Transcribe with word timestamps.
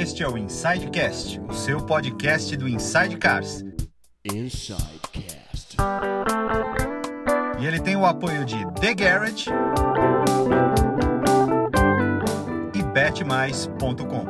Este 0.00 0.22
é 0.22 0.26
o 0.26 0.38
Insidecast, 0.38 1.38
o 1.46 1.52
seu 1.52 1.78
podcast 1.78 2.56
do 2.56 2.66
Inside 2.66 3.18
Cars. 3.18 3.62
Insidecast. 4.24 5.76
E 7.60 7.66
ele 7.66 7.78
tem 7.80 7.96
o 7.96 8.06
apoio 8.06 8.42
de 8.46 8.56
The 8.80 8.94
Garage 8.94 9.50
e 12.74 12.82
betmais.com. 12.82 14.26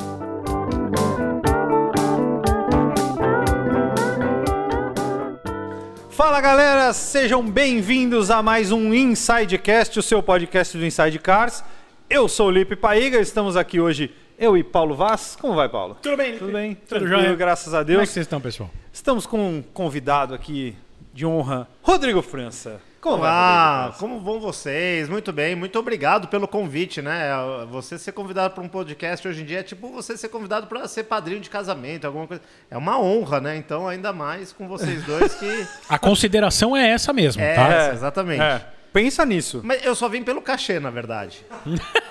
Fala 6.10 6.40
galera, 6.40 6.92
sejam 6.92 7.48
bem-vindos 7.48 8.28
a 8.32 8.42
mais 8.42 8.72
um 8.72 8.92
Insidecast, 8.92 10.00
o 10.00 10.02
seu 10.02 10.20
podcast 10.20 10.76
do 10.76 10.84
Inside 10.84 11.20
Cars. 11.20 11.62
Eu 12.08 12.26
sou 12.28 12.48
o 12.48 12.50
Lipe 12.50 12.74
Paiga, 12.74 13.20
estamos 13.20 13.56
aqui 13.56 13.78
hoje, 13.78 14.12
eu 14.40 14.56
e 14.56 14.64
Paulo 14.64 14.94
Vaz. 14.96 15.36
Como 15.38 15.54
vai, 15.54 15.68
Paulo? 15.68 15.98
Tudo 16.00 16.16
bem, 16.16 16.38
Tudo 16.38 16.50
bem? 16.52 16.74
Tudo 16.74 16.88
Tranquilo, 17.00 17.22
jóia. 17.22 17.34
graças 17.36 17.74
a 17.74 17.80
Como 17.80 17.92
é 17.92 17.96
Deus. 17.96 18.08
que 18.08 18.14
vocês 18.14 18.24
estão, 18.24 18.40
pessoal? 18.40 18.70
Estamos 18.90 19.26
com 19.26 19.38
um 19.38 19.62
convidado 19.62 20.32
aqui 20.34 20.74
de 21.12 21.26
honra, 21.26 21.68
Rodrigo 21.82 22.22
França. 22.22 22.80
Como 23.02 23.18
vai, 23.18 23.30
Olá, 23.30 23.72
Rodrigo 23.82 23.92
França? 23.92 23.98
como 24.00 24.20
vão 24.20 24.40
vocês? 24.40 25.10
Muito 25.10 25.30
bem, 25.30 25.54
muito 25.54 25.78
obrigado 25.78 26.28
pelo 26.28 26.48
convite, 26.48 27.02
né? 27.02 27.28
Você 27.70 27.98
ser 27.98 28.12
convidado 28.12 28.54
para 28.54 28.62
um 28.64 28.68
podcast 28.68 29.28
hoje 29.28 29.42
em 29.42 29.44
dia 29.44 29.60
é 29.60 29.62
tipo 29.62 29.90
você 29.90 30.16
ser 30.16 30.30
convidado 30.30 30.66
para 30.66 30.88
ser 30.88 31.04
padrinho 31.04 31.40
de 31.40 31.50
casamento, 31.50 32.06
alguma 32.06 32.26
coisa. 32.26 32.42
É 32.70 32.78
uma 32.78 32.98
honra, 32.98 33.42
né? 33.42 33.56
Então, 33.56 33.86
ainda 33.86 34.10
mais 34.10 34.52
com 34.54 34.66
vocês 34.66 35.04
dois 35.04 35.34
que 35.34 35.66
A 35.86 35.98
consideração 35.98 36.74
é 36.74 36.88
essa 36.88 37.12
mesmo, 37.12 37.42
é 37.42 37.54
tá? 37.54 37.68
essa, 37.68 37.92
exatamente. 37.92 38.40
É, 38.42 38.62
pensa 38.90 39.26
nisso. 39.26 39.60
Mas 39.62 39.84
eu 39.84 39.94
só 39.94 40.08
vim 40.08 40.22
pelo 40.22 40.40
cachê, 40.40 40.80
na 40.80 40.88
verdade. 40.90 41.44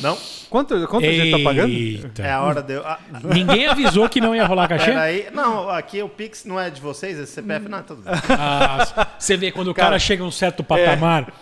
Não? 0.00 0.18
Quanto, 0.50 0.86
quanto 0.88 1.04
a 1.06 1.12
gente 1.12 1.30
tá 1.30 1.38
pagando? 1.42 1.72
Eita. 1.72 2.22
É 2.22 2.30
a 2.32 2.42
hora 2.42 2.62
de 2.62 2.74
eu. 2.74 2.86
Ah, 2.86 2.98
Ninguém 3.24 3.66
avisou 3.66 4.08
que 4.08 4.20
não 4.20 4.34
ia 4.34 4.44
rolar 4.46 4.68
cachê? 4.68 4.86
peraí. 4.86 5.26
Não, 5.32 5.68
aqui 5.68 6.02
o 6.02 6.08
Pix 6.08 6.44
não 6.44 6.60
é 6.60 6.70
de 6.70 6.80
vocês, 6.80 7.18
esse 7.18 7.32
CPF 7.32 7.68
não 7.68 7.78
é 7.78 7.82
tudo 7.82 8.02
bem. 8.02 8.14
Ah, 8.30 9.06
você 9.18 9.36
vê 9.36 9.50
quando 9.50 9.68
o 9.68 9.74
cara, 9.74 9.88
Cara, 9.88 9.98
chega 9.98 10.22
a 10.22 10.26
um 10.26 10.30
certo 10.30 10.62
patamar, 10.62 11.32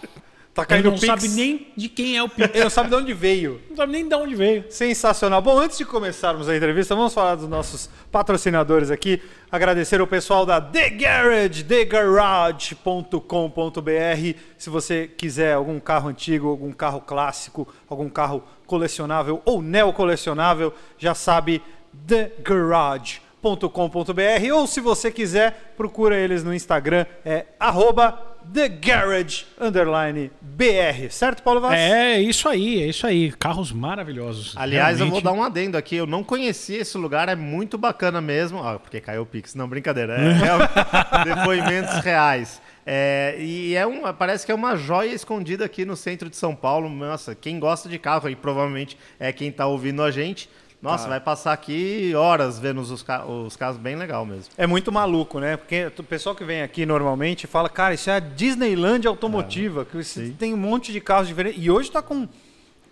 Tá 0.55 0.63
ele 0.63 0.69
caindo 0.69 0.91
não 0.91 0.99
Pix. 0.99 1.07
sabe 1.07 1.29
nem 1.29 1.69
de 1.75 1.89
quem 1.89 2.15
é 2.15 2.23
o 2.23 2.29
Pix. 2.29 2.51
Ele 2.53 2.65
não 2.65 2.71
sabe 2.71 2.91
de 2.91 2.95
onde 2.95 3.15
veio. 3.15 3.59
Não 3.71 3.77
sabe 3.77 3.93
nem 3.93 4.07
de 4.07 4.15
onde 4.15 4.35
veio. 4.35 4.67
Sensacional. 4.69 5.41
Bom, 5.41 5.59
antes 5.59 5.79
de 5.79 5.87
começarmos 5.87 6.47
a 6.47 6.55
entrevista, 6.55 6.95
vamos 6.95 7.15
falar 7.15 7.37
dos 7.37 7.49
nossos 7.49 7.89
patrocinadores 8.11 8.91
aqui. 8.91 9.23
Agradecer 9.51 10.03
o 10.03 10.07
pessoal 10.07 10.45
da 10.45 10.61
The 10.61 10.91
Garage, 10.91 11.65
thegarage.com.br. 11.65 14.39
Se 14.59 14.69
você 14.69 15.09
quiser 15.09 15.55
algum 15.55 15.81
carro 15.81 16.11
antigo, 16.11 16.49
algum 16.49 16.71
carro 16.71 17.01
clássico, 17.01 17.67
algum 17.89 18.11
carro 18.11 18.45
colecionável 18.67 19.41
ou 19.47 19.63
neocolecionável, 19.63 20.75
já 20.99 21.15
sabe 21.15 21.63
thegarage.com.br. 22.07 24.53
Ou 24.53 24.67
se 24.67 24.83
você 24.83 25.11
quiser, 25.11 25.73
procura 25.79 26.15
eles 26.15 26.45
no 26.45 26.53
Instagram, 26.53 27.07
é 27.25 27.47
arroba 27.59 28.32
thegarage, 28.53 29.47
underline 29.61 30.31
BR. 30.41 31.11
Certo, 31.11 31.43
Paulo 31.43 31.61
Vaz? 31.61 31.79
É 31.79 32.21
isso 32.21 32.49
aí, 32.49 32.83
é 32.83 32.87
isso 32.87 33.07
aí. 33.07 33.33
Carros 33.33 33.73
maravilhosos. 33.73 34.55
Aliás, 34.57 35.01
eu 35.01 35.07
vou 35.07 35.21
realmente. 35.21 35.25
dar 35.25 35.33
um 35.33 35.45
adendo 35.45 35.77
aqui. 35.77 35.97
Eu 35.97 36.07
não 36.07 36.25
conhecia 36.25 36.79
esse 36.81 36.97
lugar, 36.99 37.29
é 37.29 37.37
muito 37.37 37.77
bacana 37.79 38.21
mesmo. 38.21 38.63
Ah, 38.63 38.79
porque 38.79 39.01
caiu 39.01 39.23
o 39.23 39.27
Pix. 39.27 39.55
Não, 39.55 39.69
brincadeira. 39.69 40.15
É 40.15 40.33
realmente 40.33 40.73
depoimentos 41.25 41.97
reais. 41.99 42.61
É, 42.85 43.37
e 43.39 43.75
é 43.75 43.87
um, 43.87 44.13
parece 44.13 44.45
que 44.45 44.51
é 44.51 44.55
uma 44.55 44.77
joia 44.77 45.15
escondida 45.15 45.65
aqui 45.65 45.85
no 45.85 45.97
centro 45.97 46.29
de 46.29 46.37
São 46.37 46.55
Paulo. 46.55 46.89
Nossa, 46.89 47.35
quem 47.35 47.59
gosta 47.59 47.89
de 47.89 47.99
carro, 47.99 48.29
e 48.29 48.35
provavelmente 48.35 48.97
é 49.19 49.33
quem 49.33 49.49
está 49.49 49.67
ouvindo 49.67 50.03
a 50.03 50.11
gente, 50.11 50.49
nossa, 50.83 51.09
vai 51.09 51.21
passar 51.21 51.53
aqui 51.53 52.13
horas 52.15 52.59
vendo 52.59 52.81
os, 52.81 53.03
ca- 53.03 53.25
os 53.25 53.55
carros 53.57 53.77
bem 53.77 53.95
legal 53.97 54.27
mesmo. 54.27 54.53
É 54.59 54.67
muito 54.67 54.91
maluco, 54.91 55.39
né? 55.39 55.57
Porque 55.57 55.91
o 55.99 56.03
pessoal 56.03 56.35
que 56.35 56.45
vem 56.45 56.61
aqui 56.63 56.85
normalmente 56.85 57.47
fala, 57.47 57.69
cara, 57.69 57.95
isso 57.95 58.11
é 58.11 58.15
a 58.17 58.19
Disneyland 58.21 59.07
automotiva, 59.07 59.85
que 59.85 59.97
isso 59.99 60.21
tem 60.39 60.53
um 60.53 60.57
monte 60.57 60.93
de 60.93 61.01
carros 61.01 61.29
diferentes. 61.29 61.63
E 61.65 61.71
hoje 61.71 61.91
tá 61.91 62.03
com. 62.03 62.29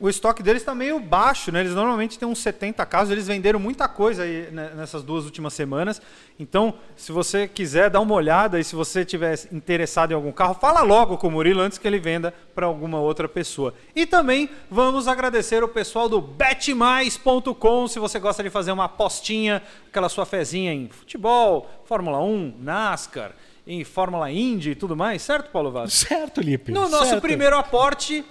O 0.01 0.09
estoque 0.09 0.43
deles 0.43 0.63
está 0.63 0.75
meio 0.75 0.99
baixo, 0.99 1.53
né? 1.53 1.61
Eles 1.61 1.75
normalmente 1.75 2.19
têm 2.19 2.27
uns 2.27 2.39
70 2.39 2.87
carros, 2.87 3.11
eles 3.11 3.27
venderam 3.27 3.61
muita 3.61 3.87
coisa 3.87 4.23
aí 4.23 4.49
né, 4.51 4.73
nessas 4.75 5.03
duas 5.03 5.27
últimas 5.27 5.53
semanas. 5.53 6.01
Então, 6.39 6.73
se 6.97 7.13
você 7.13 7.47
quiser 7.47 7.91
dar 7.91 8.01
uma 8.01 8.15
olhada 8.15 8.59
e 8.59 8.65
se 8.65 8.75
você 8.75 9.01
estiver 9.01 9.39
interessado 9.53 10.13
em 10.13 10.15
algum 10.15 10.33
carro, 10.33 10.55
fala 10.55 10.81
logo 10.81 11.19
com 11.19 11.29
o 11.29 11.31
Murilo 11.31 11.61
antes 11.61 11.77
que 11.77 11.87
ele 11.87 11.99
venda 11.99 12.33
para 12.55 12.65
alguma 12.65 12.99
outra 12.99 13.29
pessoa. 13.29 13.75
E 13.95 14.07
também 14.07 14.49
vamos 14.71 15.07
agradecer 15.07 15.63
o 15.63 15.69
pessoal 15.69 16.09
do 16.09 16.19
betmais.com, 16.19 17.87
se 17.87 17.99
você 17.99 18.19
gosta 18.19 18.43
de 18.43 18.49
fazer 18.49 18.73
uma 18.73 18.85
apostinha, 18.85 19.63
aquela 19.87 20.09
sua 20.09 20.25
fezinha 20.25 20.73
em 20.73 20.89
futebol, 20.89 21.69
Fórmula 21.85 22.21
1, 22.21 22.55
NASCAR, 22.59 23.33
em 23.67 23.85
Fórmula 23.85 24.31
Indy 24.31 24.71
e 24.71 24.75
tudo 24.75 24.97
mais, 24.97 25.21
certo, 25.21 25.51
Paulo 25.51 25.71
Vaz? 25.71 25.93
Certo, 25.93 26.41
Lipe. 26.41 26.73
No 26.73 26.89
nosso 26.89 27.11
certo. 27.11 27.21
primeiro 27.21 27.59
aporte, 27.59 28.25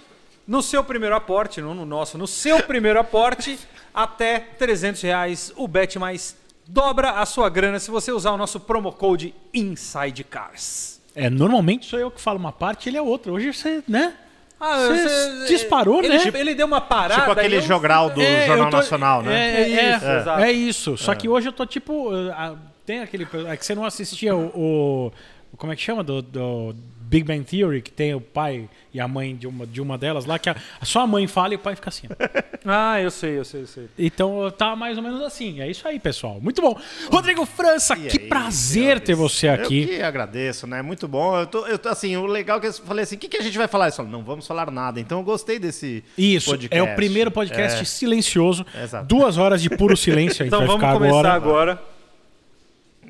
no 0.46 0.62
seu 0.62 0.82
primeiro 0.82 1.14
aporte, 1.14 1.60
não 1.60 1.74
no 1.74 1.84
nosso, 1.86 2.16
no 2.18 2.26
seu 2.26 2.62
primeiro 2.62 2.98
aporte, 2.98 3.58
até 3.94 4.38
300 4.38 5.00
reais, 5.02 5.52
o 5.56 5.66
Bet 5.68 5.98
Mais 5.98 6.36
dobra 6.66 7.10
a 7.12 7.26
sua 7.26 7.48
grana 7.48 7.78
se 7.78 7.90
você 7.90 8.12
usar 8.12 8.30
o 8.32 8.36
nosso 8.36 8.60
promo 8.60 8.92
code 8.92 9.34
INSIDECARS. 9.52 11.00
É, 11.14 11.28
normalmente 11.28 11.86
sou 11.86 11.98
eu 11.98 12.10
que 12.10 12.20
falo 12.20 12.38
uma 12.38 12.52
parte, 12.52 12.88
ele 12.88 12.96
é 12.96 13.02
outra. 13.02 13.32
Hoje 13.32 13.52
você, 13.52 13.82
né? 13.88 14.14
Ah, 14.62 14.76
Você 14.86 15.08
você- 15.08 15.46
disparou, 15.48 16.02
ele, 16.04 16.16
né? 16.16 16.30
Ele 16.34 16.54
deu 16.54 16.66
uma 16.66 16.80
parada. 16.82 17.20
tipo 17.22 17.32
aquele 17.32 17.56
eu- 17.56 17.62
jogral 17.62 18.10
do 18.10 18.20
É, 18.20 18.46
Jornal 18.46 18.70
tô- 18.70 18.76
Nacional, 18.76 19.22
né? 19.22 19.32
É, 19.32 19.60
é, 19.60 19.62
É 19.62 19.96
isso, 19.96 20.04
é, 20.06 20.18
exato. 20.20 20.42
é 20.42 20.52
isso. 20.52 20.96
Só 20.98 21.14
que 21.14 21.28
hoje 21.28 21.48
eu 21.48 21.52
tô 21.52 21.64
tipo. 21.66 22.10
ah, 22.32 22.54
Tem 22.84 23.00
aquele. 23.00 23.26
É 23.48 23.56
que 23.56 23.64
você 23.64 23.74
não 23.74 23.84
assistia 23.84 24.34
o. 24.36 24.46
o- 24.54 25.12
como 25.56 25.72
é 25.72 25.76
que 25.76 25.82
chama? 25.82 26.02
Do, 26.04 26.20
do 26.22 26.74
Big 27.10 27.24
Bang 27.24 27.42
Theory, 27.44 27.82
que 27.82 27.90
tem 27.90 28.14
o 28.14 28.20
pai 28.20 28.68
e 28.94 29.00
a 29.00 29.08
mãe 29.08 29.34
de 29.34 29.46
uma, 29.48 29.66
de 29.66 29.80
uma 29.80 29.98
delas 29.98 30.24
lá, 30.26 30.38
que 30.38 30.48
a, 30.48 30.54
só 30.82 31.00
a 31.00 31.06
mãe 31.08 31.26
fala 31.26 31.54
e 31.54 31.56
o 31.56 31.58
pai 31.58 31.74
fica 31.74 31.88
assim. 31.88 32.06
ó. 32.08 32.14
Ah, 32.62 33.00
eu 33.00 33.10
sei, 33.10 33.38
eu 33.38 33.44
sei, 33.44 33.62
eu 33.62 33.66
sei. 33.66 33.88
Então 33.98 34.50
tá 34.50 34.76
mais 34.76 34.94
ou 34.98 35.02
menos 35.02 35.22
assim. 35.22 35.62
É 35.62 35.70
isso 35.70 35.88
aí, 35.88 35.98
pessoal. 35.98 36.38
Muito 36.42 36.60
bom. 36.60 36.78
Rodrigo 37.10 37.46
França, 37.46 37.96
E 37.96 38.06
que 38.06 38.18
aí, 38.20 38.28
prazer 38.28 39.00
ter 39.00 39.14
você 39.14 39.48
Eu 39.48 39.54
aqui. 39.54 39.86
que 39.86 40.02
agradeço, 40.02 40.66
né? 40.66 40.82
Muito 40.82 41.08
bom. 41.08 41.38
Eu 41.40 41.46
tô, 41.46 41.66
eu 41.66 41.78
tô- 41.78 41.88
assim, 41.88 42.18
o 42.18 42.26
legal 42.26 42.58
é 42.58 42.60
que 42.60 42.66
eu 42.66 42.72
falei 42.74 43.02
assim, 43.04 43.16
o 43.16 43.18
que, 43.18 43.28
que 43.30 43.38
a 43.38 43.42
gente 43.42 43.56
vai 43.56 43.66
falar? 43.66 43.86
Eles 43.86 43.96
falaram, 43.96 44.12
não 44.12 44.22
vamos 44.22 44.46
falar 44.46 44.70
nada. 44.70 45.00
Então 45.00 45.18
eu 45.20 45.24
gostei 45.24 45.58
desse 45.58 46.04
Isso, 46.18 46.50
podcast. 46.50 46.76
é 46.78 46.82
o 46.82 46.94
primeiro 46.94 47.30
podcast 47.30 47.80
É. 47.80 47.84
silencioso. 47.86 48.64
Exato. 48.84 49.06
Duas 49.06 49.38
horas 49.38 49.62
de 49.62 49.70
puro 49.70 49.96
silêncio. 49.96 50.42
A 50.42 50.44
gente 50.44 50.48
Então 50.48 50.58
vai 50.58 50.66
vamos 50.68 50.82
ficar 50.82 50.92
começar 50.92 51.32
agora. 51.32 51.72
agora. 51.72 51.82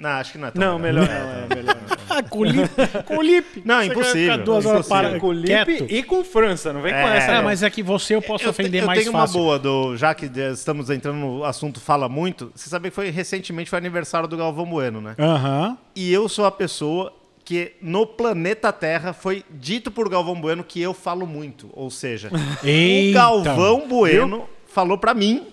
Não, 0.01 0.11
acho 0.11 0.33
que 0.33 0.39
não 0.39 0.49
é 0.49 0.51
tão 0.51 0.61
Não, 0.63 0.79
melhor 0.79 1.07
não, 1.07 1.15
é 1.15 1.55
melhor 1.55 1.77
não. 1.77 1.97
Ah, 2.17 2.23
com 2.23 2.39
o 2.39 2.45
Lipe. 2.45 2.69
Com 3.07 3.19
o 3.19 3.23
Lipe. 3.23 3.63
Não, 3.65 3.77
Você 3.81 3.87
impossível, 3.87 4.33
ficar 4.33 4.37
duas 4.39 4.67
horas 4.67 4.87
impossível. 4.87 5.11
para, 5.11 5.21
Com 5.21 5.27
o 5.29 5.33
Lipe 5.33 5.47
quieto. 5.47 5.87
e 5.91 6.03
com 6.03 6.25
França, 6.25 6.73
não 6.73 6.81
vem 6.81 6.93
com 6.93 6.99
É, 6.99 7.17
essa. 7.19 7.31
É, 7.33 7.37
não. 7.37 7.45
mas 7.45 7.63
é 7.63 7.69
que 7.71 7.83
você 7.83 8.15
eu 8.15 8.23
posso 8.23 8.45
Eu, 8.45 8.49
te- 8.53 8.61
ofender 8.63 8.83
eu 8.83 8.87
mais 8.87 8.99
tenho 9.01 9.13
fácil. 9.13 9.37
uma 9.39 9.45
boa, 9.45 9.59
do, 9.59 9.97
já 9.97 10.15
que 10.15 10.27
de- 10.29 10.53
estamos 10.53 10.89
entrando 10.91 11.19
no 11.19 11.45
assunto 11.45 11.79
Fala 11.81 12.09
Muito, 12.09 12.51
você 12.55 12.69
sabe 12.71 12.89
que 12.89 12.95
foi 12.95 13.11
recentemente 13.11 13.69
foi 13.69 13.79
aniversário 13.79 14.27
do 14.27 14.37
Galvão 14.37 14.65
Bueno, 14.67 15.01
né? 15.03 15.15
Aham. 15.19 15.77
E 15.95 16.11
eu 16.13 16.29
sou 16.29 16.47
a 16.47 16.51
pessoa 16.51 17.13
que 17.45 17.73
no 17.83 18.07
planeta 18.07 18.73
Terra 18.73 19.13
foi 19.13 19.45
dito 19.51 19.91
por 19.91 20.09
Galvão 20.09 20.41
Bueno 20.41 20.65
que 20.65 20.81
eu 20.81 20.95
falo 20.95 21.27
muito. 21.27 21.69
Ou 21.75 21.91
seja, 21.91 22.31
o 22.65 22.67
Eita. 22.67 23.19
Galvão 23.19 23.87
Bueno 23.87 24.49
falou 24.67 24.97
pra 24.97 25.13
mim 25.15 25.47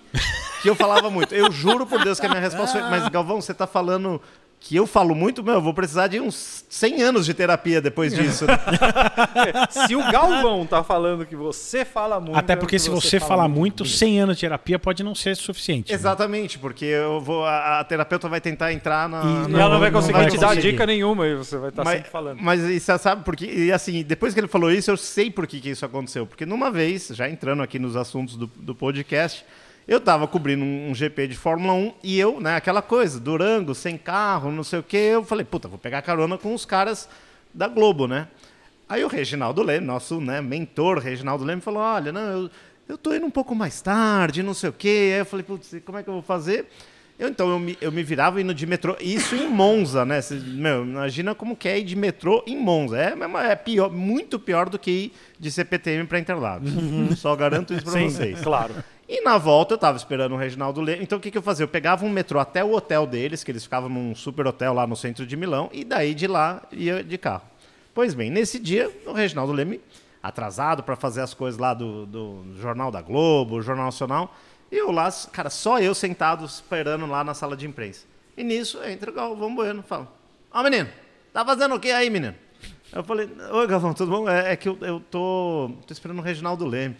que 0.67 0.69
eu 0.69 0.75
falava 0.75 1.09
muito. 1.09 1.33
Eu 1.33 1.49
juro 1.49 1.85
por 1.85 2.03
Deus 2.03 2.19
que 2.19 2.25
a 2.25 2.29
minha 2.29 2.41
resposta 2.41 2.77
foi: 2.77 2.89
Mas 2.89 3.07
Galvão, 3.07 3.39
você 3.39 3.53
tá 3.53 3.65
falando 3.65 4.21
que 4.59 4.75
eu 4.75 4.85
falo 4.85 5.15
muito? 5.15 5.43
Meu, 5.43 5.55
eu 5.55 5.61
vou 5.61 5.73
precisar 5.73 6.07
de 6.07 6.19
uns 6.19 6.65
100 6.67 7.01
anos 7.03 7.25
de 7.25 7.33
terapia 7.33 7.79
depois 7.79 8.13
disso. 8.13 8.45
né? 8.45 8.57
Se 9.87 9.95
o 9.95 10.11
Galvão 10.11 10.65
tá 10.65 10.83
falando 10.83 11.25
que 11.25 11.35
você 11.35 11.85
fala 11.85 12.19
muito. 12.19 12.37
Até 12.37 12.53
é 12.53 12.55
porque 12.55 12.75
que 12.75 12.79
se 12.79 12.89
você 12.89 13.19
fala 13.19 13.43
falar 13.43 13.47
muito, 13.47 13.85
100 13.85 14.19
anos 14.19 14.35
de 14.35 14.41
terapia 14.41 14.77
pode 14.77 15.03
não 15.03 15.15
ser 15.15 15.37
suficiente. 15.37 15.89
né? 15.91 15.95
Exatamente, 15.95 16.59
porque 16.59 16.85
eu 16.85 17.21
vou, 17.21 17.45
a, 17.45 17.79
a 17.79 17.83
terapeuta 17.83 18.27
vai 18.27 18.41
tentar 18.41 18.73
entrar 18.73 19.07
na. 19.07 19.21
E 19.21 19.47
na- 19.47 19.61
ela 19.61 19.73
não 19.73 19.79
vai 19.79 19.91
não 19.91 20.01
conseguir 20.01 20.19
vai 20.19 20.29
te 20.29 20.37
dar 20.37 20.47
conseguir. 20.49 20.71
dica 20.71 20.85
nenhuma 20.85 21.27
e 21.27 21.35
você 21.35 21.57
vai 21.57 21.69
estar 21.69 21.85
mas, 21.85 21.93
sempre 21.97 22.11
falando. 22.11 22.39
Mas 22.41 22.61
e 22.61 22.79
você 22.79 22.97
sabe 22.97 23.23
por 23.23 23.35
quê? 23.37 23.45
E 23.45 23.71
assim, 23.71 24.03
depois 24.03 24.33
que 24.33 24.39
ele 24.39 24.47
falou 24.47 24.71
isso, 24.71 24.91
eu 24.91 24.97
sei 24.97 25.29
por 25.31 25.47
que, 25.47 25.61
que 25.61 25.69
isso 25.69 25.85
aconteceu. 25.85 26.25
Porque 26.25 26.45
numa 26.45 26.71
vez, 26.71 27.09
já 27.13 27.29
entrando 27.29 27.61
aqui 27.63 27.77
nos 27.79 27.95
assuntos 27.95 28.35
do, 28.35 28.47
do 28.47 28.75
podcast, 28.75 29.45
eu 29.87 30.01
tava 30.01 30.27
cobrindo 30.27 30.63
um, 30.63 30.89
um 30.89 30.95
GP 30.95 31.27
de 31.27 31.37
Fórmula 31.37 31.73
1 31.73 31.93
e 32.03 32.19
eu, 32.19 32.41
né, 32.41 32.55
aquela 32.55 32.81
coisa, 32.81 33.19
Durango, 33.19 33.73
sem 33.73 33.97
carro, 33.97 34.51
não 34.51 34.63
sei 34.63 34.79
o 34.79 34.83
quê, 34.83 35.11
eu 35.13 35.23
falei, 35.23 35.45
puta, 35.45 35.67
vou 35.67 35.77
pegar 35.77 36.01
carona 36.01 36.37
com 36.37 36.53
os 36.53 36.65
caras 36.65 37.07
da 37.53 37.67
Globo, 37.67 38.07
né? 38.07 38.27
Aí 38.89 39.03
o 39.03 39.07
Reginaldo 39.07 39.61
Leme, 39.61 39.85
nosso 39.85 40.21
né, 40.21 40.41
mentor 40.41 40.99
Reginaldo 40.99 41.43
Leme, 41.43 41.61
falou: 41.61 41.81
olha, 41.81 42.11
não, 42.11 42.21
eu, 42.21 42.49
eu 42.87 42.97
tô 42.97 43.13
indo 43.13 43.25
um 43.25 43.31
pouco 43.31 43.53
mais 43.53 43.81
tarde, 43.81 44.41
não 44.41 44.53
sei 44.53 44.69
o 44.69 44.73
quê. 44.73 45.11
Aí 45.13 45.19
eu 45.19 45.25
falei, 45.25 45.43
putz, 45.43 45.75
como 45.85 45.97
é 45.97 46.03
que 46.03 46.09
eu 46.09 46.13
vou 46.13 46.21
fazer? 46.21 46.67
Eu, 47.19 47.27
então, 47.27 47.49
eu 47.49 47.59
me, 47.59 47.77
eu 47.81 47.91
me 47.91 48.03
virava 48.03 48.39
indo 48.39 48.53
de 48.53 48.65
metrô. 48.65 48.95
Isso 49.01 49.35
em 49.35 49.49
Monza, 49.49 50.05
né? 50.05 50.21
Cê, 50.21 50.35
meu, 50.35 50.83
imagina 50.83 51.33
como 51.35 51.55
que 51.55 51.67
é 51.67 51.79
ir 51.79 51.83
de 51.83 51.95
metrô 51.95 52.43
em 52.47 52.55
Monza. 52.55 52.97
É, 52.97 53.13
é 53.51 53.55
pior, 53.55 53.91
muito 53.91 54.39
pior 54.39 54.69
do 54.69 54.77
que 54.79 54.91
ir 54.91 55.13
de 55.37 55.51
CPTM 55.51 56.05
para 56.07 56.19
Interlagos. 56.19 56.69
Só 57.17 57.35
garanto 57.35 57.73
isso 57.73 57.83
para 57.83 58.01
vocês. 58.01 58.39
claro. 58.41 58.75
E 59.07 59.21
na 59.21 59.37
volta 59.37 59.73
eu 59.73 59.77
tava 59.77 59.95
esperando 59.95 60.33
o 60.33 60.37
Reginaldo 60.37 60.81
Leme. 60.81 61.03
Então 61.03 61.17
o 61.17 61.21
que, 61.21 61.31
que 61.31 61.37
eu 61.37 61.41
fazia? 61.41 61.63
Eu 61.63 61.67
pegava 61.69 62.05
um 62.05 62.09
metrô 62.09 62.39
até 62.39 62.63
o 62.63 62.73
hotel 62.73 63.07
deles, 63.07 63.43
que 63.43 63.51
eles 63.51 63.63
ficavam 63.63 63.87
num 63.87 64.13
super 64.13 64.45
hotel 64.45 64.73
lá 64.73 64.85
no 64.85 64.95
centro 64.97 65.25
de 65.25 65.37
Milão, 65.37 65.69
e 65.71 65.85
daí 65.85 66.13
de 66.13 66.27
lá 66.27 66.61
ia 66.71 67.03
de 67.03 67.17
carro. 67.17 67.43
Pois 67.93 68.13
bem, 68.13 68.29
nesse 68.29 68.59
dia, 68.59 68.91
o 69.05 69.13
Reginaldo 69.13 69.53
Leme, 69.53 69.79
atrasado 70.21 70.83
para 70.83 70.95
fazer 70.95 71.21
as 71.21 71.33
coisas 71.33 71.57
lá 71.59 71.73
do, 71.73 72.05
do 72.05 72.45
Jornal 72.59 72.91
da 72.91 73.01
Globo, 73.01 73.61
Jornal 73.61 73.85
Nacional, 73.85 74.35
e 74.69 74.75
eu 74.75 74.91
lá, 74.91 75.09
cara, 75.31 75.49
só 75.49 75.79
eu 75.79 75.95
sentado 75.95 76.43
esperando 76.43 77.05
lá 77.07 77.23
na 77.23 77.33
sala 77.33 77.55
de 77.55 77.65
imprensa. 77.65 78.05
E 78.35 78.43
nisso 78.43 78.83
entra 78.83 79.09
o 79.09 79.13
Galvão 79.13 79.55
Bueno 79.55 79.79
e 79.79 79.87
fala: 79.87 80.11
Ó, 80.51 80.61
menino, 80.61 80.89
tá 81.31 81.45
fazendo 81.45 81.75
o 81.75 81.79
que 81.79 81.89
aí, 81.91 82.09
menino? 82.09 82.35
Eu 82.91 83.03
falei: 83.03 83.29
Oi, 83.51 83.67
Galvão, 83.67 83.93
tudo 83.93 84.11
bom? 84.11 84.29
É, 84.29 84.51
é 84.51 84.55
que 84.55 84.67
eu, 84.67 84.77
eu 84.81 84.99
tô, 84.99 85.71
tô 85.87 85.93
esperando 85.93 86.19
o 86.19 86.21
Reginaldo 86.21 86.65
Leme. 86.65 86.97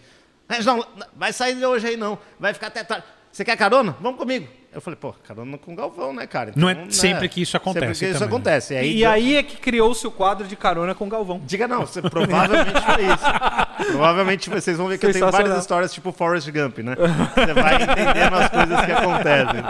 Reginaldo, 0.50 0.88
vai 1.16 1.34
sair 1.34 1.64
hoje 1.66 1.88
aí 1.88 1.98
não, 1.98 2.18
vai 2.40 2.54
ficar 2.54 2.68
até 2.68 2.84
tarde. 2.84 3.06
Você 3.32 3.46
quer 3.46 3.56
carona? 3.56 3.96
Vamos 4.02 4.18
comigo. 4.18 4.48
Eu 4.74 4.82
falei, 4.82 4.98
pô, 5.00 5.14
carona 5.14 5.58
com 5.58 5.74
o 5.74 5.76
Galvão, 5.76 6.14
né, 6.14 6.26
cara? 6.26 6.54
Não 6.56 6.70
é 6.70 6.74
né, 6.74 6.86
sempre 6.90 7.30
que 7.30 7.42
isso 7.42 7.56
acontece 7.56 7.86
Sempre 7.86 8.00
que 8.00 8.06
isso 8.06 8.20
também, 8.20 8.28
acontece. 8.28 8.74
E 8.74 8.78
aí, 8.78 8.98
E 8.98 9.06
aí 9.06 9.36
é 9.36 9.44
que 9.44 9.58
criou-se 9.58 10.06
o 10.06 10.12
quadro 10.12 10.48
de 10.48 10.56
carona 10.56 10.96
com 10.96 11.06
o 11.06 11.10
Galvão. 11.10 11.42
Diga 11.46 11.68
não, 11.68 11.86
você 11.86 12.02
provavelmente 12.02 12.82
foi 12.82 13.06
isso. 13.06 13.88
Provavelmente 13.92 14.50
vocês 14.50 14.78
vão 14.78 14.88
ver 14.88 14.98
que 14.98 15.06
eu 15.06 15.14
tenho 15.14 15.32
várias 15.32 15.58
histórias 15.60 15.94
tipo 15.94 16.12
Forrest 16.12 16.50
Gump, 16.50 16.80
né? 16.80 16.96
Você 16.96 17.54
vai 17.54 17.76
entendendo 17.76 18.36
as 18.36 18.50
coisas 18.50 18.86
que 18.86 18.92
acontecem. 18.92 19.64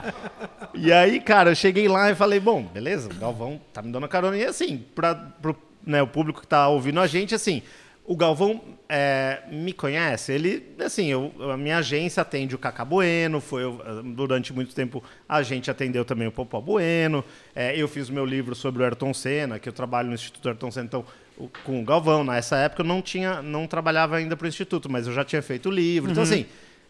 E 0.74 0.94
aí, 0.94 1.20
cara, 1.20 1.52
eu 1.52 1.56
cheguei 1.56 1.88
lá 1.88 2.10
e 2.10 2.16
falei, 2.16 2.40
bom, 2.40 2.64
beleza, 2.64 3.10
o 3.10 3.16
Galvão 3.16 3.60
tá 3.74 3.82
me 3.82 3.92
dando 3.92 4.08
carona. 4.08 4.38
E 4.38 4.46
assim, 4.46 4.86
para 4.96 5.16
pro 5.16 5.56
né, 5.86 6.02
o 6.02 6.08
público 6.08 6.42
que 6.42 6.48
tá 6.48 6.68
ouvindo 6.68 7.00
a 7.00 7.08
gente, 7.08 7.34
assim, 7.34 7.62
o 8.08 8.16
Galvão 8.16 8.62
é, 8.90 9.42
me 9.52 9.74
conhece, 9.74 10.32
ele, 10.32 10.64
assim, 10.80 11.08
eu, 11.08 11.32
a 11.52 11.58
minha 11.58 11.78
agência 11.80 12.22
atende 12.22 12.56
o 12.56 12.58
Cacá 12.58 12.86
Bueno, 12.86 13.42
foi, 13.42 13.64
eu, 13.64 13.82
durante 14.16 14.54
muito 14.54 14.74
tempo 14.74 15.04
a 15.28 15.44
gente 15.44 15.70
atendeu 15.70 16.06
também 16.06 16.26
o 16.28 16.32
Popó 16.32 16.62
Bueno, 16.62 17.24
é, 17.54 17.76
eu 17.80 17.86
fiz 17.88 18.08
o 18.08 18.14
meu 18.14 18.26
livro 18.26 18.56
sobre 18.56 18.82
o 18.82 18.86
Ayrton 18.86 19.14
Senna, 19.14 19.60
que 19.60 19.68
eu 19.68 19.74
trabalho 19.74 20.08
no 20.08 20.16
Instituto 20.16 20.48
Ayrton 20.48 20.72
Senna, 20.72 20.86
então, 20.86 21.06
o- 21.38 21.50
com 21.66 21.82
o 21.82 21.84
Galvão, 21.84 22.24
nessa 22.24 22.56
época 22.58 22.82
eu 22.82 22.86
não 22.88 23.02
tinha, 23.02 23.42
não 23.42 23.68
trabalhava 23.68 24.16
ainda 24.16 24.38
para 24.38 24.46
o 24.46 24.48
Instituto, 24.48 24.90
mas 24.90 25.06
eu 25.06 25.14
já 25.14 25.26
tinha 25.26 25.42
feito 25.42 25.68
o 25.68 25.72
livro, 25.72 26.10
então 26.10 26.24
assim, 26.24 26.46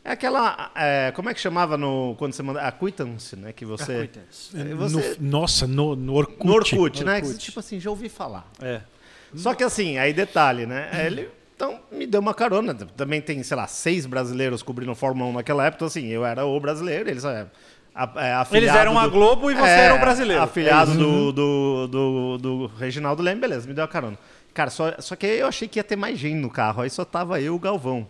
é 0.05 0.11
aquela, 0.11 0.71
é, 0.75 1.11
como 1.15 1.31
é 1.31 1.33
que 1.33 1.41
chamava 1.41 1.75
no, 1.77 2.15
quando 2.19 2.33
você 2.33 2.43
manda, 2.43 2.61
acquittance, 2.61 3.35
né, 3.35 3.51
que 3.51 3.65
você... 3.65 4.07
é, 4.55 4.63
você 4.75 5.17
No- 5.19 5.29
nossa, 5.31 5.65
no, 5.65 5.95
no 5.95 6.13
Orkut. 6.13 6.45
no 6.45 6.53
Orkut, 6.53 7.03
né, 7.03 7.15
que 7.21 7.25
você, 7.25 7.31
Orkut. 7.33 7.43
tipo 7.45 7.59
assim, 7.59 7.79
já 7.79 7.89
ouvi 7.89 8.07
falar. 8.07 8.47
É. 8.61 8.81
Só 9.35 9.53
que 9.53 9.63
assim, 9.63 9.97
aí 9.97 10.13
detalhe, 10.13 10.65
né? 10.65 10.89
Ele 11.05 11.29
então 11.55 11.79
me 11.91 12.05
deu 12.05 12.21
uma 12.21 12.33
carona. 12.33 12.73
Também 12.73 13.19
tem, 13.19 13.41
sei 13.43 13.57
lá, 13.57 13.65
seis 13.67 14.05
brasileiros 14.05 14.61
cobrindo 14.61 14.93
Fórmula 14.93 15.29
1 15.31 15.33
naquela 15.33 15.65
época. 15.65 15.77
Então, 15.79 15.87
assim, 15.87 16.05
eu 16.07 16.23
era 16.25 16.45
o 16.45 16.59
brasileiro, 16.59 17.09
eles 17.09 17.25
é, 17.25 17.47
a- 17.95 18.11
é, 18.51 18.55
Eles 18.57 18.69
eram 18.69 18.97
a 18.99 19.05
do- 19.05 19.11
Globo 19.11 19.49
e 19.49 19.55
você 19.55 19.67
era 19.67 19.95
o 19.95 19.99
brasileiro. 19.99 20.43
Afiliado 20.43 20.91
É 20.91 20.95
do, 20.95 21.31
do, 21.31 21.87
do, 21.87 22.37
do 22.37 22.65
Reginaldo 22.77 23.23
Leme, 23.23 23.41
beleza, 23.41 23.67
me 23.67 23.73
deu 23.73 23.83
a 23.83 23.87
carona. 23.87 24.17
Cara, 24.57 24.71
só, 24.71 24.91
só 24.97 25.15
que 25.15 25.23
aí 25.27 25.37
eu 25.37 25.45
achei 25.45 25.67
que 25.67 25.77
ia 25.77 25.83
ter 25.83 25.95
mais 25.95 26.17
gente 26.17 26.37
no 26.37 26.49
carro. 26.49 26.81
Aí 26.81 26.89
só 26.89 27.05
tava 27.05 27.39
eu 27.39 27.53
e 27.53 27.55
o 27.55 27.59
Galvão. 27.59 28.07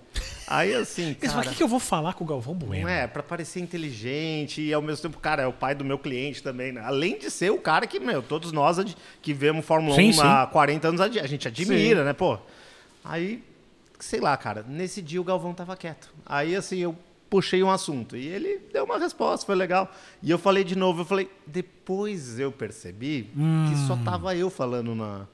Aí 0.47 0.73
assim, 0.73 1.13
Mas 1.21 1.33
cara... 1.33 1.45
o 1.45 1.49
que, 1.49 1.57
que 1.57 1.61
eu 1.61 1.67
vou 1.67 1.77
falar 1.77 2.13
com 2.13 2.23
o 2.23 2.27
Galvão 2.27 2.55
Bueno? 2.55 2.83
Não 2.83 2.89
é, 2.89 3.05
pra 3.05 3.21
parecer 3.21 3.59
inteligente 3.59 4.61
e 4.61 4.73
ao 4.73 4.81
mesmo 4.81 5.01
tempo, 5.01 5.19
cara, 5.19 5.44
é 5.44 5.45
o 5.45 5.51
pai 5.51 5.75
do 5.75 5.83
meu 5.83 5.99
cliente 5.99 6.41
também, 6.41 6.71
né? 6.71 6.79
Além 6.85 7.19
de 7.19 7.29
ser 7.29 7.51
o 7.51 7.57
cara 7.57 7.85
que, 7.85 7.99
meu, 7.99 8.23
todos 8.23 8.53
nós 8.53 8.77
que 9.21 9.33
vemos 9.33 9.65
Fórmula 9.65 9.94
Sim, 9.94 10.11
1 10.11 10.13
sim. 10.13 10.21
há 10.23 10.47
40 10.47 10.88
anos, 10.88 11.01
a 11.01 11.27
gente 11.27 11.49
admira, 11.49 12.05
né, 12.05 12.13
pô? 12.13 12.38
Aí, 13.03 13.43
sei 14.00 14.21
lá, 14.21 14.38
cara, 14.38 14.63
nesse 14.65 15.01
dia 15.01 15.19
o 15.19 15.25
Galvão 15.25 15.53
tava 15.53 15.75
quieto. 15.75 16.13
Aí, 16.25 16.55
assim, 16.55 16.77
eu 16.77 16.95
puxei 17.29 17.61
um 17.61 17.69
assunto 17.69 18.15
e 18.15 18.25
ele 18.25 18.61
deu 18.71 18.85
uma 18.85 18.97
resposta, 18.97 19.45
foi 19.45 19.55
legal. 19.55 19.91
E 20.23 20.31
eu 20.31 20.39
falei 20.39 20.63
de 20.63 20.77
novo, 20.77 21.01
eu 21.01 21.05
falei, 21.05 21.29
depois 21.45 22.39
eu 22.39 22.53
percebi 22.53 23.31
que 23.33 23.85
só 23.85 23.97
tava 23.97 24.33
eu 24.33 24.50
falando 24.50 24.95
na, 24.95 25.27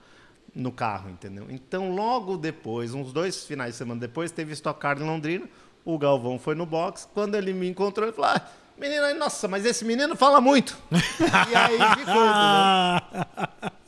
no 0.56 0.72
carro, 0.72 1.10
entendeu? 1.10 1.48
Então, 1.50 1.92
logo 1.96 2.38
depois, 2.38 2.94
uns 2.94 3.12
dois 3.12 3.44
finais 3.46 3.72
de 3.72 3.78
semana 3.78 4.00
depois, 4.00 4.32
teve 4.32 4.54
Stock 4.54 4.80
Car 4.80 4.98
em 5.02 5.06
Londrina, 5.06 5.46
o 5.84 5.98
Galvão 5.98 6.38
foi 6.40 6.56
no 6.56 6.66
box, 6.66 7.08
quando 7.14 7.36
ele 7.36 7.54
me 7.54 7.68
encontrou, 7.68 8.08
ele 8.08 8.16
falou, 8.16 8.32
ah, 8.36 8.42
menino, 8.78 9.14
nossa, 9.16 9.48
mas 9.48 9.66
esse 9.66 9.84
menino 9.84 10.16
fala 10.16 10.40
muito. 10.40 10.78
e 10.92 11.56
aí 11.56 11.78
ficou, 11.98 12.24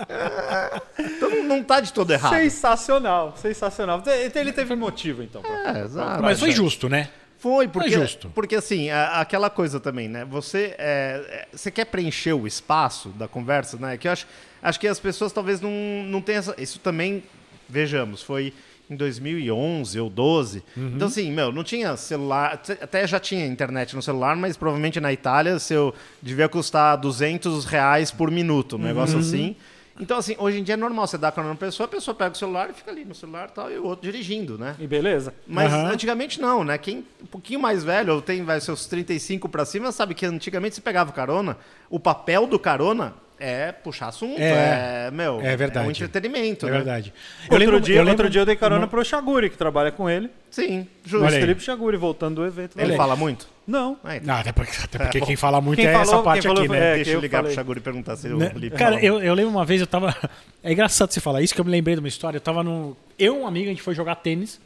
entendeu? 0.01 0.81
Então 0.99 1.43
não, 1.43 1.63
tá 1.63 1.79
de 1.79 1.93
todo 1.93 2.11
errado. 2.11 2.33
Sensacional, 2.33 3.33
sensacional. 3.37 3.99
Então 3.99 4.41
ele 4.41 4.51
teve 4.51 4.75
motivo, 4.75 5.23
então. 5.23 5.41
pra- 5.41 5.77
É, 5.79 5.83
exato. 5.83 6.21
Mas 6.21 6.39
foi 6.39 6.51
justo, 6.51 6.89
né? 6.89 7.09
Foi, 7.37 7.67
porque, 7.67 7.91
justo. 7.91 8.31
porque 8.33 8.55
assim, 8.55 8.89
a- 8.89 9.19
aquela 9.21 9.49
coisa 9.49 9.79
também, 9.79 10.07
né? 10.07 10.25
Você, 10.25 10.73
é, 10.79 11.25
é, 11.29 11.47
você 11.55 11.69
quer 11.69 11.85
preencher 11.85 12.33
o 12.33 12.47
espaço 12.47 13.09
da 13.09 13.27
conversa, 13.27 13.77
né? 13.77 13.97
Que 13.97 14.07
eu 14.07 14.11
acho, 14.13 14.25
acho 14.67 14.79
que 14.79 14.87
as 14.87 14.99
pessoas 14.99 15.31
talvez 15.31 15.61
não, 15.61 15.71
não 16.05 16.21
tenham 16.21 16.39
essa... 16.39 16.55
Isso 16.57 16.79
também, 16.79 17.23
vejamos, 17.69 18.21
foi 18.21 18.53
em 18.89 18.95
2011 18.95 19.99
ou 19.99 20.09
12. 20.09 20.63
Uhum. 20.77 20.91
Então 20.95 21.07
assim, 21.07 21.31
meu, 21.31 21.51
não 21.51 21.63
tinha 21.63 21.95
celular... 21.97 22.61
Até 22.81 23.07
já 23.07 23.19
tinha 23.19 23.45
internet 23.45 23.95
no 23.95 24.01
celular, 24.01 24.35
mas 24.35 24.57
provavelmente 24.57 24.99
na 24.99 25.11
Itália 25.13 25.57
seu 25.59 25.93
devia 26.21 26.47
custar 26.49 26.97
200 26.97 27.65
reais 27.65 28.11
por 28.11 28.29
minuto, 28.29 28.75
um 28.75 28.79
Uhum. 28.79 28.85
negócio 28.85 29.17
assim. 29.19 29.55
Então 29.99 30.17
assim, 30.17 30.35
hoje 30.37 30.59
em 30.59 30.63
dia 30.63 30.73
é 30.73 30.77
normal, 30.77 31.07
você 31.07 31.17
dá 31.17 31.31
carona 31.31 31.53
na 31.53 31.57
pessoa, 31.59 31.85
a 31.85 31.87
pessoa 31.87 32.13
pega 32.13 32.33
o 32.33 32.37
celular 32.37 32.69
e 32.69 32.73
fica 32.73 32.91
ali 32.91 33.05
no 33.05 33.15
celular 33.15 33.47
e 33.49 33.51
tal, 33.53 33.71
e 33.71 33.77
o 33.77 33.85
outro 33.85 34.03
dirigindo, 34.11 34.57
né? 34.57 34.75
E 34.77 34.85
beleza? 34.85 35.33
Mas 35.47 35.71
Aham. 35.71 35.91
antigamente 35.93 36.41
não, 36.41 36.65
né? 36.65 36.77
Quem 36.77 37.05
um 37.23 37.25
pouquinho 37.25 37.61
mais 37.61 37.81
velho, 37.81 38.13
ou 38.15 38.21
tem 38.21 38.43
vai, 38.43 38.59
seus 38.59 38.87
35 38.87 39.47
pra 39.47 39.63
cima, 39.63 39.93
sabe 39.93 40.13
que 40.13 40.25
antigamente 40.25 40.75
você 40.75 40.81
pegava 40.81 41.13
carona, 41.13 41.57
o 41.89 41.97
papel 41.97 42.45
do 42.45 42.59
carona 42.59 43.13
é 43.39 43.71
puxar 43.71 44.07
assunto, 44.07 44.39
é, 44.39 45.07
É. 45.07 45.11
meu, 45.11 45.41
É 45.41 45.55
verdade. 45.57 45.87
um 45.87 45.91
entretenimento, 45.91 46.65
É 46.67 46.71
né? 46.71 46.77
verdade. 46.77 47.13
outro, 47.51 47.79
dia, 47.81 47.95
eu 47.95 47.99
lembro- 48.03 48.11
outro 48.11 48.29
dia 48.29 48.41
eu 48.41 48.45
dei 48.45 48.55
carona 48.55 48.87
pro 48.87 49.03
Chaguri, 49.03 49.49
que 49.49 49.57
trabalha 49.57 49.91
com 49.91 50.09
ele. 50.09 50.29
Sim, 50.49 50.87
O 51.05 51.09
justo. 51.09 51.29
Felipe 51.31 51.61
Chaguri, 51.61 51.97
voltando 51.97 52.35
do 52.35 52.45
evento. 52.45 52.75
Ele 52.77 52.83
Valeu. 52.83 52.97
fala 52.97 53.15
muito? 53.15 53.47
Não. 53.67 53.97
Ah, 54.03 54.15
então. 54.15 54.27
Não, 54.33 54.39
até 54.41 54.51
porque, 54.51 54.71
até 54.83 54.97
porque 54.99 55.17
É, 55.17 55.21
quem 55.21 55.35
fala 55.35 55.59
muito 55.59 55.77
Quem 55.79 55.87
é 55.87 55.91
falou- 55.91 56.13
essa 56.13 56.23
parte 56.23 56.41
quem 56.43 56.49
falou 56.49 56.63
aqui, 56.63 56.71
né? 56.71 56.77
é, 56.91 56.95
Deixa 56.95 57.09
que 57.11 57.15
eu 57.17 57.19
ligar 57.21 57.37
falei. 57.39 57.51
pro 57.51 57.55
Chaguri 57.61 57.79
e 57.79 57.81
perguntar 57.83 58.15
se 58.15 58.27
o 58.27 58.37
Né? 58.37 58.49
Felipe 58.51 58.77
Cara, 58.77 59.03
eu, 59.03 59.19
eu 59.21 59.33
lembro 59.33 59.51
uma 59.51 59.65
vez, 59.65 59.81
eu 59.81 59.87
tava. 59.87 60.15
É 60.63 60.71
engraçado 60.71 61.11
você 61.11 61.19
falar 61.19 61.41
isso, 61.41 61.53
que 61.53 61.61
eu 61.61 61.65
me 61.65 61.71
lembrei 61.71 61.95
de 61.95 61.99
uma 61.99 62.07
história. 62.07 62.37
Eu 62.37 62.41
tava 62.41 62.63
no. 62.63 62.95
Eu 63.19 63.35
e 63.35 63.39
um 63.39 63.45
amigo, 63.47 63.65
a 63.65 63.69
gente 63.69 63.81
foi 63.83 63.93
jogar 63.93 64.15
tênis. 64.15 64.59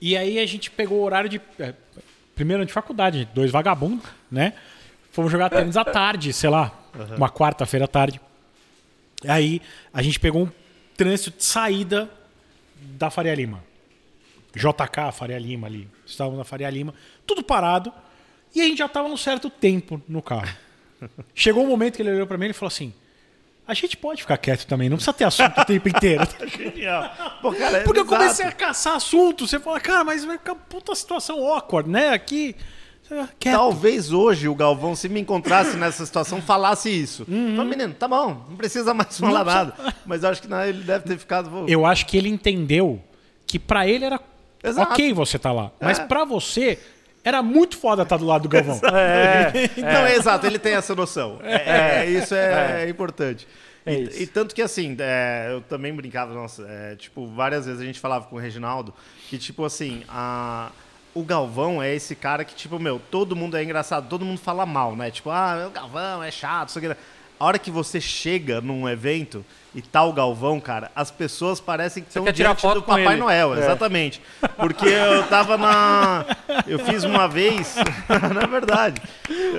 E 0.00 0.16
aí 0.16 0.38
a 0.38 0.46
gente 0.46 0.70
pegou 0.70 0.98
o 1.00 1.02
horário 1.04 1.28
de. 1.28 1.40
é, 1.58 1.74
primeiro 2.34 2.60
ano 2.62 2.66
de 2.66 2.72
faculdade, 2.72 3.28
dois 3.34 3.50
vagabundos, 3.50 4.04
né? 4.30 4.52
Fomos 5.12 5.32
jogar 5.32 5.50
tênis 5.50 5.76
à 5.76 5.84
tarde, 5.84 6.32
sei 6.32 6.48
lá, 6.48 6.72
uma 7.16 7.30
quarta-feira 7.30 7.84
à 7.84 7.88
tarde. 7.88 8.20
Aí 9.26 9.60
a 9.92 10.02
gente 10.02 10.18
pegou 10.20 10.44
um 10.44 10.50
trânsito 10.96 11.36
de 11.36 11.44
saída 11.44 12.08
da 12.76 13.10
Faria 13.10 13.34
Lima. 13.34 13.62
JK, 14.54 15.12
Faria 15.12 15.38
Lima 15.38 15.66
ali. 15.66 15.88
Estávamos 16.06 16.38
na 16.38 16.44
Faria 16.44 16.70
Lima, 16.70 16.94
tudo 17.26 17.42
parado. 17.42 17.92
E 18.54 18.60
a 18.60 18.64
gente 18.64 18.78
já 18.78 18.86
estava 18.86 19.08
num 19.08 19.16
certo 19.16 19.50
tempo 19.50 20.00
no 20.08 20.22
carro. 20.22 20.48
Chegou 21.34 21.64
um 21.64 21.68
momento 21.68 21.96
que 21.96 22.02
ele 22.02 22.10
olhou 22.12 22.26
para 22.26 22.38
mim 22.38 22.46
e 22.46 22.52
falou 22.52 22.68
assim: 22.68 22.92
A 23.66 23.74
gente 23.74 23.96
pode 23.96 24.22
ficar 24.22 24.38
quieto 24.38 24.66
também, 24.66 24.88
não 24.88 24.96
precisa 24.96 25.12
ter 25.12 25.24
assunto 25.24 25.60
o 25.60 25.64
tempo 25.64 25.88
inteiro. 25.88 26.26
Genial. 26.56 27.38
Pô, 27.42 27.52
cara, 27.52 27.78
é 27.78 27.84
Porque 27.84 28.00
eu 28.00 28.04
exato. 28.04 28.20
comecei 28.22 28.46
a 28.46 28.52
caçar 28.52 28.96
assunto. 28.96 29.46
Você 29.46 29.60
fala, 29.60 29.78
cara, 29.80 30.02
mas 30.04 30.24
vai 30.24 30.38
ficar 30.38 30.54
puta 30.54 30.94
situação 30.94 31.46
awkward, 31.46 31.88
né? 31.88 32.10
Aqui. 32.10 32.56
Quieto. 33.38 33.56
Talvez 33.56 34.12
hoje 34.12 34.48
o 34.48 34.54
Galvão, 34.54 34.94
se 34.94 35.08
me 35.08 35.20
encontrasse 35.20 35.76
nessa 35.76 36.04
situação, 36.04 36.42
falasse 36.42 36.90
isso. 36.90 37.24
Uhum. 37.28 37.56
Fala, 37.56 37.68
menino, 37.68 37.94
tá 37.94 38.06
bom, 38.06 38.44
não 38.48 38.56
precisa 38.56 38.92
mais 38.92 39.18
falar 39.18 39.44
nada. 39.44 39.74
Mas 40.04 40.22
eu 40.22 40.28
acho 40.30 40.42
que 40.42 40.48
não, 40.48 40.62
ele 40.62 40.82
deve 40.82 41.04
ter 41.04 41.18
ficado. 41.18 41.64
Eu 41.68 41.86
acho 41.86 42.06
que 42.06 42.16
ele 42.16 42.28
entendeu 42.28 43.00
que 43.46 43.58
pra 43.58 43.86
ele 43.86 44.04
era 44.04 44.20
Exato. 44.62 44.92
ok 44.92 45.12
você 45.12 45.38
tá 45.38 45.52
lá. 45.52 45.70
Mas 45.80 45.98
É. 45.98 46.04
pra 46.04 46.24
você 46.24 46.78
era 47.24 47.42
muito 47.42 47.76
foda 47.76 48.02
estar 48.02 48.16
do 48.16 48.26
lado 48.26 48.42
do 48.42 48.48
Galvão. 48.48 48.80
Não, 49.76 50.06
é 50.06 50.14
exato, 50.16 50.46
ele 50.46 50.58
tem 50.58 50.74
essa 50.74 50.94
noção. 50.94 51.38
É, 51.42 52.04
é, 52.04 52.10
isso 52.10 52.34
é, 52.34 52.88
importante. 52.88 53.46
É 53.84 53.94
e, 53.94 54.02
isso. 54.04 54.22
e 54.22 54.26
tanto 54.26 54.54
que 54.54 54.62
assim, 54.62 54.96
é, 54.98 55.48
eu 55.50 55.60
também 55.62 55.92
brincava, 55.94 56.32
nossa, 56.34 56.66
é, 56.68 56.96
tipo, 56.96 57.26
várias 57.28 57.66
vezes 57.66 57.80
a 57.80 57.84
gente 57.84 58.00
falava 58.00 58.26
com 58.26 58.36
o 58.36 58.38
Reginaldo 58.38 58.94
que, 59.28 59.38
tipo 59.38 59.64
assim, 59.64 60.02
a, 60.08 60.70
o 61.18 61.24
Galvão 61.24 61.82
é 61.82 61.94
esse 61.94 62.14
cara 62.14 62.44
que, 62.44 62.54
tipo, 62.54 62.78
meu, 62.78 63.00
todo 63.10 63.34
mundo 63.36 63.56
é 63.56 63.62
engraçado, 63.62 64.08
todo 64.08 64.24
mundo 64.24 64.38
fala 64.38 64.64
mal, 64.66 64.94
né? 64.96 65.10
Tipo, 65.10 65.30
ah, 65.30 65.66
o 65.68 65.70
Galvão 65.70 66.22
é 66.22 66.30
chato, 66.30 66.68
isso 66.70 66.78
aqui. 66.78 66.88
a 66.88 67.44
hora 67.44 67.58
que 67.58 67.70
você 67.70 68.00
chega 68.00 68.60
num 68.60 68.88
evento 68.88 69.44
e 69.74 69.82
tá 69.82 70.02
o 70.02 70.12
Galvão, 70.12 70.58
cara, 70.60 70.90
as 70.96 71.10
pessoas 71.10 71.60
parecem 71.60 72.02
que 72.02 72.08
estão 72.08 72.24
quer 72.24 72.32
tirar 72.32 72.54
foto 72.56 72.76
do 72.76 72.82
Papai 72.82 73.06
ele. 73.12 73.16
Noel, 73.16 73.54
É. 73.54 73.58
exatamente. 73.60 74.20
Porque 74.56 74.86
eu 74.88 75.22
tava 75.28 75.56
na. 75.56 76.24
Eu 76.66 76.78
fiz 76.80 77.04
uma 77.04 77.28
vez. 77.28 77.76
na 78.08 78.46
verdade. 78.46 79.00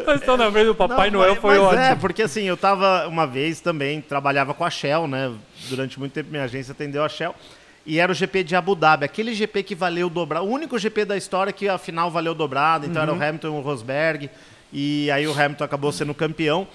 Mas 0.05 0.19
estão 0.19 0.35
na 0.35 0.51
frente 0.51 0.65
do 0.65 0.75
Papai 0.75 1.09
Não, 1.09 1.19
Noel 1.19 1.31
mas- 1.33 1.41
foi 1.41 1.57
mas 1.57 1.67
ótimo. 1.67 1.81
É, 1.81 1.95
porque 1.95 2.21
assim, 2.23 2.43
eu 2.43 2.57
tava 2.57 3.07
uma 3.07 3.25
vez 3.25 3.61
também, 3.61 4.01
trabalhava 4.01 4.53
com 4.53 4.65
a 4.65 4.69
Shell, 4.69 5.07
né? 5.07 5.31
Durante 5.69 5.97
muito 5.99 6.11
tempo 6.11 6.29
minha 6.31 6.43
agência 6.43 6.71
atendeu 6.71 7.03
a 7.03 7.09
Shell. 7.09 7.33
E 7.89 7.97
era 7.97 8.11
o 8.11 8.15
GP 8.15 8.43
de 8.43 8.55
Abu 8.55 8.75
Dhabi, 8.75 9.03
aquele 9.03 9.33
GP 9.33 9.63
que 9.63 9.73
valeu 9.73 10.11
dobrar, 10.11 10.43
o 10.43 10.47
único 10.47 10.77
GP 10.77 11.05
da 11.05 11.17
história 11.17 11.51
que 11.51 11.67
afinal 11.67 12.11
valeu 12.11 12.35
dobrado, 12.35 12.85
então 12.85 13.01
era 13.01 13.11
o 13.11 13.15
Hamilton 13.15 13.47
e 13.47 13.49
o 13.49 13.61
Rosberg, 13.61 14.29
e 14.71 15.09
aí 15.09 15.25
o 15.25 15.31
Hamilton 15.31 15.63
acabou 15.63 15.91
sendo 15.91 16.13
campeão. 16.13 16.67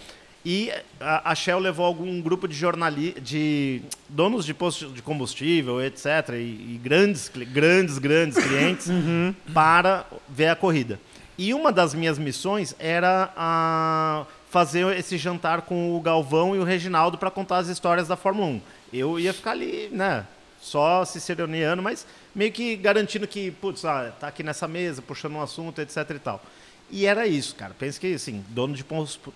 E 0.45 0.73
a, 1.01 1.31
a 1.31 1.35
Shell 1.37 1.61
levou 1.61 1.87
algum 1.87 2.21
grupo 2.21 2.49
de 2.49 2.57
jornalistas, 2.57 3.23
de 3.23 3.81
donos 4.09 4.45
de 4.45 4.53
postos 4.53 4.93
de 4.93 5.03
combustível, 5.03 5.81
etc., 5.81 6.31
e, 6.31 6.35
e 6.75 6.81
grandes, 6.83 7.31
grandes, 7.33 7.97
grandes 7.99 8.37
clientes 8.37 8.89
para 9.55 10.07
ver 10.29 10.49
a 10.49 10.57
corrida. 10.57 10.99
E 11.39 11.55
uma 11.55 11.71
das 11.71 11.95
minhas 11.95 12.19
missões 12.19 12.75
era 12.77 13.33
a 13.37 14.27
fazer 14.51 14.85
esse 14.99 15.17
jantar 15.17 15.63
com 15.63 15.97
o 15.97 16.01
Galvão 16.01 16.57
e 16.57 16.59
o 16.59 16.65
Reginaldo 16.65 17.17
para 17.17 17.31
contar 17.31 17.59
as 17.59 17.69
histórias 17.69 18.09
da 18.09 18.17
Fórmula 18.17 18.49
1. 18.49 18.61
Eu 18.93 19.21
ia 19.21 19.33
ficar 19.33 19.53
ali, 19.53 19.89
né, 19.93 20.27
só 20.65 21.05
ciceroniano, 21.05 21.83
mas 21.83 22.07
meio 22.35 22.51
que 22.51 22.75
garantindo 22.75 23.29
que, 23.29 23.51
putz, 23.51 23.85
ah, 23.85 24.11
tá 24.19 24.29
aqui 24.29 24.43
nessa 24.43 24.67
mesa, 24.67 25.03
puxando 25.03 25.35
um 25.35 25.43
assunto, 25.43 25.79
etc 25.81 26.11
e 26.11 26.19
tal. 26.19 26.43
E 26.91 27.07
era 27.07 27.27
isso, 27.27 27.55
cara. 27.55 27.75
Pensa 27.79 28.01
que, 28.01 28.15
assim, 28.15 28.43
dono 28.49 28.75
de 28.75 28.85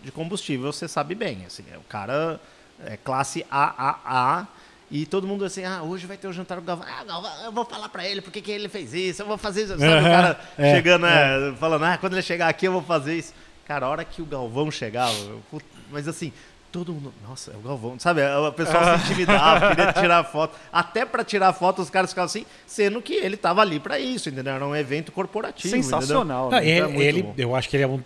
de 0.02 0.10
combustível, 0.10 0.72
você 0.72 0.88
sabe 0.88 1.14
bem, 1.14 1.44
assim, 1.44 1.64
é 1.70 1.76
o 1.76 1.82
cara 1.82 2.40
é 2.84 2.96
classe 2.96 3.44
AAA 3.50 4.46
e 4.90 5.04
todo 5.04 5.26
mundo 5.26 5.44
assim, 5.44 5.64
ah, 5.64 5.82
hoje 5.82 6.06
vai 6.06 6.16
ter 6.16 6.28
o 6.28 6.32
jantar 6.32 6.56
com 6.56 6.62
o 6.62 6.66
Galvão. 6.66 6.86
Ah, 6.88 7.04
Galvão, 7.04 7.44
eu 7.44 7.52
vou 7.52 7.64
falar 7.66 7.90
pra 7.90 8.06
ele 8.06 8.22
porque 8.22 8.40
que 8.40 8.50
ele 8.50 8.68
fez 8.68 8.94
isso, 8.94 9.20
eu 9.20 9.26
vou 9.26 9.36
fazer 9.36 9.64
isso. 9.64 9.78
Sabe 9.78 9.84
o 9.84 9.86
Aham, 9.86 10.02
cara 10.02 10.40
é, 10.56 10.74
chegando, 10.74 11.02
né, 11.02 11.54
falando, 11.58 11.84
ah, 11.84 11.98
quando 11.98 12.14
ele 12.14 12.22
chegar 12.22 12.48
aqui 12.48 12.66
eu 12.66 12.72
vou 12.72 12.82
fazer 12.82 13.18
isso. 13.18 13.34
Cara, 13.66 13.84
a 13.84 13.88
hora 13.90 14.04
que 14.04 14.22
o 14.22 14.24
Galvão 14.24 14.70
chegava, 14.70 15.12
eu, 15.12 15.42
mas 15.90 16.08
assim, 16.08 16.32
todo 16.70 16.92
mundo, 16.92 17.12
nossa, 17.26 17.50
é 17.52 17.56
o 17.56 17.60
Galvão, 17.60 17.98
sabe? 17.98 18.20
O 18.22 18.52
pessoal 18.52 18.98
se 18.98 19.04
intimidava, 19.12 19.68
queria 19.74 19.92
tirar 19.94 20.24
foto. 20.24 20.56
Até 20.72 21.04
pra 21.04 21.24
tirar 21.24 21.52
foto 21.52 21.82
os 21.82 21.90
caras 21.90 22.10
ficavam 22.10 22.26
assim, 22.26 22.44
sendo 22.66 23.00
que 23.02 23.14
ele 23.14 23.36
tava 23.36 23.60
ali 23.60 23.80
pra 23.80 23.98
isso, 23.98 24.28
entendeu? 24.28 24.54
Era 24.54 24.66
um 24.66 24.76
evento 24.76 25.10
corporativo. 25.12 25.74
Sensacional. 25.74 26.50
Não, 26.50 26.58
né? 26.58 26.66
ele, 26.68 26.78
é 26.80 26.86
muito 26.86 27.00
ele- 27.02 27.34
eu 27.38 27.54
acho 27.56 27.68
que 27.68 27.76
ele 27.76 27.84
é 27.84 27.88
um, 27.88 28.02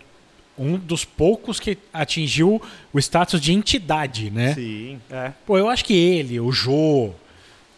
um 0.57 0.77
dos 0.77 1.03
poucos 1.03 1.59
que 1.59 1.77
atingiu 1.93 2.61
o 2.93 2.99
status 2.99 3.41
de 3.41 3.53
entidade, 3.53 4.29
né? 4.31 4.53
Sim. 4.53 4.99
É. 5.11 5.31
Pô, 5.45 5.57
eu 5.57 5.69
acho 5.69 5.83
que 5.83 5.93
ele, 5.93 6.39
o 6.39 6.51
Jô, 6.51 7.11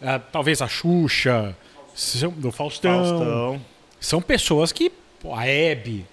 ah, 0.02 0.18
talvez 0.18 0.60
a 0.62 0.68
Xuxa, 0.68 1.56
do 2.36 2.52
Faustão, 2.52 3.04
Faustão. 3.04 3.60
são 3.98 4.20
pessoas 4.20 4.72
que, 4.72 4.90
pô, 5.20 5.34
a 5.34 5.46
Hebe, 5.46 6.06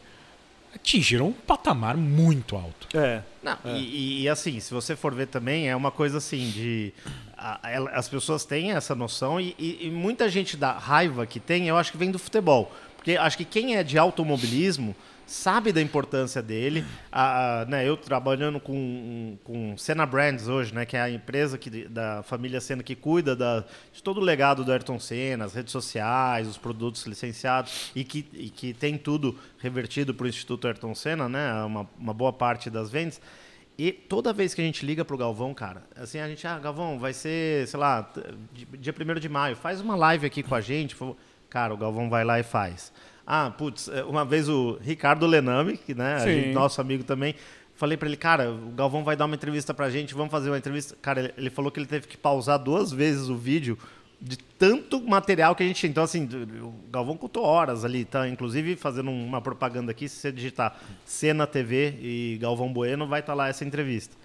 atingiram 0.74 1.27
um 1.27 1.32
patamar 1.34 1.96
muito 1.98 2.56
alto. 2.56 2.88
É. 2.98 3.22
Não, 3.42 3.58
e, 3.65 3.77
e- 3.80 4.22
e, 4.24 4.30
assim, 4.30 4.60
se 4.60 4.74
você 4.74 4.96
for 4.96 5.13
ver 5.13 5.27
também, 5.27 5.70
é 5.70 5.75
uma 5.75 5.92
coisa 5.92 6.18
assim 6.18 6.50
de. 6.50 6.94
a- 7.38 7.60
ela- 7.70 7.92
as 7.92 8.08
pessoas 8.08 8.46
têm 8.46 8.72
essa 8.72 8.96
noção 8.96 9.39
e, 9.39 9.53
e- 9.60 9.88
e 9.88 9.89
muita 9.92 10.30
gente 10.30 10.56
da 10.56 10.72
raiva 10.72 11.25
que 11.25 11.39
tem, 11.39 11.68
eu 11.68 11.75
acho 11.77 11.92
que 11.92 11.98
vem 11.98 12.10
do 12.12 12.18
futebol. 12.20 12.72
Porque 12.96 13.18
acho 13.18 13.38
que 13.38 13.44
quem 13.46 13.75
é 13.75 13.84
de 13.84 13.98
automobilismo 13.98 14.96
sabe 15.34 15.72
da 15.74 15.82
importância 15.82 16.42
dele. 16.42 16.86
A- 17.12 17.62
a- 17.62 17.66
né, 17.66 17.88
eu 17.88 17.98
trabalhando 17.98 18.60
com, 18.60 19.38
com 19.44 19.75
Senna 19.78 20.06
Brands 20.06 20.48
hoje, 20.48 20.74
né, 20.74 20.86
que 20.86 20.96
é 20.96 21.02
a 21.02 21.10
empresa 21.10 21.58
que, 21.58 21.88
da 21.88 22.22
família 22.24 22.62
Senna 22.62 22.84
que 22.84 22.96
cuida 22.96 23.36
da, 23.36 23.62
de 23.92 24.02
todo 24.04 24.20
o 24.20 24.24
legado 24.24 24.63
do 24.63 24.72
Ayrton 24.72 25.00
Senna, 25.00 25.46
as 25.46 25.54
redes 25.54 25.72
sociais, 25.72 26.48
os 26.48 26.58
produtos 26.58 27.06
licenciados 27.06 27.92
e 27.96 28.04
que, 28.04 28.25
e 28.34 28.50
que 28.50 28.74
tem 28.74 28.98
tudo 28.98 29.38
revertido 29.60 30.13
para 30.13 30.25
o 30.25 30.30
Instituto 30.30 30.68
Ayrton 30.68 30.94
Senna, 30.94 31.28
né, 31.28 31.63
uma, 31.63 31.90
uma 31.98 32.13
boa 32.13 32.32
parte 32.32 32.70
das 32.70 32.90
vendas. 32.92 33.20
E 33.75 33.92
toda 33.92 34.32
vez 34.32 34.54
que 34.54 34.62
a 34.62 34.63
gente 34.63 34.86
liga 34.86 35.04
pro 35.04 35.18
Galvão, 35.18 35.52
cara, 35.52 35.82
assim, 35.96 36.20
a 36.20 36.28
gente, 36.28 36.46
ah, 36.46 36.60
Galvão, 36.60 37.00
vai 37.00 37.12
ser, 37.12 37.68
sei 37.68 37.80
lá, 37.80 38.08
dia 38.80 38.94
1 38.94 39.20
de 39.20 39.28
maio, 39.28 39.56
faz 39.56 39.82
uma 39.82 39.96
live 39.96 40.28
aqui 40.28 40.44
com 40.44 40.54
a 40.54 40.62
gente. 40.62 40.96
Cara, 41.50 41.74
o 41.74 41.78
Galvão 41.78 42.08
vai 42.08 42.24
lá 42.24 42.40
e 42.40 42.44
faz. 42.44 42.94
Ah, 43.25 43.51
putz, 43.58 43.88
é, 43.88 44.03
uma 44.03 44.25
vez 44.25 44.50
o 44.50 44.77
Ricardo 44.82 45.25
Lenami, 45.25 45.77
que, 45.77 45.94
né, 45.94 46.20
gente- 46.25 46.53
nosso 46.53 46.82
amigo 46.82 47.03
também, 47.03 47.36
falei 47.75 47.96
pra 47.98 48.08
ele, 48.08 48.18
cara, 48.18 48.51
o 48.51 48.72
Galvão 48.72 49.03
vai 49.03 49.15
dar 49.15 49.25
uma 49.25 49.36
entrevista 49.36 49.74
pra 49.74 49.89
gente, 49.89 50.13
vamos 50.13 50.32
fazer 50.32 50.50
uma 50.50 50.58
entrevista. 50.58 50.96
Cara, 51.01 51.20
ele, 51.22 51.34
ele 51.38 51.50
falou 51.50 51.72
que 51.72 51.80
ele 51.80 51.88
teve 51.88 52.08
que 52.08 52.18
pausar 52.18 52.60
duas 52.60 52.92
vezes 52.92 53.30
o 53.30 53.36
vídeo 53.36 53.77
de 54.22 54.38
tanto 54.38 55.01
material 55.01 55.53
que 55.56 55.63
a 55.63 55.65
gente 55.65 55.77
tinha. 55.77 55.89
Então, 55.89 56.03
assim, 56.03 56.27
o 56.62 56.74
Galvão 56.92 57.18
contou 57.18 57.44
horas 57.44 57.84
ali, 57.84 58.06
tá? 58.06 58.27
Inclusive, 58.27 58.75
fazendo 58.77 59.12
uma 59.12 59.42
propaganda 59.42 59.92
aqui, 59.92 60.08
se 60.08 60.15
você 60.18 60.32
digitar 60.32 60.80
Cena 61.06 61.46
TV 61.46 61.96
e 62.01 62.38
Galvão 62.42 62.72
Bueno, 62.72 63.06
vai 63.08 63.20
estar 63.20 63.34
lá 63.34 63.50
essa 63.50 63.65
entrevista. 63.65 64.15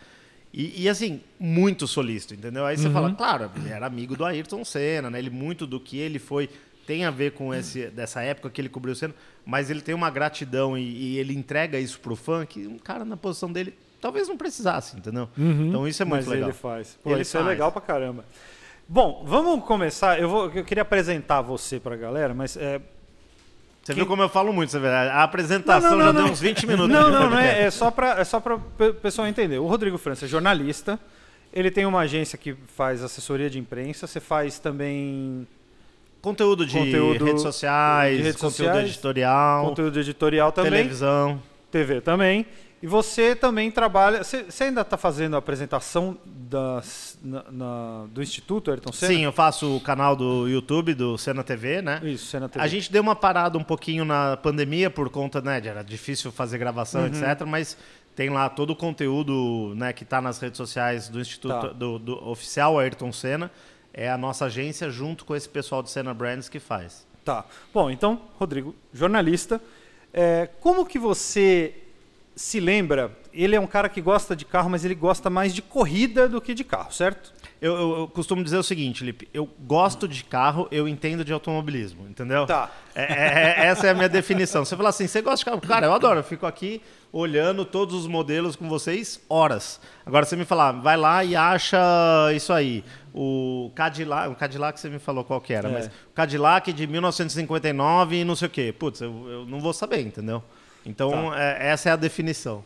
E, 0.52 0.84
e, 0.84 0.88
assim, 0.88 1.20
muito 1.38 1.86
solícito, 1.86 2.32
entendeu? 2.34 2.64
Aí 2.64 2.76
você 2.76 2.88
fala, 2.90 3.12
claro, 3.12 3.50
ele 3.56 3.68
era 3.68 3.86
amigo 3.86 4.16
do 4.16 4.24
Ayrton 4.24 4.64
Senna, 4.64 5.10
né? 5.10 5.18
Ele, 5.18 5.30
muito 5.30 5.66
do 5.66 5.78
que 5.80 5.98
ele 5.98 6.18
foi 6.18 6.48
tem 6.88 7.04
a 7.04 7.10
ver 7.10 7.32
com 7.32 7.52
esse, 7.52 7.88
dessa 7.88 8.22
época 8.22 8.48
que 8.48 8.58
ele 8.58 8.70
cobriu 8.70 8.94
o 8.94 8.96
Senna, 8.96 9.14
mas 9.44 9.68
ele 9.68 9.82
tem 9.82 9.94
uma 9.94 10.08
gratidão 10.08 10.76
e, 10.76 10.80
e 10.82 11.18
ele 11.18 11.34
entrega 11.36 11.78
isso 11.78 12.00
pro 12.00 12.16
fã 12.16 12.46
que 12.46 12.66
um 12.66 12.78
cara 12.78 13.04
na 13.04 13.14
posição 13.14 13.52
dele 13.52 13.74
talvez 14.00 14.26
não 14.26 14.38
precisasse, 14.38 14.96
entendeu? 14.96 15.28
Então 15.36 15.86
isso 15.86 16.00
é 16.00 16.06
muito 16.06 16.20
Mas 16.24 16.28
legal. 16.28 16.48
ele 16.48 16.56
faz. 16.56 16.98
Pô, 17.04 17.10
Ele 17.10 17.20
isso 17.20 17.36
é 17.36 17.40
faz. 17.40 17.50
legal 17.50 17.70
pra 17.70 17.82
caramba. 17.82 18.24
Bom, 18.88 19.22
vamos 19.26 19.66
começar. 19.66 20.18
Eu, 20.18 20.30
vou, 20.30 20.50
eu 20.50 20.64
queria 20.64 20.80
apresentar 20.80 21.42
você 21.42 21.78
pra 21.78 21.94
galera, 21.94 22.32
mas 22.32 22.56
é, 22.56 22.80
Você 23.82 23.92
viu 23.92 24.06
como 24.06 24.22
eu 24.22 24.30
falo 24.30 24.50
muito, 24.50 24.70
você 24.70 24.78
vê, 24.78 24.88
a 24.88 25.22
apresentação 25.22 25.90
Não, 25.90 25.98
não, 25.98 26.04
já 26.06 26.06
não, 26.06 26.14
deu 26.14 26.24
não. 26.24 26.32
uns 26.32 26.40
20 26.40 26.66
minutos. 26.66 26.88
Não, 26.88 27.10
não, 27.10 27.28
não 27.28 27.38
é, 27.38 27.64
é 27.64 27.70
só 27.70 27.90
para 27.90 28.18
é 28.18 28.24
só 28.24 28.40
para 28.40 28.54
o 28.54 28.60
pessoal 29.02 29.28
entender. 29.28 29.58
O 29.58 29.66
Rodrigo 29.66 29.98
França 29.98 30.24
é 30.24 30.28
jornalista. 30.28 30.98
Ele 31.52 31.70
tem 31.70 31.84
uma 31.84 32.00
agência 32.00 32.38
que 32.38 32.54
faz 32.54 33.02
assessoria 33.02 33.50
de 33.50 33.58
imprensa. 33.58 34.06
Você 34.06 34.20
faz 34.20 34.58
também 34.58 35.46
Conteúdo 36.20 36.66
de 36.66 36.76
Conteúdo 36.76 37.24
redes 37.24 37.42
sociais, 37.42 38.16
de 38.16 38.22
redes 38.22 38.40
conteúdo 38.40 38.66
sociais, 38.72 38.88
editorial, 38.88 39.64
conteúdo 39.66 39.98
editorial 40.00 40.50
também, 40.52 40.70
televisão. 40.72 41.40
TV 41.70 42.00
também. 42.00 42.44
E 42.80 42.86
você 42.86 43.34
também 43.34 43.70
trabalha. 43.72 44.22
Você, 44.22 44.46
ainda 44.62 44.82
está 44.82 44.96
fazendo 44.96 45.34
a 45.34 45.38
apresentação 45.40 46.16
das, 46.24 47.18
na- 47.22 47.44
na- 47.50 48.06
do 48.10 48.22
Instituto 48.22 48.70
Ayrton 48.70 48.92
Senna? 48.92 49.12
Sim, 49.12 49.24
eu 49.24 49.32
faço 49.32 49.76
o 49.76 49.80
canal 49.80 50.14
do 50.14 50.46
YouTube 50.48 50.94
do 50.94 51.18
Cena 51.18 51.42
TV, 51.42 51.82
né? 51.82 52.00
Isso, 52.04 52.26
Senna 52.26 52.48
TV. 52.48 52.64
A 52.64 52.68
gente 52.68 52.90
deu 52.92 53.02
uma 53.02 53.16
parada 53.16 53.58
um 53.58 53.64
pouquinho 53.64 54.04
na 54.04 54.36
pandemia 54.36 54.90
por 54.90 55.10
conta, 55.10 55.40
né, 55.40 55.60
era 55.64 55.82
difícil 55.82 56.30
fazer 56.30 56.58
gravação, 56.58 57.00
Uhum. 57.02 57.08
etc, 57.08 57.44
mas 57.46 57.76
tem 58.14 58.30
lá 58.30 58.48
todo 58.48 58.70
o 58.70 58.76
conteúdo, 58.76 59.72
né, 59.76 59.92
que 59.92 60.04
está 60.04 60.20
nas 60.20 60.38
redes 60.38 60.56
sociais 60.56 61.08
do 61.08 61.20
Instituto 61.20 61.60
Tá. 61.60 61.72
do, 61.72 61.98
do 61.98 62.28
oficial 62.28 62.78
Ayrton 62.78 63.12
Senna. 63.12 63.50
É 63.92 64.10
a 64.10 64.18
nossa 64.18 64.46
agência 64.46 64.90
junto 64.90 65.24
com 65.24 65.34
esse 65.34 65.48
pessoal 65.48 65.82
do 65.82 65.88
Senna 65.88 66.14
Brands 66.14 66.48
que 66.48 66.60
faz. 66.60 67.06
Tá. 67.24 67.44
Bom, 67.74 67.90
então, 67.90 68.22
Rodrigo, 68.38 68.74
jornalista. 68.92 69.60
É, 70.12 70.48
como 70.60 70.86
que 70.86 70.98
você 70.98 71.74
se 72.34 72.60
lembra? 72.60 73.16
Ele 73.32 73.56
é 73.56 73.60
um 73.60 73.66
cara 73.66 73.88
que 73.88 74.00
gosta 74.00 74.34
de 74.34 74.44
carro, 74.44 74.70
mas 74.70 74.84
ele 74.84 74.94
gosta 74.94 75.28
mais 75.28 75.54
de 75.54 75.60
corrida 75.60 76.28
do 76.28 76.40
que 76.40 76.54
de 76.54 76.64
carro, 76.64 76.92
certo? 76.92 77.32
Eu, 77.60 77.74
eu- 77.76 77.98
eu 78.00 78.08
costumo 78.08 78.44
dizer 78.44 78.56
o 78.56 78.62
seguinte, 78.62 79.02
Lipe, 79.04 79.28
eu 79.34 79.48
gosto 79.60 80.06
de 80.06 80.22
carro, 80.22 80.68
eu 80.70 80.86
entendo 80.86 81.24
de 81.24 81.32
automobilismo, 81.32 82.06
entendeu? 82.08 82.46
Tá. 82.46 82.70
É- 82.94 83.02
é- 83.02 83.54
é- 83.62 83.66
essa 83.66 83.86
é 83.88 83.90
a 83.90 83.94
minha 83.94 84.08
definição. 84.08 84.64
Você 84.64 84.76
fala 84.76 84.90
assim, 84.90 85.06
você 85.08 85.20
gosta 85.20 85.38
de 85.38 85.44
carro? 85.44 85.60
Cara, 85.60 85.86
eu 85.86 85.92
adoro, 85.92 86.20
eu 86.20 86.24
fico 86.24 86.46
aqui 86.46 86.80
olhando 87.12 87.64
todos 87.64 87.94
os 87.96 88.06
modelos 88.06 88.54
com 88.54 88.68
vocês 88.68 89.20
horas. 89.28 89.80
Agora 90.06 90.24
você 90.24 90.36
me 90.36 90.44
falar, 90.44 90.70
vai 90.72 90.96
lá 90.96 91.24
e 91.24 91.34
acha 91.34 91.78
isso 92.34 92.52
aí. 92.52 92.84
O 93.12 93.72
Cadillac, 93.74 94.28
o 94.30 94.36
Cadillac 94.36 94.78
você 94.78 94.88
me 94.88 94.98
falou 95.00 95.24
qual 95.24 95.40
que 95.40 95.52
era, 95.52 95.68
É. 95.68 95.72
mas 95.72 95.86
o 95.86 95.90
Cadillac 96.14 96.72
de 96.72 96.86
1959 96.86 98.20
e 98.20 98.24
não 98.24 98.36
sei 98.36 98.46
o 98.46 98.50
quê. 98.50 98.72
Putz, 98.78 99.00
eu, 99.00 99.28
eu 99.28 99.46
não 99.46 99.58
vou 99.60 99.72
saber, 99.72 100.00
entendeu? 100.00 100.42
Então, 100.86 101.30
Tá. 101.30 101.40
é- 101.40 101.70
essa 101.70 101.88
é 101.88 101.92
a 101.92 101.96
definição. 101.96 102.64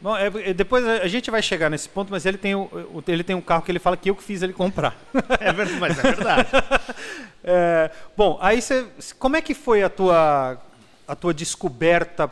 Bom, 0.00 0.16
é, 0.16 0.26
é, 0.50 0.54
depois 0.54 0.86
a 0.86 1.06
gente 1.08 1.30
vai 1.30 1.42
chegar 1.42 1.68
nesse 1.68 1.88
ponto, 1.88 2.10
mas 2.10 2.24
ele 2.24 2.38
tem, 2.38 2.54
o, 2.54 2.70
ele 3.06 3.22
tem 3.22 3.36
um 3.36 3.40
carro 3.40 3.62
que 3.62 3.70
ele 3.70 3.78
fala 3.78 3.96
que 3.96 4.08
eu 4.10 4.14
que 4.16 4.22
fiz 4.22 4.42
ele 4.42 4.52
comprar. 4.52 4.96
É 5.40 5.52
verdade, 5.52 5.78
mas 5.80 5.98
é 5.98 6.02
verdade. 6.02 6.48
É, 7.44 7.90
bom, 8.16 8.38
aí 8.42 8.60
você. 8.60 8.86
Como 9.18 9.36
é 9.36 9.40
que 9.40 9.54
foi 9.54 9.82
a 9.82 9.88
tua, 9.88 10.58
a 11.06 11.14
tua 11.14 11.32
descoberta 11.32 12.30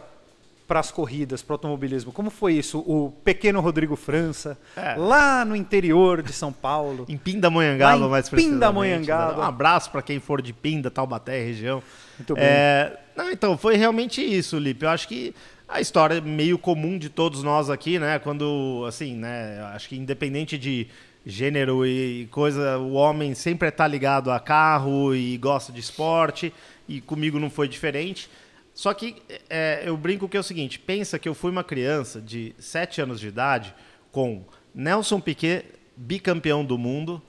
para 0.66 0.80
as 0.80 0.90
corridas, 0.90 1.42
para 1.42 1.52
o 1.52 1.54
automobilismo? 1.54 2.12
Como 2.12 2.28
foi 2.28 2.54
isso? 2.54 2.80
O 2.80 3.12
pequeno 3.24 3.60
Rodrigo 3.60 3.96
França, 3.96 4.58
É. 4.76 4.94
lá 4.96 5.44
no 5.44 5.54
interior 5.56 6.22
de 6.22 6.32
São 6.32 6.52
Paulo. 6.52 7.06
Em 7.08 7.16
Pindamonhangaba, 7.16 8.08
mais 8.08 8.28
precisamente. 8.28 8.54
Pindamonhangaba. 8.60 9.32
né? 9.34 9.38
Um 9.38 9.42
abraço 9.42 9.90
para 9.90 10.02
quem 10.02 10.18
for 10.18 10.42
de 10.42 10.52
Pinda, 10.52 10.90
Taubaté, 10.90 11.42
região. 11.42 11.82
Muito 12.18 12.34
bem. 12.34 12.44
É, 12.44 12.98
não, 13.16 13.30
então, 13.30 13.56
foi 13.56 13.76
realmente 13.76 14.20
isso, 14.20 14.58
Lipe. 14.58 14.84
Eu 14.84 14.90
acho 14.90 15.06
que 15.08 15.34
a 15.68 15.80
história 15.80 16.20
meio 16.20 16.58
comum 16.58 16.98
de 16.98 17.08
todos 17.08 17.42
nós 17.42 17.68
aqui, 17.68 17.98
né? 17.98 18.18
Quando, 18.18 18.84
assim, 18.86 19.16
né? 19.16 19.60
Acho 19.74 19.88
que 19.88 19.96
independente 19.96 20.56
de 20.56 20.86
gênero 21.24 21.84
e 21.84 22.28
coisa, 22.30 22.78
o 22.78 22.92
homem 22.92 23.34
sempre 23.34 23.68
está 23.68 23.86
ligado 23.86 24.30
a 24.30 24.38
carro 24.38 25.14
e 25.14 25.36
gosta 25.36 25.72
de 25.72 25.80
esporte, 25.80 26.52
e 26.88 27.00
comigo 27.00 27.40
não 27.40 27.50
foi 27.50 27.66
diferente. 27.66 28.30
Só 28.72 28.94
que 28.94 29.16
é, 29.50 29.82
eu 29.84 29.96
brinco 29.96 30.28
que 30.28 30.36
é 30.36 30.40
o 30.40 30.44
seguinte: 30.44 30.78
pensa 30.78 31.18
que 31.18 31.28
eu 31.28 31.34
fui 31.34 31.50
uma 31.50 31.64
criança 31.64 32.20
de 32.20 32.54
7 32.58 33.00
anos 33.00 33.18
de 33.18 33.26
idade 33.26 33.74
com 34.12 34.44
Nelson 34.74 35.18
Piquet, 35.18 35.64
bicampeão 35.96 36.64
do 36.64 36.78
mundo, 36.78 37.20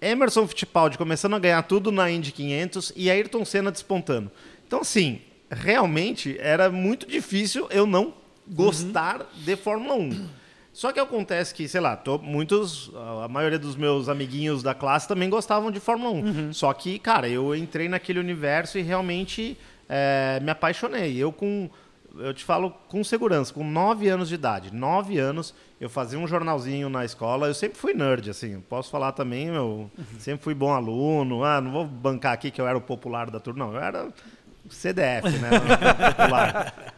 Emerson 0.00 0.46
Fittipaldi 0.46 0.96
começando 0.96 1.34
a 1.34 1.38
ganhar 1.38 1.62
tudo 1.62 1.92
na 1.92 2.10
Indy 2.10 2.32
500 2.32 2.92
e 2.96 3.10
Ayrton 3.10 3.44
Senna 3.44 3.70
despontando. 3.70 4.30
Então, 4.66 4.80
assim, 4.80 5.20
realmente 5.50 6.36
era 6.40 6.70
muito 6.70 7.06
difícil 7.06 7.66
eu 7.70 7.86
não 7.86 8.14
gostar 8.48 9.26
de 9.44 9.56
Fórmula 9.56 9.94
1. 9.94 10.28
Só 10.72 10.92
que 10.92 11.00
acontece 11.00 11.54
que, 11.54 11.66
sei 11.66 11.80
lá, 11.80 11.96
tô- 11.96 12.18
muitos, 12.18 12.90
a 13.24 13.26
maioria 13.28 13.58
dos 13.58 13.74
meus 13.76 14.08
amiguinhos 14.10 14.62
da 14.62 14.74
classe 14.74 15.08
também 15.08 15.30
gostavam 15.30 15.70
de 15.70 15.80
Fórmula 15.80 16.10
1. 16.10 16.52
Só 16.52 16.72
que, 16.74 16.98
cara, 16.98 17.26
eu 17.28 17.54
entrei 17.56 17.88
naquele 17.88 18.18
universo 18.18 18.78
e 18.78 18.82
realmente 18.82 19.56
é, 19.88 20.38
me 20.42 20.50
apaixonei. 20.50 21.16
Eu 21.16 21.32
com, 21.32 21.70
eu 22.18 22.34
te 22.34 22.44
falo 22.44 22.70
com 22.88 23.02
segurança, 23.02 23.54
com 23.54 23.64
9 23.64 24.06
anos 24.08 24.28
de 24.28 24.34
idade, 24.34 24.70
9 24.74 25.16
anos, 25.18 25.54
eu 25.80 25.88
fazia 25.88 26.18
um 26.18 26.26
jornalzinho 26.26 26.90
na 26.90 27.06
escola. 27.06 27.46
Eu 27.46 27.54
sempre 27.54 27.78
fui 27.78 27.94
nerd, 27.94 28.28
assim, 28.28 28.60
posso 28.68 28.90
falar 28.90 29.12
também, 29.12 29.46
eu 29.46 29.90
sempre 30.18 30.44
fui 30.44 30.52
bom 30.54 30.72
aluno. 30.74 31.42
Ah, 31.42 31.58
não 31.58 31.72
vou 31.72 31.86
bancar 31.86 32.34
aqui 32.34 32.50
que 32.50 32.60
eu 32.60 32.66
era 32.68 32.76
o 32.76 32.82
popular 32.82 33.30
da 33.30 33.40
turma, 33.40 33.64
não, 33.64 33.72
eu 33.72 33.80
era 33.80 34.08
CDF, 34.70 35.28
né? 35.38 35.50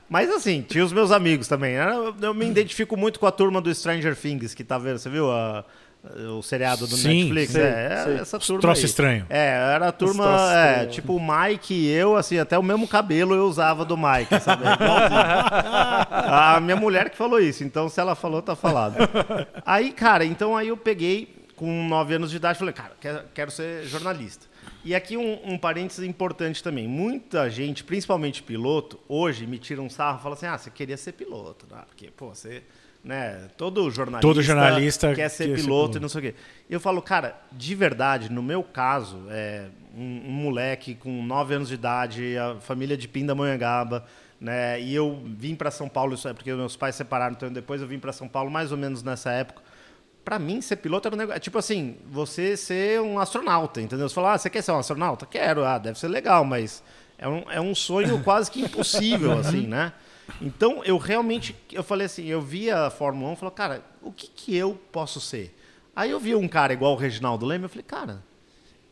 Mas 0.09 0.31
assim, 0.31 0.63
tinha 0.63 0.85
os 0.85 0.93
meus 0.93 1.11
amigos 1.13 1.47
também. 1.49 1.75
Eu, 1.75 2.15
eu 2.21 2.35
me 2.35 2.47
identifico 2.49 2.97
muito 2.97 3.21
com 3.21 3.27
a 3.27 3.33
turma 3.33 3.61
do 3.61 3.75
Stranger 3.75 4.17
Things, 4.17 4.55
que 4.55 4.65
tá 4.65 4.79
vendo, 4.79 4.99
você 4.99 5.11
viu 5.11 5.31
a- 5.31 5.65
o 6.39 6.43
seriado 6.43 6.87
do 6.87 6.97
Sim, 6.97 7.25
Netflix? 7.25 7.53
sei, 7.53 7.63
é, 7.63 7.89
é 7.93 8.05
sei. 8.05 8.15
essa 8.21 8.39
turma 8.39 8.61
troço 8.63 8.81
aí. 8.83 8.85
estranho. 8.87 9.27
É, 9.29 9.49
era 9.75 9.89
a 9.89 9.93
turma, 9.93 10.27
é, 10.55 10.87
tipo 10.87 11.15
o 11.17 11.21
Mike 11.21 11.75
e 11.75 11.91
eu, 11.91 12.17
assim, 12.17 12.39
até 12.39 12.57
o 12.57 12.63
mesmo 12.63 12.87
cabelo 12.87 13.35
eu 13.35 13.45
usava 13.47 13.85
do 13.85 13.97
Mike, 13.97 14.41
sabe? 14.41 14.63
Igualzinho. 14.63 15.21
a 16.11 16.61
minha 16.61 16.77
mulher 16.77 17.11
que 17.11 17.17
falou 17.17 17.41
isso, 17.41 17.65
então 17.65 17.89
se 17.89 18.01
ela 18.01 18.15
falou, 18.15 18.41
tá 18.41 18.55
falado. 18.57 18.95
Aí, 19.67 19.91
cara, 19.93 20.25
então 20.25 20.57
aí 20.57 20.69
eu 20.69 20.77
peguei 20.77 21.37
com 21.57 21.89
9 21.89 22.15
anos 22.15 22.31
de 22.31 22.37
idade 22.37 22.57
falei, 22.59 22.73
cara, 22.73 22.93
quero, 23.01 23.21
quero 23.35 23.51
ser 23.51 23.85
jornalista. 23.85 24.47
E 24.85 24.95
aqui 24.95 25.17
um, 25.17 25.53
um 25.53 25.59
parênteses 25.59 26.05
importante 26.05 26.63
também. 26.63 26.87
Muita 26.87 27.51
gente, 27.51 27.85
principalmente 27.85 28.43
piloto, 28.43 28.99
hoje 29.09 29.47
me 29.47 29.59
tira 29.59 29.83
um 29.83 29.91
sarro 29.91 30.19
e 30.19 30.23
fala 30.23 30.35
assim: 30.35 30.47
ah, 30.47 30.57
você 30.57 30.71
queria 30.71 30.97
ser 30.97 31.13
piloto, 31.13 31.67
né? 31.71 31.83
Porque, 31.87 32.11
pô, 32.11 32.29
você. 32.35 32.63
Né, 33.05 33.49
todo 33.57 33.89
jornalista, 33.93 34.21
Todo 34.21 34.43
jornalista 34.43 35.15
quer 35.15 35.29
ser 35.31 35.45
quer 35.45 35.51
ser 35.51 35.55
piloto 35.55 35.63
piloto. 35.63 35.99
e 35.99 36.01
não 36.01 36.09
sei 36.09 36.19
o 36.19 36.23
quê. 36.25 36.35
Eu 36.69 36.81
falo, 36.81 37.01
cara, 37.01 37.41
de 37.53 37.75
verdade, 37.75 38.31
no 38.31 38.43
meu 38.43 38.63
caso, 38.63 39.23
é, 39.31 39.69
um, 39.97 40.23
um 40.27 40.33
moleque 40.33 40.97
com 40.97 41.23
9 41.23 41.55
anos 41.55 41.69
de 41.69 41.75
idade, 41.75 42.37
a 42.37 42.57
família 42.57 42.97
de 42.97 43.07
Pindamonhangaba, 43.07 44.05
né? 44.41 44.81
E 44.81 44.95
eu 44.95 45.23
vim 45.25 45.55
para 45.55 45.71
São 45.71 45.89
Paulo, 45.89 46.15
isso 46.15 46.29
é 46.29 46.35
porque 46.35 46.53
meus 46.53 46.77
pais 46.77 46.97
separaram, 46.97 47.35
então 47.35 47.53
depois 47.53 47.81
eu 47.81 47.87
vim 47.87 48.01
para 48.01 48.13
São 48.13 48.29
Paulo 48.29 48.51
mais 48.51 48.73
ou 48.73 48.77
menos 48.77 49.03
nessa 49.03 49.31
época. 49.31 49.63
Pra 50.29 50.39
mim, 50.39 50.61
ser 50.61 50.77
piloto 50.77 51.09
era 51.09 51.15
um 51.15 51.19
negócio. 51.19 51.39
É 51.39 51.41
tipo 51.41 51.57
assim, 51.57 51.97
você 52.05 52.55
ser 52.55 53.01
um 53.01 53.19
astronauta, 53.19 53.81
entendeu? 53.81 54.07
Você 54.07 54.15
fala, 54.15 54.35
ah, 54.35 54.39
você 54.39 54.51
quer 54.51 54.61
ser 54.61 54.73
um 54.73 54.79
astronauta? 54.79 55.25
Quero, 55.25 55.65
ah, 55.65 55.79
deve 55.79 55.99
ser 55.99 56.09
legal, 56.09 56.45
mas 56.45 56.83
é 57.17 57.27
um, 57.27 57.51
é 57.51 57.59
um 57.59 57.75
sonho 57.75 58.21
quase 58.23 58.51
que 58.51 58.61
impossível, 58.61 59.33
assim, 59.33 59.67
né? 59.67 59.91
Então, 60.39 60.85
eu 60.85 60.99
realmente, 60.99 61.57
eu 61.73 61.83
falei 61.83 62.05
assim, 62.05 62.27
eu 62.27 62.43
via 62.43 62.89
a 62.89 62.91
Fórmula 62.91 63.31
1 63.31 63.33
e 63.33 63.37
falei, 63.37 63.55
cara, 63.55 63.83
o 64.03 64.13
que, 64.13 64.27
que 64.27 64.55
eu 64.55 64.79
posso 64.93 65.19
ser? 65.19 65.59
Aí 65.97 66.11
eu 66.11 66.21
vi 66.21 66.35
um 66.35 66.47
cara 66.47 66.75
igual 66.75 66.93
o 66.93 66.97
Reginaldo 66.97 67.47
Leme, 67.47 67.65
eu 67.65 67.71
falei, 67.71 67.85
cara, 67.85 68.23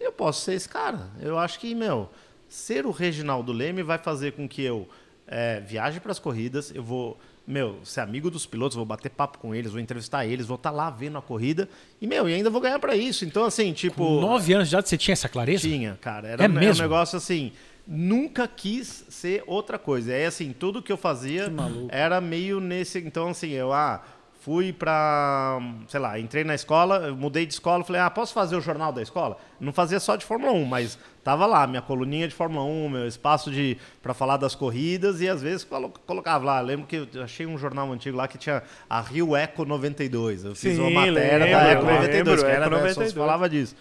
eu 0.00 0.12
posso 0.12 0.40
ser 0.40 0.54
esse 0.54 0.70
cara. 0.70 1.10
Eu 1.20 1.38
acho 1.38 1.60
que, 1.60 1.74
meu, 1.74 2.08
ser 2.48 2.86
o 2.86 2.90
Reginaldo 2.90 3.52
Leme 3.52 3.82
vai 3.82 3.98
fazer 3.98 4.32
com 4.32 4.48
que 4.48 4.62
eu 4.62 4.88
é, 5.26 5.60
viaje 5.60 6.00
para 6.00 6.12
as 6.12 6.18
corridas, 6.18 6.74
eu 6.74 6.82
vou, 6.82 7.20
meu, 7.46 7.78
ser 7.84 8.00
amigo 8.00 8.30
dos 8.30 8.44
pilotos, 8.44 8.76
vou 8.76 8.84
bater 8.84 9.08
papo 9.10 9.38
com 9.38 9.54
eles, 9.54 9.70
vou 9.70 9.80
entrevistar 9.80 10.26
eles, 10.26 10.46
vou 10.46 10.56
estar 10.56 10.70
lá 10.70 10.90
vendo 10.90 11.16
a 11.16 11.22
corrida 11.22 11.68
e, 12.00 12.06
meu, 12.06 12.28
e 12.28 12.34
ainda 12.34 12.50
vou 12.50 12.60
ganhar 12.60 12.78
para 12.78 12.96
isso. 12.96 13.24
Então, 13.24 13.44
assim, 13.44 13.72
tipo. 13.72 14.04
Com 14.04 14.20
nove 14.20 14.52
anos 14.52 14.68
de 14.68 14.74
idade 14.74 14.88
você 14.88 14.98
tinha 14.98 15.12
essa 15.12 15.28
clareza? 15.28 15.68
Tinha, 15.68 15.96
cara. 16.00 16.28
Era 16.28 16.44
É 16.44 16.48
um, 16.48 16.50
era 16.50 16.60
um 16.60 16.64
mesmo? 16.66 16.82
negócio 16.82 17.16
assim. 17.16 17.52
Nunca 17.86 18.48
quis 18.48 19.04
ser 19.08 19.44
outra 19.46 19.78
coisa. 19.78 20.12
É 20.12 20.26
assim, 20.26 20.52
tudo 20.52 20.82
que 20.82 20.90
eu 20.90 20.96
fazia 20.96 21.52
era 21.88 22.20
meio 22.20 22.58
nesse. 22.58 22.98
Então, 22.98 23.28
assim, 23.28 23.50
eu 23.50 23.72
ah, 23.72 24.02
fui 24.46 24.72
pra. 24.72 25.58
Sei 25.88 25.98
lá, 25.98 26.20
entrei 26.20 26.44
na 26.44 26.54
escola, 26.54 27.10
mudei 27.12 27.44
de 27.44 27.52
escola, 27.52 27.82
falei, 27.82 28.00
ah, 28.00 28.08
posso 28.08 28.32
fazer 28.32 28.54
o 28.54 28.60
jornal 28.60 28.92
da 28.92 29.02
escola? 29.02 29.36
Não 29.58 29.72
fazia 29.72 29.98
só 29.98 30.14
de 30.14 30.24
Fórmula 30.24 30.52
1, 30.52 30.64
mas 30.64 30.96
tava 31.24 31.46
lá, 31.46 31.66
minha 31.66 31.82
coluninha 31.82 32.28
de 32.28 32.34
Fórmula 32.34 32.64
1, 32.64 32.88
meu 32.88 33.08
espaço 33.08 33.50
de 33.50 33.76
para 34.00 34.14
falar 34.14 34.36
das 34.36 34.54
corridas, 34.54 35.20
e 35.20 35.28
às 35.28 35.42
vezes 35.42 35.64
colo- 35.64 35.92
colocava 36.06 36.44
lá. 36.44 36.60
Lembro 36.60 36.86
que 36.86 37.08
eu 37.12 37.24
achei 37.24 37.44
um 37.44 37.58
jornal 37.58 37.90
antigo 37.92 38.16
lá 38.16 38.28
que 38.28 38.38
tinha 38.38 38.62
a 38.88 39.00
Rio 39.00 39.34
Eco 39.34 39.64
92. 39.64 40.44
Eu 40.44 40.54
fiz 40.54 40.76
Sim, 40.76 40.80
uma 40.80 40.90
matéria 41.06 41.38
da 41.40 41.44
lembro, 41.64 41.70
Eco 41.72 41.84
92, 41.86 42.14
lembro, 42.14 42.44
que 42.44 42.50
era 42.52 42.66
Eco 42.66 42.70
né, 42.76 42.80
só 42.82 42.86
se 42.86 42.98
92. 43.00 43.14
falava 43.14 43.48
disso. 43.48 43.74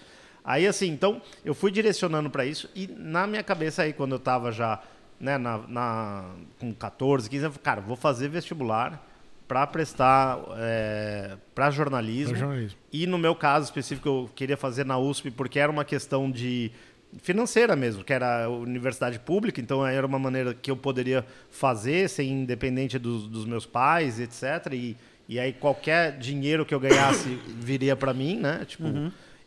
Aí, 0.43 0.65
assim, 0.65 0.87
então, 0.89 1.21
eu 1.43 1.53
fui 1.53 1.69
direcionando 1.69 2.29
para 2.31 2.43
isso 2.43 2.67
e 2.73 2.87
na 2.97 3.27
minha 3.27 3.43
cabeça 3.43 3.83
aí, 3.83 3.93
quando 3.93 4.13
eu 4.15 4.19
tava 4.19 4.51
já, 4.51 4.79
né, 5.19 5.37
na, 5.37 5.59
na- 5.67 6.25
com 6.59 6.73
14, 6.73 7.29
15, 7.29 7.45
eu 7.45 7.51
falei, 7.51 7.63
cara, 7.63 7.81
vou 7.81 7.95
fazer 7.95 8.29
vestibular 8.29 8.99
para 9.47 9.65
prestar 9.67 10.39
para 11.53 11.71
jornalismo. 11.71 12.35
Jornalismo. 12.35 12.77
E 12.91 13.05
no 13.05 13.17
meu 13.17 13.35
caso 13.35 13.65
específico, 13.65 14.07
eu 14.07 14.29
queria 14.35 14.57
fazer 14.57 14.85
na 14.85 14.97
USP 14.97 15.31
porque 15.31 15.59
era 15.59 15.71
uma 15.71 15.85
questão 15.85 16.29
de 16.31 16.71
financeira 17.21 17.75
mesmo, 17.75 18.03
que 18.03 18.13
era 18.13 18.49
universidade 18.49 19.19
pública, 19.19 19.61
então 19.61 19.85
era 19.85 20.05
uma 20.05 20.19
maneira 20.19 20.53
que 20.53 20.69
eu 20.69 20.75
poderia 20.75 21.25
fazer 21.49 22.09
sem 22.09 22.29
independente 22.29 22.99
dos, 22.99 23.27
dos 23.27 23.45
meus 23.45 23.65
pais, 23.65 24.19
etc. 24.19 24.73
E, 24.73 24.97
e 25.27 25.39
aí 25.39 25.53
qualquer 25.53 26.17
dinheiro 26.17 26.65
que 26.65 26.73
eu 26.73 26.79
ganhasse 26.79 27.39
viria 27.59 27.95
para 27.95 28.13
mim, 28.13 28.37
né? 28.37 28.65
Tipo, 28.65 28.85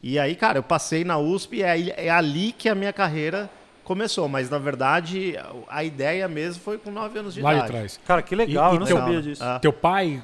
e 0.02 0.18
aí, 0.18 0.36
cara, 0.36 0.58
eu 0.58 0.62
passei 0.62 1.04
na 1.04 1.18
USP 1.18 1.56
e 1.56 1.62
é, 1.62 2.06
é 2.06 2.10
ali 2.10 2.52
que 2.52 2.68
a 2.68 2.74
minha 2.74 2.92
carreira 2.92 3.50
começou, 3.88 4.28
mas 4.28 4.48
na 4.50 4.58
verdade 4.58 5.34
a 5.68 5.82
ideia 5.82 6.28
mesmo 6.28 6.62
foi 6.62 6.78
com 6.78 6.90
9 6.90 7.18
anos 7.18 7.34
de 7.34 7.40
Lá 7.42 7.50
de 7.52 7.56
idade. 7.60 7.72
trás. 7.72 8.00
Cara, 8.06 8.22
que 8.22 8.36
legal, 8.36 8.72
E- 8.72 8.76
eu 8.76 8.80
não 8.80 8.86
teu- 8.86 8.96
sabia 8.98 9.22
disso. 9.22 9.42
Ah. 9.42 9.58
Teu 9.58 9.72
pai 9.72 10.22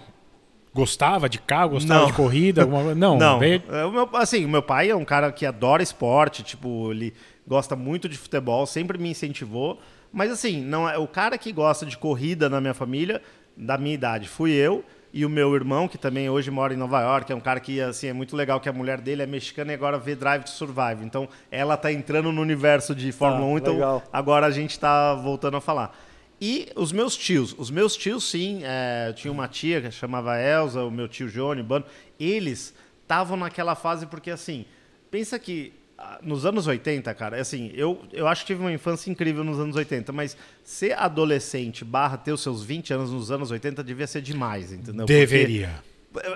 gostava 0.73 1.29
de 1.29 1.39
carro, 1.39 1.71
gostava 1.71 2.01
Não. 2.01 2.07
de 2.09 2.13
corrida? 2.13 2.63
Alguma... 2.63 2.81
coisa? 2.83 2.95
Não, 2.95 3.17
Não, 3.19 3.39
veio- 3.39 3.63
é, 3.71 3.85
o 3.85 3.91
meu, 3.93 4.09
assim, 4.15 4.45
o 4.45 4.49
meu 4.49 4.63
pai 4.63 4.91
é 4.91 4.97
um 4.97 5.05
cara 5.05 5.31
que 5.33 5.47
adora 5.47 5.83
esporte, 5.83 6.43
tipo, 6.43 6.91
ele 6.91 7.15
gosta 7.47 7.75
muito 7.77 8.09
de 8.09 8.17
futebol, 8.19 8.67
sempre 8.67 8.99
me 8.99 9.09
incentivou. 9.11 9.81
Mas 10.13 10.31
assim, 10.31 10.61
não 10.63 10.89
é 10.89 10.97
o 10.99 11.07
cara 11.09 11.37
que 11.39 11.51
gosta 11.53 11.85
de 11.87 11.97
corrida 11.99 12.49
na 12.49 12.61
minha 12.61 12.75
família, 12.75 13.21
da 13.57 13.77
minha 13.79 13.95
idade, 13.95 14.29
fui 14.29 14.53
eu 14.53 14.85
e 15.17 15.25
o 15.25 15.31
meu 15.31 15.55
irmão, 15.55 15.87
que 15.87 15.97
também 15.97 16.29
hoje 16.29 16.51
mora 16.51 16.75
em 16.75 16.77
Nova 16.77 17.01
York, 17.01 17.31
é 17.31 17.37
um 17.37 17.41
cara 17.41 17.61
que 17.61 17.81
assim 17.81 18.09
é 18.09 18.13
muito 18.13 18.35
legal 18.35 18.59
que 18.59 18.69
a 18.69 18.73
mulher 18.73 19.01
dele 19.01 19.23
é 19.23 19.27
mexicana 19.27 19.71
e 19.71 19.75
agora 19.77 19.97
vê 19.97 20.17
Drive 20.17 20.43
to 20.43 20.51
Survive. 20.51 21.05
Então, 21.05 21.29
ela 21.53 21.77
tá 21.77 21.93
entrando 21.93 22.33
no 22.33 22.43
universo 22.43 22.97
de 22.97 23.13
Fórmula 23.13 23.47
1, 23.47 23.59
então 23.59 23.75
legal. 23.75 24.03
agora 24.13 24.47
a 24.47 24.51
gente 24.51 24.77
tá 24.77 25.15
voltando 25.15 25.57
a 25.57 25.61
falar. 25.61 25.97
E 26.41 26.69
os 26.75 26.91
meus 26.91 27.17
tios, 27.17 27.55
os 27.57 27.71
meus 27.71 27.97
tios 27.97 28.29
sim, 28.29 28.63
é, 28.65 29.07
eu 29.07 29.15
tinha 29.15 29.31
uma 29.31 29.47
tia 29.47 29.81
que 29.81 29.89
chamava 29.93 30.37
Elza, 30.37 30.83
o 30.83 30.91
meu 30.91 31.07
tio 31.07 31.29
Johnny, 31.29 31.63
Bano, 31.63 31.85
eles 32.19 32.75
estavam 33.01 33.37
naquela 33.37 33.77
fase 33.77 34.07
porque 34.07 34.33
assim, 34.33 34.65
pensa 35.13 35.39
que 35.39 35.73
ah, 35.73 35.84
nos 36.23 36.45
anos 36.47 36.67
80, 36.67 37.13
cara, 37.15 37.41
assim, 37.41 37.71
eu, 37.75 38.03
eu 38.13 38.27
acho 38.27 38.43
que 38.43 38.49
tive 38.49 38.61
uma 38.61 38.73
infância 38.73 39.11
incrível 39.11 39.43
nos 39.45 39.59
anos 39.61 39.77
80, 39.77 40.13
mas 40.13 40.37
ser 40.63 40.93
adolescente 40.99 41.85
barra 41.85 42.17
ter 42.17 42.33
os 42.33 42.43
seus 42.43 42.63
20 42.63 42.93
anos 42.95 43.11
nos 43.11 43.31
anos 43.31 43.51
80 43.51 43.83
devia 43.85 44.07
ser 44.07 44.23
demais, 44.23 44.73
entendeu? 44.73 45.07
Porque- 45.07 45.13
Deveria. 45.15 45.71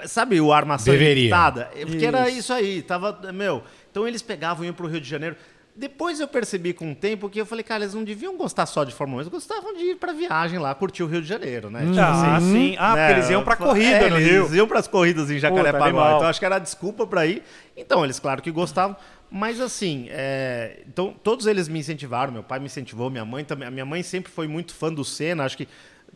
Sabe 0.06 0.40
o 0.40 0.52
armação 0.52 0.92
Deveria. 0.92 1.30
É, 1.76 1.86
Porque 1.86 2.04
era 2.04 2.28
Isso. 2.28 2.38
isso 2.38 2.52
aí, 2.52 2.82
tava, 2.82 3.16
meu. 3.32 3.62
Então 3.90 4.08
eles 4.08 4.20
pegavam 4.20 4.64
e 4.64 4.66
iam 4.66 4.74
pro 4.74 4.88
Rio 4.88 5.00
de 5.00 5.08
Janeiro. 5.08 5.36
Depois 5.78 6.18
eu 6.18 6.26
percebi 6.26 6.72
com 6.72 6.90
o 6.90 6.94
tempo 6.94 7.28
que 7.30 7.40
eu 7.40 7.46
falei, 7.46 7.62
cara, 7.62 7.84
eles 7.84 7.94
não 7.94 8.02
deviam 8.02 8.36
gostar 8.36 8.66
só 8.66 8.82
de 8.82 8.92
Fórmula 8.92 9.18
1, 9.18 9.22
eles 9.22 9.32
gostavam 9.32 9.74
de 9.74 9.84
ir 9.84 9.96
pra 9.96 10.12
viagem 10.12 10.58
lá, 10.58 10.74
curtir 10.74 11.04
o 11.04 11.06
Rio 11.06 11.22
de 11.22 11.28
Janeiro, 11.28 11.70
né? 11.70 11.86
Tipo 11.86 12.00
Ah, 12.00 12.36
assim, 12.36 12.52
sim. 12.52 12.76
Ah, 12.76 12.94
né, 12.96 13.06
porque 13.06 13.20
eles 13.20 13.30
iam 13.30 13.44
pra 13.44 13.54
corrida 13.54 13.88
é, 13.90 14.10
no 14.10 14.16
eles 14.16 14.28
Rio. 14.50 14.56
iam 14.56 14.66
pras 14.66 14.88
corridas 14.88 15.30
em 15.30 15.38
Jacarepaguá. 15.38 16.16
Então 16.16 16.26
acho 16.26 16.40
que 16.40 16.44
era 16.44 16.56
a 16.56 16.58
desculpa 16.58 17.06
pra 17.06 17.26
ir. 17.26 17.44
Então, 17.76 18.04
eles, 18.04 18.18
claro 18.18 18.42
que 18.42 18.50
gostavam. 18.50 18.96
Mas 19.30 19.60
assim, 19.60 20.08
é, 20.10 20.82
então 20.88 21.14
todos 21.22 21.46
eles 21.46 21.68
me 21.68 21.78
incentivaram, 21.78 22.32
meu 22.32 22.42
pai 22.42 22.58
me 22.58 22.66
incentivou, 22.66 23.08
minha 23.08 23.24
mãe 23.24 23.44
também. 23.44 23.68
A 23.68 23.70
minha 23.70 23.86
mãe 23.86 24.02
sempre 24.02 24.32
foi 24.32 24.48
muito 24.48 24.74
fã 24.74 24.92
do 24.92 25.04
Senna, 25.04 25.44
acho 25.44 25.56
que 25.56 25.68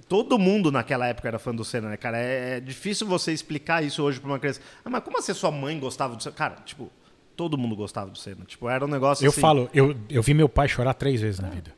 Todo 0.08 0.38
mundo 0.38 0.72
naquela 0.72 1.06
época 1.06 1.28
era 1.28 1.38
fã 1.38 1.54
do 1.54 1.64
Senna, 1.64 1.90
né, 1.90 1.96
cara? 1.98 2.18
É, 2.18 2.56
é 2.56 2.60
difícil 2.60 3.06
você 3.06 3.30
explicar 3.30 3.84
isso 3.84 4.02
hoje 4.02 4.18
pra 4.18 4.30
uma 4.30 4.38
criança. 4.38 4.60
Ah, 4.84 4.88
mas 4.90 5.04
como 5.04 5.18
assim 5.18 5.34
sua 5.34 5.50
mãe 5.50 5.78
gostava 5.78 6.16
do 6.16 6.22
Senna? 6.22 6.34
Cara, 6.34 6.56
tipo, 6.64 6.90
todo 7.36 7.58
mundo 7.58 7.74
gostava 7.74 8.10
do 8.10 8.18
Senna. 8.18 8.44
Tipo, 8.44 8.68
era 8.68 8.84
um 8.84 8.88
negócio 8.88 9.24
Eu 9.24 9.30
assim... 9.30 9.40
falo, 9.40 9.68
eu, 9.74 9.96
eu 10.08 10.22
vi 10.22 10.34
meu 10.34 10.48
pai 10.48 10.68
chorar 10.68 10.94
três 10.94 11.20
vezes 11.20 11.40
na 11.40 11.48
vida. 11.48 11.72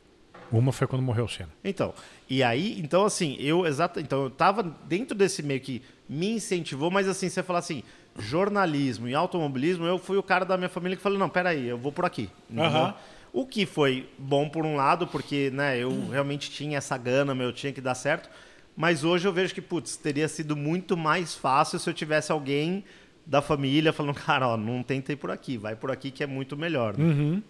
Uma 0.51 0.71
foi 0.71 0.87
quando 0.87 1.01
morreu 1.01 1.25
o 1.25 1.29
Senna. 1.29 1.49
Então, 1.63 1.93
e 2.29 2.43
aí, 2.43 2.79
então 2.79 3.05
assim, 3.05 3.35
eu 3.39 3.65
exato, 3.65 3.99
então 3.99 4.23
eu 4.23 4.29
tava 4.29 4.63
dentro 4.63 5.15
desse 5.15 5.41
meio 5.41 5.59
que 5.59 5.81
me 6.07 6.33
incentivou, 6.33 6.91
mas 6.91 7.07
assim, 7.07 7.27
você 7.29 7.41
falar 7.41 7.59
assim, 7.59 7.83
jornalismo 8.17 9.07
e 9.07 9.15
automobilismo, 9.15 9.85
eu 9.85 9.97
fui 9.97 10.17
o 10.17 10.23
cara 10.23 10.45
da 10.45 10.57
minha 10.57 10.69
família 10.69 10.95
que 10.95 11.03
falou, 11.03 11.17
não, 11.17 11.29
peraí, 11.29 11.67
eu 11.67 11.77
vou 11.77 11.91
por 11.91 12.05
aqui. 12.05 12.29
Aham. 12.55 12.93
O 13.33 13.45
que 13.45 13.65
foi 13.65 14.07
bom 14.17 14.47
por 14.47 14.65
um 14.65 14.77
lado, 14.77 15.07
porque, 15.07 15.49
né, 15.51 15.77
eu 15.77 16.09
realmente 16.09 16.49
tinha 16.49 16.77
essa 16.77 16.97
gana, 16.97 17.35
meu, 17.35 17.51
tinha 17.51 17.73
que 17.73 17.81
dar 17.81 17.95
certo, 17.95 18.29
mas 18.77 19.03
hoje 19.03 19.27
eu 19.27 19.33
vejo 19.33 19.53
que, 19.53 19.61
putz, 19.61 19.97
teria 19.97 20.27
sido 20.29 20.55
muito 20.55 20.95
mais 20.95 21.35
fácil 21.35 21.77
se 21.77 21.89
eu 21.89 21.93
tivesse 21.93 22.31
alguém 22.31 22.85
da 23.25 23.41
família 23.41 23.91
falando, 23.93 24.13
cara, 24.25 24.47
ó, 24.47 24.57
não 24.57 24.83
tentei 24.83 25.15
por 25.15 25.31
aqui, 25.31 25.57
vai 25.57 25.75
por 25.75 25.91
aqui 25.91 26.11
que 26.11 26.23
é 26.23 26.27
muito 26.27 26.55
melhor. 26.55 26.95
né? 26.97 27.41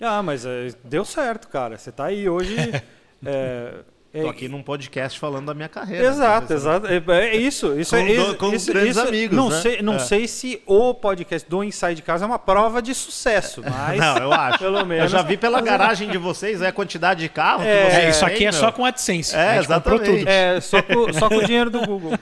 Ah, 0.00 0.22
mas 0.22 0.44
é, 0.44 0.68
deu 0.84 1.04
certo, 1.04 1.48
cara. 1.48 1.78
Você 1.78 1.92
tá 1.92 2.06
aí 2.06 2.28
hoje. 2.28 2.54
é, 3.24 3.74
é- 4.12 4.22
Tô 4.22 4.28
aqui 4.28 4.48
num 4.48 4.62
podcast 4.62 5.18
falando 5.18 5.46
da 5.46 5.54
minha 5.54 5.68
carreira. 5.68 6.06
Exato, 6.06 6.50
né? 6.52 6.56
exato. 6.56 6.86
É, 6.86 7.02
é 7.30 7.36
isso. 7.36 7.78
isso 7.78 7.90
Com 7.96 8.02
é, 8.02 8.06
do- 8.06 8.12
isso, 8.12 8.34
com 8.36 8.52
isso- 8.54 8.72
grandes 8.72 8.96
isso- 8.96 9.08
amigos, 9.08 9.36
Não, 9.36 9.48
né? 9.48 9.60
sei, 9.60 9.82
não 9.82 9.94
É. 9.94 9.98
sei 10.00 10.28
se 10.28 10.60
o 10.66 10.92
podcast 10.94 11.48
do 11.48 11.64
Inside 11.64 12.02
Casa 12.02 12.24
é 12.24 12.26
uma 12.26 12.38
prova 12.38 12.82
de 12.82 12.94
sucesso, 12.94 13.62
mas. 13.68 13.98
Não, 13.98 14.16
eu 14.18 14.32
acho. 14.32 14.58
Pelo 14.58 14.84
menos. 14.84 15.04
Eu 15.04 15.18
já 15.18 15.22
vi 15.24 15.36
pela 15.36 15.60
garagem 15.60 16.08
de 16.10 16.18
vocês 16.18 16.60
a 16.60 16.70
quantidade 16.70 17.20
de 17.20 17.28
carro 17.28 17.62
É, 17.62 17.84
que 17.86 17.90
vocês 17.90 18.04
É, 18.04 18.10
isso 18.10 18.26
aqui 18.26 18.44
é 18.46 18.50
meu. 18.50 18.60
só 18.60 18.70
com 18.72 18.84
AdSense. 18.84 19.34
É, 19.34 19.58
comprou 19.58 19.62
exatamente. 19.64 20.18
tudo. 20.18 20.28
É, 20.28 20.60
só 20.60 20.82
com, 20.82 21.12
só 21.12 21.28
com 21.28 21.36
o 21.36 21.44
dinheiro 21.44 21.70
do 21.70 21.80
Google. 21.86 22.12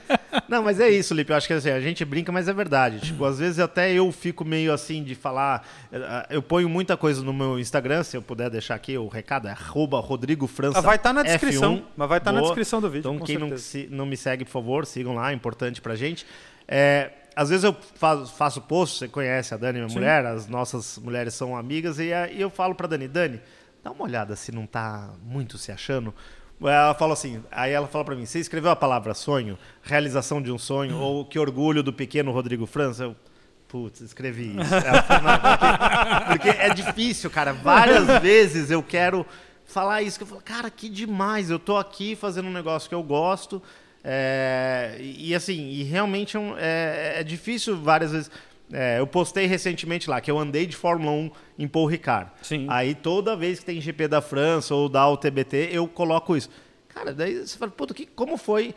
Não, 0.53 0.63
mas 0.63 0.79
é 0.79 0.89
isso, 0.91 1.15
Lipe. 1.15 1.31
Eu 1.33 1.37
acho 1.37 1.47
que 1.47 1.55
assim, 1.55 1.71
a 1.71 1.81
gente 1.81 2.05
brinca, 2.05 2.31
mas 2.31 2.47
é 2.47 2.53
verdade. 2.53 3.01
Tipo, 3.01 3.25
às 3.25 3.39
vezes 3.39 3.59
até 3.59 3.91
eu 3.93 4.13
fico 4.13 4.45
meio 4.45 4.71
assim 4.71 5.03
de 5.03 5.15
falar. 5.15 5.67
eh, 5.91 6.27
Eu 6.29 6.43
ponho 6.43 6.69
muita 6.69 6.95
coisa 6.95 7.23
no 7.23 7.33
meu 7.33 7.59
Instagram, 7.59 8.03
se 8.03 8.17
eu 8.19 8.21
puder 8.21 8.51
deixar 8.51 8.75
aqui 8.75 8.99
o 8.99 9.09
recado, 9.09 9.49
é 9.49 9.53
arroba 9.53 9.99
Rodrigo 9.99 10.47
França. 10.47 10.79
Ah, 10.79 10.83
vai 10.83 10.97
estar 10.97 11.15
na 11.15 11.23
descrição. 11.23 11.77
F1. 11.79 11.83
Mas 11.97 12.09
vai 12.11 12.19
estar 12.19 12.33
na 12.33 12.41
Boa. 12.41 12.51
descrição 12.51 12.81
do 12.83 12.91
vídeo. 12.91 13.11
Então, 13.15 13.25
quem 13.27 13.39
não, 13.39 13.57
se- 13.57 13.89
não 13.91 14.05
me 14.05 14.17
segue, 14.17 14.45
por 14.45 14.51
favor, 14.51 14.85
sigam 14.85 15.15
lá, 15.15 15.31
é 15.31 15.35
importante 15.35 15.81
pra 15.81 15.97
gente. 15.97 16.27
É, 16.69 17.11
às 17.35 17.49
vezes 17.49 17.65
eu 17.65 17.75
faço, 17.95 18.27
faço 18.35 18.61
post, 18.61 18.99
você 18.99 19.09
conhece 19.09 19.55
a 19.55 19.57
Dani, 19.57 19.81
minha 19.81 19.89
mulher, 19.93 20.27
as 20.27 20.47
nossas 20.49 20.99
mulheres 20.99 21.33
são 21.33 21.57
amigas, 21.57 21.99
e, 21.99 22.13
aí 22.13 22.39
eu 22.39 22.51
falo 22.51 22.75
pra 22.75 22.87
Dani, 22.87 23.09
Dani, 23.09 23.41
dá 23.83 23.91
uma 23.91 24.05
olhada 24.05 24.37
se 24.37 24.53
não 24.53 24.67
tá 24.67 25.11
muito 25.25 25.57
se 25.57 25.73
achando. 25.73 26.15
Ela 26.69 26.95
fala 26.95 27.13
assim, 27.15 27.43
aí 27.51 27.73
ela 27.73 27.87
fala 27.87 28.05
pra 28.05 28.15
mim, 28.15 28.25
você 28.27 28.39
escreveu 28.39 28.71
a 28.71 28.77
palavra 28.77 29.15
sonho, 29.15 29.59
realização 29.83 30.41
de 30.41 30.51
um 30.53 30.59
sonho, 30.59 30.97
ou 30.99 31.25
que 31.25 31.39
orgulho 31.39 31.83
do 31.83 31.93
pequeno 31.93 32.31
Rodrigo 32.31 32.67
França? 32.67 33.05
Eu, 33.05 33.17
putz, 33.69 34.01
escrevi 34.01 34.55
isso. 34.61 34.75
Ela 34.75 35.05
não, 35.23 36.29
porque, 36.29 36.49
porque 36.49 36.63
é 36.63 36.73
difícil, 36.75 37.31
cara. 37.31 37.53
Várias 37.53 38.07
vezes 38.23 38.71
eu 38.71 38.83
quero 38.83 39.27
falar 39.65 40.03
isso, 40.03 40.19
que 40.19 40.25
eu 40.25 40.29
falo, 40.29 40.43
cara, 40.43 40.71
que 40.71 40.89
demais, 40.89 41.49
eu 41.51 41.59
tô 41.59 41.77
aqui 41.77 42.15
fazendo 42.15 42.49
um 42.49 42.53
negócio 42.53 42.89
que 42.89 42.95
eu 42.95 43.03
gosto, 43.03 43.63
é, 44.05 44.97
e, 45.01 45.31
e 45.31 45.35
assim, 45.35 45.69
e 45.71 45.83
realmente 45.85 46.37
é, 46.37 46.41
um- 46.41 46.55
é- 46.59 47.21
é 47.21 47.23
difícil 47.25 47.77
várias 47.81 48.13
vezes. 48.13 48.31
É, 48.73 48.99
eu 48.99 49.07
postei 49.07 49.47
recentemente 49.47 50.09
lá 50.09 50.21
que 50.21 50.31
eu 50.31 50.39
andei 50.39 50.67
de 50.67 50.75
Fórmula 50.75 51.13
1 51.13 51.31
em 51.59 51.69
Paul 51.69 51.87
Ricard. 51.87 52.31
Sim. 52.43 52.67
Aí 52.71 52.95
toda 52.95 53.37
vez 53.37 53.61
que 53.61 53.67
tem 53.67 53.81
GP 53.81 54.09
da 54.09 54.23
França 54.23 54.75
ou 54.75 54.89
da 54.89 55.07
UTBT, 55.09 55.69
eu 55.73 55.87
coloco 55.87 56.37
isso. 56.37 56.49
Cara, 56.89 57.13
daí 57.13 57.47
você 57.47 57.59
fala, 57.59 57.71
puta, 57.71 57.93
que, 57.93 58.07
como 58.07 58.37
foi 58.37 58.75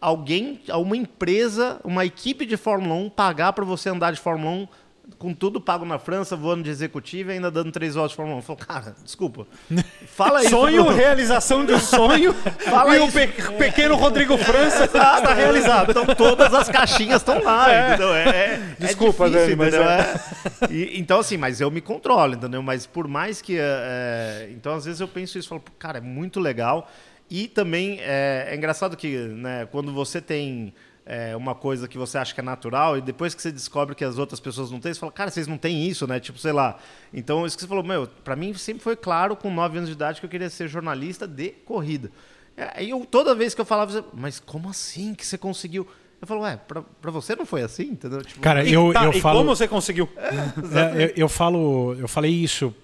alguém, 0.00 0.60
uma 0.68 0.96
empresa, 0.96 1.80
uma 1.82 2.04
equipe 2.04 2.44
de 2.46 2.56
Fórmula 2.56 2.94
1 2.94 3.10
pagar 3.10 3.52
para 3.52 3.64
você 3.64 3.88
andar 3.88 4.12
de 4.12 4.20
Fórmula 4.20 4.50
1 4.50 4.68
com 5.18 5.32
tudo 5.34 5.60
pago 5.60 5.84
na 5.84 5.98
França, 5.98 6.36
voando 6.36 6.62
de 6.62 6.70
executivo 6.70 7.30
e 7.30 7.34
ainda 7.34 7.50
dando 7.50 7.72
três 7.72 7.96
horas 7.96 8.10
de 8.10 8.16
Fórmula 8.16 8.36
1? 8.36 8.38
Eu 8.40 8.42
falo, 8.42 8.58
cara, 8.58 8.96
desculpa. 9.02 9.46
Fala 10.06 10.40
isso. 10.40 10.50
Sonho, 10.50 10.84
pro- 10.84 10.94
realização 10.96 11.64
de 11.64 11.72
um 11.72 11.78
sonho. 11.78 12.34
Fala 12.68 12.96
e 12.96 13.00
o 13.00 13.04
isso. 13.08 13.12
pe- 13.18 13.26
pequeno 13.58 13.96
Rodrigo 13.96 14.36
França 14.38 14.84
está 14.84 15.32
realizado. 15.34 15.90
Então 15.90 16.06
todas 16.06 16.52
as 16.54 16.68
caixinhas 16.68 17.20
estão 17.20 17.42
lá, 17.42 17.88
entendeu? 17.88 18.14
É, 18.14 18.28
é- 18.28 18.30
é 18.54 18.76
Desculpa, 18.78 19.28
difícil, 19.28 19.56
Dani, 19.56 19.70
mas 19.70 19.74
é. 19.74 20.68
É. 20.70 20.72
E- 20.72 20.98
então, 21.00 21.20
assim, 21.20 21.36
mas 21.36 21.60
eu 21.60 21.70
me 21.70 21.80
controlo, 21.80 22.34
entendeu? 22.34 22.62
Mas 22.62 22.86
por 22.86 23.08
mais 23.08 23.40
que. 23.42 23.56
é, 23.58 24.48
então, 24.52 24.74
às 24.74 24.84
vezes 24.84 25.00
eu 25.00 25.08
penso 25.08 25.38
isso 25.38 25.46
e 25.46 25.50
falo, 25.50 25.62
cara, 25.78 25.98
é 25.98 26.00
muito 26.02 26.38
legal. 26.40 26.90
E 27.30 27.46
também 27.46 27.98
é, 28.00 28.48
é 28.50 28.56
engraçado 28.56 28.96
que, 28.96 29.16
né, 29.16 29.66
quando 29.70 29.92
você 29.92 30.20
tem. 30.20 30.72
É, 31.10 31.34
uma 31.34 31.54
coisa 31.54 31.88
que 31.88 31.96
você 31.96 32.18
acha 32.18 32.34
que 32.34 32.40
é 32.40 32.42
natural 32.42 32.98
e 32.98 33.00
depois 33.00 33.34
que 33.34 33.40
você 33.40 33.50
descobre 33.50 33.94
que 33.94 34.04
as 34.04 34.18
outras 34.18 34.38
pessoas 34.38 34.70
não 34.70 34.78
têm, 34.78 34.92
você 34.92 35.00
fala, 35.00 35.10
cara, 35.10 35.30
vocês 35.30 35.46
não 35.46 35.56
têm 35.56 35.88
isso, 35.88 36.06
né? 36.06 36.20
Tipo, 36.20 36.38
sei 36.38 36.52
lá. 36.52 36.78
Então, 37.14 37.46
isso 37.46 37.56
que 37.56 37.62
você 37.62 37.66
falou, 37.66 37.82
meu, 37.82 38.06
pra 38.22 38.36
mim 38.36 38.52
sempre 38.52 38.82
foi 38.82 38.94
claro 38.94 39.34
com 39.34 39.50
9 39.50 39.78
anos 39.78 39.88
de 39.88 39.94
idade 39.96 40.20
que 40.20 40.26
eu 40.26 40.28
queria 40.30 40.50
ser 40.50 40.68
jornalista 40.68 41.26
de 41.26 41.48
corrida. 41.64 42.12
É, 42.54 42.72
Aí 42.74 42.90
eu, 42.90 43.06
toda 43.10 43.34
vez 43.34 43.54
que 43.54 43.60
eu 43.62 43.64
falava, 43.64 44.04
mas 44.12 44.38
como 44.38 44.68
assim 44.68 45.14
que 45.14 45.26
você 45.26 45.38
conseguiu? 45.38 45.88
Eu 46.20 46.26
falo, 46.26 46.42
ué, 46.42 46.58
pra, 46.68 46.82
pra 46.82 47.10
você 47.10 47.34
não 47.34 47.46
foi 47.46 47.62
assim, 47.62 47.84
entendeu? 47.84 48.22
Tipo, 48.22 48.40
Cara, 48.40 48.62
eu, 48.68 48.92
tá, 48.92 49.06
eu 49.06 49.12
e 49.12 49.20
falo. 49.22 49.38
como 49.38 49.56
você 49.56 49.66
conseguiu? 49.66 50.10
É, 50.18 51.04
eu, 51.04 51.12
eu 51.16 51.28
falo, 51.28 51.94
eu 51.94 52.06
falei 52.06 52.32
isso 52.32 52.74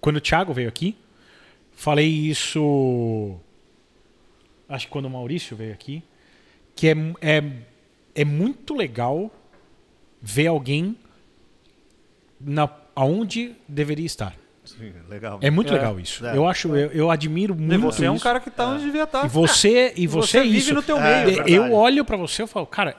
quando 0.00 0.16
o 0.16 0.20
Thiago 0.20 0.54
veio 0.54 0.68
aqui. 0.70 0.96
Falei 1.74 2.08
isso, 2.08 3.36
acho 4.66 4.86
que 4.86 4.92
quando 4.92 5.04
o 5.06 5.10
Maurício 5.10 5.54
veio 5.54 5.74
aqui, 5.74 6.02
que 6.74 6.88
é, 6.88 6.94
é, 7.20 7.42
é 8.14 8.24
muito 8.24 8.74
legal 8.74 9.30
ver 10.22 10.46
alguém 10.48 10.96
na 12.40 12.68
aonde 12.94 13.54
deveria 13.68 14.06
estar. 14.06 14.34
Sim, 14.64 14.92
legal. 15.08 15.38
É 15.42 15.50
muito 15.50 15.70
É. 15.72 15.76
legal 15.76 15.98
isso. 15.98 16.24
É. 16.24 16.36
Eu 16.36 16.46
acho, 16.46 16.68
eu, 16.76 16.90
eu 16.92 17.10
admiro 17.10 17.54
muito 17.54 17.74
E 17.74 17.78
você 17.78 18.04
é 18.04 18.10
um 18.10 18.14
isso. 18.14 18.22
cara 18.24 18.38
que 18.40 18.50
tá 18.50 18.68
onde 18.68 18.84
devia 18.84 19.04
estar. 19.04 19.24
E 19.24 19.28
você, 19.28 19.92
e 19.96 20.06
você, 20.06 20.38
é 20.38 20.42
vive 20.42 20.58
isso. 20.58 20.74
no 20.74 20.82
teu 20.82 20.98
É, 20.98 21.24
meio. 21.24 21.42
é 21.42 21.50
eu 21.50 21.72
olho 21.72 22.04
pra 22.04 22.16
você 22.16 22.42
e 22.44 22.46
falo, 22.46 22.66
cara, 22.66 22.94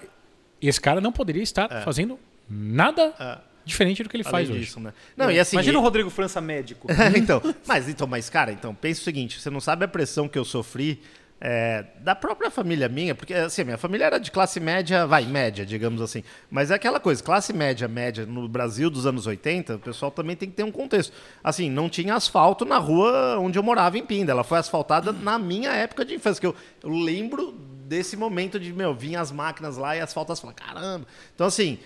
esse 0.61 0.81
cara 0.81 0.99
não 0.99 1.11
poderia 1.11 1.41
estar 1.43 1.83
fazendo 1.83 2.19
nada 2.49 3.13
É. 3.19 3.37
diferente 3.63 4.03
do 4.03 4.09
que 4.09 4.17
ele 4.17 4.23
Além 4.23 4.31
faz 4.31 4.49
hoje. 4.49 4.59
disso, 4.59 4.79
né? 4.79 4.91
Não, 5.15 5.31
e 5.31 5.39
assim. 5.39 5.55
Imagina 5.55 5.77
o 5.79 5.81
Rodrigo 5.81 6.09
França 6.09 6.41
médico. 6.41 6.87
então, 7.15 7.41
mas 7.65 7.87
então, 7.87 8.05
mas 8.07 8.29
cara, 8.29 8.51
então 8.51 8.75
pensa 8.75 8.99
o 9.01 9.03
seguinte, 9.03 9.39
você 9.39 9.49
não 9.49 9.61
sabe 9.61 9.85
a 9.85 9.87
pressão 9.87 10.27
que 10.27 10.37
eu 10.37 10.43
sofri 10.45 10.99
é, 11.43 11.85
da 12.01 12.13
própria 12.13 12.51
família 12.51 12.87
minha, 12.87 13.15
porque 13.15 13.33
assim, 13.33 13.63
minha 13.63 13.77
família 13.77 14.05
era 14.05 14.19
de 14.19 14.29
classe 14.29 14.59
média, 14.59 15.07
vai, 15.07 15.25
média, 15.25 15.65
digamos 15.65 15.99
assim. 15.99 16.23
Mas 16.51 16.69
é 16.69 16.75
aquela 16.75 16.99
coisa, 16.99 17.23
classe 17.23 17.51
média, 17.51 17.87
média 17.87 18.27
no 18.27 18.47
Brasil 18.47 18.91
dos 18.91 19.07
anos 19.07 19.25
80, 19.25 19.75
o 19.75 19.79
pessoal 19.79 20.11
também 20.11 20.35
tem 20.35 20.47
que 20.47 20.55
ter 20.55 20.63
um 20.63 20.71
contexto. 20.71 21.11
Assim, 21.43 21.67
não 21.67 21.89
tinha 21.89 22.13
asfalto 22.13 22.63
na 22.63 22.77
rua 22.77 23.39
onde 23.39 23.57
eu 23.57 23.63
morava 23.63 23.97
em 23.97 24.05
Pinda, 24.05 24.31
ela 24.31 24.43
foi 24.43 24.59
asfaltada 24.59 25.11
na 25.11 25.39
minha 25.39 25.71
época 25.71 26.05
de 26.05 26.13
infância, 26.13 26.39
que 26.39 26.45
eu, 26.45 26.55
eu 26.83 26.89
lembro 26.91 27.51
desse 27.51 28.15
momento 28.15 28.59
de, 28.59 28.71
meu, 28.71 28.93
vinha 28.93 29.19
as 29.19 29.31
máquinas 29.31 29.77
lá 29.77 29.97
e 29.97 29.99
asfalto, 29.99 30.31
asfalto, 30.31 30.55
caramba. 30.55 31.07
Então 31.33 31.47
assim, 31.47 31.79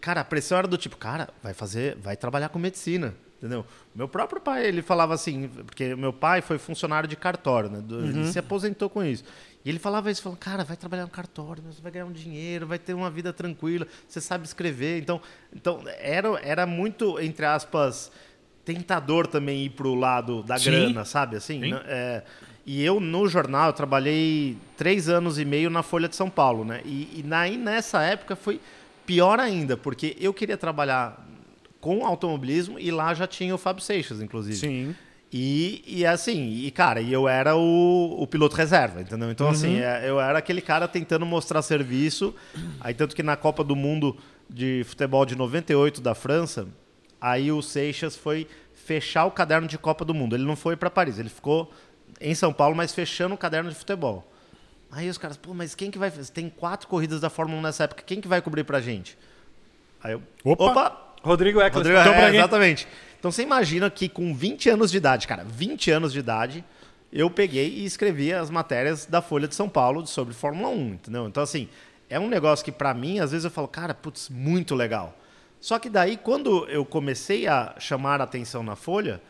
cara, 0.00 0.22
a 0.22 0.24
pressão 0.24 0.56
era 0.56 0.66
do 0.66 0.78
tipo, 0.78 0.96
cara, 0.96 1.28
vai 1.42 1.52
fazer, 1.52 1.96
vai 1.96 2.16
trabalhar 2.16 2.48
com 2.48 2.58
medicina, 2.58 3.14
entendeu? 3.42 3.66
Meu 3.94 4.06
próprio 4.06 4.40
pai, 4.40 4.64
ele 4.66 4.82
falava 4.82 5.12
assim, 5.14 5.48
porque 5.48 5.96
meu 5.96 6.12
pai 6.12 6.40
foi 6.40 6.58
funcionário 6.58 7.08
de 7.08 7.16
cartório, 7.16 7.68
né? 7.68 7.80
Do- 7.80 8.04
Ele 8.04 8.24
se 8.26 8.38
aposentou 8.38 8.88
com 8.88 9.02
isso. 9.02 9.24
E 9.64 9.68
ele 9.68 9.78
falava 9.80 10.10
isso, 10.10 10.22
falando, 10.22 10.38
cara, 10.38 10.62
vai 10.64 10.76
trabalhar 10.76 11.02
no 11.02 11.10
cartório, 11.10 11.62
você 11.62 11.82
vai 11.82 11.90
ganhar 11.90 12.04
um 12.06 12.12
dinheiro, 12.12 12.66
vai 12.66 12.78
ter 12.78 12.94
uma 12.94 13.10
vida 13.10 13.32
tranquila, 13.32 13.86
você 14.06 14.20
sabe 14.20 14.44
escrever. 14.46 15.00
Então, 15.00 15.20
então 15.54 15.82
era, 15.98 16.28
era 16.42 16.66
muito, 16.66 17.18
entre 17.20 17.44
aspas, 17.44 18.10
tentador 18.64 19.26
também 19.26 19.64
ir 19.64 19.70
pro 19.70 19.94
lado 19.94 20.42
da 20.44 20.56
Sim. 20.58 20.70
grana, 20.70 21.04
sabe? 21.04 21.36
Assim, 21.36 21.60
Sim. 21.60 21.70
né? 21.72 21.80
É, 21.86 22.22
e 22.64 22.82
eu, 22.84 23.00
no 23.00 23.26
jornal, 23.28 23.68
eu 23.68 23.72
trabalhei 23.72 24.56
três 24.76 25.08
anos 25.08 25.36
e 25.38 25.44
meio 25.44 25.68
na 25.68 25.82
Folha 25.82 26.08
de 26.08 26.14
São 26.14 26.30
Paulo, 26.30 26.64
né? 26.64 26.80
E, 26.84 27.20
e 27.20 27.22
naí, 27.24 27.56
nessa 27.56 28.02
época 28.02 28.36
foi 28.36 28.60
pior 29.04 29.40
ainda, 29.40 29.76
porque 29.76 30.16
eu 30.20 30.32
queria 30.32 30.56
trabalhar 30.56 31.20
com 31.82 32.06
automobilismo 32.06 32.78
e 32.78 32.92
lá 32.92 33.12
já 33.12 33.26
tinha 33.26 33.52
o 33.52 33.58
Fábio 33.58 33.82
Seixas, 33.82 34.22
inclusive. 34.22 34.56
Sim. 34.56 34.94
E, 35.32 35.82
e 35.84 36.06
assim, 36.06 36.52
e 36.52 36.70
cara, 36.70 37.00
e 37.00 37.12
eu 37.12 37.26
era 37.26 37.56
o, 37.56 38.22
o 38.22 38.26
piloto 38.26 38.54
reserva, 38.54 39.00
entendeu? 39.00 39.30
Então, 39.30 39.48
assim, 39.48 39.80
é, 39.80 40.08
eu 40.08 40.20
era 40.20 40.38
aquele 40.38 40.60
cara 40.60 40.86
tentando 40.86 41.26
mostrar 41.26 41.60
serviço. 41.60 42.34
Aí, 42.80 42.94
tanto 42.94 43.16
que 43.16 43.22
na 43.22 43.34
Copa 43.34 43.64
do 43.64 43.74
Mundo 43.74 44.16
de 44.48 44.84
Futebol 44.86 45.26
de 45.26 45.34
98 45.34 46.00
da 46.00 46.14
França, 46.14 46.68
aí 47.20 47.50
o 47.50 47.60
Seixas 47.60 48.14
foi 48.14 48.46
fechar 48.72 49.24
o 49.24 49.32
caderno 49.32 49.66
de 49.66 49.76
Copa 49.76 50.04
do 50.04 50.14
Mundo. 50.14 50.36
Ele 50.36 50.44
não 50.44 50.54
foi 50.54 50.76
para 50.76 50.88
Paris, 50.88 51.18
ele 51.18 51.30
ficou 51.30 51.72
em 52.20 52.34
São 52.34 52.52
Paulo, 52.52 52.76
mas 52.76 52.92
fechando 52.94 53.34
o 53.34 53.38
caderno 53.38 53.70
de 53.70 53.74
futebol. 53.74 54.30
Aí 54.88 55.08
os 55.08 55.18
caras, 55.18 55.36
pô, 55.36 55.52
mas 55.52 55.74
quem 55.74 55.90
que 55.90 55.98
vai. 55.98 56.10
Tem 56.10 56.48
quatro 56.48 56.86
corridas 56.86 57.20
da 57.20 57.30
Fórmula 57.30 57.58
1 57.58 57.62
nessa 57.62 57.84
época, 57.84 58.04
quem 58.06 58.20
que 58.20 58.28
vai 58.28 58.40
cobrir 58.40 58.62
pra 58.62 58.80
gente? 58.80 59.18
Aí 60.00 60.12
eu. 60.12 60.22
Opa! 60.44 61.11
Rodrigo 61.22 61.60
Eccles. 61.60 61.86
Rodrigo, 61.86 61.98
Então, 61.98 62.14
é, 62.14 62.36
exatamente. 62.36 62.88
Então 63.18 63.30
você 63.30 63.42
imagina 63.42 63.88
que 63.88 64.08
com 64.08 64.34
20 64.34 64.68
anos 64.70 64.90
de 64.90 64.96
idade, 64.96 65.28
cara, 65.28 65.44
20 65.44 65.90
anos 65.90 66.12
de 66.12 66.18
idade, 66.18 66.64
eu 67.12 67.30
peguei 67.30 67.68
e 67.68 67.84
escrevi 67.84 68.32
as 68.32 68.50
matérias 68.50 69.06
da 69.06 69.22
Folha 69.22 69.46
de 69.46 69.54
São 69.54 69.68
Paulo 69.68 70.06
sobre 70.06 70.34
Fórmula 70.34 70.70
1, 70.70 70.88
entendeu? 70.94 71.28
Então, 71.28 71.42
assim, 71.42 71.68
é 72.10 72.18
um 72.18 72.28
negócio 72.28 72.64
que 72.64 72.72
para 72.72 72.92
mim, 72.92 73.20
às 73.20 73.30
vezes 73.30 73.44
eu 73.44 73.50
falo, 73.50 73.68
cara, 73.68 73.94
putz, 73.94 74.28
muito 74.28 74.74
legal. 74.74 75.16
Só 75.60 75.78
que 75.78 75.88
daí, 75.88 76.16
quando 76.16 76.66
eu 76.68 76.84
comecei 76.84 77.46
a 77.46 77.74
chamar 77.78 78.20
a 78.20 78.24
atenção 78.24 78.62
na 78.62 78.74
Folha, 78.74 79.20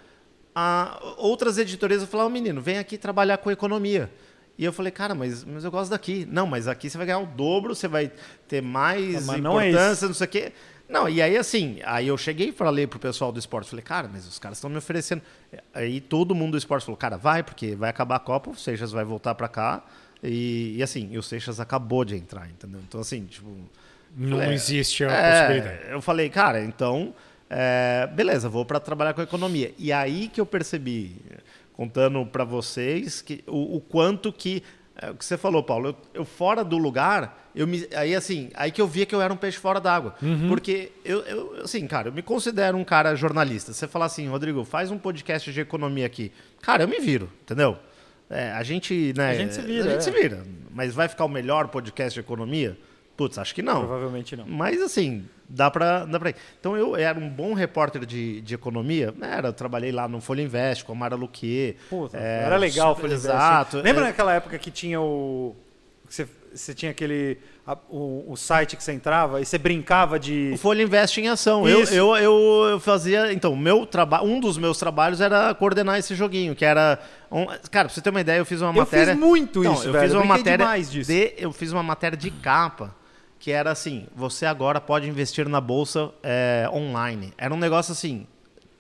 outras 1.19 1.59
editorias 1.59 2.03
falavam, 2.05 2.31
oh, 2.31 2.33
menino, 2.33 2.61
vem 2.61 2.79
aqui 2.79 2.97
trabalhar 2.97 3.37
com 3.39 3.51
economia. 3.51 4.11
E 4.57 4.65
eu 4.65 4.73
falei, 4.73 4.93
cara, 4.93 5.15
mas, 5.15 5.45
mas 5.45 5.65
eu 5.65 5.71
gosto 5.71 5.91
daqui. 5.91 6.27
Não, 6.31 6.47
mas 6.47 6.69
aqui 6.69 6.89
você 6.89 6.97
vai 6.97 7.07
ganhar 7.07 7.19
o 7.19 7.27
dobro, 7.27 7.75
você 7.75 7.89
vai 7.89 8.11
ter 8.47 8.63
mais 8.63 9.27
não 9.27 9.61
é 9.61 9.69
importância, 9.69 10.07
não 10.07 10.15
sei 10.15 10.27
o 10.27 10.31
quê. 10.31 10.53
Não, 10.93 11.09
e 11.09 11.23
aí 11.23 11.39
assim, 11.39 11.79
aí 11.85 12.07
eu 12.07 12.19
cheguei 12.19 12.51
e 12.51 12.53
falei 12.53 12.87
pro 12.87 12.99
pessoal 12.99 13.33
do 13.33 13.39
esporte, 13.39 13.71
falei, 13.71 13.83
cara, 13.83 14.11
mas 14.13 14.29
os 14.29 14.39
caras 14.39 14.59
estão 14.59 14.69
me 14.69 14.77
oferecendo. 14.77 15.23
Aí 15.73 16.03
todo 16.03 16.35
mundo 16.35 16.53
do 16.53 16.59
esporte 16.59 16.85
falou, 16.85 16.99
cara, 16.99 17.17
vai, 17.17 17.43
porque 17.43 17.75
vai 17.75 17.89
acabar 17.89 18.17
a 18.17 18.21
Copa, 18.21 18.51
o 18.51 18.55
Seixas 18.55 18.93
vai 18.93 19.03
voltar 19.03 19.35
para 19.35 19.49
cá. 19.49 19.83
E, 20.23 20.77
e, 20.77 20.83
assim, 20.83 21.09
e 21.11 21.17
o 21.17 21.23
Seixas 21.23 21.59
acabou 21.59 22.05
de 22.05 22.15
entrar, 22.15 22.47
entendeu? 22.49 22.81
Então, 22.87 23.01
assim, 23.01 23.25
tipo. 23.25 23.51
Não 24.15 24.43
é, 24.43 24.53
existe 24.53 25.03
a 25.05 25.11
é, 25.11 25.41
possibilidade. 25.41 25.91
Eu 25.91 26.03
falei, 26.03 26.29
cara, 26.29 26.63
então, 26.63 27.15
é, 27.49 28.07
beleza, 28.13 28.49
vou 28.49 28.65
para 28.65 28.79
trabalhar 28.79 29.15
com 29.15 29.23
economia. 29.23 29.73
E 29.79 29.91
aí 29.91 30.29
que 30.29 30.39
eu 30.39 30.45
percebi, 30.45 31.17
contando 31.73 32.25
para 32.27 32.45
vocês, 32.45 33.23
que 33.23 33.43
o, 33.47 33.77
o 33.77 33.81
quanto 33.81 34.31
que 34.31 34.63
é 35.03 35.11
o 35.11 35.15
que 35.15 35.25
você 35.25 35.37
falou, 35.37 35.63
Paulo. 35.65 35.89
Eu, 35.89 35.97
eu, 36.15 36.25
fora 36.25 36.63
do 36.63 36.79
lugar, 36.79 37.51
eu 37.55 37.67
me, 37.67 37.87
aí 37.95 38.15
assim, 38.15 38.51
aí 38.55 38.71
que 38.71 38.81
eu 38.81 38.87
via 38.87 39.05
que 39.05 39.13
eu 39.13 39.21
era 39.21 39.35
um 39.35 39.37
peixe 39.37 39.59
fora 39.59 39.81
d'água. 39.81 40.15
Uhum. 40.23 40.49
Porque 40.49 40.93
eu, 41.05 41.21
eu, 41.23 41.63
assim, 41.63 41.85
cara, 41.89 42.09
eu 42.09 42.13
me 42.13 42.23
considero 42.23 42.79
um 42.79 42.85
cara 42.85 43.15
jornalista. 43.17 43.73
Você 43.73 43.89
falar 43.89 44.07
assim, 44.07 44.29
Rodrigo, 44.29 44.65
faz 44.65 44.93
um 44.93 44.99
podcast 44.99 45.53
de 45.53 45.61
economia 45.61 46.07
aqui. 46.07 46.31
Cara, 46.63 46.85
eu 46.85 46.89
me 46.89 47.01
viro, 47.01 47.29
entendeu? 47.43 47.77
É, 48.31 48.53
a 48.53 48.63
gente, 48.63 49.13
né? 49.17 49.31
A 49.31 49.35
gente 49.35 49.55
se 49.55 49.61
vira. 49.61 49.85
A 49.85 49.89
gente 49.91 49.99
é. 49.99 50.01
se 50.01 50.11
vira. 50.13 50.43
Mas 50.71 50.95
vai 50.95 51.09
ficar 51.09 51.25
o 51.25 51.29
melhor 51.29 51.67
podcast 51.67 52.15
de 52.15 52.21
economia? 52.21 52.79
Putz, 53.17 53.39
acho 53.39 53.55
que 53.55 53.63
não. 53.63 53.81
Provavelmente 53.81 54.35
não. 54.37 54.47
Mas 54.47 54.81
assim, 54.81 55.25
dá 55.49 55.71
pra, 55.71 56.05
dá 56.07 56.19
pra 56.19 56.31
ir. 56.31 56.37
Então 56.59 56.77
eu 56.77 56.97
era 56.97 57.19
um 57.19 57.29
bom 57.29 57.53
repórter 57.53 58.07
de, 58.07 58.41
de 58.41 58.55
economia. 58.55 59.15
Era, 59.21 59.49
eu 59.49 59.53
trabalhei 59.53 59.93
lá 59.93 60.09
no 60.09 60.21
Folha 60.21 60.43
Invest 60.43 60.85
com 60.85 60.93
a 60.93 60.95
Mara 60.95 61.15
Luquier. 61.15 61.77
Puta, 61.91 62.17
É, 62.19 62.45
era 62.45 62.57
legal 62.57 62.93
o 62.93 62.95
Folha 62.97 63.09
Invest. 63.15 63.27
exato. 63.29 63.77
Lembra 63.79 64.05
É. 64.05 64.07
naquela 64.09 64.33
época 64.33 64.59
que 64.59 64.71
tinha 64.71 65.01
o. 65.01 65.55
que 66.09 66.15
Você, 66.15 66.27
você 66.55 66.75
tinha 66.75 66.91
aquele. 66.91 67.39
a- 67.67 67.77
o, 67.91 68.25
o 68.33 68.37
site 68.37 68.77
que 68.77 68.83
você 68.83 68.93
entrava 68.93 69.41
e 69.43 69.45
você 69.45 69.59
brincava 69.59 70.19
de. 70.19 70.53
O 70.55 70.59
Folha 70.59 70.83
Invest 70.83 71.21
em 71.21 71.29
ação. 71.29 71.69
Eu, 71.69 71.85
eu, 71.85 72.17
eu, 72.17 72.69
eu 72.73 72.81
fazia. 72.81 73.31
Então, 73.33 73.55
meu 73.55 73.85
traba 73.87 74.23
um 74.25 74.41
dos 74.41 74.57
meus 74.57 74.79
trabalhos 74.79 75.21
era 75.21 75.55
coordenar 75.55 75.99
esse 75.99 76.15
joguinho, 76.15 76.55
que 76.57 76.65
era. 76.65 76.99
um- 77.31 77.45
cara, 77.71 77.87
pra 77.87 77.89
você 77.91 78.01
ter 78.01 78.09
uma 78.11 78.23
ideia, 78.23 78.39
eu 78.39 78.47
fiz 78.47 78.61
uma 78.63 78.71
Eu 78.71 78.75
matéria. 78.75 79.13
fiz 79.13 79.17
muito 79.23 79.61
Então, 79.61 79.75
isso, 79.75 79.87
eu 79.87 79.93
velho. 79.93 80.05
fiz 80.05 80.15
Eu 80.15 80.21
uma 80.23 80.35
brinquei 80.35 80.53
matéria. 80.57 80.83
disso. 80.83 81.11
De, 81.13 81.35
eu 81.37 81.53
fiz 81.53 81.73
uma 81.73 81.83
matéria 81.83 82.17
de 82.17 82.31
capa, 82.31 82.95
que 83.43 83.51
era 83.51 83.73
assim: 83.73 84.07
você 84.15 84.47
agora 84.47 84.81
pode 84.81 85.09
investir 85.09 85.49
na 85.49 85.61
bolsa 85.61 86.11
é, 86.23 86.69
online. 86.73 87.33
Era 87.37 87.53
um 87.53 87.59
negócio 87.59 87.91
assim, 87.91 88.25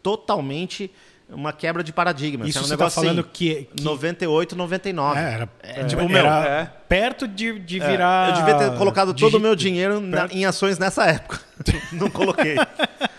totalmente 0.02 0.88
uma 1.28 1.52
quebra 1.52 1.82
de 1.82 1.92
paradigma. 1.92 2.46
Isso 2.46 2.58
era 2.58 2.64
um 2.64 2.68
você 2.68 2.76
tá 2.76 2.82
negócio 2.84 3.02
falando 3.02 3.20
assim, 3.20 3.28
que- 3.32 3.68
que- 3.74 3.82
98, 3.82 4.54
99. 4.54 5.18
É, 5.18 5.22
era, 5.32 5.48
É, 5.62 5.84
tipo, 5.84 6.06
meu, 6.08 6.18
era 6.18 6.46
é. 6.46 6.64
perto 6.88 7.26
de, 7.26 7.58
de 7.58 7.80
É, 7.80 7.90
virar. 7.90 8.28
Eu 8.28 8.34
devia 8.34 8.54
ter 8.70 8.76
colocado 8.78 9.14
todo 9.14 9.36
o 9.36 9.40
meu 9.40 9.56
dinheiro 9.56 9.98
na- 9.98 10.28
em 10.30 10.44
ações 10.44 10.78
nessa 10.78 11.06
época. 11.06 11.40
Não 11.90 12.10
coloquei. 12.10 12.54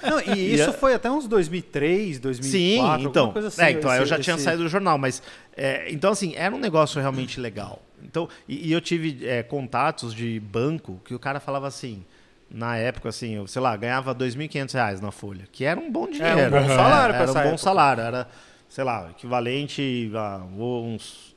Não, 0.01 0.21
e 0.35 0.53
isso 0.53 0.71
foi 0.73 0.93
até 0.93 1.09
uns 1.09 1.27
2003, 1.27 2.19
2004. 2.19 3.01
Sim, 3.01 3.07
então. 3.09 3.31
coisa 3.33 3.47
assim, 3.47 3.61
é, 3.63 3.71
então 3.71 3.91
eu 3.93 4.01
esse- 4.03 4.09
já 4.09 4.19
tinha 4.19 4.35
esse- 4.35 4.43
saído 4.45 4.63
do 4.63 4.69
jornal, 4.69 4.97
mas. 4.97 5.21
é, 5.57 5.91
então, 5.91 6.11
assim, 6.11 6.33
era 6.35 6.53
um 6.55 6.59
negócio 6.59 7.01
realmente 7.01 7.39
legal. 7.39 7.81
Então, 8.13 8.29
e, 8.47 8.67
e 8.69 8.71
eu 8.71 8.79
tive 8.79 9.27
é, 9.27 9.41
contatos 9.41 10.13
de 10.13 10.39
banco 10.39 11.01
que 11.03 11.15
o 11.15 11.19
cara 11.19 11.39
falava 11.39 11.65
assim. 11.67 12.05
Na 12.55 12.77
época, 12.77 13.09
assim, 13.09 13.33
eu, 13.33 13.47
sei 13.47 13.59
lá, 13.59 13.75
ganhava 13.75 14.13
2.500 14.13 14.73
reais 14.75 15.01
na 15.01 15.09
folha, 15.09 15.45
que 15.51 15.65
era 15.65 15.79
um 15.79 15.91
bom 15.91 16.07
dinheiro. 16.07 16.39
É, 16.39 16.47
um 16.47 16.51
bom 16.51 16.67
salário 16.67 17.15
pra 17.15 17.23
Era 17.23 17.31
um 17.31 17.33
bom 17.33 17.39
época. 17.39 17.57
salário. 17.57 18.03
Era, 18.03 18.27
sei 18.69 18.83
lá, 18.83 19.09
equivalente 19.09 20.11
a 20.13 20.37
uns 20.55 21.33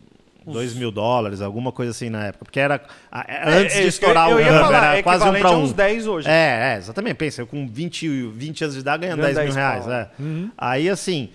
2 0.47 0.75
mil 0.75 0.91
dólares, 0.91 1.41
alguma 1.41 1.73
coisa 1.73 1.93
assim 1.93 2.11
na 2.11 2.27
época. 2.27 2.45
Porque 2.45 2.61
era. 2.61 2.83
a- 3.11 3.25
É, 3.27 3.49
Antes 3.61 3.63
é 3.63 3.77
de 3.77 3.79
que 3.79 3.85
eu- 3.85 3.89
estourar 3.89 4.29
eu 4.31 4.37
o 4.37 4.41
câmbio, 4.41 4.75
era 4.77 4.97
é 4.99 5.03
quase 5.03 5.27
um 5.27 5.33
para 5.33 5.51
um. 5.53 5.63
uns 5.63 5.73
10 5.73 6.07
hoje. 6.07 6.29
É, 6.29 6.75
é, 6.75 6.77
exatamente. 6.77 7.15
Pensa, 7.17 7.41
eu 7.41 7.47
com 7.47 7.67
20, 7.67 8.07
20 8.29 8.65
anos 8.65 8.75
de 8.75 8.81
idade 8.83 9.01
ganhando 9.01 9.21
Ganhando 9.23 9.35
10 9.37 9.47
mil 9.47 9.55
10 9.55 9.87
reais. 9.87 9.89
É. 9.89 10.11
Aí, 10.59 10.91
assim, 10.91 11.31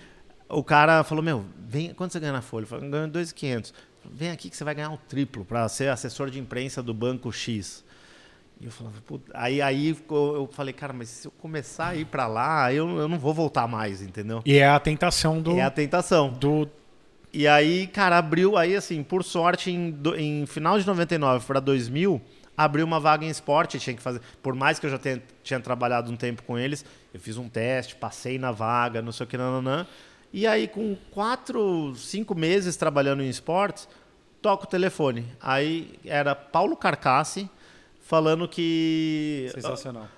o 0.48 0.62
cara 0.62 1.02
falou: 1.02 1.24
Meu, 1.24 1.44
vem, 1.58 1.92
quanto 1.92 2.12
você 2.12 2.20
ganha 2.20 2.32
na 2.34 2.42
Folha? 2.42 2.62
Eu 2.62 2.68
falei: 2.68 2.88
ganho 2.88 3.08
2,500. 3.08 3.74
Vem 4.10 4.30
aqui 4.30 4.50
que 4.50 4.56
você 4.56 4.64
vai 4.64 4.74
ganhar 4.74 4.90
o 4.90 4.96
triplo 4.96 5.44
para 5.44 5.68
ser 5.68 5.88
assessor 5.88 6.30
de 6.30 6.38
imprensa 6.38 6.82
do 6.82 6.92
Banco 6.92 7.32
X. 7.32 7.84
E 8.60 8.66
eu 8.66 8.70
falava, 8.70 8.96
aí, 9.34 9.60
aí 9.60 9.96
eu 10.08 10.48
falei, 10.52 10.72
cara, 10.72 10.92
mas 10.92 11.08
se 11.08 11.26
eu 11.26 11.32
começar 11.32 11.88
a 11.88 11.96
ir 11.96 12.04
para 12.04 12.28
lá, 12.28 12.72
eu, 12.72 12.96
eu 12.96 13.08
não 13.08 13.18
vou 13.18 13.34
voltar 13.34 13.66
mais, 13.66 14.00
entendeu? 14.00 14.40
E 14.46 14.56
é 14.56 14.68
a 14.68 14.78
tentação 14.78 15.42
do. 15.42 15.58
É 15.58 15.62
a 15.62 15.70
tentação. 15.70 16.32
do 16.32 16.68
E 17.32 17.48
aí, 17.48 17.88
cara, 17.88 18.18
abriu, 18.18 18.56
aí 18.56 18.76
assim, 18.76 19.02
por 19.02 19.24
sorte, 19.24 19.70
em, 19.70 19.98
em 20.16 20.46
final 20.46 20.78
de 20.78 20.86
99 20.86 21.44
para 21.44 21.58
2000, 21.58 22.22
abriu 22.56 22.86
uma 22.86 23.00
vaga 23.00 23.24
em 23.24 23.30
esporte, 23.30 23.80
tinha 23.80 23.96
que 23.96 24.02
fazer, 24.02 24.20
por 24.42 24.54
mais 24.54 24.78
que 24.78 24.86
eu 24.86 24.90
já 24.90 24.98
tenha, 24.98 25.20
tinha 25.42 25.58
trabalhado 25.58 26.12
um 26.12 26.16
tempo 26.16 26.42
com 26.44 26.58
eles, 26.58 26.84
eu 27.12 27.18
fiz 27.18 27.36
um 27.36 27.48
teste, 27.48 27.96
passei 27.96 28.38
na 28.38 28.52
vaga, 28.52 29.02
não 29.02 29.10
sei 29.10 29.24
o 29.24 29.28
que, 29.28 29.36
nananã. 29.36 29.86
E 30.32 30.46
aí, 30.46 30.66
com 30.66 30.96
quatro, 31.10 31.94
cinco 31.94 32.34
meses 32.34 32.76
trabalhando 32.76 33.22
em 33.22 33.28
esportes, 33.28 33.86
toco 34.40 34.64
o 34.64 34.66
telefone. 34.66 35.26
Aí 35.40 35.98
era 36.04 36.34
Paulo 36.34 36.76
Carcassi 36.76 37.50
falando 38.00 38.48
que... 38.48 39.50
Sensacional. 39.54 40.08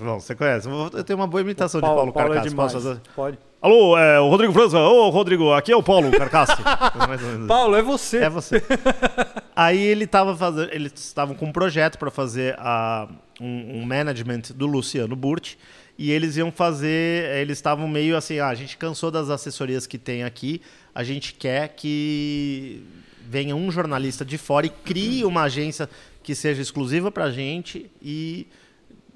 Bom, 0.00 0.20
você 0.20 0.34
conhece? 0.34 0.68
Eu 0.68 1.02
tenho 1.02 1.18
uma 1.18 1.26
boa 1.26 1.40
imitação 1.40 1.80
de 1.80 1.86
Paulo, 1.86 2.12
Paulo, 2.12 2.12
Paulo 2.12 2.32
é 2.32 2.36
Carcassi. 2.36 2.50
demais. 2.50 2.72
Posso? 2.72 3.00
Pode. 3.16 3.38
Alô, 3.60 3.98
é 3.98 4.20
o 4.20 4.28
Rodrigo 4.28 4.52
França. 4.52 4.78
Ô, 4.78 5.08
Rodrigo, 5.08 5.52
aqui 5.52 5.72
é 5.72 5.76
o 5.76 5.82
Paulo 5.82 6.10
Carcassi. 6.12 6.62
Paulo, 7.48 7.74
é 7.74 7.82
você. 7.82 8.18
É 8.18 8.28
você. 8.28 8.62
Aí 9.56 9.82
ele 9.82 10.06
tava 10.06 10.36
fazendo, 10.36 10.72
eles 10.72 10.92
estavam 10.94 11.34
com 11.34 11.46
um 11.46 11.52
projeto 11.52 11.98
para 11.98 12.10
fazer 12.10 12.54
a, 12.58 13.08
um, 13.40 13.78
um 13.78 13.84
management 13.86 14.42
do 14.54 14.66
Luciano 14.66 15.16
Burti 15.16 15.58
e 15.96 16.10
eles 16.10 16.36
iam 16.36 16.50
fazer, 16.50 17.36
eles 17.36 17.58
estavam 17.58 17.86
meio 17.86 18.16
assim, 18.16 18.38
ah, 18.38 18.48
a 18.48 18.54
gente 18.54 18.76
cansou 18.76 19.10
das 19.10 19.30
assessorias 19.30 19.86
que 19.86 19.98
tem 19.98 20.24
aqui, 20.24 20.60
a 20.94 21.04
gente 21.04 21.34
quer 21.34 21.68
que 21.68 22.82
venha 23.26 23.54
um 23.54 23.70
jornalista 23.70 24.24
de 24.24 24.36
fora 24.36 24.66
e 24.66 24.70
crie 24.70 25.24
uma 25.24 25.42
agência 25.42 25.88
que 26.22 26.34
seja 26.34 26.60
exclusiva 26.60 27.10
para 27.10 27.24
a 27.24 27.30
gente 27.30 27.90
e 28.02 28.46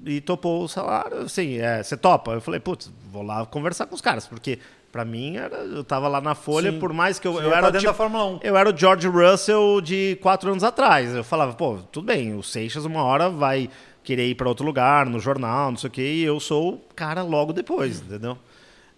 e 0.05 0.21
topou 0.21 0.63
o 0.63 0.67
salário, 0.67 1.23
assim, 1.23 1.57
é, 1.57 1.83
você 1.83 1.97
topa? 1.97 2.31
Eu 2.31 2.41
falei, 2.41 2.59
putz, 2.59 2.89
vou 3.11 3.21
lá 3.21 3.45
conversar 3.45 3.85
com 3.85 3.95
os 3.95 4.01
caras, 4.01 4.25
porque 4.25 4.59
pra 4.91 5.03
mim 5.03 5.37
era, 5.37 5.57
eu 5.57 5.83
tava 5.83 6.07
lá 6.07 6.21
na 6.21 6.33
Folha, 6.33 6.71
Sim. 6.71 6.79
por 6.79 6.93
mais 6.93 7.19
que 7.19 7.27
eu, 7.27 7.33
eu 7.39 7.51
era 7.51 7.63
tá 7.63 7.71
dentro 7.71 7.79
tipo, 7.79 7.91
da 7.91 7.93
Fórmula 7.93 8.25
1. 8.25 8.39
eu 8.43 8.57
era 8.57 8.73
o 8.73 8.77
George 8.77 9.07
Russell 9.07 9.81
de 9.81 10.17
quatro 10.21 10.49
anos 10.49 10.63
atrás. 10.63 11.13
Eu 11.13 11.23
falava, 11.23 11.53
pô, 11.53 11.79
tudo 11.91 12.05
bem, 12.05 12.33
o 12.33 12.41
Seixas 12.41 12.85
uma 12.85 13.03
hora 13.03 13.29
vai 13.29 13.69
querer 14.09 14.27
ir 14.27 14.33
para 14.33 14.49
outro 14.49 14.65
lugar, 14.65 15.05
no 15.05 15.19
jornal, 15.19 15.69
não 15.69 15.77
sei 15.77 15.87
o 15.87 15.91
quê, 15.91 16.01
e 16.01 16.23
eu 16.23 16.39
sou 16.39 16.73
o 16.73 16.93
cara 16.95 17.21
logo 17.21 17.53
depois, 17.53 18.01
entendeu? 18.01 18.35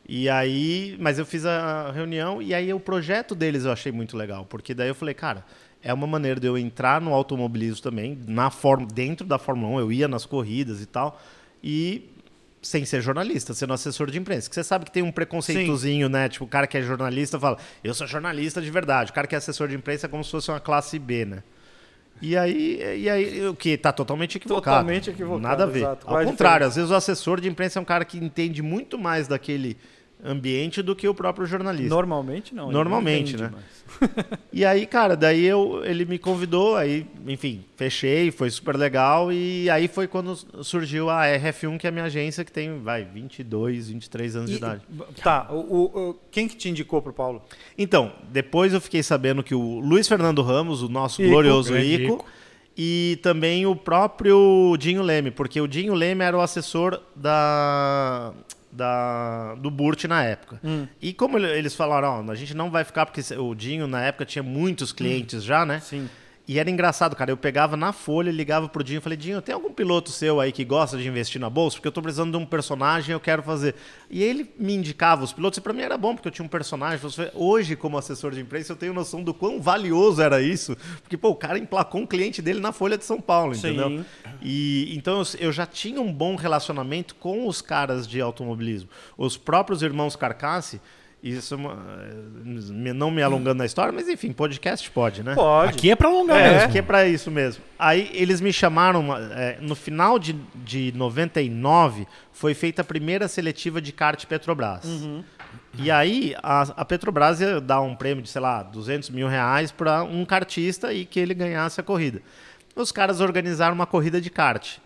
E 0.08 0.30
aí, 0.30 0.96
mas 1.02 1.20
eu 1.20 1.26
fiz 1.26 1.46
a 1.46 1.92
reunião 1.92 2.42
e 2.42 2.54
aí 2.54 2.74
o 2.74 2.80
projeto 2.80 3.36
deles 3.36 3.66
eu 3.66 3.74
achei 3.74 3.92
muito 3.92 4.16
legal, 4.16 4.46
porque 4.46 4.74
daí 4.74 4.88
eu 4.88 4.96
falei, 4.96 5.14
cara, 5.14 5.46
é 5.84 5.94
uma 5.94 6.08
maneira 6.08 6.40
de 6.40 6.48
eu 6.48 6.58
entrar 6.58 7.02
no 7.02 7.14
automobilismo 7.14 7.84
também, 7.84 8.18
na 8.26 8.50
forma, 8.50 8.88
dentro 8.88 9.28
da 9.28 9.38
Fórmula 9.38 9.74
1, 9.74 9.80
eu 9.82 9.92
ia 9.92 10.08
nas 10.08 10.26
corridas 10.26 10.82
e 10.82 10.86
tal, 10.86 11.22
e 11.62 12.10
sem 12.62 12.86
ser 12.86 13.02
jornalista, 13.02 13.54
sendo 13.54 13.74
assessor 13.74 14.10
de 14.10 14.18
imprensa. 14.18 14.48
Que 14.48 14.56
você 14.56 14.64
sabe 14.64 14.86
que 14.86 14.92
tem 14.92 15.04
um 15.04 15.12
preconceitozinho, 15.12 16.08
né? 16.08 16.30
Tipo, 16.30 16.46
o 16.46 16.48
cara 16.48 16.68
que 16.68 16.78
é 16.78 16.82
jornalista 16.82 17.38
fala, 17.38 17.58
eu 17.84 17.94
sou 17.94 18.08
jornalista 18.08 18.62
de 18.62 18.72
verdade. 18.72 19.12
O 19.12 19.14
cara 19.14 19.28
que 19.28 19.36
é 19.36 19.38
assessor 19.40 19.68
de 19.68 19.76
imprensa 19.76 20.06
é 20.06 20.10
como 20.10 20.24
se 20.24 20.32
fosse 20.32 20.50
uma 20.52 20.60
classe 20.60 20.98
B, 20.98 21.26
né? 21.26 21.44
E 22.22 22.38
aí, 22.38 23.00
e 23.00 23.10
aí 23.10 23.48
o 23.48 23.56
que 23.56 23.78
tá 23.78 23.92
totalmente 23.92 24.38
equivocado. 24.38 24.78
Totalmente 24.78 25.10
equivocado, 25.10 25.42
Nada 25.42 25.64
a 25.64 25.68
ver. 25.68 25.80
exato. 25.80 26.08
Ao 26.08 26.24
contrário, 26.24 26.68
às 26.68 26.76
vezes 26.76 26.92
o 26.92 26.96
assessor 26.96 27.42
de 27.42 27.50
imprensa 27.50 27.80
é 27.80 27.82
um 27.82 27.86
cara 27.86 28.06
que 28.06 28.18
entende 28.18 28.62
muito 28.62 28.98
mais 28.98 29.28
daquele 29.28 29.76
ambiente 30.24 30.82
do 30.82 30.96
que 30.96 31.08
o 31.08 31.14
próprio 31.14 31.46
jornalista. 31.46 31.90
Normalmente 31.94 32.54
não. 32.54 32.72
Normalmente, 32.72 33.36
não 33.38 33.50
né? 33.50 33.54
E 34.54 34.64
aí, 34.66 34.86
cara, 34.86 35.16
daí 35.18 35.44
eu, 35.46 35.82
ele 35.84 36.06
me 36.06 36.18
convidou, 36.18 36.76
aí, 36.76 37.06
enfim, 37.28 37.64
fechei, 37.76 38.32
foi 38.32 38.50
super 38.50 38.76
legal. 38.78 39.32
E 39.34 39.70
aí 39.70 39.88
foi 39.88 40.08
quando 40.08 40.36
surgiu 40.64 41.10
a 41.10 41.24
RF1, 41.26 41.78
que 41.78 41.88
é 41.88 41.90
a 41.90 41.92
minha 41.92 42.06
agência, 42.06 42.44
que 42.46 42.52
tem, 42.52 42.80
vai, 42.80 43.04
22, 43.04 43.90
23 43.90 44.36
anos 44.36 44.50
de 44.50 44.56
E- 44.56 44.60
idade. 44.60 44.82
Tá, 45.24 45.48
o, 45.52 45.84
o- 46.10 46.20
quem 46.32 46.48
que 46.48 46.56
te 46.56 46.70
indicou 46.70 47.02
pro 47.02 47.12
Paulo? 47.14 47.42
Então, 47.78 48.12
depois 48.32 48.74
eu 48.74 48.80
fiquei 48.82 49.02
sabendo 49.04 49.42
que 49.44 49.56
o 49.56 49.80
Luiz 49.80 50.08
Fernando 50.08 50.42
Ramos, 50.42 50.82
o 50.84 50.90
nosso 50.90 51.22
Ico, 51.22 51.32
glorioso 51.32 51.78
Ico, 51.78 52.14
Ico. 52.16 52.26
e 52.78 53.20
também 53.22 53.66
o 53.66 53.76
próprio 53.76 54.76
Dinho 54.80 55.02
Leme, 55.02 55.32
porque 55.32 55.60
o 55.60 55.68
Dinho 55.68 55.94
Leme 55.94 56.24
era 56.24 56.38
o 56.38 56.42
assessor 56.42 57.00
da. 57.16 58.34
Da, 58.72 59.56
do 59.56 59.70
Burt 59.70 60.06
na 60.06 60.24
época. 60.24 60.60
Hum. 60.64 60.88
E 61.02 61.14
como 61.14 61.38
ele- 61.38 61.52
eles 61.52 61.76
falaram, 61.76 62.26
ó, 62.28 62.32
a 62.32 62.36
gente 62.36 62.54
não 62.54 62.70
vai 62.72 62.84
ficar, 62.84 63.06
porque 63.06 63.22
o 63.36 63.54
Dinho 63.54 63.88
na 63.88 64.02
época 64.02 64.26
tinha 64.26 64.44
muitos 64.44 64.92
clientes 64.92 65.44
já, 65.44 65.66
né? 65.66 65.80
Sim. 65.80 66.10
E 66.48 66.60
era 66.60 66.70
engraçado, 66.70 67.16
cara. 67.16 67.32
Eu 67.32 67.38
pegava 67.38 67.78
na 67.78 67.94
folha, 67.94 68.32
ligava 68.32 68.68
pro 68.68 68.84
Dinho 68.84 68.98
e 68.98 69.02
falei, 69.02 69.18
Dinho, 69.18 69.42
tem 69.42 69.54
algum 69.54 69.72
piloto 69.72 70.10
seu 70.10 70.40
aí 70.40 70.52
que 70.52 70.66
gosta 70.66 70.98
de 70.98 71.08
investir 71.08 71.40
na 71.40 71.50
bolsa? 71.50 71.78
Porque 71.78 71.88
eu 71.88 71.92
tô 71.92 72.02
precisando 72.02 72.32
de 72.32 72.38
um 72.38 72.46
personagem, 72.46 73.14
eu 73.14 73.20
quero 73.20 73.44
fazer. 73.44 73.76
E 74.10 74.22
ele 74.24 74.52
me 74.58 74.74
indicava 74.74 75.24
os 75.24 75.32
pilotos, 75.32 75.58
e 75.58 75.62
pra 75.62 75.72
mim 75.72 75.82
era 75.82 75.98
bom, 75.98 76.16
porque 76.16 76.28
eu 76.28 76.32
tinha 76.32 76.46
um 76.46 76.50
personagem. 76.50 77.00
Hoje, 77.34 77.76
como 77.76 77.98
assessor 77.98 78.32
de 78.32 78.42
imprensa, 78.42 78.74
eu 78.74 78.76
tenho 78.76 78.94
noção 78.94 79.24
do 79.24 79.34
quão 79.34 79.62
valioso 79.62 80.22
era 80.22 80.42
isso. 80.42 80.76
Porque, 81.02 81.16
pô, 81.16 81.30
o 81.30 81.36
cara 81.36 81.58
emplacou 81.58 82.02
um 82.02 82.06
cliente 82.06 82.42
dele 82.42 82.60
na 82.60 82.72
Folha 82.72 82.98
de 82.98 83.06
São 83.06 83.22
Paulo, 83.22 83.54
Sim. 83.56 83.68
entendeu? 83.68 84.06
E 84.42 84.94
então 84.96 85.20
eu, 85.20 85.26
eu 85.40 85.52
já 85.52 85.66
tinha 85.66 86.02
um 86.02 86.12
bom 86.12 86.36
relacionamento 86.36 87.16
com 87.16 87.48
os 87.48 87.62
caras 87.62 88.08
de 88.08 88.20
automobilismo. 88.20 88.90
Os 89.18 89.38
próprios 89.38 89.82
irmãos 89.82 90.16
Carcassi, 90.16 90.82
isso 91.24 91.54
é 91.54 91.58
me- 92.44 92.94
não 92.94 93.12
me 93.12 93.22
alongando 93.22 93.56
na 93.60 93.66
história, 93.66 93.92
mas 93.94 94.10
enfim, 94.10 94.32
podcast 94.32 94.90
pode, 94.90 95.22
né? 95.24 95.36
Pode. 95.36 95.70
Aqui 95.74 95.92
é 95.92 95.96
pra 95.96 96.08
alongar 96.10 96.40
É. 96.40 96.54
mesmo. 96.54 96.72
Que 96.72 96.80
é 96.80 96.82
pra 96.82 97.06
isso 97.08 97.30
mesmo. 97.30 97.64
Aí 97.78 98.10
eles 98.14 98.42
me 98.42 98.52
chamaram, 98.52 99.16
é, 99.16 99.58
no 99.62 99.76
final 99.76 100.18
de, 100.18 100.34
de 100.64 100.92
99, 100.96 102.08
foi 102.32 102.54
feita 102.54 102.82
a 102.82 102.86
primeira 102.86 103.28
seletiva 103.28 103.80
de 103.82 103.92
kart 103.92 104.26
Petrobras. 104.26 104.84
E 105.78 105.92
aí 105.92 106.36
a, 106.42 106.62
a 106.82 106.86
Petrobras 106.86 107.40
ia 107.40 107.62
dar 107.62 107.82
um 107.82 107.96
prêmio 107.96 108.24
de, 108.24 108.30
sei 108.30 108.42
lá, 108.42 108.64
200 108.64 109.10
mil 109.10 109.28
reais 109.28 109.72
para 109.72 110.04
um 110.04 110.26
kartista 110.26 110.92
e 110.94 111.06
que 111.06 111.20
ele 111.20 111.34
ganhasse 111.34 111.80
a 111.80 111.84
corrida. 111.84 112.22
Os 112.76 112.92
caras 112.92 113.20
organizaram 113.22 113.76
uma 113.76 113.86
corrida 113.86 114.20
de 114.20 114.30
kart. 114.30 114.78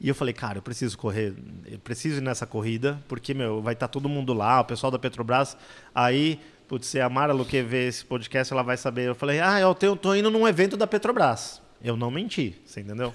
E 0.00 0.08
eu 0.08 0.14
falei, 0.14 0.34
cara, 0.34 0.58
eu 0.58 0.62
preciso 0.62 0.96
correr, 0.98 1.34
eu 1.66 1.78
preciso 1.78 2.18
ir 2.18 2.20
nessa 2.20 2.46
corrida, 2.46 3.00
porque, 3.08 3.32
meu, 3.32 3.62
vai 3.62 3.72
estar 3.72 3.88
todo 3.88 4.08
mundo 4.08 4.34
lá, 4.34 4.60
o 4.60 4.64
pessoal 4.64 4.90
da 4.90 4.98
Petrobras. 4.98 5.56
Aí, 5.94 6.38
putz, 6.68 6.86
se 6.86 7.00
a 7.00 7.08
Mara 7.08 7.32
Luque 7.32 7.62
ver 7.62 7.88
esse 7.88 8.04
podcast, 8.04 8.52
ela 8.52 8.62
vai 8.62 8.76
saber. 8.76 9.08
Eu 9.08 9.14
falei, 9.14 9.40
ah, 9.40 9.58
eu 9.58 9.74
tenho- 9.74 9.96
tô 9.96 10.14
indo 10.14 10.30
num 10.30 10.46
evento 10.46 10.76
da 10.76 10.86
Petrobras. 10.86 11.62
Eu 11.82 11.96
não 11.96 12.10
menti, 12.10 12.60
você 12.64 12.80
entendeu? 12.80 13.12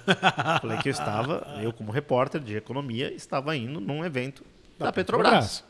falei 0.62 0.78
que 0.80 0.89
eu 0.89 0.91
estava, 0.91 1.60
eu 1.62 1.72
como 1.74 1.91
repórter 1.91 2.41
de 2.41 2.56
economia, 2.56 3.13
estava 3.13 3.56
indo 3.56 3.80
num 3.80 4.04
evento 4.06 4.44
da, 4.80 4.91
Petrobras. 4.91 5.63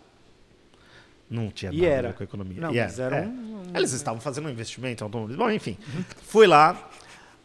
Não 1.30 1.50
tinha 1.50 1.72
nada 1.72 1.84
a 1.84 1.90
ver 1.90 1.94
era. 1.96 2.14
com 2.14 2.24
economia. 2.24 2.62
Não, 2.62 2.74
E 2.74 2.78
mas 2.80 3.00
era 3.00 3.18
é. 3.18 3.26
um- 3.26 3.64
Eles 3.74 3.94
estavam 3.94 4.20
fazendo 4.20 4.48
um 4.48 4.52
investimento 4.52 5.04
em 5.04 5.06
automobilismo. 5.06 5.44
Bom, 5.44 5.52
enfim. 5.52 5.78
Fui 6.28 6.46
lá. 6.46 6.90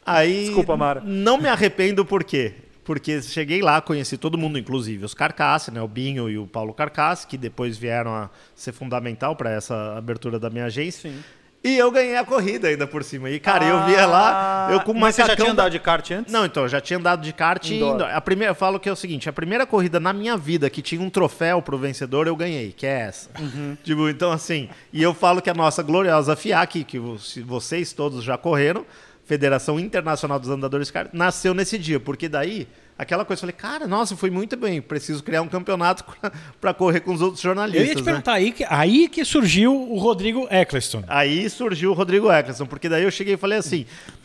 Aí. 0.05 0.47
Desculpa, 0.47 0.77
Mara. 0.77 1.01
Não 1.01 1.39
me 1.39 1.49
arrependo 1.49 2.05
por 2.05 2.25
quê? 2.25 2.55
Porque 2.87 3.21
cheguei 3.21 3.61
lá, 3.61 3.81
conheci 3.83 4.17
todo 4.17 4.39
mundo, 4.39 4.59
inclusive 4.59 5.05
os 5.05 5.13
Carcassi, 5.13 5.71
né? 5.73 5.83
O 5.83 5.89
Binho 5.89 6.31
e 6.31 6.39
o 6.39 6.47
Paulo 6.47 6.73
Carcassi, 6.73 7.27
que 7.27 7.37
depois 7.37 7.77
vieram 7.77 8.15
a 8.15 8.31
ser 8.55 8.73
fundamental 8.73 9.35
para 9.37 9.51
essa 9.51 9.97
abertura 9.99 10.39
da 10.39 10.49
minha 10.49 10.67
agência. 10.67 11.11
Sim. 11.11 11.19
E 11.65 11.77
eu 11.77 11.91
ganhei 11.91 12.17
a 12.17 12.25
corrida 12.25 12.69
ainda 12.69 12.87
por 12.87 13.03
cima. 13.03 13.29
E, 13.29 13.41
cara, 13.41 13.65
eu 13.65 13.85
via 13.87 14.07
lá, 14.07 14.69
eu 14.71 14.81
com 14.83 14.93
uma 14.93 15.01
Ah, 15.01 15.03
Mas 15.09 15.17
você 15.17 15.23
já 15.27 15.35
tinha 15.35 15.47
da- 15.47 15.53
andado 15.53 15.73
de 15.73 15.79
kart 15.81 16.11
antes? 16.13 16.33
não, 16.33 16.45
então, 16.45 16.63
eu 16.63 16.69
já 16.69 16.81
tinha 16.81 16.97
andado 16.97 17.23
de 17.23 17.33
kart 17.33 17.69
indo. 17.69 18.05
A 18.05 18.21
primeira, 18.21 18.53
eu 18.53 18.55
falo 18.55 18.79
que 18.79 18.89
é 18.89 18.93
o 18.93 18.95
seguinte: 18.95 19.29
a 19.29 19.33
primeira 19.33 19.67
corrida 19.67 19.99
na 19.99 20.13
minha 20.13 20.37
vida 20.37 20.71
que 20.71 20.81
tinha 20.81 21.01
um 21.03 21.11
troféu 21.11 21.61
pro 21.61 21.77
vencedor, 21.77 22.29
eu 22.29 22.37
ganhei, 22.37 22.71
que 22.71 22.87
é 22.87 23.01
essa. 23.01 23.31
Uhum. 23.41 23.77
Tipo, 23.83 24.09
então, 24.09 24.31
assim, 24.31 24.69
e 24.93 25.03
eu 25.03 25.13
falo 25.13 25.43
que 25.43 25.51
a 25.51 25.55
nossa 25.55 25.83
gloriosa 25.83 26.37
FIAC, 26.37 26.85
que 26.85 27.01
vocês 27.45 27.93
todos 27.93 28.23
já 28.23 28.39
correram, 28.39 28.87
Federação 29.27 29.79
Internacional 29.79 30.39
dos 30.39 30.49
Andadores 30.49 30.91
Kart, 30.91 31.11
nasceu 31.13 31.53
nesse 31.53 31.77
dia, 31.79 32.01
porque 32.01 32.29
daí. 32.29 32.67
Aquela 32.99 33.27
coisa, 33.27 33.41
eu 33.41 33.43
falei, 33.43 33.55
cara, 33.55 33.87
nossa, 33.87 34.17
foi 34.17 34.31
muito 34.31 34.57
bem. 34.57 34.81
Preciso 34.81 35.23
criar 35.23 35.43
um 35.43 35.49
campeonato 35.49 36.03
para 36.59 36.73
correr 36.73 37.01
com 37.01 37.13
os 37.13 37.21
outros 37.21 37.45
Eu 37.45 37.51
jornalistas. 37.51 37.89
ia 37.89 37.95
te 37.95 37.99
né? 37.99 38.05
perguntar, 38.05 38.33
aí 38.33 38.51
que, 38.53 38.65
aí 38.67 39.07
que 39.07 39.23
surgiu 39.23 39.75
o 39.75 39.99
Rodrigo 39.99 40.49
Eccleston. 40.51 41.05
Aí 41.07 41.51
surgiu 41.51 41.91
o 41.91 41.93
Rodrigo 41.93 42.33
Eccleston, 42.33 42.65
porque 42.65 42.89
daí 42.89 43.03
eu 43.03 43.11
cheguei 43.11 43.35
e 43.35 43.37
falei 43.37 43.59
assim, 43.59 43.85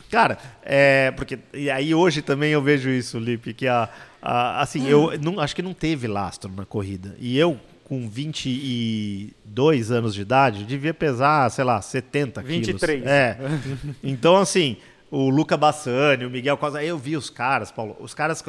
cara, 0.09 0.37
é, 0.63 1.11
porque 1.11 1.37
e 1.53 1.69
aí 1.69 1.93
hoje 1.93 2.21
também 2.21 2.51
eu 2.53 2.61
vejo 2.61 2.89
isso, 2.89 3.19
Lipe, 3.19 3.53
que 3.53 3.67
a, 3.67 3.89
a- 4.21 4.61
assim, 4.61 4.87
eu 4.87 5.19
não, 5.21 5.41
acho 5.41 5.53
que 5.53 5.61
não 5.61 5.73
teve 5.73 6.07
lastro 6.07 6.49
na 6.55 6.63
corrida. 6.65 7.13
E 7.19 7.37
eu 7.37 7.59
com 7.83 8.07
22 8.09 9.91
anos 9.91 10.13
de 10.13 10.21
idade, 10.21 10.63
devia 10.63 10.93
pesar, 10.93 11.49
sei 11.51 11.63
lá, 11.63 11.81
70 11.81 12.41
23. 12.41 12.99
quilos. 13.01 13.11
É. 13.11 13.37
Então 14.03 14.37
assim, 14.37 14.77
o 15.11 15.29
Luca 15.29 15.57
Bassani, 15.57 16.25
o 16.25 16.29
Miguel 16.29 16.55
Costa, 16.57 16.79
aí 16.79 16.87
eu 16.87 16.97
vi 16.97 17.17
os 17.17 17.29
caras, 17.29 17.69
Paulo, 17.69 17.97
os 17.99 18.13
caras 18.13 18.41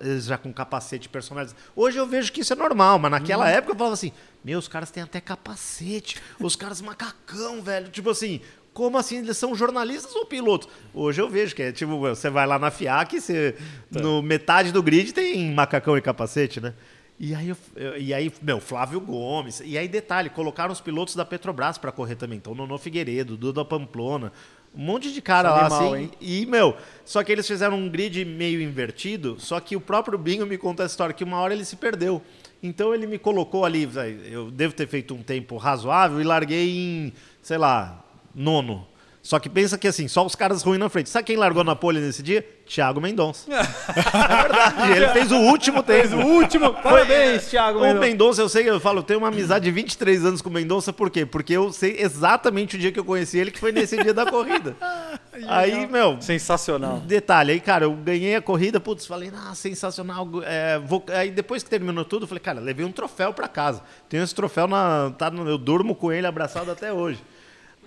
eles 0.00 0.26
já 0.26 0.36
com 0.36 0.52
capacete 0.52 1.08
personalizado. 1.08 1.58
Hoje 1.74 1.96
eu 1.98 2.06
vejo 2.06 2.30
que 2.30 2.42
isso 2.42 2.52
é 2.52 2.56
normal, 2.56 2.98
mas 2.98 3.10
naquela 3.10 3.48
época 3.48 3.72
eu 3.72 3.76
falava 3.76 3.94
assim, 3.94 4.12
meu, 4.44 4.58
os 4.58 4.68
caras 4.68 4.90
têm 4.90 5.02
até 5.02 5.20
capacete, 5.22 6.18
os 6.38 6.54
caras 6.54 6.82
macacão, 6.82 7.62
velho, 7.62 7.88
tipo 7.88 8.10
assim, 8.10 8.42
como 8.74 8.98
assim? 8.98 9.18
Eles 9.18 9.36
são 9.38 9.54
jornalistas 9.54 10.14
ou 10.14 10.26
pilotos? 10.26 10.68
Hoje 10.92 11.20
eu 11.20 11.28
vejo 11.30 11.54
que 11.54 11.62
é 11.62 11.72
tipo, 11.72 11.98
você 11.98 12.28
vai 12.28 12.46
lá 12.46 12.58
na 12.58 12.70
FIAC, 12.70 13.18
você, 13.18 13.56
no 13.90 14.20
metade 14.22 14.70
do 14.70 14.82
grid 14.82 15.12
tem 15.14 15.50
macacão 15.52 15.96
e 15.96 16.02
capacete, 16.02 16.60
né? 16.60 16.74
E 17.18 17.34
aí, 17.34 17.48
eu- 17.50 17.96
e 17.98 18.12
aí, 18.12 18.32
meu, 18.42 18.60
Flávio 18.60 19.00
Gomes. 19.00 19.62
E 19.64 19.78
aí, 19.78 19.86
detalhe, 19.86 20.28
colocaram 20.28 20.72
os 20.72 20.80
pilotos 20.80 21.14
da 21.14 21.24
Petrobras 21.24 21.78
para 21.78 21.92
correr 21.92 22.16
também. 22.16 22.38
Então, 22.38 22.52
Nono 22.54 22.76
Figueiredo, 22.78 23.36
Duda 23.36 23.64
Pamplona, 23.64 24.32
um 24.74 24.82
monte 24.82 25.12
de 25.12 25.20
cara 25.20 25.48
Esse 25.48 25.58
lá, 25.58 25.66
animal, 25.66 25.94
assim. 25.94 26.02
hein? 26.04 26.10
E, 26.20 26.46
meu, 26.46 26.76
só 27.04 27.22
que 27.22 27.30
eles 27.30 27.46
fizeram 27.46 27.76
um 27.76 27.88
grid 27.88 28.24
meio 28.24 28.60
invertido, 28.60 29.36
só 29.38 29.60
que 29.60 29.76
o 29.76 29.80
próprio 29.80 30.18
Binho 30.18 30.46
me 30.46 30.56
contou 30.56 30.84
essa 30.84 30.92
história, 30.92 31.14
que 31.14 31.24
uma 31.24 31.38
hora 31.38 31.52
ele 31.52 31.64
se 31.64 31.76
perdeu. 31.76 32.22
Então 32.62 32.94
ele 32.94 33.06
me 33.06 33.18
colocou 33.18 33.64
ali, 33.64 33.88
eu 34.30 34.50
devo 34.50 34.72
ter 34.72 34.86
feito 34.86 35.14
um 35.14 35.22
tempo 35.22 35.56
razoável 35.56 36.20
e 36.20 36.24
larguei 36.24 36.70
em, 36.70 37.12
sei 37.42 37.58
lá, 37.58 38.04
nono. 38.34 38.86
Só 39.22 39.38
que 39.38 39.48
pensa 39.48 39.78
que 39.78 39.86
assim, 39.86 40.08
só 40.08 40.26
os 40.26 40.34
caras 40.34 40.62
ruins 40.64 40.80
na 40.80 40.88
frente. 40.88 41.08
Sabe 41.08 41.26
quem 41.26 41.36
largou 41.36 41.62
na 41.62 41.76
pole 41.76 42.00
nesse 42.00 42.24
dia? 42.24 42.44
Thiago 42.66 43.00
Mendonça. 43.00 43.46
é 43.52 44.42
verdade, 44.42 44.92
ele 44.96 45.08
fez 45.10 45.30
o 45.30 45.36
último 45.36 45.80
tempo. 45.80 46.16
O 46.16 46.26
último. 46.38 46.74
Parabéns, 46.74 47.46
Thiago. 47.48 47.78
O 47.78 47.82
Mendonça. 47.82 48.00
Mendonça, 48.00 48.42
eu 48.42 48.48
sei, 48.48 48.68
eu 48.68 48.80
falo, 48.80 48.98
eu 48.98 49.02
tenho 49.04 49.20
uma 49.20 49.28
amizade 49.28 49.64
de 49.64 49.70
23 49.70 50.24
anos 50.24 50.42
com 50.42 50.48
o 50.48 50.52
Mendonça, 50.52 50.92
por 50.92 51.08
quê? 51.08 51.24
Porque 51.24 51.52
eu 51.52 51.72
sei 51.72 51.96
exatamente 52.00 52.74
o 52.74 52.78
dia 52.78 52.90
que 52.90 52.98
eu 52.98 53.04
conheci 53.04 53.38
ele, 53.38 53.52
que 53.52 53.60
foi 53.60 53.70
nesse 53.70 53.96
dia 54.02 54.12
da 54.12 54.26
corrida. 54.26 54.74
Aí, 55.46 55.86
meu, 55.86 56.20
Sensacional. 56.20 56.98
Detalhe, 57.00 57.52
aí, 57.52 57.60
cara, 57.60 57.84
eu 57.86 57.92
ganhei 57.94 58.36
a 58.36 58.42
corrida, 58.42 58.78
putz, 58.78 59.06
falei, 59.06 59.32
ah, 59.34 59.54
sensacional. 59.54 60.28
é, 60.44 60.78
vou- 60.78 61.02
Aí 61.08 61.30
depois 61.30 61.62
que 61.62 61.70
terminou 61.70 62.04
tudo, 62.04 62.24
eu 62.24 62.28
falei, 62.28 62.40
cara, 62.40 62.60
levei 62.60 62.84
um 62.84 62.92
troféu 62.92 63.32
pra 63.32 63.48
casa. 63.48 63.82
Tenho 64.10 64.22
esse 64.22 64.34
troféu, 64.34 64.66
na, 64.68 65.10
tá 65.16 65.30
no- 65.30 65.48
eu 65.48 65.56
durmo 65.56 65.94
com 65.94 66.12
ele 66.12 66.26
abraçado 66.26 66.70
até 66.70 66.92
hoje. 66.92 67.18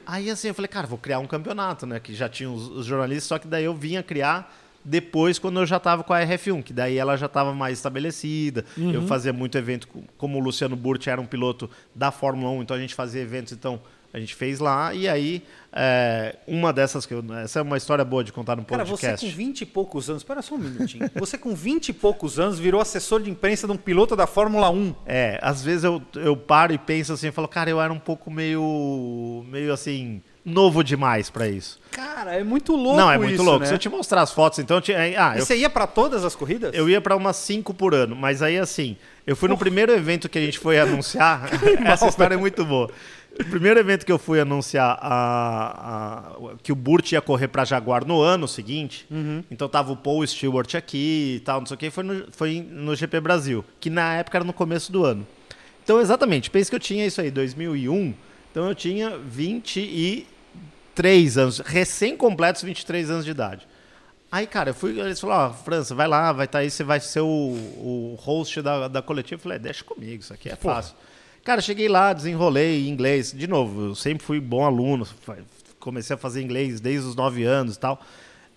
Aí 0.06 0.30
assim, 0.30 0.48
eu 0.50 0.54
falei, 0.54 0.68
cara, 0.70 0.88
vou 0.88 0.98
criar 0.98 1.20
um 1.20 1.28
campeonato, 1.28 1.86
né? 1.86 2.00
Que 2.00 2.14
já 2.14 2.28
tinha 2.30 2.50
os, 2.50 2.68
os 2.70 2.86
jornalistas, 2.86 3.26
só 3.26 3.38
que 3.40 3.48
daí 3.48 3.64
eu 3.66 3.74
vinha 3.76 4.02
criar 4.04 4.54
depois 4.84 5.40
quando 5.40 5.60
eu 5.60 5.66
já 5.66 5.80
tava 5.80 6.04
com 6.04 6.14
a 6.14 6.22
RF1, 6.22 6.62
que 6.64 6.72
daí 6.72 6.98
ela 6.98 7.18
já 7.18 7.26
estava 7.26 7.54
mais 7.56 7.78
estabelecida. 7.80 8.64
Eu 8.78 9.02
fazia 9.08 9.34
muito 9.34 9.58
evento, 9.58 9.88
com- 9.88 10.04
como 10.18 10.38
o 10.38 10.42
Luciano 10.42 10.76
Burti 10.76 11.10
era 11.10 11.20
um 11.20 11.26
piloto 11.26 11.68
da 11.96 12.12
Fórmula 12.12 12.52
1, 12.52 12.62
então 12.62 12.78
a 12.78 12.80
gente 12.80 12.94
fazia 12.94 13.22
eventos, 13.22 13.52
então 13.54 13.82
a 14.16 14.20
gente 14.20 14.34
fez 14.34 14.60
lá. 14.60 14.94
E 14.94 15.10
aí, 15.10 15.44
é, 15.74 16.38
uma 16.48 16.72
dessas 16.72 17.06
que 17.06 17.14
eu. 17.14 17.22
Essa 17.44 17.60
é 17.60 17.62
uma 17.62 17.76
história 17.76 18.06
boa 18.06 18.24
de 18.24 18.32
contar 18.32 18.56
no 18.56 18.64
Cara, 18.64 18.86
você 18.86 18.92
podcast. 19.08 19.26
com 19.30 19.36
20 19.36 19.62
e 19.62 19.66
poucos 19.66 20.10
anos, 20.10 20.22
espera 20.22 20.42
só 20.42 20.56
um 20.56 20.58
minutinho. 20.58 21.12
Você 21.20 21.38
com 21.38 21.54
20 21.54 21.90
e 21.90 21.94
poucos 21.94 22.40
anos 22.40 22.58
virou 22.58 22.80
assessor 22.80 23.22
de 23.22 23.30
imprensa 23.30 23.68
de 23.68 23.74
um 23.74 23.78
piloto 23.78 24.16
da 24.16 24.26
Fórmula 24.26 24.70
1. 24.70 24.96
É, 25.06 25.38
às 25.42 25.62
vezes 25.62 25.84
eu, 25.84 26.02
eu 26.16 26.38
paro 26.38 26.72
e 26.72 26.78
penso 26.78 27.12
assim, 27.12 27.28
eu 27.28 27.34
falo, 27.34 27.48
cara, 27.48 27.70
eu 27.70 27.82
era 27.82 27.92
um 27.92 28.00
pouco 28.00 28.32
meio, 28.32 29.44
meio 29.50 29.74
assim, 29.74 30.22
novo 30.46 30.82
demais 30.82 31.30
pra 31.30 31.50
isso. 31.50 31.80
Cara, 31.92 32.36
é 32.36 32.44
muito 32.44 32.74
louco 32.74 32.98
Não, 32.98 33.12
é 33.12 33.18
muito 33.18 33.34
isso, 33.34 33.44
louco. 33.44 33.60
né? 33.60 33.66
Se 33.66 33.74
eu 33.74 33.78
te 33.78 33.90
mostrar 33.90 34.22
as 34.22 34.32
fotos, 34.32 34.60
então, 34.60 34.78
eu 34.78 34.82
tinha, 34.82 34.98
ah, 34.98 35.36
E 35.36 35.40
eu, 35.40 35.46
você 35.46 35.58
ia 35.58 35.70
pra 35.70 35.86
todas 35.88 36.24
as 36.24 36.36
corridas? 36.36 36.74
eu 36.74 36.90
ia 36.90 37.02
pra 37.02 37.18
umas 37.18 37.36
cinco 37.36 37.74
por 37.74 37.94
ano, 37.94 38.16
mas 38.16 38.42
aí 38.42 38.58
assim, 38.58 38.96
eu 39.28 39.36
fui 39.36 39.50
no 39.50 39.58
primeiro 39.58 39.92
evento 39.92 40.30
que 40.30 40.38
a 40.38 40.42
gente 40.42 40.58
foi 40.60 40.80
anunciar, 40.80 41.50
essa 41.86 42.08
história 42.08 42.36
é 42.36 42.38
muito 42.38 42.64
boa. 42.64 42.90
O 43.40 43.44
primeiro 43.50 43.80
evento 43.80 44.06
que 44.06 44.12
eu 44.12 44.18
fui 44.18 44.40
anunciar 44.40 44.98
a, 45.02 46.30
a- 46.38 46.56
que 46.64 46.72
o 46.72 46.76
Burt 46.76 47.12
ia 47.12 47.22
correr 47.22 47.50
pra 47.50 47.66
Jaguar 47.66 48.06
no 48.06 48.22
ano 48.22 48.48
seguinte, 48.48 49.06
Uhum. 49.12 49.44
então 49.52 49.68
tava 49.68 49.92
o 49.92 49.98
Paul 49.98 50.26
Stewart 50.26 50.74
aqui 50.76 51.36
e 51.38 51.40
tal, 51.42 51.60
não 51.60 51.68
sei 51.68 51.76
o 51.76 51.78
que, 51.78 51.90
foi 51.90 52.04
no, 52.04 52.32
foi 52.32 52.66
no 52.70 52.96
GP 52.96 53.20
Brasil, 53.20 53.66
que 53.80 53.90
na 53.90 54.16
época 54.16 54.38
era 54.38 54.46
no 54.46 54.54
começo 54.54 54.92
do 54.92 55.04
ano. 55.04 55.28
Então, 55.84 56.00
exatamente, 56.00 56.50
pensa 56.50 56.70
que 56.70 56.76
eu 56.76 56.80
tinha 56.80 57.06
isso 57.06 57.20
aí, 57.20 57.30
2001, 57.30 58.14
então 58.52 58.68
eu 58.70 58.76
tinha 58.76 59.18
23 59.18 61.38
anos, 61.38 61.60
recém-completos 61.60 62.64
23 62.64 63.10
anos 63.10 63.26
de 63.26 63.32
idade. 63.32 63.68
Aí, 64.32 64.48
cara, 64.48 64.72
eu 64.72 64.74
fui, 64.74 65.00
eles 65.00 65.20
falaram, 65.20 65.52
ó, 65.52 65.54
França, 65.54 65.94
vai 65.94 66.08
lá, 66.08 66.32
vai 66.34 66.46
estar 66.46 66.60
aí, 66.60 66.70
você 66.72 66.84
vai 66.84 67.00
ser 67.00 67.22
o, 67.22 67.28
o 67.28 68.16
host 68.20 68.62
da, 68.62 68.88
da 68.88 69.02
coletiva. 69.02 69.40
Eu 69.40 69.44
falei, 69.44 69.58
"É, 69.58 69.60
deixa 69.60 69.84
comigo, 69.84 70.22
isso 70.22 70.34
aqui 70.34 70.50
é 70.50 70.56
fácil. 70.56 70.96
Cara, 71.46 71.62
cheguei 71.62 71.88
lá, 71.88 72.12
desenrolei 72.12 72.90
inglês. 72.90 73.32
De 73.32 73.46
novo, 73.46 73.90
eu 73.90 73.96
sempre 73.96 74.26
fui 74.26 74.40
bom 74.40 74.66
aluno, 74.66 75.08
comecei 75.80 76.16
a 76.16 76.18
fazer 76.18 76.42
inglês 76.42 76.80
desde 76.80 77.08
os 77.08 77.16
9 77.16 77.44
anos 77.44 77.76
e 77.76 77.80
tal. 77.80 78.02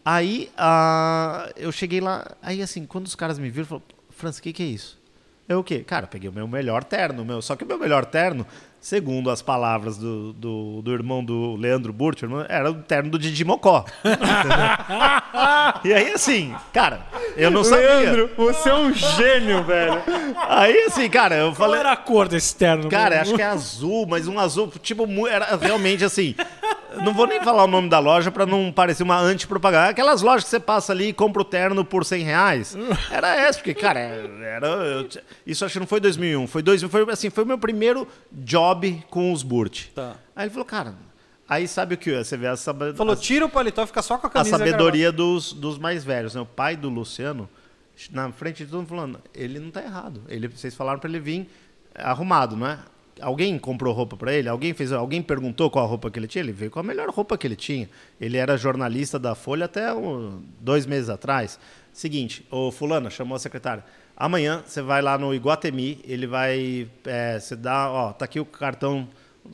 Aí, 0.03 0.51
ah, 0.57 1.53
eu 1.55 1.71
cheguei 1.71 2.01
lá, 2.01 2.27
aí 2.41 2.63
assim, 2.63 2.87
quando 2.87 3.05
os 3.05 3.15
caras 3.15 3.39
me 3.39 3.51
viram, 3.51 3.67
falaram, 3.67 3.87
França, 4.09 4.41
o 4.41 4.43
que, 4.43 4.55
que 4.55 4.63
é 4.63 4.67
isso? 4.67 4.99
Eu 5.47 5.59
o 5.59 5.65
quê? 5.65 5.85
Cara, 5.85 6.07
peguei 6.07 6.31
o 6.31 6.33
meu 6.33 6.49
melhor 6.49 6.83
terno, 6.83 7.27
meu. 7.27 7.43
Só 7.43 7.57
que 7.57 7.63
o 7.63 7.67
meu 7.67 7.79
melhor 7.79 8.07
terno, 8.07 8.47
segundo 8.81 9.31
as 9.31 9.43
palavras 9.43 9.97
do, 9.97 10.33
do, 10.33 10.83
do 10.83 10.93
irmão 10.93 11.25
do 11.25 11.57
Leandro 11.57 11.93
Burt, 11.93 12.23
era 12.49 12.71
o 12.71 12.75
terno 12.75 13.11
do 13.11 13.19
Didi 13.19 13.45
Mocó. 13.45 13.85
e 15.85 15.93
aí, 15.93 16.13
assim, 16.13 16.55
cara, 16.73 17.01
eu 17.37 17.51
não 17.51 17.65
sabia. 17.65 17.89
Leandro, 17.89 18.31
você 18.37 18.71
é 18.71 18.75
um 18.75 18.93
gênio, 18.93 19.65
velho. 19.65 20.03
Aí, 20.49 20.85
assim, 20.85 21.09
cara, 21.09 21.37
eu 21.37 21.47
Qual 21.49 21.69
falei. 21.69 21.81
era 21.81 21.93
a 21.93 21.97
cor 21.97 22.29
desse 22.29 22.55
terno? 22.55 22.89
Cara, 22.89 23.21
acho 23.21 23.35
que 23.35 23.43
é 23.43 23.47
azul, 23.47 24.07
mas 24.07 24.27
um 24.29 24.39
azul, 24.39 24.73
tipo, 24.83 25.07
era 25.27 25.57
realmente 25.57 26.05
assim. 26.05 26.35
Não 27.05 27.15
vou 27.15 27.27
nem 27.27 27.43
falar 27.43 27.65
o 27.65 27.67
nome 27.67 27.89
da 27.89 27.99
loja 27.99 28.31
pra 28.31 28.47
não 28.47 28.73
parecer 28.73 29.03
uma 29.03 29.19
antipropaganda. 29.19 29.89
Aquelas 29.89 30.23
lojas 30.23 30.45
que 30.45 30.51
você 30.51 30.61
passa 30.61 30.93
ali 30.93 31.09
e 31.09 31.13
compra 31.13 31.43
o 31.43 31.45
terno 31.45 31.85
por 31.85 32.05
100 32.05 32.23
reais. 32.23 32.77
Era 33.11 33.35
essa, 33.35 33.59
porque, 33.59 33.75
cara, 33.75 33.99
era. 33.99 34.67
eu 34.67 35.09
isso 35.47 35.65
acho 35.65 35.75
que 35.75 35.81
não 35.81 35.87
foi 35.87 36.01
2001, 36.01 36.47
foi 36.47 36.63
2000, 36.63 36.89
foi 36.89 37.13
assim, 37.13 37.31
foi 37.31 37.45
o 37.45 37.47
meu 37.47 37.59
primeiro 37.59 38.07
job 38.31 39.05
com 39.11 39.33
os 39.33 39.43
Burt. 39.43 39.87
Tá. 39.95 40.17
Aí 40.35 40.45
ele 40.45 40.51
falou, 40.51 40.65
cara, 40.65 40.95
aí 41.49 41.67
sabe 41.67 41.95
o 41.95 41.99
que? 41.99 42.17
Você 42.17 42.37
vê 42.37 42.47
essa. 42.47 42.75
Falou, 42.95 43.17
tira 43.17 43.45
o 43.45 43.49
paletó 43.49 43.83
e 43.83 43.87
fica 43.87 44.03
só 44.03 44.19
com 44.19 44.27
a 44.27 44.31
a 44.31 44.33
camisa. 44.33 44.57
e 44.57 44.59
sabedoria 44.59 45.11
dos, 45.11 45.53
dos 45.53 45.79
mais 45.79 46.05
velhos. 46.05 46.35
Né? 46.35 46.41
O 46.41 46.47
pai 46.47 46.77
do 46.77 46.89
Luciano, 46.89 47.49
na 48.11 48.31
frente 48.33 48.65
de 48.65 48.71
todo 48.71 48.81
mundo 48.81 48.89
falando, 48.89 49.21
ele 49.35 49.59
não 49.59 49.71
tá 49.71 49.83
errado. 49.83 50.23
Ele, 50.29 50.49
vocês 50.49 50.75
falaram 50.75 50.99
para 50.99 51.09
ele 51.09 51.21
vir 51.21 51.49
arrumado, 51.95 52.57
não 52.57 52.67
é? 52.67 52.79
Alguém 53.21 53.59
comprou 53.59 53.93
roupa 53.93 54.17
para 54.17 54.33
ele? 54.33 54.49
Alguém 54.49 54.73
fez? 54.75 54.93
Alguém 54.93 55.23
perguntou 55.23 55.71
qual 55.71 55.85
a 55.85 55.89
roupa 55.89 56.11
que 56.11 56.19
ele 56.19 56.27
tinha? 56.27 56.43
Ele 56.43 56.53
veio 56.53 56.71
com 56.71 56.81
a 56.81 56.83
melhor 56.83 57.09
roupa 57.11 57.37
que 57.37 57.47
ele 57.47 57.57
tinha. 57.57 57.89
Ele 58.21 58.37
era 58.37 58.57
jornalista 58.57 59.19
da 59.19 59.35
Folha 59.35 59.67
até 59.67 59.93
um, 59.93 60.43
dois 60.61 60.87
meses 60.87 61.09
atrás. 61.09 61.59
Seguinte, 61.93 62.47
o 62.51 62.71
fulano 62.71 63.11
chamou 63.11 63.37
a 63.37 63.39
secretária. 63.39 63.85
Amanhã 64.17 64.63
você 64.67 64.83
vai 64.83 65.01
lá 65.01 65.17
no 65.17 65.35
Iguatemi, 65.35 66.01
ele 66.05 66.27
vai, 66.27 66.89
é, 67.05 67.39
você 67.39 67.55
dá, 67.55 67.91
ó, 67.91 68.13
tá 68.13 68.25
aqui 68.25 68.41
o 68.41 68.45
cartão 68.45 69.09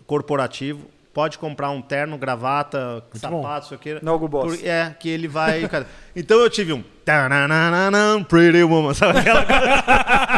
corporativo. 0.06 0.88
Pode 1.14 1.38
comprar 1.38 1.70
um 1.70 1.80
terno, 1.80 2.18
gravata, 2.18 3.02
sapato, 3.14 3.66
isso 3.66 3.74
aqui. 3.74 3.98
No 4.02 4.14
Hugo 4.14 4.26
Boss. 4.26 4.56
Por- 4.56 4.66
é, 4.66 4.94
que 4.98 5.08
ele 5.08 5.28
vai. 5.28 5.66
cara. 5.68 5.86
Então 6.14 6.40
eu 6.40 6.50
tive 6.50 6.72
um. 6.72 6.82
Pretty 8.24 8.64
woman, 8.64 8.92
sabe 8.94 9.18
aquela 9.20 9.44
coisa? 9.44 9.62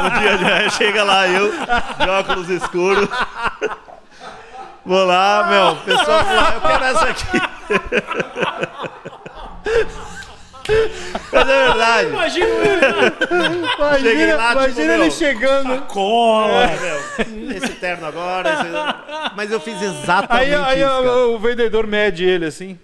Um 0.05 0.21
dia, 0.21 0.37
dia 0.37 0.71
chega 0.71 1.03
lá, 1.03 1.27
eu, 1.29 1.51
de 1.51 2.09
óculos 2.11 2.51
escuros. 2.51 3.09
Vou 4.85 5.05
lá, 5.05 5.47
meu, 5.49 5.77
pessoal, 5.77 6.21
eu 6.55 6.61
quero 6.61 6.85
essa 6.85 7.07
aqui. 7.07 7.41
Mas 11.33 11.49
é 11.49 11.67
verdade. 11.67 12.09
Imagina 12.09 12.47
Imagina, 13.79 14.37
lá, 14.37 14.49
tipo, 14.49 14.63
imagina 14.65 14.93
meu, 14.95 15.03
ele 15.03 15.11
chegando. 15.11 15.83
Cola. 15.87 16.65
É, 16.65 16.79
meu, 16.81 17.57
esse 17.57 17.69
terno 17.75 18.07
agora. 18.07 18.53
esse- 18.53 19.35
Mas 19.37 19.51
eu 19.51 19.61
fiz 19.61 19.77
Aí, 19.81 19.85
exatamente 19.87 20.55
aí 20.55 20.81
isso. 20.81 20.89
cara. 20.91 21.03
o, 21.03 21.35
o 21.35 21.39
vendedor 21.39 21.87
mede 21.87 22.25
ele 22.25 22.47
assim. 22.47 22.79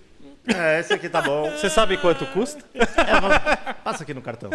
É, 0.47 0.81
esse 0.81 0.93
aqui 0.93 1.09
tá 1.09 1.23
bom. 1.23 1.51
Você 1.53 1.71
sabe 1.71 1.97
quanto 1.97 2.27
custa? 2.27 2.65
É, 2.75 3.21
vamos- 3.21 3.39
passa 3.85 4.03
aqui 4.03 4.13
no 4.13 4.21
cartão. 4.21 4.51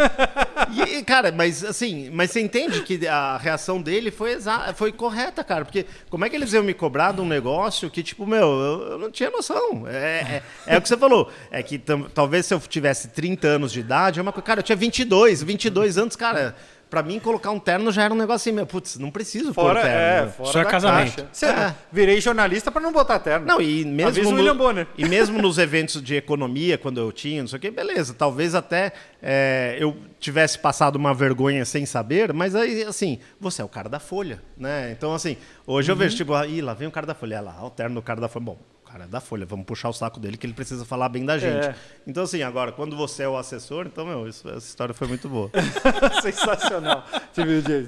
E, 0.86 1.02
cara, 1.04 1.32
mas 1.32 1.64
assim, 1.64 2.10
mas 2.12 2.32
você 2.32 2.42
entende 2.42 2.82
que 2.82 3.08
a 3.08 3.38
reação 3.38 3.82
dele 3.82 4.12
foi, 4.12 4.32
exa 4.34 4.74
foi 4.74 4.92
correta, 4.92 5.44
cara. 5.46 5.64
Porque 5.64 5.86
como 6.10 6.26
é 6.26 6.30
que 6.30 6.36
eles 6.36 6.52
iam 6.52 6.64
me 6.64 6.74
cobrar 6.74 7.14
de 7.14 7.22
um 7.22 7.26
negócio 7.26 7.90
que, 7.90 8.04
tipo, 8.04 8.28
meu, 8.28 8.48
eu, 8.48 8.82
eu 8.92 8.98
não 8.98 9.10
tinha 9.10 9.30
noção. 9.30 9.88
É, 9.88 10.42
é, 10.68 10.76
é 10.76 10.78
o 10.78 10.82
que 10.82 10.90
você 10.90 10.98
falou. 10.98 11.32
É 11.50 11.64
que 11.64 11.82
talvez 12.14 12.46
se 12.46 12.54
eu 12.54 12.60
tivesse 12.60 13.08
30 13.10 13.48
anos 13.48 13.72
de 13.72 13.80
idade, 13.80 14.20
é 14.20 14.22
uma 14.22 14.34
coisa. 14.34 14.46
Cara, 14.46 14.60
eu 14.60 14.64
tinha 14.64 14.76
22, 14.76 15.42
22 15.42 15.98
anos, 15.98 16.16
cara. 16.18 16.54
Pra 16.90 17.04
mim, 17.04 17.20
colocar 17.20 17.52
um 17.52 17.60
terno 17.60 17.92
já 17.92 18.04
era 18.04 18.14
um 18.14 18.18
negócio 18.18 18.50
assim, 18.50 18.52
meu, 18.56 18.66
putz, 18.66 18.98
não 18.98 19.12
preciso 19.12 19.54
Fora, 19.54 19.82
pôr 19.82 19.88
terno. 19.90 20.00
é, 20.00 20.22
né? 20.22 20.32
fora 20.32 20.52
Só 20.54 20.60
é 20.62 20.64
da 20.64 20.70
casamento. 20.70 21.16
caixa. 21.16 21.30
Você, 21.34 21.46
É. 21.48 21.76
Virei 21.92 22.22
jornalista 22.22 22.72
pra 22.72 22.82
não 22.82 22.94
botar 22.94 23.20
terno. 23.20 23.46
Não, 23.46 23.60
e 23.60 23.84
mesmo, 23.84 24.08
Avisa 24.10 24.30
no- 24.32 24.38
William 24.38 24.56
Bonner. 24.56 24.88
e 24.98 25.06
mesmo 25.06 25.42
nos 25.42 25.58
eventos 25.58 26.02
de 26.02 26.16
economia, 26.16 26.78
quando 26.78 27.00
eu 27.02 27.12
tinha, 27.12 27.42
não 27.42 27.48
sei 27.50 27.58
o 27.58 27.60
que, 27.60 27.70
beleza. 27.72 28.14
Talvez 28.14 28.56
até 28.56 28.94
é, 29.22 29.76
eu 29.80 29.98
tivesse 30.20 30.58
passado 30.60 30.96
uma 30.96 31.14
vergonha 31.14 31.66
sem 31.66 31.86
saber, 31.86 32.32
mas 32.32 32.56
aí, 32.56 32.84
assim, 32.84 33.20
você 33.40 33.62
é 33.62 33.66
o 33.66 33.70
cara 33.70 33.90
da 33.90 34.00
Folha, 34.00 34.42
né? 34.58 34.92
Então, 34.92 35.14
assim, 35.14 35.36
hoje 35.66 35.92
eu 35.92 35.96
Uhum. 35.96 36.00
vejo, 36.00 36.16
tipo, 36.16 36.34
ah, 36.34 36.48
ih, 36.48 36.62
lá 36.62 36.74
vem 36.74 36.88
o 36.88 36.92
cara 36.92 37.06
da 37.06 37.14
Folha, 37.14 37.42
lá, 37.42 37.66
o 37.66 37.70
terno 37.70 37.96
do 37.96 38.02
cara 38.02 38.22
da 38.22 38.30
Folha. 38.30 38.46
Bom, 38.46 38.58
cara 38.88 39.04
é 39.04 39.08
da 39.08 39.20
Folha, 39.20 39.46
vamos 39.46 39.66
puxar 39.66 39.90
o 39.90 39.94
saco 39.94 40.20
dele 40.20 40.38
que 40.38 40.46
ele 40.46 40.54
precisa 40.54 40.84
falar 40.86 41.10
bem 41.10 41.26
da 41.26 41.38
gente. 41.38 41.68
É. 41.68 41.76
Então, 42.06 42.24
assim, 42.24 42.42
agora, 42.42 42.72
quando 42.72 42.96
você 42.96 43.24
é 43.24 43.28
o 43.30 43.38
assessor, 43.38 43.86
então, 43.86 44.06
meu, 44.06 44.28
isso- 44.28 44.48
essa 44.50 44.58
história 44.68 44.94
foi 44.94 45.08
muito 45.08 45.28
boa. 45.30 45.50
Sensacional. 46.22 47.04
Você 47.34 47.44
viu 47.46 47.60
o 47.60 47.62
dia. 47.62 47.88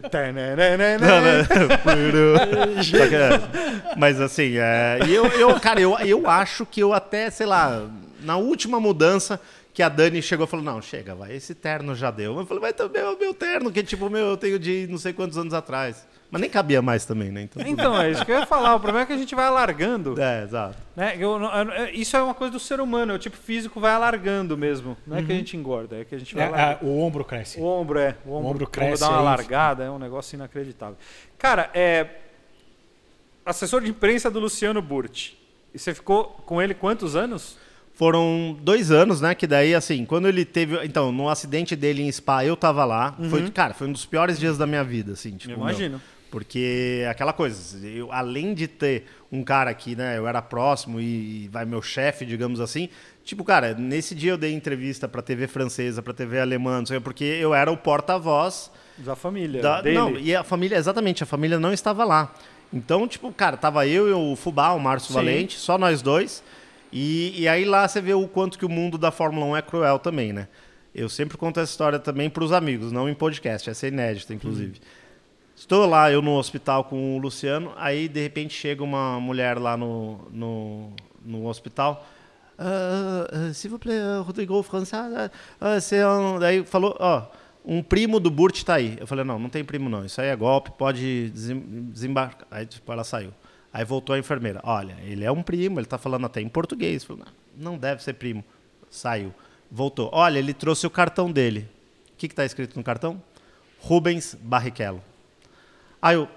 Não, 0.97 1.21
não. 1.21 2.83
Só 2.83 3.07
que, 3.07 3.15
é, 3.15 3.95
Mas 3.97 4.19
assim, 4.21 4.57
é, 4.57 4.99
eu, 5.07 5.25
eu, 5.27 5.59
cara, 5.59 5.79
eu, 5.81 5.97
eu 5.99 6.29
acho 6.29 6.65
que 6.65 6.81
eu 6.81 6.93
até, 6.93 7.29
sei 7.29 7.45
lá, 7.45 7.87
na 8.21 8.37
última 8.37 8.79
mudança 8.79 9.39
que 9.73 9.81
a 9.83 9.89
Dani 9.89 10.21
chegou 10.21 10.45
e 10.45 10.49
falou: 10.49 10.65
Não, 10.65 10.81
chega, 10.81 11.15
vai, 11.15 11.33
esse 11.33 11.55
terno 11.55 11.95
já 11.95 12.11
deu. 12.11 12.37
Eu 12.37 12.45
falei: 12.45 12.61
Mas 12.61 12.73
também 12.73 13.01
é 13.01 13.09
o 13.09 13.17
meu 13.17 13.33
terno, 13.33 13.71
que 13.71 13.81
tipo, 13.83 14.09
meu, 14.09 14.25
eu 14.27 14.37
tenho 14.37 14.59
de 14.59 14.87
não 14.89 14.97
sei 14.97 15.13
quantos 15.13 15.37
anos 15.37 15.53
atrás. 15.53 16.05
Mas 16.31 16.41
nem 16.41 16.49
cabia 16.49 16.81
mais 16.81 17.05
também, 17.05 17.31
né? 17.31 17.41
Então, 17.41 17.63
Então, 17.65 17.99
é 18.01 18.11
isso 18.11 18.23
que 18.23 18.31
eu 18.31 18.39
ia 18.39 18.45
falar. 18.45 18.75
O 18.75 18.79
problema 18.79 19.03
é 19.03 19.05
que 19.07 19.13
a 19.13 19.17
gente 19.17 19.33
vai 19.33 19.45
alargando. 19.47 20.19
é, 20.21 20.43
exato. 20.43 20.77
Né? 20.95 21.15
Eu 21.17 21.41
eu- 21.41 21.71
eu- 21.71 21.89
isso 21.93 22.15
é 22.15 22.21
uma 22.21 22.35
coisa 22.35 22.51
do 22.53 22.59
ser 22.59 22.79
humano. 22.79 23.13
O 23.15 23.17
tipo 23.17 23.35
físico 23.35 23.79
vai 23.79 23.91
alargando 23.93 24.55
mesmo. 24.57 24.95
Não 25.07 25.17
é 25.17 25.23
que 25.23 25.31
a 25.31 25.35
gente 25.35 25.57
engorda, 25.57 25.97
é 25.97 26.05
que 26.05 26.13
a 26.13 26.19
gente 26.19 26.35
vai 26.35 26.45
É, 26.47 26.73
é, 26.73 26.77
o 26.81 26.99
ombro 26.99 27.25
cresce. 27.25 27.59
O 27.59 27.63
ombro 27.65 27.97
é. 27.97 28.15
O 28.25 28.33
ombro, 28.33 28.49
ombro 28.51 28.65
o 28.65 28.67
cresce 28.69 29.01
dá 29.01 29.09
uma 29.09 29.19
aí. 29.19 29.25
largada, 29.25 29.83
é 29.83 29.89
um 29.89 29.97
negócio 29.97 30.35
inacreditável. 30.35 30.97
Cara, 31.37 31.69
é. 31.73 32.05
Assessor 33.45 33.81
de 33.81 33.89
imprensa 33.89 34.29
do 34.29 34.39
Luciano 34.39 34.81
Burti. 34.81 35.37
E 35.73 35.79
você 35.79 35.93
ficou 35.93 36.25
com 36.45 36.61
ele 36.61 36.73
quantos 36.73 37.15
anos? 37.15 37.57
Foram 37.93 38.57
dois 38.61 38.91
anos, 38.91 39.19
né? 39.19 39.35
Que 39.35 39.45
daí, 39.47 39.73
assim, 39.75 40.05
quando 40.05 40.27
ele 40.27 40.45
teve. 40.45 40.77
Então, 40.85 41.11
no 41.11 41.27
acidente 41.27 41.75
dele 41.75 42.01
em 42.03 42.11
Spa, 42.11 42.45
eu 42.45 42.55
tava 42.55 42.85
lá. 42.85 43.15
Foi, 43.29 43.49
cara, 43.51 43.73
foi 43.73 43.87
um 43.87 43.91
dos 43.91 44.05
piores 44.05 44.39
dias 44.39 44.57
da 44.57 44.65
minha 44.65 44.83
vida, 44.83 45.13
assim. 45.13 45.35
Tipo, 45.35 45.53
Eu 45.53 45.57
imagino. 45.57 46.01
Porque 46.31 47.05
aquela 47.09 47.33
coisa, 47.33 47.85
eu, 47.87 48.11
além 48.11 48.53
de 48.53 48.67
ter 48.67 49.05
um 49.31 49.43
cara 49.43 49.73
que, 49.73 49.95
né, 49.95 50.17
eu 50.17 50.27
era 50.27 50.41
próximo 50.41 50.99
e, 50.99 51.45
e 51.45 51.49
vai 51.51 51.65
meu 51.65 51.81
chefe, 51.81 52.25
digamos 52.25 52.59
assim, 52.59 52.89
tipo, 53.23 53.43
cara, 53.43 53.73
nesse 53.73 54.13
dia 54.13 54.31
eu 54.31 54.37
dei 54.37 54.53
entrevista 54.53 55.07
pra 55.07 55.21
TV 55.21 55.47
francesa, 55.47 56.01
pra 56.01 56.13
TV 56.13 56.39
alemã, 56.39 56.79
não 56.79 56.85
sei, 56.85 56.99
porque 56.99 57.23
eu 57.23 57.53
era 57.53 57.71
o 57.71 57.77
porta-voz 57.77 58.71
Da 58.97 59.15
família. 59.15 59.61
da, 59.61 59.81
dele. 59.81 59.95
não, 59.97 60.17
e 60.17 60.35
a 60.35 60.43
família, 60.43 60.77
exatamente, 60.77 61.23
a 61.23 61.25
família 61.25 61.59
não 61.59 61.73
estava 61.73 62.03
lá. 62.03 62.33
Então, 62.71 63.07
tipo, 63.07 63.31
cara, 63.33 63.57
tava 63.57 63.87
eu 63.87 64.07
e 64.07 64.13
o 64.13 64.35
Fubá, 64.35 64.71
o 64.73 64.79
Márcio 64.79 65.09
Sim. 65.09 65.15
Valente, 65.15 65.57
só 65.57 65.77
nós 65.77 66.01
dois. 66.03 66.43
E, 66.91 67.41
e 67.41 67.47
aí 67.47 67.65
lá 67.65 67.87
você 67.87 67.99
vê 68.01 68.13
o 68.13 68.27
quanto 68.27 68.57
que 68.59 68.65
o 68.65 68.69
mundo 68.69 68.97
da 68.97 69.11
Fórmula 69.11 69.45
1 69.47 69.57
é 69.57 69.61
cruel 69.63 69.97
também, 69.99 70.31
né? 70.33 70.47
Eu 70.93 71.07
sempre 71.09 71.37
conto 71.37 71.59
essa 71.59 71.71
história 71.71 71.99
também 71.99 72.29
para 72.29 72.43
os 72.43 72.51
amigos, 72.51 72.91
não 72.91 73.07
em 73.07 73.13
podcast, 73.13 73.69
essa 73.69 73.85
é 73.85 73.89
inédita, 73.89 74.33
inclusive. 74.33 74.79
Estou 75.59 75.85
lá, 75.85 76.09
eu 76.09 76.21
no 76.21 76.37
hospital 76.37 76.85
com 76.85 77.17
o 77.17 77.19
Luciano, 77.19 77.73
aí 77.75 78.07
de 78.07 78.21
repente 78.21 78.53
chega 78.53 78.81
uma 78.81 79.19
mulher 79.19 79.59
lá 79.59 79.75
no, 79.75 80.17
no, 80.31 80.93
no 81.21 81.47
hospital. 81.47 82.07
Ah, 82.57 83.27
ah, 83.29 83.53
S'il 83.53 83.69
vous 83.69 83.77
plaît, 83.77 84.01
Rodrigo 84.25 84.63
François, 84.63 85.29
c'est 85.81 86.01
un... 86.01 86.39
Daí 86.39 86.65
falou, 86.65 86.95
ó, 86.97 87.23
um 87.65 87.83
primo 87.83 88.21
do 88.21 88.31
Burt 88.31 88.63
tá 88.63 88.75
aí. 88.75 88.95
Eu 89.01 89.05
falei, 89.05 89.25
não, 89.25 89.37
não 89.37 89.49
tem 89.49 89.65
primo 89.65 89.89
não, 89.89 90.05
isso 90.05 90.21
aí 90.21 90.29
é 90.29 90.35
golpe, 90.35 90.71
pode 90.71 91.29
desem- 91.31 91.89
desembarcar. 91.91 92.47
Aí 92.49 92.65
tipo, 92.65 92.89
ela 92.89 93.03
saiu. 93.03 93.33
Aí 93.73 93.83
voltou 93.83 94.15
a 94.15 94.17
enfermeira, 94.17 94.61
olha, 94.63 94.95
ele 95.03 95.25
é 95.25 95.31
um 95.31 95.43
primo, 95.43 95.77
ele 95.77 95.87
tá 95.87 95.97
falando 95.97 96.25
até 96.25 96.39
em 96.39 96.47
português. 96.47 97.03
Falei, 97.03 97.25
não, 97.57 97.73
não 97.73 97.77
deve 97.77 98.01
ser 98.01 98.13
primo. 98.13 98.45
Saiu. 98.89 99.33
Voltou. 99.69 100.09
Olha, 100.13 100.39
ele 100.39 100.53
trouxe 100.53 100.87
o 100.87 100.89
cartão 100.89 101.29
dele. 101.29 101.67
O 102.13 102.15
que 102.15 102.27
está 102.27 102.45
escrito 102.45 102.77
no 102.77 102.83
cartão? 102.83 103.21
Rubens 103.81 104.37
Barrichello. 104.41 105.08
Aí 106.01 106.15
eu. 106.15 106.27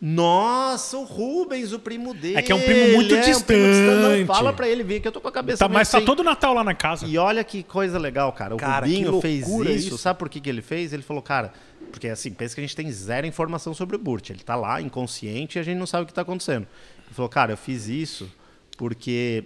Nossa, 0.00 0.98
o 0.98 1.04
Rubens, 1.04 1.72
o 1.72 1.78
primo 1.78 2.12
dele. 2.12 2.36
É 2.36 2.42
que 2.42 2.52
é 2.52 2.54
um 2.54 2.60
primo 2.60 2.94
muito 2.94 3.14
é 3.14 3.18
um 3.18 3.22
primo 3.22 3.38
distante. 3.38 3.58
distante. 3.70 4.18
Não, 4.20 4.26
fala 4.26 4.52
pra 4.52 4.68
ele 4.68 4.82
vir 4.82 5.00
que 5.00 5.08
eu 5.08 5.12
tô 5.12 5.18
com 5.20 5.28
a 5.28 5.32
cabeça 5.32 5.58
Tá, 5.60 5.68
mas 5.68 5.88
tá 5.90 5.96
sem- 5.98 6.04
todo 6.04 6.22
Natal 6.22 6.52
lá 6.52 6.62
na 6.62 6.74
casa. 6.74 7.06
E 7.06 7.16
olha 7.16 7.42
que 7.42 7.62
coisa 7.62 7.98
legal, 7.98 8.30
cara. 8.32 8.54
O 8.54 8.58
Cara, 8.58 8.84
Rubinho 8.84 9.14
que 9.14 9.20
fez 9.22 9.48
isso. 9.48 9.64
isso. 9.64 9.98
Sabe 9.98 10.18
por 10.18 10.28
que, 10.28 10.40
que 10.40 10.48
ele 10.50 10.60
fez? 10.60 10.92
Ele 10.92 11.02
falou, 11.02 11.22
cara, 11.22 11.54
porque 11.90 12.08
assim, 12.08 12.30
pensa 12.32 12.54
que 12.54 12.60
a 12.60 12.64
gente 12.64 12.76
tem 12.76 12.90
zero 12.92 13.26
informação 13.26 13.72
sobre 13.72 13.96
o 13.96 13.98
Burt. 13.98 14.28
Ele 14.28 14.42
tá 14.42 14.56
lá, 14.56 14.78
inconsciente, 14.82 15.56
e 15.56 15.60
a 15.60 15.62
gente 15.62 15.78
não 15.78 15.86
sabe 15.86 16.02
o 16.02 16.06
que 16.06 16.12
tá 16.12 16.20
acontecendo. 16.22 16.66
Ele 17.06 17.14
falou, 17.14 17.28
cara, 17.30 17.52
eu 17.52 17.56
fiz 17.56 17.88
isso 17.88 18.30
porque 18.76 19.44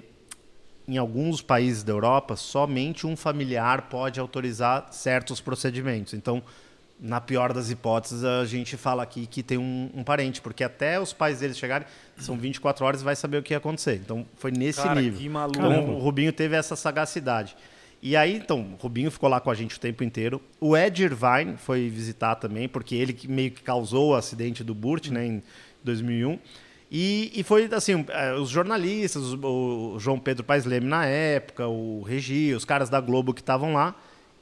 em 0.89 0.97
alguns 0.97 1.41
países 1.43 1.85
da 1.85 1.93
Europa, 1.93 2.35
somente 2.35 3.07
um 3.07 3.15
familiar 3.15 3.83
pode 3.83 4.19
autorizar 4.19 4.89
certos 4.91 5.41
procedimentos. 5.41 6.15
Então, 6.15 6.43
na 7.01 7.21
pior 7.21 7.53
das 7.53 7.71
hipóteses, 7.71 8.25
a 8.25 8.45
gente 8.45 8.77
fala 8.77 9.03
aqui 9.03 9.27
que 9.27 9.43
tem 9.43 9.57
um, 9.57 9.91
um 9.95 10.03
parente, 10.03 10.41
porque 10.41 10.65
até 10.65 11.01
os 11.01 11.13
pais 11.13 11.41
deles 11.41 11.57
chegarem, 11.57 11.87
são 12.17 12.37
24 12.37 12.85
horas 12.85 13.01
e 13.01 13.05
vai 13.05 13.15
saber 13.15 13.39
o 13.39 13.43
que 13.43 13.55
ia 13.55 13.59
acontecer. 13.59 13.95
Então, 13.95 14.27
foi 14.37 14.51
nesse 14.51 14.83
Cara, 14.83 15.01
nível. 15.01 15.19
que 15.19 15.29
maluco. 15.29 15.59
Então, 15.59 15.71
Caramba. 15.71 15.93
o 15.93 15.99
Rubinho 15.99 16.33
teve 16.33 16.57
essa 16.57 16.75
sagacidade. 16.75 17.57
E 18.03 18.17
aí, 18.17 18.37
então, 18.37 18.75
o 18.79 18.83
Rubinho 18.83 19.11
ficou 19.11 19.29
lá 19.29 19.41
com 19.41 19.51
a 19.51 19.55
gente 19.55 19.77
o 19.77 19.81
tempo 19.81 20.03
inteiro. 20.03 20.41
O 20.61 20.77
Ed 20.77 21.03
Irvine 21.03 21.57
foi 21.57 21.89
visitar 21.89 22.37
também, 22.37 22.69
porque 22.69 22.95
ele 22.95 23.13
que 23.13 23.29
meio 23.29 23.51
que 23.51 23.63
causou 23.63 24.11
o 24.11 24.15
acidente 24.15 24.63
do 24.63 24.75
Burt, 24.75 25.09
né, 25.09 25.27
em 25.27 25.43
2001. 25.83 26.39
E, 26.91 27.33
e 27.35 27.43
foi 27.43 27.69
assim, 27.73 28.05
eh, 28.09 28.35
os 28.35 28.49
jornalistas, 28.49 29.23
o 29.35 29.97
João 29.99 30.19
Pedro 30.19 30.43
Paes 30.43 30.65
Leme 30.65 30.87
na 30.87 31.05
época, 31.05 31.67
o 31.67 32.03
Regi, 32.03 32.55
os 32.55 32.65
caras 32.65 32.89
da 32.89 33.01
Globo 33.01 33.35
que 33.35 33.41
estavam 33.43 33.75
lá, 33.75 33.95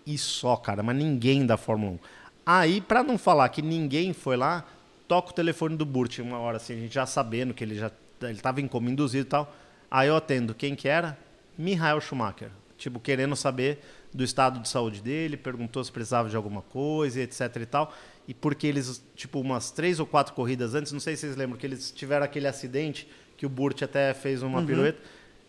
e 0.06 0.16
só, 0.16 0.54
cara, 0.54 0.82
mas 0.82 0.96
ninguém 0.96 1.44
da 1.44 1.56
Fórmula 1.56 1.92
1. 1.92 1.98
Aí, 2.46 2.80
pra 2.80 3.02
não 3.02 3.18
falar 3.18 3.48
que 3.48 3.60
ninguém 3.60 4.12
foi 4.12 4.36
lá, 4.36 4.64
toca 5.08 5.30
o 5.30 5.34
telefone 5.34 5.76
do 5.76 5.84
Burt 5.84 6.20
uma 6.20 6.38
hora, 6.38 6.58
assim, 6.58 6.74
a 6.74 6.76
gente 6.76 6.94
já 6.94 7.04
sabendo 7.04 7.52
que 7.52 7.64
ele 7.64 7.74
já 7.74 7.90
ele 8.22 8.38
tava 8.38 8.60
em 8.60 8.68
coma 8.68 8.90
induzido 8.90 9.26
e 9.26 9.28
tal. 9.28 9.54
Aí 9.90 10.08
eu 10.08 10.16
atendo, 10.16 10.54
quem 10.54 10.74
que 10.74 10.88
era? 10.88 11.18
Michael 11.58 12.00
Schumacher. 12.00 12.50
Tipo, 12.78 13.00
querendo 13.00 13.34
saber 13.34 13.80
do 14.12 14.22
estado 14.24 14.60
de 14.60 14.68
saúde 14.68 15.00
dele, 15.00 15.36
perguntou 15.36 15.82
se 15.82 15.92
precisava 15.92 16.28
de 16.28 16.36
alguma 16.36 16.62
coisa, 16.62 17.20
etc 17.20 17.56
e 17.56 17.66
tal. 17.66 17.94
E 18.28 18.34
porque 18.34 18.66
eles, 18.66 19.02
tipo, 19.14 19.40
umas 19.40 19.70
três 19.70 20.00
ou 20.00 20.06
quatro 20.06 20.34
corridas 20.34 20.74
antes, 20.74 20.92
não 20.92 21.00
sei 21.00 21.16
se 21.16 21.22
vocês 21.22 21.36
lembram, 21.36 21.58
que 21.58 21.66
eles 21.66 21.90
tiveram 21.90 22.24
aquele 22.24 22.46
acidente 22.46 23.08
que 23.36 23.44
o 23.44 23.48
Burt 23.48 23.82
até 23.82 24.14
fez 24.14 24.42
uma 24.42 24.62
pirueta. 24.62 25.00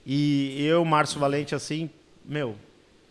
E 0.06 0.66
eu, 0.66 0.84
Márcio 0.86 1.20
Valente, 1.20 1.54
assim, 1.56 1.90
meu, 2.26 2.56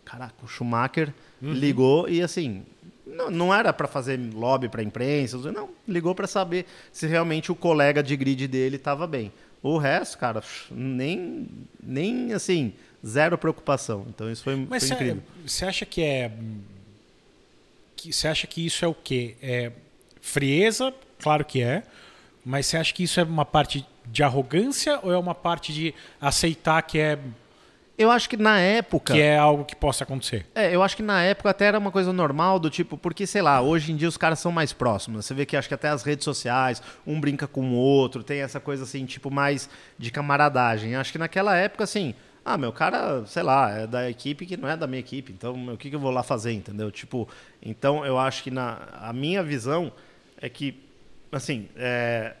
caraca, 0.03 0.35
o 0.43 0.47
Schumacher 0.47 1.13
ligou 1.41 2.09
e 2.09 2.21
assim, 2.21 2.63
não, 3.13 3.29
não 3.29 3.53
era 3.53 3.71
para 3.73 3.87
fazer 3.87 4.19
lobby 4.33 4.69
para 4.69 4.83
imprensa, 4.83 5.37
não, 5.51 5.69
ligou 5.87 6.13
para 6.13 6.27
saber 6.27 6.65
se 6.91 7.07
realmente 7.07 7.51
o 7.51 7.55
colega 7.55 8.03
de 8.03 8.15
grid 8.15 8.47
dele 8.47 8.75
estava 8.75 9.07
bem. 9.07 9.31
O 9.63 9.77
resto, 9.77 10.17
cara, 10.17 10.43
nem, 10.71 11.47
nem 11.81 12.33
assim, 12.33 12.73
zero 13.05 13.37
preocupação. 13.37 14.05
Então 14.09 14.31
isso 14.31 14.43
foi, 14.43 14.55
Mas 14.55 14.67
foi 14.67 14.79
você 14.79 14.93
incrível. 14.93 15.23
você 15.45 15.65
acha 15.65 15.85
que 15.85 16.01
é. 16.03 16.31
Você 18.03 18.27
acha 18.27 18.45
que 18.45 18.65
isso 18.65 18.85
é 18.85 18.87
o 18.87 18.93
quê? 18.93 19.35
É 19.41 19.71
frieza? 20.21 20.93
Claro 21.19 21.43
que 21.43 21.61
é. 21.61 21.83
Mas 22.45 22.67
você 22.67 22.77
acha 22.77 22.93
que 22.93 23.03
isso 23.03 23.19
é 23.19 23.23
uma 23.23 23.43
parte 23.43 23.85
de 24.05 24.23
arrogância 24.23 24.99
ou 25.03 25.11
é 25.11 25.17
uma 25.17 25.35
parte 25.35 25.73
de 25.73 25.93
aceitar 26.21 26.81
que 26.83 26.99
é, 26.99 27.19
Eu 27.97 28.11
acho 28.11 28.29
que 28.29 28.37
na 28.37 28.59
época. 28.59 29.13
que 29.13 29.21
é 29.21 29.37
algo 29.37 29.65
que 29.65 29.75
possa 29.75 30.03
acontecer? 30.03 30.45
É, 30.53 30.73
eu 30.73 30.83
acho 30.83 30.95
que 30.95 31.01
na 31.01 31.23
época 31.23 31.49
até 31.49 31.65
era 31.65 31.79
uma 31.79 31.91
coisa 31.91 32.13
normal 32.13 32.59
do 32.59 32.69
tipo, 32.69 32.95
porque, 32.95 33.25
sei 33.25 33.41
lá, 33.41 33.59
hoje 33.59 33.91
em 33.91 33.95
dia 33.95 34.07
os 34.07 34.17
caras 34.17 34.39
são 34.39 34.51
mais 34.51 34.71
próximos. 34.71 35.25
Você 35.25 35.33
vê 35.33 35.45
que 35.45 35.57
acho 35.57 35.67
que 35.67 35.73
até 35.73 35.89
as 35.89 36.03
redes 36.03 36.23
sociais, 36.23 36.81
um 37.07 37.19
brinca 37.19 37.47
com 37.47 37.71
o 37.71 37.73
outro, 37.73 38.23
tem 38.23 38.41
essa 38.41 38.59
coisa 38.59 38.83
assim, 38.83 39.05
tipo, 39.05 39.31
mais 39.31 39.67
de 39.97 40.11
camaradagem. 40.11 40.95
Acho 40.95 41.11
que 41.11 41.17
naquela 41.17 41.55
época, 41.55 41.83
assim, 41.83 42.13
ah, 42.45 42.57
meu 42.57 42.71
cara, 42.71 43.25
sei 43.25 43.43
lá, 43.43 43.71
é 43.71 43.87
da 43.87 44.09
equipe 44.09 44.45
que 44.45 44.55
não 44.55 44.69
é 44.69 44.77
da 44.77 44.87
minha 44.87 44.99
equipe, 44.99 45.33
então 45.33 45.73
o 45.73 45.77
que, 45.77 45.89
que 45.89 45.95
eu 45.95 45.99
vou 45.99 46.11
lá 46.11 46.23
fazer, 46.23 46.53
entendeu? 46.53 46.89
Tipo, 46.91 47.27
então 47.61 48.05
eu 48.05 48.17
acho 48.17 48.43
que 48.43 48.51
na, 48.51 48.77
a 48.93 49.11
minha 49.11 49.41
visão 49.41 49.91
é 50.39 50.47
que, 50.47 50.81
assim, 51.31 51.67
é, 51.75 52.35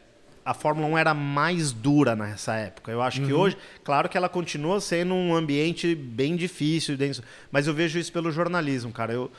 a 0.47 0.53
Fórmula 0.53 0.87
1 0.87 0.97
era 0.97 1.13
mais 1.13 1.73
dura 1.73 2.15
nessa 2.15 2.55
época. 2.55 2.89
Eu 2.89 3.01
acho 3.01 3.21
que 3.21 3.33
hoje, 3.33 3.57
claro 3.83 4.07
que 4.07 4.17
ela 4.17 4.29
continua 4.29 4.79
sendo 4.79 5.13
um 5.13 5.35
ambiente 5.35 5.93
bem 5.93 6.37
difícil, 6.37 6.95
denso, 6.95 7.21
mas 7.51 7.67
eu 7.67 7.73
vejo 7.73 7.99
isso 7.99 8.13
pelo 8.13 8.31
jornalismo, 8.31 8.93
cara. 8.93 9.11
Eu, 9.11 9.29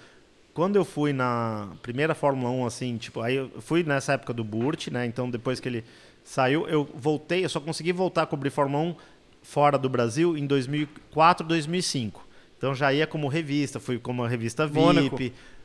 quando 0.52 0.76
eu 0.76 0.84
fui 0.84 1.14
na 1.14 1.70
primeira 1.80 2.14
Fórmula 2.14 2.50
1, 2.50 2.66
assim, 2.66 2.98
tipo, 2.98 3.22
aí 3.22 3.36
eu 3.36 3.50
fui 3.58 3.82
nessa 3.82 4.12
época 4.12 4.34
do 4.34 4.44
Burt, 4.44 4.88
né? 4.88 5.06
Então 5.06 5.30
depois 5.30 5.58
que 5.58 5.68
ele 5.70 5.84
saiu, 6.22 6.68
eu 6.68 6.86
voltei, 6.94 7.42
eu 7.42 7.48
só 7.48 7.58
consegui 7.58 7.90
voltar 7.90 8.24
a 8.24 8.26
cobrir 8.26 8.50
Fórmula 8.50 8.84
1 8.84 8.96
fora 9.42 9.78
do 9.78 9.88
Brasil 9.88 10.36
em 10.36 10.46
2004, 10.46 11.46
2005. 11.46 12.28
Então 12.58 12.74
já 12.74 12.92
ia 12.92 13.06
como 13.06 13.28
revista, 13.28 13.80
fui 13.80 13.98
como 13.98 14.26
revista 14.26 14.66
VIP, 14.66 14.78
Mônaco. 14.78 15.18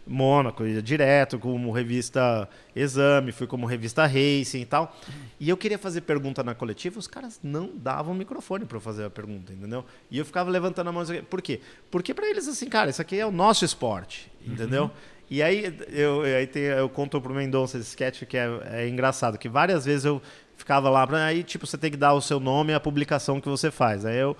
Mônaco, 0.05 0.65
ia 0.65 0.81
direto 0.81 1.39
como 1.39 1.71
revista 1.71 2.47
Exame, 2.75 3.31
fui 3.31 3.47
como 3.47 3.65
revista 3.65 4.05
Racing 4.05 4.61
e 4.61 4.65
tal. 4.65 4.95
E 5.39 5.49
eu 5.49 5.55
queria 5.55 5.77
fazer 5.77 6.01
pergunta 6.01 6.43
na 6.43 6.53
coletiva, 6.53 6.99
os 6.99 7.07
caras 7.07 7.39
não 7.41 7.71
davam 7.73 8.13
microfone 8.13 8.65
para 8.65 8.77
eu 8.77 8.81
fazer 8.81 9.05
a 9.05 9.09
pergunta, 9.09 9.53
entendeu? 9.53 9.85
E 10.11 10.17
eu 10.17 10.25
ficava 10.25 10.49
levantando 10.49 10.89
a 10.89 10.91
mão. 10.91 11.03
Por 11.29 11.41
quê? 11.41 11.61
Porque 11.89 12.13
para 12.13 12.29
eles, 12.29 12.47
assim, 12.47 12.67
cara, 12.67 12.89
isso 12.89 13.01
aqui 13.01 13.17
é 13.17 13.25
o 13.25 13.31
nosso 13.31 13.63
esporte, 13.63 14.31
entendeu? 14.45 14.91
E 15.29 15.41
aí 15.41 15.75
eu, 15.89 16.21
aí 16.21 16.45
tem, 16.45 16.63
eu 16.63 16.89
conto 16.89 17.19
pro 17.19 17.33
Mendonça 17.33 17.77
esse 17.77 17.89
sketch 17.89 18.23
que 18.25 18.37
é, 18.37 18.47
é 18.65 18.87
engraçado, 18.87 19.37
que 19.37 19.49
várias 19.49 19.85
vezes 19.85 20.05
eu 20.05 20.21
ficava 20.55 20.89
lá, 20.89 21.07
aí 21.25 21.43
tipo, 21.43 21.65
você 21.65 21.77
tem 21.77 21.89
que 21.89 21.97
dar 21.97 22.13
o 22.13 22.21
seu 22.21 22.39
nome 22.39 22.71
e 22.71 22.75
a 22.75 22.79
publicação 22.79 23.41
que 23.41 23.49
você 23.49 23.71
faz. 23.71 24.05
Aí 24.05 24.17
eu 24.17 24.35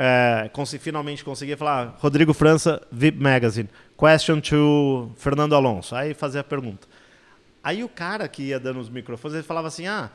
é, 0.00 0.48
finalmente 0.78 1.24
consegui 1.24 1.56
falar, 1.56 1.96
Rodrigo 1.98 2.32
França, 2.32 2.80
VIP 2.92 3.20
Magazine, 3.20 3.68
question 3.96 4.40
to 4.40 5.10
Fernando 5.16 5.56
Alonso. 5.56 5.96
Aí 5.96 6.14
fazia 6.14 6.40
a 6.40 6.44
pergunta. 6.44 6.86
Aí 7.64 7.82
o 7.82 7.88
cara 7.88 8.28
que 8.28 8.44
ia 8.44 8.60
dando 8.60 8.78
os 8.78 8.88
microfones, 8.88 9.34
ele 9.34 9.42
falava 9.42 9.66
assim, 9.66 9.88
ah, 9.88 10.08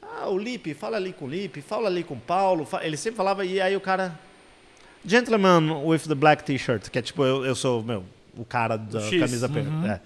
ah 0.00 0.28
o 0.28 0.38
Lipe, 0.38 0.72
fala 0.72 0.96
ali 0.96 1.12
com 1.12 1.24
o 1.24 1.28
Lipe, 1.28 1.60
fala 1.60 1.88
ali 1.88 2.04
com 2.04 2.14
o 2.14 2.20
Paulo. 2.20 2.66
Ele 2.80 2.96
sempre 2.96 3.16
falava, 3.16 3.44
e 3.44 3.60
aí 3.60 3.74
o 3.74 3.80
cara, 3.80 4.16
gentleman 5.04 5.82
with 5.82 6.02
the 6.06 6.14
black 6.14 6.44
t-shirt, 6.44 6.88
que 6.88 6.98
é 7.00 7.02
tipo, 7.02 7.24
eu, 7.24 7.44
eu 7.44 7.56
sou, 7.56 7.82
meu, 7.82 8.04
o 8.36 8.44
cara 8.44 8.76
da 8.76 9.00
X. 9.00 9.18
camisa 9.18 9.48
preta. 9.48 9.68
É. 9.84 10.00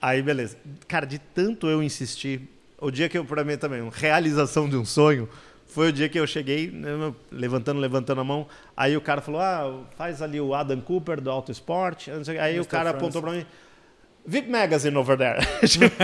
Aí, 0.00 0.22
beleza. 0.22 0.56
Cara, 0.88 1.04
de 1.04 1.18
tanto 1.18 1.66
eu 1.66 1.82
insistir, 1.82 2.48
o 2.78 2.90
dia 2.90 3.08
que 3.08 3.18
eu, 3.18 3.24
pra 3.24 3.42
mim 3.44 3.56
também, 3.56 3.86
realização 3.92 4.68
de 4.68 4.76
um 4.76 4.84
sonho, 4.84 5.28
foi 5.72 5.88
o 5.88 5.92
dia 5.92 6.08
que 6.08 6.18
eu 6.18 6.26
cheguei, 6.26 6.70
né, 6.70 7.12
levantando, 7.30 7.80
levantando 7.80 8.20
a 8.20 8.24
mão. 8.24 8.46
Aí 8.76 8.96
o 8.96 9.00
cara 9.00 9.20
falou: 9.20 9.40
ah, 9.40 9.82
faz 9.96 10.20
ali 10.20 10.40
o 10.40 10.54
Adam 10.54 10.80
Cooper 10.80 11.20
do 11.20 11.30
Auto 11.30 11.52
Sport. 11.52 12.08
o. 12.08 12.30
Aí 12.40 12.54
o 12.54 12.56
Mr. 12.56 12.68
cara 12.68 12.90
França. 12.90 12.96
apontou 12.96 13.22
pra 13.22 13.32
mim. 13.32 13.46
VIP 14.26 14.50
Magazine 14.50 14.96
over 14.96 15.16
there. 15.16 15.38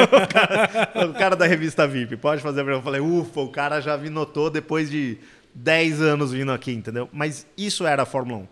O, 0.06 0.26
cara, 0.28 1.10
o 1.10 1.14
cara 1.14 1.36
da 1.36 1.46
revista 1.46 1.86
VIP, 1.86 2.16
pode 2.16 2.40
fazer 2.42 2.62
pra 2.62 2.72
mim. 2.72 2.78
Eu 2.78 2.82
falei, 2.82 3.00
ufa, 3.00 3.40
o 3.40 3.48
cara 3.48 3.80
já 3.80 3.96
me 3.96 4.08
notou 4.08 4.50
depois 4.50 4.90
de 4.90 5.18
10 5.54 6.00
anos 6.00 6.32
vindo 6.32 6.50
aqui, 6.52 6.72
entendeu? 6.72 7.08
Mas 7.12 7.46
isso 7.56 7.86
era 7.86 8.02
a 8.02 8.06
Fórmula 8.06 8.40
1. 8.40 8.48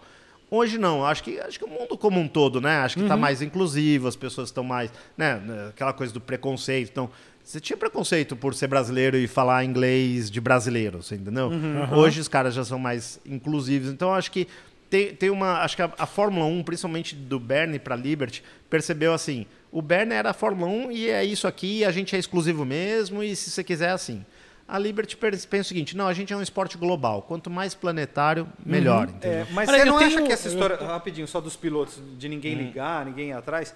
Hoje 0.51 0.79
não, 0.79 1.05
acho 1.05 1.25
que, 1.25 1.41
acho 1.41 1.59
que 1.59 1.65
o 1.65 1.69
mundo 1.69 1.97
como 1.99 2.21
um 2.21 2.29
todo, 2.29 2.61
né? 2.61 2.77
Acho 2.79 2.97
que 2.97 3.03
está 3.03 3.17
mais 3.17 3.43
inclusivo, 3.43 4.07
as 4.07 4.15
pessoas 4.15 4.49
estão 4.49 4.63
mais. 4.63 4.93
Né? 5.17 5.41
Aquela 5.71 5.93
coisa 5.93 6.13
do 6.13 6.21
preconceito. 6.21 6.91
Então, 6.91 7.11
você 7.45 7.61
tinha 7.61 7.77
preconceito 7.77 8.35
por 8.35 8.55
ser 8.55 8.67
brasileiro 8.69 9.17
e 9.17 9.27
falar 9.27 9.65
inglês 9.65 10.31
de 10.31 10.41
brasileiro, 10.41 11.03
você 11.03 11.15
entendeu? 11.15 11.51
Hoje 11.93 12.19
os 12.21 12.27
caras 12.29 12.55
já 12.55 12.65
são 12.65 12.79
mais 12.79 13.21
inclusivos. 13.27 13.91
Então, 13.91 14.15
acho 14.15 14.31
que 14.31 14.49
tem, 14.91 15.15
tem 15.15 15.29
uma. 15.31 15.59
Acho 15.61 15.77
que 15.77 15.83
a, 15.83 15.93
a 15.99 16.07
Fórmula 16.07 16.47
1, 16.47 16.63
principalmente 16.63 17.15
do 17.15 17.39
Bernie 17.39 17.79
para 17.79 17.95
Liberty, 17.97 18.43
percebeu 18.71 19.13
assim: 19.13 19.45
o 19.71 19.83
Bernie 19.83 20.15
era 20.15 20.31
a 20.31 20.35
Fórmula 20.35 20.71
1 20.71 20.93
e 20.93 21.11
é 21.11 21.25
isso 21.25 21.47
aqui, 21.47 21.85
a 21.85 21.91
gente 21.91 22.17
é 22.17 22.19
exclusivo 22.19 22.65
mesmo, 22.65 23.23
e 23.23 23.37
se 23.37 23.51
você 23.51 23.63
quiser, 23.63 23.89
é 23.89 23.93
assim. 23.93 24.25
A 24.67 24.79
Liberty 24.79 25.15
pensa 25.17 25.61
o 25.61 25.65
seguinte: 25.65 25.95
não, 25.95 26.07
a 26.07 26.15
gente 26.15 26.33
é 26.33 26.37
um 26.37 26.41
esporte 26.41 26.79
global. 26.79 27.21
Quanto 27.23 27.51
mais 27.51 27.75
planetário, 27.75 28.49
melhor. 28.65 29.09
entendeu? 29.11 29.41
É, 29.41 29.47
mas 29.51 29.69
Olha, 29.69 29.79
você 29.81 29.85
não 29.85 29.99
tenho- 29.99 30.11
acha 30.11 30.23
que 30.23 30.33
essa 30.33 30.49
eu- 30.49 30.53
história, 30.55 30.77
rapidinho, 30.77 31.29
só 31.29 31.41
dos 31.43 31.55
pilotos, 31.57 32.01
de 32.17 32.29
ninguém 32.29 32.55
ligar, 32.55 33.05
ninguém 33.05 33.29
ir 33.29 33.33
atrás, 33.33 33.75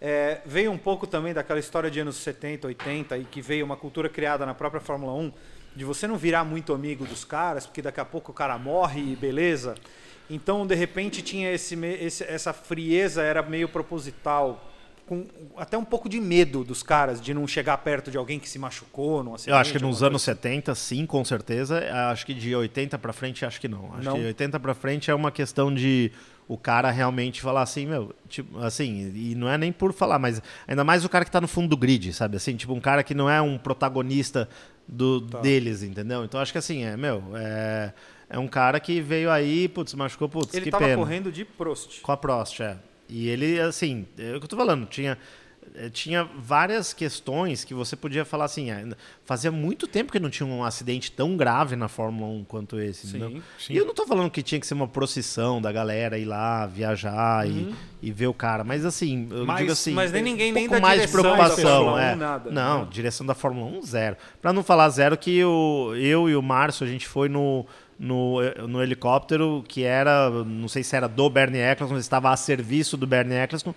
é, 0.00 0.40
veio 0.46 0.70
um 0.70 0.78
pouco 0.78 1.06
também 1.06 1.32
daquela 1.34 1.58
história 1.58 1.90
de 1.90 1.98
anos 2.00 2.16
70, 2.16 2.66
80, 2.68 3.18
e 3.18 3.24
que 3.24 3.40
veio 3.42 3.64
uma 3.64 3.76
cultura 3.76 4.08
criada 4.08 4.46
na 4.46 4.54
própria 4.54 4.80
Fórmula 4.80 5.12
1, 5.14 5.32
de 5.74 5.84
você 5.84 6.06
não 6.06 6.16
virar 6.16 6.44
muito 6.44 6.72
amigo 6.72 7.04
dos 7.04 7.24
caras, 7.24 7.66
porque 7.66 7.82
daqui 7.82 8.00
a 8.00 8.04
pouco 8.04 8.30
o 8.32 8.34
cara 8.34 8.56
morre 8.58 9.00
e 9.12 9.16
beleza. 9.16 9.74
Então, 10.30 10.66
de 10.66 10.74
repente, 10.74 11.22
tinha 11.22 11.50
esse, 11.52 11.74
esse- 12.00 12.24
essa 12.24 12.52
frieza, 12.52 13.22
era 13.22 13.42
meio 13.42 13.68
proposital, 13.68 14.64
com 15.06 15.26
até 15.56 15.78
um 15.78 15.84
pouco 15.84 16.06
de 16.06 16.20
medo 16.20 16.62
dos 16.62 16.82
caras, 16.82 17.18
de 17.20 17.32
não 17.32 17.46
chegar 17.48 17.78
perto 17.78 18.10
de 18.10 18.18
alguém 18.18 18.38
que 18.38 18.46
se 18.48 18.58
machucou 18.58 19.24
num 19.24 19.34
acidente. 19.34 19.52
Eu 19.54 19.56
acho 19.56 19.72
que 19.72 19.78
nos 19.82 20.02
anos 20.02 20.20
70, 20.22 20.74
sim, 20.74 21.06
com 21.06 21.24
certeza. 21.24 21.80
Acho 22.10 22.26
que 22.26 22.34
de 22.34 22.54
80 22.54 22.98
pra 22.98 23.12
frente, 23.14 23.42
acho 23.44 23.58
que 23.58 23.68
não. 23.68 23.94
Acho 23.94 24.02
Não? 24.04 24.14
que 24.16 24.26
80 24.26 24.60
pra 24.60 24.74
frente 24.74 25.10
é 25.10 25.14
uma 25.14 25.32
questão 25.32 25.74
de 25.74 26.12
o 26.48 26.56
cara 26.56 26.90
realmente 26.90 27.42
falar 27.42 27.62
assim, 27.62 27.86
meu, 27.86 28.14
tipo, 28.26 28.58
assim, 28.58 29.12
e 29.14 29.34
não 29.34 29.48
é 29.48 29.58
nem 29.58 29.70
por 29.70 29.92
falar, 29.92 30.18
mas 30.18 30.40
ainda 30.66 30.82
mais 30.82 31.04
o 31.04 31.08
cara 31.08 31.24
que 31.24 31.30
tá 31.30 31.40
no 31.40 31.46
fundo 31.46 31.68
do 31.68 31.76
grid, 31.76 32.10
sabe? 32.14 32.38
Assim, 32.38 32.56
tipo, 32.56 32.72
um 32.72 32.80
cara 32.80 33.02
que 33.02 33.14
não 33.14 33.28
é 33.28 33.40
um 33.40 33.58
protagonista 33.58 34.48
do, 34.88 35.20
deles, 35.20 35.82
entendeu? 35.82 36.24
Então 36.24 36.40
acho 36.40 36.50
que 36.50 36.58
assim, 36.58 36.84
é, 36.84 36.96
meu, 36.96 37.22
é, 37.34 37.92
é 38.30 38.38
um 38.38 38.48
cara 38.48 38.80
que 38.80 39.00
veio 39.02 39.30
aí, 39.30 39.68
putz, 39.68 39.92
machucou, 39.92 40.26
putz, 40.26 40.54
Ele 40.54 40.64
que 40.64 40.70
tava 40.70 40.86
pena. 40.86 40.96
correndo 40.96 41.30
de 41.30 41.44
Prost. 41.44 42.00
Com 42.00 42.12
a 42.12 42.16
Prost, 42.16 42.60
é. 42.60 42.78
E 43.10 43.28
ele, 43.28 43.60
assim, 43.60 44.06
é 44.18 44.34
o 44.34 44.38
que 44.38 44.44
eu 44.44 44.48
tô 44.48 44.56
falando, 44.56 44.86
tinha, 44.86 45.18
tinha 45.92 46.24
várias 46.38 46.92
questões 46.92 47.64
que 47.64 47.74
você 47.74 47.94
podia 47.96 48.24
falar 48.24 48.44
assim, 48.46 48.70
é, 48.70 48.86
fazia 49.24 49.50
muito 49.50 49.86
tempo 49.86 50.10
que 50.12 50.18
não 50.20 50.30
tinha 50.30 50.46
um 50.46 50.64
acidente 50.64 51.10
tão 51.12 51.36
grave 51.36 51.76
na 51.76 51.88
Fórmula 51.88 52.32
1 52.40 52.44
quanto 52.44 52.80
esse, 52.80 53.06
Sim, 53.08 53.42
sim. 53.58 53.72
E 53.72 53.76
eu 53.76 53.84
não 53.84 53.94
tô 53.94 54.06
falando 54.06 54.30
que 54.30 54.42
tinha 54.42 54.60
que 54.60 54.66
ser 54.66 54.74
uma 54.74 54.88
procissão 54.88 55.60
da 55.60 55.70
galera 55.72 56.18
ir 56.18 56.24
lá, 56.24 56.66
viajar 56.66 57.46
Uhum. 57.46 57.72
e, 58.02 58.08
e 58.08 58.12
ver 58.12 58.26
o 58.26 58.34
cara, 58.34 58.64
mas 58.64 58.84
assim, 58.84 59.28
eu 59.30 59.44
Mas- 59.46 59.58
digo 59.58 59.72
assim, 59.72 59.92
mas 59.92 60.12
nem 60.12 60.22
ninguém 60.22 60.50
um 60.50 60.54
nem 60.54 60.68
pouco 60.68 60.80
da 60.80 60.86
mais 60.86 61.10
preocupação, 61.10 61.56
Fórmula 61.84 61.96
1, 61.96 61.98
é. 61.98 62.14
nada, 62.14 62.50
não, 62.50 62.80
né? 62.82 62.88
direção 62.90 63.26
da 63.26 63.34
Fórmula 63.34 63.78
1 63.78 63.82
zero. 63.82 64.16
Pra 64.40 64.52
não 64.52 64.62
falar 64.62 64.88
zero 64.90 65.16
que 65.16 65.42
o, 65.44 65.94
eu 65.96 66.28
e 66.28 66.36
o 66.36 66.42
Márcio 66.42 66.86
a 66.86 66.88
gente 66.90 67.06
foi 67.06 67.28
no 67.28 67.64
no, 67.98 68.36
no 68.68 68.80
helicóptero 68.80 69.64
que 69.66 69.82
era, 69.82 70.30
não 70.44 70.68
sei 70.68 70.84
se 70.84 70.94
era 70.94 71.08
do 71.08 71.28
Bernie 71.28 71.60
Eccleston, 71.60 71.96
mas 71.96 72.04
estava 72.04 72.30
a 72.30 72.36
serviço 72.36 72.96
do 72.96 73.08
Bernie 73.08 73.36
Eccleston 73.36 73.74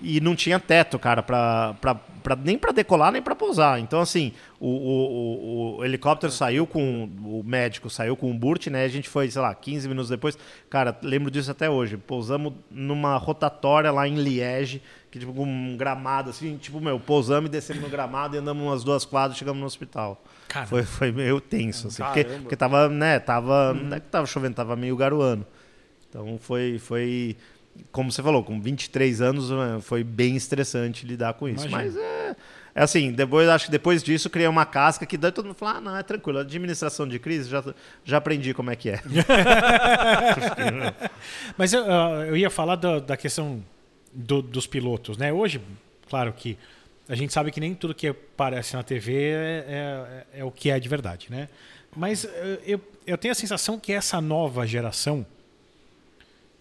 e 0.00 0.20
não 0.20 0.34
tinha 0.34 0.58
teto, 0.58 0.98
cara, 0.98 1.22
pra, 1.22 1.74
pra, 1.80 1.94
pra 1.94 2.36
nem 2.36 2.58
para 2.58 2.72
decolar 2.72 3.12
nem 3.12 3.22
para 3.22 3.34
pousar. 3.34 3.80
Então, 3.80 4.00
assim, 4.00 4.32
o, 4.60 4.68
o, 4.68 5.76
o, 5.76 5.76
o, 5.78 5.84
helicóptero 5.84 6.32
saiu 6.32 6.66
com. 6.66 7.04
O 7.24 7.42
médico 7.44 7.88
saiu 7.88 8.16
com 8.16 8.30
o 8.30 8.34
Burt, 8.34 8.66
né? 8.66 8.84
A 8.84 8.88
gente 8.88 9.08
foi, 9.08 9.30
sei 9.30 9.40
lá, 9.40 9.54
15 9.54 9.88
minutos 9.88 10.10
depois. 10.10 10.38
Cara, 10.68 10.96
lembro 11.02 11.30
disso 11.30 11.50
até 11.50 11.70
hoje. 11.70 11.96
Pousamos 11.96 12.52
numa 12.70 13.16
rotatória 13.16 13.90
lá 13.90 14.06
em 14.06 14.16
Liege, 14.16 14.82
que 15.10 15.18
tipo 15.18 15.32
um 15.40 15.76
gramado, 15.76 16.30
assim, 16.30 16.56
tipo, 16.56 16.80
meu, 16.80 17.00
pousamos 17.00 17.48
e 17.48 17.52
descemos 17.52 17.82
no 17.82 17.88
gramado 17.88 18.36
e 18.36 18.38
andamos 18.38 18.62
umas 18.62 18.84
duas 18.84 19.04
quadras 19.04 19.38
chegamos 19.38 19.60
no 19.60 19.66
hospital. 19.66 20.22
Cara. 20.48 20.66
Foi, 20.66 20.82
foi 20.82 21.12
meio 21.12 21.40
tenso, 21.40 21.88
assim, 21.88 22.02
porque, 22.02 22.24
porque 22.24 22.56
tava, 22.56 22.88
né, 22.88 23.18
tava. 23.18 23.72
Uhum. 23.72 23.84
Não 23.84 23.96
é 23.96 24.00
que 24.00 24.06
tava 24.08 24.26
chovendo, 24.26 24.54
tava 24.54 24.76
meio 24.76 24.96
garoando. 24.96 25.46
Então 26.08 26.38
foi. 26.38 26.78
foi 26.78 27.36
como 27.92 28.10
você 28.12 28.22
falou, 28.22 28.42
com 28.44 28.60
23 28.60 29.20
anos 29.20 29.50
né, 29.50 29.78
foi 29.80 30.04
bem 30.04 30.36
estressante 30.36 31.06
lidar 31.06 31.34
com 31.34 31.48
isso. 31.48 31.66
Imagina. 31.66 31.82
Mas 31.82 31.96
é, 31.96 32.36
é 32.74 32.82
assim, 32.82 33.12
depois, 33.12 33.48
acho 33.48 33.66
que 33.66 33.70
depois 33.70 34.02
disso 34.02 34.28
criei 34.30 34.48
uma 34.48 34.66
casca 34.66 35.06
que 35.06 35.16
daí 35.16 35.32
todo 35.32 35.46
mundo 35.46 35.56
fala, 35.56 35.78
ah, 35.78 35.80
não, 35.80 35.96
é 35.96 36.02
tranquilo, 36.02 36.38
administração 36.38 37.06
de 37.08 37.18
crise, 37.18 37.48
já, 37.48 37.64
já 38.04 38.16
aprendi 38.18 38.52
como 38.54 38.70
é 38.70 38.76
que 38.76 38.90
é. 38.90 39.00
Mas 41.56 41.72
eu, 41.72 41.84
ah, 41.90 42.24
eu 42.26 42.36
ia 42.36 42.50
falar 42.50 42.76
da, 42.76 42.98
da 42.98 43.16
questão 43.16 43.62
do- 44.12 44.42
dos 44.42 44.66
pilotos, 44.66 45.16
né? 45.16 45.32
Hoje, 45.32 45.60
claro 46.08 46.32
que 46.32 46.56
a 47.08 47.14
gente 47.14 47.32
sabe 47.32 47.50
que 47.50 47.60
nem 47.60 47.74
tudo 47.74 47.94
que 47.94 48.08
aparece 48.08 48.74
na 48.74 48.82
TV 48.82 49.12
é, 49.14 50.24
é- 50.34 50.40
é 50.40 50.44
o 50.44 50.50
que 50.50 50.70
é 50.70 50.78
de 50.78 50.88
verdade, 50.88 51.28
né? 51.30 51.48
Mas 51.96 52.24
eh, 52.24 52.60
eu, 52.66 52.80
eu 53.06 53.16
tenho 53.16 53.32
a 53.32 53.34
sensação 53.34 53.78
que 53.78 53.92
essa 53.92 54.20
nova 54.20 54.66
geração 54.66 55.24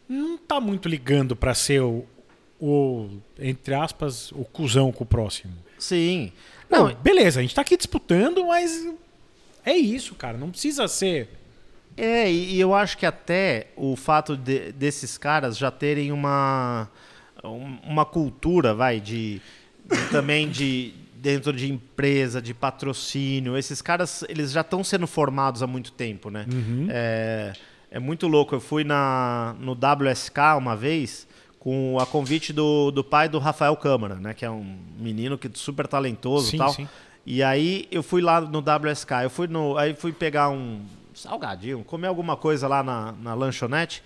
não 0.08 0.38
tá 0.38 0.60
muito 0.60 0.88
ligando 0.88 1.36
para 1.36 1.54
ser 1.54 1.82
o, 1.82 2.06
o, 2.60 3.10
entre 3.40 3.74
aspas, 3.74 4.32
o 4.32 4.44
cuzão 4.46 4.92
com 4.92 5.04
o 5.04 5.08
próximo. 5.08 5.54
Sim. 5.78 6.32
Não, 6.70 6.88
Não, 6.88 6.96
beleza, 6.96 7.40
a 7.40 7.42
gente 7.44 7.54
tá 7.56 7.62
aqui 7.62 7.76
disputando, 7.78 8.46
mas 8.48 8.88
é 9.66 9.74
isso, 9.76 10.16
cara. 10.16 10.38
Não 10.38 10.50
precisa 10.52 10.88
ser. 10.88 11.30
É, 11.98 12.30
e 12.32 12.60
eu 12.60 12.74
acho 12.76 12.98
que 12.98 13.06
até 13.06 13.68
o 13.76 13.96
fato 13.96 14.36
de- 14.36 14.72
desses 14.74 15.18
caras 15.18 15.58
já 15.58 15.72
terem 15.72 16.12
uma, 16.12 16.90
um- 17.44 17.78
uma 17.84 18.06
cultura, 18.06 18.74
vai, 18.74 19.00
de, 19.00 19.42
de 19.86 20.06
também 20.12 20.50
de 20.50 20.94
dentro 21.16 21.54
de 21.54 21.72
empresa, 21.72 22.42
de 22.42 22.54
patrocínio. 22.54 23.58
Esses 23.58 23.82
caras, 23.82 24.24
eles 24.30 24.52
já 24.52 24.62
estão 24.62 24.84
sendo 24.84 25.08
formados 25.08 25.64
há 25.64 25.68
muito 25.68 25.92
tempo, 25.92 26.30
né? 26.30 26.46
É, 26.90 27.54
é 27.96 28.00
muito 28.00 28.28
louco. 28.28 28.54
Eu 28.54 28.60
fui 28.60 28.84
na, 28.84 29.56
no 29.58 29.72
WSK 29.72 30.58
uma 30.58 30.76
vez 30.76 31.26
com 31.58 31.98
a 31.98 32.06
convite 32.06 32.52
do, 32.52 32.92
do 32.92 33.06
pai 33.06 33.30
do 33.30 33.40
Rafael 33.40 33.76
Câmara, 33.78 34.16
né? 34.16 34.34
Que 34.34 34.44
é 34.44 34.52
um 34.52 34.78
menino 35.00 35.38
que 35.38 35.50
super 35.54 35.88
talentoso 35.88 36.50
Sim, 36.50 36.58
e 36.58 36.60
tal. 36.60 36.74
sim. 36.74 36.90
E 37.26 37.42
aí 37.42 37.88
eu 37.90 38.04
fui 38.04 38.22
lá 38.22 38.42
no 38.42 38.60
WSK, 38.60 39.12
eu 39.24 39.30
fui 39.30 39.48
no, 39.48 39.78
aí 39.78 39.96
fui 39.96 40.12
pegar 40.12 40.50
um 40.50 40.82
salgadinho, 41.14 41.86
comer 41.86 42.08
alguma 42.08 42.36
coisa 42.36 42.68
lá 42.68 42.84
na, 42.84 43.14
na 43.14 43.34
lanchonete. 43.34 44.04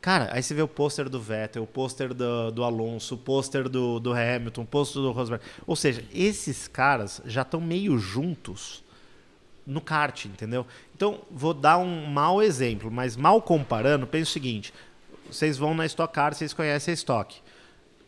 Cara, 0.00 0.28
aí 0.32 0.42
você 0.42 0.52
vê 0.52 0.62
o 0.62 0.66
pôster 0.66 1.08
do 1.08 1.20
Vettel, 1.20 1.62
o 1.62 1.66
pôster 1.66 2.12
do, 2.12 2.50
do 2.50 2.64
Alonso, 2.64 3.14
o 3.14 3.18
pôster 3.18 3.68
do, 3.68 4.00
do 4.00 4.12
Hamilton, 4.12 4.62
o 4.62 4.66
pôster 4.66 5.00
do 5.00 5.12
Rosberg. 5.12 5.44
Ou 5.64 5.76
seja, 5.76 6.04
esses 6.12 6.66
caras 6.66 7.22
já 7.24 7.42
estão 7.42 7.60
meio 7.60 7.96
juntos 7.98 8.81
no 9.66 9.80
kart, 9.80 10.26
entendeu? 10.26 10.66
Então, 10.94 11.20
vou 11.30 11.54
dar 11.54 11.78
um 11.78 12.06
mau 12.06 12.42
exemplo, 12.42 12.90
mas 12.90 13.16
mal 13.16 13.40
comparando, 13.40 14.06
pensa 14.06 14.30
o 14.30 14.32
seguinte: 14.32 14.72
vocês 15.30 15.56
vão 15.56 15.74
na 15.74 15.86
Stock 15.86 16.12
Car, 16.12 16.34
vocês 16.34 16.52
conhecem 16.52 16.92
a 16.92 16.94
Stock. 16.94 17.36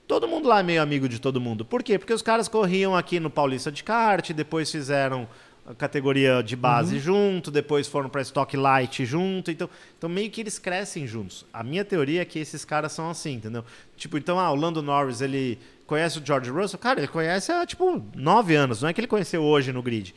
Todo 0.06 0.28
mundo 0.28 0.48
lá 0.48 0.60
é 0.60 0.62
meio 0.62 0.82
amigo 0.82 1.08
de 1.08 1.18
todo 1.18 1.40
mundo. 1.40 1.64
Por 1.64 1.82
quê? 1.82 1.98
Porque 1.98 2.12
os 2.12 2.20
caras 2.20 2.46
corriam 2.46 2.94
aqui 2.94 3.18
no 3.18 3.30
Paulista 3.30 3.72
de 3.72 3.82
kart, 3.82 4.30
depois 4.32 4.70
fizeram 4.70 5.26
a 5.66 5.74
categoria 5.74 6.42
de 6.42 6.54
base 6.54 6.98
junto, 6.98 7.50
depois 7.50 7.88
foram 7.88 8.10
para 8.10 8.20
Stock 8.20 8.54
Light 8.54 9.06
junto. 9.06 9.50
Então, 9.50 9.68
então, 9.96 10.10
meio 10.10 10.30
que 10.30 10.42
eles 10.42 10.58
crescem 10.58 11.06
juntos. 11.06 11.46
A 11.52 11.62
minha 11.62 11.84
teoria 11.84 12.20
é 12.20 12.24
que 12.24 12.38
esses 12.38 12.64
caras 12.66 12.92
são 12.92 13.08
assim, 13.08 13.34
entendeu? 13.34 13.64
Tipo, 13.96 14.18
então, 14.18 14.38
ah, 14.38 14.50
o 14.52 14.54
Lando 14.54 14.82
Norris, 14.82 15.22
ele 15.22 15.58
conhece 15.86 16.18
o 16.18 16.22
George 16.24 16.50
Russell? 16.50 16.78
Cara, 16.78 17.00
ele 17.00 17.08
conhece 17.08 17.52
há, 17.52 17.64
tipo, 17.66 18.02
nove 18.14 18.54
anos. 18.54 18.82
Não 18.82 18.88
é 18.88 18.92
que 18.92 19.00
ele 19.00 19.06
conheceu 19.08 19.42
hoje 19.42 19.72
no 19.72 19.82
grid. 19.82 20.14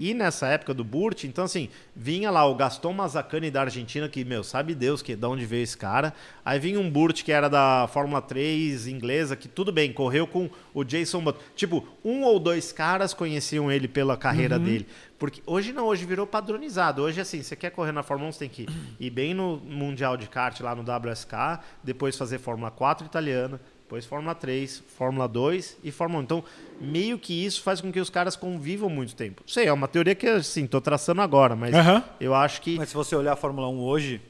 E 0.00 0.14
nessa 0.14 0.46
época 0.48 0.72
do 0.72 0.84
Burt, 0.84 1.24
então, 1.24 1.44
assim, 1.44 1.68
vinha 1.94 2.30
lá 2.30 2.44
o 2.46 2.54
Gaston 2.54 2.92
Mazzacani 2.92 3.50
da 3.50 3.62
Argentina, 3.62 4.08
que, 4.08 4.24
meu, 4.24 4.42
sabe 4.42 4.74
Deus 4.74 5.02
que 5.02 5.14
de 5.14 5.26
onde 5.26 5.44
veio 5.44 5.62
esse 5.62 5.76
cara. 5.76 6.14
Aí 6.44 6.58
vinha 6.58 6.80
um 6.80 6.90
Burt 6.90 7.22
que 7.22 7.32
era 7.32 7.48
da 7.48 7.88
Fórmula 7.92 8.22
3 8.22 8.86
inglesa, 8.86 9.36
que 9.36 9.48
tudo 9.48 9.70
bem, 9.72 9.92
correu 9.92 10.26
com 10.26 10.48
o 10.72 10.84
Jason 10.84 11.20
Button. 11.20 11.40
Tipo, 11.54 11.86
um 12.04 12.22
ou 12.22 12.38
dois 12.38 12.72
caras 12.72 13.12
conheciam 13.12 13.70
ele 13.70 13.88
pela 13.88 14.16
carreira 14.16 14.58
dele. 14.58 14.86
Porque 15.18 15.42
hoje 15.44 15.70
não, 15.70 15.84
hoje 15.84 16.06
virou 16.06 16.26
padronizado. 16.26 17.02
Hoje, 17.02 17.20
assim, 17.20 17.42
você 17.42 17.54
quer 17.54 17.68
correr 17.70 17.92
na 17.92 18.02
Fórmula 18.02 18.30
1, 18.30 18.32
você 18.32 18.38
tem 18.38 18.48
que 18.48 18.66
ir 18.98 19.10
bem 19.10 19.34
no 19.34 19.58
Mundial 19.58 20.16
de 20.16 20.26
Kart, 20.26 20.58
lá 20.60 20.74
no 20.74 20.80
WSK, 20.80 21.60
depois 21.84 22.16
fazer 22.16 22.38
Fórmula 22.38 22.70
4 22.70 23.06
italiana, 23.06 23.60
depois 23.90 24.06
Fórmula 24.06 24.36
3, 24.36 24.84
Fórmula 24.96 25.26
2 25.26 25.78
e 25.82 25.90
Fórmula 25.90 26.20
1. 26.20 26.22
Então, 26.22 26.44
meio 26.80 27.18
que 27.18 27.44
isso 27.44 27.60
faz 27.60 27.80
com 27.80 27.90
que 27.90 27.98
os 27.98 28.08
caras 28.08 28.36
convivam 28.36 28.88
muito 28.88 29.16
tempo. 29.16 29.42
Sei, 29.44 29.66
é 29.66 29.72
uma 29.72 29.88
teoria 29.88 30.14
que, 30.14 30.28
assim, 30.28 30.64
tô 30.64 30.80
traçando 30.80 31.20
agora, 31.20 31.56
mas 31.56 31.74
Aham. 31.74 32.04
eu 32.20 32.32
acho 32.32 32.62
que 32.62 32.76
Mas 32.76 32.90
se 32.90 32.94
você 32.94 33.16
olhar 33.16 33.32
a 33.32 33.36
Fórmula 33.36 33.68
1 33.68 33.80
hoje, 33.80 34.20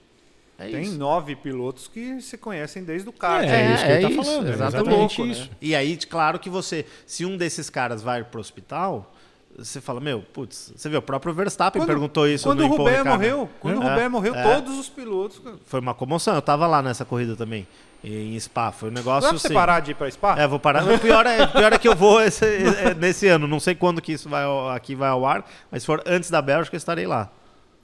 é 0.59 0.69
tem 0.69 0.81
isso. 0.81 0.97
nove 0.99 1.37
pilotos 1.37 1.89
que 1.89 2.23
se 2.23 2.39
conhecem 2.39 2.83
desde 2.85 3.07
o 3.11 3.13
kart. 3.13 3.45
É, 3.47 3.75
isso 3.75 3.85
que 3.85 3.91
ele 3.91 4.01
tá 4.03 4.11
isso, 4.11 4.23
falando, 4.25 4.47
é 4.47 4.51
exatamente. 4.51 4.77
exatamente 4.87 5.19
Louco, 5.21 5.33
isso. 5.33 5.51
né? 5.51 5.57
E 5.61 5.75
aí, 5.75 5.97
claro 5.99 6.39
que 6.39 6.49
você, 6.49 6.87
se 7.07 7.27
um 7.27 7.37
desses 7.37 7.69
caras 7.69 8.01
vai 8.03 8.25
pro 8.25 8.41
hospital, 8.41 9.15
você 9.59 9.79
fala, 9.79 10.01
meu, 10.01 10.23
putz, 10.23 10.73
você 10.75 10.89
vê, 10.89 10.97
o 10.97 11.03
próprio 11.03 11.35
Verstappen 11.35 11.85
perguntou 11.85 12.27
isso 12.27 12.45
Quando 12.45 12.67
no 12.67 12.75
o 12.83 12.85
né? 12.91 13.05
morreu, 13.05 13.51
quando 13.61 13.79
o 13.79 13.83
É, 13.83 13.91
Rubert 13.91 14.11
morreu, 14.11 14.35
é. 14.35 14.43
todos 14.55 14.79
os 14.79 14.89
pilotos. 14.89 15.43
Foi 15.67 15.81
uma 15.81 15.93
comoção, 15.93 16.35
eu 16.35 16.41
tava 16.41 16.67
lá 16.67 16.81
nessa 16.81 17.05
corrida 17.05 17.37
também, 17.37 17.67
em 18.03 18.38
Spa, 18.40 18.72
foi 18.72 18.88
um 18.88 18.92
Não 18.92 19.01
negócio 19.01 19.30
você 19.30 19.46
assim... 19.48 19.55
parar 19.55 19.80
de 19.80 19.90
ir 19.90 19.94
pra 19.94 20.11
Spa? 20.11 20.34
É, 20.38 20.46
vou 20.46 20.59
parar. 20.59 20.84
O 20.90 20.98
pior 20.98 21.26
é, 21.26 21.46
pior 21.46 21.72
é 21.72 21.78
que 21.78 21.86
eu 21.88 21.94
vou 21.94 22.20
esse- 22.22 22.44
é, 22.44 22.94
nesse 22.94 23.28
ano. 23.28 23.46
Não 23.46 23.61
sei 23.61 23.74
quando 23.74 24.01
que 24.01 24.12
isso 24.12 24.28
vai 24.28 24.44
ao- 24.44 24.70
aqui 24.70 24.94
vai 24.94 25.09
ao 25.11 25.24
ar, 25.26 25.44
mas 25.70 25.82
se 25.82 25.86
for 25.86 26.03
antes 26.07 26.30
da 26.30 26.40
Bélgica, 26.40 26.74
eu 26.74 26.78
estarei 26.78 27.07
lá. 27.07 27.30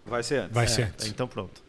Vai 0.04 0.22
ser 0.22 0.40
antes. 0.42 0.54
Vai 0.54 0.68
ser 0.68 0.82
É, 0.82 0.84
antes. 0.86 1.06
então 1.08 1.26
pronto. 1.28 1.60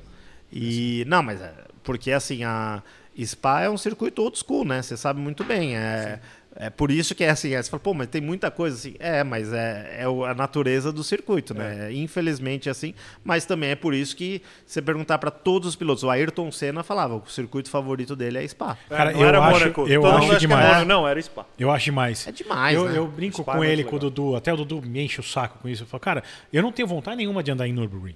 E 0.51 1.03
não, 1.07 1.21
mas 1.21 1.41
é, 1.41 1.53
porque 1.83 2.11
assim 2.11 2.43
a 2.43 2.81
Spa 3.25 3.61
é 3.61 3.69
um 3.69 3.77
circuito 3.77 4.21
old 4.21 4.37
school, 4.37 4.63
né? 4.63 4.81
Você 4.81 4.95
sabe 4.95 5.19
muito 5.19 5.43
bem. 5.43 5.75
É, 5.75 6.19
é 6.59 6.69
por 6.69 6.89
isso 6.91 7.13
que 7.13 7.23
é 7.23 7.29
assim. 7.29 7.53
é, 7.53 7.61
você 7.61 7.69
fala, 7.69 7.79
pô, 7.79 7.93
mas 7.93 8.07
tem 8.07 8.19
muita 8.19 8.49
coisa 8.51 8.75
assim. 8.75 8.95
É, 8.99 9.23
mas 9.23 9.53
é, 9.53 9.99
é 10.01 10.03
a 10.05 10.33
natureza 10.33 10.91
do 10.91 11.03
circuito, 11.03 11.53
né? 11.53 11.91
Infelizmente 11.93 12.67
é 12.67 12.71
assim. 12.71 12.93
Mas 13.23 13.45
também 13.45 13.69
é 13.69 13.75
por 13.75 13.93
isso 13.93 14.15
que 14.15 14.41
você 14.65 14.81
perguntar 14.81 15.17
para 15.19 15.29
todos 15.31 15.69
os 15.69 15.75
pilotos, 15.75 16.03
o 16.03 16.09
Ayrton 16.09 16.51
Senna 16.51 16.83
falava, 16.83 17.15
o 17.15 17.27
circuito 17.29 17.69
favorito 17.69 18.15
dele 18.15 18.39
é 18.39 18.47
Spa. 18.47 18.77
É, 18.89 18.95
Cara, 18.95 19.11
não 19.11 19.21
eu 19.21 19.27
era 19.27 19.39
acho- 19.39 19.59
Mônaco. 19.59 19.87
eu 19.87 20.01
Todo 20.01 20.11
acho 20.11 20.21
mundo 20.21 20.29
acha 20.31 20.39
que 20.39 20.45
é 20.45 20.47
demais. 20.47 20.67
Mônaco. 20.67 20.85
Não, 20.87 21.07
era 21.07 21.21
Spa. 21.21 21.45
Eu 21.59 21.71
acho 21.71 21.85
demais. 21.85 22.27
É 22.27 22.31
demais, 22.31 22.75
eu, 22.75 22.89
né? 22.89 22.97
eu 22.97 23.07
brinco 23.07 23.41
Spa 23.43 23.53
com 23.55 23.63
é 23.63 23.71
ele, 23.71 23.83
com 23.83 23.95
o. 23.95 23.99
Dudu. 23.99 24.35
Até 24.35 24.51
o 24.53 24.57
Dudu 24.57 24.81
me 24.81 25.01
enche 25.03 25.19
o 25.19 25.23
saco 25.23 25.59
com 25.59 25.69
isso. 25.69 25.83
Eu 25.83 25.87
falo, 25.87 26.01
cara, 26.01 26.23
eu 26.51 26.61
não 26.63 26.71
tenho 26.71 26.87
vontade 26.87 27.17
nenhuma 27.17 27.43
de 27.43 27.51
andar 27.51 27.67
em 27.67 27.73
Nürburgring. 27.73 28.15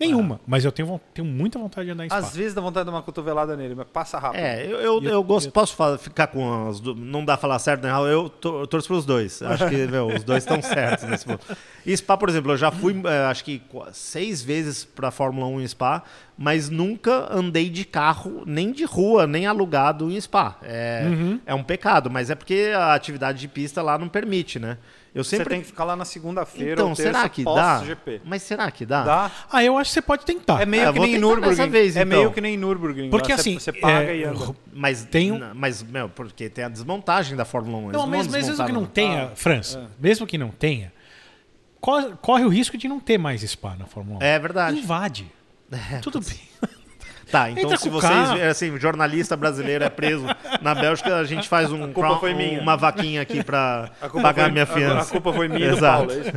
Nenhuma. 0.00 0.40
Mas 0.46 0.64
eu 0.64 0.72
tenho, 0.72 0.98
tenho 1.12 1.28
muita 1.28 1.58
vontade 1.58 1.84
de 1.86 1.92
andar 1.92 2.06
em 2.06 2.08
Spa. 2.08 2.16
Às 2.18 2.34
vezes 2.34 2.54
dá 2.54 2.60
vontade 2.62 2.84
de 2.86 2.90
dar 2.90 2.96
uma 2.96 3.02
cotovelada 3.02 3.54
nele, 3.54 3.74
mas 3.74 3.86
passa 3.92 4.18
rápido. 4.18 4.40
É, 4.40 4.64
eu, 4.64 4.80
eu, 4.80 5.02
eu 5.02 5.22
gosto, 5.22 5.52
posso 5.52 5.76
falar- 5.76 5.98
ficar 5.98 6.28
com 6.28 6.68
as 6.70 6.80
du- 6.80 6.94
Não 6.94 7.22
dá 7.24 7.34
pra 7.34 7.42
falar 7.42 7.58
certo, 7.58 7.82
né? 7.82 7.90
Eu, 8.10 8.30
to- 8.30 8.60
eu 8.60 8.66
torço 8.66 8.88
pros 8.88 9.04
dois. 9.04 9.42
Acho 9.42 9.68
que, 9.68 9.76
meu, 9.86 10.06
os 10.08 10.24
dois 10.24 10.42
estão 10.42 10.62
certos 10.62 11.06
nesse 11.06 11.26
ponto. 11.26 11.46
E 11.84 11.94
Spa, 11.94 12.16
por 12.16 12.28
exemplo, 12.30 12.52
eu 12.52 12.56
já 12.56 12.70
fui, 12.70 12.98
eh, 13.04 13.24
acho 13.30 13.44
que 13.44 13.58
qu- 13.58 13.84
seis 13.92 14.42
vezes 14.42 14.84
pra 14.84 15.10
Fórmula 15.10 15.46
1 15.48 15.60
em 15.60 15.68
Spa, 15.68 16.02
mas 16.38 16.70
nunca 16.70 17.28
andei 17.30 17.68
de 17.68 17.84
carro, 17.84 18.42
nem 18.46 18.72
de 18.72 18.84
rua, 18.84 19.26
nem 19.26 19.46
alugado 19.46 20.10
em 20.10 20.18
Spa. 20.18 20.56
É, 20.62 21.04
é 21.44 21.54
um 21.54 21.62
pecado, 21.62 22.10
mas 22.10 22.30
é 22.30 22.34
porque 22.34 22.72
a 22.74 22.94
atividade 22.94 23.38
de 23.38 23.48
pista 23.48 23.82
lá 23.82 23.98
não 23.98 24.08
permite, 24.08 24.58
né? 24.58 24.78
Eu 25.12 25.24
Você 25.24 25.38
sempre. 25.38 25.50
tem 25.54 25.60
que 25.60 25.66
ficar 25.66 25.82
lá 25.84 25.96
na 25.96 26.04
segunda-feira 26.04 26.74
Então, 26.74 26.90
ou 26.90 26.94
terça 26.94 27.12
será 27.12 27.28
que 27.28 27.42
dá? 27.42 27.50
pós-GP. 27.78 28.20
Mas 28.24 28.42
será 28.42 28.70
que 28.70 28.86
dá? 28.86 29.02
Dá. 29.02 29.30
Ah, 29.50 29.64
eu 29.64 29.76
acho 29.76 29.90
que 29.90 29.94
você 29.94 30.02
pode 30.02 30.24
tentar. 30.24 30.60
É 30.62 30.66
meio 30.66 30.84
É, 30.84 30.92
que 30.92 30.98
vou 30.98 31.06
nem 31.06 31.14
tentar 31.16 31.26
Nürburgring. 31.26 31.50
dessa 31.56 31.66
vez, 31.68 31.96
É 31.96 32.02
então. 32.02 32.18
meio 32.18 32.32
que 32.32 32.40
nem 32.40 32.56
Nürburgring. 32.56 33.10
Porque 33.10 33.32
lá 33.32 33.36
você- 33.36 33.40
assim, 33.50 33.58
Você 33.58 33.72
paga 33.72 34.04
é, 34.12 34.16
e 34.18 34.24
anda. 34.24 34.54
Mas 34.72 35.04
Tem 35.04 35.32
um- 35.32 35.40
Mas, 35.54 35.82
meu, 35.82 36.08
porque 36.08 36.48
tem 36.48 36.62
a 36.64 36.68
desmontagem 36.68 37.36
da 37.36 37.44
Fórmula 37.44 37.76
1. 37.78 37.80
eles 37.86 37.92
Não, 37.94 38.00
vão 38.02 38.08
mas, 38.10 38.18
mas 38.26 38.32
mesmo 38.34 38.48
desmontar, 38.50 38.66
que 38.66 38.72
não 38.72 38.80
não. 38.82 38.88
tenha, 38.88 39.32
França, 39.34 39.90
mesmo 39.98 40.26
que 40.26 40.38
não 40.38 40.50
tenha, 40.50 40.92
corre, 41.80 42.12
corre 42.20 42.44
o 42.44 42.48
risco 42.48 42.78
de 42.78 42.86
não 42.86 43.00
ter 43.00 43.18
mais 43.18 43.40
Spa 43.42 43.74
na 43.76 43.86
Fórmula 43.86 44.18
1. 44.20 44.22
É 44.22 44.38
verdade. 44.38 44.78
Invade. 44.78 45.32
Tudo 46.02 46.20
bem. 46.20 46.38
Tá, 47.30 47.50
então 47.50 47.64
Entra 47.64 47.76
se 47.76 47.88
vocês, 47.88 48.12
carro. 48.12 48.42
assim, 48.42 48.76
jornalista 48.78 49.36
brasileiro 49.36 49.84
é 49.84 49.88
preso 49.88 50.26
na 50.60 50.74
Bélgica, 50.74 51.16
a 51.16 51.24
gente 51.24 51.48
faz 51.48 51.70
um, 51.70 51.92
culpa 51.92 52.00
crown- 52.08 52.18
foi 52.20 52.34
minha. 52.34 52.60
uma 52.60 52.76
vaquinha 52.76 53.22
aqui 53.22 53.44
pra 53.44 53.88
A 54.00 54.08
culpa 54.08 54.28
pagar 54.28 54.42
foi- 54.44 54.52
minha 54.52 54.66
fiança. 54.66 55.00
A, 55.08 55.12
culpa 55.12 55.32
foi 55.32 55.48
minha 55.48 55.70
do 55.70 55.76
Exato. 55.76 55.96
Paulo. 56.06 56.12
é 56.12 56.16
isso? 56.20 56.32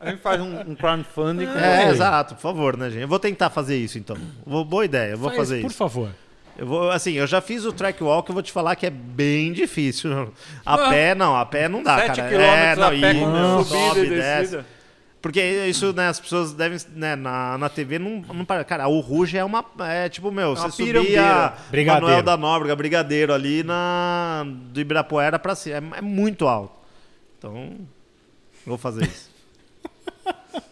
A 0.00 0.10
gente 0.10 0.22
faz 0.22 0.40
um, 0.40 0.60
um 0.70 0.74
crowdfunding. 0.74 1.46
com 1.46 1.58
É, 1.58 1.84
você. 1.86 1.90
exato, 1.92 2.34
por 2.34 2.40
favor, 2.40 2.76
né, 2.76 2.88
gente? 2.90 3.02
Eu 3.02 3.08
vou 3.08 3.18
tentar 3.18 3.50
fazer 3.50 3.76
isso, 3.76 3.98
então. 3.98 4.16
Vou, 4.46 4.64
boa 4.64 4.84
ideia, 4.84 5.10
eu 5.12 5.18
vou 5.18 5.28
Faz, 5.28 5.38
fazer 5.40 5.60
por 5.60 5.66
isso. 5.68 5.76
favor. 5.76 6.08
Eu 6.56 6.66
vou, 6.66 6.90
assim, 6.90 7.12
eu 7.12 7.26
já 7.26 7.40
fiz 7.40 7.64
o 7.64 7.72
track 7.72 8.02
walk, 8.02 8.28
eu 8.30 8.34
vou 8.34 8.42
te 8.42 8.50
falar 8.50 8.74
que 8.74 8.84
é 8.86 8.90
bem 8.90 9.52
difícil. 9.52 10.32
A 10.66 10.76
pé, 10.88 11.14
não, 11.14 11.36
a 11.36 11.46
pé 11.46 11.68
não 11.68 11.82
dá, 11.84 11.98
Sete 11.98 12.16
cara. 12.16 12.28
quilômetros 12.28 12.58
é, 12.58 12.76
não, 12.76 12.86
a 12.86 12.90
pé 12.90 13.12
e 13.12 13.20
com 13.20 13.64
sobe, 13.64 13.94
subida 13.94 14.06
e 14.06 14.18
desce. 14.18 14.58
Porque 15.20 15.42
isso, 15.66 15.92
né, 15.92 16.06
as 16.08 16.20
pessoas 16.20 16.52
devem, 16.52 16.78
né, 16.94 17.16
na, 17.16 17.58
na 17.58 17.68
TV 17.68 17.98
não, 17.98 18.20
não 18.32 18.44
para. 18.44 18.62
Cara, 18.64 18.86
o 18.86 19.00
Ruge 19.00 19.36
é 19.36 19.44
uma, 19.44 19.64
é 19.80 20.08
tipo, 20.08 20.30
meu, 20.30 20.50
uma 20.50 20.56
você 20.56 20.70
subia. 20.70 21.54
Brigadeiro. 21.70 22.06
Manuel 22.06 22.22
da 22.22 22.36
Nóbrega, 22.36 22.76
Brigadeiro 22.76 23.34
ali 23.34 23.64
na, 23.64 24.44
do 24.46 24.80
Ibirapuera 24.80 25.36
pra 25.38 25.56
cima, 25.56 25.96
é, 25.96 25.98
é 25.98 26.00
muito 26.00 26.46
alto. 26.46 26.78
Então, 27.36 27.78
vou 28.64 28.78
fazer 28.78 29.04
isso. 29.06 29.28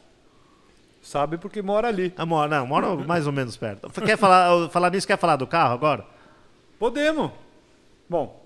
Sabe 1.03 1.38
porque 1.38 1.62
mora 1.62 1.88
ali. 1.88 2.12
Ah, 2.16 2.26
mora, 2.26 2.59
não, 2.59 2.66
mora 2.66 2.94
mais 2.97 3.26
ou 3.26 3.32
menos 3.32 3.57
perto. 3.57 3.88
Quer 4.03 4.16
falar, 4.18 4.68
falar 4.70 4.90
nisso, 4.90 5.07
quer 5.07 5.18
falar 5.18 5.36
do 5.36 5.47
carro 5.47 5.74
agora? 5.74 6.05
Podemos. 6.78 7.30
Bom, 8.09 8.44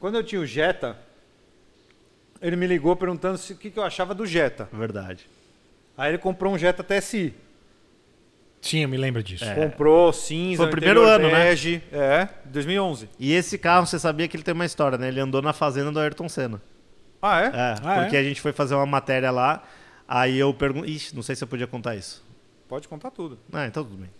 quando 0.00 0.16
eu 0.16 0.24
tinha 0.24 0.40
o 0.40 0.46
Jetta, 0.46 0.96
ele 2.40 2.56
me 2.56 2.66
ligou 2.66 2.96
perguntando 2.96 3.36
se- 3.38 3.52
o 3.52 3.56
que, 3.56 3.70
que 3.70 3.78
eu 3.78 3.84
achava 3.84 4.14
do 4.14 4.24
Jetta. 4.26 4.68
Verdade. 4.72 5.26
Aí 5.98 6.12
ele 6.12 6.18
comprou 6.18 6.54
um 6.54 6.58
Jetta 6.58 6.84
TSI. 6.84 7.34
Eu 8.72 8.88
me 8.88 8.96
lembro 8.96 9.22
disso. 9.22 9.44
Comprou 9.54 10.12
cinza, 10.12 10.58
Foi 10.58 10.66
o 10.66 10.70
primeiro 10.70 11.02
ano, 11.04 11.28
né? 11.28 11.44
bege. 11.44 11.82
É, 11.92 12.28
2011. 12.44 13.08
E 13.18 13.32
esse 13.32 13.58
carro, 13.58 13.86
você 13.86 13.98
sabia 13.98 14.28
que 14.28 14.36
ele 14.36 14.42
tem 14.44 14.54
uma 14.54 14.64
história, 14.64 14.96
né? 14.96 15.08
Ele 15.08 15.20
andou 15.20 15.42
na 15.42 15.52
fazenda 15.52 15.90
do 15.90 15.98
Ayrton 15.98 16.28
Senna. 16.28 16.60
Ah, 17.20 17.40
é? 17.40 17.46
É, 17.46 17.74
Ah, 17.84 18.00
porque 18.02 18.16
é? 18.16 18.20
a 18.20 18.22
gente 18.22 18.40
foi 18.40 18.52
fazer 18.52 18.74
uma 18.74 18.86
matéria 18.86 19.30
lá, 19.30 19.62
aí 20.06 20.38
eu 20.38 20.54
perguntei... 20.54 20.92
Ixi, 20.94 21.14
não 21.16 21.22
sei 21.22 21.34
se 21.34 21.42
eu 21.42 21.48
podia 21.48 21.66
contar 21.66 21.96
isso. 21.96 22.24
Pode 22.68 22.86
contar 22.86 23.10
tudo. 23.10 23.38
Ah, 23.52 23.66
então 23.66 23.82
tudo 23.82 23.96
bem. 23.96 24.10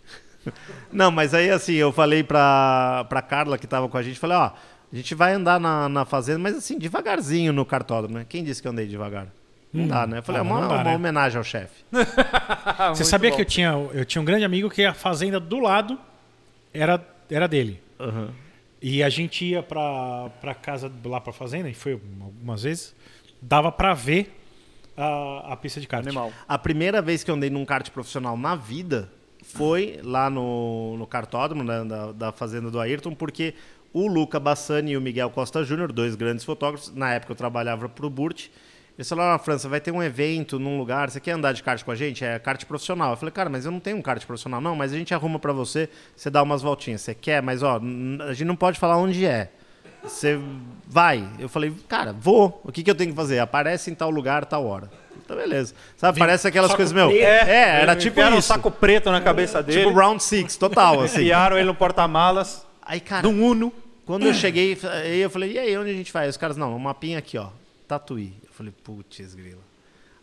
Não, 0.91 1.11
mas 1.11 1.33
aí 1.33 1.49
assim, 1.51 1.73
eu 1.73 1.91
falei 1.91 2.23
pra, 2.23 3.05
pra 3.07 3.21
Carla 3.21 3.57
que 3.57 3.67
tava 3.67 3.87
com 3.87 3.97
a 3.97 4.01
gente, 4.01 4.17
falei, 4.19 4.37
ó, 4.37 4.51
a 4.91 4.95
gente 4.95 5.13
vai 5.13 5.33
andar 5.33 5.59
na, 5.59 5.87
na 5.87 6.03
fazenda, 6.05 6.39
mas 6.39 6.55
assim, 6.57 6.79
devagarzinho 6.79 7.53
no 7.53 7.63
cartódromo, 7.65 8.17
né? 8.17 8.25
Quem 8.27 8.43
disse 8.43 8.61
que 8.61 8.67
eu 8.67 8.71
andei 8.71 8.87
devagar? 8.87 9.27
Não 9.71 9.87
dá, 9.87 10.07
né? 10.07 10.17
Eu 10.17 10.23
falei, 10.23 10.41
Ah, 10.41 10.43
é 10.43 10.47
uma, 10.47 10.61
dá, 10.61 10.73
uma 10.75 10.83
né? 10.83 10.95
homenagem 10.95 11.37
ao 11.37 11.43
chefe. 11.43 11.83
Você 12.89 13.03
sabia 13.03 13.31
que 13.31 13.41
eu 13.41 13.45
tinha, 13.45 13.69
eu 13.93 14.03
tinha 14.05 14.21
um 14.21 14.25
grande 14.25 14.43
amigo 14.43 14.69
que 14.69 14.83
a 14.83 14.93
fazenda 14.93 15.39
do 15.39 15.59
lado 15.59 15.97
era, 16.73 16.99
era 17.29 17.47
dele. 17.47 17.81
Aham. 17.99 18.29
E 18.81 19.03
a 19.03 19.09
gente 19.09 19.43
ia 19.45 19.61
pra, 19.61 20.29
pra 20.41 20.55
casa 20.55 20.91
lá 21.03 21.19
pra 21.19 21.33
fazenda, 21.33 21.69
e 21.69 21.73
foi 21.73 21.93
algumas 21.93 22.63
vezes, 22.63 22.95
dava 23.41 23.71
pra 23.71 23.93
ver 23.93 24.33
a, 24.97 25.53
a 25.53 25.55
pista 25.57 25.79
de 25.81 25.87
kart. 25.87 26.05
Animal. 26.07 26.31
A 26.47 26.57
primeira 26.57 27.01
vez 27.01 27.23
que 27.23 27.29
eu 27.29 27.35
andei 27.35 27.49
num 27.49 27.65
kart 27.65 27.89
profissional 27.91 28.37
na 28.37 28.55
vida 28.55 29.09
foi 29.43 29.99
lá 30.03 30.29
no, 30.29 30.95
no 30.97 31.05
cartódromo 31.05 31.63
né, 31.63 31.83
da, 31.83 32.11
da 32.11 32.31
fazenda 32.31 32.71
do 32.71 32.79
Ayrton, 32.79 33.13
porque 33.13 33.53
o 33.93 34.07
Luca 34.07 34.39
Bassani 34.39 34.91
e 34.91 34.97
o 34.97 35.01
Miguel 35.01 35.29
Costa 35.29 35.63
Júnior, 35.63 35.91
dois 35.91 36.15
grandes 36.15 36.45
fotógrafos, 36.45 36.93
na 36.95 37.13
época 37.13 37.33
eu 37.33 37.35
trabalhava 37.35 37.89
para 37.89 38.05
o 38.05 38.09
Burt, 38.09 38.47
eles 38.99 39.07
falaram, 39.07 39.33
ah, 39.33 39.39
França, 39.39 39.69
vai 39.69 39.79
ter 39.79 39.91
um 39.93 40.03
evento 40.03 40.59
num 40.59 40.77
lugar, 40.77 41.09
você 41.09 41.21
quer 41.21 41.31
andar 41.31 41.53
de 41.53 41.63
kart 41.63 41.81
com 41.85 41.89
a 41.89 41.95
gente? 41.95 42.25
É 42.25 42.37
kart 42.37 42.61
profissional. 42.65 43.11
Eu 43.11 43.15
falei, 43.15 43.31
cara, 43.31 43.49
mas 43.49 43.63
eu 43.63 43.71
não 43.71 43.79
tenho 43.79 43.95
um 43.95 44.01
kart 44.01 44.21
profissional. 44.25 44.59
Não, 44.59 44.75
mas 44.75 44.91
a 44.91 44.97
gente 44.97 45.13
arruma 45.13 45.39
para 45.39 45.53
você, 45.53 45.87
você 46.13 46.29
dá 46.29 46.43
umas 46.43 46.61
voltinhas. 46.61 46.99
Você 46.99 47.15
quer, 47.15 47.41
mas 47.41 47.63
ó, 47.63 47.79
a 48.27 48.33
gente 48.33 48.43
não 48.43 48.57
pode 48.57 48.77
falar 48.77 48.97
onde 48.97 49.25
é. 49.25 49.51
Você 50.03 50.37
vai. 50.85 51.25
Eu 51.39 51.47
falei, 51.47 51.73
cara, 51.87 52.11
vou. 52.11 52.59
O 52.61 52.73
que, 52.73 52.83
que 52.83 52.91
eu 52.91 52.95
tenho 52.95 53.11
que 53.11 53.15
fazer? 53.15 53.39
Aparece 53.39 53.89
em 53.89 53.95
tal 53.95 54.09
lugar, 54.09 54.43
tal 54.43 54.65
hora. 54.65 54.91
Então, 55.23 55.37
beleza. 55.37 55.73
Sabe, 55.95 56.19
parece 56.19 56.45
aquelas 56.49 56.73
coisas, 56.75 56.91
meu. 56.91 57.07
preto. 57.07 57.23
É, 57.23 57.81
era 57.81 57.95
tipo 57.95 58.19
enfiaram 58.19 58.35
um 58.35 58.39
isso. 58.39 58.49
saco 58.49 58.69
preto 58.69 59.09
na 59.11 59.21
cabeça 59.21 59.63
dele. 59.63 59.85
Tipo 59.85 59.97
round 59.97 60.21
six, 60.21 60.57
total, 60.57 60.99
assim. 60.99 61.21
Enfiaram 61.21 61.55
ele 61.55 61.67
no 61.67 61.73
porta-malas. 61.75 62.67
Aí, 62.81 62.99
cara, 62.99 63.25
Num 63.25 63.41
Uno. 63.45 63.71
quando 64.05 64.25
eu 64.25 64.33
cheguei, 64.33 64.77
aí 64.83 65.21
eu 65.21 65.29
falei, 65.29 65.53
e 65.53 65.57
aí, 65.57 65.77
onde 65.77 65.89
a 65.89 65.93
gente 65.93 66.11
vai? 66.11 66.27
Os 66.27 66.35
caras, 66.35 66.57
não, 66.57 66.75
um 66.75 66.79
mapinha 66.79 67.17
aqui, 67.17 67.37
ó. 67.37 67.47
Tatuí. 67.87 68.48
Eu 68.59 68.65
falei, 68.65 68.73
putz, 68.83 69.33
grila. 69.35 69.61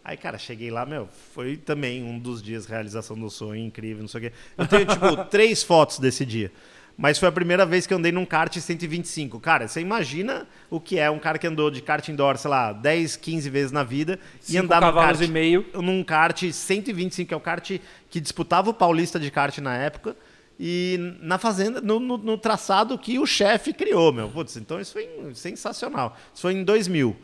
Aí, 0.04 0.16
cara, 0.16 0.36
cheguei 0.36 0.70
lá, 0.70 0.84
meu, 0.84 1.08
foi 1.34 1.56
também 1.56 2.04
um 2.04 2.18
dos 2.18 2.42
dias 2.42 2.66
realização 2.66 3.18
do 3.18 3.30
sonho, 3.30 3.64
incrível, 3.64 4.02
não 4.02 4.08
sei 4.08 4.18
o 4.18 4.24
quê. 4.24 4.32
Eu 4.58 4.66
tenho, 4.68 4.84
tipo, 4.86 5.24
três 5.30 5.62
fotos 5.62 5.98
desse 5.98 6.24
dia. 6.26 6.52
Mas 6.98 7.18
foi 7.18 7.28
a 7.28 7.32
primeira 7.32 7.64
vez 7.66 7.86
que 7.86 7.92
eu 7.94 7.98
andei 7.98 8.12
num 8.12 8.24
kart 8.26 8.54
125. 8.54 9.40
Cara, 9.40 9.66
você 9.66 9.80
imagina 9.80 10.46
o 10.70 10.78
que 10.78 10.98
é 10.98 11.10
um 11.10 11.18
cara 11.18 11.38
que 11.38 11.46
andou 11.46 11.70
de 11.70 11.80
kart 11.82 12.06
indoor, 12.08 12.36
sei 12.38 12.50
lá, 12.50 12.72
10, 12.72 13.16
15 13.16 13.48
vezes 13.50 13.72
na 13.72 13.82
vida 13.82 14.18
e 14.42 14.52
Cinco 14.52 14.64
andar 14.64 14.80
num 14.82 14.92
kart, 14.94 15.20
e 15.20 15.28
meio. 15.28 15.66
num 15.74 16.04
kart 16.04 16.42
125, 16.52 17.28
que 17.28 17.34
é 17.34 17.36
o 17.36 17.40
kart 17.40 17.78
que 18.10 18.20
disputava 18.20 18.70
o 18.70 18.74
Paulista 18.74 19.18
de 19.18 19.30
kart 19.30 19.56
na 19.58 19.76
época. 19.76 20.14
E 20.58 20.98
na 21.20 21.36
fazenda, 21.36 21.80
no, 21.82 21.98
no- 22.00 22.16
no 22.16 22.38
traçado 22.38 22.96
que 22.98 23.18
o 23.18 23.26
chefe 23.26 23.72
criou, 23.74 24.10
meu. 24.12 24.28
Putz, 24.30 24.56
então 24.56 24.80
isso 24.80 24.92
foi 24.92 25.06
sensacional. 25.34 26.16
Isso 26.32 26.42
foi 26.42 26.54
em 26.54 26.64
2000. 26.64 27.14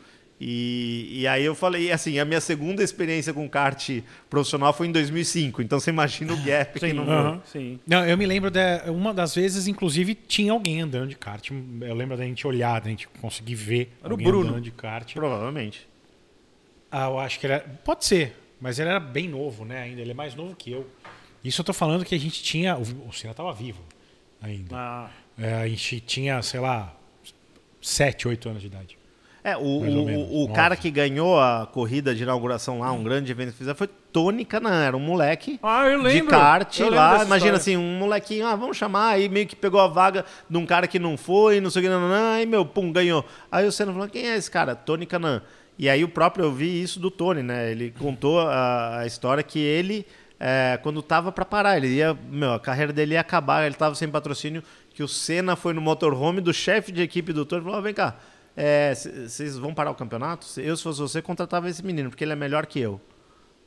E, 0.41 1.21
e 1.21 1.27
aí 1.27 1.45
eu 1.45 1.55
falei, 1.55 1.91
assim, 1.91 2.19
a 2.19 2.25
minha 2.25 2.41
segunda 2.41 2.83
experiência 2.83 3.33
com 3.33 3.47
kart 3.47 3.89
profissional 4.29 4.73
foi 4.73 4.87
em 4.87 4.91
2005. 4.91 5.61
Então 5.61 5.79
você 5.79 5.89
imagina 5.89 6.33
o 6.33 6.37
gap 6.43 6.79
que 6.79 6.91
não 6.91 7.03
aham. 7.03 7.41
Sim. 7.45 7.79
Não, 7.87 8.05
eu 8.05 8.17
me 8.17 8.25
lembro 8.25 8.49
de 8.51 8.59
uma 8.89 9.13
das 9.13 9.35
vezes, 9.35 9.67
inclusive, 9.67 10.13
tinha 10.15 10.51
alguém 10.51 10.81
andando 10.81 11.07
de 11.09 11.15
kart. 11.15 11.49
Eu 11.81 11.95
lembro 11.95 12.17
da 12.17 12.23
gente 12.25 12.45
olhar, 12.45 12.81
da 12.81 12.89
gente 12.89 13.07
conseguir 13.21 13.55
ver 13.55 13.93
Era 14.03 14.13
o 14.13 14.17
Bruno. 14.17 14.49
andando 14.49 14.63
de 14.63 14.71
kart. 14.71 15.13
Provavelmente. 15.13 15.87
Ah, 16.91 17.05
eu 17.05 17.19
acho 17.19 17.39
que 17.39 17.45
ele 17.45 17.53
era. 17.53 17.63
Pode 17.83 18.03
ser, 18.05 18.35
mas 18.59 18.79
ele 18.79 18.89
era 18.89 18.99
bem 18.99 19.29
novo, 19.29 19.63
né? 19.63 19.83
Ainda. 19.83 20.01
Ele 20.01 20.11
é 20.11 20.15
mais 20.15 20.35
novo 20.35 20.55
que 20.55 20.71
eu. 20.71 20.85
Isso 21.43 21.61
eu 21.61 21.65
tô 21.65 21.73
falando 21.73 22.03
que 22.03 22.15
a 22.15 22.19
gente 22.19 22.43
tinha. 22.43 22.75
O, 22.77 22.81
o 23.07 23.13
Senna 23.13 23.33
tava 23.33 23.53
vivo 23.53 23.81
ainda. 24.41 24.75
Ah, 24.75 25.09
É, 25.37 25.53
a 25.53 25.67
gente 25.67 25.99
tinha, 26.01 26.41
sei 26.41 26.59
lá, 26.59 26.93
7, 27.81 28.27
8 28.27 28.49
anos 28.49 28.61
de 28.61 28.67
idade. 28.67 28.97
É, 29.43 29.57
o, 29.57 29.61
o- 29.61 30.43
o 30.45 30.53
cara 30.53 30.73
que 30.75 30.89
ganhou 30.89 31.37
a 31.37 31.67
corrida 31.69 32.15
de 32.15 32.23
inauguração 32.23 32.79
lá, 32.79 32.91
um 32.93 33.03
grande 33.03 33.29
evento 33.29 33.51
que 33.51 33.57
fizeram, 33.57 33.75
foi 33.77 33.87
Tony 34.11 34.45
Canan. 34.45 34.83
Era 34.85 34.95
um 34.95 35.01
moleque 35.01 35.59
Ah, 35.61 35.85
eu 35.87 35.97
de 35.99 36.03
lembro. 36.05 36.29
kart 36.31 36.79
Eu 36.79 36.89
lá. 36.89 37.15
Imagina 37.15 37.35
história. 37.35 37.55
assim, 37.57 37.75
um 37.77 37.97
molequinho, 37.99 38.47
ah, 38.47 38.55
vamos 38.55 38.77
chamar, 38.77 39.09
aí 39.09 39.27
meio 39.27 39.45
que 39.45 39.55
pegou 39.55 39.81
a 39.81 39.87
vaga 39.87 40.23
de 40.49 40.57
um 40.57 40.65
cara 40.65 40.87
que 40.87 40.97
não 40.97 41.17
foi, 41.17 41.59
não 41.59 41.69
sei 41.69 41.81
o 41.81 41.83
que, 41.83 41.89
não, 41.89 41.99
não, 41.99 42.07
não, 42.09 42.33
aí 42.35 42.45
meu, 42.45 42.65
pum, 42.65 42.89
ganhou. 42.91 43.25
Aí 43.51 43.67
o 43.67 43.71
Senna 43.71 43.91
falou, 43.91 44.07
quem 44.07 44.29
é 44.29 44.37
esse 44.37 44.49
cara? 44.49 44.75
Tony 44.75 45.05
Canan. 45.05 45.41
E 45.77 45.89
aí 45.89 46.03
o 46.03 46.07
próprio, 46.07 46.45
eu 46.45 46.53
vi 46.53 46.81
isso 46.81 46.97
do 46.99 47.11
Tony, 47.11 47.43
né? 47.43 47.69
Ele 47.71 47.91
contou 47.99 48.39
a, 48.39 48.99
a 48.99 49.05
história 49.07 49.43
que 49.43 49.59
ele, 49.59 50.05
é, 50.39 50.79
quando 50.81 51.01
tava 51.01 51.31
para 51.33 51.43
parar, 51.43 51.75
ele 51.75 51.87
ia, 51.87 52.17
meu, 52.29 52.53
a 52.53 52.59
carreira 52.61 52.93
dele 52.93 53.15
ia 53.15 53.19
acabar, 53.21 53.65
ele 53.65 53.75
tava 53.75 53.93
sem 53.95 54.07
patrocínio, 54.07 54.63
que 54.93 55.03
o 55.03 55.07
Senna 55.07 55.55
foi 55.57 55.73
no 55.73 55.81
motorhome 55.81 56.39
do 56.39 56.53
chefe 56.53 56.91
de 56.93 57.01
equipe 57.01 57.33
do 57.33 57.43
Tony 57.43 57.61
e 57.61 57.65
falou, 57.65 57.79
"Ó, 57.79 57.81
vem 57.81 57.93
cá, 57.93 58.15
é, 58.55 58.93
vocês 58.95 59.57
vão 59.57 59.73
parar 59.73 59.91
o 59.91 59.95
campeonato? 59.95 60.45
Eu, 60.59 60.75
se 60.77 60.83
fosse 60.83 60.99
você, 60.99 61.21
contratava 61.21 61.69
esse 61.69 61.83
menino, 61.85 62.09
porque 62.09 62.23
ele 62.23 62.33
é 62.33 62.35
melhor 62.35 62.65
que 62.65 62.79
eu. 62.79 62.99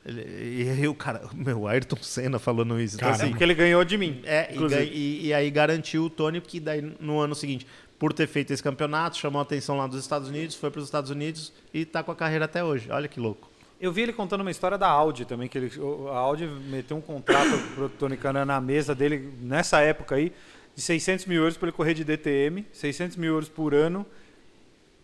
Ele- 0.05 0.63
e 0.63 0.69
aí 0.69 0.87
o 0.87 0.95
cara, 0.95 1.21
meu, 1.35 1.67
Ayrton 1.67 1.97
Senna 2.01 2.39
falando 2.39 2.79
isso. 2.79 2.95
Então, 2.95 3.09
Cara, 3.09 3.19
é 3.19 3.23
assim, 3.23 3.31
porque 3.31 3.43
ele 3.43 3.53
ganhou 3.55 3.83
de 3.83 3.97
mim. 3.97 4.21
é, 4.25 4.49
e, 4.53 4.83
e- 4.93 5.27
e 5.27 5.33
aí 5.33 5.49
garantiu 5.51 6.05
o 6.05 6.09
Tony, 6.09 6.39
que 6.39 6.59
daí 6.59 6.81
no 6.99 7.19
ano 7.19 7.35
seguinte, 7.35 7.67
por 7.99 8.13
ter 8.13 8.27
feito 8.27 8.53
esse 8.53 8.61
campeonato, 8.63 9.17
chamou 9.17 9.39
a 9.39 9.41
atenção 9.43 9.77
lá 9.77 9.87
dos 9.87 9.99
Estados 9.99 10.29
Unidos, 10.29 10.55
foi 10.55 10.69
para 10.71 10.79
os 10.79 10.85
Estados 10.85 11.09
Unidos 11.09 11.51
e 11.73 11.83
tá 11.83 12.03
com 12.03 12.11
a 12.11 12.15
carreira 12.15 12.45
até 12.45 12.63
hoje. 12.63 12.89
Olha 12.91 13.07
que 13.07 13.19
louco. 13.19 13.49
Eu 13.81 13.91
vi 13.91 14.01
ele 14.01 14.13
contando 14.13 14.41
uma 14.41 14.49
história 14.51 14.77
da 14.77 14.87
Audi 14.87 15.25
também, 15.25 15.47
que 15.47 15.57
ele, 15.57 15.71
a 16.11 16.17
Audi 16.17 16.47
meteu 16.47 16.95
um 16.97 17.01
contrato 17.01 17.49
pro 17.75 17.89
Tony 17.89 18.15
Canan 18.17 18.45
na 18.45 18.61
mesa 18.61 18.95
dele, 18.95 19.31
nessa 19.41 19.81
época 19.81 20.15
aí, 20.15 20.31
de 20.75 20.81
600 20.81 21.25
mil 21.25 21.41
euros 21.41 21.57
para 21.57 21.67
ele 21.67 21.75
correr 21.77 21.93
de 21.93 22.03
DTM, 22.03 22.65
600 22.71 23.17
mil 23.17 23.33
euros 23.33 23.49
por 23.49 23.73
ano, 23.75 24.05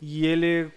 e 0.06 0.26
ele 0.26 0.70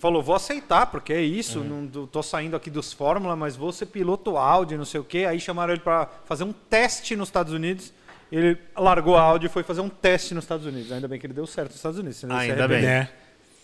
falou, 0.00 0.22
vou 0.22 0.34
aceitar, 0.34 0.86
porque 0.86 1.12
é 1.12 1.20
isso, 1.20 1.62
não 1.64 2.06
tô- 2.06 2.22
saindo 2.22 2.54
aqui 2.56 2.70
dos 2.70 2.92
Fórmula, 2.92 3.34
mas 3.36 3.56
vou 3.56 3.72
ser 3.72 3.86
piloto 3.86 4.36
Audi, 4.36 4.76
não 4.76 4.84
sei 4.84 5.00
o 5.00 5.04
quê. 5.04 5.24
Aí 5.28 5.40
chamaram 5.40 5.72
ele 5.72 5.82
para 5.82 6.08
fazer 6.24 6.44
um 6.44 6.52
teste 6.52 7.16
nos 7.16 7.28
Estados 7.28 7.52
Unidos, 7.52 7.92
ele 8.30 8.58
largou 8.76 9.16
a 9.16 9.22
Audi 9.22 9.46
e 9.46 9.48
foi 9.48 9.62
fazer 9.62 9.80
um 9.80 9.88
teste 9.88 10.34
nos 10.34 10.44
Estados 10.44 10.66
Unidos. 10.66 10.92
Ainda 10.92 11.08
bem 11.08 11.18
que 11.18 11.26
ele 11.26 11.34
deu 11.34 11.46
certo 11.46 11.68
nos 11.68 11.76
Estados 11.76 11.98
Unidos. 11.98 12.22
Ainda 12.24 12.68
bem. 12.68 12.82
Né? 12.82 13.08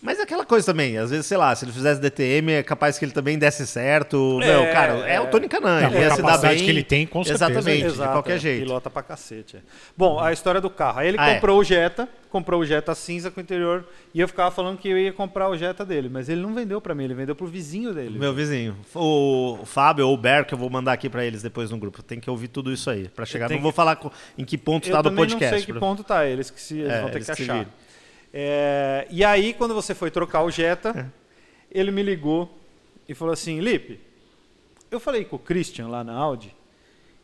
Mas 0.05 0.19
é 0.19 0.23
aquela 0.23 0.45
coisa 0.45 0.65
também, 0.65 0.97
às 0.97 1.11
vezes, 1.11 1.25
sei 1.25 1.37
lá, 1.37 1.55
se 1.55 1.63
ele 1.63 1.71
fizesse 1.71 2.01
DTM, 2.01 2.51
é 2.51 2.61
capaz 2.61 2.99
que 2.99 3.05
ele 3.05 3.13
também 3.13 3.37
desse 3.39 3.65
certo. 3.65 4.37
Meu, 4.39 4.63
cara, 4.73 4.93
é 5.07 5.19
o 5.21 5.27
Tony 5.27 5.47
Canan, 5.47 5.79
Não, 5.79 5.87
ele 5.87 5.97
a 5.97 6.01
ia 6.01 6.09
se 6.11 6.17
dar 6.17 6.23
capacidade 6.23 6.55
bem. 6.57 6.65
que 6.65 6.69
ele 6.69 6.83
tem, 6.83 7.07
com 7.07 7.23
certeza. 7.23 7.45
Exatamente, 7.51 7.79
de 7.83 7.85
Exato, 7.87 8.11
qualquer 8.11 8.35
é, 8.35 8.39
jeito. 8.39 8.63
Pilota 8.65 8.89
pra 8.89 9.01
cacete. 9.01 9.55
é. 9.55 9.59
Bom, 9.95 10.19
a 10.19 10.33
história 10.33 10.59
do 10.59 10.69
carro. 10.69 10.99
Aí 10.99 11.07
ele 11.07 11.17
Ah, 11.17 11.29
é. 11.29 11.35
comprou 11.35 11.57
o 11.57 11.63
Jetta, 11.63 12.09
comprou 12.29 12.59
o 12.59 12.65
Jetta 12.65 12.93
cinza 12.93 13.31
com 13.31 13.39
interior, 13.39 13.85
e 14.13 14.19
eu 14.19 14.27
ficava 14.27 14.51
falando 14.51 14.77
que 14.77 14.89
eu 14.89 14.97
ia 14.97 15.13
comprar 15.13 15.47
o 15.47 15.55
Jetta 15.57 15.85
dele, 15.85 16.09
mas 16.11 16.27
ele 16.27 16.41
não 16.41 16.53
vendeu 16.53 16.81
pra 16.81 16.93
mim, 16.93 17.05
ele 17.05 17.13
vendeu 17.13 17.33
pro 17.33 17.47
vizinho 17.47 17.93
dele. 17.93 18.19
Meu 18.19 18.33
vizinho. 18.33 18.75
O 18.93 19.59
Fábio 19.63 20.05
ou 20.07 20.13
o 20.15 20.17
Ber, 20.17 20.43
que 20.43 20.53
eu 20.53 20.57
vou 20.57 20.69
mandar 20.69 20.91
aqui 20.91 21.09
pra 21.09 21.23
eles 21.23 21.41
depois 21.41 21.71
no 21.71 21.77
grupo. 21.77 22.03
Tem 22.03 22.19
que 22.19 22.29
ouvir 22.29 22.49
tudo 22.49 22.73
isso 22.73 22.89
aí. 22.89 23.07
Pra 23.07 23.25
chegar. 23.25 23.49
Não 23.49 23.59
vou 23.61 23.71
que- 23.71 23.75
falar 23.77 23.95
co- 23.95 24.11
em 24.37 24.43
que 24.43 24.57
ponto 24.57 24.89
eu 24.89 24.91
tá 24.91 25.01
do 25.01 25.09
também 25.09 25.23
podcast. 25.23 25.45
não 25.51 25.57
sei 25.59 25.65
que 25.65 25.71
pra- 25.71 25.79
ponto 25.79 26.03
tá 26.03 26.25
eles, 26.25 26.49
que 26.49 26.59
se, 26.59 26.79
eles 26.79 26.91
É, 26.91 26.99
vão 27.01 27.09
ter 27.09 27.19
que 27.19 27.25
que 27.31 27.35
se 27.37 27.43
achar. 27.43 27.65
É, 28.33 29.07
e 29.11 29.23
aí, 29.23 29.53
quando 29.53 29.73
você 29.75 29.93
foi 29.93 30.09
trocar 30.09 30.41
o 30.43 30.49
Jetta, 30.49 31.11
ele 31.71 31.91
me 31.91 32.01
ligou 32.01 32.57
e 33.07 33.13
falou 33.13 33.33
assim, 33.33 33.59
Lipe, 33.59 33.99
eu 34.89 34.99
falei 34.99 35.23
com 35.25 35.35
o 35.35 35.39
Christian 35.39 35.87
lá 35.87 36.03
na 36.03 36.13
Audi, 36.13 36.55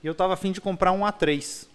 e 0.04 0.08
eu 0.08 0.14
tava 0.14 0.34
afim 0.34 0.52
de 0.52 0.62
comprar 0.62 0.92
um 0.92 1.00
A3. 1.02 1.68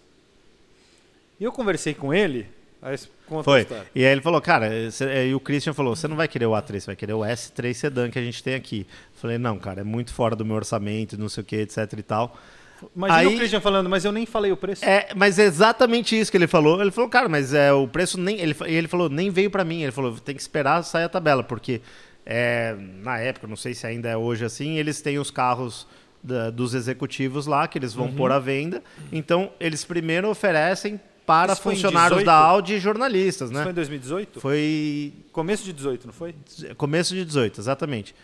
E 1.40 1.44
eu 1.44 1.50
conversei 1.52 1.94
com 1.94 2.14
ele, 2.14 2.46
aí 2.80 2.96
Foi. 3.44 3.64
E 3.94 4.04
aí 4.04 4.12
ele 4.12 4.20
falou, 4.20 4.40
cara, 4.40 4.90
cê- 4.90 5.04
é, 5.06 5.26
e 5.26 5.34
o 5.34 5.40
Christian 5.40 5.74
falou, 5.74 5.96
você 5.96 6.06
não 6.06 6.16
vai 6.16 6.28
querer 6.28 6.46
o 6.46 6.52
A3, 6.52 6.80
você 6.80 6.86
vai 6.86 6.96
querer 6.96 7.14
o 7.14 7.20
S3 7.20 7.74
Sedan 7.74 8.10
que 8.10 8.18
a 8.18 8.22
gente 8.22 8.42
tem 8.42 8.54
aqui. 8.54 8.86
Eu 9.14 9.18
falei, 9.20 9.36
não, 9.38 9.58
cara, 9.58 9.80
é 9.80 9.84
muito 9.84 10.12
fora 10.14 10.36
do 10.36 10.44
meu 10.44 10.54
orçamento, 10.56 11.18
não 11.18 11.28
sei 11.28 11.42
o 11.42 11.44
que, 11.44 11.56
etc 11.56 11.92
e 11.98 12.02
tal. 12.02 12.38
Imagina 12.94 13.18
Aí- 13.20 13.26
o 13.26 13.36
Christian 13.36 13.60
falando, 13.60 13.88
mas 13.88 14.04
eu 14.04 14.12
nem 14.12 14.26
falei 14.26 14.50
o 14.52 14.56
preço. 14.56 14.84
É, 14.84 15.08
mas 15.16 15.38
é 15.38 15.44
exatamente 15.44 16.18
isso 16.18 16.30
que 16.30 16.36
ele 16.36 16.46
falou. 16.46 16.80
Ele 16.80 16.90
falou, 16.90 17.08
cara, 17.10 17.28
mas 17.28 17.52
é, 17.54 17.72
o 17.72 17.86
preço 17.88 18.18
nem. 18.18 18.38
Ele, 18.40 18.56
e 18.66 18.74
ele 18.74 18.88
falou, 18.88 19.08
nem 19.08 19.30
veio 19.30 19.50
pra 19.50 19.64
mim. 19.64 19.82
Ele 19.82 19.92
falou, 19.92 20.12
tem 20.18 20.34
que 20.34 20.40
esperar 20.40 20.82
sair 20.82 21.04
a 21.04 21.08
tabela, 21.08 21.42
porque 21.42 21.80
é, 22.26 22.74
na 23.02 23.18
época, 23.18 23.46
não 23.46 23.56
sei 23.56 23.74
se 23.74 23.86
ainda 23.86 24.08
é 24.08 24.16
hoje 24.16 24.44
assim, 24.44 24.78
eles 24.78 25.00
têm 25.02 25.18
os 25.18 25.30
carros 25.30 25.86
da- 26.22 26.48
dos 26.50 26.74
executivos 26.74 27.46
lá, 27.46 27.68
que 27.68 27.76
eles 27.78 27.92
vão 27.92 28.06
Uhum. 28.06 28.14
pôr 28.14 28.32
à 28.32 28.38
venda. 28.38 28.82
Então, 29.12 29.50
eles 29.60 29.84
primeiro 29.84 30.28
oferecem 30.30 30.98
para 31.26 31.52
Isso 31.52 31.62
funcionários 31.62 32.18
18? 32.20 32.26
da 32.26 32.34
Audi 32.34 32.74
e 32.74 32.78
jornalistas, 32.78 33.50
Isso 33.50 33.58
foi 33.58 33.64
em 33.64 33.68
né? 33.68 33.72
2018? 33.74 34.40
Foi 34.40 35.12
Começo 35.32 35.64
de 35.64 35.72
18, 35.72 36.06
não 36.06 36.12
foi? 36.14 36.34
começo 36.76 37.14
de 37.14 37.24
18, 37.24 37.60
exatamente. 37.60 38.14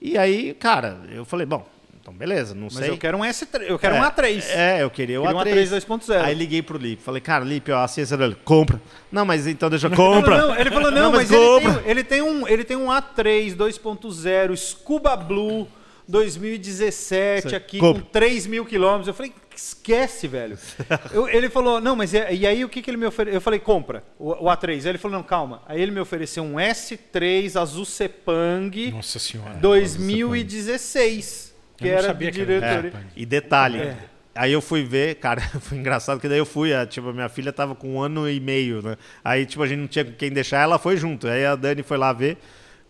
E 0.00 0.16
aí, 0.16 0.54
cara, 0.54 0.98
eu 1.10 1.24
falei, 1.26 1.44
bom, 1.46 1.66
então 2.10 2.14
beleza, 2.18 2.54
não 2.54 2.64
Mas 2.64 2.74
sei. 2.74 2.90
eu 2.90 2.98
quero 2.98 3.18
um 3.18 3.20
S3, 3.22 3.62
eu 3.62 3.78
quero 3.78 3.94
É, 3.96 4.00
um 4.00 4.02
A3. 4.02 4.44
É, 4.50 4.82
eu 4.82 4.90
queria 4.90 5.20
o 5.20 5.24
um 5.24 5.28
A3. 5.28 5.68
A3 5.68 5.86
2.0. 5.86 6.20
Aí 6.24 6.34
liguei 6.34 6.62
pro 6.62 6.76
Lipe. 6.76 7.02
Falei, 7.02 7.20
cara, 7.20 7.44
Lipe, 7.44 7.70
ó, 7.72 7.82
a 7.82 7.88
ciência 7.88 8.16
dele, 8.16 8.36
compra. 8.44 8.80
Não, 9.10 9.24
mas 9.24 9.46
então 9.46 9.70
deixa 9.70 9.86
eu 9.86 9.90
compra. 9.92 10.34
Ele 10.36 10.40
falou, 10.40 10.48
não, 10.50 10.60
ele 10.60 10.70
falou, 10.70 10.90
não, 10.92 11.02
Não, 11.02 11.12
mas, 11.12 11.30
mas 11.30 11.40
ele, 11.40 11.60
tem, 11.60 11.90
ele, 11.90 12.04
tem 12.04 12.22
um, 12.22 12.48
ele 12.48 12.64
tem 12.64 12.76
um 12.76 12.86
A3 12.88 13.54
2.0 13.56 14.56
Scuba 14.56 15.16
Blue 15.16 15.66
2017 16.08 17.48
Você 17.50 17.56
aqui 17.56 17.78
compra. 17.78 18.02
com 18.02 18.08
3 18.08 18.46
mil 18.46 18.64
quilômetros. 18.66 19.06
Eu 19.08 19.14
falei, 19.14 19.32
esquece, 19.54 20.26
velho. 20.26 20.58
Eu- 21.12 21.28
ele 21.28 21.48
falou, 21.48 21.80
não, 21.80 21.94
mas 21.94 22.12
e, 22.12 22.18
e 22.32 22.46
aí 22.46 22.64
o 22.64 22.68
que, 22.68 22.82
que 22.82 22.90
ele 22.90 22.96
me 22.96 23.06
ofereceu? 23.06 23.36
Eu 23.36 23.40
falei, 23.40 23.60
compra 23.60 24.02
o, 24.18 24.30
o 24.32 24.44
A3. 24.46 24.80
Aí 24.82 24.88
ele 24.88 24.98
falou, 24.98 25.16
não, 25.18 25.22
calma. 25.22 25.62
Aí 25.66 25.80
ele 25.80 25.92
me 25.92 26.00
ofereceu 26.00 26.42
um 26.42 26.54
S3 26.54 27.54
azul 27.60 27.84
Sepang 27.84 28.90
Nossa 28.90 29.18
senhora. 29.20 29.54
2016, 29.60 31.49
que 31.80 31.88
Eu 31.88 31.92
era 31.98 32.02
sabia 32.08 32.30
de 32.30 32.38
diretoria. 32.38 32.82
Sepang. 32.90 33.06
E 33.16 33.26
detalhe, 33.26 33.78
É. 33.80 33.96
aí 34.34 34.52
eu 34.52 34.60
fui 34.60 34.84
ver, 34.84 35.16
cara, 35.16 35.40
foi 35.60 35.78
engraçado 35.78 36.20
que 36.20 36.28
daí 36.28 36.38
eu 36.38 36.46
fui, 36.46 36.72
a, 36.74 36.86
tipo, 36.86 37.08
a 37.08 37.12
minha 37.12 37.28
filha 37.28 37.52
tava 37.52 37.74
com 37.74 37.94
um 37.94 38.00
ano 38.00 38.28
e 38.28 38.38
meio, 38.38 38.82
né? 38.82 38.96
Aí, 39.24 39.46
tipo, 39.46 39.62
a 39.62 39.66
gente 39.66 39.78
não 39.80 39.88
tinha 39.88 40.04
com 40.04 40.12
quem 40.12 40.30
deixar, 40.30 40.60
ela 40.60 40.78
foi 40.78 40.96
junto. 40.96 41.26
Aí 41.26 41.44
a 41.44 41.56
Dani 41.56 41.82
foi 41.82 41.96
lá 41.98 42.12
ver 42.12 42.36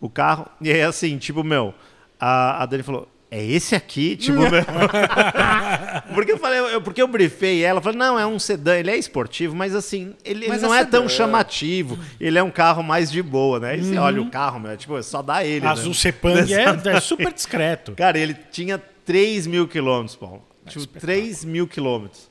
o 0.01 0.09
carro, 0.11 0.47
e 0.61 0.71
aí 0.71 0.83
assim, 0.83 1.17
tipo, 1.19 1.43
meu, 1.45 1.75
a, 2.19 2.63
a 2.63 2.67
Dani 2.67 2.83
falou. 2.83 3.09
É 3.31 3.45
esse 3.45 3.77
aqui? 3.77 4.17
Tipo, 4.17 4.41
meu. 4.41 4.51
porque 6.13 6.33
eu 6.33 6.39
falei, 6.39 6.59
eu, 6.59 6.83
porque 6.83 7.01
eu 7.01 7.07
briefei 7.07 7.63
ela, 7.63 7.81
falei, 7.81 7.97
não, 7.97 8.19
é 8.19 8.27
um 8.27 8.41
sedã, 8.41 8.77
ele 8.77 8.91
é 8.91 8.97
esportivo, 8.97 9.55
mas 9.55 9.73
assim, 9.73 10.15
ele, 10.25 10.49
Mas 10.49 10.59
ele 10.59 10.67
não 10.67 10.75
é 10.75 10.81
é 10.81 10.85
tão 10.85 11.09
chamativo, 11.09 11.97
ele 12.19 12.37
é 12.37 12.43
um 12.43 12.51
carro 12.51 12.83
mais 12.83 13.09
de 13.11 13.23
boa, 13.23 13.61
né? 13.61 13.71
Aí 13.73 13.85
você 13.85 13.97
olha 13.99 14.21
o 14.21 14.29
carro, 14.29 14.59
meu, 14.59 14.77
tipo, 14.77 15.01
só 15.05 15.23
dá 15.23 15.45
ele. 15.45 15.65
Azul 15.65 15.91
né? 15.91 15.95
Sepang 15.95 16.53
é, 16.53 16.97
é 16.97 17.01
super 17.01 17.33
discreto. 17.33 17.93
Cara, 17.93 18.19
ele 18.19 18.35
tinha 18.51 18.83
3 19.07 19.47
mil 19.47 19.69
quilômetros, 19.69 20.17
Paulo. 20.17 20.45
Tipo, 20.67 20.87
3 20.89 21.45
mil 21.45 21.69
quilômetros. 21.69 22.29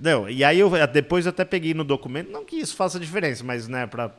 Não, 0.00 0.28
e 0.28 0.42
aí 0.42 0.58
eu 0.58 0.70
depois 0.92 1.26
eu 1.26 1.30
até 1.30 1.44
peguei 1.44 1.74
no 1.74 1.84
documento, 1.84 2.30
não 2.30 2.44
que 2.44 2.56
isso 2.56 2.74
faça 2.74 2.98
diferença, 2.98 3.44
mas 3.44 3.68
né, 3.68 3.86
para 3.86 4.10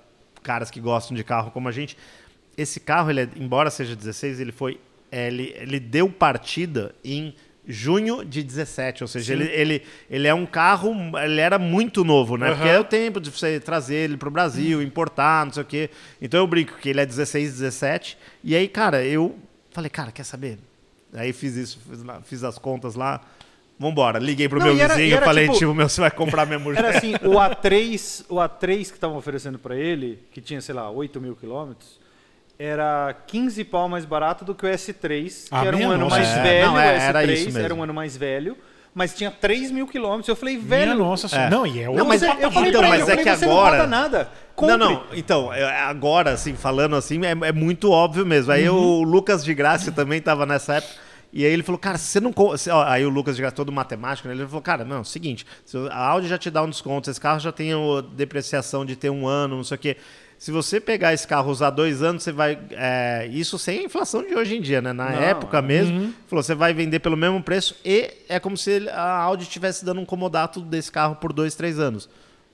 caras 0.43 0.71
que 0.71 0.79
gostam 0.79 1.15
de 1.15 1.23
carro 1.25 1.51
como 1.51 1.67
a 1.67 1.71
gente, 1.73 1.97
esse 2.57 2.79
carro, 2.79 3.09
ele 3.09 3.21
é- 3.21 3.29
embora 3.35 3.69
seja 3.69 3.95
16, 3.95 4.39
ele 4.39 4.51
foi 4.51 4.73
é, 4.73 4.79
ele, 5.11 5.53
ele 5.57 5.79
deu 5.79 6.09
partida 6.09 6.93
em 7.03 7.33
junho 7.67 8.25
de 8.25 8.41
17, 8.41 9.03
ou 9.03 9.07
seja, 9.07 9.33
ele, 9.33 9.43
ele, 9.45 9.83
ele 10.09 10.27
é 10.27 10.33
um 10.33 10.45
carro, 10.45 10.91
ele 11.23 11.39
era 11.39 11.59
muito 11.59 12.03
novo, 12.03 12.35
né? 12.35 12.49
Porque 12.51 12.67
é 12.67 12.79
o 12.79 12.83
tempo 12.83 13.19
de 13.21 13.29
você 13.29 13.59
trazer 13.59 13.95
ele 13.95 14.17
pro 14.17 14.31
Brasil, 14.31 14.81
importar, 14.81 15.45
não 15.45 15.53
sei 15.53 15.61
o 15.63 15.65
quê. 15.65 15.89
Então 16.19 16.39
eu 16.39 16.47
brinco 16.47 16.77
que 16.79 16.89
ele 16.89 16.99
é 16.99 17.05
16, 17.05 17.59
17. 17.59 18.17
E 18.43 18.55
aí, 18.55 18.67
cara, 18.67 19.03
eu 19.05 19.37
falei, 19.71 19.89
cara, 19.89 20.11
quer 20.11 20.23
saber? 20.23 20.57
Aí 21.13 21.31
fiz 21.31 21.55
isso, 21.55 21.79
fiz, 21.87 22.03
lá- 22.03 22.21
fiz 22.21 22.43
as 22.43 22.57
contas 22.57 22.95
lá. 22.95 23.21
Vambora, 23.77 24.19
liguei 24.19 24.49
pro 24.49 24.59
Não, 24.59 24.65
meu 24.73 24.75
era- 24.83 24.93
vizinho, 24.95 25.11
e 25.11 25.13
era 25.13 25.25
falei, 25.25 25.45
tipo- 25.45 25.57
tipo, 25.59 25.73
meu, 25.73 25.87
você 25.87 26.01
vai 26.01 26.11
comprar 26.11 26.45
minha 26.45 26.59
mulher. 26.59 26.79
Era 26.83 26.97
assim, 26.97 27.13
o 27.23 27.33
A3, 27.39 28.25
o 28.27 28.35
A3 28.35 28.87
que 28.87 28.93
estavam 28.95 29.15
oferecendo 29.15 29.57
para 29.59 29.75
ele, 29.75 30.19
que 30.31 30.41
tinha, 30.41 30.59
sei 30.59 30.75
lá, 30.75 30.89
8 30.89 31.21
mil 31.21 31.35
quilômetros, 31.35 31.99
era 32.69 33.15
15 33.25 33.63
pau 33.63 33.87
mais 33.87 34.03
barato 34.03 34.43
do 34.43 34.53
que 34.53 34.65
o 34.65 34.69
S3, 34.69 35.47
que 35.47 35.47
Ah, 35.49 35.63
era 35.65 35.75
um 35.75 35.79
minha 35.79 35.89
ano 35.91 36.03
nossa. 36.03 36.17
mais 36.17 36.27
É, 36.27 36.43
velho, 36.43 36.67
não, 36.67 36.73
o 36.73 36.77
é, 36.79 36.97
S3 36.97 37.07
era 37.07 37.23
isso 37.33 37.45
mesmo. 37.45 37.59
era 37.59 37.73
um 37.75 37.83
ano 37.83 37.93
mais 37.93 38.17
velho, 38.17 38.57
mas 38.93 39.13
tinha 39.15 39.31
3 39.31 39.71
mil 39.71 39.87
quilômetros. 39.87 40.27
Eu 40.27 40.35
falei, 40.35 40.55
Minha 40.57 40.67
velho, 40.67 40.95
nossa 40.95 41.29
senhora. 41.29 41.47
É. 41.47 41.49
Não, 41.49 41.65
e 41.65 41.79
é 41.81 41.87
Não, 41.89 42.05
mas 42.05 42.21
é- 42.21 42.27
eu 42.43 42.51
falei 42.51 42.69
então, 42.69 42.81
mas 42.81 42.93
ele, 42.95 43.01
é 43.03 43.05
falei, 43.05 43.23
que 43.23 43.29
agora- 43.45 43.77
não 43.77 43.87
nada. 43.87 44.29
Compre. 44.57 44.75
Não, 44.75 44.91
não, 44.91 45.03
então, 45.13 45.53
é, 45.53 45.63
agora, 45.83 46.31
assim, 46.31 46.53
falando 46.53 46.97
assim, 46.97 47.21
é, 47.25 47.31
é 47.47 47.51
muito 47.53 47.89
óbvio 47.91 48.25
mesmo. 48.25 48.51
Aí 48.51 48.69
Uhum. 48.69 48.75
o 48.99 49.03
Lucas 49.03 49.41
de 49.45 49.53
Graça 49.53 49.89
também 49.89 50.21
tava 50.21 50.45
nessa 50.45 50.75
época. 50.75 50.93
E 51.31 51.45
aí 51.45 51.53
ele 51.53 51.63
falou, 51.63 51.79
cara, 51.79 51.97
você 51.97 52.19
não. 52.19 52.33
aí 52.87 53.05
o 53.05 53.09
Lucas 53.09 53.35
de 53.37 53.41
Graça, 53.41 53.55
todo 53.55 53.71
matemático, 53.71 54.27
né? 54.27 54.33
Ele 54.33 54.45
falou, 54.47 54.61
cara, 54.63 54.83
não, 54.83 55.01
seguinte, 55.05 55.45
se 55.63 55.77
a 55.91 55.97
Audi 56.07 56.27
já 56.27 56.37
te 56.37 56.49
dá 56.49 56.61
um 56.63 56.69
desconto, 56.69 57.09
esse 57.09 57.21
carro 57.21 57.39
já 57.39 57.51
tem 57.53 57.73
o- 57.73 58.01
depreciação 58.01 58.83
de 58.83 58.97
ter 58.97 59.09
um 59.11 59.25
ano, 59.27 59.55
não 59.55 59.63
sei 59.63 59.75
o 59.75 59.79
quê. 59.79 59.95
Se 60.39 60.51
você 60.51 60.79
pegar 60.79 61.13
esse 61.13 61.27
carro 61.27 61.51
usar 61.51 61.69
dois 61.69 62.01
anos, 62.01 62.23
você 62.23 62.31
vai. 62.31 62.57
é, 62.71 63.27
isso 63.29 63.59
sem 63.59 63.79
a 63.79 63.83
inflação 63.83 64.25
de 64.25 64.33
hoje 64.33 64.55
em 64.55 64.61
dia, 64.61 64.81
né? 64.81 64.93
Na 64.93 65.09
Não, 65.11 65.21
época 65.21 65.61
mesmo, 65.61 66.13
falou, 66.27 66.41
você 66.41 66.55
vai 66.55 66.73
vender 66.73 66.99
pelo 66.99 67.17
mesmo 67.17 67.43
preço 67.43 67.75
e 67.83 68.09
é 68.29 68.39
como 68.39 68.55
se 68.55 68.87
a 68.89 69.17
Audi 69.17 69.43
estivesse 69.43 69.83
dando 69.83 69.99
um 69.99 70.05
comodato 70.05 70.61
desse 70.61 70.89
carro 70.89 71.17
por 71.17 71.33
dois, 71.33 71.55
três 71.55 71.77
anos. 71.77 72.07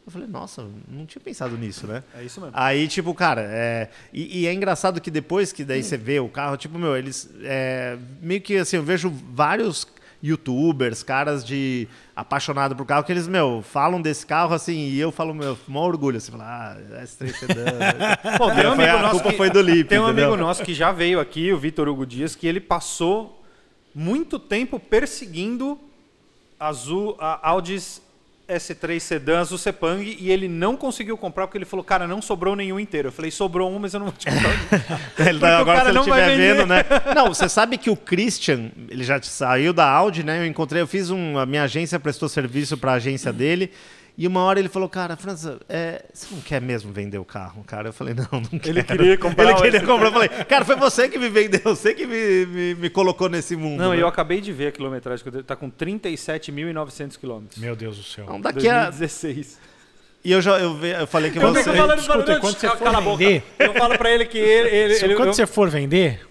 Eu 0.03 0.11
falei, 0.11 0.27
nossa, 0.27 0.65
não 0.87 1.05
tinha 1.05 1.21
pensado 1.21 1.55
nisso, 1.57 1.85
né? 1.85 2.03
É 2.17 2.23
isso 2.23 2.41
mesmo. 2.41 2.53
Aí, 2.55 2.87
tipo, 2.87 3.13
cara, 3.13 3.41
é... 3.41 3.89
E, 4.11 4.41
e 4.41 4.47
é 4.47 4.53
engraçado 4.53 4.99
que 4.99 5.09
depois 5.11 5.51
que 5.51 5.63
daí 5.63 5.83
você 5.83 5.95
vê 5.95 6.19
o 6.19 6.27
carro, 6.29 6.57
tipo, 6.57 6.77
meu, 6.79 6.95
eles. 6.97 7.29
é, 7.43 7.97
Meio 8.21 8.41
que 8.41 8.57
assim, 8.57 8.77
eu 8.77 8.83
vejo 8.83 9.11
vários 9.31 9.87
youtubers, 10.23 11.03
caras 11.03 11.43
de 11.45 11.87
apaixonado 12.15 12.75
por 12.75 12.85
carro, 12.85 13.03
que 13.03 13.11
eles, 13.11 13.27
meu, 13.27 13.61
falam 13.61 14.01
desse 14.01 14.25
carro 14.25 14.53
assim, 14.53 14.87
e 14.89 14.99
eu 14.99 15.11
falo, 15.11 15.33
meu, 15.33 15.55
com 15.55 15.71
maior 15.71 15.87
orgulho. 15.87 16.19
Você 16.19 16.31
fala, 16.31 16.43
ah, 16.45 17.01
S3 17.03 17.33
Sedan. 17.33 17.65
Pô, 18.37 18.51
tem 18.51 18.67
um 18.67 18.75
Foi- 18.75 18.85
amigo 18.85 18.97
a 18.97 19.01
nosso 19.01 19.13
culpa 19.15 19.31
que- 19.31 19.37
foi 19.37 19.49
do 19.49 19.61
Lipe, 19.61 19.89
Tem 19.89 19.99
um 19.99 20.05
entendeu? 20.05 20.27
amigo 20.33 20.41
nosso 20.41 20.63
que 20.63 20.73
já 20.73 20.91
veio 20.91 21.19
aqui, 21.19 21.51
o 21.53 21.57
Vitor 21.57 21.87
Hugo 21.87 22.05
Dias, 22.05 22.35
que 22.35 22.47
ele 22.47 22.59
passou 22.59 23.43
muito 23.93 24.37
tempo 24.39 24.79
perseguindo 24.79 25.79
azul, 26.59 27.15
a 27.19 27.49
Audi 27.49 27.77
S3 28.47 28.99
Sedan 28.99 29.39
azul 29.39 29.57
Sepang 29.57 30.03
e 30.03 30.31
ele 30.31 30.47
não 30.47 30.77
conseguiu 30.77 31.17
comprar 31.17 31.47
porque 31.47 31.57
ele 31.57 31.65
falou, 31.65 31.83
cara, 31.83 32.07
não 32.07 32.21
sobrou 32.21 32.55
nenhum 32.55 32.79
inteiro. 32.79 33.07
Eu 33.07 33.11
falei, 33.11 33.31
sobrou 33.31 33.71
um, 33.71 33.79
mas 33.79 33.93
eu 33.93 33.99
não 33.99 34.07
vou 34.07 34.15
te 34.15 34.25
comprar. 34.25 34.99
Ele 35.27 35.45
agora 35.45 35.81
se 35.81 35.89
ele 35.89 35.99
estiver 35.99 36.37
vendo, 36.37 36.65
né? 36.65 36.83
Não, 37.15 37.27
você 37.27 37.47
sabe 37.47 37.77
que 37.77 37.89
o 37.89 37.95
Christian, 37.95 38.69
ele 38.89 39.03
já 39.03 39.21
saiu 39.21 39.73
da 39.73 39.87
Audi, 39.89 40.23
né? 40.23 40.39
Eu 40.39 40.45
encontrei, 40.45 40.81
eu 40.81 40.87
fiz 40.87 41.09
um. 41.09 41.37
A 41.37 41.45
minha 41.45 41.63
agência 41.63 41.99
prestou 41.99 42.27
serviço 42.27 42.77
para 42.77 42.91
a 42.91 42.95
agência 42.95 43.31
dele. 43.31 43.71
E 44.17 44.25
uma 44.27 44.41
hora 44.43 44.59
ele 44.59 44.69
falou, 44.69 44.87
cara, 44.87 45.17
França, 45.17 45.59
é, 45.67 46.05
você 46.13 46.33
não 46.33 46.41
quer 46.41 46.61
mesmo 46.61 46.93
vender 46.93 47.17
o 47.17 47.25
carro, 47.25 47.63
cara? 47.65 47.89
Eu 47.89 47.93
falei, 47.93 48.13
não, 48.13 48.25
não 48.31 48.57
quero. 48.59 48.69
Ele 48.69 48.83
queria 48.83 49.17
comprar 49.17 49.43
Ele 49.43 49.53
o 49.53 49.61
queria 49.61 49.81
S3. 49.81 49.85
comprar. 49.85 50.07
Eu 50.07 50.13
falei, 50.13 50.29
cara, 50.29 50.63
foi 50.63 50.75
você 50.77 51.09
que 51.09 51.17
me 51.19 51.27
vendeu, 51.27 51.59
você 51.65 51.93
que 51.93 52.05
me, 52.07 52.45
me, 52.45 52.75
me 52.75 52.89
colocou 52.89 53.27
nesse 53.27 53.57
mundo. 53.57 53.77
Não, 53.81 53.91
né? 53.91 53.97
e 53.97 53.99
eu 53.99 54.07
acabei 54.07 54.39
de 54.39 54.53
ver 54.53 54.67
a 54.67 54.71
quilometragem, 54.71 55.21
que 55.23 55.43
tá 55.43 55.53
com 55.55 55.69
37.900 55.69 57.17
quilômetros. 57.17 57.59
Meu 57.59 57.75
Deus 57.75 57.97
do 57.97 58.03
céu. 58.03 58.25
Não, 58.25 58.39
daqui 58.39 58.69
a. 58.69 58.85
2016. 58.89 59.59
E 60.23 60.31
eu 60.31 60.41
já 60.41 60.57
eu, 60.59 60.83
eu 60.83 61.05
falei 61.07 61.29
que 61.29 61.37
Eu 61.37 61.41
você. 61.53 61.63
fico 61.63 61.75
falando, 61.75 61.99
escuta, 61.99 62.23
falando, 62.25 62.39
quando 62.41 62.57
você 62.57 62.69
for 62.69 62.87
a 62.95 63.01
boca. 63.01 63.17
vender- 63.17 63.43
Eu 63.59 63.73
falo 63.73 63.97
pra 63.97 64.09
ele 64.09 64.25
que 64.25 64.37
ele... 64.39 64.69
ele, 64.69 64.95
Se- 64.95 65.05
ele- 65.05 65.15
quando 65.15 65.27
eu- 65.27 65.33
você 65.33 65.45
for 65.45 65.69
vender, 65.69 66.25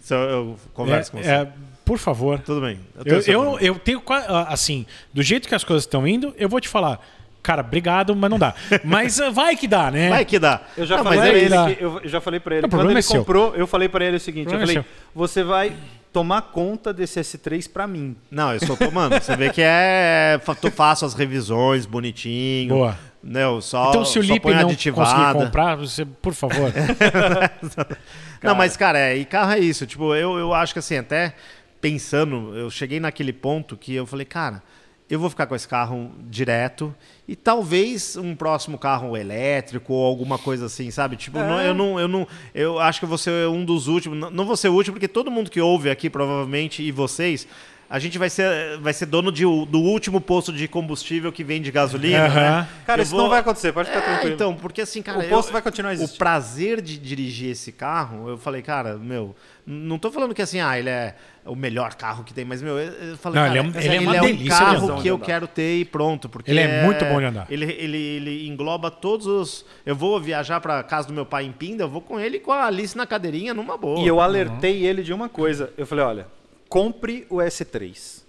Se 0.00 0.14
eu, 0.14 0.18
eu 0.20 0.58
converso 0.72 1.10
com 1.10 1.18
é, 1.18 1.22
você. 1.22 1.30
é, 1.30 1.48
por 1.84 1.98
favor. 1.98 2.38
Tudo 2.38 2.60
bem. 2.60 2.78
Eu, 2.96 3.04
tenho 3.22 3.36
eu, 3.36 3.44
número. 3.44 3.64
eu 3.64 3.74
tenho 3.76 4.00
ah, 4.08 4.52
assim, 4.52 4.86
do 5.12 5.20
jeito 5.20 5.48
que 5.48 5.54
as 5.54 5.64
coisas 5.64 5.82
estão 5.82 6.06
indo, 6.06 6.32
eu 6.38 6.48
vou 6.48 6.60
te 6.60 6.68
falar. 6.68 7.04
Cara, 7.44 7.60
obrigado, 7.62 8.16
mas 8.16 8.28
não 8.30 8.38
dá. 8.38 8.54
Mas 8.82 9.20
uh, 9.20 9.30
vai 9.30 9.54
que 9.54 9.68
dá, 9.68 9.90
né? 9.90 10.08
Vai 10.08 10.24
que 10.24 10.38
dá. 10.38 10.62
Eu 10.76 10.86
já 10.86 10.96
Não, 10.96 11.04
falei 11.04 11.18
mas 11.20 11.28
pra 11.28 11.38
é 11.38 11.42
ele, 11.42 11.54
isso. 11.54 11.76
que- 11.76 11.84
eu 12.06 12.08
já 12.08 12.20
falei 12.20 12.40
para 12.40 12.56
ele, 12.56 12.66
O 12.66 12.70
quando 12.70 12.90
ele 12.90 12.98
é 12.98 13.02
seu. 13.02 13.20
comprou, 13.20 13.54
eu 13.54 13.66
falei 13.66 13.88
para 13.88 14.04
ele 14.04 14.16
o 14.16 14.20
seguinte, 14.20 14.48
eu 14.50 14.56
é 14.56 14.60
falei, 14.60 14.74
seu. 14.74 14.84
você 15.14 15.44
vai 15.44 15.72
tomar 16.12 16.42
conta 16.42 16.92
desse 16.92 17.20
S3 17.20 17.70
para 17.70 17.86
mim. 17.86 18.16
Não, 18.30 18.50
eu 18.50 18.56
estou 18.56 18.76
tomando. 18.76 19.14
Você 19.20 19.36
vê 19.36 19.50
que 19.50 19.60
é. 19.62 20.40
Eu 20.62 20.70
faço 20.70 21.04
as 21.04 21.14
revisões 21.14 21.86
bonitinho. 21.86 22.70
Boa. 22.74 22.98
Né, 23.22 23.40
só, 23.62 23.88
então, 23.88 24.04
se 24.04 24.18
o 24.18 24.22
Lipe 24.22 24.46
não 24.52 24.64
conseguir 24.64 24.72
aditivada. 24.90 25.38
comprar, 25.38 25.76
você, 25.76 26.04
por 26.04 26.34
favor. 26.34 26.70
Não, 28.42 28.54
mas, 28.54 28.76
cara, 28.76 28.98
é, 28.98 29.16
e 29.16 29.24
carro 29.24 29.52
é 29.52 29.58
isso. 29.58 29.86
Tipo, 29.86 30.14
eu, 30.14 30.36
eu 30.36 30.52
acho 30.52 30.74
que 30.74 30.78
assim, 30.78 30.98
até 30.98 31.34
pensando, 31.80 32.54
eu 32.54 32.68
cheguei 32.70 33.00
naquele 33.00 33.32
ponto 33.32 33.76
que 33.78 33.94
eu 33.94 34.06
falei, 34.06 34.26
cara, 34.26 34.62
eu 35.08 35.18
vou 35.18 35.30
ficar 35.30 35.46
com 35.46 35.54
esse 35.54 35.66
carro 35.66 36.12
direto 36.28 36.94
e 37.26 37.34
talvez 37.34 38.16
um 38.16 38.34
próximo 38.34 38.76
carro 38.78 39.16
elétrico 39.16 39.92
ou 39.94 40.04
alguma 40.06 40.36
coisa 40.38 40.66
assim, 40.66 40.90
sabe? 40.90 41.16
Tipo, 41.16 41.38
não- 41.38 41.60
eu 41.60 41.74
não, 41.74 41.98
eu 42.00 42.06
não, 42.08 42.28
eu 42.54 42.78
acho 42.78 42.98
que 43.00 43.04
eu 43.04 43.08
vou 43.08 43.16
ser 43.18 43.48
um 43.48 43.64
dos 43.64 43.88
últimos, 43.88 44.18
não, 44.18 44.30
não 44.30 44.44
vou 44.44 44.56
ser 44.56 44.68
o 44.68 44.74
último 44.74 44.94
porque 44.94 45.08
todo 45.08 45.30
mundo 45.30 45.50
que 45.50 45.60
ouve 45.60 45.88
aqui 45.90 46.10
provavelmente 46.10 46.82
e 46.82 46.92
vocês 46.92 47.46
a 47.94 47.98
gente 48.00 48.18
vai 48.18 48.28
ser, 48.28 48.76
vai 48.80 48.92
ser 48.92 49.06
dono 49.06 49.30
de, 49.30 49.44
do 49.44 49.78
último 49.80 50.20
posto 50.20 50.52
de 50.52 50.66
combustível 50.66 51.30
que 51.30 51.44
vende 51.44 51.70
gasolina, 51.70 52.26
Aham. 52.26 52.34
né? 52.62 52.68
Cara, 52.84 53.00
Eu 53.00 53.04
isso 53.04 53.12
vou- 53.12 53.22
não 53.22 53.30
vai 53.30 53.38
acontecer, 53.38 53.72
pode 53.72 53.88
ficar 53.88 54.00
É, 54.00 54.02
tranquilo. 54.02 54.34
então, 54.34 54.54
porque 54.56 54.80
assim, 54.80 55.00
cara, 55.00 55.20
o 55.20 55.28
posto 55.28 55.48
eu- 55.50 55.52
vai 55.52 55.62
continuar 55.62 55.90
o 55.90 55.92
existindo. 55.92 56.18
prazer 56.18 56.80
de 56.80 56.98
dirigir 56.98 57.50
esse 57.52 57.70
carro, 57.70 58.28
eu 58.28 58.36
falei, 58.36 58.62
cara, 58.62 58.96
meu, 58.96 59.36
não 59.64 59.96
tô 59.96 60.10
falando 60.10 60.34
que 60.34 60.42
assim, 60.42 60.58
ah, 60.60 60.76
ele 60.76 60.88
é 60.90 61.14
o 61.46 61.54
melhor 61.54 61.94
carro 61.94 62.24
que 62.24 62.34
tem, 62.34 62.44
mas, 62.44 62.60
meu, 62.60 62.76
eu, 62.78 63.16
falei, 63.16 63.40
Não, 63.40 63.46
cara, 63.46 63.48
ele 63.50 63.58
é 63.58 63.62
um- 63.62 63.68
esse- 63.78 63.86
ele 63.86 63.96
é 63.96 64.00
uma 64.00 64.12
um 64.24 64.46
carro 64.48 65.00
que 65.02 65.06
eu 65.08 65.18
quero 65.18 65.46
ter 65.46 65.76
e 65.78 65.84
pronto, 65.84 66.28
porque 66.28 66.50
Ele 66.50 66.58
é 66.60 66.82
muito 66.84 67.04
bom 67.04 67.20
de 67.20 67.26
andar. 67.26 67.46
Ele, 67.48 67.64
ele, 67.78 67.96
ele 67.98 68.48
engloba 68.48 68.90
todos 68.90 69.26
os... 69.28 69.64
Eu 69.86 69.94
vou 69.94 70.20
viajar 70.20 70.60
pra 70.60 70.82
casa 70.82 71.06
do 71.06 71.14
meu 71.14 71.24
pai 71.24 71.44
em 71.44 71.52
Pinda, 71.52 71.84
eu 71.84 71.88
vou 71.88 72.00
com 72.00 72.18
ele 72.18 72.40
com 72.40 72.50
a 72.50 72.64
Alice 72.66 72.96
na 72.96 73.06
cadeirinha 73.06 73.54
numa 73.54 73.76
boa. 73.76 74.00
E 74.00 74.06
eu 74.08 74.20
alertei 74.20 74.84
ele 74.84 75.02
de 75.02 75.12
uma 75.12 75.28
coisa. 75.28 75.72
Eu 75.78 75.86
falei, 75.86 76.04
olha, 76.04 76.26
compre 76.74 77.24
o 77.30 77.36
S3. 77.36 78.24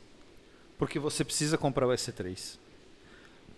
Porque 0.77 0.99
você 0.99 1.23
precisa 1.23 1.57
comprar 1.57 1.87
o 1.87 1.89
S3. 1.89 2.59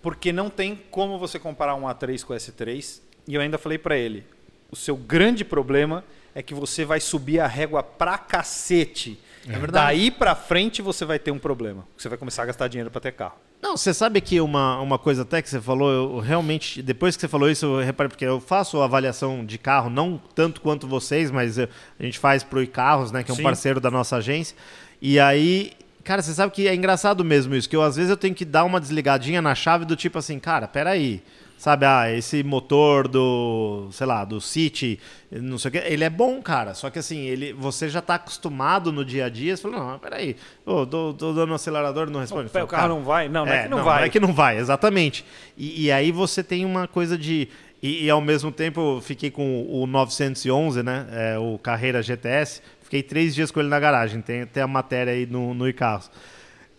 Porque 0.02 0.32
não 0.32 0.50
tem 0.50 0.82
como 0.90 1.20
você 1.20 1.38
comparar 1.38 1.76
um 1.76 1.82
A3 1.82 2.24
com 2.24 2.32
o 2.32 2.36
S3. 2.38 3.02
E 3.28 3.36
eu 3.36 3.42
ainda 3.42 3.58
falei 3.58 3.78
pra 3.78 3.98
ele, 3.98 4.26
o 4.72 4.78
seu 4.78 4.96
grande 4.96 5.44
problema 5.44 6.06
é 6.34 6.42
que 6.42 6.54
você 6.54 6.86
vai 6.86 7.02
subir 7.02 7.42
a 7.42 7.48
régua 7.48 7.84
pra 7.84 8.18
cacete. 8.18 9.20
É 9.46 9.60
verdade. 9.60 9.72
Daí 9.74 10.10
pra 10.10 10.34
frente 10.36 10.82
você 10.82 11.04
vai 11.04 11.20
ter 11.20 11.32
um 11.32 11.40
problema. 11.40 11.86
Você 11.98 12.08
vai 12.08 12.18
começar 12.18 12.44
a 12.44 12.46
gastar 12.46 12.70
dinheiro 12.70 12.90
pra 12.90 13.02
ter 13.02 13.12
carro. 13.12 13.36
Não, 13.62 13.76
você 13.76 13.94
sabe 13.94 14.22
que 14.22 14.40
uma, 14.40 14.80
uma 14.80 15.00
coisa 15.00 15.24
até 15.24 15.42
que 15.42 15.50
você 15.50 15.60
falou, 15.60 15.90
eu 15.92 16.20
realmente, 16.20 16.82
depois 16.82 17.16
que 17.16 17.22
você 17.22 17.28
falou 17.28 17.50
isso, 17.50 17.66
eu 17.66 17.84
reparei, 17.86 18.08
porque 18.10 18.24
eu 18.26 18.40
faço 18.40 18.80
avaliação 18.82 19.44
de 19.46 19.58
carro, 19.58 19.90
não 19.90 20.22
tanto 20.36 20.62
quanto 20.62 20.88
vocês, 20.88 21.32
mas 21.32 21.58
eu- 21.58 21.68
a 22.00 22.04
gente 22.04 22.20
faz 22.20 22.44
pro 22.44 22.62
iCarros, 22.62 23.12
né, 23.12 23.24
que 23.24 23.32
é 23.32 23.34
um 23.34 23.38
Sim. 23.38 23.44
parceiro 23.44 23.80
da 23.82 23.90
nossa 23.90 24.18
agência. 24.18 24.56
E 25.02 25.20
aí, 25.20 25.72
cara, 26.04 26.22
você 26.22 26.34
sabe 26.34 26.52
que 26.54 26.68
é 26.68 26.76
engraçado 26.76 27.26
mesmo 27.26 27.56
isso, 27.56 27.68
que 27.68 27.76
eu 27.76 27.82
às 27.82 27.96
vezes 27.96 28.12
eu 28.12 28.18
tenho 28.18 28.36
que 28.36 28.46
dar 28.46 28.64
uma 28.64 28.80
desligadinha 28.80 29.42
na 29.42 29.56
chave 29.56 29.86
do 29.86 29.96
tipo 29.96 30.18
assim, 30.20 30.38
cara, 30.40 30.68
peraí. 30.68 31.22
Sabe, 31.58 31.88
ah, 31.88 32.12
esse 32.12 32.44
motor 32.44 33.08
do, 33.08 33.90
sei 33.92 34.06
lá, 34.06 34.24
do 34.24 34.40
City, 34.40 35.00
não 35.32 35.58
sei 35.58 35.70
o 35.70 35.72
que, 35.72 35.78
ele 35.80 36.04
é 36.04 36.10
bom, 36.10 36.40
cara. 36.40 36.76
Só 36.76 36.92
que 36.92 37.00
assim, 37.00 37.22
ele, 37.22 37.52
você 37.52 37.90
já 37.90 38.00
tá 38.00 38.16
acostumado 38.16 38.92
no 38.92 39.04
dia 39.04 39.26
a 39.26 39.30
dia, 39.30 39.58
você 39.58 39.64
fala, 39.64 39.78
não, 39.78 39.86
mas 39.88 40.00
peraí, 40.00 40.36
ô, 40.64 40.86
tô, 40.86 41.16
tô 41.16 41.34
dando 41.34 41.56
acelerador, 41.56 42.12
não 42.12 42.20
responde. 42.20 42.52
Eu 42.54 42.64
o 42.64 42.68
carro 42.68 42.82
"Cara, 42.82 42.88
não 42.90 43.04
vai? 43.04 43.28
Não, 43.28 43.44
não 43.44 43.52
é, 43.52 43.64
que 43.64 43.70
não 43.70 43.78
não 43.78 43.84
vai. 43.84 44.06
é 44.06 44.10
que 44.10 44.20
não 44.20 44.34
vai, 44.34 44.58
exatamente. 44.58 45.26
E, 45.58 45.86
e 45.86 45.92
aí 45.92 46.12
você 46.12 46.44
tem 46.44 46.64
uma 46.64 46.88
coisa 46.88 47.18
de. 47.18 47.48
E, 47.82 48.06
e 48.06 48.10
ao 48.10 48.22
mesmo 48.22 48.52
tempo 48.52 48.98
eu 48.98 49.02
fiquei 49.02 49.32
com 49.32 49.66
o 49.68 49.88
911, 49.88 50.84
né? 50.84 51.08
é, 51.12 51.40
o 51.40 51.58
Carreira 51.58 52.04
GTS. 52.04 52.62
Fiquei 52.84 53.02
três 53.04 53.34
dias 53.36 53.52
com 53.52 53.60
ele 53.60 53.70
na 53.70 53.80
garagem. 53.80 54.22
Tem 54.22 54.44
até 54.44 54.62
a 54.62 54.68
matéria 54.68 55.12
aí 55.12 55.26
no, 55.26 55.54
no 55.54 55.68
iCarros. 55.68 56.10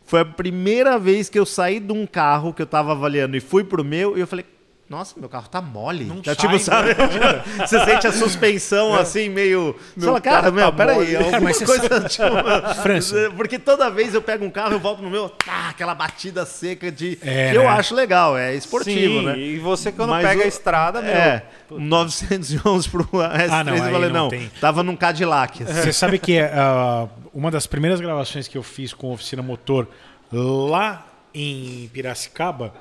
Foi 0.05 0.20
a 0.20 0.24
primeira 0.24 0.99
vez 0.99 1.29
que 1.29 1.39
eu 1.39 1.45
saí 1.45 1.81
de 1.81 1.93
um 1.93 2.07
carro 2.07 2.55
que 2.55 2.62
eu 2.62 2.66
tava 2.66 2.93
avaliando 2.93 3.37
e 3.37 3.41
fui 3.41 3.62
pro 3.64 3.85
meu 3.85 4.16
e 4.16 4.20
eu 4.20 4.26
falei. 4.26 4.45
Nossa, 4.89 5.20
meu 5.20 5.28
carro 5.28 5.49
tá 5.49 5.61
mole. 5.61 6.05
Não 6.05 6.22
tá, 6.22 6.34
sai, 6.34 6.36
tipo, 6.36 6.59
sabe? 6.59 6.95
Você 7.61 7.84
sente 7.84 8.07
a 8.07 8.12
suspensão 8.12 8.95
assim, 8.95 9.28
meio. 9.28 9.76
Você 9.95 10.07
fala, 10.07 10.18
cara, 10.18 10.43
carro 10.45 10.55
meu, 10.55 10.64
tá 10.64 10.72
peraí. 10.72 11.14
Alguma 11.14 11.41
Mas 11.43 11.59
coisa, 11.62 12.01
tipo, 12.09 12.74
França. 12.82 13.30
Porque 13.36 13.59
toda 13.59 13.91
vez 13.91 14.14
eu 14.14 14.22
pego 14.22 14.47
um 14.47 14.51
carro, 14.51 14.72
eu 14.72 14.78
volto 14.80 15.03
no 15.03 15.11
meu, 15.11 15.28
tá, 15.28 15.68
aquela 15.68 15.95
batida 15.95 16.47
seca 16.47 16.91
de. 16.91 17.18
É, 17.20 17.51
que 17.51 17.59
eu 17.59 17.64
né? 17.64 17.68
acho 17.68 17.95
legal, 17.95 18.39
é 18.39 18.55
esportivo, 18.55 19.20
Sim, 19.20 19.26
né? 19.26 19.39
E 19.39 19.59
você 19.59 19.93
quando 19.93 20.09
Mas 20.09 20.26
pega 20.26 20.41
o- 20.41 20.45
a 20.45 20.49
estrada, 20.49 21.03
meu... 21.03 21.12
É, 21.12 21.45
um 21.70 21.80
911 21.80 22.89
pro 22.89 23.05
S3, 23.12 23.49
Ah, 23.51 23.64
não, 23.64 23.76
eu 23.76 23.93
falei, 23.93 24.11
não 24.11 24.30
não, 24.30 24.49
tava 24.59 24.82
num 24.82 24.97
Cadillac. 24.97 25.64
Você 25.64 25.93
sabe 25.93 26.18
que 26.18 26.39
ah, 26.41 27.07
uma 27.34 27.51
das 27.51 27.66
primeiras 27.66 28.01
gravações 28.01 28.49
que 28.49 28.57
eu 28.57 28.62
fiz 28.62 28.95
com 28.95 29.12
oficina 29.12 29.43
motor 29.43 29.86
lá 30.32 31.07
em 31.34 31.91
Piracicaba, 31.93 32.72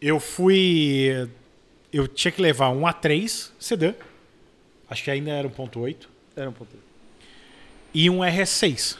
eu 0.00 0.18
fui. 0.20 1.28
Eu 1.92 2.06
tinha 2.08 2.30
que 2.32 2.40
levar 2.42 2.70
um 2.70 2.82
A3 2.82 3.50
sedã, 3.58 3.94
acho 4.90 5.02
que 5.04 5.10
ainda 5.10 5.30
era 5.30 5.48
1.8, 5.48 5.96
Era 6.36 6.50
um 6.50 6.52
ponto. 6.52 6.70
e 7.94 8.10
um 8.10 8.18
RS6 8.20 8.96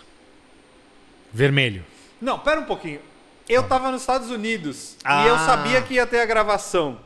vermelho. 1.32 1.84
Não, 2.20 2.38
pera 2.38 2.60
um 2.60 2.64
pouquinho. 2.64 3.00
Eu 3.48 3.62
tava 3.62 3.90
nos 3.90 4.00
Estados 4.02 4.30
Unidos 4.30 4.96
Ah. 5.04 5.24
e 5.24 5.28
eu 5.28 5.36
sabia 5.38 5.82
que 5.82 5.94
ia 5.94 6.06
ter 6.06 6.20
a 6.20 6.26
gravação 6.26 6.98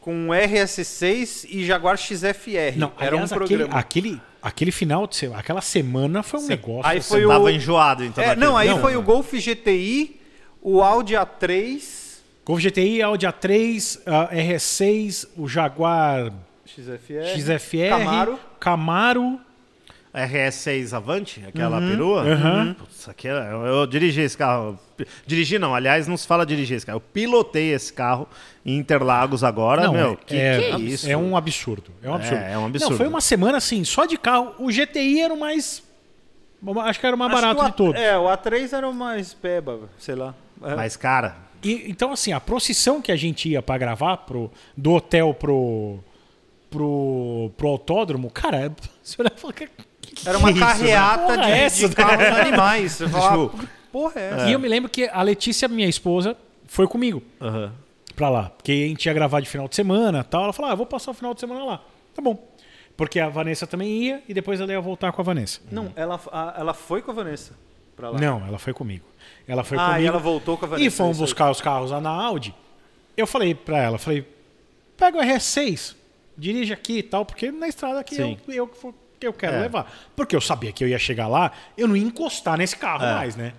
com 0.00 0.12
um 0.14 0.28
RS6 0.34 1.46
e 1.48 1.64
Jaguar 1.64 1.96
XFR. 1.96 2.76
Não, 2.76 2.92
era 2.98 3.14
aliás, 3.14 3.32
um 3.32 3.34
aquele, 3.36 3.56
programa. 3.58 3.78
aquele, 3.80 4.20
aquele 4.42 4.72
final 4.72 5.06
de 5.06 5.16
semana, 5.16 5.40
aquela 5.40 5.60
semana 5.60 6.22
foi 6.22 6.40
um 6.40 6.46
negócio. 6.46 6.90
Aí 6.90 7.00
foi 7.00 7.24
o- 7.24 7.28
Tava 7.28 7.52
enjoado, 7.52 8.04
então. 8.04 8.22
É, 8.24 8.34
não, 8.34 8.56
aí 8.56 8.68
Não, 8.68 8.80
foi 8.80 8.94
não. 8.94 9.00
o 9.00 9.02
Golf 9.02 9.32
GTI, 9.32 10.20
o 10.60 10.82
Audi 10.82 11.14
A3, 11.14 11.99
Golf 12.50 12.60
GTI, 12.60 13.00
Audi 13.00 13.26
A3, 13.28 14.00
ah, 14.06 14.28
RS6, 14.34 15.28
o 15.36 15.46
Jaguar 15.46 16.32
XFR, 16.66 17.38
XFR, 17.38 17.88
Camaro. 17.90 18.40
Camaro. 18.58 19.40
RS6 20.12 20.92
Avante, 20.92 21.44
aquela 21.46 21.78
Uhum. 21.78 21.88
perua. 21.88 22.22
Aham. 22.22 22.74
Putz, 22.76 23.08
aquela- 23.08 23.44
eu, 23.46 23.64
eu 23.64 23.86
dirigi 23.86 24.20
esse 24.22 24.36
carro. 24.36 24.76
Dirigi 25.24 25.60
não, 25.60 25.72
aliás, 25.76 26.08
não 26.08 26.16
se 26.16 26.26
fala 26.26 26.44
dirigir 26.44 26.76
esse 26.76 26.84
carro. 26.84 26.96
Eu 26.96 27.00
pilotei 27.00 27.72
esse 27.72 27.92
carro 27.92 28.26
em 28.66 28.76
Interlagos 28.78 29.44
agora, 29.44 29.82
Não, 29.84 29.92
meu. 29.92 30.12
é, 30.14 30.16
que, 30.26 30.36
é, 30.36 30.58
que 30.58 30.64
é 30.64 30.78
isso? 30.80 31.08
É 31.08 31.16
um 31.16 31.36
absurdo. 31.36 31.92
É 32.02 32.10
um 32.10 32.14
absurdo. 32.14 32.42
É, 32.42 32.52
é 32.54 32.58
um 32.58 32.66
absurdo. 32.66 32.90
Não, 32.90 32.96
foi 32.96 33.06
uma 33.06 33.20
semana 33.20 33.58
assim, 33.58 33.84
só 33.84 34.04
de 34.06 34.18
carro. 34.18 34.52
O 34.58 34.72
GTI 34.72 35.20
era 35.20 35.32
o 35.32 35.38
mais. 35.38 35.84
Acho 36.82 36.98
que 36.98 37.06
era 37.06 37.14
o 37.14 37.18
mais 37.18 37.32
Acho 37.32 37.40
barato 37.42 37.62
o 37.62 37.70
de 37.70 37.76
todos. 37.76 38.00
A- 38.00 38.04
É, 38.04 38.18
o 38.18 38.24
A3 38.24 38.72
era 38.72 38.88
o 38.88 38.92
mais 38.92 39.32
peba, 39.32 39.78
sei 39.96 40.16
lá. 40.16 40.34
É. 40.60 40.74
Mas, 40.74 40.96
cara, 40.96 41.36
E, 41.62 41.90
então, 41.90 42.12
assim, 42.12 42.32
a 42.32 42.40
procissão 42.40 43.00
que 43.02 43.12
a 43.12 43.16
gente 43.16 43.48
ia 43.48 43.60
pra 43.62 43.76
gravar 43.78 44.16
pro, 44.18 44.50
do 44.76 44.92
hotel 44.92 45.34
pro, 45.34 45.98
pro, 46.70 47.50
pro 47.56 47.68
autódromo, 47.68 48.30
cara, 48.30 48.72
você 49.02 49.16
olha 49.20 49.32
e 49.34 49.38
fala, 49.40 49.52
que, 49.52 49.68
que 50.00 50.28
Era 50.28 50.38
uma 50.38 50.48
é 50.48 50.52
isso, 50.52 50.60
carreata 50.60 51.36
de, 51.38 51.50
é 51.50 51.68
de 51.68 51.94
carros 51.94 52.38
animais. 52.38 52.92
Você 52.92 53.08
fala, 53.10 53.48
Tipo, 53.48 53.58
"Que 53.58 53.68
porra 53.92 54.20
é? 54.20 54.48
E 54.48 54.52
eu 54.52 54.58
me 54.58 54.68
lembro 54.68 54.90
que 54.90 55.04
a 55.08 55.22
Letícia, 55.22 55.68
minha 55.68 55.88
esposa, 55.88 56.36
foi 56.66 56.86
comigo 56.86 57.22
aham. 57.40 57.72
pra 58.14 58.28
lá. 58.28 58.50
Porque 58.50 58.72
a 58.72 58.88
gente 58.88 59.04
ia 59.06 59.12
gravar 59.12 59.40
de 59.40 59.48
final 59.48 59.68
de 59.68 59.74
semana 59.74 60.22
tal. 60.24 60.44
Ela 60.44 60.52
falou: 60.52 60.70
ah, 60.70 60.74
vou 60.74 60.86
passar 60.86 61.10
o 61.10 61.14
final 61.14 61.34
de 61.34 61.40
semana 61.40 61.64
lá. 61.64 61.82
Tá 62.14 62.22
bom. 62.22 62.48
Porque 62.96 63.18
a 63.18 63.28
Vanessa 63.28 63.66
também 63.66 63.90
ia 64.04 64.22
e 64.28 64.34
depois 64.34 64.60
ela 64.60 64.70
ia 64.70 64.80
voltar 64.80 65.10
com 65.12 65.20
a 65.20 65.24
Vanessa. 65.24 65.60
Não, 65.70 65.92
ela, 65.96 66.20
a- 66.30 66.54
ela 66.58 66.74
foi 66.74 67.00
com 67.02 67.10
a 67.10 67.14
Vanessa 67.14 67.54
pra 67.96 68.10
lá. 68.10 68.18
Não, 68.20 68.46
ela 68.46 68.58
foi 68.58 68.72
comigo. 68.74 69.04
Ela 69.46 69.64
foi 69.64 69.76
ah, 69.78 69.86
comigo. 69.86 70.02
e 70.02 70.06
ela 70.06 70.18
voltou 70.18 70.56
com 70.56 70.64
a 70.64 70.68
Vanessa. 70.68 70.86
E 70.86 70.90
fomos 70.90 71.18
buscar 71.18 71.50
os 71.50 71.60
carros 71.60 71.90
lá 71.90 72.00
na 72.00 72.10
Audi. 72.10 72.54
Eu 73.16 73.26
falei 73.26 73.54
pra 73.54 73.78
ela, 73.78 73.98
falei, 73.98 74.26
pega 74.96 75.18
o 75.18 75.20
RS6, 75.20 75.94
dirige 76.36 76.72
aqui 76.72 76.98
e 76.98 77.02
tal, 77.02 77.24
porque 77.24 77.50
na 77.50 77.68
estrada 77.68 78.00
aqui 78.00 78.14
Sim. 78.14 78.38
eu, 78.48 78.54
eu, 78.54 78.94
que 79.18 79.26
eu 79.26 79.32
quero 79.32 79.56
É. 79.56 79.60
levar. 79.60 79.92
Porque 80.16 80.34
eu 80.36 80.40
sabia 80.40 80.72
que 80.72 80.82
eu 80.84 80.88
ia 80.88 80.98
chegar 80.98 81.26
lá, 81.28 81.52
eu 81.76 81.86
não 81.88 81.96
ia 81.96 82.04
encostar 82.04 82.56
nesse 82.56 82.76
carro 82.76 83.04
É. 83.04 83.14
mais, 83.14 83.36
né? 83.36 83.52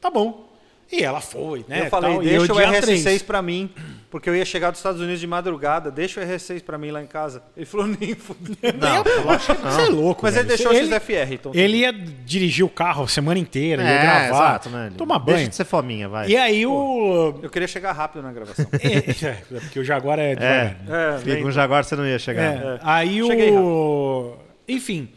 Tá 0.00 0.10
bom. 0.10 0.48
E 0.92 1.02
ela 1.02 1.20
foi, 1.20 1.64
né? 1.68 1.86
Eu 1.86 1.90
falei, 1.90 2.12
tal, 2.12 2.22
e 2.22 2.26
deixa 2.28 2.46
eu 2.52 2.54
o 2.54 2.58
dia 2.58 2.68
RS6 2.80 3.02
três. 3.02 3.22
pra 3.22 3.42
mim, 3.42 3.70
porque 4.10 4.28
eu 4.30 4.36
ia 4.36 4.44
chegar 4.44 4.70
dos 4.70 4.78
Estados 4.78 5.00
Unidos 5.00 5.18
de 5.18 5.26
madrugada, 5.26 5.90
deixa 5.90 6.20
o 6.20 6.24
RS6 6.24 6.62
pra 6.62 6.78
mim 6.78 6.90
lá 6.90 7.02
em 7.02 7.06
casa. 7.06 7.42
Ele 7.56 7.66
falou, 7.66 7.86
nem 7.86 8.14
fudeu. 8.14 8.54
Não, 8.78 9.02
Você 9.38 9.82
é 9.82 9.86
louco, 9.88 10.20
Mas 10.22 10.36
ele 10.36 10.44
velho. 10.44 10.56
deixou 10.56 10.72
ele, 10.72 10.94
o 10.94 11.00
XFR, 11.00 11.32
então. 11.34 11.52
Ele 11.54 11.78
ia 11.78 11.92
dirigir 11.92 12.64
o 12.64 12.68
carro 12.68 13.04
a 13.04 13.08
semana 13.08 13.40
inteira, 13.40 13.82
ia 13.82 13.88
É, 13.88 14.02
gravar, 14.02 14.28
exato, 14.28 14.70
né? 14.70 14.92
tomar 14.96 15.18
Deixa 15.18 15.38
banho. 15.38 15.48
de 15.48 15.56
ser 15.56 15.64
fominha, 15.64 16.08
vai. 16.08 16.28
E 16.28 16.36
aí 16.36 16.64
o... 16.66 17.34
Eu 17.42 17.50
queria 17.50 17.66
chegar 17.66 17.92
rápido 17.92 18.22
na 18.22 18.32
gravação. 18.32 18.66
É, 18.80 19.26
é, 19.26 19.60
porque 19.60 19.80
o 19.80 19.84
Jaguar 19.84 20.18
é 20.18 20.34
devagar. 20.34 20.76
né? 20.84 21.20
É, 21.26 21.36
com 21.36 21.48
o 21.48 21.52
Jaguar 21.52 21.82
você 21.84 21.96
não 21.96 22.06
ia 22.06 22.18
chegar. 22.18 22.42
É, 22.42 22.78
Aí 22.82 23.20
Cheguei 23.26 23.50
o. 23.52 24.36
Enfim. 24.68 25.08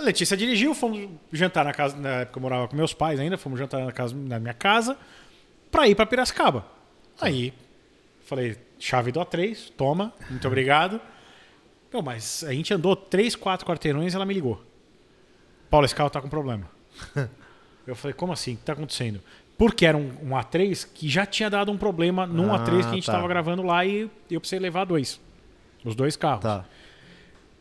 A 0.00 0.04
Letícia 0.04 0.36
dirigiu, 0.36 0.74
fomos 0.74 1.08
jantar 1.32 1.64
na 1.64 1.72
casa. 1.72 1.96
Na 1.96 2.22
época 2.22 2.38
eu 2.38 2.42
morava 2.42 2.68
com 2.68 2.76
meus 2.76 2.94
pais 2.94 3.20
ainda, 3.20 3.36
fomos 3.36 3.58
jantar 3.58 3.84
na, 3.84 3.92
casa, 3.92 4.14
na 4.14 4.38
minha 4.38 4.54
casa 4.54 4.96
pra 5.70 5.86
ir 5.86 5.94
pra 5.94 6.06
Piracicaba. 6.06 6.66
Aí 7.20 7.52
Falei, 8.30 8.56
chave 8.78 9.10
do 9.10 9.18
A3, 9.18 9.72
toma, 9.76 10.12
muito 10.30 10.46
obrigado. 10.46 11.00
Não, 11.92 12.00
mas 12.00 12.44
a 12.44 12.52
gente 12.52 12.72
andou 12.72 12.94
três, 12.94 13.34
quatro 13.34 13.66
quarteirões 13.66 14.12
e 14.12 14.16
ela 14.16 14.24
me 14.24 14.32
ligou. 14.32 14.62
Paulo, 15.68 15.84
esse 15.84 15.96
carro 15.96 16.10
tá 16.10 16.20
com 16.22 16.28
problema. 16.28 16.70
Eu 17.84 17.96
falei, 17.96 18.14
como 18.14 18.32
assim? 18.32 18.54
O 18.54 18.56
que 18.58 18.62
tá 18.62 18.72
acontecendo? 18.72 19.20
Porque 19.58 19.84
era 19.84 19.96
um, 19.96 20.12
um 20.22 20.28
A3 20.28 20.86
que 20.94 21.08
já 21.08 21.26
tinha 21.26 21.50
dado 21.50 21.72
um 21.72 21.76
problema 21.76 22.24
num 22.24 22.54
Ah, 22.54 22.64
A3 22.64 22.82
que 22.82 22.86
a 22.86 22.94
gente 22.94 23.06
tá. 23.06 23.14
tava 23.14 23.26
gravando 23.26 23.64
lá 23.64 23.84
e 23.84 24.08
eu 24.30 24.38
precisei 24.38 24.60
levar 24.60 24.84
dois. 24.84 25.20
Os 25.84 25.96
dois 25.96 26.14
carros. 26.14 26.42
Tá. 26.42 26.64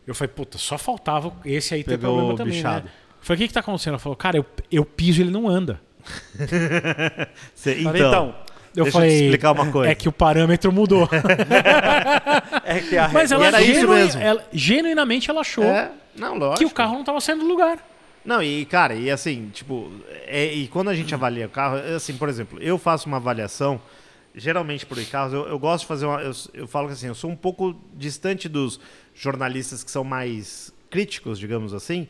Eu 0.10 0.16
falei, 0.16 0.34
puta, 0.34 0.58
só 0.58 0.78
faltava 0.78 1.32
esse 1.46 1.74
aí 1.74 1.84
ter 1.84 1.92
Pegou 1.98 2.10
problema 2.16 2.34
o 2.34 2.38
também, 2.38 2.54
bichado. 2.56 2.86
né? 2.86 2.92
Eu 3.22 3.26
falei, 3.26 3.38
o 3.38 3.42
que 3.42 3.48
que 3.50 3.54
tá 3.54 3.60
acontecendo? 3.60 3.94
Ela 3.94 4.00
falou, 4.00 4.16
cara, 4.16 4.38
eu, 4.38 4.46
eu 4.72 4.84
piso 4.86 5.20
e 5.20 5.24
ele 5.24 5.32
não 5.32 5.48
anda. 5.48 5.80
Cê- 7.54 7.76
Falei, 7.84 8.02
então, 8.02 8.36
Eu 8.76 8.84
Deixa 8.86 8.90
eu 8.90 8.92
falei, 8.92 9.10
te 9.18 9.24
explicar 9.26 9.52
uma 9.52 9.72
coisa. 9.72 9.92
É 9.92 9.96
que 9.96 10.08
o 10.08 10.12
parâmetro 10.12 10.72
mudou. 10.72 11.08
é 12.64 12.80
que 12.80 12.98
a 12.98 13.10
Mas 13.14 13.32
ela, 13.32 13.46
era 13.48 13.62
isso 13.62 13.82
genu- 13.82 13.94
mesmo. 13.94 14.22
ela- 14.22 14.44
genuinamente 14.52 15.30
ela 15.30 15.42
achou 15.42 15.64
É, 15.64 15.92
não, 16.16 16.36
lógico. 16.38 16.60
que 16.60 16.66
o 16.66 16.70
carro 16.70 16.94
não 16.96 17.04
tava 17.04 17.20
saindo 17.22 17.42
do 17.42 17.48
lugar. 17.48 17.78
Não, 18.24 18.44
e 18.44 18.66
cara, 18.66 18.94
e 18.96 19.10
assim, 19.10 19.50
tipo, 19.54 19.92
é- 20.28 20.54
e 20.54 20.68
quando 20.68 20.90
a 20.90 20.96
gente 20.96 21.14
avalia 21.16 21.46
o 21.48 21.50
carro, 21.50 21.78
é 21.78 21.96
assim, 21.96 22.16
por 22.16 22.30
exemplo, 22.30 22.60
eu 22.62 22.78
faço 22.78 23.08
uma 23.08 23.18
avaliação, 23.18 23.82
geralmente 24.36 24.86
por 24.86 25.04
carros, 25.06 25.34
eu, 25.34 25.48
eu 25.48 25.58
gosto 25.58 25.82
de 25.82 25.88
fazer 25.88 26.06
uma. 26.06 26.22
Eu, 26.22 26.32
eu 26.54 26.68
falo 26.68 26.88
que 26.88 26.94
assim, 26.94 27.08
eu 27.08 27.16
sou 27.16 27.30
um 27.30 27.36
pouco 27.36 27.76
distante 27.96 28.48
dos 28.50 28.80
jornalistas 29.20 29.84
que 29.84 29.92
são 29.92 30.04
mais 30.04 30.74
críticos, 30.90 31.38
digamos 31.38 31.74
assim, 31.74 32.08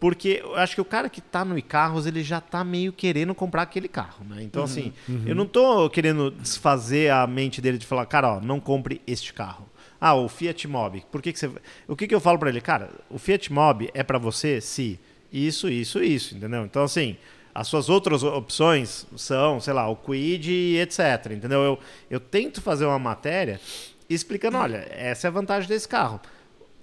porque 0.00 0.40
eu 0.42 0.56
acho 0.56 0.74
que 0.74 0.80
o 0.80 0.84
cara 0.84 1.08
que 1.08 1.20
tá 1.20 1.44
no 1.44 1.56
e-carros, 1.56 2.06
ele 2.06 2.22
já 2.22 2.40
tá 2.40 2.62
meio 2.62 2.92
querendo 2.92 3.34
comprar 3.34 3.62
aquele 3.62 3.88
carro, 3.88 4.24
né? 4.24 4.42
Então, 4.42 4.62
assim, 4.62 4.92
eu 5.26 5.34
não 5.34 5.46
tô 5.46 5.88
querendo 5.90 6.30
desfazer 6.30 7.10
a 7.10 7.26
mente 7.26 7.60
dele 7.60 7.78
de 7.78 7.86
falar, 7.86 8.06
cara, 8.06 8.34
ó, 8.36 8.40
não 8.40 8.60
compre 8.60 9.00
este 9.06 9.32
carro. 9.32 9.68
Ah, 10.00 10.14
o 10.14 10.28
Fiat 10.28 10.68
Mobi. 10.68 11.04
Por 11.10 11.20
que, 11.20 11.32
que 11.32 11.38
você. 11.38 11.50
O 11.88 11.96
que, 11.96 12.06
que 12.06 12.14
eu 12.14 12.20
falo 12.20 12.38
pra 12.38 12.48
ele? 12.48 12.60
Cara, 12.60 12.90
o 13.10 13.18
Fiat 13.18 13.52
Mobi 13.52 13.90
é 13.92 14.04
pra 14.04 14.18
você 14.18 14.60
se 14.60 15.00
isso, 15.32 15.68
isso, 15.68 16.00
isso, 16.00 16.36
entendeu? 16.36 16.64
Então, 16.64 16.84
assim, 16.84 17.16
as 17.52 17.66
suas 17.66 17.88
outras 17.88 18.22
opções 18.22 19.04
são, 19.16 19.60
sei 19.60 19.72
lá, 19.72 19.88
o 19.88 19.96
Quid 19.96 20.48
e 20.48 20.78
etc. 20.78 21.32
Entendeu? 21.32 21.60
Eu, 21.64 21.78
eu 22.08 22.20
tento 22.20 22.62
fazer 22.62 22.86
uma 22.86 22.98
matéria 23.00 23.60
explicando: 24.08 24.56
olha, 24.56 24.86
essa 24.90 25.26
é 25.26 25.28
a 25.28 25.32
vantagem 25.32 25.68
desse 25.68 25.88
carro. 25.88 26.20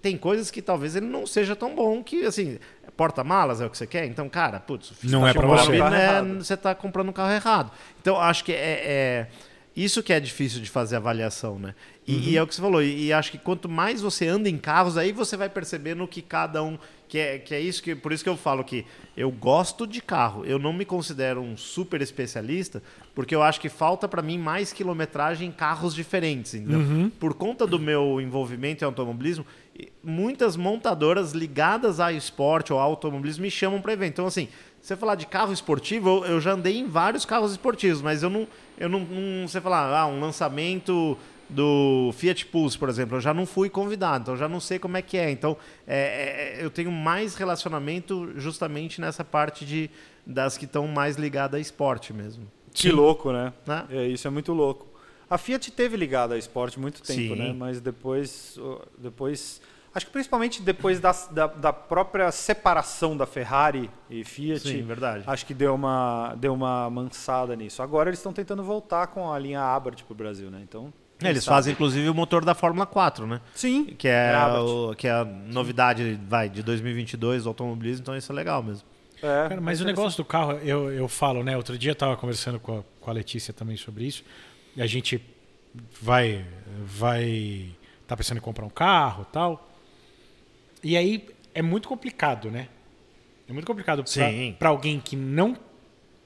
Tem 0.06 0.16
coisas 0.20 0.52
que 0.52 0.62
talvez 0.62 0.96
ele 0.96 1.08
não 1.08 1.26
seja 1.26 1.56
tão 1.56 1.74
bom 1.76 2.04
que, 2.04 2.26
assim, 2.28 2.60
porta-malas 2.96 3.60
é 3.60 3.66
o 3.66 3.72
que 3.72 3.78
você 3.78 3.88
quer. 3.88 4.06
Então, 4.06 4.30
cara, 4.30 4.60
putz, 4.60 4.94
Não 5.04 5.26
é 5.28 5.32
Fiat 5.34 5.40
pra 5.40 5.48
Mobi 5.48 5.66
você. 5.66 5.72
é- 5.72 5.76
errado. 5.78 6.44
você 6.44 6.54
está 6.54 6.76
comprando 6.76 7.10
um 7.10 7.12
carro 7.12 7.32
errado. 7.34 7.72
Então, 8.00 8.16
acho 8.22 8.44
que 8.44 8.52
é, 8.52 8.56
é- 8.86 9.28
isso 9.76 10.04
que 10.04 10.14
é 10.14 10.20
difícil 10.20 10.62
de 10.62 10.70
fazer 10.70 10.96
avaliação, 10.96 11.58
né? 11.58 11.74
E, 12.08 12.30
e 12.34 12.38
é 12.38 12.44
o 12.44 12.46
que 12.46 12.54
você 12.54 12.62
falou. 12.62 12.84
E, 12.84 13.08
e 13.08 13.14
acho 13.14 13.32
que 13.32 13.40
quanto 13.40 13.68
mais 13.68 14.00
você 14.00 14.28
anda 14.28 14.48
em 14.48 14.60
carros, 14.60 14.96
aí 14.96 15.12
você 15.12 15.36
vai 15.36 15.50
percebendo 15.50 16.08
que 16.08 16.22
cada 16.22 16.62
um 16.62 16.78
que 17.08 17.20
é, 17.20 17.38
que 17.40 17.54
é 17.54 17.60
isso 17.60 17.84
que 17.84 17.94
por 17.96 18.12
isso 18.12 18.24
que 18.24 18.30
eu 18.30 18.38
falo 18.38 18.64
que 18.64 18.86
eu 19.18 19.30
gosto 19.32 19.86
de 19.88 20.02
carro. 20.02 20.46
Eu 20.46 20.58
não 20.60 20.72
me 20.72 20.86
considero 20.86 21.42
um 21.42 21.58
super 21.58 22.02
especialista, 22.02 22.82
porque 23.14 23.36
eu 23.36 23.42
acho 23.44 23.60
que 23.60 23.70
falta 23.70 24.08
para 24.08 24.22
mim 24.22 24.38
mais 24.38 24.72
quilometragem 24.72 25.50
em 25.50 25.52
carros 25.52 25.94
diferentes, 25.96 26.54
entendeu? 26.54 27.12
Por 27.20 27.34
conta 27.34 27.66
do 27.68 27.78
meu 27.80 28.22
envolvimento 28.22 28.84
em 28.84 28.86
automobilismo, 28.88 29.46
muitas 30.04 30.56
montadoras 30.56 31.32
ligadas 31.32 32.00
ao 32.00 32.12
esporte 32.12 32.72
ou 32.72 32.80
automobilismo 32.80 33.44
me 33.44 33.52
chamam 33.52 33.82
para 33.82 33.94
evento. 33.94 34.14
Então 34.14 34.28
assim, 34.28 34.48
se 34.82 34.90
você 34.90 34.96
falar 34.96 35.16
de 35.16 35.26
carro 35.26 35.52
esportivo, 35.52 36.10
eu, 36.10 36.26
eu 36.26 36.42
já 36.42 36.52
andei 36.52 36.78
em 36.78 36.88
vários 36.88 37.26
carros 37.26 37.52
esportivos, 37.52 38.02
mas 38.02 38.24
eu 38.24 38.30
não 38.30 38.48
eu 38.78 38.90
não, 38.90 39.00
não 39.00 39.48
você 39.48 39.62
falar, 39.62 39.98
ah, 39.98 40.06
um 40.08 40.20
lançamento 40.20 41.18
do 41.50 42.12
Fiat 42.14 42.46
Pulse, 42.48 42.78
por 42.78 42.90
exemplo, 42.90 43.18
eu 43.18 43.22
já 43.22 43.34
não 43.34 43.46
fui 43.46 43.70
convidado, 43.70 44.24
então 44.24 44.34
eu 44.34 44.38
já 44.38 44.50
não 44.50 44.60
sei 44.60 44.80
como 44.80 44.98
é 44.98 45.02
que 45.02 45.18
é. 45.18 45.30
Então, 45.30 45.56
é, 45.88 46.58
é, 46.60 46.64
eu 46.64 46.70
tenho 46.70 46.92
mais 46.92 47.36
relacionamento 47.36 48.32
justamente 48.36 49.00
nessa 49.00 49.24
parte 49.24 49.66
de, 49.66 49.90
das 50.26 50.58
que 50.58 50.66
estão 50.66 50.88
mais 50.88 51.16
ligadas 51.18 51.58
a 51.58 51.62
esporte 51.62 52.14
mesmo. 52.14 52.48
Que 52.74 52.92
louco, 52.92 53.32
né? 53.32 53.54
Né? 53.66 53.86
É, 53.90 54.08
isso 54.08 54.28
é 54.28 54.32
muito 54.32 54.52
louco. 54.54 54.88
A 55.30 55.38
Fiat 55.38 55.72
teve 55.72 55.98
ligada 55.98 56.36
a 56.36 56.38
esporte 56.38 56.80
muito 56.80 57.02
tempo, 57.02 57.20
Sim. 57.20 57.36
né? 57.36 57.54
Mas 57.54 57.82
depois, 57.82 58.58
depois, 58.98 59.60
acho 59.94 60.06
que 60.06 60.12
principalmente 60.12 60.62
depois 60.62 61.00
da, 61.00 61.12
da, 61.32 61.48
da 61.48 61.74
própria 61.74 62.32
separação 62.32 63.18
da 63.18 63.26
Ferrari 63.26 63.90
e 64.10 64.24
Fiat, 64.24 64.60
Sim, 64.68 64.84
verdade. 64.84 65.24
acho 65.26 65.46
que 65.46 65.54
deu 65.54 65.74
uma, 65.76 66.36
deu 66.38 66.54
uma 66.54 66.90
mansada 66.90 67.56
nisso. 67.56 67.82
Agora 67.82 68.10
eles 68.10 68.20
estão 68.20 68.34
tentando 68.34 68.64
voltar 68.64 69.08
com 69.08 69.32
a 69.32 69.40
linha 69.40 69.62
Abarth 69.62 70.04
para 70.04 70.14
o 70.14 70.16
Brasil, 70.16 70.52
né? 70.52 70.60
Então, 70.62 70.94
É, 71.24 71.30
Eles 71.30 71.44
sabe? 71.44 71.56
fazem 71.56 71.74
inclusive 71.74 72.08
o 72.10 72.14
motor 72.14 72.44
da 72.46 72.54
Fórmula 72.54 72.86
4, 72.86 73.26
né? 73.26 73.42
Sim, 73.56 73.86
Que 73.98 74.08
é, 74.08 74.34
É 74.34 74.60
o, 74.60 74.94
que 74.96 75.08
é 75.08 75.12
a 75.12 75.26
novidade 75.26 76.20
vai, 76.28 76.50
de 76.50 76.62
2022 76.62 77.44
do 77.44 77.50
automobilismo, 77.50 78.02
então 78.04 78.16
isso 78.16 78.32
é 78.32 78.36
legal 78.36 78.62
mesmo. 78.62 78.88
É, 79.24 79.48
Cara, 79.48 79.62
mas 79.62 79.80
o 79.82 79.86
negócio 79.86 80.18
do 80.18 80.26
carro, 80.26 80.52
eu, 80.60 80.92
eu 80.92 81.08
falo, 81.08 81.42
né? 81.42 81.56
Outro 81.58 81.78
dia 81.80 81.92
eu 81.92 81.96
tava 81.96 82.16
conversando 82.18 82.60
com 82.60 82.80
a, 82.80 82.84
com 83.00 83.10
a 83.10 83.14
Letícia 83.14 83.54
também 83.54 83.78
sobre 83.78 84.04
isso. 84.06 84.24
E 84.76 84.82
a 84.82 84.88
gente 84.88 85.22
vai. 86.02 86.46
vai 86.84 87.72
tá 88.08 88.16
pensando 88.16 88.38
em 88.38 88.42
comprar 88.42 88.66
um 88.66 88.70
carro 88.70 89.26
tal. 89.26 89.70
E 90.84 90.96
aí 90.96 91.28
é 91.54 91.62
muito 91.62 91.88
complicado, 91.88 92.52
né? 92.52 92.68
É 93.50 93.54
muito 93.54 93.66
complicado 93.66 94.04
pra 94.60 94.70
alguém 94.70 95.00
que 95.00 95.16
não, 95.16 95.56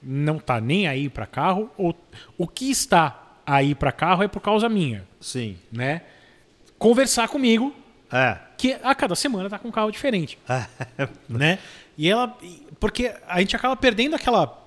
não 0.02 0.38
tá 0.38 0.60
nem 0.60 0.86
aí 0.86 1.08
pra 1.08 1.26
carro, 1.26 1.70
ou 1.76 1.94
o 2.36 2.46
que 2.46 2.70
está 2.70 3.38
aí 3.46 3.74
pra 3.74 3.92
carro 3.92 4.22
é 4.22 4.28
por 4.28 4.40
causa 4.40 4.68
minha, 4.68 5.06
Sim. 5.20 5.58
né? 5.70 6.02
Conversar 6.78 7.28
comigo 7.28 7.74
É. 8.10 8.38
que 8.56 8.72
a 8.82 8.94
cada 8.94 9.14
semana 9.14 9.48
tá 9.50 9.58
com 9.58 9.68
um 9.68 9.72
carro 9.72 9.90
diferente. 9.90 10.38
né? 11.28 11.58
E 11.96 12.08
ela. 12.08 12.36
Porque 12.78 13.14
a 13.26 13.40
gente 13.40 13.54
acaba 13.54 13.76
perdendo 13.76 14.16
aquela. 14.16 14.59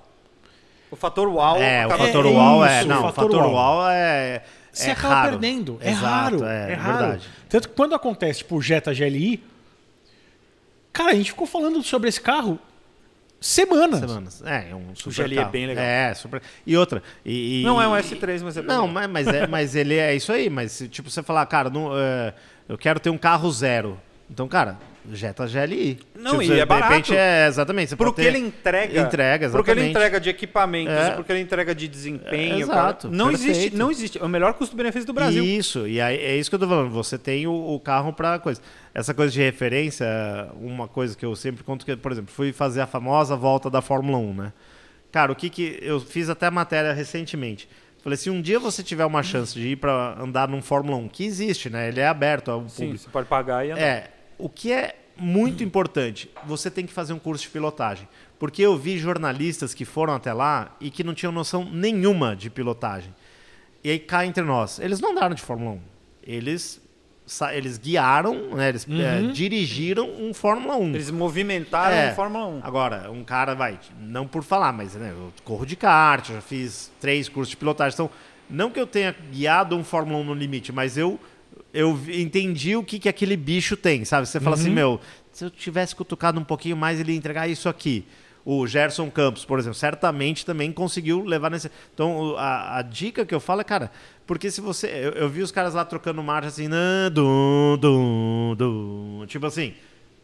O 0.93 0.95
fator 0.95 1.27
uau. 1.27 1.57
É, 1.57 1.85
o 1.85 1.89
fator 1.89 2.25
é 2.25 2.29
UAU 2.29 2.65
é. 2.65 2.85
Não, 2.85 3.03
o 3.03 3.09
o 3.09 3.11
fator 3.13 3.45
UAU. 3.45 3.89
É. 3.89 4.41
Você 4.71 4.89
é 4.89 4.91
acaba 4.93 5.13
raro. 5.15 5.29
perdendo. 5.31 5.77
É 5.81 5.91
Exato, 5.91 6.05
raro. 6.05 6.43
É, 6.45 6.71
É, 6.71 6.73
raro. 6.75 6.97
verdade. 6.99 7.27
Tanto 7.49 7.69
que 7.69 7.75
quando 7.75 7.93
acontece, 7.93 8.39
tipo, 8.39 8.55
o 8.55 8.61
Jetta 8.61 8.93
GLI. 8.93 9.43
Cara, 10.91 11.11
a 11.11 11.15
gente 11.15 11.31
ficou 11.31 11.47
falando 11.47 11.81
sobre 11.83 12.09
esse 12.09 12.21
carro 12.21 12.59
semanas. 13.41 13.99
Semanas. 13.99 14.43
É, 14.45 14.69
é 14.71 14.75
um 14.75 14.95
super 14.95 15.25
GLI 15.25 15.35
é 15.37 15.39
carro. 15.41 15.51
bem 15.51 15.65
legal. 15.67 15.83
É, 15.83 16.13
super. 16.13 16.41
E 16.65 16.77
outra. 16.77 17.01
E, 17.25 17.61
e- 17.61 17.63
Não 17.63 17.81
é 17.81 17.87
um 17.87 17.91
S3, 17.91 18.41
mas 18.43 18.57
é 18.57 18.61
bem 18.61 18.69
Não, 18.69 18.85
legal. 18.87 18.93
mas, 19.09 19.09
mas, 19.09 19.27
é, 19.27 19.47
mas 19.47 19.75
ele 19.75 19.95
é 19.97 20.15
isso 20.15 20.31
aí. 20.31 20.49
Mas 20.49 20.83
tipo, 20.89 21.09
você 21.09 21.21
falar, 21.23 21.45
cara, 21.47 21.69
não, 21.69 21.91
é, 21.97 22.33
eu 22.69 22.77
quero 22.77 22.99
ter 22.99 23.09
um 23.09 23.17
carro 23.17 23.51
zero. 23.51 23.99
Então, 24.29 24.47
cara, 24.47 24.77
Jetta 25.11 25.45
GLI. 25.45 25.99
Não, 26.15 26.31
Tipo, 26.39 26.43
e 26.43 26.51
é 26.51 26.55
de 26.61 26.65
barato. 26.65 26.89
repente 26.91 27.15
é 27.15 27.47
exatamente. 27.47 27.89
Você 27.89 27.95
Pro 27.95 28.13
que 28.13 28.21
ele 28.21 28.37
entrega. 28.37 29.01
Entrega, 29.01 29.49
Pro 29.49 29.63
que 29.63 29.71
ele 29.71 29.79
exatamente. 29.81 29.89
entrega 29.97 30.19
de 30.21 30.29
equipamentos, 30.29 30.93
É. 30.93 31.11
pro 31.11 31.23
que 31.23 31.31
ele 31.31 31.41
entrega 31.41 31.75
de 31.75 31.87
desempenho. 31.87 32.55
É, 32.55 32.59
exato. 32.59 33.09
Não 33.11 33.29
perfeito. 33.29 33.51
existe, 33.51 33.77
não 33.77 33.91
existe. 33.91 34.17
É 34.17 34.23
o 34.23 34.29
melhor 34.29 34.53
custo-benefício 34.53 35.05
do 35.05 35.13
Brasil. 35.13 35.43
Isso, 35.43 35.87
e 35.87 35.99
aí, 35.99 36.17
é 36.17 36.35
isso 36.37 36.49
que 36.49 36.55
eu 36.55 36.59
tô 36.59 36.67
falando. 36.67 36.89
Você 36.91 37.17
tem 37.17 37.45
o, 37.47 37.53
o 37.53 37.79
carro 37.79 38.13
para 38.13 38.39
coisa. 38.39 38.61
Essa 38.93 39.13
coisa 39.13 39.31
de 39.33 39.41
referência, 39.41 40.05
uma 40.61 40.87
coisa 40.87 41.17
que 41.17 41.25
eu 41.25 41.35
sempre 41.35 41.63
conto 41.63 41.85
que, 41.85 41.95
por 41.95 42.11
exemplo, 42.11 42.31
fui 42.33 42.53
fazer 42.53 42.81
a 42.81 42.87
famosa 42.87 43.35
volta 43.35 43.69
da 43.69 43.81
Fórmula 43.81 44.17
1, 44.17 44.33
né? 44.33 44.53
Cara, 45.11 45.31
o 45.31 45.35
que 45.35 45.49
que 45.49 45.79
eu 45.81 45.99
fiz 45.99 46.29
até 46.29 46.49
matéria 46.49 46.93
recentemente. 46.93 47.67
Falei, 48.03 48.17
se 48.17 48.29
um 48.29 48.41
dia 48.41 48.59
você 48.59 48.83
tiver 48.83 49.05
uma 49.05 49.23
chance 49.23 49.53
de 49.53 49.69
ir 49.69 49.75
para 49.77 50.15
andar 50.19 50.47
num 50.49 50.61
Fórmula 50.61 50.97
1, 50.97 51.07
que 51.07 51.23
existe, 51.25 51.69
né? 51.69 51.87
Ele 51.87 52.01
é 52.01 52.07
aberto 52.07 52.51
ao 52.51 52.67
Sim, 52.67 52.85
público. 52.87 52.97
você 53.05 53.09
pode 53.09 53.27
pagar 53.29 53.65
e 53.65 53.71
andar. 53.71 53.81
É, 53.81 54.09
o 54.43 54.49
que 54.49 54.71
é 54.71 54.95
muito 55.15 55.63
importante, 55.63 56.29
você 56.45 56.69
tem 56.69 56.85
que 56.85 56.91
fazer 56.91 57.13
um 57.13 57.19
curso 57.19 57.43
de 57.43 57.49
pilotagem. 57.49 58.07
Porque 58.39 58.61
eu 58.61 58.75
vi 58.77 58.97
jornalistas 58.97 59.73
que 59.73 59.85
foram 59.85 60.13
até 60.13 60.33
lá 60.33 60.75
e 60.81 60.89
que 60.89 61.03
não 61.03 61.13
tinham 61.13 61.31
noção 61.31 61.63
nenhuma 61.71 62.35
de 62.35 62.49
pilotagem. 62.49 63.13
E 63.83 63.89
aí 63.91 63.99
cá 63.99 64.25
entre 64.25 64.43
nós, 64.43 64.79
eles 64.79 64.99
não 64.99 65.11
andaram 65.11 65.33
de 65.35 65.41
Fórmula 65.41 65.71
1. 65.71 65.79
Eles, 66.25 66.81
eles 67.53 67.77
guiaram, 67.77 68.55
né, 68.55 68.69
eles 68.69 68.85
é, 68.89 69.31
dirigiram 69.31 70.09
um 70.09 70.33
Fórmula 70.33 70.75
1. 70.77 70.87
Eles 70.95 71.11
movimentaram 71.11 71.95
É. 71.95 72.09
a 72.09 72.15
Fórmula 72.15 72.45
1. 72.47 72.59
Agora, 72.63 73.11
um 73.11 73.23
cara 73.23 73.53
vai, 73.53 73.79
não 74.01 74.27
por 74.27 74.43
falar, 74.43 74.73
mas 74.73 74.95
né, 74.95 75.11
eu 75.15 75.31
corro 75.45 75.65
de 75.65 75.75
kart, 75.77 76.27
já 76.31 76.41
fiz 76.41 76.91
três 76.99 77.29
cursos 77.29 77.51
de 77.51 77.57
pilotagem. 77.57 77.93
Então, 77.93 78.09
não 78.49 78.69
que 78.71 78.79
eu 78.79 78.87
tenha 78.87 79.15
guiado 79.31 79.75
um 79.77 79.83
Fórmula 79.85 80.19
1 80.19 80.23
no 80.25 80.33
limite, 80.33 80.71
mas 80.73 80.97
eu, 80.97 81.17
eu 81.73 81.99
entendi 82.07 82.75
o 82.75 82.83
que, 82.83 82.99
que 82.99 83.09
aquele 83.09 83.35
bicho 83.35 83.75
tem, 83.75 84.05
sabe? 84.05 84.27
Você 84.27 84.39
fala 84.39 84.55
assim, 84.55 84.69
meu, 84.69 84.99
se 85.31 85.45
eu 85.45 85.49
tivesse 85.49 85.95
cutucado 85.95 86.39
um 86.39 86.43
pouquinho 86.43 86.77
mais, 86.77 86.99
ele 86.99 87.11
ia 87.11 87.17
entregar 87.17 87.47
isso 87.47 87.67
aqui. 87.67 88.05
O 88.45 88.67
Gerson 88.67 89.09
Campos, 89.09 89.45
por 89.45 89.57
exemplo, 89.57 89.75
certamente 89.75 90.45
também 90.45 90.71
conseguiu 90.71 91.23
levar 91.23 91.49
nesse. 91.49 91.71
Então, 91.93 92.35
a, 92.37 92.77
a 92.77 92.81
dica 92.81 93.25
que 93.25 93.33
eu 93.33 93.39
falo 93.39 93.61
é, 93.61 93.63
cara, 93.63 93.89
porque 94.27 94.51
se 94.51 94.59
você. 94.59 94.87
Eu, 94.87 95.11
eu 95.13 95.29
vi 95.29 95.41
os 95.41 95.51
caras 95.51 95.73
lá 95.73 95.85
trocando 95.85 96.21
marcha 96.21 96.49
assim, 96.49 96.67
"Nã, 96.67 97.09
dum, 97.09 97.77
dum, 97.79 98.55
dum", 98.57 99.25
tipo 99.27 99.45
assim. 99.45 99.73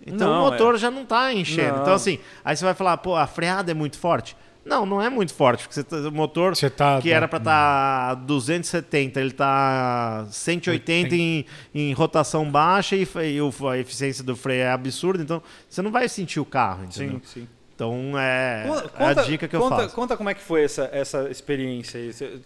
Então 0.06 0.30
Não, 0.30 0.48
o 0.48 0.52
motor 0.52 0.78
já 0.78 0.92
não 0.92 1.06
tá 1.06 1.34
enchendo. 1.34 1.76
Não. 1.76 1.82
Então, 1.82 1.94
assim, 1.94 2.20
aí 2.44 2.56
você 2.56 2.64
vai 2.64 2.74
falar, 2.74 2.98
pô, 2.98 3.16
a 3.16 3.26
freada 3.26 3.72
é 3.72 3.74
muito 3.74 3.98
forte. 3.98 4.36
Não, 4.66 4.86
não 4.86 5.02
é 5.02 5.10
muito 5.10 5.34
forte, 5.34 5.68
porque 5.68 5.82
tá- 5.84 5.96
o 5.98 6.12
motor 6.12 6.56
Você 6.56 6.70
tá- 6.70 7.02
que 7.02 7.10
tá- 7.10 7.16
era 7.16 7.28
para 7.28 7.40
estar 7.40 8.14
270, 8.16 9.20
ele 9.20 9.32
tá 9.32 10.26
180 10.30 11.16
em, 11.16 11.46
em 11.74 11.94
rotação 11.94 12.50
baixa 12.50 12.96
e, 12.96 13.08
e 13.34 13.42
o- 13.42 13.52
a 13.68 13.78
eficiência 13.78 14.24
do 14.24 14.36
freio 14.36 14.62
é 14.64 14.72
absurda, 14.72 15.24
então 15.24 15.42
você 15.68 15.82
não 15.82 15.92
vai 15.92 16.08
sentir 16.10 16.40
o 16.40 16.46
carro, 16.46 16.84
entendeu? 16.86 17.22
Sim, 17.26 17.42
sim. 17.42 17.48
Então 17.74 18.12
é, 18.20 18.66
Conta, 18.68 19.04
é 19.04 19.06
a 19.06 19.14
dica 19.26 19.48
que 19.48 19.56
eu 19.56 19.62
conta, 19.62 19.76
faço. 19.78 19.96
Conta 19.96 20.18
como 20.18 20.30
é 20.30 20.34
que 20.34 20.42
foi 20.42 20.64
essa, 20.66 20.90
essa 20.92 21.30
experiência 21.30 22.00
aí. 22.00 22.12
Você- 22.12 22.40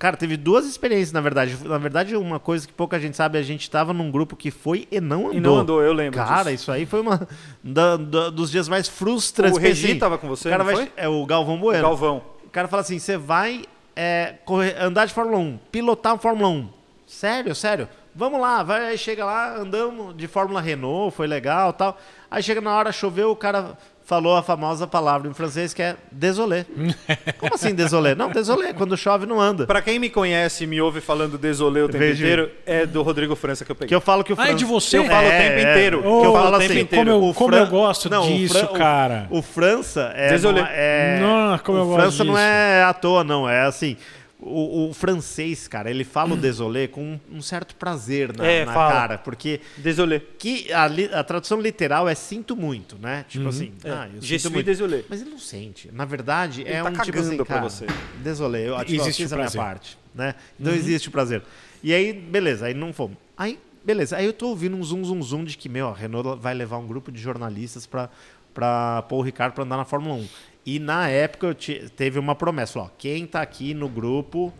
Cara, 0.00 0.16
teve 0.16 0.36
duas 0.38 0.64
experiências, 0.64 1.12
na 1.12 1.20
verdade. 1.20 1.58
Na 1.62 1.76
verdade, 1.76 2.16
uma 2.16 2.40
coisa 2.40 2.66
que 2.66 2.72
pouca 2.72 2.98
gente 2.98 3.16
sabe, 3.16 3.36
a 3.36 3.42
gente 3.42 3.70
tava 3.70 3.92
num 3.92 4.10
grupo 4.10 4.34
que 4.34 4.50
foi 4.50 4.88
e 4.90 4.98
não 4.98 5.26
andou. 5.26 5.34
E 5.34 5.40
não 5.40 5.56
andou, 5.58 5.82
eu 5.82 5.92
lembro 5.92 6.18
Cara, 6.18 6.44
disso. 6.50 6.54
isso 6.62 6.72
aí 6.72 6.86
foi 6.86 7.02
uma 7.02 7.28
da- 7.62 7.98
da- 7.98 8.30
dos 8.30 8.50
dias 8.50 8.66
mais 8.66 8.88
frustrantes. 8.88 9.58
O 9.58 9.60
Regi 9.60 9.90
assim, 9.90 9.98
tava 9.98 10.16
com 10.16 10.26
você, 10.26 10.48
o 10.48 10.50
cara 10.50 10.64
vai, 10.64 10.74
foi? 10.74 10.92
É 10.96 11.06
o 11.06 11.24
Galvão 11.26 11.60
Bueno. 11.60 11.82
Galvão. 11.82 12.22
O 12.46 12.48
cara 12.50 12.66
fala 12.66 12.80
assim, 12.80 12.98
você 12.98 13.16
vai 13.18 13.64
é, 13.94 14.36
correr- 14.46 14.74
andar 14.80 15.04
de 15.06 15.12
Fórmula 15.12 15.36
1, 15.38 15.58
pilotar 15.70 16.14
um 16.14 16.18
Fórmula 16.18 16.48
1. 16.48 16.68
Sério, 17.06 17.54
sério. 17.54 17.86
Vamos 18.14 18.40
lá, 18.40 18.62
vai, 18.62 18.86
aí 18.86 18.96
chega 18.98 19.24
lá, 19.24 19.54
andamos 19.56 20.16
de 20.16 20.26
Fórmula 20.26 20.60
Renault, 20.62 21.14
foi 21.14 21.26
legal 21.26 21.72
tal. 21.74 21.96
Aí 22.30 22.42
chega 22.42 22.60
na 22.62 22.74
hora, 22.74 22.90
choveu, 22.90 23.30
o 23.32 23.36
cara 23.36 23.76
falou 24.10 24.36
a 24.36 24.42
famosa 24.42 24.88
palavra 24.88 25.30
em 25.30 25.32
francês 25.32 25.72
que 25.72 25.80
é 25.80 25.94
désolé. 26.10 26.66
Como 27.38 27.54
assim 27.54 27.72
désolé? 27.72 28.12
Não, 28.16 28.28
désolé, 28.28 28.72
quando 28.72 28.96
chove 28.96 29.24
não 29.24 29.40
anda. 29.40 29.68
Pra 29.68 29.80
quem 29.80 30.00
me 30.00 30.10
conhece 30.10 30.64
e 30.64 30.66
me 30.66 30.80
ouve 30.80 31.00
falando 31.00 31.38
desolê 31.38 31.80
o 31.82 31.86
tempo 31.88 31.98
Veja. 32.00 32.24
inteiro, 32.24 32.50
é 32.66 32.84
do 32.86 33.02
Rodrigo 33.02 33.36
França 33.36 33.64
que 33.64 33.70
eu 33.70 33.76
peguei. 33.76 33.88
Que 33.88 33.94
eu 33.94 34.00
falo 34.00 34.24
que 34.24 34.32
o 34.32 34.36
Ah, 34.36 34.42
é 34.42 34.46
Fran- 34.48 34.56
de 34.56 34.64
você? 34.64 34.98
Eu 34.98 35.04
falo 35.04 35.28
o 35.28 35.30
tempo 35.30 35.58
inteiro. 35.60 36.00
que 36.02 36.08
eu 36.08 36.32
falo 36.32 36.56
o 36.56 36.58
tempo 36.58 36.72
assim, 36.72 36.80
inteiro. 36.80 36.88
como 37.12 37.24
eu- 37.24 37.30
o 37.30 37.34
como 37.34 37.54
eu 37.54 37.66
gosto 37.68 38.06
o 38.12 38.20
disso, 38.26 38.58
Fran- 38.58 38.64
o- 38.66 38.74
cara. 38.74 39.26
O, 39.30 39.42
França 39.42 40.12
é. 40.16 40.30
Désolé. 40.30 40.60
não 40.60 40.68
é 40.68 41.20
Não, 41.52 41.58
como 41.58 41.78
eu 41.78 41.82
o 41.84 41.86
gosto 41.86 42.00
França 42.00 42.24
não 42.24 42.34
disso. 42.34 42.44
é 42.44 42.82
à 42.82 42.92
toa, 42.92 43.22
não. 43.22 43.48
É 43.48 43.62
assim. 43.62 43.96
O, 44.42 44.88
o 44.88 44.94
francês, 44.94 45.68
cara, 45.68 45.90
ele 45.90 46.02
fala 46.02 46.32
o 46.32 46.36
désolé 46.36 46.88
com 46.88 47.02
um, 47.02 47.20
um 47.30 47.42
certo 47.42 47.74
prazer 47.76 48.34
na, 48.34 48.46
É, 48.46 48.64
na 48.64 48.72
cara, 48.72 49.18
porque 49.18 49.60
Désolé. 49.76 50.18
que 50.38 50.72
a, 50.72 50.86
li- 50.88 51.10
a 51.12 51.22
tradução 51.22 51.60
literal 51.60 52.08
é 52.08 52.14
sinto 52.14 52.56
muito, 52.56 52.96
né? 52.98 53.26
Tipo 53.28 53.48
assim, 53.50 53.70
ah, 53.84 54.08
eu 54.14 54.22
Je 54.22 54.38
sinto 54.38 54.52
muito. 54.52 54.64
désolé. 54.64 55.04
Mas 55.10 55.20
ele 55.20 55.28
não 55.30 55.38
sente. 55.38 55.90
Na 55.92 56.06
verdade, 56.06 56.62
é 56.66 56.82
tá 56.82 56.88
um 56.88 56.92
tipo 56.94 57.18
assim, 57.18 57.36
cara, 57.44 57.60
você. 57.60 57.84
Désolé, 58.22 58.66
eu 58.68 58.78
tipo, 58.78 59.02
Existe 59.02 59.22
eu 59.22 59.28
fiz 59.28 59.32
a 59.34 59.36
minha 59.36 59.50
parte, 59.50 59.98
né? 60.14 60.34
Não 60.58 60.72
existe 60.72 61.08
o 61.08 61.10
prazer. 61.12 61.42
E 61.82 61.92
aí, 61.92 62.12
beleza, 62.12 62.64
aí 62.66 62.72
não 62.74 62.94
fomos. 62.94 63.18
Aí, 63.36 63.58
beleza, 63.84 64.16
aí 64.16 64.24
eu 64.24 64.32
tô 64.32 64.48
ouvindo 64.48 64.74
um 64.74 64.82
zoom, 64.82 65.04
zoom, 65.04 65.22
zoom 65.22 65.44
de 65.44 65.58
que, 65.58 65.68
meu, 65.68 65.88
a 65.88 65.94
Renault 65.94 66.38
vai 66.40 66.54
levar 66.54 66.78
um 66.78 66.86
grupo 66.86 67.12
de 67.12 67.20
jornalistas 67.20 67.86
pra, 67.86 68.08
pra 68.54 69.02
pôr 69.02 69.18
o 69.18 69.22
Ricardo 69.22 69.52
pra 69.54 69.64
andar 69.64 69.76
na 69.76 69.84
Fórmula 69.84 70.14
1. 70.14 70.28
E 70.64 70.78
na 70.78 71.08
época 71.08 71.46
eu 71.46 71.54
te- 71.54 71.88
teve 71.96 72.18
uma 72.18 72.34
promessa, 72.34 72.78
ó, 72.80 72.88
quem 72.98 73.26
tá 73.26 73.40
aqui 73.40 73.72
no 73.74 73.88
grupo, 73.88 74.52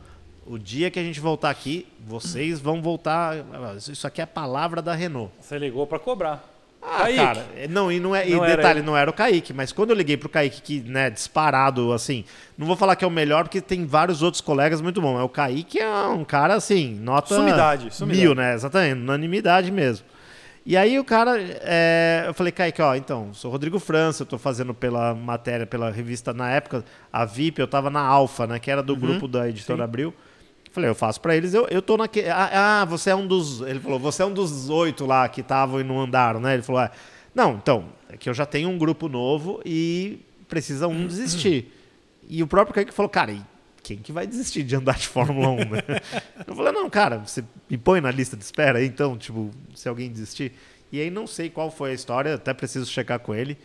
o 0.47 0.59
dia 0.59 0.91
que 0.91 0.99
a 0.99 1.03
gente 1.03 1.21
voltar 1.21 1.51
aqui, 1.51 1.87
vocês 2.07 2.59
vão 2.59 2.81
voltar. 2.83 3.37
Isso 3.77 4.07
aqui 4.07 4.21
é 4.21 4.25
a 4.25 4.27
palavra 4.27 4.81
da 4.81 4.95
Renault. 4.95 5.31
Você 5.41 5.59
ligou 5.59 5.87
pra 5.87 5.99
cobrar. 5.99 6.45
Ah, 6.83 7.01
Kaique. 7.01 7.17
cara, 7.19 7.47
é- 7.55 7.69
não, 7.69 7.93
e 7.93 8.01
não 8.01 8.17
é, 8.17 8.27
e 8.27 8.33
Não 8.35 8.43
era 8.43 8.57
detalhe, 8.57 8.79
ele. 8.79 8.87
não 8.87 8.97
era 8.97 9.11
o 9.11 9.13
Kaique, 9.13 9.53
mas 9.53 9.71
quando 9.71 9.91
eu 9.91 9.97
liguei 9.97 10.17
pro 10.17 10.31
Kaique, 10.31 10.63
que, 10.63 10.81
né, 10.81 11.11
disparado, 11.11 11.93
assim, 11.93 12.25
não 12.57 12.67
vou 12.67 12.75
falar 12.75 12.97
que 12.97 13.05
é 13.05 13.07
o 13.07 13.11
melhor, 13.11 13.45
porque 13.45 13.61
tem 13.61 13.85
vários 13.85 14.23
outros 14.23 14.41
colegas 14.41 14.81
muito 14.81 14.99
bons, 14.99 15.13
mas 15.13 15.23
o 15.25 15.29
Kaique 15.29 15.79
é 15.79 15.91
um 16.09 16.25
cara, 16.25 16.55
assim, 16.55 16.95
nota 16.95 17.35
Sumidade, 17.35 17.95
sumidade. 17.95 18.23
mil, 18.25 18.35
né, 18.35 18.55
exatamente, 18.55 18.95
unanimidade 18.99 19.71
mesmo. 19.71 20.07
E 20.71 20.77
aí 20.77 21.01
o 21.01 21.05
cara, 21.05 21.37
é, 21.37 22.23
eu 22.29 22.33
falei, 22.33 22.53
Kaique, 22.53 22.81
ó, 22.81 22.95
então, 22.95 23.35
sou 23.35 23.51
Rodrigo 23.51 23.81
França, 23.81 24.23
eu 24.23 24.27
tô 24.27 24.39
fazendo 24.39 24.73
pela 24.73 25.13
matéria, 25.17 25.67
pela 25.67 25.91
revista, 25.91 26.33
na 26.33 26.49
época, 26.49 26.85
a 27.13 27.25
VIP, 27.25 27.61
eu 27.61 27.67
tava 27.67 27.91
na 27.91 27.99
Alfa, 27.99 28.47
né, 28.47 28.57
que 28.61 28.71
era 28.71 28.81
Uhum. 28.81 28.87
do 28.87 28.95
grupo 28.95 29.27
da 29.27 29.49
Editora 29.49 29.83
Abril. 29.83 30.15
Falei, 30.71 30.89
eu 30.89 30.95
faço 30.95 31.21
pra 31.21 31.35
eles, 31.35 31.55
eu, 31.55 31.67
eu 31.73 31.83
tô 31.83 31.97
naquele. 31.97 32.29
Ah, 32.29 32.83
ah, 32.83 32.85
você 32.85 33.11
é 33.11 33.17
um 33.17 33.27
dos. 33.27 33.61
Ele 33.63 33.81
falou, 33.81 33.99
você 33.99 34.23
é 34.23 34.27
um 34.27 34.33
dos 34.33 34.71
oito 34.71 35.05
lá 35.07 35.29
que 35.29 35.41
estavam 35.41 35.81
e 35.81 35.83
não 35.83 36.01
andaram, 36.01 36.39
né? 36.39 36.55
Ele 36.55 36.63
falou, 36.63 36.83
ah, 36.83 36.93
não, 37.35 37.55
então, 37.55 37.87
é 38.09 38.17
que 38.17 38.31
eu 38.31 38.35
já 38.35 38.47
tenho 38.47 38.69
um 38.69 38.79
grupo 38.79 39.09
novo 39.09 39.61
e 39.67 40.21
precisa 40.49 40.87
um 40.87 41.05
desistir. 41.05 41.75
E 42.29 42.45
o 42.45 42.47
próprio 42.47 42.73
Kaique 42.77 42.95
falou, 42.95 43.11
cara, 43.11 43.35
quem 43.83 43.99
que 43.99 44.13
vai 44.13 44.27
desistir 44.27 44.63
de 44.63 44.77
andar 44.77 44.97
de 44.99 45.07
Fórmula 45.09 45.49
1, 45.51 45.57
né? 45.57 45.83
Eu 46.47 46.55
falei, 46.55 46.73
não, 46.73 46.89
cara, 46.91 47.19
você 47.19 47.43
me 47.69 47.77
põe 47.79 48.01
na 48.01 48.11
lista 48.11 48.37
de 48.37 48.45
espera 48.45 48.79
aí, 48.79 48.87
então, 48.87 49.17
tipo, 49.17 49.51
se 49.75 49.89
alguém 49.89 50.11
desistir. 50.11 50.53
E 50.93 51.01
aí 51.01 51.11
não 51.11 51.27
sei 51.27 51.49
qual 51.51 51.71
foi 51.71 51.91
a 51.93 51.95
história, 51.95 52.35
até 52.35 52.53
preciso 52.53 52.87
checar 52.91 53.19
com 53.21 53.35
ele. 53.35 53.57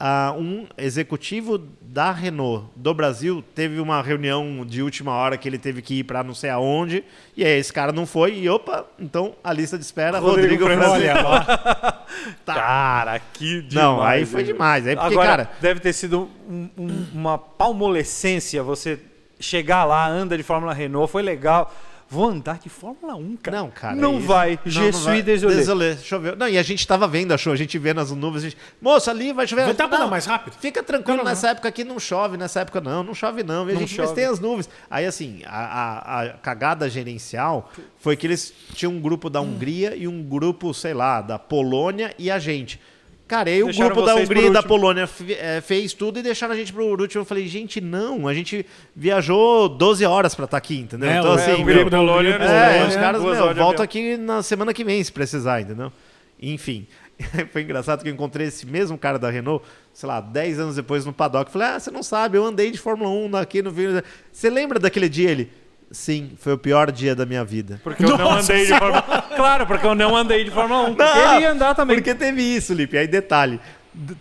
Ah, 0.00 0.32
um 0.38 0.64
executivo 0.78 1.58
da 1.82 2.12
Renault 2.12 2.66
do 2.76 2.94
Brasil 2.94 3.42
teve 3.52 3.80
uma 3.80 4.00
reunião 4.00 4.64
de 4.64 4.80
última 4.80 5.10
hora 5.12 5.36
que 5.36 5.48
ele 5.48 5.58
teve 5.58 5.82
que 5.82 5.94
ir 5.98 6.04
para 6.04 6.22
não 6.22 6.34
sei 6.34 6.50
aonde, 6.50 7.02
e 7.36 7.44
aí 7.44 7.58
esse 7.58 7.72
cara 7.72 7.90
não 7.90 8.06
foi, 8.06 8.38
e 8.38 8.48
opa, 8.48 8.86
então 8.96 9.34
a 9.42 9.52
lista 9.52 9.76
de 9.76 9.84
espera, 9.84 10.20
Rodrigo 10.20 10.68
Rodrigo. 10.68 10.88
Olha 10.88 11.20
lá. 11.20 12.06
Cara, 12.46 13.18
que 13.18 13.62
demais. 13.62 13.74
Não, 13.74 14.00
aí 14.00 14.24
foi 14.24 14.44
demais. 14.44 14.86
Aí 14.86 14.94
porque, 14.94 15.12
Agora, 15.14 15.28
cara, 15.28 15.50
deve 15.60 15.80
ter 15.80 15.92
sido 15.92 16.28
um- 16.48 16.68
um- 16.78 17.06
uma 17.14 17.36
palmolescência 17.36 18.62
você 18.62 19.00
chegar 19.40 19.84
lá, 19.84 20.06
anda 20.08 20.36
de 20.36 20.42
Fórmula 20.42 20.72
Renault, 20.72 21.10
foi 21.10 21.22
legal. 21.22 21.72
Vou 22.10 22.26
andar 22.26 22.58
de 22.58 22.70
Fórmula 22.70 23.14
1, 23.16 23.36
cara. 23.36 23.56
Não, 23.58 23.70
cara. 23.70 23.94
Não 23.94 24.16
isso. 24.16 24.26
vai. 24.26 24.58
Não, 24.64 24.72
Je 24.72 24.80
não 24.80 24.92
suis 24.94 25.04
vai. 25.04 25.20
désolé. 25.22 25.54
Désolé, 25.56 25.96
choveu. 25.98 26.34
Não, 26.34 26.48
e 26.48 26.56
a 26.56 26.62
gente 26.62 26.86
tava 26.88 27.06
vendo 27.06 27.32
a 27.34 27.36
show, 27.36 27.52
a 27.52 27.56
gente 27.56 27.76
vê 27.78 27.92
nas 27.92 28.10
nuvens, 28.10 28.44
a 28.44 28.48
gente, 28.48 28.56
moça, 28.80 29.10
ali 29.10 29.30
vai 29.30 29.46
chover. 29.46 29.66
Vai 29.74 29.86
andar 29.86 30.06
mais 30.06 30.24
rápido? 30.24 30.54
Fica 30.58 30.82
tranquilo, 30.82 31.18
Não, 31.18 31.24
não, 31.24 31.30
nessa 31.30 31.50
época 31.50 31.68
aqui 31.68 31.84
não 31.84 32.00
chove, 32.00 32.38
nessa 32.38 32.60
época 32.60 32.80
não, 32.80 33.02
não 33.02 33.12
chove 33.14 33.42
não. 33.42 33.68
E 33.68 33.72
a 33.72 33.74
gente, 33.74 33.94
mas 33.98 34.08
chove. 34.08 34.14
tem 34.14 34.24
as 34.24 34.40
nuvens. 34.40 34.70
Aí, 34.90 35.04
assim, 35.04 35.42
a, 35.44 35.58
a- 35.58 36.22
a 36.22 36.28
cagada 36.38 36.88
gerencial 36.88 37.70
foi 37.98 38.16
que 38.16 38.26
eles 38.26 38.54
tinham 38.72 38.92
um 38.94 39.00
grupo 39.00 39.28
da 39.28 39.42
Hungria 39.42 39.94
e 39.94 40.08
um 40.08 40.22
grupo, 40.22 40.72
sei 40.72 40.94
lá, 40.94 41.20
da 41.20 41.38
Polônia 41.38 42.14
e 42.18 42.30
a 42.30 42.38
gente. 42.38 42.80
Cara, 43.28 43.50
aí 43.50 43.62
o 43.62 43.66
grupo 43.66 44.00
da 44.00 44.14
Hungria 44.14 44.46
e 44.46 44.50
da. 44.50 44.62
Polônia 44.62 45.08
eh, 45.28 45.60
fez 45.60 45.92
tudo 45.92 46.18
e 46.18 46.22
deixaram 46.22 46.54
a 46.54 46.56
gente 46.56 46.72
pro 46.72 46.86
último. 46.86 47.20
Eu 47.20 47.26
falei, 47.26 47.46
gente, 47.46 47.78
não, 47.78 48.26
a 48.26 48.32
gente 48.32 48.64
viajou 48.96 49.68
12 49.68 50.02
horas 50.06 50.34
pra 50.34 50.46
estar 50.46 50.56
aqui, 50.56 50.78
entendeu? 50.78 51.10
É, 51.10 51.18
então, 51.18 51.32
assim, 51.32 51.50
é, 51.50 51.54
o 51.54 51.64
grupo 51.64 51.90
da 51.90 51.98
Polônia, 51.98 52.30
é, 52.30 52.86
os 52.88 52.96
caras, 52.96 53.22
meu, 53.22 53.54
volta 53.54 53.82
aqui 53.82 54.16
na 54.16 54.42
semana 54.42 54.72
que 54.72 54.82
vem, 54.82 55.04
se 55.04 55.12
precisar, 55.12 55.60
entendeu? 55.60 55.92
Enfim. 56.40 56.86
Foi 57.52 57.62
engraçado 57.62 58.02
que 58.02 58.08
eu 58.08 58.14
encontrei 58.14 58.46
esse 58.46 58.64
mesmo 58.64 58.96
cara 58.96 59.18
da 59.18 59.28
Renault, 59.28 59.64
sei 59.92 60.08
lá, 60.08 60.20
10 60.20 60.60
anos 60.60 60.76
depois 60.76 61.04
no 61.04 61.12
paddock. 61.12 61.50
Falei, 61.50 61.68
ah, 61.68 61.80
você 61.80 61.90
não 61.90 62.02
sabe, 62.02 62.38
eu 62.38 62.44
andei 62.44 62.70
de 62.70 62.78
Fórmula 62.78 63.10
1 63.10 63.36
aqui 63.36 63.60
no 63.60 63.70
vídeo. 63.70 64.02
Você 64.32 64.48
lembra 64.48 64.78
daquele 64.78 65.08
dia? 65.08 65.30
Ele, 65.30 65.50
sim, 65.90 66.32
foi 66.38 66.52
o 66.54 66.58
pior 66.58 66.90
dia 66.92 67.14
da 67.14 67.24
minha 67.26 67.44
vida. 67.44 67.80
Porque 67.82 68.04
eu 68.04 68.16
não 68.16 68.32
andei 68.32 68.66
de 68.66 68.78
Fórmula 68.78 69.04
1. 69.32 69.36
Claro, 69.36 69.66
porque 69.66 69.86
eu 69.86 69.94
não 69.94 70.16
andei 70.16 70.44
de 70.44 70.50
Fórmula 70.50 70.82
1. 70.82 70.94
Porque 70.94 71.02
Não, 71.02 71.34
ele 71.34 71.42
ia 71.42 71.52
andar 71.52 71.74
também. 71.74 71.96
Porque 71.96 72.14
teve 72.14 72.42
isso, 72.42 72.72
Lipe. 72.74 72.96
Aí, 72.98 73.06
detalhe. 73.06 73.60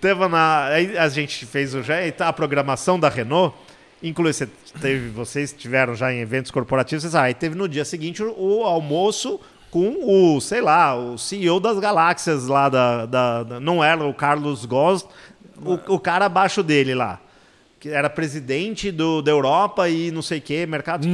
Teve 0.01 0.27
na, 0.27 0.65
aí 0.65 0.97
a 0.97 1.07
gente 1.09 1.45
fez 1.45 1.75
o, 1.75 1.83
já, 1.83 1.95
a 2.19 2.33
programação 2.33 2.99
da 2.99 3.09
Renault. 3.09 3.55
Inclui, 4.01 4.31
você 4.33 4.47
teve, 4.79 5.09
vocês 5.09 5.51
tiveram 5.53 5.95
já 5.95 6.11
em 6.13 6.19
eventos 6.19 6.51
corporativos. 6.51 7.03
Vocês, 7.03 7.15
ah, 7.15 7.23
aí 7.23 7.33
teve 7.33 7.55
no 7.55 7.67
dia 7.67 7.83
seguinte 7.85 8.23
o, 8.23 8.33
o 8.37 8.63
almoço 8.63 9.39
com 9.69 9.97
o, 10.35 10.39
sei 10.39 10.61
lá, 10.61 10.95
o 10.95 11.17
CEO 11.17 11.59
das 11.59 11.77
galáxias 11.79 12.47
lá 12.47 12.69
da. 12.69 13.05
da- 13.05 13.43
da- 13.43 13.59
não 13.59 13.83
era 13.83 14.03
o 14.03 14.13
Carlos 14.13 14.65
Goss, 14.65 15.05
o, 15.61 15.73
o 15.95 15.99
cara 15.99 16.25
abaixo 16.25 16.63
dele 16.63 16.95
lá. 16.95 17.19
Que 17.87 17.93
era 17.93 18.09
presidente 18.09 18.91
do, 18.91 19.21
da 19.21 19.31
Europa 19.31 19.87
e 19.89 20.11
não 20.11 20.21
sei 20.21 20.39
o 20.39 20.41
que, 20.41 20.65
mercado. 20.65 21.07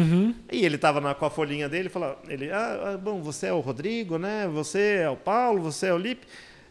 E 0.52 0.66
ele 0.66 0.78
tava 0.78 1.00
na, 1.02 1.14
com 1.14 1.26
a 1.26 1.30
folhinha 1.30 1.68
dele 1.70 1.88
e 1.88 1.91
falou: 1.91 2.18
ele, 2.28 2.52
ah, 2.52 2.94
ah, 2.94 2.98
bom, 2.98 3.22
você 3.22 3.48
é 3.48 3.54
o 3.54 3.60
Rodrigo, 3.60 4.18
né? 4.18 4.50
Você 4.54 5.02
é 5.04 5.10
o 5.10 5.16
Paulo, 5.16 5.62
você 5.62 5.88
é 5.88 5.94
o 5.94 5.98
Lipe. 5.98 6.26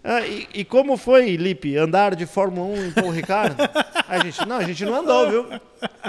Ah, 0.05 0.27
e, 0.27 0.49
e 0.53 0.65
como 0.65 0.97
foi, 0.97 1.37
Lipe, 1.37 1.77
andar 1.77 2.17
de 2.17 2.27
Fórmula 2.27 2.67
1 2.77 2.87
em 2.87 2.91
Paulo 2.91 3.13
Ricardo? 3.13 3.55
Aí 4.09 4.19
a 4.21 4.25
gente, 4.25 4.49
não, 4.49 4.57
a 4.57 4.65
gente 4.65 4.85
não 4.85 4.97
andou, 5.01 5.31
viu? 5.31 5.47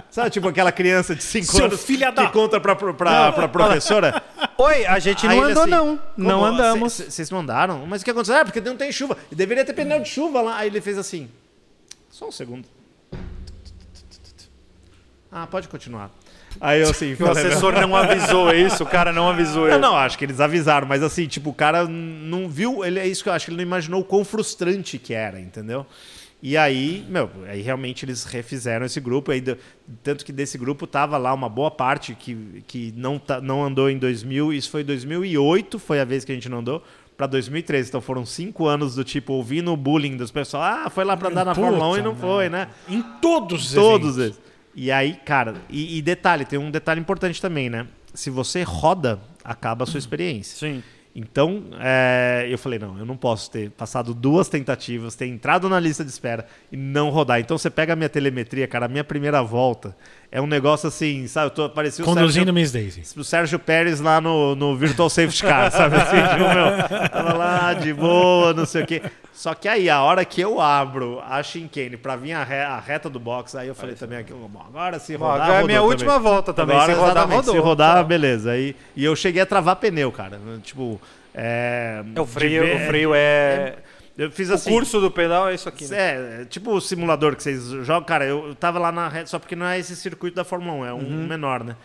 Sabe, 0.09 0.31
tipo 0.31 0.47
aquela 0.47 0.71
criança 0.71 1.13
de 1.15 1.21
5 1.21 1.45
Seu 1.45 1.65
anos 1.65 1.83
filho 1.83 2.11
da- 2.11 2.25
que 2.25 2.33
conta 2.33 2.59
pra, 2.59 2.75
pra, 2.75 2.91
pra, 2.93 3.31
pra 3.31 3.47
professora? 3.47 4.23
Oi, 4.57 4.85
a 4.87 4.97
gente 4.97 5.27
Aí 5.27 5.37
não 5.37 5.43
ele 5.43 5.51
andou, 5.51 5.61
assim, 5.63 5.71
não. 5.71 5.85
"Como? 5.97 5.99
Não 6.27 6.43
andamos. 6.45 6.93
Cê- 6.93 7.03
cê- 7.03 7.11
Vocês 7.11 7.29
não 7.29 7.39
andaram? 7.41 7.85
Mas 7.85 8.01
o 8.01 8.05
que 8.05 8.09
aconteceu? 8.09 8.37
Ah, 8.37 8.45
porque 8.45 8.59
não 8.61 8.75
tem 8.75 8.91
chuva. 8.91 9.15
E 9.31 9.35
deveria 9.35 9.63
ter 9.63 9.73
pneu 9.73 9.99
de 9.99 10.09
chuva 10.09 10.41
lá. 10.41 10.57
Aí 10.57 10.69
ele 10.69 10.81
fez 10.81 10.97
assim. 10.97 11.29
Só 12.09 12.27
um 12.29 12.31
segundo. 12.31 12.67
Ah, 15.33 15.47
pode 15.47 15.67
continuar. 15.67 16.11
Aí 16.61 16.81
eu 16.81 16.89
assim. 16.89 17.15
Que 17.17 17.23
o 17.23 17.31
assessor 17.31 17.73
não 17.73 17.95
avisou 17.95 18.49
é 18.51 18.57
isso, 18.57 18.83
o 18.83 18.85
cara 18.85 19.11
não 19.11 19.29
avisou 19.29 19.65
Eu 19.67 19.73
ele. 19.73 19.79
não, 19.81 19.95
acho 19.97 20.17
que 20.17 20.23
eles 20.25 20.39
avisaram, 20.39 20.87
mas 20.87 21.01
assim, 21.01 21.25
tipo, 21.27 21.49
o 21.49 21.53
cara 21.53 21.85
não 21.87 22.47
viu. 22.47 22.85
Ele, 22.85 22.99
é 22.99 23.07
isso 23.07 23.23
que 23.23 23.29
eu 23.29 23.33
acho, 23.33 23.45
que 23.45 23.51
ele 23.51 23.57
não 23.57 23.63
imaginou 23.63 24.01
o 24.01 24.03
quão 24.03 24.23
frustrante 24.23 24.97
que 24.99 25.13
era, 25.13 25.39
entendeu? 25.39 25.85
E 26.45 26.57
aí, 26.57 27.05
meu, 27.07 27.29
aí 27.47 27.61
realmente 27.61 28.03
eles 28.05 28.25
refizeram 28.25 28.85
esse 28.85 28.99
grupo. 28.99 29.31
Aí, 29.31 29.39
deu- 29.41 29.57
tanto 30.03 30.23
que 30.25 30.31
desse 30.33 30.57
grupo 30.57 30.85
tava 30.85 31.17
lá 31.17 31.33
uma 31.33 31.47
boa 31.49 31.71
parte 31.71 32.13
que, 32.13 32.63
que 32.67 32.93
não, 32.97 33.17
tá, 33.17 33.39
não 33.41 33.63
andou 33.63 33.89
em 33.89 33.97
2000. 33.97 34.51
Isso 34.53 34.69
foi 34.69 34.83
2008, 34.83 35.79
foi 35.79 35.99
a 36.01 36.05
vez 36.05 36.23
que 36.25 36.31
a 36.31 36.35
gente 36.35 36.49
não 36.49 36.59
andou. 36.59 36.83
Pra 37.15 37.27
2013. 37.27 37.87
Então 37.89 38.01
foram 38.01 38.25
cinco 38.25 38.67
anos 38.67 38.93
do 38.95 39.03
tipo, 39.03 39.33
ouvindo 39.33 39.71
o 39.71 39.77
bullying 39.77 40.17
dos 40.17 40.31
pessoal. 40.31 40.63
Ah, 40.63 40.89
foi 40.89 41.05
lá 41.05 41.15
pra 41.15 41.29
andar 41.29 41.45
na 41.45 41.55
Puta 41.55 41.65
Fórmula 41.67 41.89
1 41.91 41.97
e 41.97 42.01
não 42.01 42.15
foi, 42.15 42.49
né? 42.49 42.67
Em 42.89 43.01
todos 43.21 43.67
os 43.67 43.73
Todos 43.73 44.17
eventos. 44.17 44.37
eles. 44.37 44.52
E 44.75 44.91
aí, 44.91 45.13
cara, 45.25 45.55
e, 45.69 45.97
e 45.97 46.01
detalhe, 46.01 46.45
tem 46.45 46.57
um 46.59 46.71
detalhe 46.71 46.99
importante 46.99 47.41
também, 47.41 47.69
né? 47.69 47.87
Se 48.13 48.29
você 48.29 48.63
roda, 48.63 49.19
acaba 49.43 49.83
a 49.83 49.87
sua 49.87 49.97
experiência. 49.97 50.57
Sim. 50.57 50.83
Então, 51.15 51.65
é, 51.79 52.47
eu 52.49 52.57
falei, 52.57 52.79
não, 52.79 52.97
eu 52.97 53.05
não 53.05 53.15
posso 53.15 53.51
ter 53.51 53.69
passado 53.71 54.15
duas 54.15 54.49
tentativas, 54.49 55.13
ter 55.13 55.27
entrado 55.27 55.69
na 55.69 55.79
lista 55.79 56.03
de 56.03 56.09
espera 56.09 56.47
e 56.71 56.77
não 56.77 57.11
rodar. 57.11 57.39
Então 57.39 57.55
você 57.55 57.69
pega 57.69 57.93
a 57.93 57.95
minha 57.95 58.09
telemetria, 58.09 58.67
cara, 58.67 58.87
a 58.87 58.89
minha 58.89 59.03
primeira 59.03 59.43
volta 59.43 59.95
é 60.35 60.41
um 60.41 60.47
negócio 60.47 60.87
assim, 60.87 61.27
sabe? 61.27 61.45
Eu 61.45 61.51
tô 61.51 61.69
parecia 61.69 62.03
o 62.03 62.07
Conduzindo 62.07 62.33
Sérgio, 62.47 62.53
Miss 62.55 62.71
Daisy. 62.71 63.03
o 63.19 63.23
Sérgio 63.23 63.59
Pérez 63.59 63.99
lá 64.01 64.19
no, 64.19 64.55
no 64.55 64.75
Virtual 64.75 65.07
Safety 65.07 65.43
Car, 65.43 65.69
sabe? 65.71 65.95
Assim, 65.95 66.17
tipo, 66.17 66.39
meu, 66.39 67.09
tava 67.09 67.33
lá 67.33 67.73
de 67.75 67.93
boa, 67.93 68.51
não 68.51 68.65
sei 68.65 68.81
o 68.81 68.85
quê. 68.87 69.01
Só 69.31 69.53
que 69.53 69.67
aí, 69.67 69.89
a 69.91 70.01
hora 70.01 70.25
que 70.25 70.41
eu 70.41 70.59
abro 70.59 71.21
a 71.27 71.41
chicane 71.43 71.97
pra 71.97 72.15
vir 72.15 72.33
a, 72.33 72.43
re- 72.43 72.63
a 72.63 72.79
reta 72.79 73.09
do 73.09 73.19
box, 73.19 73.55
aí 73.55 73.67
eu 73.67 73.75
falei 73.75 73.93
também 73.95 74.17
aqui, 74.19 74.33
bom, 74.33 74.49
agora 74.67 74.97
se 74.99 75.15
rodar, 75.15 75.41
agora 75.43 75.61
é 75.61 75.63
minha 75.65 75.77
também. 75.79 75.91
última 75.91 76.17
volta 76.19 76.51
também. 76.53 76.75
Agora, 76.75 76.93
se 76.93 76.99
rodar, 76.99 77.11
exatamente, 77.11 77.37
rodou. 77.37 77.53
Se 77.53 77.59
rodar, 77.59 78.03
beleza. 78.05 78.51
Aí, 78.51 78.75
e 78.95 79.03
eu 79.05 79.15
cheguei 79.15 79.41
a 79.41 79.45
travar 79.45 79.75
pneu, 79.75 80.11
cara. 80.11 80.39
Tipo, 80.63 80.99
é... 81.33 82.03
É, 82.15 82.21
o 82.21 82.25
freio, 82.25 82.63
ver- 82.63 82.75
o 82.75 82.87
freio 82.87 83.11
é... 83.15 83.75
Eu 84.17 84.29
fiz 84.31 84.49
O 84.49 84.53
assim... 84.53 84.69
curso 84.69 85.01
do 85.01 85.09
pedal 85.09 85.49
é 85.49 85.55
isso 85.55 85.67
aqui, 85.67 85.87
né? 85.87 86.41
É, 86.41 86.45
tipo 86.45 86.71
o 86.71 86.79
simulador 86.81 87.35
que 87.35 87.41
vocês 87.41 87.63
jogam, 87.83 88.03
cara, 88.03 88.25
eu 88.25 88.47
eu 88.49 88.55
tava 88.55 88.77
lá 88.77 88.91
na 88.91 89.07
reta, 89.09 89.27
só 89.27 89.39
porque 89.39 89.55
não 89.55 89.65
é 89.65 89.79
esse 89.79 89.95
circuito 89.95 90.35
da 90.35 90.43
Fórmula 90.43 90.73
1, 90.73 90.85
é 90.85 90.93
um 90.93 90.97
Uhum. 90.99 91.27
menor, 91.27 91.63
né? 91.63 91.75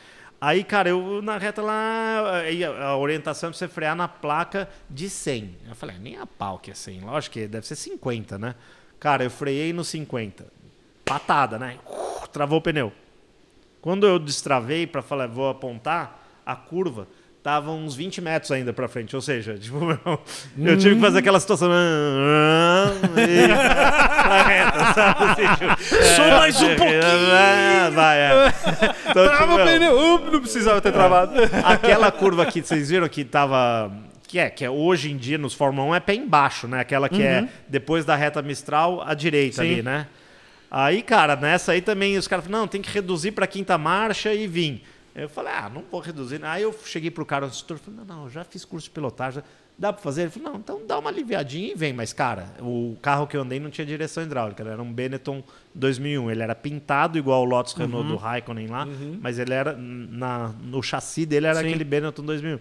Aí, 0.41 0.63
cara, 0.63 0.89
eu 0.91 1.21
na 1.23 1.37
reta 1.39 1.61
lá, 1.63 2.43
a 2.83 2.97
orientação 2.97 3.49
é 3.49 3.51
pra 3.51 3.59
você 3.59 3.67
frear 3.67 3.97
na 3.97 4.07
placa 4.07 4.69
de 4.89 5.09
100. 5.11 5.57
Eu 5.69 5.75
falei, 5.75 5.97
ah, 5.97 5.99
nem 5.99 6.17
a 6.19 6.27
pau 6.27 6.59
que 6.59 6.71
é 6.71 6.75
100, 6.75 7.01
lógico 7.01 7.33
que 7.33 7.47
deve 7.49 7.67
ser 7.67 7.75
50, 7.77 8.39
né? 8.39 8.55
Cara, 9.01 9.25
eu 9.25 9.31
freiei 9.31 9.73
no 9.73 9.83
50. 9.83 10.47
Patada, 11.05 11.59
né? 11.59 11.79
Uh, 11.87 12.29
Travou 12.29 12.59
o 12.59 12.63
pneu. 12.63 12.93
Quando 13.81 14.07
eu 14.07 14.19
destravei 14.19 14.87
pra 14.87 15.03
falar, 15.03 15.27
vou 15.27 15.49
apontar, 15.49 16.23
a 16.45 16.55
curva 16.55 17.09
tava 17.49 17.71
uns 17.71 17.95
20 17.95 18.21
metros 18.21 18.53
ainda 18.53 18.75
pra 18.75 18.87
frente. 18.89 19.17
Ou 19.17 19.23
seja, 19.23 19.55
tipo, 19.59 19.79
eu 20.59 20.77
tive 20.77 20.97
que 20.97 21.01
fazer 21.01 21.21
aquela 21.21 21.41
situação. 21.41 21.71
e- 23.17 23.49
na 23.49 24.43
reta, 24.43 24.93
sabe? 24.93 25.25
Assim, 25.25 25.43
tipo, 25.55 26.05
Só 26.15 26.29
mais 26.37 26.61
um 26.61 26.67
pouquinho. 26.77 27.01
ah, 27.03 27.91
Vai, 27.91 28.19
é. 28.19 28.55
Então, 29.09 29.25
Trava 29.25 29.53
tipo, 29.53 29.55
o 29.55 29.65
pneu. 29.65 30.31
Não 30.31 30.41
precisava 30.43 30.79
ter 30.83 30.93
travado. 30.93 31.33
aquela 31.65 32.13
curva 32.13 32.45
que 32.45 32.61
vocês 32.63 32.91
viram 32.91 33.09
que 33.09 33.25
tava. 33.25 33.91
Que 34.27 34.39
é, 34.39 34.51
que 34.51 34.63
é 34.63 34.69
hoje 34.69 35.11
em 35.11 35.17
dia 35.17 35.39
nos 35.39 35.55
Fórmula 35.55 35.89
1 35.93 35.95
é 35.95 36.01
pé 36.01 36.15
embaixo, 36.15 36.69
né? 36.69 36.81
Aquela 36.81 37.09
que 37.09 37.23
é 37.23 37.49
depois 37.67 38.05
da 38.05 38.15
reta 38.15 38.43
Mistral 38.43 39.03
à 39.07 39.15
direita 39.15 39.63
Sim. 39.63 39.73
ali, 39.73 39.83
né? 39.83 40.07
Aí, 40.71 41.01
cara, 41.01 41.35
nessa 41.35 41.73
aí 41.73 41.81
também 41.81 42.19
os 42.19 42.29
caras 42.29 42.45
falaram, 42.45 42.61
não, 42.65 42.69
tem 42.69 42.83
que 42.83 42.91
reduzir 42.91 43.33
pra 43.33 43.47
quinta 43.47 43.79
marcha 43.79 44.35
e 44.35 44.47
vir. 44.47 44.83
Eu 45.19 45.29
falei, 45.29 45.53
ah, 45.53 45.69
não 45.69 45.83
vou 45.91 46.01
reduzir. 46.01 46.45
Aí 46.45 46.63
eu 46.63 46.75
cheguei 46.85 47.11
pro 47.11 47.27
cara, 47.27 47.45
o 47.45 47.49
instrutor, 47.49 47.79
falei, 47.79 48.01
não, 48.07 48.23
não, 48.23 48.31
já 48.31 48.45
fiz 48.45 48.65
curso 48.65 48.85
de 48.85 48.91
pilotagem, 48.91 49.43
dá 49.77 49.93
pra 49.93 50.01
fazer? 50.01 50.23
Ele 50.23 50.31
falou, 50.31 50.53
não, 50.53 50.59
então 50.59 50.81
dá 50.87 50.99
uma 50.99 51.11
aliviadinha 51.11 51.73
e 51.73 51.75
vem. 51.75 51.93
Mas, 51.93 52.13
cara, 52.13 52.47
o 52.61 52.97
carro 53.03 53.27
que 53.27 53.37
eu 53.37 53.43
andei 53.43 53.59
não 53.59 53.69
tinha 53.69 53.87
direção 53.87 54.23
hidráulica, 54.23 54.63
era 54.63 54.81
um 54.83 54.93
Benetton 54.93 55.43
2001. 55.75 56.31
Ele 56.31 56.43
era 56.43 56.55
pintado 56.55 57.19
igual 57.19 57.43
o 57.43 57.45
Lotus 57.45 57.75
Renault 57.75 58.09
do 58.09 58.17
Raikkonen 58.17 58.69
lá, 58.69 58.87
mas 59.21 59.39
ele 59.39 59.53
era, 59.53 59.77
na, 59.77 60.55
no 60.63 60.83
chassi 60.83 61.27
dele 61.27 61.47
era 61.47 61.61
Sim. 61.61 61.67
aquele 61.67 61.85
Benetton 61.85 62.23
2001. 62.23 62.59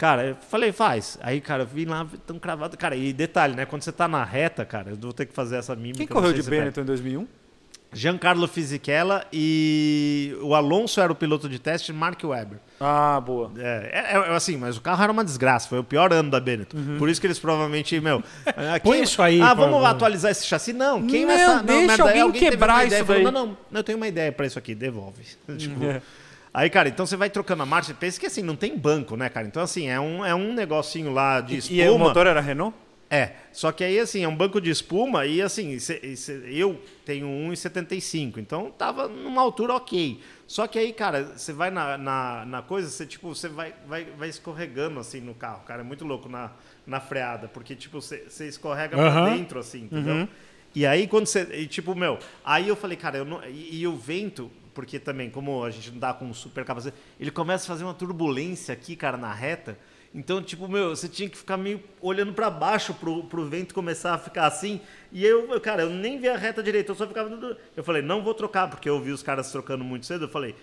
Cara, 0.00 0.28
eu 0.28 0.34
falei, 0.34 0.72
faz. 0.72 1.18
Aí, 1.20 1.42
cara, 1.42 1.64
eu 1.64 1.66
vim 1.66 1.84
lá, 1.84 2.06
tão 2.26 2.38
cravado. 2.38 2.74
Cara, 2.78 2.96
e 2.96 3.12
detalhe, 3.12 3.54
né? 3.54 3.66
Quando 3.66 3.82
você 3.82 3.92
tá 3.92 4.08
na 4.08 4.24
reta, 4.24 4.64
cara, 4.64 4.92
eu 4.92 4.96
vou 4.96 5.12
ter 5.12 5.26
que 5.26 5.34
fazer 5.34 5.56
essa 5.56 5.76
mímica. 5.76 5.98
Quem 5.98 6.06
correu 6.06 6.32
de. 6.32 6.42
Benetton 6.42 6.80
em 6.80 6.84
2001? 6.86 7.26
Giancarlo 7.92 8.46
Fisichella 8.46 9.24
e 9.32 10.36
o 10.42 10.54
Alonso 10.54 11.00
era 11.00 11.10
o 11.12 11.14
piloto 11.14 11.48
de 11.48 11.58
teste, 11.58 11.92
Mark 11.92 12.22
Webber. 12.22 12.58
Ah, 12.80 13.20
boa. 13.20 13.50
É, 13.58 13.90
é, 14.12 14.16
é, 14.16 14.34
assim, 14.34 14.56
mas 14.56 14.76
o 14.76 14.80
carro 14.80 15.02
era 15.02 15.10
uma 15.12 15.24
desgraça, 15.24 15.68
foi 15.68 15.78
o 15.80 15.84
pior 15.84 16.12
ano 16.12 16.30
da 16.30 16.38
Benetton. 16.38 16.76
Uhum. 16.76 16.98
Por 16.98 17.08
isso 17.08 17.20
que 17.20 17.26
eles 17.26 17.38
provavelmente, 17.38 17.98
meu. 18.00 18.22
ah, 18.46 18.78
Põe 18.82 18.94
quem- 18.98 19.02
isso 19.02 19.20
aí 19.20 19.40
Ah, 19.42 19.54
pra- 19.56 19.66
vamos 19.66 19.84
atualizar 19.84 20.30
esse 20.30 20.46
chassi? 20.46 20.72
Não, 20.72 21.04
queima 21.06 21.32
Não, 21.34 21.40
essa. 21.40 21.54
Não, 21.56 21.64
deixa 21.64 21.86
merda, 21.88 22.02
alguém 22.04 22.22
uma 22.22 22.32
quebrar 22.32 22.86
isso 22.86 23.04
falou, 23.04 23.22
daí. 23.24 23.32
Não, 23.32 23.46
não, 23.46 23.56
eu 23.80 23.82
tenho 23.84 23.98
uma 23.98 24.08
ideia 24.08 24.30
pra 24.30 24.46
isso 24.46 24.58
aqui, 24.58 24.74
devolve. 24.74 25.24
Tipo, 25.58 25.84
É. 25.84 26.00
Aí, 26.52 26.68
cara, 26.68 26.88
então 26.88 27.06
você 27.06 27.16
vai 27.16 27.30
trocando 27.30 27.62
a 27.62 27.66
marcha, 27.66 27.94
pensa 27.94 28.18
que 28.18 28.26
assim, 28.26 28.42
não 28.42 28.56
tem 28.56 28.76
banco, 28.76 29.16
né, 29.16 29.28
cara? 29.28 29.46
Então, 29.46 29.62
assim, 29.62 29.88
é 29.88 30.00
um, 30.00 30.24
é 30.26 30.34
um 30.34 30.52
negocinho 30.52 31.12
lá 31.12 31.40
de 31.40 31.58
espuma. 31.58 31.80
E 31.80 31.88
o 31.88 31.96
motor 31.98 32.26
era 32.26 32.40
Renault? 32.40 32.74
É, 33.12 33.32
só 33.52 33.72
que 33.72 33.82
aí 33.82 33.98
assim, 33.98 34.22
é 34.22 34.28
um 34.28 34.36
banco 34.36 34.60
de 34.60 34.70
espuma 34.70 35.26
e 35.26 35.42
assim, 35.42 35.76
eu 36.46 36.80
tenho 37.04 37.26
1,75, 37.26 38.38
então 38.38 38.70
tava 38.70 39.08
numa 39.08 39.42
altura 39.42 39.74
ok. 39.74 40.20
Só 40.46 40.68
que 40.68 40.78
aí, 40.78 40.92
cara, 40.92 41.24
você 41.36 41.52
vai 41.52 41.72
na, 41.72 41.98
na, 41.98 42.44
na 42.46 42.62
coisa, 42.62 42.88
você 42.88 43.04
tipo, 43.04 43.34
você 43.34 43.48
vai, 43.48 43.74
vai, 43.84 44.04
vai 44.04 44.28
escorregando 44.28 45.00
assim 45.00 45.20
no 45.20 45.34
carro, 45.34 45.64
cara, 45.64 45.80
é 45.80 45.84
muito 45.84 46.04
louco 46.04 46.28
na, 46.28 46.52
na 46.86 47.00
freada, 47.00 47.48
porque 47.48 47.74
tipo, 47.74 48.00
você 48.00 48.26
você 48.28 48.46
escorrega 48.46 48.96
pra 48.96 49.08
Aham. 49.08 49.36
dentro 49.36 49.58
assim, 49.58 49.88
entendeu? 49.90 50.28
E 50.72 50.86
aí 50.86 51.08
quando 51.08 51.26
você, 51.26 51.42
e, 51.52 51.66
tipo, 51.66 51.96
meu, 51.96 52.16
aí 52.44 52.68
eu 52.68 52.76
falei, 52.76 52.96
cara, 52.96 53.18
eu 53.18 53.24
não, 53.24 53.44
e, 53.44 53.80
e 53.80 53.86
o 53.88 53.96
vento, 53.96 54.48
porque 54.72 55.00
também, 55.00 55.28
como 55.28 55.64
a 55.64 55.70
gente 55.70 55.90
não 55.90 55.98
dá 55.98 56.14
com 56.14 56.32
super 56.32 56.64
capacete, 56.64 56.96
ele 57.18 57.32
começa 57.32 57.64
a 57.64 57.66
fazer 57.66 57.82
uma 57.82 57.92
turbulência 57.94 58.72
aqui, 58.72 58.94
cara, 58.94 59.16
na 59.16 59.34
reta. 59.34 59.76
Então, 60.12 60.42
tipo, 60.42 60.66
meu, 60.66 60.90
você 60.90 61.08
tinha 61.08 61.28
que 61.28 61.36
ficar 61.36 61.56
meio 61.56 61.80
olhando 62.00 62.32
pra 62.32 62.50
baixo 62.50 62.92
pro, 62.94 63.22
pro 63.24 63.44
vento 63.44 63.72
começar 63.72 64.14
a 64.14 64.18
ficar 64.18 64.46
assim. 64.46 64.80
E 65.12 65.24
eu, 65.24 65.60
cara, 65.60 65.82
eu 65.82 65.90
nem 65.90 66.18
vi 66.18 66.28
a 66.28 66.36
reta 66.36 66.62
direita, 66.62 66.90
eu 66.90 66.96
só 66.96 67.06
ficava. 67.06 67.56
Eu 67.76 67.84
falei, 67.84 68.02
não 68.02 68.22
vou 68.22 68.34
trocar, 68.34 68.68
porque 68.68 68.88
eu 68.88 69.00
vi 69.00 69.12
os 69.12 69.22
caras 69.22 69.52
trocando 69.52 69.84
muito 69.84 70.06
cedo. 70.06 70.24
Eu 70.24 70.28
falei, 70.28 70.56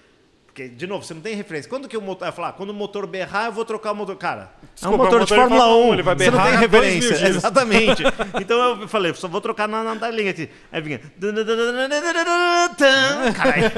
porque, 0.57 0.68
de 0.69 0.88
novo, 0.88 1.06
você 1.06 1.14
não 1.14 1.22
tem 1.22 1.36
referência. 1.36 1.69
Quando 1.69 1.88
que 1.88 1.95
o 1.95 2.02
motor. 2.02 2.28
Ah, 2.28 2.52
quando 2.52 2.72
o 2.72 2.74
motor 2.74 3.06
berrar, 3.06 3.45
eu 3.45 3.52
vou 3.52 3.64
trocar 3.64 3.91
o 3.91 3.95
motor. 3.95 4.15
Cara, 4.15 4.52
Desculpa, 4.74 4.88
é 4.88 4.90
um 4.90 5.03
motor, 5.03 5.19
de 5.19 5.19
motor 5.19 5.28
de 5.28 5.36
Fórmula 5.36 5.61
Fórmula 5.61 5.86
1. 5.86 5.90
1, 5.90 5.94
ele 5.94 6.02
vai 6.02 6.15
você 6.18 6.26
não 6.26 6.32
berrar 6.32 6.49
tem 6.49 6.60
referência. 6.60 7.28
Exatamente. 7.28 8.03
então 8.41 8.82
eu 8.82 8.88
falei, 8.88 9.14
só 9.14 9.28
vou 9.28 9.40
trocar 9.40 9.68
na, 9.68 9.95
na 9.95 10.10
linha 10.10 10.32
aqui. 10.32 10.49
Aí 10.72 10.82
vinha. 10.82 10.99
Caralho. 13.36 13.72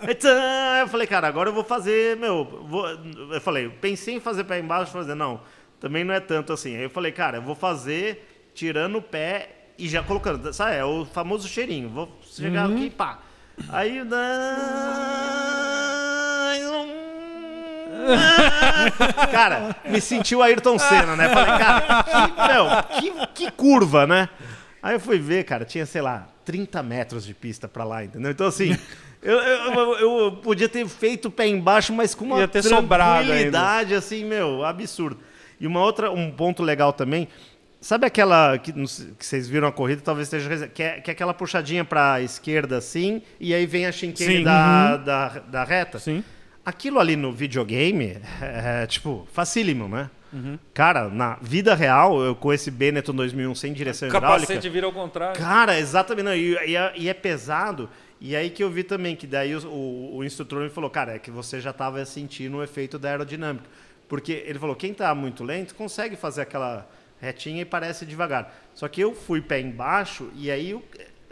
Aí 0.00 0.80
eu 0.80 0.88
falei, 0.88 1.06
cara, 1.06 1.28
agora 1.28 1.48
eu 1.48 1.54
vou 1.54 1.64
fazer, 1.64 2.16
meu. 2.16 2.44
Vou, 2.44 2.88
eu 3.32 3.40
falei, 3.40 3.68
pensei 3.68 4.14
em 4.14 4.20
fazer 4.20 4.44
pé 4.44 4.58
embaixo, 4.58 4.92
fazer, 4.92 5.14
não, 5.14 5.40
também 5.80 6.04
não 6.04 6.14
é 6.14 6.20
tanto 6.20 6.52
assim. 6.52 6.76
Aí 6.76 6.84
eu 6.84 6.90
falei, 6.90 7.12
cara, 7.12 7.38
eu 7.38 7.42
vou 7.42 7.54
fazer 7.54 8.50
tirando 8.54 8.98
o 8.98 9.02
pé 9.02 9.50
e 9.78 9.88
já 9.88 10.02
colocando, 10.02 10.52
sabe? 10.52 10.76
É 10.76 10.84
o 10.84 11.04
famoso 11.04 11.46
cheirinho. 11.46 11.88
Vou 11.88 12.18
chegar 12.22 12.68
aqui 12.68 12.86
e 12.86 12.90
pá. 12.90 13.20
Aí. 13.70 14.02
Cara, 19.30 19.76
me 19.84 20.00
sentiu 20.00 20.42
Ayrton 20.42 20.78
Senna, 20.78 21.16
né? 21.16 21.28
Falei, 21.28 21.58
cara, 21.58 22.02
que, 22.04 22.52
meu, 22.52 22.66
que, 23.00 23.26
que 23.34 23.50
curva, 23.50 24.06
né? 24.06 24.28
Aí 24.82 24.94
eu 24.94 25.00
fui 25.00 25.18
ver, 25.18 25.44
cara, 25.44 25.64
tinha, 25.64 25.84
sei 25.84 26.00
lá, 26.00 26.28
30 26.44 26.82
metros 26.82 27.24
de 27.24 27.34
pista 27.34 27.68
pra 27.68 27.84
lá, 27.84 28.04
entendeu? 28.04 28.30
Então, 28.30 28.46
assim, 28.46 28.76
eu, 29.22 29.38
eu, 29.38 29.98
eu- 29.98 30.32
podia 30.42 30.68
ter 30.68 30.86
feito 30.86 31.26
o 31.26 31.30
pé 31.30 31.46
embaixo, 31.46 31.92
mas 31.92 32.14
com 32.14 32.24
uma 32.24 32.38
Ia 32.40 32.48
ter 32.48 32.62
tranquilidade, 32.62 33.94
assim, 33.94 34.24
meu, 34.24 34.64
absurdo. 34.64 35.18
E 35.60 35.66
uma 35.66 35.80
outra, 35.82 36.10
um 36.10 36.30
ponto 36.30 36.62
legal 36.62 36.92
também, 36.92 37.28
sabe 37.80 38.06
aquela 38.06 38.56
que, 38.58 38.72
que 38.72 39.26
vocês 39.26 39.48
viram 39.48 39.66
a 39.68 39.72
corrida, 39.72 40.00
talvez 40.04 40.32
esteja, 40.32 40.68
que 40.68 40.82
é, 40.82 41.00
que 41.00 41.10
é 41.10 41.12
aquela 41.12 41.34
puxadinha 41.34 41.84
pra 41.84 42.20
esquerda, 42.20 42.76
assim, 42.76 43.22
e 43.40 43.52
aí 43.52 43.66
vem 43.66 43.86
a 43.86 43.92
Sim. 43.92 44.42
da, 44.44 44.96
da, 44.96 45.28
da 45.28 45.64
reta? 45.64 45.98
Sim. 45.98 46.22
Aquilo 46.64 47.00
ali 47.00 47.16
no 47.16 47.32
videogame 47.32 48.18
é, 48.40 48.86
tipo, 48.86 49.26
facílimo, 49.32 49.88
né? 49.88 50.10
Cara, 50.74 51.08
na 51.08 51.38
vida 51.40 51.74
real, 51.74 52.20
eu 52.20 52.34
com 52.34 52.52
esse 52.52 52.70
Benetton 52.70 53.14
2001 53.14 53.54
sem 53.54 53.72
direção 53.72 54.08
capacete 54.10 54.44
hidráulica... 54.44 54.70
vira 54.70 54.86
ao 54.86 54.92
contrário. 54.92 55.40
Cara, 55.40 55.78
exatamente. 55.78 56.24
Não, 56.24 56.34
e, 56.34 56.52
e 56.66 56.76
é, 56.76 56.92
e 56.96 57.08
é 57.08 57.14
pesado. 57.14 57.88
E 58.20 58.34
aí 58.34 58.50
que 58.50 58.62
eu 58.64 58.70
vi 58.70 58.82
também, 58.82 59.14
que 59.14 59.26
daí 59.26 59.54
o, 59.54 59.66
o, 59.68 60.16
o 60.16 60.24
instrutor 60.24 60.62
me 60.62 60.68
falou, 60.70 60.90
cara, 60.90 61.14
é 61.14 61.18
que 61.18 61.30
você 61.30 61.60
já 61.60 61.70
estava 61.70 62.04
sentindo 62.04 62.56
o 62.56 62.62
efeito 62.62 62.98
da 62.98 63.10
aerodinâmica. 63.10 63.66
Porque 64.08 64.32
ele 64.46 64.58
falou, 64.58 64.74
quem 64.74 64.92
está 64.92 65.14
muito 65.14 65.44
lento 65.44 65.74
consegue 65.74 66.16
fazer 66.16 66.40
aquela 66.42 66.88
retinha 67.20 67.62
e 67.62 67.64
parece 67.64 68.06
devagar. 68.06 68.54
Só 68.74 68.88
que 68.88 69.00
eu 69.00 69.14
fui 69.14 69.40
pé 69.40 69.60
embaixo 69.60 70.30
e 70.34 70.50
aí 70.50 70.74
o- 70.74 70.82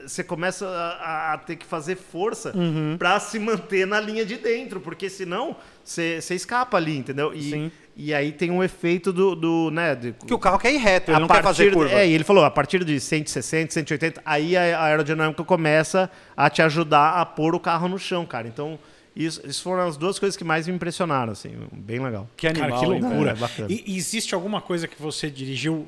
você 0.06 0.22
começa 0.22 0.68
a, 0.68 1.32
a- 1.32 1.38
ter 1.38 1.56
que 1.56 1.64
fazer 1.64 1.96
força 1.96 2.52
para 2.98 3.18
se 3.18 3.38
manter 3.38 3.86
na 3.86 3.98
linha 3.98 4.24
de 4.26 4.36
dentro, 4.36 4.80
porque 4.80 5.08
senão 5.08 5.56
você 5.82 6.20
você 6.20 6.34
escapa 6.34 6.76
ali, 6.76 6.96
entendeu? 6.98 7.32
E, 7.34 7.42
Sim. 7.50 7.72
E 7.96 8.12
aí 8.12 8.30
tem 8.30 8.50
um 8.50 8.62
efeito 8.62 9.12
do, 9.12 9.34
do 9.34 9.70
né, 9.70 9.94
de- 9.94 10.12
Que 10.12 10.34
o 10.34 10.38
carro 10.38 10.58
quer 10.58 10.72
ir 10.72 10.76
reto, 10.76 11.10
ele 11.10 11.16
a 11.16 11.20
não 11.20 11.26
quer 11.28 11.42
fazer 11.42 11.64
partir- 11.64 11.74
curva. 11.76 11.94
É, 11.94 12.06
e 12.06 12.12
ele 12.12 12.24
falou, 12.24 12.44
a 12.44 12.50
partir 12.50 12.84
de 12.84 13.00
160, 13.00 13.72
180, 13.72 14.20
aí 14.24 14.56
a 14.56 14.78
a 14.80 14.84
aerodinâmica 14.84 15.42
começa 15.44 16.10
a 16.36 16.50
te 16.50 16.60
ajudar 16.62 17.14
a 17.20 17.24
pôr 17.24 17.54
o 17.54 17.60
carro 17.60 17.88
no 17.88 17.98
chão, 17.98 18.26
cara. 18.26 18.46
Então, 18.46 18.78
isso, 19.14 19.40
isso 19.46 19.62
foram 19.62 19.88
as 19.88 19.96
duas 19.96 20.18
coisas 20.18 20.36
que 20.36 20.44
mais 20.44 20.68
me 20.68 20.74
impressionaram, 20.74 21.32
assim, 21.32 21.50
bem 21.72 21.98
legal. 22.00 22.28
Que 22.36 22.46
Cara, 22.52 22.64
animal, 22.64 22.80
que 22.80 22.86
hein, 22.86 23.00
loucura. 23.00 23.30
É, 23.30 23.34
bacana. 23.34 23.68
E 23.70 23.96
existe 23.96 24.34
alguma 24.34 24.60
coisa 24.60 24.86
que 24.86 25.00
você 25.00 25.30
dirigiu 25.30 25.86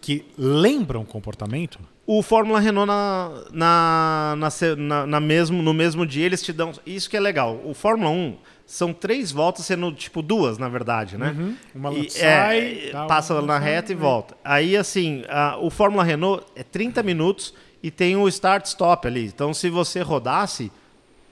que 0.00 0.24
lembram 0.36 1.04
comportamento? 1.04 1.78
O 2.04 2.22
Fórmula 2.22 2.60
Renault 2.60 2.86
na, 2.86 3.30
na, 3.52 4.36
na, 4.36 4.48
na- 4.76 5.06
na 5.06 5.20
mesmo, 5.20 5.62
no 5.62 5.72
mesmo 5.74 6.06
dia 6.06 6.24
eles 6.26 6.42
te 6.42 6.52
dão. 6.52 6.72
Isso 6.84 7.08
que 7.10 7.16
é 7.16 7.20
legal. 7.20 7.60
O 7.64 7.74
Fórmula 7.74 8.10
1 8.10 8.36
são 8.66 8.92
três 8.92 9.30
voltas, 9.30 9.64
sendo 9.64 9.92
tipo 9.92 10.20
duas, 10.20 10.58
na 10.58 10.68
verdade, 10.68 11.16
né? 11.16 11.54
Uma 11.74 11.92
E, 11.92 12.10
sai, 12.10 12.88
é, 12.88 12.90
passa 13.06 13.34
uma 13.34 13.42
na 13.42 13.60
sai, 13.60 13.70
reta 13.70 13.92
e 13.92 13.94
né? 13.94 14.00
volta. 14.00 14.36
Aí, 14.44 14.76
assim, 14.76 15.22
a- 15.28 15.56
o 15.60 15.70
Fórmula 15.70 16.02
Renault 16.02 16.44
é 16.56 16.62
30 16.64 17.02
minutos 17.02 17.54
e 17.82 17.90
tem 17.90 18.16
o 18.16 18.26
start-stop 18.26 19.06
ali. 19.06 19.26
Então, 19.26 19.54
se 19.54 19.70
você 19.70 20.00
rodasse, 20.02 20.72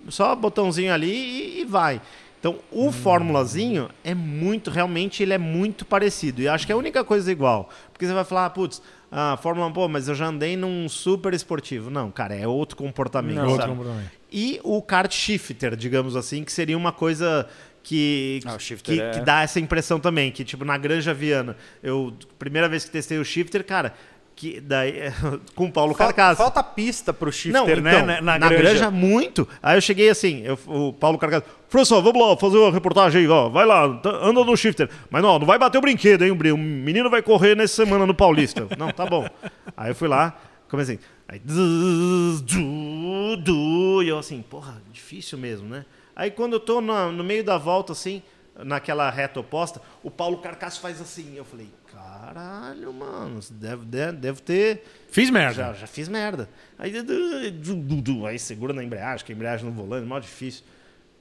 só 0.09 0.35
botãozinho 0.37 0.93
ali 0.95 1.11
e, 1.13 1.61
e 1.63 1.65
vai. 1.65 2.01
Então, 2.39 2.57
o 2.71 2.93
Fórmulazinho 2.93 3.89
é 4.05 4.15
muito, 4.15 4.71
realmente, 4.71 5.23
ele 5.23 5.33
é 5.33 5.39
muito 5.39 5.85
parecido. 5.85 6.43
E 6.43 6.47
acho 6.49 6.67
que 6.67 6.73
é 6.73 6.75
a 6.75 6.79
única 6.79 7.03
coisa 7.03 7.33
igual. 7.33 7.71
Porque 7.91 8.07
você 8.07 8.13
vai 8.13 8.23
falar, 8.25 8.45
ah, 8.47 8.51
putz, 8.51 8.83
a 9.11 9.39
Fórmula 9.39 9.67
1, 9.69 9.73
pô, 9.73 9.89
mas 9.89 10.09
eu 10.09 10.15
já 10.15 10.27
andei 10.27 10.55
num 10.57 10.87
super 10.89 11.33
esportivo. 11.33 11.89
Não, 11.91 12.11
cara, 12.11 12.35
é 12.35 12.47
outro 12.47 12.77
comportamento. 12.77 13.41
Outro 13.41 13.57
sabe? 13.57 13.71
comportamento. 13.71 14.11
E 14.37 14.59
o 14.65 14.83
kart 14.83 15.13
shifter, 15.13 15.77
digamos 15.77 16.17
assim, 16.17 16.43
que 16.43 16.51
seria 16.51 16.77
uma 16.77 16.91
coisa 16.91 17.47
que, 17.85 18.41
Ah, 18.45 18.57
que, 18.83 19.01
é- 19.01 19.11
que 19.13 19.21
dá 19.21 19.43
essa 19.43 19.61
impressão 19.61 20.01
também, 20.01 20.33
que 20.33 20.43
tipo 20.45 20.65
na 20.65 20.77
Granja 20.77 21.15
Viana, 21.15 21.57
eu 21.83 22.13
primeira 22.39 22.69
vez 22.69 22.85
que 22.85 22.91
testei 22.91 23.17
o 23.19 23.25
shifter, 23.25 23.63
cara, 23.65 23.95
que 24.35 24.61
daí 24.61 24.95
com 25.55 25.67
o 25.67 25.71
Paulo 25.73 25.95
Falta, 25.95 26.13
Carcaça. 26.13 26.43
falta 26.43 26.63
pista 26.65 27.13
pro 27.13 27.31
shifter, 27.31 27.53
Não, 27.63 27.71
então, 27.71 28.07
né? 28.07 28.21
na, 28.21 28.37
granja. 28.49 28.91
muito. 28.91 29.47
Aí 29.63 29.77
eu 29.77 29.81
cheguei 29.81 30.09
assim, 30.09 30.43
eu- 30.45 30.59
o 30.67 30.93
Paulo 30.93 31.17
Carcaça, 31.17 31.45
professor, 31.71 32.03
vamos 32.03 32.21
lá 32.27 32.37
fazer 32.37 32.57
uma 32.57 32.73
reportagem 32.73 33.21
aí, 33.21 33.29
ó, 33.29 33.49
vai 33.49 33.65
lá, 33.65 33.89
tá- 33.99 34.19
anda 34.21 34.43
no 34.45 34.57
shifter. 34.57 34.89
Mas 35.11 35.23
não, 35.23 35.39
não 35.39 35.47
vai 35.47 35.59
bater 35.61 35.79
o 35.79 35.81
brinquedo, 35.81 36.25
hein, 36.25 36.33
o 36.33 36.57
menino 36.59 37.09
vai 37.09 37.23
correr 37.23 37.55
nessa 37.55 37.77
semana 37.85 38.05
no 38.05 38.15
Paulista. 38.15 38.67
Não, 38.77 38.91
tá 38.91 39.07
bom. 39.07 39.29
Aí 39.77 39.91
eu 39.93 39.95
fui 39.95 40.09
lá, 40.09 40.37
comecei, 40.69 40.99
aí, 41.29 41.41
zzz, 41.47 42.41
du, 42.43 43.37
du, 43.37 44.03
e 44.03 44.09
eu 44.09 44.19
assim, 44.19 44.43
porra, 44.43 44.81
difícil 44.93 45.39
mesmo, 45.39 45.69
né? 45.69 45.85
Aí 46.17 46.31
quando 46.31 46.55
eu 46.55 46.61
tô 46.61 46.81
na- 46.81 47.11
no 47.11 47.25
meio 47.25 47.43
da 47.45 47.59
volta, 47.59 47.93
assim, 47.93 48.23
naquela 48.65 49.11
reta 49.11 49.41
oposta, 49.41 49.81
o 50.03 50.11
Paulo 50.11 50.39
Carcaço 50.39 50.81
faz 50.81 51.01
assim, 51.01 51.35
eu 51.37 51.45
falei, 51.45 51.69
caralho, 51.93 52.93
mano, 52.93 53.41
deve, 53.51 53.85
deve, 53.85 54.13
deve 54.19 54.41
ter... 54.43 54.85
Fiz 55.11 55.29
merda. 55.31 55.55
Já, 55.55 55.73
já 55.73 55.87
fiz 55.87 56.09
merda. 56.09 56.49
Aí, 56.79 56.91
du- 57.03 57.51
du- 57.53 57.75
du- 57.77 58.03
du- 58.03 58.27
aí 58.27 58.39
segura 58.39 58.73
na 58.73 58.83
embreagem, 58.85 59.25
que 59.27 59.33
a 59.33 59.35
embreagem 59.35 59.67
no 59.67 59.73
volante, 59.73 60.07
mó 60.07 60.19
difícil. 60.19 60.63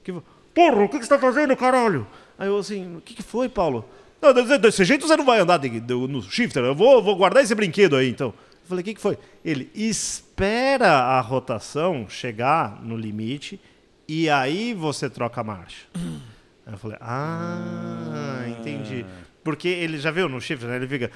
Que, 0.02 0.12
Porra, 0.54 0.84
o 0.84 0.88
que, 0.88 0.98
que 1.00 1.04
você 1.04 1.08
tá 1.08 1.18
fazendo, 1.18 1.56
caralho? 1.56 2.06
Aí 2.38 2.46
eu 2.46 2.56
assim, 2.56 2.96
o 2.96 3.00
que, 3.00 3.14
que 3.14 3.22
foi, 3.24 3.48
Paulo? 3.48 3.84
Não, 4.22 4.32
desse, 4.32 4.56
desse 4.58 4.84
jeito 4.84 5.04
você 5.06 5.16
não 5.16 5.24
vai 5.24 5.40
andar 5.40 5.56
de- 5.58 5.80
de- 5.80 5.94
no 5.94 6.22
shifter, 6.22 6.62
eu 6.62 6.74
vou, 6.76 7.02
vou 7.02 7.16
guardar 7.16 7.42
esse 7.42 7.54
brinquedo 7.56 7.96
aí, 7.96 8.08
então. 8.08 8.32
Eu 8.64 8.68
falei, 8.68 8.80
o 8.80 8.84
que, 8.84 8.94
que 8.94 9.00
foi? 9.00 9.18
Ele 9.44 9.70
espera 9.74 10.88
a 10.90 11.20
rotação 11.20 12.06
chegar 12.08 12.82
no 12.82 12.96
limite 12.96 13.60
e 14.08 14.30
aí 14.30 14.72
você 14.72 15.10
troca 15.10 15.42
a 15.42 15.44
marcha. 15.44 15.86
Aí 15.94 16.72
eu 16.72 16.78
falei, 16.78 16.96
ah, 17.00 18.44
entendi. 18.48 19.04
Porque 19.44 19.68
ele 19.68 19.98
já 19.98 20.10
viu 20.10 20.26
no 20.26 20.40
shifter, 20.40 20.66
né? 20.66 20.76
Ele 20.76 20.88
fica. 20.88 21.10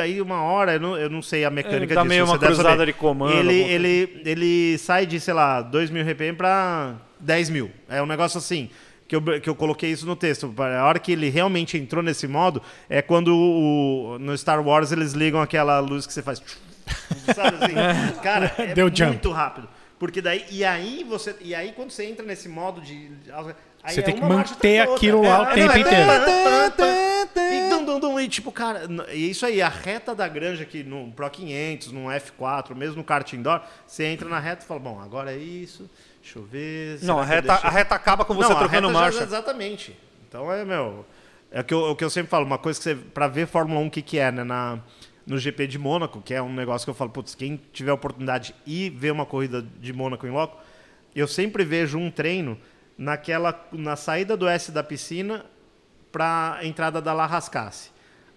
Aí 0.00 0.20
uma 0.20 0.40
hora, 0.42 0.74
eu 0.74 0.80
não, 0.80 0.96
eu 0.96 1.10
não 1.10 1.20
sei 1.20 1.44
a 1.44 1.50
mecânica 1.50 1.92
É, 1.92 1.96
dá 1.96 2.02
disso. 2.02 2.08
meio 2.08 2.24
você 2.24 2.32
uma 2.32 2.38
cruzada 2.38 2.86
de 2.86 2.92
comando, 2.92 3.36
Ele, 3.36 3.54
ele, 3.62 4.22
ele 4.24 4.78
sai 4.78 5.04
de, 5.06 5.18
sei 5.18 5.34
lá, 5.34 5.60
2 5.60 5.90
mil 5.90 6.04
RPM 6.08 6.36
pra 6.36 6.94
10 7.18 7.50
mil. 7.50 7.70
É 7.88 8.00
um 8.00 8.06
negócio 8.06 8.38
assim. 8.38 8.70
Que 9.08 9.14
eu, 9.14 9.22
que 9.40 9.48
eu 9.48 9.54
coloquei 9.54 9.90
isso 9.90 10.04
no 10.06 10.16
texto. 10.16 10.52
A 10.58 10.84
hora 10.84 10.98
que 10.98 11.12
ele 11.12 11.28
realmente 11.28 11.78
entrou 11.78 12.02
nesse 12.02 12.26
modo 12.26 12.60
é 12.88 13.00
quando 13.00 13.28
o- 13.36 14.18
no 14.18 14.36
Star 14.36 14.60
Wars 14.66 14.90
eles 14.90 15.12
ligam 15.12 15.40
aquela 15.40 15.78
luz 15.78 16.06
que 16.06 16.12
você 16.12 16.22
faz. 16.22 16.42
Sabe 17.34 17.56
assim? 17.64 18.20
Cara, 18.22 18.52
é 18.58 18.74
Deu 18.74 18.88
jump. 18.88 19.12
muito 19.12 19.30
rápido. 19.30 19.68
Porque 19.98 20.20
daí. 20.20 20.44
E 20.50 20.64
aí 20.64 21.04
você. 21.08 21.34
E 21.40 21.54
aí 21.54 21.72
quando 21.72 21.90
você 21.90 22.04
entra 22.04 22.24
nesse 22.26 22.48
modo 22.48 22.80
de. 22.80 23.10
aí 23.82 23.94
Você 23.94 24.00
é 24.00 24.02
tem 24.02 24.14
que 24.14 24.20
manter 24.22 24.80
aquilo 24.80 25.22
lá 25.22 25.42
o 25.42 25.44
É, 25.46 25.54
tempo 25.54 25.66
não, 25.68 25.74
é 25.74 25.80
inteiro. 25.80 27.06
E, 27.36 27.68
dum, 27.70 27.84
dum, 27.84 28.00
dum, 28.00 28.20
e 28.20 28.28
tipo, 28.28 28.50
cara, 28.50 28.82
e 29.12 29.30
isso 29.30 29.44
aí, 29.46 29.60
a 29.62 29.68
reta 29.68 30.14
da 30.14 30.26
granja 30.26 30.62
aqui 30.62 30.82
no 30.82 31.10
Pro 31.12 31.28
500, 31.30 31.92
no 31.92 32.06
F4, 32.08 32.74
mesmo 32.74 32.96
no 32.96 33.04
kart 33.04 33.30
indoor, 33.32 33.60
você 33.86 34.04
entra 34.06 34.28
na 34.28 34.38
reta 34.38 34.64
e 34.64 34.66
fala, 34.66 34.80
bom, 34.80 35.00
agora 35.00 35.32
é 35.32 35.36
isso, 35.38 35.88
deixa 36.34 36.38
eu 36.38 36.44
ver. 36.44 36.98
Não, 37.02 37.18
a 37.18 37.24
que 37.24 37.30
eu 37.30 37.34
reta, 37.36 37.48
deixo- 37.52 37.66
a 37.66 37.70
reta 37.70 37.94
acaba 37.94 38.24
com 38.24 38.34
você 38.34 38.48
Não, 38.50 38.56
a 38.56 38.58
trocando 38.60 38.88
reta 38.88 38.92
já- 38.98 39.00
marcha. 39.04 39.22
exatamente. 39.22 39.96
Então 40.28 40.52
é, 40.52 40.64
meu. 40.64 41.06
É 41.50 41.60
o 41.60 41.64
que, 41.64 41.72
eu, 41.72 41.78
o 41.90 41.96
que 41.96 42.04
eu 42.04 42.10
sempre 42.10 42.28
falo, 42.28 42.44
uma 42.44 42.58
coisa 42.58 42.78
que 42.78 42.84
você. 42.84 42.94
Pra 42.94 43.28
ver 43.28 43.46
Fórmula 43.46 43.80
1, 43.80 43.86
o 43.86 43.90
que, 43.90 44.02
que 44.02 44.18
é, 44.18 44.30
né? 44.32 44.42
Na, 44.44 44.78
no 45.26 45.38
GP 45.38 45.66
de 45.66 45.78
Mônaco, 45.78 46.20
que 46.20 46.34
é 46.34 46.42
um 46.42 46.52
negócio 46.52 46.84
que 46.84 46.90
eu 46.90 46.94
falo, 46.94 47.10
putz, 47.10 47.34
quem 47.34 47.60
tiver 47.72 47.90
a 47.90 47.94
oportunidade 47.94 48.54
de 48.64 48.72
ir 48.72 48.90
ver 48.90 49.12
uma 49.12 49.24
corrida 49.24 49.62
de 49.62 49.92
Mônaco 49.92 50.26
em 50.26 50.30
loco, 50.30 50.58
eu 51.14 51.26
sempre 51.28 51.64
vejo 51.64 51.96
um 51.98 52.10
treino 52.10 52.58
naquela. 52.98 53.58
na 53.72 53.94
saída 53.96 54.36
do 54.36 54.46
S 54.48 54.70
da 54.72 54.82
piscina 54.82 55.46
pra 56.12 56.58
entrada 56.62 57.00
da 57.00 57.12
La 57.12 57.26
Rascasse. 57.26 57.90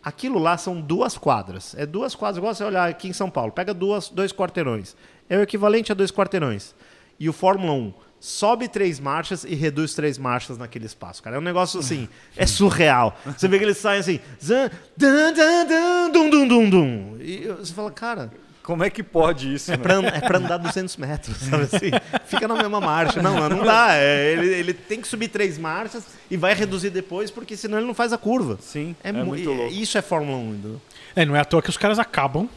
Aquilo 0.04 0.40
lá 0.40 0.58
são 0.58 0.80
duas 0.80 1.18
quadras. 1.18 1.76
É 1.78 1.86
duas 1.86 2.16
quadras, 2.16 2.38
igual 2.38 2.54
você 2.54 2.64
olhar 2.64 2.88
aqui 2.90 3.10
em 3.10 3.14
São 3.14 3.30
Paulo. 3.30 3.52
Pega 3.52 3.74
duas, 3.74 4.08
dois 4.10 4.32
quarteirões. 4.32 4.96
É 5.30 5.38
o 5.38 5.42
equivalente 5.42 5.92
a 5.92 5.96
dois 5.96 6.12
quarteirões. 6.12 6.74
E 7.20 7.28
o 7.30 7.34
Fórmula 7.34 7.74
1 7.74 7.94
sobe 8.20 8.68
três 8.68 9.00
marchas 9.00 9.44
e 9.44 9.56
reduz 9.56 9.94
três 9.94 10.18
marchas 10.18 10.58
naquele 10.58 10.86
espaço, 10.86 11.22
cara. 11.24 11.36
É 11.38 11.40
um 11.40 11.42
negócio 11.44 11.80
assim, 11.80 12.08
é 12.36 12.46
surreal. 12.46 13.18
Você 13.38 13.48
vê 13.48 13.58
que 13.58 13.64
eles 13.66 13.78
saem 13.78 14.00
assim, 14.00 14.20
zan, 14.44 14.70
dan, 14.98 15.34
dan, 15.34 15.66
dan, 15.66 16.10
dum, 16.12 16.30
dum, 16.30 16.48
dum, 16.48 16.70
dum. 16.70 17.18
E 17.22 17.48
você 17.48 17.74
fala, 17.74 17.90
cara, 17.92 18.30
Como 18.62 18.84
é 18.84 18.90
que 18.90 19.02
pode 19.02 19.54
isso? 19.54 19.72
é 19.72 19.78
né? 19.78 19.82
pra, 19.84 19.96
é 19.96 20.20
pra 20.22 20.38
andar 20.38 20.58
200 20.58 20.96
metros, 20.98 21.38
sabe 21.38 21.64
assim? 21.64 21.92
Fica 22.26 22.46
na 22.48 22.56
mesma 22.56 22.80
marcha. 22.82 23.22
Não, 23.22 23.48
não 23.50 23.64
dá. 23.66 23.96
É, 23.96 24.34
ele, 24.34 24.48
ele 24.54 24.74
tem 24.74 25.00
que 25.02 25.08
subir 25.08 25.30
três 25.30 25.58
marchas 25.58 26.04
e 26.30 26.36
vai 26.38 26.54
reduzir 26.54 26.90
depois, 26.90 27.32
porque 27.32 27.56
senão 27.58 27.78
ele 27.78 27.88
não 27.88 27.94
faz 27.96 28.12
a 28.14 28.18
curva. 28.18 28.58
Sim, 28.62 28.96
É, 29.04 29.10
é 29.10 29.12
mu- 29.14 29.26
muito 29.28 29.50
louco. 29.50 29.74
Isso 29.74 29.98
é 29.98 30.02
Fórmula 30.02 30.38
1, 30.38 30.50
entendeu? 30.56 30.82
É, 31.16 31.26
não 31.26 31.36
é 31.36 31.40
à 31.40 31.46
toa 31.46 31.62
que 31.62 31.70
os 31.70 31.78
caras 31.78 31.98
acabam 32.00 32.50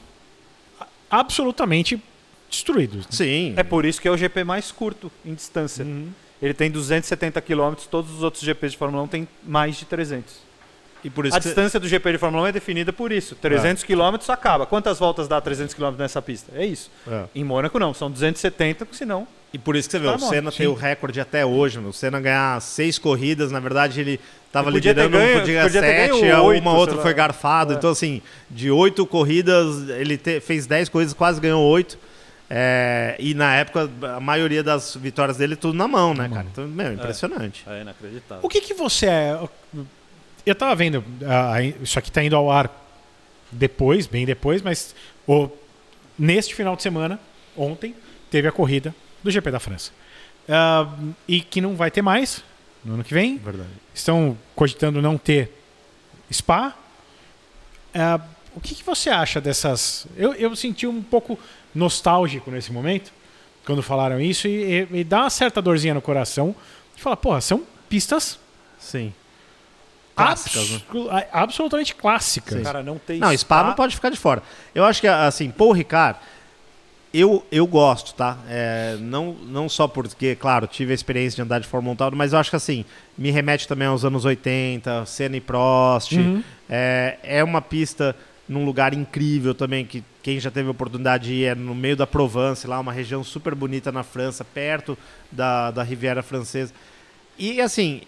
absolutamente 1.10 2.02
destruídos. 2.52 3.06
Sim. 3.10 3.54
É 3.56 3.62
por 3.62 3.84
isso 3.84 4.00
que 4.00 4.06
é 4.06 4.10
o 4.10 4.16
GP 4.16 4.44
mais 4.44 4.70
curto 4.70 5.10
em 5.24 5.34
distância. 5.34 5.84
Ele 6.40 6.54
tem 6.54 6.70
270 6.70 7.40
km, 7.40 7.74
todos 7.90 8.12
os 8.12 8.22
outros 8.22 8.42
GPs 8.42 8.72
de 8.72 8.78
Fórmula 8.78 9.02
1 9.04 9.08
têm 9.08 9.28
mais 9.44 9.76
de 9.76 9.84
300. 9.84 10.34
E 11.04 11.10
por 11.10 11.26
isso 11.26 11.36
A 11.36 11.40
que- 11.40 11.46
distância 11.46 11.80
do 11.80 11.88
GP 11.88 12.12
de 12.12 12.18
Fórmula 12.18 12.44
1 12.44 12.46
é 12.48 12.52
definida 12.52 12.92
por 12.92 13.10
isso. 13.10 13.34
300 13.34 13.82
km 13.82 14.14
acaba. 14.28 14.66
Quantas 14.66 14.98
voltas 15.00 15.26
dá 15.26 15.40
300 15.40 15.74
km 15.74 15.94
nessa 15.98 16.22
pista? 16.22 16.52
É 16.54 16.64
isso. 16.64 16.90
É. 17.08 17.24
Em 17.34 17.42
Mônaco 17.42 17.76
não, 17.78 17.92
são 17.92 18.08
270, 18.08 18.84
porque 18.86 18.96
senão 18.98 19.26
E 19.52 19.58
por 19.58 19.74
isso 19.76 19.88
que 19.88 19.92
você 19.92 19.98
vê, 19.98 20.06
Tá 20.08 20.14
o 20.14 20.18
Senna 20.20 20.52
tem 20.52 20.66
o 20.68 20.74
recorde 20.74 21.20
até 21.20 21.44
hoje, 21.44 21.78
meu. 21.80 21.90
O 21.90 21.92
Senna 21.92 22.20
ganhar 22.20 22.60
seis 22.62 22.98
corridas, 22.98 23.50
na 23.52 23.58
verdade 23.60 24.00
ele 24.00 24.20
estava 24.46 24.70
liderando, 24.70 25.10
ganho- 25.18 25.40
podia, 25.40 25.62
podia 25.62 25.80
sete, 25.80 26.20
ganho 26.20 26.36
a 26.36 26.42
oito, 26.42 26.62
uma 26.62 26.72
outra 26.72 26.96
foi 26.98 27.12
garfado. 27.14 27.72
É. 27.72 27.76
Então, 27.76 27.90
assim, 27.90 28.22
de 28.48 28.70
oito 28.70 29.04
corridas, 29.04 29.88
ele 29.90 30.16
te- 30.16 30.40
fez 30.40 30.66
dez 30.66 30.88
corridas, 30.88 31.12
quase 31.14 31.40
ganhou 31.40 31.62
oito. 31.64 31.98
É, 32.54 33.16
e 33.18 33.32
na 33.32 33.54
época, 33.56 33.88
a 34.14 34.20
maioria 34.20 34.62
das 34.62 34.94
vitórias 34.94 35.38
dele, 35.38 35.56
tudo 35.56 35.72
na 35.72 35.88
mão, 35.88 36.12
né, 36.12 36.28
cara? 36.28 36.46
Então, 36.52 36.68
meu, 36.68 36.92
impressionante. 36.92 37.64
é 37.66 37.80
inacreditável. 37.80 38.44
O 38.44 38.48
que 38.48 38.60
que 38.60 38.74
você 38.74 39.06
é? 39.06 39.48
Eu 40.44 40.54
tava 40.54 40.74
vendo, 40.74 41.02
ah, 41.26 41.62
isso 41.62 41.98
aqui 41.98 42.12
tá 42.12 42.22
indo 42.22 42.36
ao 42.36 42.50
ar 42.50 42.70
depois, 43.50 44.06
bem 44.06 44.26
depois, 44.26 44.60
mas 44.60 44.94
o- 45.26 45.48
neste 46.18 46.54
final 46.54 46.76
de 46.76 46.82
semana, 46.82 47.18
ontem, 47.56 47.94
teve 48.30 48.46
a 48.46 48.52
corrida 48.52 48.94
do 49.24 49.30
GP 49.30 49.50
da 49.50 49.58
França. 49.58 49.90
Ah, 50.46 50.92
e 51.26 51.40
que 51.40 51.58
não 51.58 51.74
vai 51.74 51.90
ter 51.90 52.02
mais 52.02 52.44
no 52.84 52.94
ano 52.94 53.04
que 53.04 53.14
vem. 53.14 53.38
Verdade. 53.38 53.68
Estão 53.94 54.36
cogitando 54.54 55.00
não 55.00 55.16
ter 55.16 55.50
Spa. 56.30 56.76
Ah, 57.94 58.20
o 58.54 58.60
que, 58.60 58.74
que 58.74 58.84
você 58.84 59.08
acha 59.08 59.40
dessas. 59.40 60.06
Eu, 60.16 60.34
eu 60.34 60.54
senti 60.54 60.86
um 60.86 61.02
pouco 61.02 61.38
nostálgico 61.74 62.50
nesse 62.50 62.72
momento, 62.72 63.12
quando 63.64 63.82
falaram 63.82 64.20
isso, 64.20 64.46
e, 64.48 64.86
e- 64.92 65.00
e 65.00 65.04
dá 65.04 65.20
uma 65.20 65.30
certa 65.30 65.62
dorzinha 65.62 65.94
no 65.94 66.02
coração 66.02 66.54
de 66.96 67.02
falar, 67.02 67.16
porra, 67.16 67.40
são 67.40 67.62
pistas 67.88 68.38
Sim. 68.78 69.12
Clássicas, 70.14 70.68
né? 70.70 70.76
absu- 70.88 71.08
a- 71.10 71.26
absolutamente 71.42 71.94
clássicas. 71.94 72.62
Cara, 72.62 72.82
não 72.82 72.98
tem 72.98 73.18
Não, 73.18 73.36
Spa 73.36 73.62
não 73.64 73.72
pode 73.74 73.94
ficar 73.94 74.10
de 74.10 74.18
fora. 74.18 74.42
Eu 74.74 74.84
acho 74.84 75.00
que, 75.00 75.06
assim, 75.06 75.50
Paul 75.50 75.72
Ricard, 75.72 76.18
eu, 77.14 77.44
eu 77.50 77.66
gosto, 77.66 78.14
tá? 78.14 78.38
É, 78.48 78.96
não, 79.00 79.32
não 79.32 79.68
só 79.68 79.86
porque, 79.88 80.34
claro, 80.34 80.66
tive 80.66 80.92
a 80.92 80.94
experiência 80.94 81.36
de 81.36 81.42
andar 81.42 81.60
de 81.60 81.66
Fórmula 81.66 81.92
1 81.92 81.94
e 81.94 81.98
tal, 81.98 82.10
mas 82.12 82.32
eu 82.34 82.38
acho 82.38 82.50
que, 82.50 82.56
assim, 82.56 82.84
me 83.16 83.30
remete 83.30 83.66
também 83.66 83.86
aos 83.88 84.04
anos 84.04 84.24
80, 84.26 85.04
Senna 85.06 85.36
e 85.36 85.40
Prost. 85.40 86.12
Uhum. 86.12 86.42
É, 86.68 87.18
é 87.22 87.44
uma 87.44 87.62
pista 87.62 88.14
num 88.48 88.64
lugar 88.64 88.92
incrível 88.92 89.54
também, 89.54 89.84
que 89.86 90.02
quem 90.22 90.38
já 90.40 90.50
teve 90.50 90.68
a 90.68 90.72
oportunidade 90.72 91.24
de 91.28 91.34
ir 91.34 91.44
é 91.46 91.54
no 91.54 91.74
meio 91.74 91.96
da 91.96 92.06
Provence, 92.06 92.66
lá, 92.66 92.78
uma 92.80 92.92
região 92.92 93.22
super 93.24 93.54
bonita 93.54 93.90
na 93.92 94.02
França, 94.02 94.44
perto 94.44 94.96
da, 95.30 95.70
da 95.70 95.82
Riviera 95.82 96.22
Francesa. 96.22 96.72
E, 97.38 97.60
assim, 97.60 98.02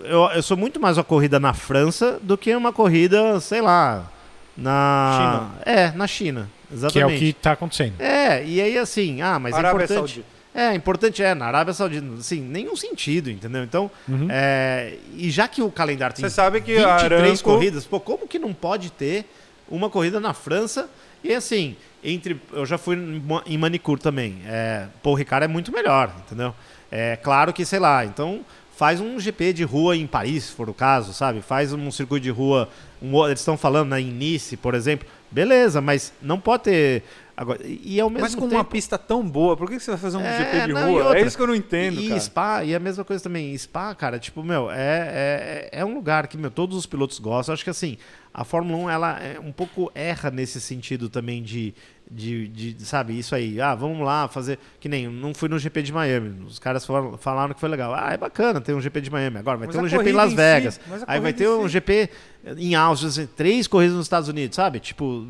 eu, 0.00 0.22
eu 0.34 0.42
sou 0.42 0.56
muito 0.56 0.80
mais 0.80 0.96
uma 0.98 1.04
corrida 1.04 1.38
na 1.38 1.52
França 1.54 2.18
do 2.22 2.36
que 2.36 2.54
uma 2.56 2.72
corrida, 2.72 3.38
sei 3.40 3.60
lá, 3.60 4.10
na. 4.56 5.50
É, 5.64 5.90
na 5.92 6.06
China. 6.06 6.48
Exatamente. 6.72 6.92
Que 6.92 7.00
é 7.14 7.16
o 7.16 7.18
que 7.18 7.28
está 7.38 7.52
acontecendo. 7.52 7.94
É, 8.00 8.44
e 8.44 8.60
aí 8.60 8.76
assim, 8.78 9.20
ah, 9.22 9.38
mas 9.38 9.54
Arábia 9.54 9.82
é 9.82 9.84
importante. 9.84 9.94
Saudita. 10.14 10.34
É, 10.56 10.74
importante 10.74 11.22
é, 11.22 11.34
na 11.34 11.46
Arábia 11.46 11.74
Saudita, 11.74 12.06
assim, 12.18 12.40
nenhum 12.40 12.76
sentido, 12.76 13.28
entendeu? 13.30 13.62
Então, 13.64 13.90
Uhum. 14.08 14.28
é, 14.30 14.94
e 15.16 15.28
já 15.30 15.48
que 15.48 15.60
o 15.62 15.70
calendário 15.70 16.14
tem 16.14 16.24
Você 16.24 16.30
sabe 16.30 16.60
que 16.60 16.74
23 16.76 16.84
a 16.86 16.94
Aramco- 16.94 17.42
corridas, 17.42 17.84
pô, 17.86 17.98
como 18.00 18.26
que 18.28 18.38
não 18.38 18.52
pode 18.54 18.90
ter 18.90 19.24
uma 19.68 19.88
corrida 19.90 20.20
na 20.20 20.32
França? 20.34 20.88
E 21.22 21.32
assim, 21.32 21.76
entre. 22.02 22.40
Eu 22.52 22.66
já 22.66 22.76
fui 22.78 22.96
em 22.96 23.20
Ma- 23.20 23.42
em 23.46 23.56
Manicure 23.58 24.00
também. 24.00 24.42
É, 24.46 24.86
o 25.02 25.14
Ricard 25.14 25.44
é 25.44 25.48
muito 25.48 25.72
melhor, 25.72 26.14
entendeu? 26.26 26.54
É 26.90 27.16
claro 27.16 27.52
que, 27.52 27.64
sei 27.64 27.78
lá, 27.78 28.04
então 28.04 28.40
faz 28.76 29.00
um 29.00 29.18
GP 29.20 29.52
de 29.52 29.62
rua 29.64 29.96
em 29.96 30.06
Paris, 30.06 30.44
se 30.44 30.52
for 30.52 30.68
o 30.68 30.74
caso, 30.74 31.12
sabe? 31.12 31.40
Faz 31.40 31.72
um 31.72 31.90
circuito 31.90 32.24
de 32.24 32.30
rua. 32.30 32.68
um 33.00 33.24
eles 33.26 33.40
estão 33.40 33.56
falando 33.56 33.90
né, 33.90 34.00
em 34.00 34.10
Nice, 34.10 34.56
por 34.56 34.74
exemplo. 34.74 35.06
Beleza, 35.30 35.80
mas 35.80 36.12
não 36.22 36.38
pode 36.38 36.64
ter. 36.64 37.02
Agora, 37.36 37.60
e 37.64 37.98
ao 38.00 38.08
mesmo 38.08 38.22
Mas 38.22 38.34
com 38.34 38.42
tempo. 38.42 38.54
uma 38.54 38.64
pista 38.64 38.96
tão 38.96 39.28
boa, 39.28 39.56
por 39.56 39.68
que 39.68 39.80
você 39.80 39.90
vai 39.90 39.98
fazer 39.98 40.16
um 40.16 40.20
É, 40.20 40.38
GP 40.38 40.66
de 40.68 40.72
não, 40.72 40.92
rua? 40.92 41.18
É 41.18 41.22
isso 41.22 41.36
que 41.36 41.42
eu 41.42 41.46
não 41.48 41.54
entendo, 41.54 42.00
e 42.00 42.08
cara. 42.08 42.20
Spa, 42.20 42.64
e 42.64 42.74
a 42.74 42.78
mesma 42.78 43.04
coisa 43.04 43.22
também. 43.22 43.56
Spa, 43.58 43.92
cara, 43.94 44.18
tipo, 44.20 44.42
meu, 44.44 44.70
é, 44.70 45.68
é, 45.72 45.80
é 45.80 45.84
um 45.84 45.94
lugar 45.94 46.28
que, 46.28 46.36
meu, 46.36 46.50
todos 46.50 46.76
os 46.76 46.86
pilotos 46.86 47.18
gostam. 47.18 47.52
Acho 47.52 47.64
que, 47.64 47.70
assim, 47.70 47.98
a 48.32 48.44
Fórmula 48.44 48.84
1, 48.84 48.90
ela 48.90 49.18
é 49.20 49.40
um 49.40 49.50
pouco 49.50 49.90
erra 49.96 50.30
nesse 50.30 50.60
sentido 50.60 51.08
também 51.08 51.42
de, 51.42 51.74
de, 52.08 52.46
de, 52.46 52.84
sabe, 52.86 53.18
isso 53.18 53.34
aí. 53.34 53.60
Ah, 53.60 53.74
vamos 53.74 54.04
lá 54.04 54.28
fazer... 54.28 54.58
Que 54.78 54.88
nem, 54.88 55.08
não 55.08 55.34
fui 55.34 55.48
no 55.48 55.58
GP 55.58 55.82
de 55.82 55.92
Miami. 55.92 56.44
Os 56.46 56.60
caras 56.60 56.86
falaram, 56.86 57.18
falaram 57.18 57.52
que 57.52 57.58
foi 57.60 57.68
legal. 57.68 57.92
Ah, 57.94 58.12
é 58.12 58.16
bacana 58.16 58.60
ter 58.60 58.74
um 58.74 58.80
GP 58.80 59.00
de 59.00 59.10
Miami. 59.10 59.38
Agora 59.38 59.58
vai 59.58 59.66
Mas 59.66 59.74
ter 59.74 59.82
um 59.82 59.88
GP 59.88 60.10
em 60.10 60.12
Las 60.12 60.32
em 60.32 60.36
Vegas. 60.36 60.80
aí 61.06 61.18
vai 61.18 61.32
ter 61.32 61.48
um 61.48 61.64
si. 61.64 61.70
GP 61.70 62.10
em 62.58 62.76
Áustria, 62.76 63.08
assim, 63.08 63.26
três 63.26 63.66
corridas 63.66 63.96
nos 63.96 64.06
Estados 64.06 64.28
Unidos, 64.28 64.54
sabe? 64.54 64.78
Tipo, 64.78 65.26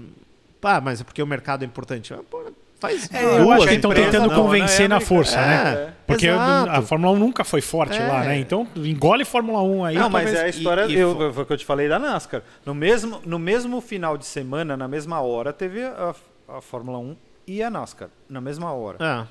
pá, 0.65 0.81
mas 0.81 1.01
é 1.01 1.05
porque 1.05 1.23
o 1.23 1.27
mercado 1.27 1.63
é 1.63 1.67
importante. 1.67 2.13
Ah, 2.15 2.21
pô, 2.31 2.43
faz 2.81 3.09
É, 3.13 3.39
duas 3.39 3.59
acho 3.59 3.69
que 3.69 3.75
estão 3.75 3.93
tentando 3.93 4.29
não, 4.31 4.43
convencer 4.43 4.81
né? 4.81 4.85
É 4.85 4.89
na 4.89 5.01
força, 5.01 5.37
né? 5.41 5.73
É, 5.75 5.93
Porque 6.07 6.27
exato. 6.27 6.71
a 6.71 6.83
Fórmula 6.83 7.13
1 7.13 7.19
nunca 7.19 7.45
foi 7.45 7.61
forte 7.61 7.99
É. 7.99 8.07
lá, 8.07 8.25
né? 8.25 8.39
Então 8.39 8.67
engole 8.77 9.25
Fórmula 9.25 9.63
1 9.63 9.85
aí. 9.85 9.95
Não, 9.95 10.09
mas 10.11 10.33
é 10.35 10.45
a 10.45 10.49
história, 10.49 10.87
e- 10.87 10.95
eu, 10.95 11.15
fo- 11.15 11.33
foi 11.33 11.43
o 11.45 11.47
que 11.47 11.53
eu 11.53 11.57
te 11.59 11.65
falei 11.65 11.89
da 11.89 11.99
NASCAR. 11.99 12.43
No 12.65 12.75
mesmo, 12.75 13.21
no 13.25 13.39
mesmo 13.39 13.81
final 13.81 14.17
de 14.19 14.27
semana, 14.27 14.77
na 14.77 14.89
mesma 14.89 15.21
hora, 15.21 15.53
teve 15.53 15.83
a, 15.85 16.15
a 16.49 16.61
Fórmula 16.61 16.99
1 16.99 17.17
e 17.47 17.63
a 17.63 17.71
NASCAR. 17.71 18.09
Na 18.29 18.41
mesma 18.41 18.73
hora. 18.73 18.99
É. 19.01 19.27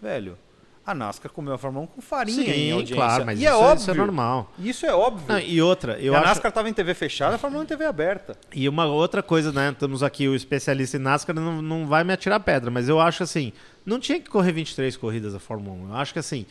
Velho, 0.00 0.36
a 0.84 0.94
NASCAR 0.94 1.30
comeu 1.32 1.54
a 1.54 1.58
Fórmula 1.58 1.84
1 1.84 1.86
com 1.88 2.00
farinha 2.02 2.42
em 2.42 2.44
Sim, 2.44 2.70
audiência. 2.72 2.96
claro, 2.96 3.24
mas 3.26 3.38
e 3.38 3.42
isso, 3.44 3.48
é 3.50 3.52
é, 3.52 3.56
óbvio. 3.56 3.76
isso 3.82 3.90
é 3.90 3.94
normal. 3.94 4.52
Isso 4.58 4.86
é 4.86 4.92
óbvio. 4.94 5.26
Não, 5.28 5.38
e 5.38 5.62
outra, 5.62 5.98
eu 6.00 6.12
e 6.12 6.16
a 6.16 6.18
acho... 6.18 6.28
NASCAR 6.28 6.48
estava 6.48 6.68
em 6.68 6.72
TV 6.72 6.92
fechada, 6.94 7.36
a 7.36 7.38
Fórmula 7.38 7.60
1 7.62 7.64
em 7.64 7.68
TV 7.68 7.84
aberta. 7.84 8.36
E 8.52 8.68
uma 8.68 8.86
outra 8.86 9.22
coisa, 9.22 9.52
né? 9.52 9.70
Estamos 9.70 10.02
aqui, 10.02 10.26
o 10.26 10.34
especialista 10.34 10.96
em 10.96 11.00
NASCAR 11.00 11.36
não, 11.36 11.62
não 11.62 11.86
vai 11.86 12.02
me 12.02 12.12
atirar 12.12 12.40
pedra, 12.40 12.70
mas 12.70 12.88
eu 12.88 12.98
acho 13.00 13.22
assim, 13.22 13.52
não 13.86 14.00
tinha 14.00 14.18
que 14.20 14.28
correr 14.28 14.50
23 14.52 14.96
corridas 14.96 15.34
a 15.34 15.38
Fórmula 15.38 15.76
1. 15.86 15.88
Eu 15.90 15.96
acho 15.96 16.12
que 16.12 16.18
assim, 16.18 16.44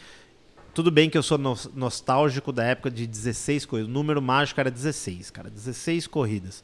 tudo 0.74 0.90
bem 0.90 1.10
que 1.10 1.18
eu 1.18 1.24
sou 1.24 1.38
nos- 1.38 1.70
nostálgico 1.76 2.54
da 2.54 2.64
época 2.64 2.90
de 2.90 3.06
16 3.06 3.66
corridas. 3.66 3.90
O 3.90 3.94
número 3.94 4.22
mágico 4.22 4.60
era 4.62 4.72
16, 4.72 5.30
cara. 5.30 5.50
16 5.50 6.08
corridas. 6.08 6.64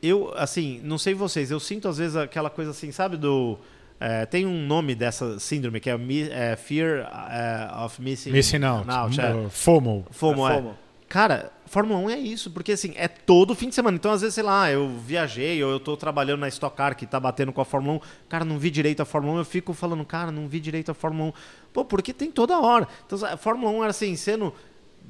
Eu, 0.00 0.32
assim, 0.36 0.80
não 0.84 0.98
sei 0.98 1.14
vocês, 1.14 1.50
eu 1.50 1.58
sinto 1.58 1.88
às 1.88 1.98
vezes 1.98 2.16
aquela 2.16 2.48
coisa 2.50 2.70
assim, 2.70 2.92
sabe, 2.92 3.16
do. 3.16 3.58
É, 4.04 4.26
tem 4.26 4.44
um 4.44 4.66
nome 4.66 4.96
dessa 4.96 5.38
síndrome 5.38 5.78
que 5.78 5.88
é, 5.88 5.96
é 6.30 6.56
Fear 6.56 7.08
é, 7.30 7.84
of 7.84 8.02
Missing, 8.02 8.32
Missing 8.32 8.64
out. 8.64 9.20
é. 9.20 9.32
Uh, 9.32 9.48
FOMO. 9.48 10.04
FOMO, 10.10 10.48
É 10.48 10.52
é. 10.52 10.54
FOMO. 10.56 10.78
Cara, 11.08 11.52
Fórmula 11.66 12.00
1 12.00 12.10
é 12.10 12.18
isso, 12.18 12.50
porque 12.50 12.72
assim, 12.72 12.94
é 12.96 13.06
todo 13.06 13.54
fim 13.54 13.68
de 13.68 13.74
semana. 13.74 13.96
Então, 13.96 14.10
às 14.10 14.22
vezes, 14.22 14.34
sei 14.34 14.42
lá, 14.42 14.70
eu 14.70 14.88
viajei 14.88 15.62
ou 15.62 15.70
eu 15.70 15.78
tô 15.78 15.96
trabalhando 15.96 16.40
na 16.40 16.48
Stock 16.48 16.76
Car 16.76 16.96
que 16.96 17.06
tá 17.06 17.20
batendo 17.20 17.52
com 17.52 17.60
a 17.60 17.64
Fórmula 17.64 17.98
1. 17.98 18.00
Cara, 18.28 18.44
não 18.44 18.58
vi 18.58 18.70
direito 18.70 19.02
a 19.02 19.04
Fórmula 19.04 19.34
1. 19.34 19.38
Eu 19.38 19.44
fico 19.44 19.72
falando, 19.72 20.04
cara, 20.04 20.32
não 20.32 20.48
vi 20.48 20.58
direito 20.58 20.90
a 20.90 20.94
Fórmula 20.94 21.28
1. 21.28 21.32
Pô, 21.72 21.84
porque 21.84 22.12
tem 22.12 22.30
toda 22.32 22.58
hora. 22.58 22.88
Então, 23.06 23.24
a 23.24 23.36
Fórmula 23.36 23.70
1 23.70 23.82
era 23.82 23.90
assim, 23.90 24.16
sendo 24.16 24.52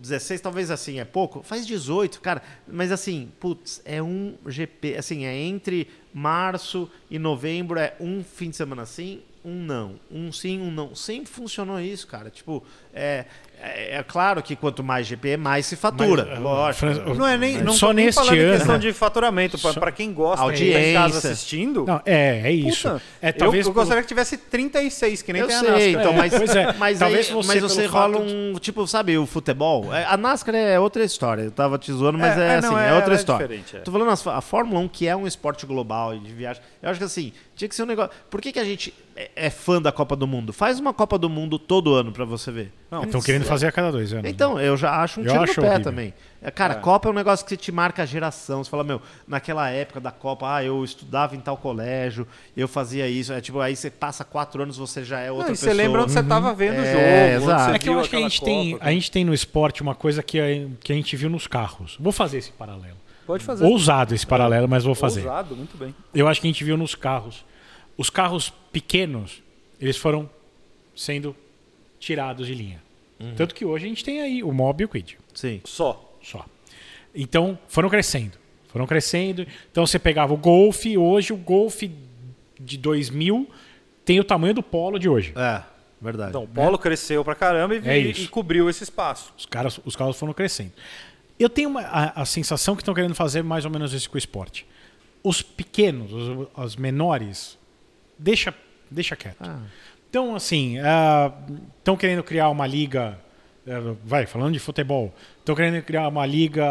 16, 0.02 0.40
talvez 0.40 0.70
assim, 0.70 0.98
é 0.98 1.04
pouco. 1.04 1.42
Faz 1.42 1.64
18, 1.64 2.20
cara. 2.20 2.42
Mas 2.66 2.90
assim, 2.90 3.30
putz, 3.38 3.80
é 3.84 4.02
um 4.02 4.36
GP. 4.46 4.96
Assim, 4.96 5.24
é 5.24 5.34
entre 5.34 5.88
março 6.12 6.90
e 7.08 7.18
novembro, 7.18 7.78
é 7.78 7.94
um 8.00 8.22
fim 8.24 8.50
de 8.50 8.56
semana 8.56 8.84
sim, 8.84 9.22
um 9.44 9.54
não. 9.54 9.98
Um 10.10 10.32
sim, 10.32 10.60
um 10.60 10.70
não. 10.70 10.94
Sempre 10.94 11.30
funcionou 11.30 11.80
isso, 11.80 12.06
cara. 12.06 12.30
Tipo, 12.30 12.64
é, 12.92 13.26
é, 13.62 13.98
é 13.98 14.02
claro 14.02 14.42
que 14.42 14.56
quanto 14.56 14.82
mais 14.82 15.06
GP, 15.06 15.36
mais 15.36 15.66
se 15.66 15.76
fatura. 15.76 16.26
Mas, 16.30 16.38
uh, 16.38 16.42
lógico. 16.42 17.14
Não 17.14 17.26
é 17.26 17.38
nem, 17.38 17.58
não 17.62 17.72
Só 17.72 17.92
neste 17.92 18.14
falando 18.20 18.34
em 18.36 18.40
ano. 18.40 18.56
questão 18.58 18.78
de 18.78 18.92
faturamento. 18.92 19.56
Só- 19.58 19.72
pra 19.72 19.92
quem 19.92 20.12
gosta, 20.12 20.52
quem 20.52 20.72
tá 20.72 20.80
em 20.80 20.94
casa 20.94 21.18
assistindo... 21.30 21.84
Não, 21.86 22.00
é, 22.04 22.42
é 22.44 22.52
isso. 22.52 22.88
puta, 22.88 23.02
é, 23.20 23.28
eu- 23.28 23.32
talvez 23.34 23.66
eu, 23.66 23.72
por- 23.72 23.80
gostaria 23.80 24.02
que 24.02 24.08
tivesse 24.08 24.36
36, 24.36 25.22
que 25.22 25.32
nem 25.32 25.42
Eu 25.42 25.48
tem 25.48 25.56
a 25.56 25.60
sei, 25.60 25.70
NASCAR. 25.70 25.90
então, 26.02 26.12
É, 26.12 26.16
mas, 26.16 26.34
pois 26.34 26.56
é. 26.56 26.72
mas, 26.78 26.98
Talvez 26.98 27.26
aí- 27.28 27.32
você, 27.34 27.48
mas 27.48 27.62
você 27.62 27.86
rola 27.86 28.14
fato 28.18 28.26
de- 28.26 28.32
um, 28.34 28.54
tipo, 28.58 28.86
sabe, 28.86 29.16
o 29.16 29.26
futebol. 29.26 29.94
É, 29.94 30.04
A 30.06 30.16
NASCAR 30.16 30.54
é 30.54 30.78
outra 30.80 31.04
história. 31.04 31.42
Eu 31.42 31.50
tava 31.50 31.78
te 31.78 31.92
zoando, 31.92 32.18
mas 32.18 32.36
É, 32.36 32.40
é, 32.40 32.46
é, 32.48 32.56
assim, 32.56 32.68
não, 32.68 32.78
é, 32.78 32.88
é- 32.90 32.94
outra 32.94 33.14
é 33.14 33.16
história. 33.16 33.60
é. 33.74 33.78
Tô 33.78 33.92
falando 33.92 34.10
a 34.10 34.40
Fórmula 34.40 34.80
1, 34.80 34.88
que 34.88 35.06
é 35.06 35.14
um 35.16 35.26
esporte 35.26 35.64
global 35.66 36.14
e 36.14 36.18
de 36.18 36.32
viagem. 36.32 36.62
Eu 36.82 36.90
acho 36.90 36.98
que 36.98 37.04
assim, 37.04 37.32
tinha 37.54 37.68
que 37.68 37.74
ser 37.74 37.82
um 37.84 37.86
negócio. 37.86 38.10
Por 38.28 38.40
que, 38.40 38.52
que 38.52 38.58
a 38.58 38.64
gente 38.64 38.92
é, 39.14 39.30
é 39.36 39.50
fã 39.50 39.80
da 39.80 39.92
Copa 39.92 40.16
do 40.16 40.26
Mundo? 40.26 40.52
Faz 40.52 40.80
uma 40.80 40.92
Copa 40.92 41.18
do 41.18 41.28
Mundo 41.28 41.58
todo 41.58 41.94
ano 41.94 42.12
pra 42.12 42.24
você 42.24 42.50
ver. 42.50 42.72
Não, 42.90 43.04
Estão 43.04 43.20
querendo 43.22 43.44
fazer 43.52 43.66
a 43.66 43.72
cada 43.72 43.90
dois 43.92 44.12
anos. 44.12 44.30
Então, 44.30 44.60
eu 44.60 44.76
já 44.76 45.02
acho 45.02 45.20
um 45.20 45.24
Eu 45.24 45.30
tiro 45.30 45.42
acho 45.44 45.60
no 45.60 45.62
pé 45.66 45.68
horrível. 45.74 45.84
também. 45.84 46.14
É, 46.40 46.50
Cara, 46.50 46.74
É. 46.74 46.76
Copa 46.78 47.08
é 47.08 47.10
um 47.12 47.14
negócio 47.14 47.46
que 47.46 47.56
te 47.56 47.70
marca 47.70 48.02
a 48.02 48.06
geração. 48.06 48.64
Você 48.64 48.68
fala, 48.70 48.82
meu, 48.82 49.00
naquela 49.28 49.70
época 49.70 50.00
da 50.00 50.10
Copa, 50.10 50.56
ah, 50.56 50.64
eu 50.64 50.82
estudava 50.84 51.36
em 51.36 51.40
tal 51.40 51.56
colégio, 51.56 52.26
eu 52.56 52.66
fazia 52.66 53.08
isso. 53.08 53.32
É 53.32 53.40
tipo, 53.40 53.60
aí 53.60 53.76
você 53.76 53.90
passa 53.90 54.24
quatro 54.24 54.62
anos, 54.62 54.76
você 54.76 55.04
já 55.04 55.20
é 55.20 55.30
outra 55.30 55.46
Não, 55.48 55.54
e 55.54 55.56
você 55.56 55.66
pessoa. 55.66 55.82
lembra 55.82 56.02
onde 56.02 56.12
você 56.12 56.22
tava 56.22 56.52
vendo 56.52 56.78
o 56.78 56.84
É, 56.84 57.34
jogo. 57.34 57.44
exato. 57.52 57.74
É 57.74 57.78
que 57.78 57.88
eu 57.88 58.00
acho 58.00 58.10
que 58.10 58.16
a 58.16 58.20
gente, 58.20 58.42
tem, 58.42 58.72
Copa, 58.72 58.84
a 58.84 58.90
gente 58.90 59.10
tem 59.10 59.24
no 59.24 59.32
esporte 59.32 59.82
uma 59.82 59.94
coisa 59.94 60.22
que 60.22 60.40
a, 60.40 60.44
que 60.80 60.92
a 60.92 60.96
gente 60.96 61.14
viu 61.16 61.30
nos 61.30 61.46
carros. 61.46 61.96
Vou 62.00 62.12
fazer 62.12 62.38
esse 62.38 62.50
paralelo. 62.50 62.96
Pode 63.24 63.44
fazer. 63.44 63.64
Ousado 63.64 64.12
esse 64.14 64.26
paralelo, 64.26 64.68
mas 64.68 64.82
vou 64.82 64.96
fazer. 64.96 65.20
Ousado, 65.20 65.54
muito 65.54 65.76
bem. 65.76 65.94
Eu 66.12 66.26
acho 66.26 66.40
que 66.40 66.46
a 66.48 66.50
gente 66.50 66.64
viu 66.64 66.76
nos 66.76 66.96
carros. 66.96 67.44
Os 67.96 68.10
carros 68.10 68.52
pequenos, 68.72 69.40
eles 69.80 69.96
foram 69.96 70.28
sendo 70.96 71.36
tirados 72.00 72.48
de 72.48 72.54
linha. 72.54 72.82
Uhum. 73.22 73.34
Tanto 73.36 73.54
que 73.54 73.64
hoje 73.64 73.86
a 73.86 73.88
gente 73.88 74.04
tem 74.04 74.20
aí 74.20 74.42
o 74.42 74.52
Mob 74.52 74.82
e 74.82 74.84
o 74.84 74.88
Quid. 74.88 75.16
Sim. 75.34 75.60
Só. 75.64 76.16
Só. 76.22 76.44
Então, 77.14 77.58
foram 77.68 77.88
crescendo. 77.88 78.38
Foram 78.68 78.86
crescendo. 78.86 79.46
Então, 79.70 79.86
você 79.86 79.98
pegava 79.98 80.32
o 80.32 80.36
Golf, 80.36 80.84
hoje 80.98 81.32
o 81.32 81.36
Golf 81.36 81.82
de 82.58 82.76
2000 82.78 83.48
tem 84.04 84.18
o 84.18 84.24
tamanho 84.24 84.54
do 84.54 84.62
Polo 84.62 84.98
de 84.98 85.08
hoje. 85.08 85.32
É, 85.36 85.62
verdade. 86.00 86.30
Então, 86.30 86.44
o 86.44 86.48
Polo 86.48 86.78
cresceu 86.78 87.24
pra 87.24 87.34
caramba 87.34 87.76
e, 87.76 87.88
É 87.88 87.98
e 87.98 88.28
cobriu 88.28 88.68
esse 88.70 88.82
espaço. 88.82 89.32
Os, 89.36 89.46
caras, 89.46 89.78
os 89.84 89.94
carros 89.94 90.18
foram 90.18 90.32
crescendo. 90.32 90.72
Eu 91.38 91.48
tenho 91.48 91.68
uma- 91.68 91.82
a, 91.82 92.22
a 92.22 92.24
sensação 92.24 92.74
que 92.76 92.82
estão 92.82 92.94
querendo 92.94 93.14
fazer 93.14 93.42
mais 93.42 93.64
ou 93.64 93.70
menos 93.70 93.92
isso 93.92 94.08
com 94.08 94.14
o 94.16 94.18
esporte. 94.18 94.66
Os 95.22 95.42
pequenos, 95.42 96.12
os, 96.12 96.48
os 96.56 96.76
menores, 96.76 97.58
deixa, 98.18 98.54
deixa 98.90 99.14
quieto. 99.16 99.36
Ah. 99.40 99.60
Então, 100.12 100.36
assim, 100.36 100.76
estão 101.78 101.96
querendo 101.96 102.22
criar 102.22 102.50
uma 102.50 102.66
liga. 102.66 103.18
eh, 103.66 103.80
vai, 104.04 104.26
falando 104.26 104.52
de 104.52 104.58
futebol, 104.58 105.10
estão 105.38 105.54
querendo 105.54 105.82
criar 105.82 106.06
uma 106.06 106.26
liga. 106.26 106.66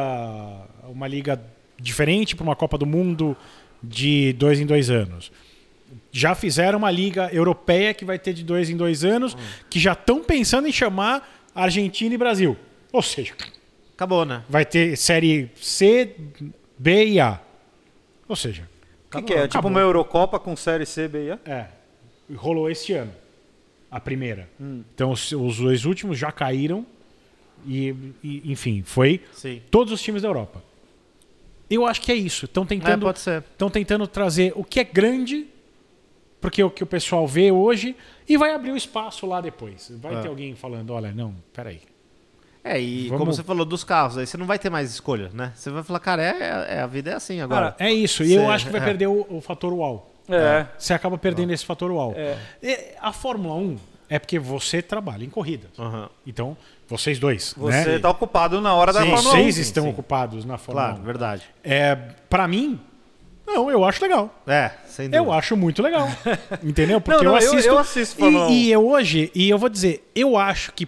Uma 0.84 1.08
liga 1.08 1.42
diferente 1.80 2.36
para 2.36 2.44
uma 2.44 2.56
Copa 2.56 2.78
do 2.78 2.86
Mundo 2.86 3.36
de 3.82 4.32
dois 4.34 4.60
em 4.60 4.66
dois 4.68 4.92
anos. 4.92 5.32
Já 6.12 6.36
fizeram 6.36 6.78
uma 6.78 6.92
liga 6.92 7.32
europeia 7.34 7.96
que 7.96 8.06
vai 8.06 8.20
ter 8.20 8.32
de 8.34 8.44
dois 8.44 8.70
em 8.70 8.78
dois 8.78 9.04
anos, 9.04 9.36
que 9.72 9.80
já 9.80 9.94
estão 9.94 10.24
pensando 10.24 10.68
em 10.68 10.72
chamar 10.72 11.28
Argentina 11.56 12.14
e 12.14 12.18
Brasil. 12.20 12.56
Ou 12.94 13.02
seja, 13.02 13.34
Acabou, 13.96 14.24
né? 14.24 14.44
vai 14.48 14.66
ter 14.66 14.96
série 14.98 15.50
C, 15.56 16.16
B 16.78 17.06
e 17.08 17.20
A. 17.20 17.40
Ou 18.28 18.36
seja, 18.36 18.70
O 19.12 19.18
que, 19.18 19.24
que 19.24 19.34
é? 19.34 19.38
Tipo 19.48 19.54
Acabou. 19.58 19.72
uma 19.72 19.80
Eurocopa 19.80 20.40
com 20.40 20.56
Série 20.56 20.86
C, 20.86 21.08
B 21.08 21.26
e 21.26 21.32
A? 21.32 21.40
É. 21.44 21.68
Rolou 22.36 22.70
este 22.70 22.94
ano. 22.94 23.12
A 23.92 24.00
primeira. 24.00 24.50
Hum. 24.60 24.84
Então 24.96 25.12
os, 25.12 25.32
os 25.34 25.58
dois 25.58 25.84
últimos 25.86 26.18
já 26.18 26.32
caíram. 26.32 26.86
E, 27.68 27.94
e, 28.24 28.52
enfim, 28.52 28.82
foi 28.84 29.22
Sim. 29.34 29.62
todos 29.70 29.94
os 29.94 30.02
times 30.02 30.22
da 30.24 30.28
Europa. 30.30 30.64
Eu 31.70 31.86
acho 31.86 32.02
que 32.02 32.12
é 32.12 32.16
isso. 32.16 32.46
Estão 32.46 32.64
É, 32.64 32.68
tentando, 32.68 33.08
estão 33.10 33.70
tentando 33.70 34.08
trazer 34.08 34.52
o 34.56 34.64
que 34.64 34.80
é 34.80 34.84
grande, 34.84 35.46
porque 36.40 36.62
é 36.62 36.66
o 36.66 36.72
que 36.72 36.84
o 36.84 36.88
pessoal 36.88 37.28
vê 37.28 37.52
hoje, 37.52 37.96
e 38.28 38.36
vai 38.36 38.54
abrir 38.54 38.72
o 38.72 38.76
espaço 38.78 39.26
lá 39.28 39.40
depois. 39.42 39.92
Vai 40.02 40.16
É. 40.16 40.22
ter 40.22 40.28
alguém 40.28 40.56
falando, 40.56 40.92
olha, 40.92 41.12
não, 41.12 41.36
peraí. 41.54 41.82
É, 42.64 42.80
e 42.82 43.08
Vamos- 43.10 43.20
como 43.20 43.34
você 43.34 43.44
falou 43.44 43.66
dos 43.66 43.84
carros, 43.84 44.18
aí 44.18 44.26
você 44.28 44.38
não 44.38 44.46
vai 44.46 44.58
ter 44.60 44.70
mais 44.70 44.92
escolha, 44.92 45.30
né? 45.34 45.52
Você 45.56 45.70
vai 45.70 45.84
falar, 45.84 46.00
cara, 46.00 46.24
é, 46.24 46.76
é- 46.78 46.82
a 46.82 46.88
vida 46.88 47.12
é 47.12 47.14
assim 47.14 47.42
agora. 47.42 47.76
É 47.80 47.92
isso. 47.92 48.24
E 48.24 48.34
eu 48.34 48.50
acho 48.50 48.66
que 48.66 48.72
vai 48.72 48.82
é. 48.82 48.84
perder 48.86 49.08
o, 49.08 49.26
o 49.30 49.40
fator 49.42 49.72
uau. 49.74 50.14
É. 50.36 50.68
Você 50.78 50.94
acaba 50.94 51.18
perdendo 51.18 51.52
esse 51.54 51.66
fator 51.66 51.92
uau. 51.92 52.14
É. 52.16 52.96
A 53.00 53.12
Fórmula 53.14 53.56
1 53.56 53.78
é 54.10 54.20
porque 54.20 54.38
você 54.40 54.82
trabalha 54.82 55.24
em 55.24 55.30
corridas. 55.30 55.70
Aham. 55.80 56.10
Então, 56.28 56.58
vocês 56.88 57.18
dois. 57.20 57.54
Você 57.58 57.92
né? 57.94 58.00
tá 58.00 58.10
ocupado 58.10 58.60
na 58.60 58.74
hora 58.74 58.92
da 58.92 59.02
Sim, 59.04 59.10
Fórmula 59.12 59.36
1. 59.36 59.38
Vocês 59.44 59.56
sim, 59.56 59.62
estão 59.62 59.84
sim. 59.86 59.90
ocupados 59.90 60.44
na 60.46 60.58
Fórmula 60.58 60.88
Claro, 60.88 61.02
1. 61.02 61.06
verdade. 61.06 61.44
É, 61.64 61.96
para 62.30 62.48
mim, 62.48 62.80
Não, 63.48 63.70
eu 63.72 63.84
acho 63.84 64.02
legal. 64.02 64.34
É, 64.48 64.72
sem 64.86 65.06
dúvida. 65.10 65.18
Eu 65.18 65.32
acho 65.32 65.58
muito 65.58 65.82
legal. 65.82 66.08
Entendeu? 66.64 67.02
Porque 67.02 67.24
não, 67.24 67.36
eu 67.38 67.42
eu- 67.42 67.50
assisto. 67.50 67.70
eu 67.70 67.78
assisto 67.80 68.16
Fórmula 68.18 68.50
e, 68.50 68.66
e 68.68 68.72
eu 68.72 68.88
hoje, 68.88 69.32
e 69.36 69.50
eu 69.50 69.58
vou 69.58 69.68
dizer, 69.68 70.10
eu 70.16 70.38
acho 70.38 70.72
que 70.74 70.88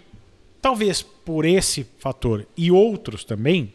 talvez 0.62 1.02
por 1.02 1.44
esse 1.46 1.86
fator 2.00 2.46
e 2.56 2.72
outros 2.72 3.24
também, 3.26 3.74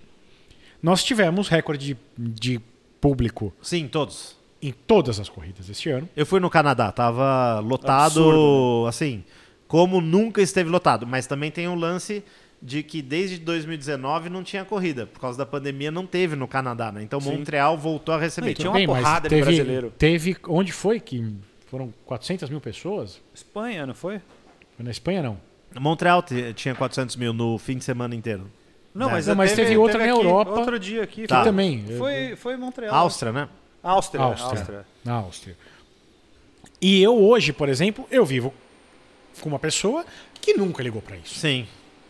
nós 0.82 1.02
tivemos 1.04 1.48
recorde 1.48 1.94
de, 1.94 1.96
de 2.16 2.60
público 3.00 3.52
Sim, 3.60 3.88
todos. 3.88 4.37
Em 4.62 4.72
todas 4.72 5.20
as 5.20 5.28
corridas 5.28 5.68
este 5.68 5.90
ano. 5.90 6.08
Eu 6.16 6.26
fui 6.26 6.40
no 6.40 6.50
Canadá, 6.50 6.90
tava 6.90 7.60
lotado, 7.60 8.20
Absurdo, 8.20 8.86
assim, 8.88 9.24
como 9.66 10.00
nunca 10.00 10.42
esteve 10.42 10.68
lotado. 10.68 11.06
Mas 11.06 11.26
também 11.26 11.50
tem 11.50 11.68
um 11.68 11.74
lance 11.74 12.24
de 12.60 12.82
que 12.82 13.00
desde 13.00 13.38
2019 13.38 14.28
não 14.28 14.42
tinha 14.42 14.64
corrida. 14.64 15.06
Por 15.06 15.20
causa 15.20 15.38
da 15.38 15.46
pandemia 15.46 15.90
não 15.90 16.06
teve 16.06 16.34
no 16.34 16.48
Canadá, 16.48 16.90
né? 16.90 17.02
Então 17.02 17.20
Montreal 17.20 17.78
voltou 17.78 18.14
a 18.14 18.18
receber. 18.18 18.48
Não, 18.48 18.54
tinha 18.54 18.70
uma 18.70 18.78
mas 18.78 18.86
porrada 18.86 19.28
de 19.28 19.34
teve, 19.34 19.42
brasileiro. 19.42 19.92
Teve. 19.96 20.36
Onde 20.48 20.72
foi 20.72 20.98
que 20.98 21.34
foram 21.66 21.92
400 22.04 22.50
mil 22.50 22.60
pessoas? 22.60 23.20
Espanha, 23.34 23.86
não 23.86 23.94
foi? 23.94 24.20
Foi 24.76 24.84
na 24.84 24.90
Espanha, 24.90 25.22
não. 25.22 25.38
Montreal 25.78 26.24
tinha 26.54 26.74
400 26.74 27.14
mil 27.16 27.32
no 27.32 27.58
fim 27.58 27.76
de 27.76 27.84
semana 27.84 28.14
inteiro. 28.14 28.50
Não, 28.94 29.06
Não, 29.06 29.12
mas, 29.12 29.28
mas 29.28 29.52
teve 29.52 29.76
outra 29.76 29.98
na 29.98 30.04
aqui, 30.04 30.12
Europa. 30.12 30.50
Outro 30.50 30.78
dia 30.78 31.02
aqui. 31.02 31.26
Tá. 31.26 31.38
Que 31.38 31.44
também. 31.44 31.84
Foi, 31.96 32.34
foi 32.36 32.56
Montreal. 32.56 32.94
Áustria, 32.94 33.32
né? 33.32 33.48
Áustria. 33.90 34.22
Áustria. 34.22 34.48
Áustria. 34.50 34.86
Na 35.04 35.14
Áustria. 35.14 35.56
E 36.80 37.02
eu 37.02 37.16
hoje, 37.20 37.52
por 37.52 37.68
exemplo, 37.68 38.06
eu 38.10 38.24
vivo 38.24 38.52
com 39.40 39.48
uma 39.48 39.58
pessoa 39.58 40.04
que 40.40 40.54
nunca 40.54 40.82
ligou 40.82 41.02
pra 41.02 41.16
isso. 41.16 41.34
Sim. 41.34 41.66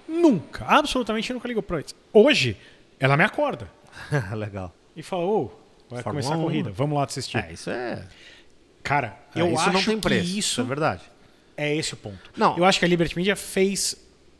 Nunca, 0.06 0.64
absolutamente 0.66 1.32
nunca 1.32 1.46
ligou 1.48 1.62
pra 1.62 1.80
isso. 1.80 1.94
Hoje, 2.12 2.56
ela 2.98 3.16
me 3.16 3.24
acorda 3.24 3.70
Legal. 4.34 4.74
e 4.96 5.02
fala: 5.02 5.24
Ô, 5.24 5.46
vai 5.88 6.02
Fórmula 6.02 6.22
começar 6.22 6.34
a 6.34 6.38
1. 6.38 6.42
corrida, 6.42 6.70
vamos 6.70 6.96
lá 6.98 7.04
assistir. 7.04 7.36
É, 7.38 7.52
isso 7.52 7.70
é. 7.70 8.06
Cara, 8.82 9.18
é, 9.34 9.40
eu 9.40 9.48
isso 9.52 9.60
acho 9.60 9.72
não 9.72 9.82
tem 9.84 10.00
preço. 10.00 10.24
que 10.24 10.30
Isso 10.38 10.38
isso 10.52 10.60
é 10.60 10.64
verdade. 10.64 11.02
é 11.56 11.74
esse 11.76 11.92
o 11.94 11.96
ponto. 11.96 12.30
Não. 12.36 12.56
Eu 12.56 12.64
acho 12.64 12.78
que 12.78 12.84
a 12.84 12.88
Liberty 12.88 13.16
Media 13.16 13.36
fez 13.36 13.96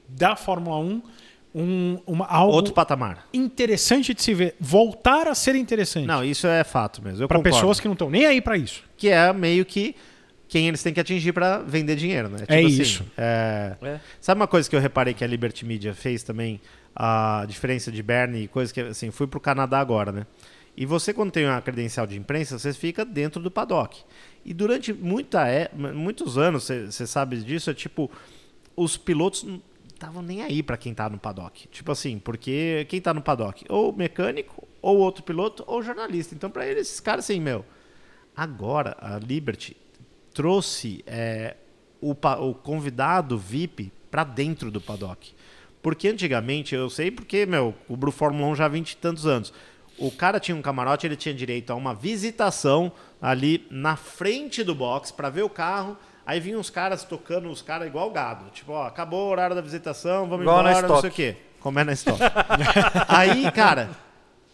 da 0.09 0.36
Fórmula 0.36 0.78
1 0.78 1.02
um, 1.54 1.98
uma, 2.06 2.26
algo 2.26 2.52
Outro 2.52 2.72
patamar. 2.74 3.26
interessante 3.32 4.12
de 4.14 4.22
se 4.22 4.34
ver, 4.34 4.54
voltar 4.60 5.26
a 5.28 5.34
ser 5.34 5.54
interessante. 5.54 6.06
Não, 6.06 6.22
isso 6.24 6.46
é 6.46 6.62
fato 6.64 7.02
mesmo. 7.02 7.22
Eu 7.24 7.28
Para 7.28 7.40
pessoas 7.40 7.80
que 7.80 7.86
não 7.88 7.92
estão 7.94 8.10
nem 8.10 8.26
aí 8.26 8.40
pra 8.40 8.56
isso. 8.56 8.82
que 8.96 9.08
é 9.08 9.32
meio 9.32 9.64
que 9.64 9.94
quem 10.46 10.66
eles 10.68 10.82
têm 10.82 10.94
que 10.94 11.00
atingir 11.00 11.32
para 11.32 11.58
vender 11.58 11.94
dinheiro, 11.96 12.28
né? 12.28 12.38
É 12.48 12.58
assim, 12.58 12.66
isso. 12.66 13.04
é- 13.16 13.76
É. 13.82 14.00
Sabe 14.20 14.40
uma 14.40 14.46
coisa 14.46 14.68
que 14.68 14.74
eu 14.74 14.80
reparei 14.80 15.12
que 15.14 15.22
a 15.22 15.26
Liberty 15.26 15.64
Media 15.66 15.92
fez 15.94 16.22
também, 16.22 16.60
a 16.96 17.44
diferença 17.46 17.92
de 17.92 18.02
Bernie 18.02 18.44
e 18.44 18.48
coisa 18.48 18.72
que 18.72 18.80
assim, 18.80 19.10
fui 19.10 19.26
pro 19.26 19.38
Canadá 19.40 19.78
agora, 19.78 20.10
né? 20.10 20.26
E 20.76 20.86
você 20.86 21.12
quando 21.12 21.30
tem 21.32 21.44
uma 21.44 21.60
credencial 21.60 22.06
de 22.06 22.16
imprensa, 22.16 22.58
você 22.58 22.72
fica 22.72 23.04
dentro 23.04 23.42
do 23.42 23.50
paddock. 23.50 23.98
E 24.44 24.54
durante 24.54 24.92
muita 24.92 25.46
é, 25.48 25.70
muitos 25.76 26.38
anos, 26.38 26.64
você 26.64 26.86
você 26.86 27.06
sabe 27.06 27.36
disso, 27.38 27.68
é 27.70 27.74
tipo 27.74 28.10
os 28.76 28.96
pilotos 28.96 29.44
estavam 29.98 30.22
nem 30.22 30.42
aí 30.42 30.62
para 30.62 30.76
quem 30.76 30.94
tá 30.94 31.08
no 31.10 31.18
paddock. 31.18 31.68
Tipo 31.68 31.92
assim, 31.92 32.18
porque 32.18 32.86
quem 32.88 33.00
tá 33.00 33.12
no 33.12 33.20
paddock, 33.20 33.64
ou 33.68 33.92
mecânico, 33.92 34.66
ou 34.80 34.98
outro 34.98 35.22
piloto, 35.22 35.64
ou 35.66 35.82
jornalista. 35.82 36.34
Então 36.34 36.50
para 36.50 36.66
eles, 36.66 36.88
esses 36.88 37.00
caras 37.00 37.24
assim, 37.24 37.40
meu, 37.40 37.64
Agora, 38.38 38.96
a 39.00 39.18
Liberty 39.18 39.76
trouxe 40.32 41.02
é, 41.08 41.56
o, 42.00 42.12
o 42.12 42.54
convidado 42.54 43.36
VIP 43.36 43.92
para 44.08 44.22
dentro 44.22 44.70
do 44.70 44.80
paddock. 44.80 45.34
Porque 45.82 46.06
antigamente, 46.06 46.72
eu 46.72 46.88
sei 46.88 47.10
porque, 47.10 47.44
meu, 47.44 47.74
cubro 47.88 48.12
Fórmula 48.12 48.46
1 48.52 48.54
já 48.54 48.66
há 48.66 48.68
20 48.68 48.92
e 48.92 48.96
tantos 48.98 49.26
anos. 49.26 49.52
O 49.98 50.12
cara 50.12 50.38
tinha 50.38 50.56
um 50.56 50.62
camarote, 50.62 51.04
ele 51.04 51.16
tinha 51.16 51.34
direito 51.34 51.72
a 51.72 51.74
uma 51.74 51.92
visitação 51.92 52.92
ali 53.20 53.66
na 53.72 53.96
frente 53.96 54.62
do 54.62 54.72
box 54.72 55.10
para 55.10 55.30
ver 55.30 55.42
o 55.42 55.50
carro. 55.50 55.96
Aí 56.28 56.40
vinham 56.40 56.60
os 56.60 56.68
caras 56.68 57.05
tocando, 57.05 57.48
os 57.48 57.62
caras 57.62 57.86
igual 57.88 58.10
gado. 58.10 58.50
Tipo, 58.50 58.72
ó, 58.72 58.86
acabou 58.86 59.28
o 59.28 59.30
horário 59.30 59.56
da 59.56 59.62
visitação, 59.62 60.28
vamos 60.28 60.42
Igual 60.42 60.60
embora, 60.60 60.86
não 60.86 61.00
sei 61.00 61.09
o 61.09 61.12
quê. 61.12 61.36
Como 61.59 61.78
é 61.78 61.84
na 61.84 61.94
Stock. 61.94 62.20
Aí, 63.09 63.50
cara, 63.50 63.88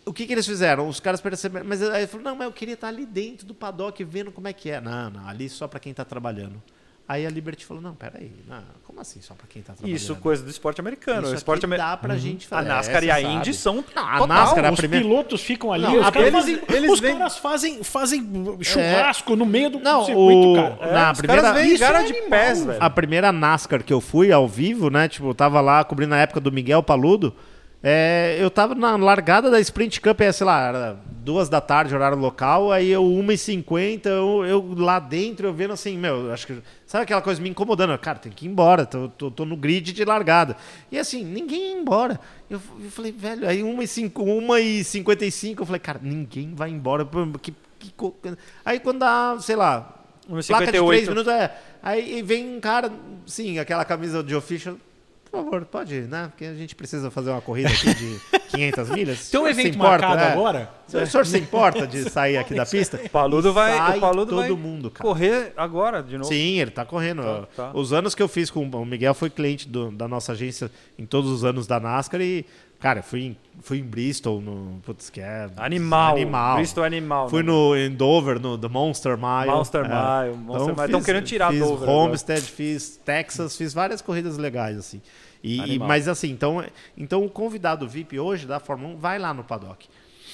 o 0.06 0.12
que, 0.12 0.24
que 0.24 0.32
eles 0.32 0.46
fizeram? 0.46 0.86
Os 0.86 1.00
caras 1.00 1.20
perceberam. 1.20 1.66
Mas 1.66 1.82
aí 1.82 2.06
falou: 2.06 2.22
não, 2.22 2.36
mas 2.36 2.46
eu 2.46 2.52
queria 2.52 2.74
estar 2.74 2.86
ali 2.86 3.04
dentro 3.04 3.44
do 3.44 3.52
paddock 3.52 4.04
vendo 4.04 4.30
como 4.30 4.46
é 4.46 4.52
que 4.52 4.70
é. 4.70 4.80
Não, 4.80 5.10
não, 5.10 5.28
ali 5.28 5.48
só 5.48 5.66
pra 5.66 5.80
quem 5.80 5.92
tá 5.92 6.04
trabalhando. 6.04 6.62
Aí 7.06 7.26
a 7.26 7.28
Liberty 7.30 7.66
falou: 7.66 7.82
não, 7.82 7.94
peraí, 7.94 8.32
não, 8.48 8.62
como 8.82 8.98
assim 8.98 9.20
só 9.20 9.34
pra 9.34 9.46
quem 9.46 9.60
tá 9.60 9.74
trabalhando? 9.74 9.94
Isso, 9.94 10.16
coisa 10.16 10.42
do 10.42 10.48
esporte 10.50 10.80
americano. 10.80 11.26
Isso 11.26 11.34
esporte 11.34 11.58
aqui 11.58 11.66
amer- 11.66 11.78
dá 11.78 11.96
pra 11.98 12.16
gente 12.16 12.46
A 12.46 12.48
fazer. 12.48 12.68
NASCAR 12.68 13.02
É, 13.02 13.06
e 13.06 13.10
a 13.10 13.20
Indy 13.20 13.52
sabe. 13.52 13.56
são. 13.82 13.84
Não, 13.94 14.08
a. 14.08 14.26
NASCAR, 14.26 14.64
a 14.64 14.72
os 14.72 14.78
primeira- 14.80 15.04
pilotos 15.04 15.42
ficam 15.42 15.70
ali, 15.70 15.82
Não, 15.82 16.00
os, 16.00 16.06
a- 16.06 16.10
caras, 16.12 16.28
eles- 16.28 16.40
fazem, 16.40 16.76
eles 16.78 16.90
os 16.92 17.00
vêm- 17.00 17.18
caras 17.18 17.36
fazem, 17.36 17.84
fazem 17.84 18.26
churrasco 18.62 19.36
no 19.36 19.44
meio 19.44 19.68
do 19.70 19.78
Não, 19.80 20.04
circuito, 20.06 20.52
o- 20.52 20.54
cara. 20.56 20.78
É, 20.80 20.92
na 20.94 21.12
os 21.12 21.18
primeira- 21.18 21.42
caras 21.42 21.62
vêm 21.66 21.78
cara 21.78 22.00
é 22.00 22.04
de 22.04 22.12
animal, 22.12 22.30
pés, 22.30 22.64
velho. 22.64 22.78
A 22.82 22.90
primeira 22.90 23.32
NASCAR 23.32 23.82
que 23.84 23.92
eu 23.92 24.00
fui 24.00 24.32
ao 24.32 24.48
vivo, 24.48 24.88
né? 24.88 25.06
Tipo, 25.06 25.28
eu 25.28 25.34
tava 25.34 25.60
lá 25.60 25.84
cobrindo 25.84 26.14
a 26.14 26.18
época 26.18 26.40
do 26.40 26.50
Miguel 26.50 26.82
Paludo. 26.82 27.34
É, 27.86 28.38
eu 28.40 28.50
tava 28.50 28.74
na 28.74 28.96
largada 28.96 29.50
da 29.50 29.60
Sprint 29.60 30.00
Cup, 30.00 30.18
é, 30.22 30.32
sei 30.32 30.46
lá, 30.46 30.96
duas 31.22 31.50
da 31.50 31.60
tarde, 31.60 31.94
horário 31.94 32.16
local, 32.16 32.72
aí 32.72 32.90
eu 32.90 33.02
1h50, 33.02 34.06
eu, 34.06 34.42
eu 34.46 34.74
lá 34.78 34.98
dentro, 34.98 35.46
eu 35.46 35.52
vendo 35.52 35.74
assim, 35.74 35.98
meu, 35.98 36.32
acho 36.32 36.46
que. 36.46 36.62
Sabe 36.86 37.04
aquela 37.04 37.20
coisa 37.20 37.42
me 37.42 37.50
incomodando? 37.50 37.98
Cara, 37.98 38.18
tem 38.18 38.32
que 38.32 38.46
ir 38.46 38.48
embora, 38.48 38.86
tô, 38.86 39.10
tô, 39.10 39.30
tô 39.30 39.44
no 39.44 39.54
grid 39.54 39.92
de 39.92 40.02
largada. 40.02 40.56
E 40.90 40.98
assim, 40.98 41.22
ninguém 41.22 41.72
ia 41.72 41.78
embora. 41.78 42.18
Eu, 42.48 42.58
eu 42.82 42.90
falei, 42.90 43.12
velho, 43.12 43.46
aí 43.46 43.60
1h55, 43.60 45.60
eu 45.60 45.66
falei, 45.66 45.80
cara, 45.80 46.00
ninguém 46.02 46.54
vai 46.54 46.70
embora. 46.70 47.06
Que, 47.42 47.52
que 47.78 47.92
aí 48.64 48.80
quando 48.80 49.00
dá, 49.00 49.36
sei 49.40 49.56
lá, 49.56 49.94
1h58. 50.30 50.46
placa 50.46 50.72
de 50.72 50.86
3 50.86 51.08
minutos, 51.08 51.30
é. 51.30 51.54
Aí 51.82 52.22
vem 52.22 52.56
um 52.56 52.60
cara, 52.60 52.90
sim, 53.26 53.58
aquela 53.58 53.84
camisa 53.84 54.22
de 54.22 54.34
official. 54.34 54.76
Por 55.34 55.44
favor, 55.44 55.64
pode 55.64 56.00
né? 56.02 56.28
Porque 56.28 56.44
a 56.44 56.54
gente 56.54 56.74
precisa 56.74 57.10
fazer 57.10 57.30
uma 57.30 57.40
corrida 57.40 57.68
aqui 57.70 57.94
de 57.94 58.20
500 58.50 58.90
milhas. 58.90 59.30
Tem 59.30 59.40
um 59.40 59.48
evento 59.48 59.74
importa, 59.76 60.06
marcado 60.06 60.20
é? 60.20 60.32
agora? 60.32 60.70
O 60.86 61.06
senhor 61.06 61.26
se 61.26 61.38
importa 61.38 61.86
de 61.86 62.08
sair 62.10 62.36
aqui 62.36 62.54
da 62.54 62.64
pista? 62.66 63.00
O 63.04 63.08
Paludo 63.10 63.52
vai, 63.52 63.76
sai 63.76 63.98
o 63.98 64.00
Paludo 64.00 64.30
todo 64.30 64.40
vai 64.40 64.50
mundo, 64.50 64.90
cara. 64.90 65.02
correr 65.08 65.52
agora 65.56 66.02
de 66.02 66.16
novo. 66.16 66.28
Sim, 66.28 66.60
ele 66.60 66.70
tá 66.70 66.84
correndo. 66.84 67.22
Tá, 67.22 67.46
tá. 67.56 67.70
Os 67.74 67.92
anos 67.92 68.14
que 68.14 68.22
eu 68.22 68.28
fiz 68.28 68.50
com 68.50 68.62
o 68.68 68.86
Miguel 68.86 69.14
foi 69.14 69.28
cliente 69.30 69.68
do- 69.68 69.90
da 69.90 70.06
nossa 70.06 70.32
agência 70.32 70.70
em 70.98 71.04
todos 71.06 71.30
os 71.30 71.44
anos 71.44 71.66
da 71.66 71.80
NASCAR 71.80 72.20
e, 72.20 72.44
cara, 72.78 73.02
fui 73.02 73.22
em, 73.22 73.36
fui 73.62 73.78
em 73.78 73.82
Bristol, 73.82 74.40
no. 74.40 74.78
Putz, 74.84 75.08
que 75.10 75.20
é. 75.20 75.48
Animal. 75.56 76.14
Animal. 76.14 76.56
Bristol 76.56 76.84
é 76.84 76.86
animal. 76.86 77.28
Fui 77.30 77.42
né? 77.42 77.50
no, 77.50 77.74
em 77.76 77.90
Dover, 77.90 78.38
no 78.38 78.56
The 78.58 78.68
Monster 78.68 79.16
Mile. 79.16 79.50
Monster 79.50 79.84
É. 79.84 79.88
Mile, 80.28 80.36
Monster 80.36 80.76
Mile. 80.76 80.90
Tão 80.90 81.00
fiz- 81.00 81.06
querendo 81.06 81.24
tirar 81.24 81.50
fiz 81.50 81.60
Dover 81.60 81.88
Homestead, 81.88 82.42
fiz 82.42 83.00
Texas, 83.04 83.56
fiz 83.56 83.72
várias 83.74 84.00
corridas 84.02 84.36
legais, 84.36 84.76
assim. 84.78 85.00
E, 85.46 85.74
e- 85.74 85.78
mas 85.78 86.08
assim, 86.08 86.30
então, 86.30 86.64
então 86.96 87.24
o 87.24 87.28
convidado 87.28 87.86
VIP 87.86 88.18
hoje 88.18 88.46
da 88.46 88.58
Fórmula 88.58 88.94
1 88.94 88.96
vai 88.96 89.18
lá 89.18 89.34
no 89.34 89.44
paddock. 89.44 89.86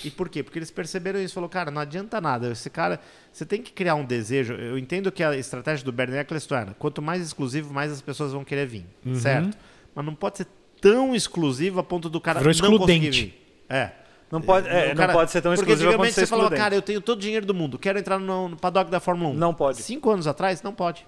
E 0.04 0.10
por 0.10 0.28
quê? 0.30 0.42
Porque 0.42 0.58
eles 0.58 0.70
perceberam 0.70 1.20
isso. 1.20 1.34
Falou, 1.34 1.48
cara, 1.50 1.70
não 1.70 1.82
adianta 1.82 2.20
nada. 2.20 2.50
Esse 2.52 2.70
cara, 2.70 2.98
você 3.30 3.44
tem 3.44 3.60
que 3.60 3.70
criar 3.72 3.96
um 3.96 4.04
desejo. 4.04 4.54
Eu 4.54 4.78
entendo 4.78 5.12
que 5.12 5.22
a 5.22 5.36
estratégia 5.36 5.84
do 5.84 5.92
Bernie 5.92 6.18
Eccleston 6.18 6.54
era, 6.54 6.74
quanto 6.78 7.02
mais 7.02 7.20
exclusivo, 7.22 7.74
mais 7.74 7.92
as 7.92 8.00
pessoas 8.00 8.32
vão 8.32 8.42
querer 8.44 8.66
vir. 8.66 8.86
Uhum. 9.04 9.14
Certo? 9.16 9.58
Mas 9.94 10.04
não 10.06 10.14
pode 10.14 10.38
ser 10.38 10.46
tão 10.80 11.14
exclusivo 11.14 11.80
a 11.80 11.82
ponto 11.82 12.08
do 12.08 12.18
cara 12.20 12.40
Virou 12.40 12.70
não 12.70 12.78
conseguir 12.78 13.10
vir. 13.10 13.62
É. 13.68 13.90
Não 14.30 14.40
pode, 14.40 14.68
é, 14.68 14.94
cara- 14.94 15.08
não 15.08 15.14
pode 15.18 15.32
ser 15.32 15.42
tão 15.42 15.50
Porque 15.52 15.72
exclusivo 15.72 15.90
quanto 15.90 15.94
antigamente 15.96 16.14
você 16.14 16.26
falava, 16.26 16.46
excludente. 16.46 16.62
cara, 16.62 16.74
eu 16.76 16.82
tenho 16.82 17.00
todo 17.00 17.18
o 17.18 17.20
dinheiro 17.20 17.44
do 17.44 17.52
mundo, 17.52 17.76
quero 17.78 17.98
entrar 17.98 18.16
no, 18.18 18.48
no 18.50 18.56
paddock 18.56 18.88
da 18.88 19.00
Fórmula 19.00 19.30
1. 19.30 19.34
Não 19.34 19.52
pode. 19.52 19.82
Cinco 19.82 20.08
anos 20.08 20.28
atrás, 20.28 20.62
não 20.62 20.72
pode. 20.72 21.04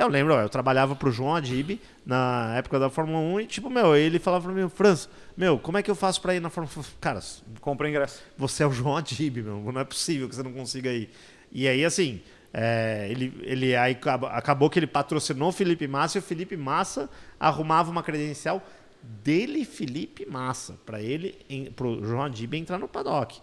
Eu 0.00 0.08
lembro, 0.08 0.34
eu 0.34 0.48
trabalhava 0.48 0.94
pro 0.96 1.10
João 1.10 1.34
Adib 1.34 1.78
na 2.06 2.54
época 2.56 2.78
da 2.78 2.88
Fórmula 2.88 3.18
1 3.18 3.40
e, 3.40 3.46
tipo, 3.46 3.68
meu, 3.70 3.94
ele 3.94 4.18
falava 4.18 4.44
pra 4.50 4.52
mim, 4.62 4.68
Franz, 4.68 5.08
meu, 5.36 5.58
como 5.58 5.78
é 5.78 5.82
que 5.82 5.90
eu 5.90 5.94
faço 5.94 6.20
pra 6.22 6.34
ir 6.34 6.40
na 6.40 6.48
Fórmula 6.50 6.74
1? 6.78 6.82
Cara, 7.00 7.20
Compra 7.60 7.88
ingresso. 7.88 8.22
você 8.38 8.62
é 8.62 8.66
o 8.66 8.72
João 8.72 8.96
Adib, 8.96 9.36
meu, 9.42 9.60
não 9.72 9.80
é 9.80 9.84
possível 9.84 10.28
que 10.28 10.34
você 10.34 10.42
não 10.42 10.52
consiga 10.52 10.90
ir. 10.92 11.10
E 11.52 11.68
aí, 11.68 11.84
assim, 11.84 12.20
é, 12.52 13.08
ele, 13.10 13.32
ele 13.42 13.76
aí 13.76 13.92
acab- 13.92 14.24
acabou 14.26 14.70
que 14.70 14.78
ele 14.78 14.86
patrocinou 14.86 15.48
o 15.50 15.52
Felipe 15.52 15.86
Massa 15.86 16.18
e 16.18 16.20
o 16.20 16.22
Felipe 16.22 16.56
Massa 16.56 17.08
arrumava 17.38 17.90
uma 17.90 18.02
credencial 18.02 18.62
dele, 19.02 19.64
Felipe 19.64 20.26
Massa, 20.26 20.76
para 20.86 21.00
ele, 21.00 21.38
em, 21.48 21.66
pro 21.70 22.04
João 22.04 22.22
Adib 22.22 22.54
entrar 22.54 22.78
no 22.78 22.86
paddock. 22.88 23.40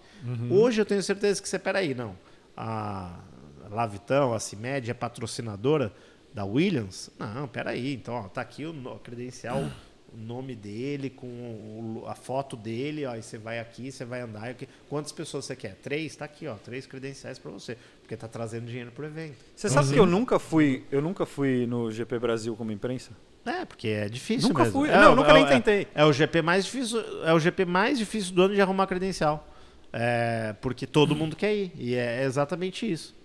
Hoje 0.51 0.81
eu 0.81 0.85
tenho 0.85 1.01
certeza 1.03 1.41
que 1.41 1.47
você, 1.49 1.57
peraí, 1.59 1.93
não, 1.95 2.15
a 2.55 3.19
Lavitão, 3.69 4.33
a 4.33 4.39
CIMED 4.39 4.89
é 4.91 4.93
patrocinadora 4.93 5.91
da 6.33 6.45
Williams? 6.45 7.09
Não, 7.19 7.47
peraí, 7.47 7.93
então, 7.93 8.13
ó, 8.15 8.23
tá 8.27 8.41
aqui 8.41 8.65
o 8.65 8.73
credencial 9.03 9.63
o 10.13 10.17
nome 10.17 10.55
dele, 10.55 11.09
com 11.09 11.27
o- 11.27 12.03
a 12.07 12.15
foto 12.15 12.55
dele, 12.55 13.05
ó, 13.05 13.11
aí 13.11 13.21
você 13.21 13.37
vai 13.37 13.59
aqui, 13.59 13.91
você 13.91 14.05
vai 14.05 14.21
andar. 14.21 14.47
aqui. 14.49 14.67
Quantas 14.89 15.11
pessoas 15.11 15.43
você 15.45 15.55
quer? 15.55 15.75
Três? 15.83 16.15
Tá 16.15 16.23
aqui, 16.25 16.47
ó, 16.47 16.55
três 16.55 16.87
credenciais 16.87 17.37
para 17.37 17.51
você, 17.51 17.77
porque 18.01 18.15
tá 18.15 18.27
trazendo 18.27 18.65
dinheiro 18.67 18.89
pro 18.91 19.05
evento. 19.05 19.35
Você 19.53 19.67
sabe 19.67 19.91
que 19.91 19.99
eu 19.99 20.05
nunca 20.05 20.39
fui, 20.39 20.85
eu 20.89 21.01
nunca 21.01 21.25
fui 21.25 21.67
no 21.67 21.91
GP 21.91 22.19
Brasil 22.19 22.55
como 22.55 22.71
imprensa? 22.71 23.11
É, 23.45 23.65
porque 23.65 23.89
é 23.89 24.07
difícil 24.09 24.47
Nunca 24.49 24.63
mesmo. 24.63 24.79
fui. 24.79 24.89
É, 24.89 24.95
Não, 24.97 25.11
é- 25.11 25.15
nunca 25.15 25.33
nem 25.33 25.43
é- 25.43 25.47
tentei. 25.47 25.87
É, 25.93 26.03
o 26.05 26.11
GP 26.13 26.41
mais 26.41 26.65
difícil, 26.65 26.99
é 27.25 27.33
o 27.33 27.39
GP 27.39 27.65
mais 27.65 27.97
difícil 27.97 28.33
do 28.33 28.43
ano 28.43 28.55
de 28.55 28.61
arrumar 28.61 28.87
credencial. 28.87 29.47
É, 29.91 30.53
porque 30.61 30.85
todo 30.87 31.15
mundo 31.15 31.35
quer 31.35 31.53
ir. 31.55 31.71
E 31.75 31.95
é 31.95 32.23
exatamente 32.23 32.89
isso. 32.89 33.15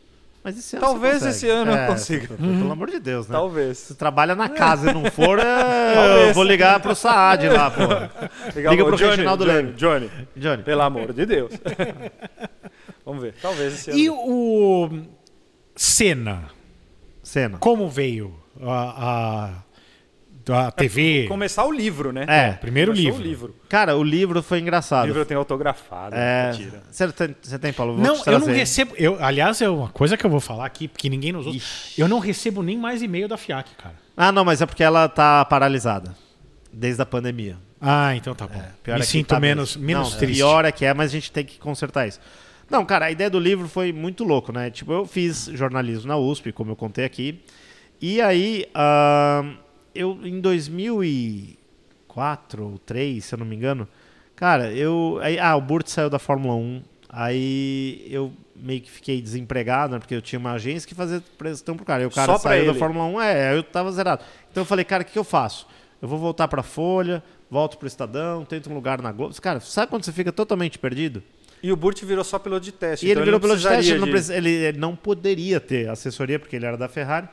Mas 0.44 0.58
esse 0.58 0.74
ano 0.76 0.84
Talvez 0.86 1.22
esse 1.24 1.48
ano 1.48 1.70
eu 1.70 1.76
É, 1.76 1.86
consiga. 1.86 2.34
Pelo 2.34 2.72
amor 2.72 2.90
de 2.90 2.98
Deus, 2.98 3.28
né? 3.28 3.32
Talvez. 3.32 3.78
Se 3.78 3.94
trabalha 3.94 4.34
na 4.34 4.48
casa 4.48 4.90
e 4.90 4.94
não 4.94 5.04
for, 5.10 5.38
é, 5.38 6.28
eu 6.30 6.34
vou 6.34 6.42
ligar 6.42 6.80
pro 6.80 6.94
Saad 6.96 7.48
lá, 7.48 7.70
pô. 7.70 7.82
Liga 8.58 8.82
ô, 8.82 8.86
pro 8.88 8.96
Johnny, 8.96 9.10
Reginaldo 9.10 9.44
Johnny, 9.44 9.56
Leme. 9.56 9.72
Johnny, 9.74 10.10
Johnny. 10.36 10.62
pelo 10.64 10.82
amor 10.82 11.12
de 11.12 11.24
Deus. 11.26 11.52
Vamos 13.06 13.22
ver. 13.22 13.34
Talvez 13.40 13.74
esse 13.74 13.90
ano. 13.90 13.98
E 14.00 14.10
o 14.10 14.90
Senna, 15.76 16.44
Cena. 17.22 17.58
como 17.58 17.88
veio 17.88 18.34
a, 18.60 19.50
a, 19.50 19.50
a 20.50 20.70
TV? 20.70 21.26
Começar 21.28 21.64
o 21.64 21.70
livro, 21.70 22.12
né? 22.12 22.24
É, 22.28 22.52
primeiro 22.52 22.92
livro. 22.92 23.20
o 23.20 23.22
livro. 23.22 23.56
Cara, 23.68 23.96
o 23.96 24.02
livro 24.02 24.42
foi 24.42 24.58
O 24.58 24.62
engraçado. 24.62 25.06
livro 25.06 25.20
eu 25.20 25.26
tenho 25.26 25.38
autografado. 25.38 26.16
É, 26.16 26.52
você, 26.90 27.12
tem, 27.12 27.36
você 27.40 27.58
tem, 27.58 27.72
Paulo? 27.72 27.94
Vou 27.94 28.02
Não, 28.02 28.20
te 28.20 28.28
eu 28.28 28.38
não 28.38 28.46
recebo. 28.46 28.94
Eu, 28.96 29.22
aliás, 29.22 29.60
é 29.60 29.68
uma 29.68 29.88
coisa 29.88 30.16
que 30.16 30.24
eu 30.24 30.30
vou 30.30 30.40
falar 30.40 30.66
aqui, 30.66 30.88
porque 30.88 31.08
ninguém 31.08 31.32
nos 31.32 31.46
ouve. 31.46 31.62
Eu 31.96 32.08
não 32.08 32.18
recebo 32.18 32.62
nem 32.62 32.78
mais 32.78 33.02
e-mail 33.02 33.28
da 33.28 33.36
FIAC, 33.36 33.70
cara. 33.76 33.94
Ah, 34.16 34.32
não, 34.32 34.44
mas 34.44 34.60
é 34.60 34.66
porque 34.66 34.82
ela 34.82 35.08
tá 35.08 35.44
paralisada. 35.44 36.14
Desde 36.72 37.02
a 37.02 37.06
pandemia. 37.06 37.56
Ah, 37.80 38.14
então 38.16 38.34
tá 38.34 38.46
bom. 38.46 38.62
Pior 38.82 38.94
Me 38.96 39.02
é 39.02 39.04
sinto 39.04 39.28
tá 39.28 39.40
menos, 39.40 39.76
menos 39.76 40.12
não, 40.12 40.18
triste. 40.18 40.36
Pior 40.38 40.64
é 40.64 40.72
que 40.72 40.84
é, 40.84 40.94
mas 40.94 41.10
a 41.10 41.12
gente 41.12 41.30
tem 41.32 41.44
que 41.44 41.58
consertar 41.58 42.06
isso. 42.06 42.20
Não, 42.70 42.84
cara, 42.86 43.06
a 43.06 43.10
ideia 43.10 43.28
do 43.28 43.38
livro 43.38 43.68
foi 43.68 43.92
muito 43.92 44.24
louco, 44.24 44.52
né? 44.52 44.70
Tipo, 44.70 44.92
eu 44.92 45.06
fiz 45.06 45.50
jornalismo 45.52 46.08
na 46.08 46.16
USP, 46.16 46.52
como 46.52 46.70
eu 46.70 46.76
contei 46.76 47.04
aqui. 47.04 47.42
E 48.00 48.20
aí, 48.20 48.66
ahn, 48.74 49.54
eu 49.94 50.18
em 50.24 50.40
2004 50.40 52.62
ou 52.62 52.68
2003, 52.70 53.24
se 53.24 53.34
eu 53.34 53.38
não 53.38 53.46
me 53.46 53.56
engano, 53.56 53.88
cara, 54.36 54.72
eu. 54.72 55.18
Aí, 55.22 55.38
ah, 55.38 55.56
o 55.56 55.60
Burt 55.60 55.88
saiu 55.88 56.10
da 56.10 56.18
Fórmula 56.18 56.54
1. 56.54 56.82
Aí 57.08 58.06
eu 58.10 58.32
meio 58.56 58.80
que 58.80 58.90
fiquei 58.90 59.20
desempregado, 59.20 59.92
né? 59.94 59.98
Porque 59.98 60.14
eu 60.14 60.22
tinha 60.22 60.38
uma 60.38 60.52
agência 60.52 60.88
que 60.88 60.94
fazia 60.94 61.22
prestação 61.36 61.76
pro 61.76 61.84
cara. 61.84 62.02
E 62.02 62.06
o 62.06 62.10
cara 62.10 62.32
Só 62.32 62.38
saiu 62.38 62.64
da 62.66 62.70
ele? 62.70 62.78
Fórmula 62.78 63.04
1, 63.06 63.20
é, 63.20 63.48
aí 63.50 63.56
eu 63.56 63.62
tava 63.62 63.90
zerado. 63.92 64.24
Então 64.50 64.62
eu 64.62 64.66
falei, 64.66 64.84
cara, 64.84 65.02
o 65.02 65.06
que, 65.06 65.12
que 65.12 65.18
eu 65.18 65.24
faço? 65.24 65.66
Eu 66.00 66.08
vou 66.08 66.18
voltar 66.18 66.48
pra 66.48 66.62
Folha, 66.62 67.22
volto 67.50 67.76
pro 67.78 67.86
Estadão, 67.86 68.44
tento 68.44 68.70
um 68.70 68.74
lugar 68.74 69.00
na 69.02 69.12
Globo. 69.12 69.34
Cara, 69.40 69.60
sabe 69.60 69.90
quando 69.90 70.04
você 70.04 70.12
fica 70.12 70.32
totalmente 70.32 70.78
perdido? 70.78 71.22
E 71.62 71.70
o 71.70 71.76
Burt 71.76 72.02
virou 72.02 72.24
só 72.24 72.38
piloto 72.40 72.64
de 72.64 72.72
teste. 72.72 73.06
E 73.06 73.10
ele 73.10 73.20
então 73.20 73.24
virou 73.24 73.38
não 73.38 73.48
pelo 73.48 73.60
teste, 73.60 73.92
ele 73.92 74.00
não, 74.00 74.10
de- 74.20 74.32
ele- 74.32 74.50
ele 74.50 74.78
não 74.78 74.96
poderia 74.96 75.60
ter 75.60 75.88
assessoria, 75.88 76.38
porque 76.40 76.56
ele 76.56 76.66
era 76.66 76.76
da 76.76 76.88
Ferrari. 76.88 77.28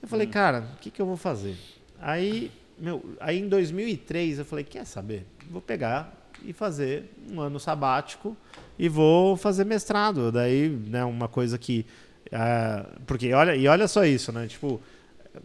Eu 0.00 0.08
falei, 0.08 0.26
cara, 0.26 0.64
o 0.74 0.78
que, 0.80 0.90
que 0.90 1.02
eu 1.02 1.06
vou 1.06 1.18
fazer? 1.18 1.54
Aí, 2.00 2.50
meu, 2.78 3.04
aí 3.20 3.38
em 3.38 3.48
2003 3.48 4.38
eu 4.38 4.44
falei, 4.44 4.64
quer 4.64 4.84
saber? 4.84 5.26
Vou 5.50 5.60
pegar 5.60 6.12
e 6.44 6.52
fazer 6.52 7.10
um 7.30 7.40
ano 7.40 7.58
sabático 7.58 8.36
e 8.78 8.88
vou 8.88 9.36
fazer 9.36 9.64
mestrado. 9.64 10.30
Daí, 10.30 10.68
né, 10.68 11.04
uma 11.04 11.28
coisa 11.28 11.58
que... 11.58 11.84
ah, 12.32 12.86
porque, 13.06 13.32
olha, 13.32 13.56
e 13.56 13.66
olha 13.66 13.88
só 13.88 14.04
isso, 14.04 14.30
né? 14.32 14.46
Tipo, 14.46 14.80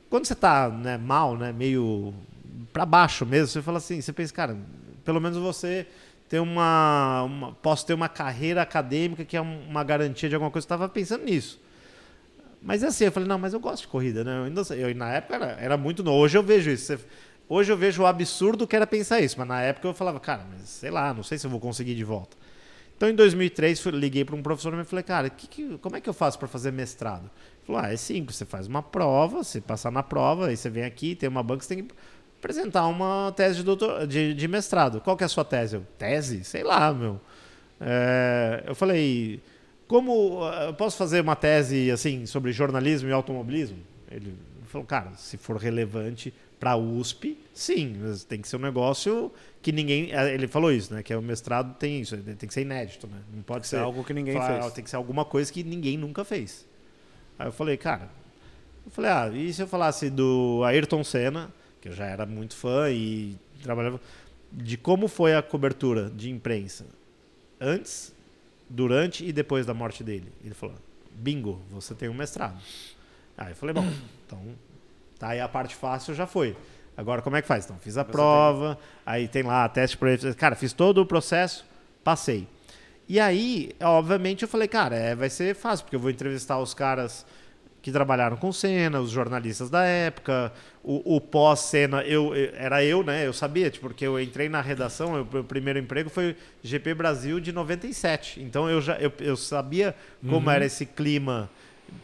quando 0.09 0.25
você 0.25 0.35
tá 0.35 0.69
né, 0.69 0.97
mal, 0.97 1.35
né, 1.37 1.51
meio 1.51 2.13
para 2.71 2.85
baixo 2.85 3.25
mesmo, 3.25 3.47
você 3.47 3.61
fala 3.61 3.77
assim, 3.77 3.99
você 4.01 4.13
pensa, 4.13 4.33
cara, 4.33 4.57
pelo 5.03 5.19
menos 5.19 5.37
você 5.37 5.87
ter 6.29 6.39
uma, 6.39 7.23
uma- 7.23 7.51
posso 7.53 7.85
ter 7.85 7.93
uma 7.93 8.09
carreira 8.09 8.61
acadêmica 8.61 9.25
que 9.25 9.37
é 9.37 9.41
um- 9.41 9.67
uma 9.67 9.83
garantia 9.83 10.29
de 10.29 10.35
alguma 10.35 10.49
coisa. 10.51 10.63
Eu 10.63 10.67
estava 10.67 10.89
pensando 10.89 11.25
nisso. 11.25 11.59
Mas 12.63 12.81
é 12.83 12.87
assim, 12.87 13.05
eu 13.05 13.11
falei, 13.11 13.27
não, 13.27 13.37
mas 13.37 13.53
eu 13.53 13.59
gosto 13.59 13.81
de 13.83 13.87
corrida, 13.89 14.23
né? 14.23 14.37
Eu, 14.39 14.43
ainda, 14.45 14.61
eu, 14.75 14.95
na 14.95 15.11
época 15.11 15.35
era, 15.35 15.45
era 15.59 15.77
muito 15.77 16.03
novo. 16.03 16.17
Hoje 16.19 16.37
eu 16.37 16.43
vejo 16.43 16.71
isso. 16.71 16.97
Hoje 17.49 17.71
eu 17.71 17.77
vejo 17.77 18.03
o 18.03 18.05
absurdo 18.05 18.65
que 18.65 18.75
era 18.75 18.87
pensar 18.87 19.19
isso, 19.19 19.35
mas 19.37 19.47
na 19.47 19.61
época 19.61 19.87
eu 19.87 19.93
falava, 19.93 20.19
cara, 20.19 20.45
mas 20.49 20.69
sei 20.69 20.89
lá, 20.89 21.13
não 21.13 21.23
sei 21.23 21.37
se 21.37 21.45
eu 21.45 21.51
vou 21.51 21.59
conseguir 21.59 21.93
de 21.93 22.03
volta. 22.03 22.37
Então 22.95 23.09
em 23.09 23.15
2003 23.15 23.79
fui- 23.81 23.91
liguei 23.91 24.23
para 24.23 24.35
um 24.35 24.41
professor 24.43 24.73
e 24.79 24.85
falei, 24.85 25.03
cara, 25.03 25.29
que 25.29 25.47
que- 25.47 25.77
como 25.79 25.97
é 25.97 26.01
que 26.01 26.09
eu 26.09 26.13
faço 26.13 26.39
para 26.39 26.47
fazer 26.47 26.71
mestrado? 26.71 27.23
Ele 27.23 27.65
falou, 27.67 27.81
ah, 27.81 27.91
é 27.93 27.97
simples, 27.97 28.37
você 28.37 28.45
faz 28.45 28.67
uma 28.67 28.81
prova, 28.81 29.43
você 29.43 29.59
passar 29.59 29.91
na 29.91 30.03
prova, 30.03 30.47
aí 30.47 30.57
você 30.57 30.69
vem 30.69 30.83
aqui, 30.85 31.15
tem 31.15 31.27
uma 31.29 31.43
banca, 31.43 31.63
você 31.63 31.75
tem 31.75 31.83
que 31.85 31.93
apresentar 32.39 32.87
uma 32.87 33.33
tese 33.35 33.57
de, 33.57 33.63
doutor, 33.63 34.07
de, 34.07 34.33
de 34.33 34.47
mestrado. 34.47 35.01
Qual 35.01 35.17
que 35.17 35.23
é 35.23 35.25
a 35.25 35.29
sua 35.29 35.43
tese? 35.45 35.75
Eu, 35.75 35.85
tese? 35.97 36.43
Sei 36.45 36.63
lá, 36.63 36.93
meu. 36.93 37.19
É, 37.79 38.63
eu 38.67 38.75
falei, 38.75 39.41
como 39.87 40.39
eh, 40.51 40.67
eu 40.69 40.73
posso 40.73 40.97
fazer 40.97 41.21
uma 41.21 41.35
tese 41.35 41.91
assim 41.91 42.25
sobre 42.25 42.51
jornalismo 42.51 43.09
e 43.09 43.11
automobilismo? 43.11 43.77
Ele 44.09 44.33
falou, 44.67 44.85
cara, 44.85 45.11
se 45.15 45.37
for 45.37 45.57
relevante 45.57 46.33
para 46.59 46.71
a 46.71 46.77
USP, 46.77 47.37
sim, 47.53 47.97
mas 47.99 48.23
tem 48.23 48.39
que 48.41 48.47
ser 48.47 48.55
um 48.55 48.59
negócio 48.59 49.31
que 49.61 49.71
ninguém. 49.71 50.11
eh, 50.13 50.33
Ele 50.33 50.47
falou 50.47 50.71
isso, 50.71 50.93
né? 50.93 51.03
Que 51.03 51.11
é 51.13 51.17
o 51.17 51.21
mestrado 51.21 51.75
tem 51.77 52.01
isso, 52.01 52.15
tem 52.17 52.47
que 52.47 52.53
ser 52.53 52.61
inédito, 52.61 53.05
né? 53.07 53.17
Não 53.33 53.43
pode 53.43 53.67
ser 53.67 53.77
ser 53.77 53.83
algo 53.83 54.03
que 54.03 54.13
ninguém 54.13 54.33
falar, 54.35 54.61
fez. 54.61 54.73
Tem 54.73 54.83
que 54.83 54.89
ser 54.89 54.95
alguma 54.95 55.25
coisa 55.25 55.51
que 55.51 55.63
ninguém 55.63 55.97
nunca 55.97 56.23
fez. 56.23 56.65
Aí 57.37 57.47
eu 57.47 57.51
falei, 57.51 57.75
cara, 57.77 58.09
eu 58.85 58.91
falei, 58.91 59.11
ah, 59.11 59.29
e 59.33 59.51
se 59.53 59.61
eu 59.61 59.67
falasse 59.67 60.09
do 60.09 60.61
Ayrton 60.65 61.03
Senna, 61.03 61.51
que 61.81 61.89
eu 61.89 61.93
já 61.93 62.05
era 62.05 62.25
muito 62.25 62.55
fã 62.55 62.89
e 62.89 63.35
trabalhava, 63.61 63.99
de 64.51 64.77
como 64.77 65.07
foi 65.07 65.35
a 65.35 65.41
cobertura 65.41 66.09
de 66.09 66.29
imprensa 66.29 66.85
antes, 67.59 68.13
durante 68.73 69.23
e 69.23 69.31
depois 69.31 69.65
da 69.65 69.73
morte 69.73 70.03
dele? 70.03 70.33
Ele 70.43 70.55
falou, 70.55 70.75
bingo, 71.11 71.61
você 71.69 71.93
tem 71.93 72.09
um 72.09 72.13
mestrado. 72.13 72.59
Aí 73.37 73.51
eu 73.51 73.55
falei, 73.55 73.73
bom, 73.73 73.87
então 74.25 74.39
tá 75.19 75.29
aí 75.29 75.39
a 75.39 75.47
parte 75.47 75.75
fácil 75.75 76.15
já 76.15 76.25
foi. 76.25 76.57
Agora 76.97 77.21
como 77.21 77.35
é 77.35 77.41
que 77.41 77.47
faz? 77.47 77.65
Então 77.65 77.77
fiz 77.79 77.97
a 77.97 78.03
prova, 78.03 78.77
aí 79.05 79.27
tem 79.27 79.43
lá 79.43 79.69
teste 79.69 79.95
por 79.95 80.07
cara, 80.35 80.55
fiz 80.55 80.73
todo 80.73 80.99
o 80.99 81.05
processo, 81.05 81.65
passei. 82.03 82.47
E 83.07 83.19
aí, 83.19 83.71
obviamente, 83.81 84.43
eu 84.43 84.47
falei, 84.47 84.67
cara, 84.67 84.95
é, 84.95 85.13
vai 85.13 85.29
ser 85.29 85.55
fácil, 85.55 85.85
porque 85.85 85.95
eu 85.95 85.99
vou 85.99 86.09
entrevistar 86.09 86.57
os 86.59 86.73
caras 86.73 87.25
que 87.83 87.91
trabalharam 87.91 88.37
com 88.37 88.51
cena, 88.51 88.99
os 89.01 89.11
jornalistas 89.11 89.69
da 89.69 89.83
época, 89.83 90.51
o, 90.81 91.17
o 91.17 91.21
pós-cena, 91.21 92.01
eu, 92.03 92.33
eu- 92.33 92.51
era 92.55 92.83
eu, 92.83 93.03
né? 93.03 93.27
Eu 93.27 93.33
sabia, 93.33 93.69
tipo, 93.69 93.87
porque 93.87 94.07
eu 94.07 94.19
entrei 94.19 94.47
na 94.49 94.61
redação, 94.61 95.21
o 95.21 95.27
meu 95.31 95.43
primeiro 95.43 95.77
emprego 95.77 96.09
foi 96.09 96.35
GP 96.63 96.93
Brasil 96.95 97.39
de 97.41 97.51
97. 97.51 98.41
Então 98.41 98.69
eu 98.69 98.81
já 98.81 98.95
eu, 98.95 99.11
eu 99.19 99.35
sabia 99.35 99.93
como 100.27 100.49
era 100.49 100.65
esse 100.65 100.85
clima 100.85 101.49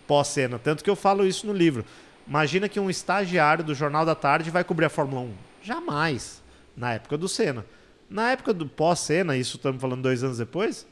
pós-cena. 0.06 0.60
Tanto 0.60 0.84
que 0.84 0.90
eu 0.90 0.96
falo 0.98 1.26
isso 1.26 1.48
no 1.48 1.54
livro. 1.54 1.86
Imagina 2.28 2.68
que 2.70 2.80
um 2.80 2.90
estagiário 2.90 3.64
do 3.64 3.74
Jornal 3.74 4.06
da 4.06 4.14
Tarde 4.16 4.52
vai 4.52 4.64
cobrir 4.66 4.86
a 4.86 4.90
Fórmula 4.90 5.22
1. 5.22 5.32
Jamais. 5.64 6.44
Na 6.76 6.94
época 6.94 7.18
do 7.18 7.28
Senna. 7.30 7.66
Na 8.10 8.32
época 8.32 8.54
do 8.54 8.66
pós-Senna, 8.68 9.38
isso 9.38 9.56
estamos 9.58 9.80
falando 9.82 10.02
dois 10.02 10.24
anos 10.24 10.38
depois. 10.40 10.86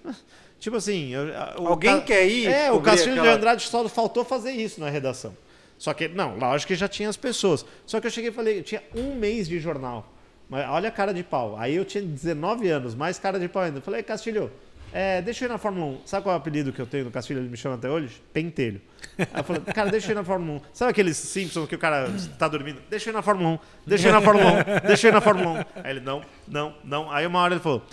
Tipo 0.59 0.77
assim. 0.77 1.13
o 1.59 1.67
Alguém 1.67 1.99
ca- 1.99 2.05
quer 2.05 2.27
ir 2.27 2.47
É, 2.47 2.71
o 2.71 2.81
Castilho 2.81 3.13
de 3.13 3.19
aquela- 3.19 3.35
Andrade 3.35 3.63
só 3.63 3.87
faltou 3.87 4.25
fazer 4.25 4.51
isso 4.51 4.79
na 4.81 4.89
redação. 4.89 5.35
Só 5.77 5.93
que, 5.93 6.07
não, 6.07 6.35
lógico 6.37 6.69
que 6.69 6.75
já 6.75 6.87
tinha 6.87 7.07
as 7.07 7.15
pessoas. 7.17 7.63
Só 7.85 7.99
que 8.01 8.07
eu 8.07 8.11
cheguei 8.11 8.31
e 8.31 8.33
falei, 8.33 8.59
eu 8.59 8.63
tinha 8.63 8.81
um 8.95 9.13
mês 9.15 9.47
de 9.47 9.59
jornal. 9.59 10.11
Mas 10.49 10.67
olha 10.69 10.89
a 10.89 10.91
cara 10.91 11.13
de 11.13 11.23
pau. 11.23 11.55
Aí 11.59 11.75
eu 11.75 11.85
tinha 11.85 12.03
19 12.03 12.67
anos, 12.69 12.95
mais 12.95 13.19
cara 13.19 13.39
de 13.39 13.47
pau 13.47 13.61
ainda. 13.61 13.77
Eu 13.77 13.81
falei, 13.83 14.01
Castilho, 14.01 14.49
é, 14.91 15.21
deixa 15.21 15.43
eu 15.45 15.49
ir 15.49 15.51
na 15.51 15.57
Fórmula 15.59 15.85
1. 15.85 15.97
Sabe 16.05 16.23
qual 16.23 16.33
é 16.33 16.37
o 16.37 16.41
apelido 16.41 16.73
que 16.73 16.81
eu 16.81 16.87
tenho 16.87 17.05
no 17.05 17.11
Castilho? 17.11 17.41
Ele 17.41 17.49
me 17.49 17.57
chama 17.57 17.75
até 17.75 17.87
hoje? 17.89 18.19
Pentelho. 18.33 18.81
Aí 19.19 19.27
eu 19.35 19.43
falei, 19.43 19.61
cara, 19.61 19.91
deixa 19.91 20.07
eu 20.07 20.11
ir 20.13 20.15
na 20.15 20.23
Fórmula 20.23 20.59
1. 20.59 20.61
Sabe 20.73 20.91
aqueles 20.91 21.15
Simpsons 21.17 21.67
que 21.69 21.75
o 21.75 21.77
cara 21.77 22.09
tá 22.39 22.47
dormindo? 22.47 22.81
Deixa 22.89 23.09
eu 23.09 23.13
ir 23.13 23.15
na 23.15 23.21
Fórmula 23.21 23.49
1, 23.51 23.59
deixa 23.85 24.07
eu 24.07 24.09
ir 24.09 24.13
na 24.13 24.21
Fórmula 24.21 24.51
1, 24.83 24.87
deixa 24.87 25.07
eu 25.07 25.11
ir 25.11 25.13
na 25.13 25.21
Fórmula 25.21 25.67
1. 25.75 25.81
Aí 25.83 25.91
ele, 25.91 25.99
não, 25.99 26.21
não, 26.47 26.73
não. 26.83 27.11
Aí 27.11 27.27
uma 27.27 27.39
hora 27.41 27.53
ele 27.53 27.61
falou, 27.61 27.83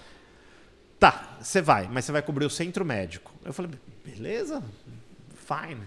tá, 1.10 1.36
você 1.40 1.60
vai, 1.60 1.88
mas 1.92 2.04
você 2.04 2.12
vai 2.12 2.22
cobrir 2.22 2.46
o 2.46 2.50
centro 2.50 2.84
médico. 2.84 3.32
Eu 3.44 3.52
falei, 3.52 3.72
beleza, 4.04 4.62
fine. 5.34 5.82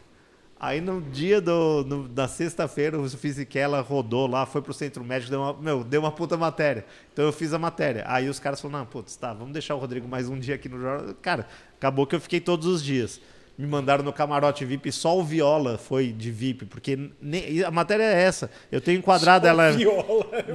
Aí 0.60 0.82
no 0.82 1.02
dia 1.02 1.40
do, 1.40 1.84
no- 1.86 2.08
da 2.08 2.28
sexta-feira, 2.28 3.00
o 3.00 3.08
Fisichella 3.10 3.80
rodou 3.82 4.28
lá, 4.28 4.46
foi 4.46 4.62
pro 4.62 4.74
centro 4.74 5.04
médico, 5.04 5.30
deu 5.30 5.42
uma, 5.42 5.54
meu, 5.54 5.84
deu 5.84 6.02
uma 6.02 6.12
puta 6.12 6.36
matéria. 6.36 6.86
Então 7.14 7.26
eu 7.26 7.32
fiz 7.32 7.54
a 7.54 7.60
matéria. 7.60 8.04
Aí 8.08 8.28
os 8.30 8.40
caras 8.40 8.60
falaram, 8.62 8.80
não, 8.80 8.86
putz, 8.86 9.16
tá, 9.16 9.34
vamos 9.34 9.54
deixar 9.54 9.76
o 9.76 9.80
Rodrigo 9.80 10.08
mais 10.08 10.28
um 10.30 10.38
dia 10.40 10.56
aqui 10.56 10.68
no 10.70 10.80
jornal. 10.80 11.14
Cara, 11.22 11.48
acabou 11.78 12.08
que 12.08 12.16
eu 12.16 12.22
fiquei 12.22 12.40
todos 12.40 12.66
os 12.68 12.84
dias. 12.84 13.20
Me 13.58 13.66
mandaram 13.66 14.04
no 14.04 14.14
camarote 14.14 14.64
VIP, 14.64 14.92
só 14.92 15.18
o 15.18 15.24
Viola 15.24 15.80
foi 15.80 16.12
de 16.12 16.30
VIP, 16.30 16.66
porque 16.66 17.10
nem- 17.20 17.64
a 17.64 17.72
matéria 17.72 18.04
é 18.04 18.22
essa. 18.22 18.52
Eu 18.72 18.80
tenho 18.80 19.00
enquadrado 19.00 19.48
ela. 19.48 19.72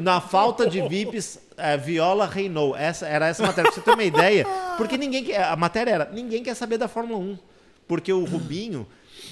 Na 0.00 0.20
falta 0.20 0.70
de 0.70 0.80
VIPs, 0.86 1.40
é, 1.56 1.76
Viola 1.76 2.26
reinou. 2.26 2.76
Essa, 2.76 3.06
era 3.08 3.26
essa 3.26 3.42
matéria. 3.44 3.70
Pra 3.72 3.74
você 3.74 3.84
ter 3.84 3.90
uma 3.94 4.04
ideia, 4.04 4.46
porque 4.76 4.96
ninguém 4.96 5.24
quer. 5.24 5.42
A 5.42 5.56
matéria 5.56 5.90
era: 5.90 6.10
ninguém 6.12 6.44
quer 6.44 6.54
saber 6.54 6.78
da 6.78 6.86
Fórmula 6.86 7.18
1. 7.18 7.38
Porque 7.88 8.12
o 8.12 8.24
Rubinho 8.24 8.86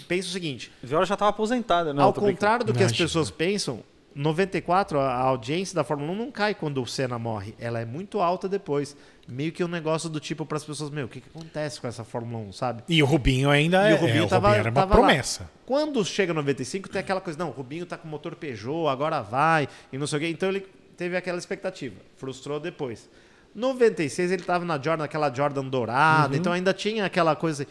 pensa 0.09 0.27
o 0.29 0.33
seguinte: 0.33 0.73
Viola 0.83 1.07
já 1.07 1.15
estava 1.15 1.31
aposentada, 1.31 1.95
não? 1.95 2.03
ao 2.03 2.13
contrário 2.13 2.65
do 2.65 2.73
que 2.75 2.83
as 2.83 2.91
pessoas 2.93 3.31
pensam, 3.31 3.85
94, 4.15 4.99
a 4.99 5.11
a 5.11 5.20
audiência 5.20 5.74
da 5.74 5.85
Fórmula 5.85 6.12
1 6.12 6.16
não 6.16 6.31
cai 6.31 6.55
quando 6.55 6.82
o 6.82 6.87
Senna 6.87 7.19
morre. 7.19 7.55
Ela 7.59 7.81
é 7.81 7.85
muito 7.85 8.20
alta 8.20 8.49
depois. 8.49 8.97
Meio 9.28 9.53
que 9.53 9.62
um 9.62 9.69
negócio 9.69 10.09
do 10.09 10.19
tipo 10.19 10.45
para 10.45 10.57
as 10.57 10.65
pessoas: 10.65 10.91
meu, 10.91 11.07
o 11.07 11.09
que, 11.09 11.20
que 11.20 11.28
acontece 11.28 11.81
com 11.81 11.87
essa 11.87 12.03
Fórmula 12.05 12.43
1, 12.49 12.53
sabe? 12.53 12.82
E 12.89 13.03
o 13.03 13.07
Rubinho 13.07 13.49
ainda 13.51 13.89
E 13.89 13.93
é, 13.93 13.95
o 13.95 13.99
Rubinho 13.99 14.23
é, 14.23 14.27
o 14.27 14.28
tava- 14.28 14.49
Rubinho 14.49 14.61
era 14.61 14.70
uma 14.70 14.74
tava 14.81 14.95
lá. 14.95 15.01
promessa. 15.07 15.51
Quando 15.65 16.05
chega 16.05 16.35
95, 16.35 16.89
tem 16.89 17.01
aquela 17.01 17.20
coisa, 17.20 17.39
não, 17.39 17.49
o 17.51 17.53
Rubinho 17.53 17.87
tá 17.87 17.97
com 17.97 18.09
motor 18.09 18.35
Peugeot, 18.35 18.89
agora 18.89 19.20
vai, 19.23 19.69
e 19.93 19.99
não 19.99 20.07
sei 20.07 20.19
o 20.19 20.20
quê. 20.23 20.28
Então 20.28 20.49
ele 20.49 20.66
teve 20.97 21.16
aquela 21.16 21.39
expectativa. 21.39 21.95
Frustrou 22.16 22.59
depois. 22.59 23.09
96 23.55 24.31
ele 24.32 24.43
tava 24.43 24.65
na 24.65 24.81
Jordan, 24.81 25.05
aquela 25.05 25.32
Jordan 25.32 25.65
dourada, 25.65 26.35
Uhum. 26.35 26.41
então 26.41 26.53
ainda 26.53 26.73
tinha 26.74 27.05
aquela 27.05 27.35
coisa. 27.37 27.66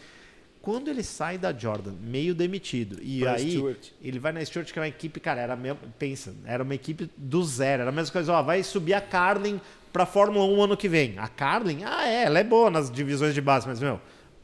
Quando 0.62 0.88
ele 0.88 1.02
sai 1.02 1.38
da 1.38 1.52
Jordan, 1.52 1.92
meio 2.02 2.34
demitido, 2.34 2.98
e 3.02 3.20
Pra 3.20 3.32
aí 3.32 3.50
Stewart. 3.52 3.88
ele 4.02 4.18
vai 4.18 4.30
na 4.30 4.44
Stewart, 4.44 4.70
que 4.70 4.78
é 4.78 4.82
uma 4.82 4.88
equipe, 4.88 5.18
cara, 5.18 5.40
era 5.40 5.56
mesmo, 5.56 5.78
pensa, 5.98 6.34
era 6.44 6.62
uma 6.62 6.74
equipe 6.74 7.10
do 7.16 7.42
zero, 7.42 7.82
era 7.82 7.90
a 7.90 7.92
mesma 7.92 8.12
coisa, 8.12 8.32
ó, 8.32 8.42
vai 8.42 8.62
subir 8.62 8.92
a 8.92 9.00
Carlin 9.00 9.58
pra 9.90 10.04
Fórmula 10.04 10.44
1 10.44 10.62
ano 10.64 10.76
que 10.76 10.88
vem. 10.88 11.18
A 11.18 11.28
Carlin, 11.28 11.82
ah, 11.84 12.06
é, 12.06 12.24
ela 12.24 12.38
é 12.38 12.44
boa 12.44 12.70
nas 12.70 12.90
divisões 12.90 13.32
de 13.34 13.40
base, 13.40 13.66
mas, 13.66 13.80
meu, 13.80 13.94
o 13.94 14.00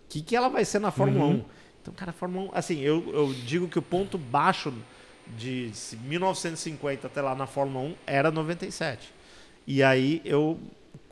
que, 0.08 0.22
que 0.22 0.34
ela 0.34 0.48
vai 0.48 0.64
ser 0.64 0.78
na 0.78 0.90
Fórmula 0.90 1.26
1? 1.26 1.44
Então, 1.82 1.94
cara, 1.94 2.10
a 2.10 2.14
Fórmula 2.14 2.46
1, 2.46 2.50
assim, 2.54 2.80
eu, 2.80 3.04
eu 3.12 3.34
digo 3.44 3.68
que 3.68 3.78
o 3.78 3.82
ponto 3.82 4.16
baixo 4.16 4.72
de 5.36 5.70
1950 6.04 7.06
até 7.06 7.20
lá 7.20 7.34
na 7.34 7.46
Fórmula 7.46 7.88
1 7.90 7.94
era 8.06 8.30
97. 8.30 9.12
E 9.66 9.82
aí 9.82 10.22
eu 10.24 10.58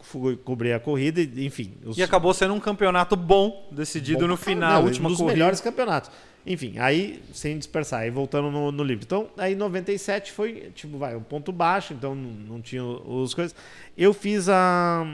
fui 0.05 0.37
cobrir 0.37 0.73
a 0.73 0.81
corrida, 0.81 1.21
e, 1.21 1.45
enfim. 1.47 1.73
os- 1.85 1.97
E 1.99 2.03
acabou 2.03 2.33
sendo 2.33 2.55
um 2.55 2.61
campeonato 2.61 3.17
bom, 3.17 3.69
decidido 3.73 4.21
Bom 4.21 4.27
no 4.29 4.37
final, 4.37 4.71
caramba, 4.71 4.87
última 4.89 5.09
um 5.09 5.11
dos 5.13 5.19
corrida. 5.19 5.35
melhores 5.35 5.61
campeonatos. 5.61 6.11
Enfim, 6.47 6.75
aí, 6.79 7.23
sem 7.33 7.57
dispersar, 7.59 8.01
aí 8.03 8.11
voltando 8.11 8.51
no, 8.51 8.71
no 8.71 8.85
livro. 8.85 9.05
Então, 9.05 9.29
aí 9.39 9.55
97 9.55 10.31
foi, 10.31 10.71
tipo, 10.75 10.99
vai, 10.99 11.17
um 11.17 11.23
ponto 11.23 11.51
baixo, 11.51 11.95
então 11.95 12.15
não, 12.15 12.31
não 12.31 12.61
tinha 12.61 12.85
os 12.85 13.33
coisas. 13.33 13.57
Eu 13.97 14.13
fiz 14.13 14.49
a. 14.49 15.07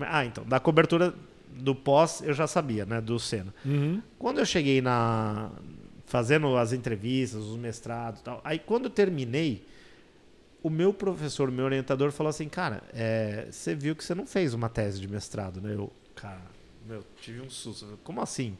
é? 0.00 0.06
Ah, 0.08 0.24
então, 0.24 0.44
da 0.44 0.58
cobertura 0.58 1.14
do 1.54 1.74
pós 1.76 2.22
eu 2.24 2.34
já 2.34 2.46
sabia, 2.48 2.84
né, 2.84 3.00
do 3.00 3.20
Senna. 3.20 3.54
Uhum. 3.64 4.02
Quando 4.18 4.38
eu 4.40 4.44
cheguei 4.46 4.80
na. 4.80 5.50
fazendo 6.06 6.56
as 6.56 6.72
entrevistas, 6.72 7.42
os 7.44 7.56
mestrados 7.56 8.20
e 8.20 8.24
tal, 8.24 8.40
aí 8.44 8.58
quando 8.58 8.86
eu 8.86 8.90
terminei, 8.90 9.64
o 10.62 10.70
meu 10.70 10.92
professor, 10.94 11.50
meu 11.50 11.64
orientador, 11.64 12.12
falou 12.12 12.30
assim: 12.30 12.48
Cara, 12.48 12.82
é, 12.92 13.48
você 13.50 13.74
viu 13.74 13.96
que 13.96 14.04
você 14.04 14.14
não 14.14 14.26
fez 14.26 14.54
uma 14.54 14.68
tese 14.68 15.00
de 15.00 15.08
mestrado, 15.08 15.60
né? 15.60 15.74
Eu, 15.74 15.92
cara, 16.14 16.42
meu, 16.86 17.04
tive 17.20 17.40
um 17.40 17.50
susto. 17.50 17.98
Como 18.04 18.20
assim? 18.20 18.56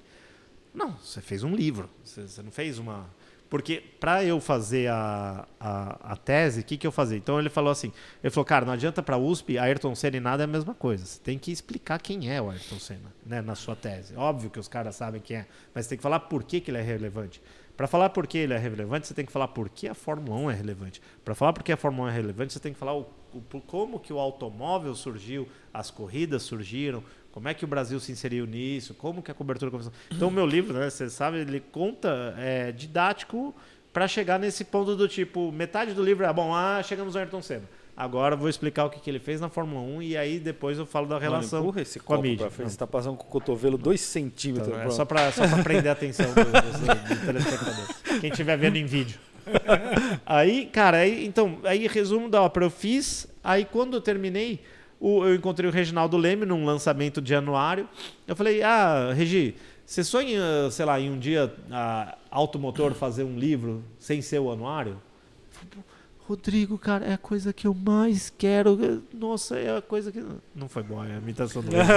Não, 0.75 0.93
você 0.93 1.21
fez 1.21 1.43
um 1.43 1.55
livro. 1.55 1.89
Você, 2.05 2.23
você 2.23 2.43
não 2.43 2.51
fez 2.51 2.79
uma. 2.79 3.09
Porque 3.49 3.85
para 4.01 4.25
eu 4.25 4.41
fazer 4.41 4.89
a, 4.89 5.47
a, 5.61 6.13
a 6.13 6.17
tese, 6.17 6.63
o 6.63 6.65
que, 6.65 6.79
que 6.79 6.87
eu 6.87 6.93
fazia? 6.93 7.19
Então 7.19 7.39
ele 7.39 7.51
falou 7.51 7.71
assim: 7.71 7.93
ele 8.25 8.31
falou, 8.31 8.47
cara, 8.47 8.65
não 8.65 8.73
adianta 8.73 9.03
para 9.03 9.19
USP, 9.19 9.59
Ayrton 9.59 9.95
Senna 9.95 10.17
e 10.17 10.21
nada 10.21 10.43
é 10.43 10.45
a 10.45 10.49
mesma 10.49 10.75
coisa. 10.75 11.05
Você 11.05 11.21
tem 11.21 11.39
que 11.39 11.53
explicar 11.53 12.01
quem 12.01 12.33
é 12.35 12.41
o 12.41 12.51
Ayrton 12.51 12.79
Senna 12.79 13.13
né, 13.27 13.43
na 13.43 13.55
sua 13.55 13.77
tese. 13.77 14.17
Óbvio 14.17 14.49
que 14.49 14.59
os 14.59 14.69
caras 14.69 14.97
sabem 14.97 15.21
quem 15.21 15.37
é, 15.37 15.47
mas 15.75 15.87
tem 15.87 15.99
que 15.99 16.03
falar 16.03 16.21
por 16.21 16.43
que, 16.43 16.63
que 16.63 16.71
ele 16.71 16.79
é 16.79 16.83
relevante. 16.83 17.43
Para 17.77 17.87
falar 17.87 18.11
por 18.11 18.27
que 18.27 18.39
ele 18.39 18.53
é 18.53 18.59
relevante, 18.59 19.07
você 19.07 19.15
tem 19.15 19.25
que 19.25 19.33
falar 19.33 19.49
por 19.49 19.69
que 19.69 19.89
a 19.89 19.95
Fórmula 19.95 20.37
1 20.39 20.51
é 20.51 20.55
relevante. 20.55 21.01
Para 21.25 21.35
falar 21.35 21.53
por 21.53 21.63
que 21.63 21.73
a 21.73 21.77
Fórmula 21.77 22.09
1 22.09 22.11
é 22.11 22.15
relevante, 22.15 22.53
você 22.53 22.61
tem 22.61 22.73
que 22.73 22.79
falar 22.79 22.95
o, 22.95 23.09
o- 23.33 23.61
como 23.67 23.99
que 23.99 24.13
o 24.13 24.19
automóvel 24.19 24.95
surgiu, 24.95 25.49
as 25.73 25.91
corridas 25.91 26.43
surgiram, 26.43 27.03
como 27.33 27.49
é 27.49 27.55
que 27.55 27.65
o 27.65 27.69
Brasil 27.69 27.99
se 27.99 28.13
inseriu 28.13 28.47
nisso, 28.47 28.93
como 28.95 29.23
que 29.23 29.31
a 29.31 29.35
cobertura 29.35 29.71
começou. 29.71 29.93
Então, 30.11 30.29
o 30.29 30.31
meu 30.31 30.47
livro, 30.47 30.79
né, 30.79 30.91
você 30.91 31.09
sabe, 31.09 31.39
ele 31.39 31.61
conta 31.61 32.35
é, 32.37 32.71
didático 32.73 33.55
para 33.93 34.07
chegar 34.07 34.39
nesse 34.39 34.65
ponto 34.65 34.95
do 34.95 35.09
tipo, 35.09 35.51
metade 35.51 35.93
do 35.95 36.03
livro 36.05 36.25
é, 36.27 36.33
bom, 36.33 36.55
ah, 36.55 36.83
chegamos 36.83 37.17
ao 37.17 37.21
Ayrton 37.23 37.41
Senna. 37.43 37.65
Agora 37.97 38.35
eu 38.35 38.39
vou 38.39 38.49
explicar 38.49 38.87
o 38.87 38.91
que, 38.91 38.99
que 38.99 39.11
ele 39.11 39.19
fez 39.19 39.39
na 39.41 39.49
Fórmula 39.51 39.83
1 39.83 40.03
e 40.03 40.17
aí 40.17 40.39
depois 40.41 40.79
eu 40.79 40.87
falo 40.87 41.07
da 41.07 41.19
relação 41.19 41.59
Mano, 41.59 41.69
empurra 41.71 41.83
esse 41.83 42.01
com 42.01 42.15
a 42.15 42.19
mídia. 42.23 42.39
pra 42.47 42.51
frente. 42.51 42.71
Você 42.73 42.79
tá 42.79 42.87
passando 42.87 43.17
com 43.17 43.25
o 43.25 43.31
cotovelo 43.31 43.77
dois 43.77 44.01
centímetros. 44.01 44.69
então, 44.69 44.81
é 44.83 44.91
só 44.91 45.05
para 45.05 45.31
só 45.31 45.47
pra 45.47 45.63
prender 45.63 45.89
a 45.89 45.93
atenção 45.93 46.27
do, 46.33 46.35
do, 46.43 47.15
do 47.21 47.27
telespectador. 47.27 48.21
Quem 48.21 48.31
estiver 48.31 48.57
vendo 48.57 48.77
em 48.77 48.87
vídeo. 48.87 49.19
Aí, 50.25 50.67
cara, 50.67 50.99
aí, 50.99 51.27
então, 51.27 51.59
aí 51.65 51.87
resumo 51.87 52.29
da 52.31 52.41
ópera 52.43 52.67
eu 52.67 52.71
fiz, 52.71 53.27
aí 53.45 53.65
quando 53.65 53.95
eu 53.95 54.01
terminei, 54.01 54.61
o- 54.99 55.25
eu 55.27 55.35
encontrei 55.35 55.69
o 55.69 55.73
Reginaldo 55.73 56.17
Leme 56.17 56.47
num 56.47 56.65
lançamento 56.65 57.21
de 57.21 57.35
anuário. 57.35 57.89
Eu 58.27 58.35
falei, 58.35 58.63
ah, 58.63 59.13
Regi, 59.13 59.55
você 59.85 60.03
sonha, 60.03 60.41
sei 60.71 60.85
lá, 60.87 60.99
em 60.99 61.11
um 61.11 61.19
dia 61.19 61.53
a 61.71 62.17
Automotor 62.31 62.95
fazer 62.95 63.25
um 63.25 63.37
livro 63.39 63.85
sem 63.99 64.23
ser 64.23 64.39
o 64.39 64.51
anuário? 64.51 64.97
Eu 66.23 66.27
falei, 66.27 66.27
"Pô, 66.27 66.33
Rodrigo, 66.35 66.79
cara, 66.79 67.05
é 67.05 67.13
a 67.15 67.19
coisa 67.19 67.53
que 67.53 67.67
eu 67.67 67.75
mais 67.75 68.33
quero. 68.37 69.03
Nossa, 69.13 69.57
é 69.59 69.77
a 69.77 69.83
coisa 69.83 70.11
que. 70.13 70.23
Não 70.55 70.69
foi 70.69 70.83
boa 70.83 71.05
a 71.05 71.09
imitação 71.09 71.63
do 71.63 71.71
Regi. 71.75 71.91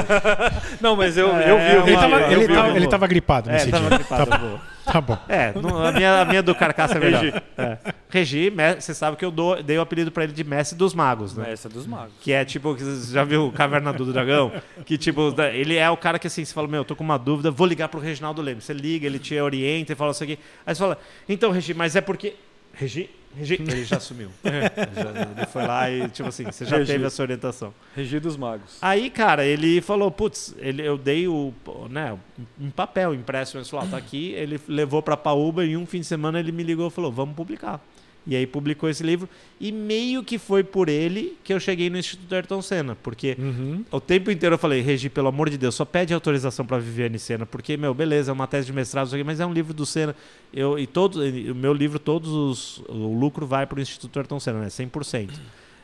Não, 0.81 0.95
mas 0.95 1.17
eu, 1.17 1.29
É, 1.35 1.51
eu 1.51 1.57
vi 1.57 1.91
é 1.91 1.93
Ele 1.93 1.95
tava, 1.95 2.19
eu 2.21 2.31
ele 2.31 2.47
vi, 2.47 2.53
tava- 2.53 2.75
ele 2.77 2.87
tava 2.87 3.07
gripado 3.07 3.49
É, 3.49 3.53
nesse 3.53 3.71
tava 3.71 3.87
dia. 3.89 3.97
gripado, 3.97 4.25
Tá, 4.29 4.91
tá 4.93 5.01
bom. 5.01 5.17
É, 5.27 5.51
no- 5.53 5.83
a, 5.83 5.91
minha, 5.91 6.21
a 6.21 6.25
minha 6.25 6.43
do 6.43 6.53
Carcaça 6.53 6.95
é 6.97 6.99
melhor. 6.99 7.41
É. 7.57 7.77
Regi, 8.09 8.51
você 8.79 8.93
sabe 8.93 9.17
que 9.17 9.25
eu 9.25 9.31
dou- 9.31 9.61
dei 9.63 9.77
o 9.77 9.81
apelido 9.81 10.11
pra 10.11 10.23
ele 10.23 10.33
de 10.33 10.43
Mestre 10.43 10.77
dos 10.77 10.93
Magos, 10.93 11.35
né? 11.35 11.53
É 11.53 11.69
dos 11.69 11.87
magos. 11.87 12.13
Que 12.21 12.31
é 12.31 12.45
tipo, 12.45 12.75
que 12.75 12.83
você 12.83 13.13
já 13.13 13.23
viu 13.23 13.47
o 13.47 13.51
Caverna 13.51 13.91
do 13.93 14.05
Dragão? 14.13 14.51
Que 14.85 14.97
tipo, 14.97 15.33
ele 15.53 15.75
é 15.75 15.89
o 15.89 15.97
cara 15.97 16.19
que 16.19 16.27
assim, 16.27 16.45
você 16.45 16.53
fala, 16.53 16.67
meu, 16.67 16.81
eu 16.81 16.85
tô 16.85 16.95
com 16.95 17.03
uma 17.03 17.17
dúvida, 17.17 17.49
vou 17.51 17.65
ligar 17.65 17.89
pro 17.89 17.99
Reginaldo 17.99 18.41
Leme. 18.41 18.61
Você 18.61 18.73
liga, 18.73 19.05
ele 19.07 19.17
te 19.19 19.39
orienta 19.39 19.93
e 19.93 19.95
fala 19.95 20.11
isso 20.11 20.23
aqui. 20.23 20.37
Aí 20.65 20.75
você 20.75 20.79
fala, 20.79 20.97
então, 21.27 21.51
Regi, 21.51 21.73
mas 21.73 21.95
é 21.95 22.01
porque. 22.01 22.35
Regi? 22.73 23.09
Regi? 23.37 23.55
Ele 23.55 23.83
já 23.83 23.99
sumiu. 23.99 24.29
Ele, 24.43 24.53
já- 24.95 25.21
ele 25.37 25.45
foi 25.47 25.65
lá 25.67 25.91
e, 25.91 26.07
tipo 26.09 26.29
assim, 26.29 26.45
você 26.45 26.65
já 26.65 26.77
Regi. 26.77 26.91
teve 26.93 27.05
essa 27.05 27.21
orientação. 27.21 27.73
Regi 27.95 28.19
dos 28.19 28.37
magos. 28.37 28.77
Aí, 28.81 29.09
cara, 29.09 29.45
ele 29.45 29.81
falou, 29.81 30.09
putz, 30.09 30.55
ele, 30.57 30.81
eu 30.81 30.97
dei 30.97 31.27
o, 31.27 31.53
né, 31.89 32.17
um 32.59 32.69
papel 32.69 33.13
impresso, 33.13 33.57
ah, 33.77 33.85
tá 33.89 33.97
aqui, 33.97 34.31
ele 34.31 34.59
levou 34.67 35.01
pra 35.01 35.17
Paúba 35.17 35.65
e 35.65 35.75
um 35.75 35.85
fim 35.85 35.99
de 35.99 36.05
semana 36.05 36.39
ele 36.39 36.51
me 36.51 36.63
ligou 36.63 36.87
e 36.87 36.91
falou, 36.91 37.11
vamos 37.11 37.35
publicar. 37.35 37.79
E 38.27 38.35
aí 38.35 38.47
publicou 38.47 38.89
esse 38.89 39.03
livro 39.03 39.29
e 39.59 39.71
meio 39.71 40.23
que 40.23 40.39
foi 40.39 40.63
por 40.63 40.89
ele 40.89 41.37
que 41.43 41.53
eu 41.53 41.59
cheguei 41.59 41.89
no 41.89 41.97
Instituto 41.97 42.33
Ayrton 42.33 42.61
Senna, 42.61 42.97
porque 43.03 43.35
Uhum. 43.37 43.85
o 43.91 43.99
tempo 43.99 44.31
inteiro 44.31 44.55
eu 44.55 44.59
falei, 44.59 44.81
Regi, 44.81 45.09
pelo 45.09 45.27
amor 45.27 45.49
de 45.49 45.57
Deus, 45.57 45.75
só 45.75 45.85
pede 45.85 46.13
autorização 46.13 46.65
para 46.65 46.77
Viviane 46.79 47.19
Senna, 47.19 47.45
porque, 47.45 47.77
meu, 47.77 47.93
beleza, 47.93 48.31
é 48.31 48.33
uma 48.33 48.47
tese 48.47 48.65
de 48.65 48.73
mestrado, 48.73 49.11
mas 49.23 49.39
é 49.39 49.45
um 49.45 49.53
livro 49.53 49.73
do 49.73 49.85
Senna. 49.85 50.15
Eu, 50.53 50.79
e 50.79 50.87
todo, 50.87 51.21
o 51.21 51.55
meu 51.55 51.73
livro, 51.73 51.99
todos 51.99 52.31
os, 52.31 52.77
o 52.89 53.17
lucro 53.17 53.45
vai 53.45 53.67
para 53.67 53.77
o 53.77 53.81
Instituto 53.81 54.17
Ayrton 54.17 54.39
Senna, 54.39 54.59
né? 54.59 54.67
100%. 54.67 55.29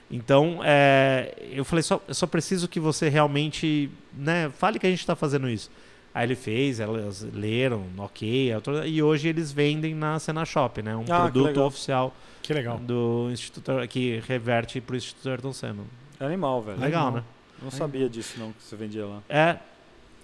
Então, 0.09 0.59
é, 0.63 1.33
eu 1.51 1.63
falei, 1.63 1.83
só, 1.83 2.01
eu 2.07 2.13
só 2.13 2.27
preciso 2.27 2.67
que 2.67 2.79
você 2.79 3.07
realmente 3.07 3.89
né, 4.13 4.51
fale 4.57 4.77
que 4.77 4.85
a 4.85 4.89
gente 4.89 4.99
está 4.99 5.15
fazendo 5.15 5.47
isso. 5.47 5.71
Aí 6.13 6.25
ele 6.27 6.35
fez, 6.35 6.79
elas 6.81 7.21
leram, 7.33 7.85
ok, 7.97 8.53
e 8.85 9.01
hoje 9.01 9.29
eles 9.29 9.51
vendem 9.51 9.95
na 9.95 10.19
Sena 10.19 10.43
Shop, 10.43 10.81
né? 10.81 10.93
Um 10.95 11.01
Ah, 11.03 11.05
que 11.27 11.31
produto 11.31 11.45
legal. 11.47 11.65
oficial 11.67 12.15
Que 12.41 12.53
legal. 12.53 12.77
do 12.79 13.29
Instituto, 13.31 13.71
que 13.87 14.21
reverte 14.27 14.81
para 14.81 14.93
o 14.93 14.97
Instituto 14.97 15.29
Ayrton 15.29 15.53
Senna. 15.53 15.83
É 16.19 16.25
animal, 16.25 16.61
velho. 16.61 16.79
Legal, 16.79 17.03
Animal. 17.07 17.21
né? 17.21 17.27
Não 17.63 17.71
sabia 17.71 18.09
disso, 18.09 18.37
não, 18.39 18.51
que 18.51 18.61
você 18.61 18.75
vendia 18.75 19.05
lá. 19.05 19.21
É. 19.29 19.57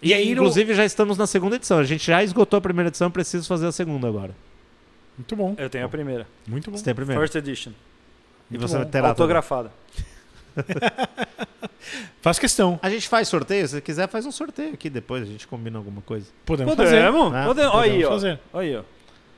E, 0.02 0.10
E 0.10 0.14
aí, 0.14 0.26
no- 0.26 0.32
inclusive, 0.42 0.74
já 0.76 0.84
estamos 0.84 1.18
na 1.18 1.26
segunda 1.26 1.56
edição. 1.56 1.78
A 1.80 1.84
gente 1.84 2.06
já 2.06 2.22
esgotou 2.24 2.58
a 2.58 2.62
primeira 2.62 2.90
edição, 2.90 3.10
preciso 3.10 3.48
fazer 3.48 3.68
a 3.68 3.72
segunda 3.72 4.08
agora. 4.08 4.36
Muito 5.18 5.36
bom. 5.36 5.56
Eu 5.58 5.70
tenho 5.70 5.86
a 5.86 5.90
primeira. 5.90 6.28
Muito 6.48 6.70
bom. 6.70 6.78
Você 6.78 6.84
tem 6.84 6.92
a 6.92 6.96
primeira. 6.96 7.20
First 7.22 7.36
edition. 7.36 7.72
e 8.52 8.58
muito 8.58 8.68
você 8.68 8.76
bom. 8.76 8.82
vai 8.84 8.92
ter 8.92 9.04
a 9.04 9.08
Autografada. 9.10 9.72
Faz 12.22 12.38
questão. 12.40 12.80
A 12.82 12.90
gente 12.90 13.08
faz 13.08 13.28
sorteio? 13.28 13.68
Se 13.68 13.80
quiser, 13.82 14.08
faz 14.10 14.26
um 14.26 14.32
sorteio 14.32 14.74
aqui 14.74 14.90
depois. 14.90 15.24
A 15.24 15.26
gente 15.26 15.48
combina 15.48 15.78
alguma 15.78 16.02
coisa. 16.02 16.28
Podemos 16.46 16.76
fazer. 16.76 17.06
Podemos? 17.06 17.32
né? 17.32 17.46
Podemos. 17.46 17.74
Olha 17.74 17.92
aí, 17.94 18.06
ó. 18.06 18.10
fazer. 18.10 18.40
Olha 18.52 18.68
aí, 18.68 18.76
ó. 18.76 18.84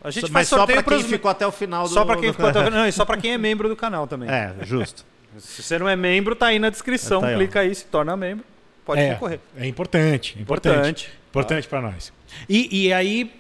A 0.01 0.11
gente 0.11 0.23
Mas 0.23 0.31
faz 0.31 0.47
só 0.47 0.57
sorteio 0.57 0.81
pra 0.83 0.91
quem 0.93 0.99
pros... 0.99 1.11
ficou 1.11 1.29
até 1.29 1.45
o 1.45 1.51
final 1.51 1.83
do 1.83 1.89
Só 1.93 2.05
pra 2.05 2.15
quem 2.17 2.31
ficou 2.33 2.47
até 2.47 2.67
o- 2.67 2.71
Não, 2.71 2.87
e 2.87 2.91
só 2.91 3.05
pra 3.05 3.17
quem 3.17 3.33
é 3.33 3.37
membro 3.37 3.67
do 3.69 3.75
canal 3.75 4.07
também. 4.07 4.29
É, 4.29 4.55
justo. 4.63 5.05
Se 5.37 5.61
você 5.61 5.77
não 5.77 5.87
é 5.87 5.95
membro, 5.95 6.35
tá 6.35 6.47
aí 6.47 6.57
na 6.57 6.69
descrição. 6.69 7.21
Tá 7.21 7.27
aí, 7.27 7.35
ó. 7.35 7.37
clica 7.37 7.59
aí, 7.59 7.75
se 7.75 7.85
torna 7.85 8.17
membro. 8.17 8.43
Pode 8.83 9.01
É, 9.01 9.13
concorrer. 9.13 9.39
É 9.55 9.67
importante. 9.67 10.39
Importante. 10.39 10.77
Importante. 10.79 11.11
Importante 11.29 11.67
pra 11.67 11.81
nós. 11.81 12.11
E, 12.47 12.85
e 12.87 12.91
aí, 12.93 13.31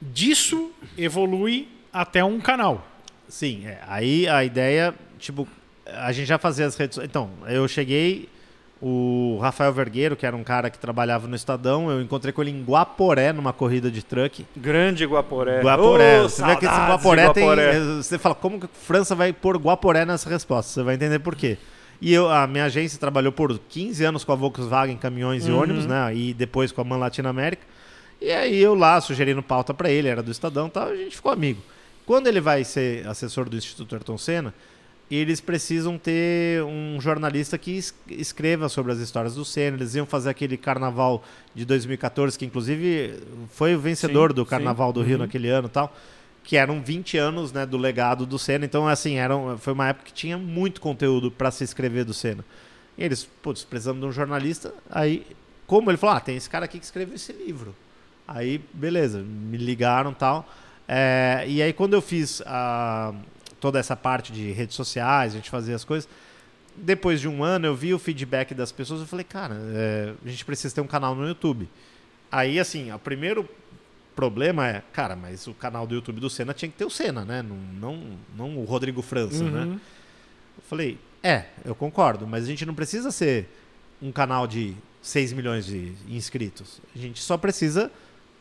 disso 0.00 0.70
evolui 0.96 1.68
até 1.92 2.22
um 2.22 2.38
canal. 2.40 2.86
Sim, 3.28 3.66
é. 3.66 3.78
aí 3.88 4.28
a 4.28 4.44
ideia, 4.44 4.94
tipo, 5.18 5.48
a 5.94 6.12
gente 6.12 6.26
já 6.26 6.38
fazia 6.38 6.66
as 6.66 6.76
redes. 6.76 6.98
Então, 6.98 7.30
eu 7.48 7.66
cheguei, 7.68 8.28
o 8.82 9.38
Rafael 9.42 9.72
Vergueiro, 9.72 10.16
que 10.16 10.24
era 10.24 10.34
um 10.34 10.42
cara 10.42 10.70
que 10.70 10.78
trabalhava 10.78 11.28
no 11.28 11.36
Estadão, 11.36 11.90
eu 11.90 12.00
encontrei 12.00 12.32
com 12.32 12.40
ele 12.40 12.50
em 12.50 12.64
Guaporé, 12.64 13.32
numa 13.32 13.52
corrida 13.52 13.90
de 13.90 14.02
truck. 14.02 14.46
Grande 14.56 15.04
Guaporé. 15.04 15.60
Guaporé. 15.62 16.20
Ô, 16.22 16.28
você 16.28 16.44
vê 16.44 16.56
que 16.56 16.64
esse 16.64 16.74
de 16.74 16.86
Guaporé, 16.86 17.30
tem. 17.32 17.44
Guaporé. 17.44 17.78
Você 17.96 18.18
fala, 18.18 18.34
como 18.34 18.58
que 18.58 18.66
a 18.66 18.68
França 18.68 19.14
vai 19.14 19.32
pôr 19.32 19.58
Guaporé 19.58 20.04
nessa 20.06 20.30
resposta? 20.30 20.72
Você 20.72 20.82
vai 20.82 20.94
entender 20.94 21.18
por 21.18 21.36
quê. 21.36 21.58
E 22.00 22.14
eu, 22.14 22.30
a 22.30 22.46
minha 22.46 22.64
agência 22.64 22.98
trabalhou 22.98 23.30
por 23.30 23.58
15 23.58 24.02
anos 24.02 24.24
com 24.24 24.32
a 24.32 24.34
Volkswagen 24.34 24.96
Caminhões 24.96 25.46
e 25.46 25.50
Uhum. 25.50 25.60
Ônibus, 25.60 25.84
né? 25.84 26.14
E 26.14 26.32
depois 26.32 26.72
com 26.72 26.80
a 26.80 26.84
Man 26.84 26.96
Latina 26.96 27.28
América. 27.28 27.62
E 28.18 28.30
aí 28.30 28.58
eu 28.58 28.74
lá, 28.74 28.98
sugerindo 29.00 29.42
pauta 29.42 29.74
para 29.74 29.90
ele, 29.90 30.08
era 30.08 30.22
do 30.22 30.30
Estadão 30.30 30.68
e 30.68 30.70
tal, 30.70 30.88
a 30.88 30.96
gente 30.96 31.16
ficou 31.16 31.30
amigo. 31.30 31.60
Quando 32.06 32.26
ele 32.26 32.40
vai 32.40 32.64
ser 32.64 33.06
assessor 33.06 33.48
do 33.48 33.56
Instituto 33.56 33.94
Ayrton 33.94 34.16
Senna, 34.16 34.54
eles 35.16 35.40
precisam 35.40 35.98
ter 35.98 36.62
um 36.62 37.00
jornalista 37.00 37.58
que 37.58 37.72
es- 37.72 37.94
escreva 38.08 38.68
sobre 38.68 38.92
as 38.92 38.98
histórias 38.98 39.34
do 39.34 39.44
Senna. 39.44 39.76
Eles 39.76 39.94
iam 39.94 40.06
fazer 40.06 40.30
aquele 40.30 40.56
carnaval 40.56 41.24
de 41.54 41.64
2014, 41.64 42.38
que 42.38 42.44
inclusive 42.44 43.18
foi 43.50 43.74
o 43.74 43.80
vencedor 43.80 44.30
Sim, 44.30 44.36
do 44.36 44.42
sim. 44.44 44.50
Carnaval 44.50 44.92
do 44.92 45.02
Rio 45.02 45.18
naquele 45.18 45.48
ano 45.48 45.66
e 45.66 45.70
tal. 45.70 45.94
Que 46.44 46.56
eram 46.56 46.80
20 46.80 47.18
anos 47.18 47.52
né, 47.52 47.66
do 47.66 47.76
legado 47.76 48.24
do 48.24 48.38
Senna. 48.38 48.64
Então, 48.64 48.86
assim, 48.88 49.16
eram, 49.16 49.58
foi 49.58 49.72
uma 49.72 49.88
época 49.88 50.06
que 50.06 50.12
tinha 50.12 50.38
muito 50.38 50.80
conteúdo 50.80 51.30
para 51.30 51.50
se 51.50 51.64
escrever 51.64 52.04
do 52.04 52.14
Senna. 52.14 52.44
E 52.96 53.02
eles, 53.04 53.24
putz, 53.42 53.64
precisamos 53.64 54.00
de 54.00 54.06
um 54.06 54.12
jornalista. 54.12 54.72
Aí, 54.90 55.26
como 55.66 55.90
ele 55.90 55.98
falou, 55.98 56.16
ah, 56.16 56.20
tem 56.20 56.36
esse 56.36 56.48
cara 56.48 56.64
aqui 56.64 56.78
que 56.78 56.84
escreveu 56.84 57.14
esse 57.16 57.32
livro. 57.32 57.74
Aí, 58.28 58.60
beleza, 58.72 59.18
me 59.18 59.56
ligaram 59.56 60.12
e 60.12 60.14
tal. 60.14 60.48
É, 60.88 61.44
e 61.46 61.62
aí, 61.62 61.72
quando 61.72 61.94
eu 61.94 62.00
fiz 62.02 62.42
a, 62.46 63.12
toda 63.60 63.78
essa 63.78 63.94
parte 63.94 64.32
de 64.32 64.50
redes 64.52 64.74
sociais, 64.74 65.32
a 65.32 65.36
gente 65.36 65.50
fazia 65.50 65.76
as 65.76 65.84
coisas, 65.84 66.08
depois 66.76 67.20
de 67.20 67.28
um 67.28 67.44
ano 67.44 67.66
eu 67.66 67.74
vi 67.74 67.92
o 67.92 67.98
feedback 67.98 68.54
das 68.54 68.72
pessoas, 68.72 69.00
eu 69.00 69.06
falei, 69.06 69.24
cara, 69.24 69.56
é, 69.74 70.14
a 70.24 70.28
gente 70.28 70.44
precisa 70.44 70.74
ter 70.74 70.80
um 70.80 70.86
canal 70.86 71.14
no 71.14 71.26
YouTube. 71.26 71.68
Aí, 72.32 72.58
assim, 72.58 72.92
o 72.92 72.98
primeiro 72.98 73.48
problema 74.14 74.66
é, 74.66 74.82
cara, 74.92 75.16
mas 75.16 75.46
o 75.46 75.54
canal 75.54 75.86
do 75.86 75.94
YouTube 75.94 76.20
do 76.20 76.30
Senna 76.30 76.54
tinha 76.54 76.70
que 76.70 76.76
ter 76.76 76.84
o 76.84 76.90
Senna, 76.90 77.24
né? 77.24 77.42
Não, 77.42 77.56
não, 77.56 78.18
não 78.36 78.58
o 78.58 78.64
Rodrigo 78.64 79.02
França, 79.02 79.42
né? 79.44 79.64
Uhum. 79.64 79.72
Eu 79.72 80.62
falei, 80.68 80.98
é, 81.22 81.44
eu 81.64 81.74
concordo, 81.74 82.26
mas 82.26 82.44
a 82.44 82.46
gente 82.46 82.64
não 82.64 82.74
precisa 82.74 83.10
ser 83.10 83.48
um 84.00 84.12
canal 84.12 84.46
de 84.46 84.76
6 85.02 85.32
milhões 85.32 85.66
de 85.66 85.92
inscritos. 86.08 86.80
A 86.94 86.98
gente 86.98 87.20
só 87.20 87.36
precisa 87.36 87.90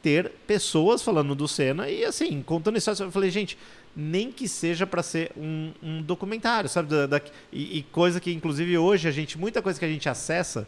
ter 0.02 0.32
pessoas 0.48 1.02
falando 1.02 1.36
do 1.36 1.48
Senna 1.48 1.90
e, 1.90 2.06
assim, 2.06 2.42
contando 2.42 2.78
histórias. 2.78 3.00
Eu 3.00 3.12
falei, 3.12 3.30
gente, 3.30 3.58
nem 3.96 4.32
que 4.32 4.48
seja 4.48 4.88
para 4.88 5.04
ser 5.04 5.32
um, 5.36 5.72
um 5.84 6.02
documentário, 6.02 6.70
sabe? 6.70 6.90
Da, 6.90 7.06
da- 7.06 7.22
e, 7.52 7.80
e 7.80 7.84
coisa 7.84 8.20
que, 8.20 8.32
inclusive, 8.32 8.78
hoje 8.78 9.08
a 9.08 9.12
gente, 9.12 9.38
muita 9.38 9.62
coisa 9.62 9.78
que 9.78 9.86
a 9.86 9.90
gente 9.90 10.08
acessa, 10.08 10.68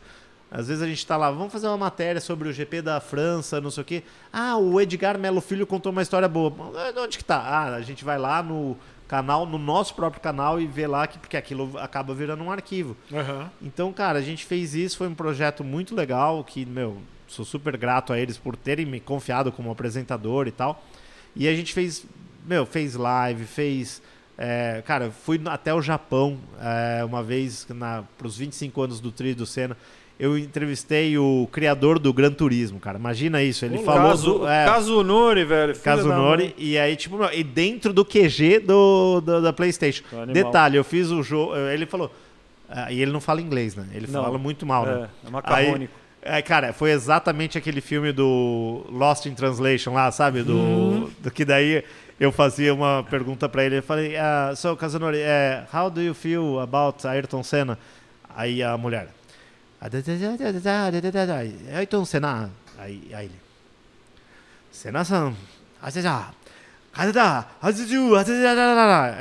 às 0.50 0.68
vezes 0.68 0.84
a 0.84 0.88
gente 0.88 1.06
tá 1.08 1.16
lá, 1.16 1.32
vamos 1.32 1.54
fazer 1.54 1.68
uma 1.68 1.78
matéria 1.78 2.20
sobre 2.20 2.50
o 2.50 2.52
GP 2.52 2.82
da 2.82 3.00
França, 3.00 3.62
não 3.62 3.72
sei 3.72 3.82
o 3.82 3.86
quê. 3.86 4.04
Ah, 4.34 4.58
o 4.58 4.82
Edgar 4.82 5.18
Melo 5.18 5.40
Filho 5.40 5.66
contou 5.66 5.92
uma 5.94 6.02
história 6.02 6.28
boa. 6.28 6.54
Onde 6.98 7.18
que 7.18 7.24
tá? 7.24 7.38
Ah, 7.38 7.76
a 7.76 7.82
gente 7.82 8.04
vai 8.04 8.18
lá 8.18 8.44
no 8.44 8.76
canal, 9.08 9.46
no 9.46 9.58
nosso 9.58 9.94
próprio 9.96 10.22
canal 10.22 10.60
e 10.60 10.68
vê 10.68 10.88
lá, 10.88 11.08
que, 11.08 11.18
porque 11.20 11.38
aquilo 11.38 11.78
acaba 11.78 12.14
virando 12.14 12.44
um 12.44 12.52
arquivo. 12.52 12.98
Aham. 13.14 13.50
Então, 13.62 13.94
cara, 13.94 14.20
a 14.20 14.22
gente 14.22 14.46
fez 14.46 14.74
isso, 14.76 14.98
foi 14.98 15.08
um 15.08 15.16
projeto 15.16 15.64
muito 15.64 15.96
legal, 15.96 16.44
que, 16.44 16.66
meu, 16.66 16.98
sou 17.32 17.46
super 17.46 17.76
grato 17.78 18.12
a 18.14 18.20
eles 18.20 18.38
por 18.38 18.56
terem 18.56 18.86
me 18.86 19.00
confiado 19.00 19.52
como 19.52 19.72
apresentador 19.72 20.48
e 20.48 20.52
tal. 20.52 20.84
E 21.36 21.48
a 21.48 21.54
gente 21.56 21.74
fez, 21.74 22.06
meu, 22.46 22.66
fez 22.66 22.96
live, 22.96 23.46
fez. 23.46 24.02
é, 24.38 24.82
cara, 24.86 25.12
fui 25.12 25.40
até 25.46 25.74
o 25.74 25.82
Japão 25.82 26.38
é, 26.62 27.04
uma 27.06 27.24
vez 27.24 27.66
para 28.18 28.28
os 28.28 28.38
25 28.38 28.82
anos 28.82 29.00
do 29.00 29.12
Trio 29.12 29.36
do 29.36 29.46
Senna. 29.46 29.78
Eu 30.20 30.38
entrevistei 30.38 31.18
o 31.18 31.48
criador 31.52 31.98
do 31.98 32.14
Gran 32.14 32.32
Turismo, 32.32 32.80
cara. 32.80 33.00
Imagina 33.00 33.42
isso. 33.42 33.66
Ele 33.66 33.80
falou. 33.80 34.10
Caso, 34.12 34.34
do- 34.40 34.48
é, 34.48 34.66
Kazunori, 34.66 35.44
velho. 35.46 35.80
Kazunori, 35.80 36.54
e 36.60 36.78
aí, 36.78 36.96
tipo, 36.96 37.18
meu, 37.18 37.34
e 37.34 37.44
dentro 37.44 37.92
do 37.92 38.06
QG 38.06 38.60
do, 38.60 39.20
do- 39.22 39.42
da 39.42 39.52
PlayStation. 39.52 40.04
Detalhe, 40.32 40.78
eu 40.78 40.84
fiz 40.84 41.10
o 41.10 41.24
jogo. 41.24 41.56
Ele 41.56 41.88
falou. 41.88 42.14
ah, 42.70 42.92
e 42.92 43.02
ele 43.02 43.12
não 43.12 43.20
fala 43.20 43.42
inglês, 43.42 43.74
né? 43.76 43.88
Ele 43.94 44.06
Não. 44.08 44.24
fala 44.24 44.38
muito 44.38 44.64
mal, 44.64 44.86
né? 44.86 45.10
É, 45.24 45.28
é 45.28 45.32
macarrônico. 45.32 45.94
Aí, 45.96 46.01
é, 46.24 46.42
cara, 46.42 46.72
foi 46.72 46.92
exatamente 46.92 47.58
aquele 47.58 47.82
filme 47.82 48.12
do 48.12 48.86
Lost 48.90 49.26
in 49.26 49.34
Translation 49.34 49.94
lá, 49.94 50.12
sabe? 50.12 50.44
Do, 50.44 50.54
uhum. 50.54 51.12
do 51.20 51.32
que 51.32 51.44
daí 51.44 51.84
eu 52.20 52.32
fazia 52.32 52.74
uma 52.74 53.04
pergunta 53.10 53.50
para 53.50 53.64
ele. 53.64 53.80
Eu 53.80 53.84
falei, 53.84 54.16
ah, 54.16 54.54
so 54.56 54.76
Casanori, 54.78 55.18
eh, 55.18 55.66
how 55.74 55.90
do 55.90 56.00
you 56.00 56.14
feel 56.14 56.60
about 56.60 57.08
Ayrton 57.08 57.42
Senna? 57.42 57.78
Aí 58.36 58.62
a 58.62 58.78
mulher, 58.78 59.10
Ayrton 61.74 62.06
Senna. 62.06 62.52
Aí, 62.78 63.10
aí 63.14 63.26
ele, 63.26 63.36
Senna-san, 64.72 65.34
ajaja, 65.82 66.28
kazada, 66.94 67.48
ajuju, 67.62 68.16
ajaja, 68.16 69.18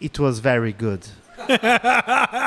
It 0.00 0.18
was 0.18 0.38
very 0.38 0.72
good. 0.72 1.02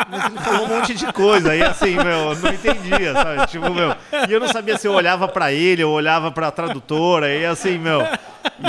Mas 0.10 0.26
ele 0.26 0.40
falou 0.40 0.66
um 0.66 0.68
monte 0.68 0.94
de 0.94 1.12
coisa, 1.14 1.56
e 1.56 1.62
assim, 1.64 1.96
meu, 1.96 2.06
eu 2.32 2.36
não 2.36 2.54
entendia, 2.54 3.14
sabe? 3.14 3.48
Tipo, 3.48 3.70
meu, 3.74 3.96
e 4.28 4.32
eu 4.32 4.40
não 4.40 4.48
sabia 4.48 4.78
se 4.78 4.88
eu 4.88 4.94
olhava 4.94 5.28
pra 5.28 5.52
ele, 5.52 5.84
ou 5.84 5.94
olhava 5.94 6.32
pra 6.32 6.52
tradutora, 6.52 7.34
e 7.34 7.46
assim, 7.46 7.78
meu. 7.78 8.02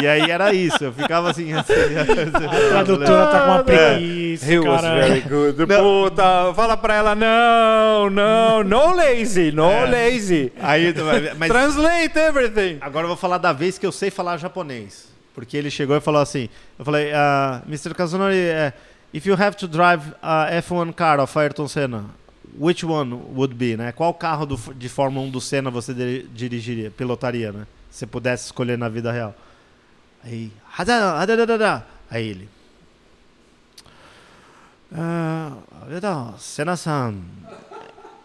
E 0.00 0.06
aí 0.06 0.30
era 0.30 0.52
isso, 0.52 0.84
eu 0.84 0.92
ficava 0.92 1.30
assim, 1.30 1.52
assim. 1.56 1.72
A 1.72 2.68
tradutora 2.70 3.26
tá 3.26 3.40
com 3.40 3.50
uma 3.50 3.64
preguiça, 3.64 4.52
He 4.52 4.58
was 4.58 4.80
cara. 4.80 5.00
very 5.06 5.20
good. 5.20 5.66
Puta, 5.66 6.54
fala 6.54 6.76
pra 6.76 6.94
ela, 6.94 7.14
não, 7.14 8.10
não, 8.10 8.62
no 8.64 8.94
lazy, 8.94 9.50
no 9.52 9.68
lazy. 9.86 10.52
Aí, 10.60 10.94
mas 11.38 11.48
Translate 11.50 12.18
everything. 12.18 12.78
agora 12.80 13.04
eu 13.04 13.08
vou 13.08 13.16
falar 13.16 13.38
da 13.38 13.52
vez 13.52 13.78
que 13.78 13.86
eu 13.86 13.92
sei 13.92 14.10
falar 14.10 14.36
japonês. 14.36 15.10
Porque 15.34 15.56
ele 15.56 15.70
chegou 15.70 15.96
e 15.96 16.00
falou 16.00 16.20
assim, 16.20 16.46
eu 16.78 16.84
falei, 16.84 17.10
ah, 17.14 17.62
Mr. 17.66 17.94
Kazunori, 17.94 18.36
eh, 18.36 18.72
if 19.12 19.26
you 19.26 19.34
have 19.36 19.56
to 19.56 19.66
drive 19.68 20.14
a 20.22 20.48
F1 20.62 20.94
car 20.94 21.20
of 21.20 21.36
Ayrton 21.38 21.68
Senna, 21.68 22.04
which 22.58 22.84
one 22.84 23.14
would 23.34 23.54
be, 23.54 23.76
né? 23.76 23.92
Qual 23.92 24.12
carro 24.14 24.46
do, 24.46 24.56
de 24.74 24.88
Fórmula 24.88 25.26
1 25.26 25.30
do 25.30 25.40
Senna 25.40 25.70
você 25.70 25.92
diri- 25.94 26.28
dirigiria, 26.34 26.90
pilotaria, 26.90 27.52
né? 27.52 27.66
Se 27.90 28.06
pudesse 28.06 28.46
escolher 28.46 28.76
na 28.78 28.88
vida 28.88 29.12
real. 29.12 29.34
Aí, 30.24 30.50
aí 32.10 32.28
ele. 32.28 32.48
Então, 35.96 36.34
Senna-san, 36.38 37.14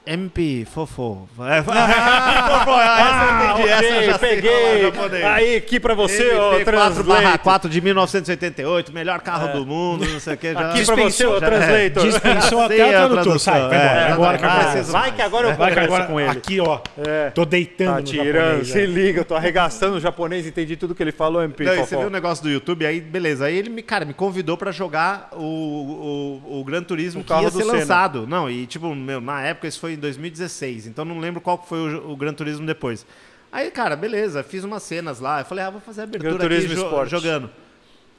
MP, 0.07 0.65
fofo. 0.65 1.27
É, 1.41 1.61
fofo, 1.61 1.77
essa 1.77 3.25
eu 3.25 3.51
entendi, 3.51 3.69
essa 3.69 3.83
eu 3.83 4.03
já 4.03 4.03
sei 4.03 4.11
falar 4.11 4.19
peguei. 4.19 4.81
japonês. 4.83 5.25
Aí, 5.25 5.55
aqui 5.57 5.79
pra 5.79 5.93
você, 5.93 6.33
ó, 6.35 6.51
MT 6.53 6.63
4 6.63 7.03
translate. 7.03 7.37
4 7.39 7.69
de 7.69 7.81
1988, 7.81 8.93
melhor 8.93 9.19
carro 9.21 9.49
do 9.59 9.65
mundo, 9.65 10.05
não 10.07 10.19
sei 10.19 10.33
o 10.33 10.37
que. 10.37 10.53
Já... 10.53 10.69
Aqui 10.71 10.85
pra 10.85 10.95
você, 10.95 11.25
ó, 11.25 11.39
translator. 11.39 12.03
Dispensou 12.03 12.67
Sei 12.67 12.81
até 12.81 12.95
a 12.95 13.05
o 13.05 13.09
tradutor. 13.09 13.39
Sai, 13.39 13.59
vai 13.59 13.67
embora. 13.67 13.83
é, 13.99 14.11
agora 14.11 14.37
que 14.37 14.43
vai, 14.45 14.51
eu 14.51 14.57
vai, 14.61 14.71
preciso. 14.71 14.91
Vai 14.91 15.11
que 15.11 15.21
agora 15.21 15.47
eu 15.49 15.55
Vai 15.55 15.69
que 15.69 15.73
converso 15.75 15.93
agora, 15.95 16.05
com 16.07 16.19
ele. 16.19 16.29
aqui, 16.29 16.59
ó. 16.59 16.79
É. 17.05 17.29
Tô 17.31 17.45
deitando 17.45 17.87
Tá 17.87 17.95
no 17.99 18.03
tirando, 18.03 18.33
japonês, 18.33 18.67
se 18.69 18.79
é. 18.79 18.85
liga, 18.85 19.19
eu 19.21 19.25
tô 19.25 19.35
arregaçando 19.35 19.97
o 19.97 19.99
japonês, 19.99 20.45
entendi 20.47 20.75
tudo 20.75 20.95
que 20.95 21.03
ele 21.03 21.11
falou, 21.11 21.43
MP. 21.43 21.63
Não, 21.65 21.75
você 21.75 21.97
viu 21.97 22.07
o 22.07 22.11
negócio 22.11 22.43
do 22.43 22.49
YouTube, 22.49 22.85
aí 22.85 23.01
beleza. 23.01 23.45
Aí 23.45 23.57
ele 23.57 23.69
me, 23.69 23.81
cara, 23.81 24.05
me 24.05 24.13
convidou 24.13 24.55
pra 24.57 24.71
jogar 24.71 25.29
o, 25.33 26.41
o, 26.47 26.59
o 26.59 26.63
Gran 26.63 26.81
Turismo 26.83 27.21
O 27.21 27.23
que 27.23 27.29
carro 27.29 27.43
ia 27.43 27.51
ser 27.51 27.63
lançado. 27.63 28.25
Não, 28.27 28.49
e 28.49 28.65
tipo, 28.65 28.93
meu, 28.95 29.19
na 29.19 29.41
época 29.41 29.67
isso 29.67 29.79
foi 29.79 29.96
em 29.97 30.01
2016, 30.01 30.87
então 30.87 31.03
não 31.03 31.19
lembro 31.19 31.41
qual 31.41 31.57
foi 31.63 31.79
o, 31.95 32.11
o 32.11 32.15
Gran 32.15 32.33
Turismo 32.33 32.65
depois. 32.65 33.05
Aí, 33.51 33.71
cara, 33.71 33.95
beleza, 33.95 34.43
fiz 34.43 34.63
umas 34.63 34.83
cenas 34.83 35.19
lá. 35.19 35.39
Eu 35.41 35.45
falei, 35.45 35.63
ah, 35.63 35.69
vou 35.69 35.81
fazer 35.81 36.01
a 36.01 36.03
abertura 36.03 36.31
Gran 36.33 36.41
Turismo 36.41 36.71
aqui 36.71 36.75
jo- 36.81 36.85
Sport. 36.87 37.09
jogando. 37.09 37.49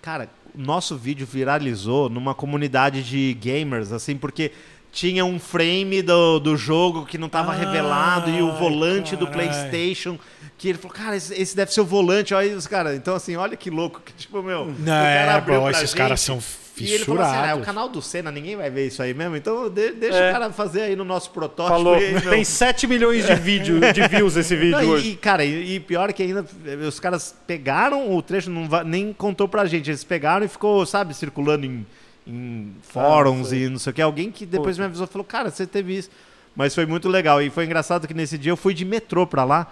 Cara, 0.00 0.28
o 0.54 0.60
nosso 0.60 0.96
vídeo 0.96 1.26
viralizou 1.26 2.08
numa 2.08 2.34
comunidade 2.34 3.02
de 3.02 3.34
gamers, 3.34 3.92
assim, 3.92 4.16
porque 4.16 4.52
tinha 4.90 5.24
um 5.24 5.38
frame 5.38 6.00
do, 6.00 6.38
do 6.38 6.56
jogo 6.56 7.04
que 7.04 7.18
não 7.18 7.28
tava 7.28 7.52
Ai, 7.52 7.58
revelado 7.58 8.30
e 8.30 8.40
o 8.40 8.52
volante 8.54 9.16
do 9.16 9.26
carai. 9.26 9.48
PlayStation. 9.48 10.18
Que 10.56 10.70
ele 10.70 10.78
falou, 10.78 10.96
cara, 10.96 11.14
esse, 11.16 11.34
esse 11.40 11.54
deve 11.54 11.72
ser 11.72 11.82
o 11.82 11.84
volante. 11.84 12.32
Olha 12.34 12.48
aí 12.50 12.54
os 12.56 12.66
caras. 12.66 12.96
Então, 12.96 13.14
assim, 13.14 13.36
olha 13.36 13.56
que 13.56 13.70
louco. 13.70 14.00
Que, 14.04 14.12
tipo, 14.12 14.42
meu. 14.42 14.62
o 14.62 14.66
Não, 14.66 14.74
cara 14.86 15.32
é, 15.36 15.40
pra 15.40 15.70
esses 15.70 15.94
caras 15.94 16.20
são 16.20 16.40
E 16.84 16.92
ele 16.94 17.04
falou 17.04 17.22
assim: 17.22 17.36
ah, 17.36 17.46
é 17.48 17.54
o 17.54 17.60
canal 17.60 17.88
do 17.88 18.00
Senna, 18.02 18.30
ninguém 18.30 18.56
vai 18.56 18.70
ver 18.70 18.86
isso 18.86 19.02
aí 19.02 19.12
mesmo. 19.14 19.36
Então, 19.36 19.68
de- 19.68 19.92
deixa 19.92 20.16
É. 20.18 20.30
o 20.30 20.32
cara 20.32 20.50
fazer 20.52 20.82
aí 20.82 20.96
no 20.96 21.04
nosso 21.04 21.30
protótipo. 21.30 21.76
Falou, 21.76 21.96
e, 21.96 22.12
meu, 22.12 22.30
tem 22.30 22.44
7 22.44 22.86
milhões 22.86 23.26
de, 23.26 23.34
vídeo, 23.34 23.80
de 23.92 24.08
views 24.08 24.36
esse 24.36 24.54
vídeo 24.56 24.80
não, 24.80 24.88
hoje. 24.90 25.10
e, 25.10 25.16
cara, 25.16 25.44
e, 25.44 25.74
e 25.76 25.80
pior 25.80 26.12
que 26.12 26.22
ainda, 26.22 26.44
eh, 26.66 26.74
os 26.86 26.98
caras 27.00 27.34
pegaram 27.46 28.14
o 28.14 28.22
trecho, 28.22 28.50
não 28.50 28.68
va- 28.68 28.84
nem 28.84 29.12
contou 29.12 29.48
pra 29.48 29.64
gente. 29.66 29.90
Eles 29.90 30.04
pegaram 30.04 30.44
e 30.44 30.48
ficou, 30.48 30.84
sabe, 30.86 31.14
circulando 31.14 31.66
em, 31.66 31.86
em 32.26 32.74
fóruns 32.82 33.48
sei. 33.48 33.64
e 33.64 33.68
não 33.68 33.78
sei 33.78 33.90
o 33.90 33.94
que. 33.94 34.02
Alguém 34.02 34.30
que 34.30 34.44
depois 34.46 34.76
Puta. 34.76 34.82
me 34.82 34.86
avisou 34.86 35.06
falou, 35.06 35.24
cara, 35.24 35.50
você 35.50 35.66
teve 35.66 35.96
isso. 35.96 36.10
Mas 36.56 36.74
foi 36.74 36.86
muito 36.86 37.08
legal. 37.08 37.40
E 37.40 37.50
foi 37.50 37.64
engraçado 37.64 38.08
que 38.08 38.14
nesse 38.14 38.36
dia 38.36 38.50
eu 38.50 38.56
fui 38.56 38.74
de 38.74 38.84
metrô 38.84 39.26
pra 39.26 39.44
lá. 39.44 39.66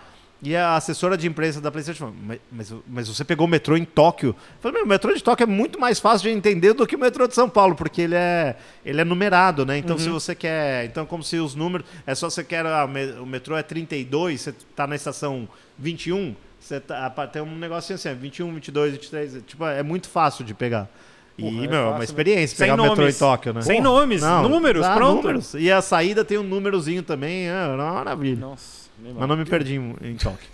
E 0.49 0.55
a 0.55 0.77
assessora 0.77 1.17
de 1.17 1.27
imprensa 1.27 1.61
da 1.61 1.71
PlayStation 1.73 1.99
falou: 2.07 2.15
mas, 2.25 2.39
mas, 2.53 2.75
mas 2.87 3.09
você 3.09 3.25
pegou 3.25 3.47
o 3.47 3.51
metrô 3.51 3.77
em 3.77 3.85
Tóquio? 3.85 4.29
Eu 4.31 4.61
falei: 4.61 4.77
meu, 4.77 4.85
o 4.85 4.89
metrô 4.89 5.13
de 5.13 5.23
Tóquio 5.23 5.43
é 5.43 5.47
muito 5.47 5.81
mais 5.81 5.99
fácil 5.99 6.31
de 6.31 6.37
entender 6.37 6.73
do 6.73 6.87
que 6.87 6.95
o 6.95 6.99
metrô 6.99 7.27
de 7.27 7.35
São 7.35 7.49
Paulo, 7.49 7.75
porque 7.75 8.03
ele 8.03 8.15
é, 8.15 8.57
ele 8.85 9.01
é 9.01 9.05
numerado, 9.05 9.67
né? 9.67 9.77
Então, 9.79 9.99
se 9.99 10.09
você 10.09 10.35
quer. 10.35 10.85
Então, 10.85 11.05
como 11.05 11.23
se 11.23 11.37
os 11.39 11.55
números. 11.55 11.87
É 12.07 12.15
só 12.15 12.31
você 12.31 12.45
quer. 12.45 12.65
ah, 12.65 12.85
o 12.85 12.89
me- 12.89 13.13
o 13.21 13.27
metrô 13.27 13.57
é 13.57 13.63
32, 13.63 14.41
você 14.41 14.53
tá 14.75 14.87
na 14.87 14.95
estação 14.95 15.49
21, 15.79 16.37
você 16.61 16.79
tá, 16.79 17.11
tem 17.27 17.43
um 17.43 17.57
negocinho 17.59 17.97
assim: 17.97 18.09
é 18.11 18.15
21, 18.15 18.55
22, 18.55 18.93
23. 18.93 19.43
Tipo, 19.47 19.65
é 19.67 19.83
muito 19.83 20.09
fácil 20.09 20.45
de 20.45 20.55
pegar. 20.55 20.89
E, 21.39 21.47
é 21.47 21.51
meu, 21.69 21.75
é 21.75 21.85
uma 21.89 21.99
né? 21.99 22.05
experiência 22.05 22.57
Sem 22.57 22.69
pegar 22.69 22.81
o 22.81 22.87
metrô 22.89 23.07
em. 23.09 23.13
Tóquio, 23.13 23.53
né? 23.53 23.61
Sem 23.63 23.83
Porra, 23.83 23.91
nomes, 23.95 24.23
números, 24.23 24.83
dá 24.83 24.95
pronto. 24.95 25.17
números. 25.23 25.55
E 25.55 25.71
a 25.71 25.83
saída 25.83 26.25
tem 26.25 26.39
um 26.39 26.43
númerozinho 26.43 27.03
também, 27.03 27.49
é 27.49 27.67
uma 27.75 27.93
maravilha. 27.95 28.41
Nossa, 28.41 28.86
Mas 28.99 29.29
não 29.29 29.37
me 29.37 29.45
perdi 29.45 29.77
em 29.77 29.95
em 30.03 30.17
Tóquio. 30.17 30.49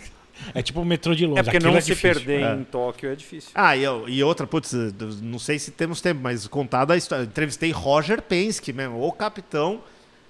É 0.53 0.61
tipo 0.61 0.81
o 0.81 0.85
metrô 0.85 1.13
de 1.15 1.25
Londres. 1.25 1.39
É 1.41 1.43
porque 1.43 1.57
aquilo 1.57 1.71
não 1.71 1.77
é 1.77 1.81
se 1.81 1.87
difícil. 1.93 2.13
perder 2.25 2.43
É. 2.43 2.53
em 2.55 2.63
Tóquio 2.63 3.09
é 3.11 3.15
difícil. 3.15 3.51
Ah, 3.55 3.77
e, 3.77 3.83
eu- 3.83 4.09
e 4.09 4.21
outra, 4.23 4.45
putz, 4.47 4.73
não 5.21 5.39
sei 5.39 5.57
se 5.59 5.71
temos 5.71 6.01
tempo, 6.01 6.19
mas 6.23 6.47
contada 6.47 6.93
a 6.93 6.97
história. 6.97 7.23
Entrevistei 7.23 7.71
Roger 7.71 8.21
Penske 8.21 8.73
mesmo, 8.73 9.01
o 9.01 9.11
capitão. 9.11 9.81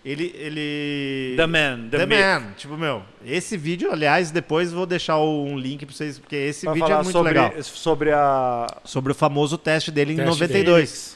Ele. 0.05 0.33
ele... 0.35 1.33
The 1.37 1.47
Man, 1.47 1.87
The, 1.89 1.97
The, 1.99 2.05
Myth. 2.05 2.19
Man. 2.19 2.53
Tipo, 2.57 2.77
meu, 2.77 3.03
esse 3.25 3.55
vídeo, 3.55 3.89
aliás, 3.89 4.31
depois 4.31 4.73
vou 4.73 4.85
deixar 4.85 5.15
o- 5.17 5.45
um 5.45 5.57
link 5.57 5.85
pra 5.85 5.95
vocês, 5.95 6.19
porque 6.19 6.35
esse 6.35 6.65
Pra 6.65 6.73
vídeo 6.73 6.87
falar 6.87 6.99
é 6.99 7.03
muito 7.03 7.11
sobre, 7.13 7.29
legal. 7.33 7.63
sobre 7.63 8.11
a 8.11 8.67
Sobre 8.83 9.11
o 9.13 9.15
famoso 9.15 9.57
teste 9.57 9.89
dele 9.91 10.11
em 10.13 10.17
Teste 10.17 10.29
92. 10.31 11.15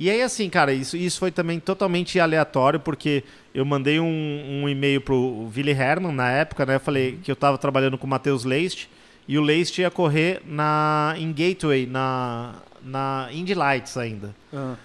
E 0.00 0.08
aí, 0.08 0.22
assim, 0.22 0.48
cara, 0.48 0.72
isso, 0.72 0.96
isso 0.96 1.18
foi 1.18 1.32
também 1.32 1.58
totalmente 1.58 2.20
aleatório, 2.20 2.78
porque 2.78 3.24
eu 3.52 3.64
mandei 3.64 3.98
um, 3.98 4.62
um 4.62 4.68
e-mail 4.68 5.00
pro 5.00 5.50
Willy 5.56 5.72
Herman 5.72 6.12
na 6.12 6.30
época, 6.30 6.64
né? 6.64 6.76
Eu 6.76 6.80
falei 6.80 7.18
que 7.20 7.30
eu 7.32 7.34
tava 7.34 7.58
trabalhando 7.58 7.98
com 7.98 8.06
o 8.06 8.10
Matheus 8.10 8.44
Leist, 8.44 8.88
e 9.26 9.36
o 9.36 9.42
Leist 9.42 9.76
ia 9.80 9.90
correr 9.90 10.40
na, 10.46 11.14
em 11.18 11.32
Gateway, 11.32 11.84
na, 11.84 12.54
na 12.82 13.28
Indy 13.32 13.54
Lights 13.54 13.96
ainda. 13.96 14.32
Ah. 14.54 14.76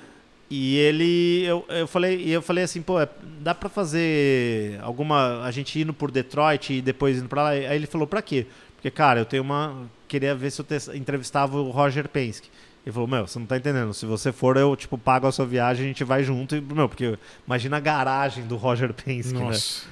E 0.50 0.78
ele, 0.78 1.44
eu, 1.46 1.64
eu 1.70 1.88
falei, 1.88 2.18
e 2.20 2.32
eu 2.32 2.42
falei 2.42 2.64
assim, 2.64 2.82
pô, 2.82 3.00
é- 3.00 3.08
dá 3.40 3.54
pra 3.54 3.70
fazer 3.70 4.80
alguma, 4.82 5.44
a 5.44 5.52
gente 5.52 5.80
indo 5.80 5.94
por 5.94 6.10
Detroit 6.12 6.74
e 6.74 6.82
depois 6.82 7.20
indo 7.20 7.30
pra 7.30 7.44
lá? 7.44 7.50
Aí 7.52 7.76
ele 7.76 7.86
falou, 7.88 8.08
pra 8.08 8.22
quê? 8.22 8.48
Porque, 8.76 8.90
cara, 8.92 9.20
eu 9.20 9.26
tenho 9.26 9.44
uma, 9.44 9.88
queria 10.08 10.34
ver 10.36 10.52
se 10.52 10.60
eu 10.62 10.66
te- 10.66 10.98
entrevistava 10.98 11.58
o 11.62 11.70
Roger 11.70 12.08
Penske. 12.10 12.50
Ele 12.86 12.92
falou, 12.94 13.08
meu, 13.08 13.26
você 13.26 13.40
não 13.40 13.46
tá 13.46 13.56
entendendo, 13.58 13.94
se 13.94 14.06
você 14.06 14.32
for, 14.34 14.58
eu, 14.58 14.76
tipo, 14.76 14.98
pago 14.98 15.26
a 15.26 15.32
sua 15.32 15.46
viagem, 15.46 15.86
a 15.86 15.88
gente 15.88 16.04
vai 16.04 16.22
junto, 16.24 16.56
e, 16.56 16.60
meu, 16.62 16.90
porque 16.90 17.18
imagina 17.48 17.78
a 17.78 17.80
garagem 17.80 18.46
do 18.46 18.58
Roger 18.58 18.94
Penske, 18.94 19.34
né? 19.34 19.40
Nossa. 19.40 19.86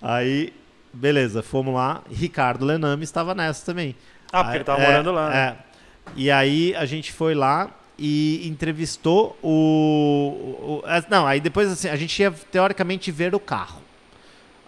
Aí, 0.00 0.52
beleza, 0.92 1.42
fomos 1.42 1.72
lá, 1.74 2.02
Ricardo 2.10 2.64
Lename 2.64 3.04
estava 3.04 3.32
nessa 3.34 3.64
também. 3.64 3.94
Ah, 4.32 4.42
porque 4.42 4.56
ele 4.58 4.64
tava 4.64 4.82
É, 4.82 4.86
morando 4.86 5.12
lá. 5.12 5.28
né? 5.30 5.36
É. 5.36 5.56
E 6.16 6.30
aí 6.32 6.74
a 6.74 6.84
gente 6.84 7.12
foi 7.12 7.34
lá 7.34 7.70
e 7.96 8.48
entrevistou 8.48 9.38
o, 9.42 10.80
o- 10.82 10.86
a- 10.86 11.04
Não, 11.08 11.26
aí 11.26 11.38
depois 11.38 11.70
assim, 11.70 11.88
a 11.88 11.94
gente 11.96 12.20
ia 12.20 12.30
teoricamente 12.30 13.12
ver 13.12 13.34
o 13.34 13.38
carro. 13.40 13.81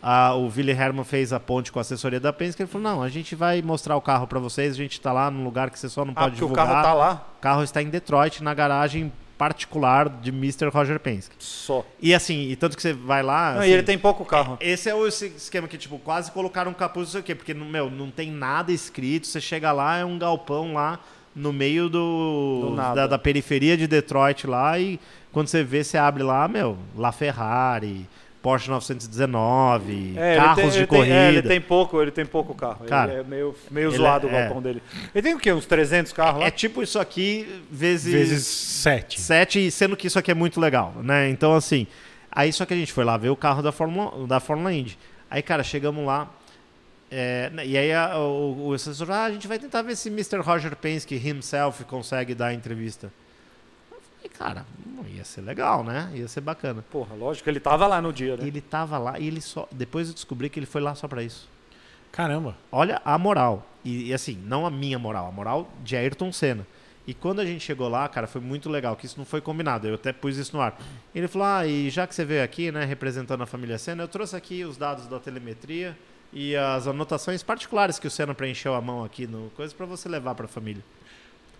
Ah, 0.06 0.34
o 0.34 0.48
Willy 0.54 0.72
Herman 0.72 1.02
fez 1.02 1.32
a 1.32 1.40
ponte 1.40 1.72
com 1.72 1.78
a 1.78 1.82
assessoria 1.82 2.20
da 2.20 2.30
Penske. 2.32 2.60
Ele 2.62 2.70
falou: 2.70 2.86
Não, 2.92 3.02
a 3.02 3.08
gente 3.08 3.34
vai 3.34 3.62
mostrar 3.62 3.96
o 3.96 4.02
carro 4.02 4.26
para 4.26 4.38
vocês. 4.38 4.72
A 4.74 4.76
gente 4.76 5.00
tá 5.00 5.10
lá 5.12 5.30
num 5.30 5.42
lugar 5.44 5.70
que 5.70 5.78
você 5.78 5.88
só 5.88 6.04
não 6.04 6.12
Ah, 6.14 6.22
pode 6.24 6.32
porque 6.32 6.44
o 6.44 6.48
divulgar. 6.48 6.66
carro 6.66 6.82
tá 6.82 6.92
lá 6.94 7.26
O 7.38 7.40
carro 7.40 7.62
está 7.62 7.80
em 7.82 7.88
Detroit, 7.88 8.42
na 8.42 8.52
garagem 8.52 9.10
particular 9.38 10.08
de 10.08 10.30
Mr. 10.30 10.68
Roger 10.68 11.00
Penske. 11.00 11.34
só. 11.38 11.84
E 12.00 12.14
assim, 12.14 12.50
e 12.50 12.54
tanto 12.56 12.76
que 12.76 12.82
você 12.82 12.92
vai 12.92 13.22
lá. 13.22 13.54
Não, 13.54 13.60
assim, 13.62 13.70
e 13.70 13.72
ele 13.72 13.82
tem 13.82 13.98
pouco 13.98 14.24
carro. 14.24 14.56
esse 14.60 14.88
é 14.88 14.94
o 14.94 15.06
esquema 15.06 15.66
que, 15.66 15.76
tipo, 15.78 15.98
quase 15.98 16.30
colocaram 16.30 16.70
um 16.70 16.74
capuz, 16.74 17.06
não 17.08 17.12
sei 17.12 17.20
o 17.20 17.24
quê, 17.24 17.34
porque, 17.34 17.52
meu, 17.54 17.90
não 17.90 18.10
tem 18.10 18.30
nada 18.30 18.70
escrito. 18.72 19.26
Você 19.26 19.40
chega 19.40 19.72
lá, 19.72 19.96
é 19.96 20.04
um 20.04 20.18
galpão 20.18 20.74
lá 20.74 21.00
no 21.34 21.52
meio 21.52 21.88
do, 21.88 22.68
Do 22.70 22.76
da, 22.76 23.06
da 23.08 23.18
periferia 23.18 23.76
de 23.76 23.86
Detroit 23.88 24.46
lá 24.46 24.78
e 24.78 25.00
quando 25.32 25.48
você 25.48 25.64
vê, 25.64 25.82
você 25.82 25.98
abre 25.98 26.22
lá, 26.22 26.46
meu, 26.46 26.78
La 26.96 27.10
Ferrari, 27.10 28.06
Porsche 28.44 28.68
919, 28.70 30.14
É, 30.18 30.36
carros 30.36 30.56
tem- 30.56 30.70
de 30.70 30.76
ele 30.76 30.86
tem- 30.86 30.98
corrida. 30.98 31.14
é, 31.16 31.28
ele 31.28 31.42
tem 31.42 31.60
pouco, 31.60 32.02
ele 32.02 32.10
tem 32.10 32.26
pouco 32.26 32.54
carro. 32.54 32.84
Cara, 32.84 33.12
ele 33.12 33.20
é 33.20 33.24
meio, 33.24 33.54
meio 33.70 33.88
ele 33.88 33.96
zoado 33.96 34.26
é- 34.26 34.30
o 34.30 34.32
galpão 34.32 34.60
dele. 34.60 34.82
Ele 35.14 35.22
tem 35.22 35.34
o 35.34 35.38
quê? 35.38 35.50
Uns 35.52 35.64
300 35.64 36.12
carros 36.12 36.40
lá? 36.42 36.46
É 36.46 36.50
tipo 36.50 36.82
isso 36.82 36.98
aqui 36.98 37.48
vezes, 37.70 38.12
Vezes 38.12 38.46
sete. 38.46 39.18
sete, 39.18 39.70
sendo 39.70 39.96
que 39.96 40.06
isso 40.08 40.18
aqui 40.18 40.30
é 40.30 40.34
muito 40.34 40.60
legal, 40.60 40.92
né? 41.02 41.28
Então, 41.30 41.54
assim, 41.54 41.86
aí 42.30 42.52
só 42.52 42.66
que 42.66 42.74
a 42.74 42.76
gente 42.76 42.92
foi 42.92 43.02
lá 43.04 43.16
ver 43.16 43.30
o 43.30 43.36
carro 43.36 43.62
da 43.62 43.72
Fórmula, 43.72 44.26
da 44.26 44.38
Fórmula 44.40 44.72
Indy. 44.74 44.98
Aí, 45.30 45.40
cara, 45.42 45.62
chegamos 45.64 46.04
lá, 46.04 46.28
é, 47.10 47.50
e 47.64 47.78
aí 47.78 47.92
a- 47.94 48.18
o, 48.18 48.68
o 48.68 48.72
assessor, 48.74 49.10
ah, 49.10 49.24
a 49.24 49.32
gente 49.32 49.48
vai 49.48 49.58
tentar 49.58 49.80
ver 49.82 49.96
se 49.96 50.08
Mr. 50.10 50.38
Roger 50.40 50.76
Penske 50.76 51.14
himself 51.16 51.82
consegue 51.84 52.34
dar 52.34 52.48
a 52.48 52.54
entrevista. 52.54 53.10
Cara, 54.38 54.66
ia 55.08 55.24
ser 55.24 55.40
legal, 55.40 55.84
né? 55.84 56.10
Ia 56.14 56.28
ser 56.28 56.40
bacana. 56.40 56.84
Porra, 56.90 57.14
lógico, 57.14 57.48
ele 57.48 57.60
tava 57.60 57.86
lá 57.86 58.02
no 58.02 58.12
dia, 58.12 58.36
né? 58.36 58.46
Ele 58.46 58.60
tava 58.60 58.98
lá 58.98 59.18
e 59.18 59.26
ele 59.26 59.40
só. 59.40 59.68
Depois 59.70 60.08
eu 60.08 60.14
descobri 60.14 60.50
que 60.50 60.58
ele 60.58 60.66
foi 60.66 60.80
lá 60.80 60.94
só 60.94 61.06
pra 61.06 61.22
isso. 61.22 61.48
Caramba. 62.10 62.56
Olha 62.70 63.00
a 63.04 63.18
moral. 63.18 63.66
E, 63.84 64.08
e, 64.08 64.14
assim, 64.14 64.40
não 64.46 64.64
a 64.64 64.70
minha 64.70 64.98
moral, 64.98 65.26
a 65.26 65.32
moral 65.32 65.68
de 65.82 65.96
Ayrton 65.96 66.32
Senna. 66.32 66.66
E 67.06 67.12
quando 67.12 67.40
a 67.40 67.44
gente 67.44 67.62
chegou 67.62 67.88
lá, 67.88 68.08
cara, 68.08 68.26
foi 68.26 68.40
muito 68.40 68.70
legal, 68.70 68.96
que 68.96 69.04
isso 69.04 69.18
não 69.18 69.26
foi 69.26 69.40
combinado. 69.40 69.86
Eu 69.86 69.94
até 69.94 70.12
pus 70.12 70.36
isso 70.36 70.56
no 70.56 70.62
ar. 70.62 70.80
Ele 71.14 71.28
falou: 71.28 71.46
Ah, 71.46 71.66
e 71.66 71.90
já 71.90 72.06
que 72.06 72.14
você 72.14 72.24
veio 72.24 72.42
aqui, 72.42 72.72
né, 72.72 72.84
representando 72.84 73.42
a 73.42 73.46
família 73.46 73.76
Senna, 73.78 74.02
eu 74.02 74.08
trouxe 74.08 74.34
aqui 74.34 74.64
os 74.64 74.76
dados 74.76 75.06
da 75.06 75.20
telemetria 75.20 75.96
e 76.32 76.56
as 76.56 76.86
anotações 76.86 77.42
particulares 77.42 77.98
que 77.98 78.06
o 78.06 78.10
Senna 78.10 78.34
preencheu 78.34 78.74
a 78.74 78.80
mão 78.80 79.04
aqui 79.04 79.26
no 79.26 79.50
coisa 79.50 79.74
pra 79.74 79.84
você 79.84 80.08
levar 80.08 80.34
pra 80.34 80.48
família. 80.48 80.82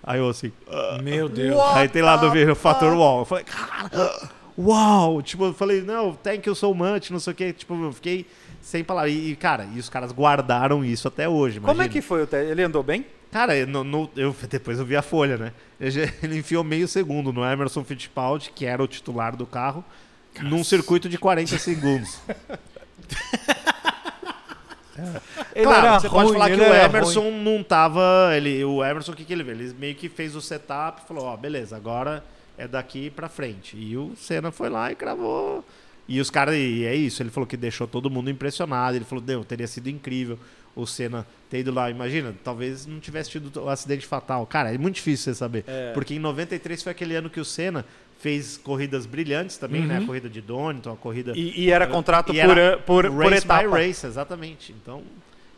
Aí 0.07 0.19
eu 0.19 0.29
assim. 0.29 0.53
"Ah." 0.71 0.99
Meu 1.03 1.29
Deus. 1.29 1.59
Aí 1.75 1.89
tem 1.89 2.03
lá 2.03 2.17
do 2.17 2.31
ver 2.31 2.51
o 2.51 2.55
fator 2.55 2.93
uau. 2.95 3.21
Eu 3.21 3.25
falei, 3.25 3.45
cara, 3.45 4.29
uau! 4.59 5.23
Tipo, 5.23 5.47
eu 5.47 5.55
falei, 5.55 5.81
não, 5.83 6.15
thank 6.15 6.49
you 6.49 6.55
so 6.55 6.75
much, 6.75 7.11
não 7.11 7.19
sei 7.19 7.33
o 7.33 7.37
quê. 7.37 7.53
Tipo, 7.53 7.75
eu 7.83 7.93
fiquei 7.93 8.27
sem 8.61 8.85
palavras. 8.85 9.13
E, 9.15 9.35
cara, 9.37 9.67
e 9.75 9.79
os 9.79 9.89
caras 9.89 10.13
guardaram 10.13 10.85
isso 10.85 11.09
até 11.09 11.29
hoje. 11.29 11.59
Como 11.61 11.71
é 11.71 11.75
imagina. 11.75 11.93
que 11.93 12.01
foi 12.03 12.23
o 12.23 12.27
teste? 12.27 12.51
Ele 12.51 12.63
andou 12.63 12.83
bem? 12.83 13.07
Cara, 13.33 13.57
eu, 13.57 13.67
no- 13.67 13.83
no- 13.83 14.11
eu- 14.17 14.35
depois 14.49 14.79
eu 14.79 14.85
vi 14.85 14.95
a 14.97 15.03
folha, 15.03 15.37
né? 15.37 15.53
Ele 15.81 16.39
enfiou 16.39 16.63
meio 16.63 16.87
segundo 16.87 17.33
no 17.33 17.45
Emerson 17.45 17.83
Fittipaldi, 17.83 18.51
que 18.55 18.65
era 18.65 18.83
o 18.83 18.87
titular 18.87 19.35
do 19.35 19.45
carro, 19.45 19.85
num 20.41 20.63
circuito 20.63 21.09
de 21.09 21.19
40 21.19 21.59
segundos. 21.59 22.21
Ele 25.55 25.65
claro, 25.65 25.87
era 25.87 26.01
você 26.01 26.09
pode 26.09 26.25
ruim, 26.25 26.33
falar 26.33 26.51
que 26.51 26.61
o 26.61 26.75
Emerson 26.75 27.21
ruim. 27.21 27.43
não 27.43 27.63
tava. 27.63 28.31
Ele, 28.37 28.65
o 28.65 28.85
Emerson, 28.85 29.13
o 29.13 29.17
que, 29.17 29.25
que 29.25 29.33
ele 29.33 29.45
fez? 29.45 29.61
Ele 29.61 29.75
meio 29.79 29.95
que 29.95 30.09
fez 30.09 30.35
o 30.37 30.41
setup 30.41 31.03
e 31.03 31.09
falou: 31.09 31.25
Ó, 31.25 31.37
beleza, 31.37 31.77
agora 31.77 32.25
é 32.57 32.69
daqui 32.69 33.11
pra 33.11 33.29
frente. 33.29 33.77
E 33.77 33.97
o 33.97 34.13
Senna 34.17 34.51
foi 34.51 34.69
lá 34.69 34.93
e 34.93 34.95
cravou. 34.95 35.65
E 36.07 36.21
os 36.21 36.31
caras, 36.31 36.55
e 36.55 36.85
é 36.85 36.95
isso, 36.95 37.23
ele 37.23 37.31
falou 37.31 37.47
que 37.47 37.57
deixou 37.57 37.87
todo 37.87 38.11
mundo 38.11 38.31
impressionado. 38.31 38.97
Ele 38.97 39.05
falou: 39.05 39.25
Deu, 39.25 39.45
teria 39.45 39.67
sido 39.67 39.89
incrível 39.89 40.39
o 40.77 40.87
Senna 40.87 41.27
ter 41.49 41.61
ido 41.61 41.73
lá. 41.73 41.91
Imagina, 41.91 42.35
talvez 42.43 42.87
não 42.87 43.01
tivesse 43.01 43.31
tido 43.31 43.63
o 43.63 43.69
acidente 43.69 44.07
fatal. 44.07 44.47
Cara, 44.47 44.75
é 44.75 44.79
muito 44.79 44.97
difícil 44.97 45.33
você 45.33 45.39
saber. 45.39 45.65
É. 45.67 45.93
Porque 45.93 46.15
em 46.15 46.19
93 46.19 46.83
foi 46.83 46.93
aquele 46.93 47.15
ano 47.15 47.31
que 47.31 47.41
o 47.41 47.45
Senna 47.45 47.85
fez 48.25 48.57
corridas 48.57 49.05
brilhantes 49.05 49.59
também, 49.59 49.83
né? 49.83 49.99
A 49.99 50.07
corrida 50.07 50.31
de 50.31 50.41
Donington, 50.41 50.93
a 50.93 50.97
corrida. 50.97 51.35
E, 51.37 51.65
e 51.65 51.71
era 51.71 51.87
contrato 51.87 52.35
E 52.35 52.41
por, 52.41 52.57
era 52.57 52.79
por, 52.79 53.05
por 53.05 53.23
race 53.23 53.45
etapa. 53.45 53.69
by 53.69 53.69
race, 53.69 54.07
exatamente. 54.07 54.73
Então, 54.73 55.03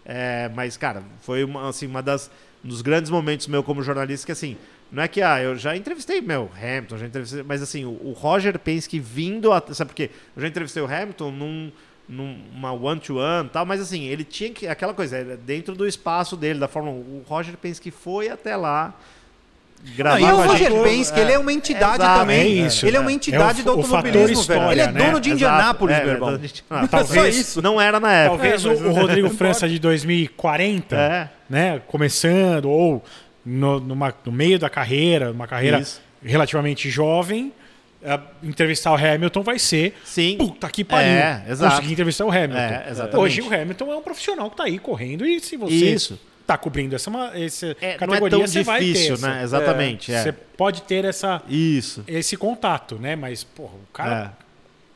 é, 0.05 0.51
mas 0.53 0.77
cara, 0.77 1.05
foi 1.21 1.45
uma, 1.45 1.69
assim, 1.69 1.87
uma 1.87 2.03
das 2.03 2.29
um 2.65 2.69
dos 2.69 2.83
grandes 2.83 3.09
momentos 3.09 3.47
meu 3.47 3.63
como 3.63 3.85
jornalista 3.85 4.27
que 4.27 4.33
assim, 4.33 4.57
não 4.91 5.01
é 5.01 5.07
que 5.07 5.23
ah, 5.23 5.41
eu 5.41 5.55
já 5.55 5.77
entrevistei 5.77 6.21
meu 6.21 6.51
Hamilton, 6.61 6.99
já 6.99 7.07
entrevistei, 7.07 7.45
mas 7.45 7.63
assim, 7.63 7.85
o, 7.85 7.91
o 7.91 8.13
Roger 8.13 8.59
Penske 8.59 8.99
vindo, 8.99 9.53
a, 9.53 9.63
sabe 9.73 9.91
por 9.91 9.95
quê? 9.95 10.11
Eu 10.35 10.43
já 10.43 10.49
entrevistei 10.49 10.83
o 10.83 10.87
Hamilton 10.87 11.31
num 11.31 11.73
numa 12.09 12.73
one 12.73 13.01
to 13.01 13.19
one, 13.19 13.49
tal, 13.49 13.65
mas 13.65 13.81
assim, 13.81 14.07
ele 14.07 14.25
tinha 14.25 14.51
que 14.51 14.67
aquela 14.67 14.93
coisa, 14.93 15.37
dentro 15.37 15.77
do 15.77 15.87
espaço 15.87 16.37
dele 16.37 16.59
da 16.59 16.67
Fórmula 16.67 16.97
1. 16.97 17.01
O 17.01 17.25
Roger 17.27 17.57
Penske 17.57 17.93
foi 17.93 18.29
até 18.29 18.57
lá 18.57 18.93
gravar 19.95 20.19
Não, 20.21 20.29
e 20.29 20.33
o 20.33 20.47
Roger 20.49 20.71
gente. 20.71 20.83
Penske, 20.83 21.21
ele 21.21 21.33
é 21.33 21.39
uma 21.39 21.53
entidade 21.53 22.03
Exato, 22.03 22.21
também. 22.21 22.41
é 22.41 22.67
isso, 22.67 22.87
ele 22.87 22.97
é 22.97 23.01
né? 23.01 23.05
uma 23.05 23.13
entidade 23.13 23.59
É 23.59 23.63
o- 23.63 23.65
do 23.65 23.71
automobilismo, 23.73 24.43
velho. 24.43 24.73
Ele 24.73 24.81
é 24.81 24.93
né? 24.93 25.05
dono 25.07 25.21
de 25.21 25.31
Indianápolis, 25.31 25.97
é, 25.97 26.01
meu 26.01 26.09
é, 26.11 26.15
irmão. 26.15 26.39
de 26.39 26.47
Indianápolis. 26.47 26.95
É 26.95 26.99
só 26.99 27.05
Talvez 27.15 27.37
isso. 27.37 27.63
não 27.63 27.81
era 27.81 28.01
na 28.01 28.13
época. 28.13 28.39
Talvez 28.43 28.65
É, 28.65 28.69
o, 28.69 28.89
o 28.89 28.93
Rodrigo 28.93 29.31
França 29.31 29.69
de 29.69 29.79
2040, 29.79 30.97
É. 30.97 31.29
né, 31.49 31.81
começando, 31.87 32.67
ou 32.71 33.03
no, 33.45 33.79
numa- 33.81 34.15
no 34.25 34.33
meio 34.33 34.59
da 34.59 34.69
carreira, 34.69 35.31
uma 35.31 35.47
carreira 35.47 35.79
Isso. 35.79 36.01
relativamente 36.23 36.91
jovem, 36.91 37.53
eh, 38.03 38.19
entrevistar 38.43 38.91
o 38.93 38.97
Hamilton 38.97 39.43
vai 39.43 39.59
ser 39.59 39.95
Sim. 40.05 40.37
puta 40.39 40.69
que 40.69 40.83
pariu. 40.85 41.11
É, 41.13 41.45
exato. 41.49 41.75
Conseguir 41.77 41.93
entrevistar 41.93 42.25
o 42.25 42.31
Hamilton. 42.31 42.57
É. 42.57 43.17
Hoje 43.17 43.41
o 43.43 43.47
Hamilton 43.55 43.93
é 43.93 43.97
um 43.97 44.03
profissional 44.03 44.51
que 44.51 44.57
tá 44.57 44.65
aí 44.65 44.79
correndo 44.79 45.25
e 45.25 45.39
se 45.41 45.57
você 45.57 45.75
Isso. 45.75 46.19
Tá 46.47 46.57
cobrindo 46.57 46.95
essa, 46.95 47.11
uma, 47.11 47.37
essa 47.37 47.67
É, 47.67 47.73
não 47.83 47.89
é 47.89 47.97
categoria, 47.99 48.31
tão 48.39 48.47
você 48.47 48.63
vai 48.63 48.79
ter 48.81 48.87
difícil, 48.93 49.15
essa- 49.15 49.29
né? 49.29 49.43
Exatamente. 49.43 50.13
é. 50.13 50.23
Você 50.23 50.33
pode 50.33 50.83
ter 50.83 51.05
essa, 51.05 51.43
Isso. 51.49 52.05
esse 52.07 52.37
contato, 52.37 52.97
né? 52.97 53.17
Mas, 53.17 53.43
porra, 53.45 53.75
o 53.75 53.93
cara... 53.93 54.35
É. 54.43 54.47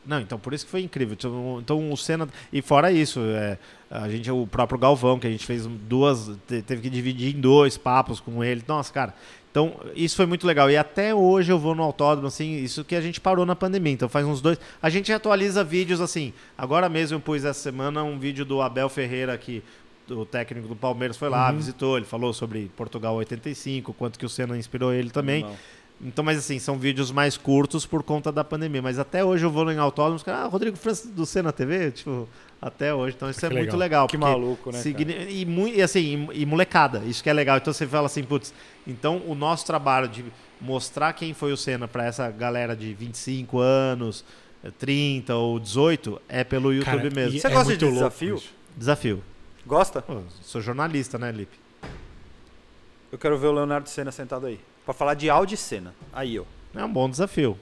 Não, 0.07 0.19
então 0.19 0.39
por 0.39 0.55
isso 0.55 0.65
que 0.65 0.71
foi 0.71 0.81
incrível. 0.81 1.13
Então, 1.13 1.59
então 1.63 1.93
o 1.93 1.97
Senna. 1.97 2.27
E 2.51 2.63
fora 2.63 2.91
isso, 2.91 3.21
é, 3.23 3.59
a 3.91 4.09
gente, 4.09 4.31
o 4.31 4.47
próprio 4.47 4.79
Galvão, 4.79 5.19
que 5.19 5.27
a 5.27 5.31
gente 5.31 5.45
fez 5.45 5.67
duas. 5.67 6.31
te- 6.49 6.63
Teve 6.63 6.81
que 6.81 6.89
dividir 6.91 7.37
em 7.37 7.41
dois 7.41 7.77
papos 7.77 8.19
com 8.19 8.43
ele. 8.43 8.63
Nossa, 8.67 8.91
cara. 8.93 9.15
Então, 9.51 9.79
isso 9.95 10.17
foi 10.17 10.25
muito 10.27 10.47
legal. 10.47 10.71
E 10.71 10.77
até 10.77 11.15
hoje 11.15 11.53
eu 11.53 11.59
vou 11.59 11.75
no 11.75 11.83
autódromo, 11.83 12.29
assim, 12.29 12.57
isso 12.63 12.83
que 12.83 12.95
a 12.97 13.01
gente 13.01 13.21
parou 13.21 13.45
na 13.45 13.55
pandemia. 13.55 13.93
Então 13.93 14.09
faz 14.09 14.25
uns 14.25 14.41
dois. 14.41 14.59
A 14.81 14.89
gente 14.89 15.13
atualiza 15.13 15.63
vídeos 15.63 16.01
assim. 16.01 16.33
Agora 16.57 16.89
mesmo 16.89 17.17
eu 17.17 17.21
pus 17.21 17.45
essa 17.45 17.61
semana 17.61 18.03
um 18.03 18.19
vídeo 18.19 18.45
do 18.45 18.63
Abel 18.63 18.89
Ferreira 18.89 19.35
aqui. 19.35 19.63
O 20.11 20.27
técnico 20.27 20.67
do 20.69 20.77
Palmeiras 20.77 21.17
foi 21.17 21.29
lá, 21.29 21.51
visitou, 21.53 21.97
ele 21.97 22.07
falou 22.07 22.33
sobre 22.33 22.71
Portugal 22.77 23.15
85, 23.17 23.93
quanto 23.95 24.19
que 24.19 24.27
o 24.27 24.29
Senna 24.29 24.57
inspirou 24.59 24.93
ele 24.93 25.11
também. 25.11 25.43
Não. 25.45 25.55
Então, 26.03 26.25
mas 26.25 26.39
assim, 26.39 26.59
são 26.59 26.79
vídeos 26.79 27.11
mais 27.13 27.37
curtos 27.37 27.85
por 27.85 28.03
conta 28.03 28.33
da 28.33 28.43
pandemia. 28.43 28.81
Mas 28.81 28.99
até 28.99 29.23
hoje 29.23 29.45
eu 29.45 29.51
vou 29.51 29.71
em 29.71 29.77
autódromos, 29.79 30.23
cara, 30.23 30.39
ah, 30.45 30.47
Rodrigo 30.47 30.75
França 30.77 31.07
do 31.09 31.27
Senna 31.27 31.53
TV, 31.53 31.91
tipo, 31.91 32.27
até 32.61 32.95
hoje. 32.95 33.15
Então 33.17 33.29
isso 33.29 33.45
é 33.45 33.49
Que 33.51 33.55
muito 33.55 33.77
legal. 33.77 33.79
legal. 33.79 34.07
Que 34.09 34.17
maluco, 34.17 34.73
né, 34.73 34.79
signi- 34.79 35.13
E, 35.29 35.45
e 35.77 35.83
assim, 35.83 36.27
e, 36.33 36.41
e 36.41 36.47
molecada, 36.47 37.03
isso 37.05 37.23
que 37.23 37.29
é 37.29 37.33
legal. 37.35 37.59
Então 37.59 37.71
você 37.73 37.87
fala 37.87 38.07
assim, 38.07 38.25
putz, 38.25 38.55
então 38.87 39.21
o 39.27 39.35
nosso 39.35 39.67
trabalho 39.67 40.09
de 40.09 40.25
mostrar 40.59 41.13
quem 41.13 41.35
foi 41.35 41.53
o 41.53 41.57
Senna 41.57 41.87
para 41.87 42.07
essa 42.07 42.31
galera 42.31 42.75
de 42.75 42.95
25 42.95 43.59
anos, 43.59 44.25
eh, 44.65 44.71
30 44.79 45.35
ou 45.35 45.61
18 45.61 46.19
é 46.31 46.43
pelo 46.43 46.73
YouTube 46.73 46.85
Cara, 46.97 47.11
mesmo. 47.15 47.37
e 47.37 47.41
Você 47.41 47.47
é 47.47 47.51
gosta 47.51 47.77
de 47.77 47.85
louco 47.85 47.99
desafio? 47.99 48.37
isso. 48.37 48.55
Desafio. 48.75 49.23
Gosta? 49.67 50.03
Pô, 50.03 50.23
sou 50.43 50.61
jornalista, 50.61 51.19
né, 51.19 51.31
Lipe? 51.31 51.59
Eu 53.13 53.19
quero 53.19 53.37
ver 53.37 53.49
o 53.49 53.53
Leonardo 53.53 53.89
Senna 53.89 54.13
sentado 54.13 54.47
aí. 54.47 54.61
Pra 54.85 54.95
falar 54.95 55.15
de 55.15 55.29
Audi 55.29 55.57
Senna. 55.57 55.95
Aí, 56.13 56.39
ó. 56.39 56.45
É 56.75 56.85
um 56.85 56.93
bom 56.93 57.09
desafio. 57.11 57.59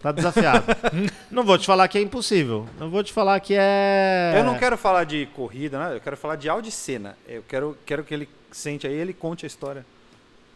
Tá 0.00 0.12
desafiado. 0.12 0.64
não 1.30 1.42
vou 1.42 1.58
te 1.58 1.66
falar 1.66 1.88
que 1.88 1.98
é 1.98 2.00
impossível. 2.00 2.68
Eu 2.78 2.88
vou 2.88 3.02
te 3.02 3.12
falar 3.12 3.40
que 3.40 3.54
é. 3.56 4.34
Eu 4.36 4.44
não 4.44 4.58
quero 4.58 4.76
falar 4.76 5.04
de 5.04 5.26
corrida, 5.34 5.78
né? 5.78 5.96
eu 5.96 6.00
quero 6.00 6.16
falar 6.16 6.36
de 6.36 6.48
áudio 6.48 6.68
e 6.68 6.72
cena. 6.72 7.16
Eu 7.26 7.42
quero, 7.48 7.76
quero 7.84 8.04
que 8.04 8.14
ele 8.14 8.28
sente 8.52 8.86
aí 8.86 8.92
ele 8.92 9.12
conte 9.12 9.44
a 9.44 9.48
história. 9.48 9.84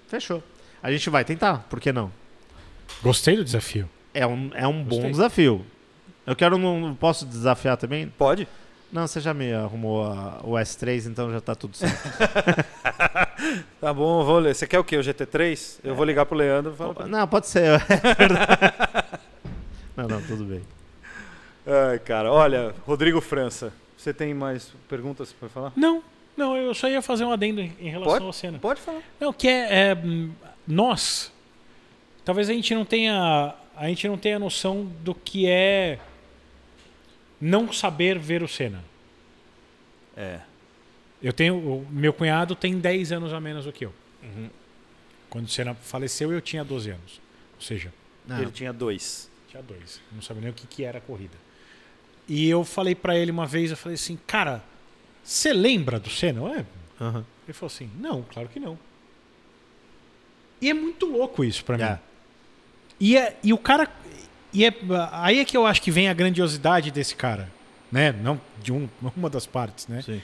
Fechou. 0.06 0.42
A 0.82 0.92
gente 0.92 1.08
vai 1.10 1.24
tentar, 1.24 1.66
por 1.68 1.80
que 1.80 1.92
não? 1.92 2.12
Gostei 3.02 3.36
do 3.36 3.44
desafio. 3.44 3.88
É 4.14 4.26
um, 4.26 4.50
é 4.54 4.66
um 4.66 4.84
bom 4.84 5.10
desafio. 5.10 5.64
Eu 6.26 6.36
quero. 6.36 6.58
Não 6.58 6.94
posso 6.94 7.26
desafiar 7.26 7.76
também? 7.76 8.08
Pode? 8.08 8.46
Não, 8.92 9.06
você 9.06 9.20
já 9.20 9.32
me 9.32 9.50
arrumou 9.52 10.04
a- 10.04 10.40
o 10.44 10.50
S3, 10.52 11.06
então 11.08 11.32
já 11.32 11.40
tá 11.40 11.54
tudo 11.54 11.76
certo. 11.76 11.96
Tá 13.80 13.92
bom, 13.92 14.22
vou 14.24 14.38
ler. 14.38 14.54
Você 14.54 14.66
quer 14.68 14.78
o 14.78 14.84
quê? 14.84 14.96
O 14.96 15.00
GT3? 15.02 15.80
Eu 15.82 15.96
vou 15.96 16.04
ligar 16.04 16.24
pro 16.24 16.36
Leandro 16.36 16.72
e 16.78 17.02
ele. 17.02 17.08
não, 17.10 17.26
pode 17.26 17.48
ser. 17.48 17.64
É 17.90 18.14
verdade. 18.14 18.50
não, 19.96 20.06
não, 20.06 20.22
tudo 20.22 20.44
bem. 20.44 20.62
Ai, 21.66 21.98
cara, 21.98 22.30
olha, 22.30 22.72
Rodrigo 22.86 23.20
França, 23.20 23.72
você 23.96 24.14
tem 24.14 24.32
mais 24.32 24.72
perguntas 24.88 25.32
pra 25.32 25.48
falar? 25.48 25.72
Não, 25.74 26.02
não, 26.36 26.56
eu 26.56 26.72
só 26.74 26.88
ia 26.88 27.02
fazer 27.02 27.24
um 27.24 27.32
adendo 27.32 27.60
em 27.60 27.88
relação 27.88 28.12
Pode? 28.14 28.24
ao 28.26 28.32
Senna. 28.32 28.58
Pode 28.60 28.80
falar. 28.80 29.00
Não, 29.18 29.32
que 29.32 29.48
é, 29.48 29.90
é, 29.90 29.98
nós, 30.66 31.32
talvez 32.24 32.48
a 32.48 32.52
gente 32.52 32.72
não 32.74 32.84
tenha, 32.84 33.54
a 33.76 33.88
gente 33.88 34.06
não 34.06 34.16
tenha 34.16 34.38
noção 34.38 34.84
do 35.00 35.14
que 35.14 35.48
é 35.48 35.98
não 37.44 37.72
saber 37.72 38.18
ver 38.18 38.42
o 38.42 38.48
Senna. 38.48 38.84
É. 40.16 40.40
Eu 41.20 41.32
tenho, 41.32 41.56
o 41.56 41.86
meu 41.90 42.12
cunhado 42.12 42.54
tem 42.54 42.78
10 42.78 43.10
anos 43.12 43.32
a 43.32 43.40
menos 43.40 43.64
do 43.64 43.72
que 43.72 43.84
eu. 43.84 43.92
Quando 45.28 45.46
o 45.46 45.48
Senna 45.48 45.74
faleceu, 45.74 46.32
eu 46.32 46.40
tinha 46.40 46.62
12 46.64 46.90
anos. 46.90 47.20
Ou 47.56 47.60
seja, 47.60 47.92
Não, 48.26 48.40
Ele 48.40 48.50
tinha 48.52 48.72
dois. 48.72 49.28
tinha 49.48 49.62
dois. 49.62 50.00
Não 50.12 50.22
sabia 50.22 50.42
nem 50.42 50.50
o 50.50 50.54
que, 50.54 50.66
que 50.66 50.84
era 50.84 50.98
a 50.98 51.00
corrida. 51.00 51.36
E 52.28 52.48
eu 52.48 52.64
falei 52.64 52.94
pra 52.94 53.16
ele 53.16 53.30
uma 53.32 53.46
vez, 53.46 53.70
eu 53.72 53.76
falei 53.76 53.94
assim, 53.94 54.16
cara, 54.26 54.62
você 55.24 55.52
lembra 55.52 55.98
do 55.98 56.08
Senna? 56.08 56.40
É. 56.60 56.64
aham. 57.00 57.24
Ele 57.46 57.52
falou 57.52 57.66
assim, 57.74 57.90
não, 57.98 58.22
claro 58.22 58.48
que 58.48 58.60
não. 58.60 58.78
E 60.60 60.70
é 60.70 60.74
muito 60.74 61.06
louco 61.06 61.42
isso 61.42 61.64
pra 61.64 61.76
mim. 61.76 61.82
É. 61.82 61.98
E, 63.00 63.16
é, 63.16 63.36
e 63.42 63.52
o 63.52 63.58
cara. 63.58 63.90
E 64.52 64.64
é, 64.64 64.74
aí 65.12 65.40
é 65.40 65.44
que 65.44 65.56
eu 65.56 65.66
acho 65.66 65.80
que 65.80 65.90
vem 65.90 66.08
a 66.08 66.12
grandiosidade 66.14 66.90
desse 66.90 67.14
cara. 67.16 67.50
Né? 67.90 68.12
Não 68.12 68.40
de 68.62 68.72
um, 68.72 68.88
uma 69.16 69.28
das 69.28 69.46
partes, 69.46 69.86
né? 69.88 70.02
Sim. 70.02 70.22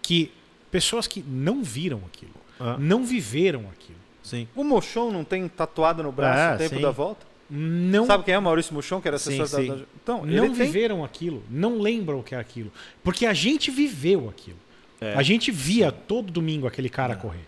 Que 0.00 0.30
pessoas 0.70 1.06
que 1.06 1.22
não 1.26 1.62
viram 1.62 2.00
aquilo, 2.06 2.34
Ah, 2.58 2.76
não 2.78 3.04
viveram 3.04 3.66
aquilo, 3.72 3.98
sim. 4.22 4.48
O 4.54 4.64
Mochon 4.64 5.10
não 5.10 5.24
tem 5.24 5.46
tatuado 5.48 6.02
no 6.02 6.10
braço 6.12 6.40
É, 6.40 6.54
o 6.54 6.58
tempo 6.58 6.76
sim. 6.76 6.82
da 6.82 6.90
volta? 6.90 7.26
não, 7.54 8.06
Sabe 8.06 8.24
quem 8.24 8.32
é 8.34 8.38
o 8.38 8.42
Maurício 8.42 8.72
Mochon, 8.74 9.00
que 9.00 9.08
era 9.08 9.18
Sim, 9.18 9.34
assessor 9.40 9.60
sim. 9.60 9.68
da, 9.68 9.74
da... 9.74 9.82
Então, 10.02 10.24
não 10.24 10.44
ele 10.46 10.54
tem... 10.54 10.66
viveram 10.66 11.04
aquilo, 11.04 11.42
não 11.50 11.78
lembram 11.78 12.20
o 12.20 12.22
que 12.22 12.34
é 12.34 12.38
aquilo. 12.38 12.72
Porque 13.04 13.26
a 13.26 13.34
gente 13.34 13.70
viveu 13.70 14.28
aquilo. 14.30 14.56
É. 15.02 15.14
A 15.16 15.22
gente 15.22 15.50
via 15.50 15.90
todo 15.90 16.30
domingo 16.30 16.66
aquele 16.66 16.88
cara 16.88 17.16
correr. 17.16 17.40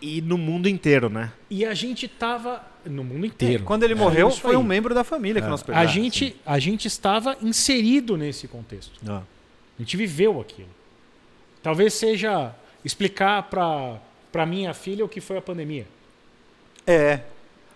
E, 0.00 0.18
e 0.18 0.20
no 0.22 0.38
mundo 0.38 0.68
inteiro, 0.68 1.08
né? 1.10 1.32
E 1.50 1.64
a 1.64 1.74
gente 1.74 2.08
tava 2.08 2.62
no 2.86 3.04
mundo 3.04 3.24
É, 3.24 3.28
inteiro. 3.28 3.64
Quando 3.64 3.82
ele 3.82 3.92
É 3.92 3.96
morreu, 3.96 4.30
foi 4.30 4.52
aí. 4.52 4.56
um 4.56 4.62
membro 4.62 4.94
da 4.94 5.04
família 5.04 5.42
que 5.42 5.48
nós 5.48 5.62
A 5.62 5.64
perdemos. 5.64 5.92
gente, 5.92 6.36
a 6.46 6.58
gente 6.58 6.86
estava 6.88 7.36
inserido 7.42 8.16
nesse 8.16 8.48
contexto. 8.48 8.92
Ah. 9.06 9.22
A 9.78 9.82
gente 9.82 9.96
viveu 9.96 10.40
aquilo. 10.40 10.68
Talvez 11.62 11.94
seja 11.94 12.54
explicar 12.84 13.42
para 13.44 13.98
para 14.30 14.44
minha 14.44 14.74
filha 14.74 15.04
o 15.04 15.08
que 15.08 15.20
foi 15.20 15.36
a 15.38 15.40
pandemia. 15.42 15.86
É. 16.86 17.20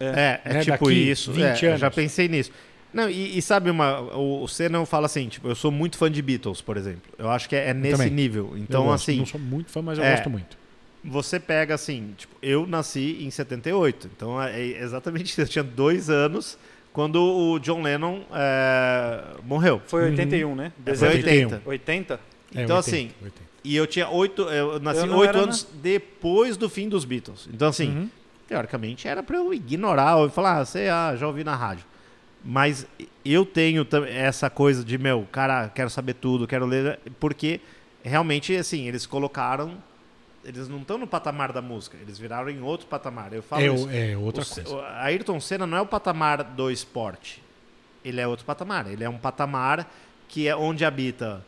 É, 0.01 0.41
é 0.45 0.53
Né, 0.55 0.61
tipo 0.65 0.85
daqui 0.87 0.93
isso. 1.11 1.33
20 1.33 1.43
é, 1.45 1.65
eu 1.67 1.69
anos. 1.71 1.81
já 1.81 1.91
pensei 1.91 2.29
nisso. 2.29 2.51
Não, 2.93 3.09
e, 3.11 3.37
e 3.37 3.43
sabe 3.43 3.71
uma. 3.71 4.01
O, 4.17 4.43
o 4.45 4.49
Senna 4.49 4.85
fala 4.87 5.07
assim, 5.07 5.29
tipo, 5.29 5.49
eu 5.49 5.55
sou 5.55 5.71
muito 5.71 5.97
fã 5.99 6.11
de 6.11 6.23
Beatles, 6.23 6.61
por 6.61 6.77
exemplo. 6.77 7.03
Eu 7.19 7.29
acho 7.31 7.49
que 7.49 7.55
é, 7.57 7.69
é 7.69 7.75
nesse 7.75 7.97
também. 7.97 8.11
nível. 8.11 8.51
Eu 8.53 8.59
Então, 8.59 8.85
gosto. 8.85 9.03
assim, 9.11 9.19
não 9.19 9.27
sou 9.27 9.41
muito 9.41 9.71
fã, 9.71 9.83
mas 9.83 9.99
eu 9.99 10.05
é. 10.05 10.13
gosto 10.13 10.31
muito. 10.31 10.57
você 11.05 11.39
pega 11.39 11.75
assim, 11.75 12.15
tipo, 12.17 12.35
eu 12.43 12.67
nasci 12.67 13.19
em 13.21 13.31
78. 13.31 14.11
Então 14.17 14.43
é 14.43 14.61
exatamente 14.61 15.27
isso. 15.31 15.41
Eu 15.41 15.49
tinha 15.49 15.63
dois 15.65 16.09
anos 16.09 16.59
quando 16.93 17.17
o 17.23 17.59
John 17.59 17.83
Lennon 17.83 18.23
é, 18.33 19.23
morreu. 19.45 19.81
Foi 19.87 20.05
81, 20.11 20.55
né? 20.55 20.73
Foi 20.77 20.85
Dezembro 20.85 21.19
de 21.19 21.25
80. 21.29 21.63
80? 21.67 22.15
É, 22.15 22.63
Então, 22.63 22.77
80, 22.77 22.79
assim, 22.79 23.11
80. 23.23 23.49
E 23.65 23.77
eu 23.77 23.87
tinha 23.87 24.09
oito. 24.09 24.43
Eu 24.43 24.81
nasci 24.81 25.01
Eu 25.01 25.07
não 25.07 25.19
oito 25.19 25.37
anos 25.37 25.69
depois 25.83 26.57
do 26.57 26.69
fim 26.71 26.89
dos 26.89 27.05
Beatles. 27.05 27.49
Então, 27.53 27.69
assim, 27.69 27.89
Uhum. 27.91 28.09
teoricamente 28.49 29.07
era 29.07 29.23
pra 29.23 29.37
eu 29.37 29.53
ignorar 29.53 30.17
ou 30.17 30.31
falar, 30.31 30.59
ah, 30.61 30.65
sei, 30.65 30.89
ah, 30.89 31.15
já 31.17 31.27
ouvi 31.27 31.45
na 31.45 31.55
rádio. 31.55 31.85
Mas 32.45 32.87
eu 33.25 33.45
tenho 33.45 33.87
essa 34.09 34.49
coisa 34.49 34.85
de, 34.85 34.97
meu, 34.97 35.27
cara, 35.31 35.69
quero 35.69 35.91
saber 35.91 36.15
tudo, 36.15 36.47
quero 36.47 36.65
ler, 36.67 36.99
porque 37.19 37.61
realmente, 38.03 38.55
assim, 38.57 38.87
eles 38.87 39.05
colocaram. 39.07 39.77
Eles 40.45 40.69
não 40.69 40.79
estão 40.79 40.97
no 40.97 41.07
patamar 41.07 41.53
da 41.53 41.61
música, 41.61 41.97
eles 42.01 42.19
viraram 42.19 42.49
em 42.49 42.63
outro 42.63 42.87
patamar. 42.87 43.33
Eu 43.33 43.43
falo 43.43 43.61
É, 43.63 43.67
isso. 43.67 43.89
é 43.91 44.17
outra 44.17 44.43
O 44.43 44.47
coisa. 44.47 44.75
o 44.77 44.81
Ayrton 44.81 45.41
Senna 45.41 45.67
não 45.67 45.77
é 45.77 45.81
o 45.81 45.87
patamar 45.87 46.43
do 46.45 46.71
esporte. 46.71 47.43
Ele 48.05 48.21
é 48.21 48.27
outro 48.27 48.47
patamar. 48.47 48.87
Ele 48.91 49.03
é 49.05 49.09
um 49.11 49.19
patamar 49.19 49.93
que 50.29 50.47
é 50.49 50.55
onde 50.57 50.85
habita 50.85 51.45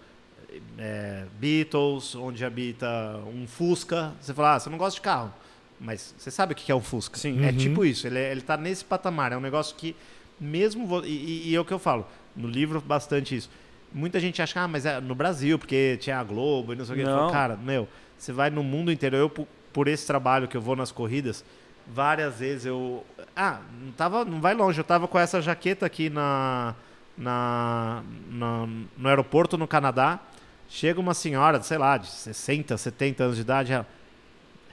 é, 0.76 1.24
Beatles, 1.38 2.14
onde 2.16 2.44
habita 2.44 3.20
um 3.32 3.46
Fusca. 3.46 4.12
Você 4.20 4.34
fala, 4.34 4.56
ah, 4.56 4.60
você 4.60 4.68
não 4.68 4.76
gosta 4.76 4.96
de 4.96 5.02
carro. 5.02 5.32
Mas 5.78 6.14
você 6.18 6.30
sabe 6.30 6.52
o 6.52 6.56
que 6.56 6.70
é 6.70 6.74
um 6.74 6.80
Fusca. 6.82 7.16
Sim. 7.16 7.42
É 7.44 7.50
Uhum. 7.50 7.56
tipo 7.56 7.84
isso. 7.84 8.06
Ele, 8.06 8.18
é- 8.18 8.32
ele 8.32 8.40
tá 8.42 8.56
nesse 8.56 8.84
patamar. 8.84 9.32
É 9.32 9.36
um 9.36 9.40
negócio 9.40 9.74
que, 9.76 9.96
mesmo. 10.40 11.04
E, 11.04 11.50
e- 11.50 11.54
é 11.54 11.60
o 11.60 11.64
que 11.64 11.72
eu 11.72 11.78
falo. 11.78 12.06
No 12.34 12.48
livro, 12.48 12.80
bastante 12.80 13.36
isso. 13.36 13.50
Muita 13.92 14.20
gente 14.20 14.40
acha, 14.40 14.60
ah, 14.60 14.68
mas 14.68 14.86
é 14.86 15.00
no 15.00 15.14
Brasil, 15.14 15.58
porque 15.58 15.96
tinha 16.00 16.18
a 16.18 16.24
Globo 16.24 16.72
e 16.72 16.76
não 16.76 16.84
sei 16.84 16.94
o 16.94 16.98
que. 16.98 17.04
Falo. 17.04 17.32
Cara, 17.32 17.56
meu, 17.56 17.88
você 18.16 18.32
vai 18.32 18.48
no 18.50 18.62
mundo 18.62 18.90
inteiro. 18.92 19.16
Eu, 19.16 19.28
por, 19.28 19.46
por 19.72 19.88
esse 19.88 20.06
trabalho 20.06 20.46
que 20.48 20.56
eu 20.56 20.60
vou 20.60 20.76
nas 20.76 20.92
corridas, 20.92 21.44
várias 21.86 22.38
vezes 22.38 22.66
eu. 22.66 23.04
Ah, 23.34 23.60
não, 23.82 23.92
tava, 23.92 24.24
não 24.24 24.40
vai 24.40 24.54
longe. 24.54 24.78
Eu 24.80 24.84
tava 24.84 25.08
com 25.08 25.18
essa 25.18 25.42
jaqueta 25.42 25.84
aqui 25.86 26.08
na, 26.08 26.74
na, 27.18 28.02
na- 28.30 28.68
no 28.96 29.08
aeroporto 29.08 29.58
no 29.58 29.66
Canadá. 29.66 30.20
Chega 30.68 31.00
uma 31.00 31.14
senhora, 31.14 31.60
sei 31.62 31.78
lá, 31.78 31.96
de 31.96 32.06
60, 32.06 32.76
70 32.78 33.24
anos 33.24 33.36
de 33.36 33.42
idade. 33.42 33.72
Ela, 33.72 33.86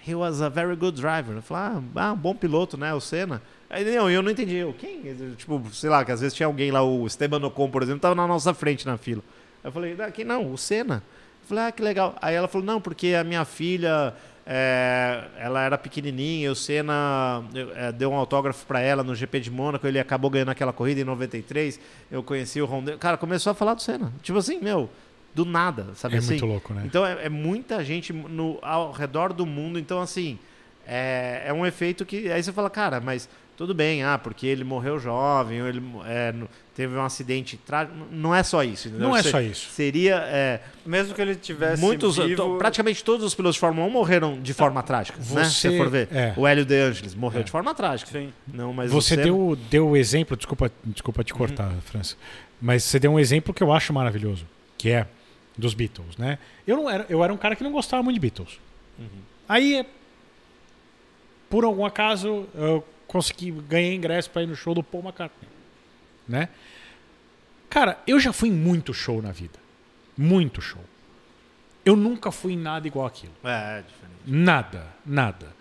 He 0.07 0.13
was 0.15 0.41
a 0.41 0.47
very 0.47 0.75
good 0.75 0.95
driver. 1.01 1.35
Eu 1.35 1.41
falo, 1.41 1.83
ah, 1.95 2.03
ah, 2.09 2.13
um 2.13 2.15
bom 2.15 2.35
piloto, 2.35 2.77
né? 2.77 2.93
O 2.93 3.01
Senna. 3.01 3.41
Aí 3.69 3.83
não, 3.83 4.09
eu 4.09 4.21
não 4.21 4.31
entendi. 4.31 4.55
Eu, 4.55 4.73
quem? 4.73 5.01
Tipo, 5.35 5.61
sei 5.73 5.89
lá, 5.89 6.05
que 6.05 6.11
às 6.11 6.21
vezes 6.21 6.35
tinha 6.35 6.47
alguém 6.47 6.71
lá, 6.71 6.81
o 6.81 7.05
Esteban 7.05 7.45
Ocon, 7.45 7.69
por 7.69 7.83
exemplo, 7.83 7.99
tava 7.99 8.15
na 8.15 8.25
nossa 8.25 8.53
frente 8.53 8.85
na 8.85 8.97
fila. 8.97 9.21
Eu 9.63 9.71
falei, 9.71 9.95
ah, 9.99 10.11
quem 10.11 10.23
não? 10.23 10.51
O 10.51 10.57
Senna. 10.57 11.03
Eu 11.43 11.47
falei, 11.49 11.65
ah, 11.65 11.71
que 11.71 11.81
legal. 11.81 12.15
Aí 12.21 12.33
ela 12.33 12.47
falou, 12.47 12.65
não, 12.65 12.79
porque 12.79 13.13
a 13.13 13.23
minha 13.23 13.43
filha, 13.43 14.13
é, 14.45 15.25
ela 15.37 15.61
era 15.61 15.77
pequenininha, 15.77 16.47
e 16.47 16.49
o 16.49 16.55
Senna 16.55 17.43
eu, 17.53 17.75
é, 17.75 17.91
deu 17.91 18.09
um 18.11 18.15
autógrafo 18.15 18.65
pra 18.65 18.79
ela 18.79 19.03
no 19.03 19.13
GP 19.13 19.41
de 19.41 19.51
Mônaco, 19.51 19.85
ele 19.85 19.99
acabou 19.99 20.29
ganhando 20.29 20.51
aquela 20.51 20.71
corrida 20.71 21.01
em 21.01 21.03
93. 21.03 21.77
Eu 22.09 22.23
conheci 22.23 22.61
o 22.61 22.65
Rondeau. 22.65 22.97
Cara, 22.97 23.17
começou 23.17 23.51
a 23.51 23.53
falar 23.53 23.73
do 23.73 23.81
Senna. 23.81 24.13
Tipo 24.21 24.39
assim, 24.39 24.61
meu, 24.61 24.89
do 25.35 25.43
nada, 25.43 25.87
sabe 25.95 26.15
É 26.15 26.19
assim? 26.19 26.29
muito 26.29 26.45
louco, 26.45 26.73
né? 26.73 26.83
Então 26.85 27.05
é, 27.05 27.25
é 27.25 27.29
muita 27.29 27.83
gente 27.83 28.13
no, 28.13 28.57
ao 28.61 28.93
redor 28.93 29.33
do 29.33 29.45
mundo. 29.45 29.77
Então, 29.77 29.99
assim, 29.99 30.39
é, 30.85 31.43
é 31.45 31.53
um 31.53 31.65
efeito 31.65 32.05
que. 32.05 32.31
Aí 32.31 32.41
você 32.41 32.53
fala, 32.53 32.69
cara, 32.69 33.01
mas 33.01 33.27
tudo 33.57 33.73
bem, 33.73 34.03
ah, 34.03 34.17
porque 34.17 34.45
ele 34.45 34.63
morreu 34.63 34.99
jovem, 34.99 35.61
ou 35.63 35.67
ele 35.67 35.81
é, 36.05 36.31
teve 36.75 36.95
um 36.95 37.01
acidente 37.03 37.57
trágico. 37.57 37.97
Não 38.11 38.33
é 38.33 38.43
só 38.43 38.63
isso. 38.63 38.87
entendeu? 38.87 39.07
Não 39.09 39.17
é 39.17 39.23
só 39.23 39.41
isso. 39.41 39.69
Seria. 39.71 40.17
é, 40.27 40.61
Mesmo 40.85 41.15
que 41.15 41.21
ele 41.21 41.35
tivesse 41.35 41.81
muitos, 41.81 42.17
vivo... 42.17 42.35
to- 42.35 42.57
praticamente 42.59 43.03
todos 43.03 43.25
os 43.25 43.33
pilotos 43.33 43.55
de 43.55 43.59
Fórmula 43.59 43.87
1 43.87 43.89
morreram 43.89 44.39
de 44.39 44.53
forma 44.53 44.83
trágica. 44.83 45.17
né? 45.17 45.23
Se 45.25 45.31
você- 45.33 45.69
você 45.71 45.77
for 45.77 45.89
ver. 45.89 46.07
é. 46.11 46.33
O 46.37 46.45
Hélio 46.45 46.63
De 46.63 46.75
Angelis 46.79 47.15
morreu 47.15 47.41
É. 47.41 47.43
de 47.43 47.49
forma 47.51 47.73
trágica. 47.73 48.11
Sim. 48.11 48.31
Não, 48.53 48.71
mas 48.71 48.91
Você 48.91 49.15
o 49.15 49.17
Senna- 49.17 49.23
deu, 49.23 49.57
deu 49.71 49.89
o 49.89 49.97
exemplo, 49.97 50.37
desculpa, 50.37 50.71
desculpa 50.85 51.23
te 51.23 51.33
cortar, 51.33 51.71
França, 51.83 52.15
mas 52.61 52.83
você 52.83 52.99
deu 52.99 53.11
um 53.11 53.19
exemplo 53.19 53.53
que 53.55 53.63
eu 53.63 53.73
acho 53.73 53.91
maravilhoso, 53.91 54.45
que 54.77 54.89
é 54.91 55.07
dos 55.57 55.73
Beatles, 55.73 56.15
né? 56.15 56.37
Eu, 56.67 56.77
não 56.77 56.87
era, 56.87 57.07
eu 57.09 57.23
era 57.23 57.33
um 57.33 57.37
cara 57.37 57.55
que 57.55 57.63
não 57.63 57.71
gostava 57.71 58.03
muito 58.03 58.13
de 58.13 58.19
Beatles. 58.19 58.59
Aí, 59.49 59.83
por 61.49 61.63
algum 61.63 61.85
acaso, 61.85 62.45
eu 62.53 62.83
consegui, 63.07 63.51
ganhei 63.51 63.95
ingresso 63.95 64.29
para 64.29 64.43
ir 64.43 64.47
no 64.47 64.55
show 64.55 64.73
do 64.73 64.83
Paul 64.83 65.03
McCartney, 65.03 65.49
né? 66.27 66.49
Cara, 67.69 67.97
eu 68.07 68.19
já 68.19 68.31
fui 68.31 68.49
em 68.49 68.53
muito 68.53 68.93
show 68.93 69.21
na 69.21 69.31
vida. 69.31 69.59
Muito 70.17 70.61
show. 70.61 70.83
Eu 71.85 71.95
nunca 71.95 72.31
fui 72.31 72.53
em 72.53 72.57
nada 72.57 72.87
igual 72.87 73.05
aquilo. 73.05 73.33
É, 73.43 73.79
é 73.79 73.81
diferente. 73.81 74.19
Nada, 74.25 74.87
nada. 75.05 75.55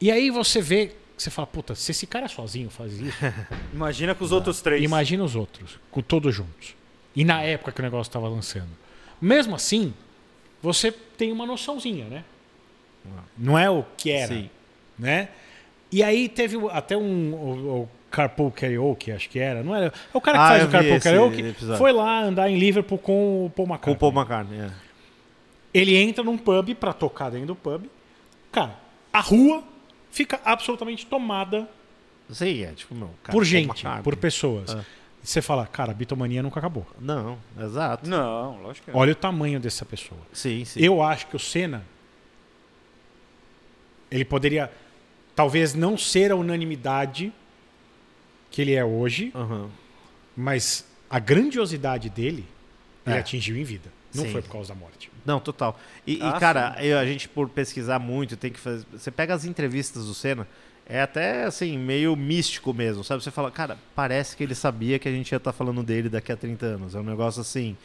E 0.00 0.10
aí 0.10 0.30
você 0.30 0.60
vê, 0.60 0.94
você 1.16 1.30
fala, 1.30 1.46
puta, 1.46 1.74
se 1.74 1.90
esse 1.90 2.06
cara 2.06 2.28
sozinho 2.28 2.70
faz 2.70 2.92
isso, 3.00 3.16
Imagina 3.72 4.14
com 4.14 4.24
os 4.24 4.30
outros 4.32 4.60
três. 4.60 4.82
imagina 4.82 5.24
os 5.24 5.34
outros, 5.34 5.78
com 5.90 6.00
todos 6.00 6.34
juntos. 6.34 6.76
E 7.14 7.24
na 7.24 7.42
época 7.42 7.72
que 7.72 7.80
o 7.80 7.82
negócio 7.82 8.08
estava 8.10 8.28
lançando. 8.28 8.70
Mesmo 9.20 9.54
assim, 9.56 9.92
você 10.62 10.92
tem 10.92 11.32
uma 11.32 11.46
noçãozinha, 11.46 12.04
né? 12.06 12.24
Não 13.36 13.58
é 13.58 13.70
o 13.70 13.84
que 13.96 14.10
era, 14.10 14.34
Sim. 14.34 14.50
né? 14.98 15.30
E 15.90 16.02
aí 16.02 16.28
teve 16.28 16.56
até 16.70 16.96
um, 16.96 17.34
o- 17.34 17.82
o- 17.82 17.88
Carpool 18.10 18.50
Karaoke, 18.50 19.12
acho 19.12 19.28
que 19.28 19.38
era. 19.38 19.62
Não 19.62 19.74
era. 19.76 19.86
É 19.86 20.16
o 20.16 20.20
cara 20.20 20.38
que 20.38 20.44
Ah, 20.44 20.48
faz 20.48 20.64
o 20.64 20.68
Carpool 20.70 21.00
Karaoke. 21.00 21.40
episódio. 21.42 21.76
Foi 21.78 21.92
lá 21.92 22.22
andar 22.22 22.48
em 22.50 22.58
Liverpool 22.58 22.98
com 22.98 23.44
o 23.46 23.50
Paul 23.50 23.66
Com 23.68 23.74
McCartney. 23.74 23.94
o 23.94 23.98
Paul 23.98 24.12
McCartney. 24.12 24.60
é. 24.60 24.70
Ele 25.74 25.94
entra 25.96 26.24
num 26.24 26.38
pub 26.38 26.74
pra 26.74 26.94
tocar 26.94 27.30
dentro 27.30 27.48
do 27.48 27.54
pub. 27.54 27.84
Cara, 28.50 28.74
a 29.12 29.20
rua 29.20 29.62
fica 30.10 30.40
absolutamente 30.42 31.04
tomada 31.04 31.68
Sim, 32.30 32.62
é 32.64 32.72
tipo, 32.72 32.94
meu. 32.94 33.10
cara, 33.22 33.36
por 33.36 33.44
gente, 33.44 33.84
por 34.02 34.16
pessoas. 34.16 34.72
E 35.22 35.26
você 35.26 35.42
fala, 35.42 35.66
cara, 35.66 35.90
a 35.92 35.94
bitomania 35.94 36.42
nunca 36.42 36.58
acabou. 36.60 36.86
Não, 36.98 37.38
exato. 37.60 38.08
Não, 38.08 38.62
lógico 38.62 38.86
que 38.86 38.90
é. 38.90 38.94
Olha 38.98 39.12
o 39.12 39.16
tamanho 39.16 39.60
dessa 39.60 39.84
pessoa. 39.84 40.20
Sim, 40.32 40.64
sim. 40.64 40.80
Eu 40.82 41.02
acho 41.02 41.26
que 41.26 41.36
o 41.36 41.38
Senna 41.38 41.84
ele 44.10 44.24
poderia 44.24 44.70
talvez 45.38 45.72
não 45.72 45.96
ser 45.96 46.32
a 46.32 46.34
unanimidade 46.34 47.32
que 48.50 48.60
ele 48.60 48.74
é 48.74 48.84
hoje, 48.84 49.30
Aham. 49.36 49.70
mas 50.36 50.84
a 51.08 51.20
grandiosidade 51.20 52.10
dele 52.10 52.44
ele 53.06 53.14
É. 53.14 53.20
atingiu 53.20 53.56
em 53.56 53.62
vida. 53.62 53.88
Não 54.12 54.24
Sim. 54.24 54.32
foi 54.32 54.42
por 54.42 54.50
causa 54.50 54.74
da 54.74 54.80
morte. 54.80 55.08
Não, 55.24 55.38
total. 55.38 55.78
E, 56.04 56.16
e, 56.16 56.22
Ah, 56.22 56.40
cara, 56.40 56.76
eu- 56.84 56.98
a 56.98 57.06
gente 57.06 57.28
por 57.28 57.48
pesquisar 57.48 58.00
muito 58.00 58.36
tem 58.36 58.50
que 58.50 58.58
fazer. 58.58 58.84
Você 58.92 59.12
pega 59.12 59.32
as 59.32 59.44
entrevistas 59.44 60.06
do 60.06 60.12
Senna, 60.14 60.44
é 60.84 61.00
até 61.02 61.44
assim, 61.44 61.78
meio 61.78 62.16
místico 62.16 62.74
mesmo, 62.74 63.04
sabe? 63.04 63.22
Você 63.22 63.30
fala, 63.30 63.48
cara, 63.52 63.78
parece 63.94 64.36
que 64.36 64.42
ele 64.42 64.56
sabia 64.56 64.98
que 64.98 65.08
a 65.08 65.12
gente 65.12 65.30
ia 65.30 65.36
estar 65.36 65.52
falando 65.52 65.84
dele 65.84 66.08
daqui 66.08 66.32
a 66.32 66.36
30 66.36 66.66
anos. 66.66 66.96
É 66.96 66.98
um 66.98 67.04
negócio 67.04 67.40
assim, 67.40 67.76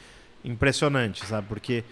impressionante, 0.43 1.23
sabe? 1.27 1.47
Porque 1.47 1.83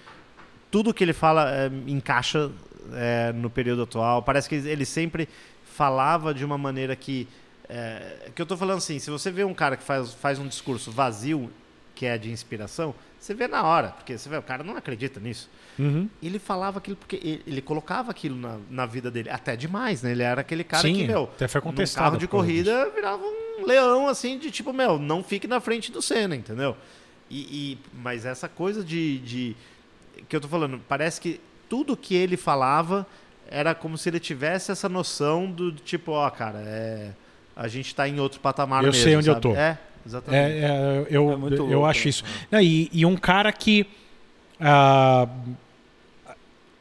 tudo 0.72 0.92
que 0.92 1.04
ele 1.04 1.14
fala 1.14 1.52
é, 1.54 1.68
encaixa 1.86 2.50
é, 2.94 3.32
no 3.34 3.48
período 3.50 3.84
atual. 3.84 4.24
Parece 4.24 4.50
que 4.50 4.56
ele 4.56 4.86
sempre 4.86 5.30
falava 5.72 6.34
de 6.34 6.44
uma 6.46 6.58
maneira 6.58 6.96
que. 6.96 7.28
É, 7.70 8.30
que 8.36 8.42
eu 8.42 8.46
tô 8.46 8.58
falando 8.58 8.80
assim, 8.80 9.00
se 9.00 9.10
você 9.10 9.32
vê 9.32 9.44
um 9.46 9.54
cara 9.54 9.78
que 9.78 9.84
faz, 9.84 10.14
faz 10.14 10.38
um 10.40 10.48
discurso 10.48 10.92
vazio, 10.92 11.50
que 11.96 12.06
é 12.06 12.18
de 12.18 12.30
inspiração, 12.30 12.94
você 13.18 13.34
vê 13.34 13.48
na 13.48 13.64
hora, 13.64 13.90
porque 13.90 14.18
você 14.18 14.28
vê, 14.28 14.38
o 14.38 14.42
cara 14.42 14.64
não 14.64 14.76
acredita 14.76 15.20
nisso. 15.20 15.50
Ele 16.22 16.38
falava 16.38 16.78
aquilo 16.80 16.96
porque 16.98 17.16
ele, 17.16 17.42
ele 17.48 17.62
colocava 17.62 18.12
aquilo 18.12 18.36
na, 18.36 18.58
na 18.70 18.86
vida 18.86 19.10
dele, 19.10 19.30
até 19.32 19.56
demais, 19.56 20.04
né? 20.04 20.12
Ele 20.12 20.22
era 20.22 20.42
aquele 20.42 20.64
cara 20.64 20.84
Sim, 20.84 20.94
que, 20.94 21.08
meu, 21.08 21.24
até 21.24 21.48
foi 21.48 21.62
contestado 21.62 22.06
carro 22.06 22.18
de 22.18 22.28
corrida 22.28 22.90
virava 22.94 23.24
um 23.24 23.66
leão, 23.66 24.08
assim, 24.08 24.38
de 24.38 24.52
tipo, 24.52 24.72
meu, 24.74 25.00
não 25.00 25.24
fique 25.24 25.48
na 25.48 25.60
frente 25.60 25.92
do 25.92 26.02
Senna, 26.02 26.36
entendeu? 26.36 26.76
E, 27.30 27.40
e- 27.74 27.78
mas 27.94 28.26
essa 28.26 28.48
coisa 28.50 28.84
de, 28.84 29.20
de. 29.20 29.56
que 30.30 30.36
eu 30.36 30.42
tô 30.42 30.48
falando, 30.48 30.80
parece 30.88 31.20
que 31.22 31.40
tudo 31.70 31.96
que 31.98 32.14
ele 32.14 32.36
falava 32.38 33.08
era 33.52 33.76
como 33.76 33.98
se 33.98 34.10
ele 34.10 34.20
tivesse 34.20 34.72
essa 34.72 34.88
noção 34.90 35.52
do 35.52 35.72
tipo, 35.74 36.12
ó, 36.14 36.30
cara, 36.30 36.60
é, 36.66 37.10
a 37.56 37.68
gente 37.68 37.94
tá 37.94 38.08
em 38.08 38.20
outro 38.20 38.40
patamar 38.40 38.82
Eu 38.84 38.88
mesmo. 38.92 39.04
sei 39.04 39.16
onde 39.16 39.30
eu 39.30 39.34
sabe? 39.34 39.44
tô. 39.44 39.56
É, 39.56 39.78
exatamente. 40.06 40.42
É, 40.42 40.60
é, 40.60 41.08
eu 41.10 41.32
É 41.32 41.36
muito 41.36 41.56
eu 41.58 41.66
louco, 41.66 41.86
acho 41.86 42.06
né? 42.06 42.10
isso. 42.10 42.24
Não, 42.50 42.62
e, 42.62 42.90
e 42.94 43.06
um 43.06 43.16
cara 43.18 43.52
que 43.52 43.86
ah, 44.60 45.28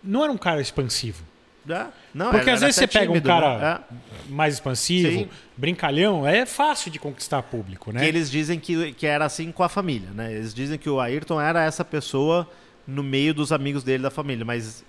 não 0.03 0.23
era 0.23 0.33
um 0.33 0.39
cara 0.39 0.61
expansivo. 0.61 1.25
É, 1.69 1.87
Não, 2.15 2.31
Porque 2.31 2.45
era- 2.49 2.55
às 2.55 2.61
vezes 2.63 2.77
você 2.77 2.87
pega 2.87 3.05
um 3.05 3.15
tímido, 3.15 3.29
cara 3.29 3.59
né? 3.59 3.99
mais 4.29 4.55
expansivo, 4.55 5.11
Sim. 5.11 5.29
brincalhão, 5.57 6.27
é 6.27 6.45
fácil 6.47 6.91
de 6.91 6.99
conquistar 6.99 7.43
público, 7.43 7.91
É. 7.91 7.93
né? 7.93 8.01
Que 8.01 8.07
eles 8.07 8.31
dizem 8.31 8.59
que, 8.59 8.93
que 8.95 9.07
era 9.07 9.25
assim 9.27 9.53
com 9.53 9.63
a 9.63 9.69
família, 9.69 10.09
né? 10.15 10.33
Eles 10.33 10.53
dizem 10.55 10.79
que 10.79 10.89
o 10.89 10.99
Ayrton 10.99 11.41
era 11.41 11.63
essa 11.63 11.85
pessoa 11.85 12.49
no 12.87 13.03
meio 13.03 13.33
dos 13.35 13.53
amigos 13.53 13.85
dele 13.85 14.03
da 14.03 14.11
família, 14.11 14.45
mas 14.45 14.83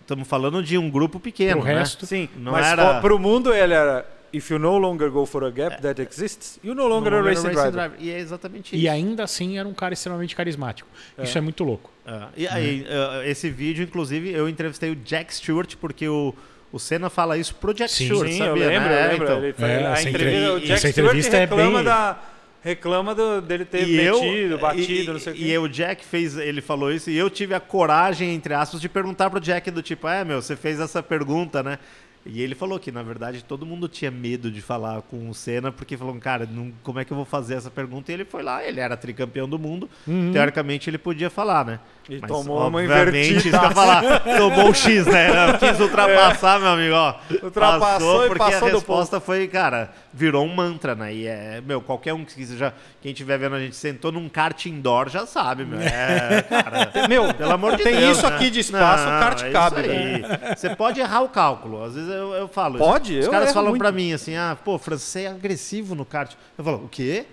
estamos 0.00 0.26
falando 0.26 0.62
de 0.62 0.76
um 0.78 0.90
grupo 0.90 1.18
pequeno, 1.20 1.60
Pro 1.60 1.68
né? 1.70 1.78
resto, 1.78 2.06
Sim, 2.06 2.28
Não 2.36 2.52
mas 2.52 2.66
era- 2.66 2.94
fo- 2.96 3.00
pro 3.00 3.18
mundo 3.18 3.52
ele 3.52 3.74
era 3.74 4.06
If 4.32 4.50
you 4.50 4.58
no 4.58 4.76
longer 4.78 5.10
go 5.12 5.24
for 5.26 5.44
a 5.44 5.50
gap 5.50 5.80
that 5.80 6.02
exists, 6.02 6.58
you 6.64 6.74
no 6.74 6.88
longer 6.88 7.12
No 7.12 7.18
a 7.18 7.20
longer 7.20 7.30
racing 7.36 7.46
racing 7.54 7.54
driver. 7.70 7.72
driver. 7.72 7.96
E 8.00 8.10
é 8.10 8.18
exatamente 8.18 8.74
E 8.74 8.80
isso. 8.80 8.90
ainda 8.92 9.22
assim 9.22 9.58
era 9.58 9.68
um 9.68 9.72
cara 9.72 9.94
extremamente 9.94 10.34
carismático. 10.34 10.88
Isso 11.22 11.38
é 11.38 11.40
muito 11.40 11.62
louco. 11.62 11.88
É. 12.04 12.20
E 12.38 12.48
aí, 12.48 12.84
eh, 12.88 13.30
esse 13.30 13.48
vídeo, 13.48 13.84
inclusive, 13.84 14.32
eu 14.32 14.48
entrevistei 14.48 14.90
o 14.90 14.96
Jack 14.96 15.32
Stewart, 15.32 15.76
porque 15.80 16.08
o, 16.08 16.34
o 16.72 16.80
Senna 16.80 17.08
fala 17.08 17.38
isso 17.38 17.54
pro 17.54 17.72
Jack 17.72 17.92
Sim, 17.92 18.06
Stewart, 18.06 18.28
Sim, 18.28 18.40
eu 18.42 18.46
sabia? 18.48 18.66
lembro, 18.70 18.88
né? 18.88 19.04
eu 19.04 19.08
lembro. 19.12 19.24
Então. 19.24 19.38
Ele 19.38 19.54
É, 19.72 19.86
a 19.86 19.90
essa 19.92 20.08
entrevista, 20.08 20.38
entre- 20.40 20.50
o 20.50 20.58
Jack 20.60 20.72
essa 20.72 20.90
Stewart 20.90 20.98
entrevista 21.10 21.36
é 21.36 21.40
reclama, 21.40 21.72
bem- 21.76 21.84
da, 21.84 22.18
reclama 22.64 23.14
do- 23.14 23.42
dele 23.42 23.64
ter 23.66 23.86
E 23.86 24.00
eu, 24.00 24.20
metido, 24.20 24.58
batido, 24.58 25.10
e, 25.10 25.12
não 25.12 25.20
sei 25.20 25.32
o 25.32 25.36
quê. 25.36 25.42
E 25.44 25.58
o 25.58 25.68
Jack 25.68 26.02
fez, 26.04 26.36
ele 26.38 26.62
falou 26.62 26.90
isso, 26.90 27.10
e 27.10 27.16
eu 27.16 27.28
tive 27.28 27.54
a 27.54 27.60
coragem, 27.60 28.34
entre 28.34 28.54
aspas, 28.54 28.80
de 28.80 28.88
perguntar 28.88 29.28
pro 29.28 29.38
Jack 29.38 29.70
do 29.70 29.82
tipo, 29.82 30.08
é, 30.08 30.24
meu, 30.24 30.40
você 30.40 30.56
fez 30.56 30.80
essa 30.80 31.02
pergunta, 31.02 31.62
né? 31.62 31.78
E 32.26 32.40
ele 32.40 32.54
falou 32.54 32.78
que, 32.78 32.90
na 32.90 33.02
verdade, 33.02 33.44
todo 33.44 33.66
mundo 33.66 33.86
tinha 33.86 34.10
medo 34.10 34.50
de 34.50 34.62
falar 34.62 35.02
com 35.02 35.28
o 35.28 35.34
Senna, 35.34 35.70
porque 35.70 35.94
falou, 35.96 36.14
cara, 36.16 36.48
não, 36.50 36.72
como 36.82 36.98
é 36.98 37.04
que 37.04 37.12
eu 37.12 37.16
vou 37.16 37.26
fazer 37.26 37.54
essa 37.54 37.70
pergunta? 37.70 38.10
E 38.10 38.14
ele 38.14 38.24
foi 38.24 38.42
lá, 38.42 38.64
ele 38.64 38.80
era 38.80 38.96
tricampeão 38.96 39.46
do 39.46 39.58
mundo, 39.58 39.90
teoricamente 40.32 40.88
ele 40.88 40.96
podia 40.96 41.28
falar, 41.28 41.66
né? 41.66 41.80
E 42.08 42.18
Mas, 42.18 42.30
tomou 42.30 42.58
uma 42.68 42.80
obviamente, 42.80 43.48
isso 43.48 43.48
eu 43.48 43.54
invertida. 43.54 43.70
falar, 43.70 44.20
tomou 44.20 44.70
o 44.70 44.74
X, 44.74 45.06
né? 45.06 45.58
Quis 45.58 45.80
ultrapassar, 45.80 46.60
meu 46.60 46.68
amigo, 46.68 46.94
ó. 46.94 47.14
Ultrapassou 47.42 48.24
e 48.26 48.28
porque 48.28 48.38
passou 48.44 48.68
a 48.68 48.70
do 48.70 48.76
resposta 48.76 49.20
foi, 49.20 49.48
cara, 49.48 49.90
virou 50.12 50.44
um 50.44 50.54
mantra, 50.54 50.94
né? 50.94 51.14
E 51.14 51.26
é, 51.26 51.62
meu, 51.64 51.80
qualquer 51.80 52.12
um 52.12 52.24
que 52.24 52.44
já, 52.56 52.72
quem 53.00 53.12
estiver 53.12 53.38
vendo 53.38 53.54
a 53.54 53.60
gente 53.60 53.76
sentou 53.76 54.12
num 54.12 54.28
kart 54.28 54.66
indoor 54.66 55.08
já 55.08 55.26
sabe, 55.26 55.64
meu. 55.64 55.80
É, 55.80 56.42
cara. 56.42 57.08
Meu, 57.08 57.32
Pelo 57.34 57.52
amor 57.52 57.76
de 57.76 57.82
tem 57.82 57.96
Deus. 57.96 58.18
isso 58.18 58.28
né? 58.28 58.36
aqui 58.36 58.50
de 58.50 58.60
espaço, 58.60 59.04
o 59.04 59.08
kart 59.08 59.42
é 59.42 59.50
cabe, 59.50 59.80
isso 59.80 59.90
aí. 59.90 60.56
Você 60.56 60.76
pode 60.76 61.00
errar 61.00 61.22
o 61.22 61.28
cálculo. 61.28 61.82
Às 61.82 61.94
vezes 61.94 62.13
eu, 62.14 62.32
eu 62.34 62.48
falo. 62.48 62.78
Pode? 62.78 63.18
Os 63.18 63.26
Eu 63.26 63.30
caras 63.30 63.52
falam 63.52 63.70
muito. 63.70 63.80
pra 63.80 63.92
mim 63.92 64.12
assim: 64.12 64.36
ah, 64.36 64.56
pô, 64.64 64.78
Fran, 64.78 64.96
você 64.96 65.22
é 65.22 65.28
agressivo 65.28 65.94
no 65.94 66.04
kart. 66.04 66.32
Eu 66.56 66.64
falo, 66.64 66.84
o 66.84 66.88
quê? 66.88 67.26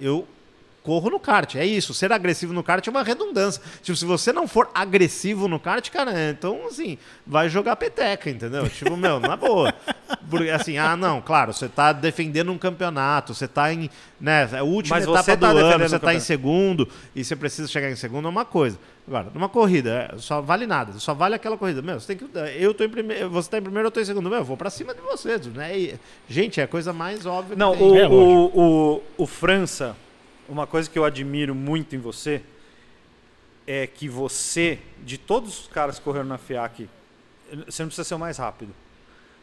Eu 0.00 0.26
corro 0.88 1.10
no 1.10 1.20
kart. 1.20 1.54
É 1.56 1.66
isso. 1.66 1.92
Ser 1.92 2.10
agressivo 2.12 2.54
no 2.54 2.62
kart 2.62 2.86
é 2.86 2.90
uma 2.90 3.02
redundância. 3.02 3.62
Tipo, 3.82 3.94
se 3.94 4.06
você 4.06 4.32
não 4.32 4.48
for 4.48 4.70
agressivo 4.74 5.46
no 5.46 5.60
kart, 5.60 5.86
cara, 5.90 6.30
então, 6.30 6.66
assim, 6.66 6.96
vai 7.26 7.48
jogar 7.50 7.76
peteca, 7.76 8.30
entendeu? 8.30 8.66
Tipo, 8.70 8.96
meu, 8.96 9.20
na 9.20 9.36
boa. 9.36 9.74
Porque, 10.30 10.48
assim, 10.48 10.78
ah, 10.78 10.96
não, 10.96 11.20
claro, 11.20 11.52
você 11.52 11.68
tá 11.68 11.92
defendendo 11.92 12.50
um 12.50 12.56
campeonato, 12.56 13.34
você 13.34 13.46
tá 13.46 13.70
em, 13.72 13.90
né, 14.18 14.48
a 14.58 14.62
última 14.62 14.96
Mas 14.96 15.06
etapa 15.06 15.36
do 15.36 15.40
tá 15.40 15.50
ano, 15.50 15.88
você 15.88 15.98
tá 15.98 16.14
em 16.14 16.20
segundo 16.20 16.88
e 17.14 17.22
você 17.22 17.36
precisa 17.36 17.68
chegar 17.68 17.90
em 17.90 17.96
segundo 17.96 18.26
é 18.26 18.30
uma 18.30 18.46
coisa. 18.46 18.78
Agora, 19.08 19.30
numa 19.32 19.48
corrida, 19.48 20.10
é, 20.12 20.18
só 20.18 20.42
vale 20.42 20.66
nada, 20.66 20.92
só 20.98 21.14
vale 21.14 21.34
aquela 21.34 21.56
corrida. 21.56 21.80
Meu, 21.80 21.98
você 21.98 22.14
tem 22.14 22.16
que. 22.18 22.38
Eu 22.58 22.74
tô 22.74 22.84
em 22.84 22.90
primeiro, 22.90 23.30
você 23.30 23.48
tá 23.48 23.56
em 23.56 23.62
primeiro, 23.62 23.86
eu 23.86 23.90
tô 23.90 24.00
em 24.00 24.04
segundo. 24.04 24.28
Meu, 24.28 24.40
eu 24.40 24.44
vou 24.44 24.54
pra 24.54 24.68
cima 24.68 24.94
de 24.94 25.00
vocês, 25.00 25.46
né? 25.46 25.78
E, 25.78 25.98
gente, 26.28 26.60
é 26.60 26.64
a 26.64 26.68
coisa 26.68 26.92
mais 26.92 27.24
óbvia 27.24 27.56
Não, 27.56 27.72
o, 27.72 27.96
É, 27.96 28.06
o, 28.06 28.52
o, 28.54 29.02
o 29.16 29.26
França, 29.26 29.96
uma 30.46 30.66
coisa 30.66 30.90
que 30.90 30.98
eu 30.98 31.06
admiro 31.06 31.54
muito 31.54 31.96
em 31.96 31.98
você 31.98 32.42
é 33.66 33.86
que 33.86 34.10
você, 34.10 34.78
de 35.02 35.16
todos 35.16 35.60
os 35.60 35.68
caras 35.68 35.98
que 35.98 36.04
correram 36.04 36.26
na 36.26 36.36
FIAC, 36.36 36.86
você 37.66 37.82
não 37.82 37.88
precisa 37.88 38.04
ser 38.04 38.14
o 38.14 38.18
mais 38.18 38.36
rápido. 38.36 38.74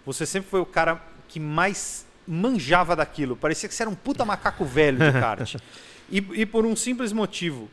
Você 0.06 0.28
sempre 0.28 0.48
foi 0.48 0.60
o 0.60 0.66
cara 0.66 1.02
que 1.28 1.40
mais 1.40 2.06
manjava 2.28 2.96
daquilo. 2.96 3.36
Parecia 3.36 3.68
que 3.68 3.74
você 3.74 3.82
era 3.82 3.90
um 3.90 3.96
puta 3.96 4.24
macaco 4.24 4.64
velho 4.64 5.00
de 5.00 5.12
kart. 5.12 5.56
e, 6.08 6.18
e 6.18 6.46
por 6.46 6.68
um 6.68 6.76
simples 6.76 7.12
motivo. 7.12 7.68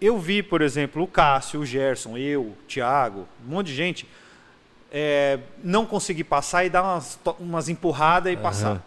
Eu 0.00 0.18
vi, 0.18 0.42
por 0.42 0.62
exemplo, 0.62 1.02
o 1.02 1.06
Cássio, 1.06 1.60
o 1.60 1.66
Gerson, 1.66 2.16
eu, 2.16 2.42
o 2.42 2.56
Thiago, 2.66 3.28
um 3.44 3.50
monte 3.50 3.66
de 3.66 3.74
gente 3.74 4.08
é, 4.90 5.38
não 5.62 5.86
conseguir 5.86 6.24
passar 6.24 6.64
e 6.64 6.70
dar 6.70 6.82
umas, 6.82 7.18
umas 7.38 7.68
empurradas 7.68 8.32
e 8.32 8.36
passar. 8.36 8.84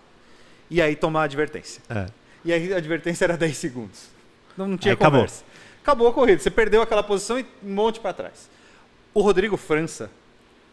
E 0.70 0.82
aí 0.82 0.96
tomar 0.96 1.22
a 1.22 1.24
advertência. 1.26 1.82
É. 1.90 2.08
E 2.44 2.52
aí 2.52 2.74
a 2.74 2.78
advertência 2.78 3.26
era 3.26 3.38
10 3.38 3.56
segundos. 3.58 4.10
Não, 4.58 4.68
não 4.68 4.78
tinha 4.78 4.94
Aí 4.94 4.96
acabou. 4.96 5.22
conversa. 5.22 5.44
Acabou. 5.82 6.08
a 6.08 6.14
corrida. 6.14 6.42
Você 6.42 6.52
perdeu 6.52 6.82
aquela 6.82 7.04
posição 7.04 7.40
e 7.40 7.46
um 7.64 7.74
monte 7.74 8.00
para 8.00 8.14
trás. 8.14 8.50
O 9.14 9.22
Rodrigo 9.22 9.58
França 9.58 10.10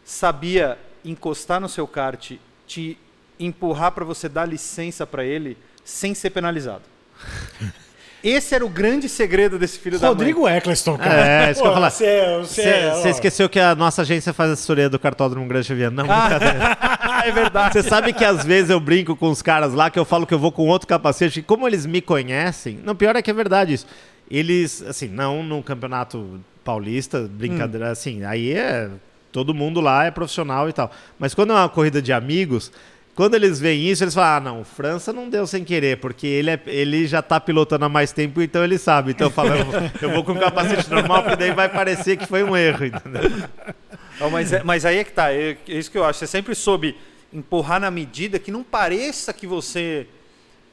sabia 0.03 0.77
encostar 1.05 1.59
no 1.59 1.69
seu 1.69 1.87
kart, 1.87 2.33
te 2.67 2.97
empurrar 3.39 3.91
para 3.91 4.05
você 4.05 4.27
dar 4.27 4.45
licença 4.45 5.05
para 5.05 5.23
ele 5.23 5.57
sem 5.83 6.13
ser 6.13 6.29
penalizado. 6.29 6.83
Esse 8.23 8.53
era 8.53 8.63
o 8.65 8.69
grande 8.69 9.09
segredo 9.09 9.57
desse 9.57 9.79
filho 9.79 9.97
Rodrigo 9.99 10.47
Eccleston, 10.47 10.97
cara. 10.97 11.27
É, 11.47 11.51
isso 11.51 11.61
que 11.61 11.67
eu 11.67 11.73
falar. 11.73 11.89
Você, 11.89 12.05
é- 12.05 13.01
é, 13.03 13.09
esqueceu 13.09 13.49
que 13.49 13.59
a 13.59 13.73
nossa 13.73 14.03
agência 14.03 14.31
faz 14.31 14.51
assessoria 14.51 14.87
do 14.89 14.99
cartódromo 14.99 15.47
Grande 15.47 15.65
Xavier. 15.67 15.89
Não, 15.89 16.05
da 16.05 16.13
mãe. 16.15 16.29
brincadeira. 16.29 16.77
é 17.25 17.31
verdade. 17.31 17.73
Você 17.73 17.83
sabe 17.89 18.13
que 18.13 18.23
às 18.23 18.45
vezes 18.45 18.69
eu 18.69 18.79
brinco 18.79 19.15
com 19.15 19.29
os 19.29 19.41
caras 19.41 19.73
lá 19.73 19.89
que 19.89 19.97
eu 19.97 20.05
falo 20.05 20.27
que 20.27 20.33
eu 20.33 20.39
vou 20.39 20.51
com 20.51 20.67
outro 20.67 20.87
capacete, 20.87 21.39
e 21.39 21.43
como 21.43 21.67
eles 21.67 21.85
me 21.85 21.99
conhecem, 22.01 22.79
não, 22.83 22.95
pior 22.95 23.15
é 23.15 23.21
que 23.21 23.31
é 23.31 23.33
verdade 23.33 23.73
isso. 23.73 23.87
Eles, 24.29 24.81
assim, 24.87 25.07
não 25.07 25.41
no 25.43 25.61
campeonato 25.63 26.39
paulista, 26.63 27.27
brincadeira, 27.29 27.87
Hum. 27.87 27.91
assim, 27.91 28.23
aí 28.23 28.53
é. 28.53 28.89
Todo 29.31 29.53
mundo 29.53 29.79
lá 29.81 30.05
é 30.05 30.11
profissional 30.11 30.67
e 30.69 30.73
tal. 30.73 30.91
Mas 31.17 31.33
quando 31.33 31.51
é 31.51 31.55
uma 31.55 31.69
corrida 31.69 32.01
de 32.01 32.11
amigos, 32.13 32.71
quando 33.21 33.35
eles 33.35 33.59
veem 33.59 33.87
isso, 33.87 34.03
eles 34.03 34.15
falam: 34.15 34.29
ah, 34.35 34.39
não, 34.39 34.63
França 34.63 35.13
não 35.13 35.29
deu 35.29 35.45
sem 35.45 35.63
querer, 35.63 35.97
porque 35.97 36.25
ele, 36.25 36.49
é, 36.49 36.59
ele 36.65 37.05
já 37.05 37.21
tá 37.21 37.39
pilotando 37.39 37.85
há 37.85 37.89
mais 37.89 38.11
tempo, 38.11 38.41
então 38.41 38.63
ele 38.63 38.79
sabe. 38.79 39.11
Então 39.11 39.27
eu 39.27 39.31
falo, 39.31 39.49
eu 39.53 39.63
vou, 39.65 39.73
eu 40.01 40.09
vou 40.09 40.23
com 40.23 40.33
capacete 40.39 40.89
normal, 40.89 41.21
porque 41.21 41.35
daí 41.35 41.51
vai 41.51 41.69
parecer 41.69 42.17
que 42.17 42.25
foi 42.25 42.43
um 42.43 42.57
erro, 42.57 42.83
entendeu? 42.85 43.21
Não, 44.19 44.31
mas, 44.31 44.51
é- 44.51 44.63
mas 44.63 44.85
aí 44.85 44.97
é 44.97 45.03
que 45.03 45.11
tá. 45.11 45.31
É, 45.31 45.51
é 45.51 45.73
isso 45.77 45.91
que 45.91 45.99
eu 45.99 46.03
acho. 46.03 46.17
Você 46.17 46.25
sempre 46.25 46.55
soube 46.55 46.97
empurrar 47.31 47.79
na 47.79 47.91
medida 47.91 48.39
que 48.39 48.49
não 48.51 48.63
pareça 48.63 49.31
que 49.31 49.45
você 49.45 50.07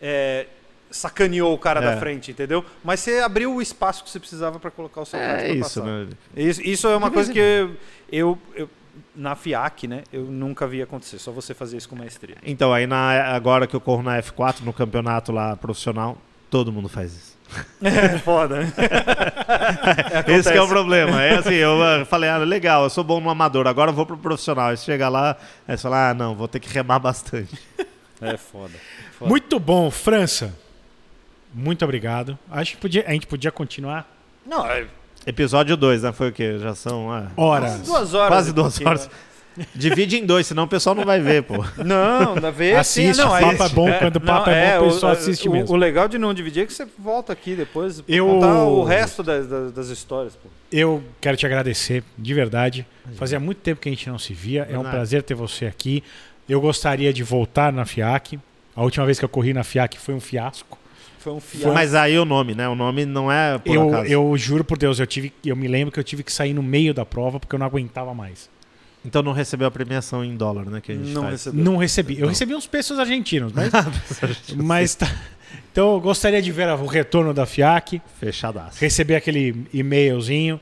é, 0.00 0.46
sacaneou 0.90 1.52
o 1.52 1.58
cara 1.58 1.80
É. 1.80 1.84
da 1.84 1.96
frente, 1.98 2.30
entendeu? 2.30 2.64
Mas 2.82 3.00
você 3.00 3.18
abriu 3.18 3.54
o 3.54 3.60
espaço 3.60 4.02
que 4.02 4.08
você 4.10 4.18
precisava 4.18 4.58
para 4.58 4.70
colocar 4.70 5.02
o 5.02 5.04
seu 5.04 5.18
É 5.20 5.50
isso, 5.52 5.80
passar. 5.80 5.84
né? 5.84 6.06
Isso, 6.34 6.62
isso 6.62 6.88
é 6.88 6.96
uma 6.96 7.10
coisa 7.10 7.30
que 7.30 7.38
eu, 7.38 7.76
eu, 8.10 8.38
eu- 8.54 8.70
na 9.14 9.34
FIAC, 9.34 9.86
né, 9.86 10.02
eu 10.12 10.24
nunca 10.24 10.66
vi 10.66 10.82
acontecer. 10.82 11.18
Só 11.18 11.32
você 11.32 11.54
fazer 11.54 11.76
isso 11.76 11.88
com 11.88 11.96
maestria. 11.96 12.36
Então, 12.42 12.72
aí 12.72 12.86
na, 12.86 13.34
agora 13.34 13.66
que 13.66 13.74
eu 13.74 13.80
corro 13.80 14.02
na 14.02 14.20
F4, 14.20 14.60
no 14.60 14.72
campeonato 14.72 15.32
lá 15.32 15.56
profissional, 15.56 16.18
todo 16.50 16.72
mundo 16.72 16.88
faz 16.88 17.12
isso. 17.12 17.38
É 17.82 18.18
foda, 18.18 18.60
né? 18.60 18.72
Esse 20.28 20.52
que 20.52 20.58
é 20.58 20.62
o 20.62 20.68
problema. 20.68 21.22
É 21.22 21.38
assim, 21.38 21.54
eu 21.54 21.82
ah, 21.82 22.04
falei, 22.04 22.28
ah, 22.28 22.38
legal, 22.38 22.84
eu 22.84 22.90
sou 22.90 23.02
bom 23.02 23.20
no 23.20 23.30
amador, 23.30 23.66
agora 23.66 23.90
eu 23.90 23.94
vou 23.94 24.04
pro 24.04 24.18
profissional. 24.18 24.68
Aí 24.68 24.76
você 24.76 24.84
chega 24.84 25.08
lá, 25.08 25.36
aí 25.66 25.76
você 25.76 25.82
fala, 25.82 26.10
ah, 26.10 26.14
não, 26.14 26.34
vou 26.34 26.46
ter 26.46 26.60
que 26.60 26.68
remar 26.68 26.98
bastante. 26.98 27.58
É 28.20 28.36
foda. 28.36 28.74
foda. 29.12 29.28
Muito 29.28 29.58
bom, 29.58 29.90
França. 29.90 30.54
Muito 31.54 31.84
obrigado. 31.84 32.38
Acho 32.50 32.72
que 32.72 32.78
podia, 32.78 33.04
a 33.06 33.12
gente 33.12 33.26
podia 33.26 33.50
continuar 33.50 34.06
Não, 34.44 34.66
é 34.66 34.86
Episódio 35.28 35.76
2, 35.76 36.04
né? 36.04 36.12
Foi 36.12 36.30
o 36.30 36.32
quê? 36.32 36.58
Já 36.58 36.74
são 36.74 37.12
ah, 37.12 37.26
horas. 37.36 37.82
duas 37.82 38.14
horas. 38.14 38.28
quase 38.28 38.50
duas 38.50 38.80
horas. 38.80 39.10
Divide 39.74 40.16
em 40.16 40.24
dois, 40.24 40.46
senão 40.46 40.64
o 40.64 40.68
pessoal 40.68 40.94
não 40.94 41.04
vai 41.04 41.20
ver, 41.20 41.42
pô. 41.42 41.62
Não, 41.84 42.34
da 42.36 42.50
vez 42.50 42.78
Assiste, 42.78 43.16
sim, 43.16 43.20
não, 43.20 43.28
o 43.28 43.40
papo 43.40 43.62
é 43.62 43.68
bom, 43.68 43.92
quando 43.98 44.16
o 44.16 44.20
papo 44.20 44.48
é 44.48 44.78
bom, 44.78 44.86
o 44.86 44.90
pessoal 44.90 45.12
assiste 45.12 45.46
o, 45.46 45.52
mesmo. 45.52 45.74
O 45.74 45.76
legal 45.76 46.08
de 46.08 46.16
não 46.16 46.32
dividir 46.32 46.62
é 46.62 46.66
que 46.66 46.72
você 46.72 46.86
volta 46.98 47.32
aqui 47.32 47.54
depois 47.54 48.00
pra 48.00 48.14
Eu- 48.14 48.26
contar 48.26 48.64
o 48.64 48.84
resto 48.84 49.22
das, 49.22 49.46
das, 49.46 49.72
das 49.72 49.88
histórias, 49.88 50.34
pô. 50.34 50.48
Eu 50.72 51.02
quero 51.20 51.36
te 51.36 51.44
agradecer, 51.44 52.02
de 52.16 52.32
verdade. 52.32 52.86
Fazia 53.16 53.38
muito 53.38 53.58
tempo 53.58 53.82
que 53.82 53.88
a 53.88 53.92
gente 53.92 54.08
não 54.08 54.18
se 54.18 54.32
via. 54.32 54.66
É 54.70 54.78
um 54.78 54.82
Nada. 54.82 54.96
prazer 54.96 55.22
ter 55.22 55.34
você 55.34 55.66
aqui. 55.66 56.02
Eu 56.48 56.60
gostaria 56.60 57.12
de 57.12 57.22
voltar 57.22 57.70
na 57.70 57.84
FIAC. 57.84 58.38
A 58.74 58.82
última 58.82 59.04
vez 59.04 59.18
que 59.18 59.24
eu 59.26 59.28
corri 59.28 59.52
na 59.52 59.64
FIAC 59.64 59.98
foi 59.98 60.14
um 60.14 60.20
fiasco. 60.20 60.78
Foi 61.18 61.32
um 61.32 61.40
fiasco. 61.40 61.72
Mas 61.72 61.94
aí 61.94 62.18
o 62.18 62.24
nome, 62.24 62.54
né? 62.54 62.68
O 62.68 62.74
nome 62.74 63.04
não 63.04 63.30
é 63.30 63.58
por 63.58 63.74
Eu, 63.74 63.88
acaso. 63.88 64.06
eu 64.12 64.36
juro 64.36 64.62
por 64.64 64.78
Deus, 64.78 64.98
eu 65.00 65.06
tive, 65.06 65.32
eu 65.44 65.56
me 65.56 65.66
lembro 65.68 65.92
que 65.92 65.98
eu 65.98 66.04
tive 66.04 66.22
que 66.22 66.32
sair 66.32 66.54
no 66.54 66.62
meio 66.62 66.94
da 66.94 67.04
prova 67.04 67.38
porque 67.40 67.54
eu 67.54 67.58
não 67.58 67.66
aguentava 67.66 68.14
mais. 68.14 68.48
Então 69.04 69.22
não 69.22 69.32
recebeu 69.32 69.66
a 69.66 69.70
premiação 69.70 70.24
em 70.24 70.36
dólar, 70.36 70.66
né? 70.66 70.80
Que 70.80 70.92
a 70.92 70.94
gente 70.94 71.10
Não 71.10 71.22
faz. 71.22 71.32
recebeu. 71.32 71.64
Não 71.64 71.76
recebi. 71.76 72.20
Eu 72.20 72.28
recebi 72.28 72.54
uns 72.54 72.66
pesos 72.66 72.98
argentinos, 72.98 73.52
mas, 73.54 73.70
mas 74.56 74.94
tá. 74.94 75.06
Então 75.72 75.94
eu 75.94 76.00
gostaria 76.00 76.42
de 76.42 76.50
ver 76.52 76.68
o 76.68 76.86
retorno 76.86 77.32
da 77.32 77.46
FIAC, 77.46 78.02
Fechadaço. 78.18 78.80
receber 78.80 79.14
aquele 79.16 79.64
e-mailzinho. 79.72 80.60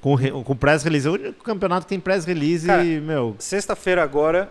Com, 0.00 0.14
re- 0.16 0.30
com 0.30 0.54
press 0.54 0.82
release. 0.82 1.06
É 1.06 1.10
o 1.10 1.14
único 1.14 1.42
campeonato 1.42 1.86
que 1.86 1.88
tem 1.88 1.98
press 2.00 2.26
release 2.26 2.66
Cara, 2.66 2.84
e, 2.84 3.00
meu. 3.00 3.36
Sexta-feira 3.38 4.02
agora, 4.02 4.50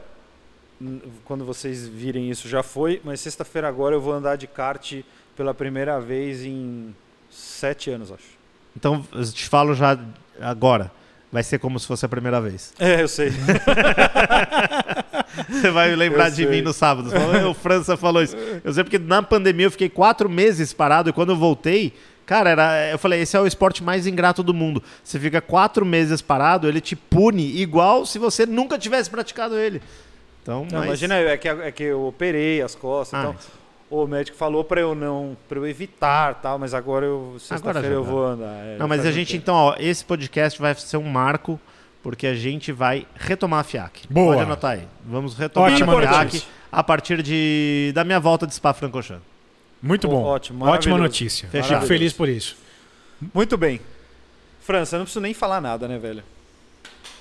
quando 1.25 1.45
vocês 1.45 1.87
virem 1.87 2.29
isso 2.29 2.47
já 2.49 2.63
foi, 2.63 2.99
mas 3.03 3.19
sexta-feira 3.19 3.67
agora 3.67 3.95
eu 3.95 4.01
vou 4.01 4.13
andar 4.13 4.35
de 4.35 4.47
kart 4.47 5.01
pela 5.35 5.53
primeira 5.53 5.99
vez 5.99 6.43
em 6.43 6.95
sete 7.29 7.89
anos, 7.89 8.11
acho. 8.11 8.23
Então, 8.75 9.05
eu 9.11 9.23
te 9.31 9.47
falo 9.47 9.73
já 9.73 9.97
agora. 10.41 10.91
Vai 11.31 11.41
ser 11.41 11.57
como 11.57 11.79
se 11.79 11.87
fosse 11.87 12.05
a 12.05 12.09
primeira 12.09 12.39
vez. 12.39 12.73
É, 12.79 13.01
eu 13.01 13.07
sei. 13.07 13.31
Você 15.49 15.71
vai 15.71 15.95
lembrar 15.95 16.25
Eu 16.27 16.31
de 16.31 16.35
sei. 16.37 16.45
mim 16.47 16.61
no 16.61 16.73
sábado. 16.73 17.09
Falou, 17.09 17.51
o 17.51 17.53
França 17.53 17.97
falou 17.97 18.21
isso. 18.21 18.35
Eu 18.63 18.73
sei 18.73 18.83
porque 18.83 18.99
na 18.99 19.23
pandemia 19.23 19.65
eu 19.65 19.71
fiquei 19.71 19.89
quatro 19.89 20.29
meses 20.29 20.73
parado 20.73 21.09
e 21.09 21.13
quando 21.13 21.31
eu 21.31 21.35
voltei, 21.35 21.93
cara, 22.25 22.49
era, 22.51 22.91
eu 22.91 22.99
falei, 22.99 23.21
esse 23.21 23.35
é 23.35 23.39
o 23.39 23.47
esporte 23.47 23.83
mais 23.83 24.05
ingrato 24.05 24.43
do 24.43 24.53
mundo. 24.53 24.83
Você 25.03 25.19
fica 25.19 25.41
quatro 25.41 25.85
meses 25.85 26.21
parado, 26.21 26.67
ele 26.67 26.79
te 26.81 26.95
pune 26.95 27.57
igual 27.59 28.05
se 28.05 28.19
você 28.19 28.45
nunca 28.45 28.77
tivesse 28.77 29.09
praticado 29.09 29.57
ele. 29.57 29.81
Então, 30.43 30.67
Não, 30.71 30.79
mas- 30.79 30.87
Imagina, 30.87 31.15
é 31.15 31.37
que, 31.37 31.47
é 31.47 31.71
que 31.71 31.83
eu 31.83 32.05
operei 32.05 32.61
as 32.61 32.75
costas, 32.75 33.17
Ah, 33.19 33.23
então 33.23 33.35
o 34.01 34.07
médico 34.07 34.35
falou 34.35 34.63
pra 34.63 34.81
eu 34.81 34.95
não, 34.95 35.37
para 35.47 35.59
eu 35.59 35.67
evitar, 35.67 36.35
tal, 36.35 36.57
mas 36.57 36.73
agora 36.73 37.05
eu 37.05 37.35
sexta-feira 37.39 37.87
eu 37.95 38.03
vou 38.03 38.25
andar. 38.25 38.55
é, 38.65 38.77
Não, 38.77 38.87
mas 38.87 39.05
a 39.05 39.11
gente, 39.11 39.37
então, 39.37 39.53
ó, 39.55 39.75
esse 39.77 40.03
podcast 40.03 40.59
vai 40.59 40.73
ser 40.75 40.97
um 40.97 41.03
marco, 41.03 41.59
porque 42.01 42.25
a 42.25 42.33
gente 42.33 42.71
vai 42.71 43.05
retomar 43.15 43.59
a 43.59 43.63
FIAC. 43.63 44.07
Boa. 44.09 44.33
Pode 44.33 44.41
anotar 44.45 44.71
aí. 44.71 44.87
Vamos 45.05 45.37
retomar 45.37 45.71
Ótima 45.71 45.93
a 45.99 46.27
FIAC 46.27 46.43
a 46.71 46.83
partir 46.83 47.21
de, 47.21 47.91
da 47.93 48.03
minha 48.03 48.19
volta 48.19 48.47
de 48.47 48.53
Spa-Francorchamps. 48.55 49.23
Muito 49.81 50.07
Ó, 50.07 50.11
bom. 50.11 50.23
ótimo, 50.23 50.65
Ótima 50.65 50.97
notícia. 50.97 51.47
Fechado. 51.49 51.75
Fico 51.81 51.87
feliz 51.87 52.13
por 52.13 52.27
isso. 52.27 52.57
Muito 53.33 53.57
bem. 53.57 53.79
França, 54.59 54.95
eu 54.95 54.99
não 54.99 55.05
preciso 55.05 55.21
nem 55.21 55.33
falar 55.33 55.59
nada, 55.61 55.87
né, 55.87 55.97
velho? 55.99 56.23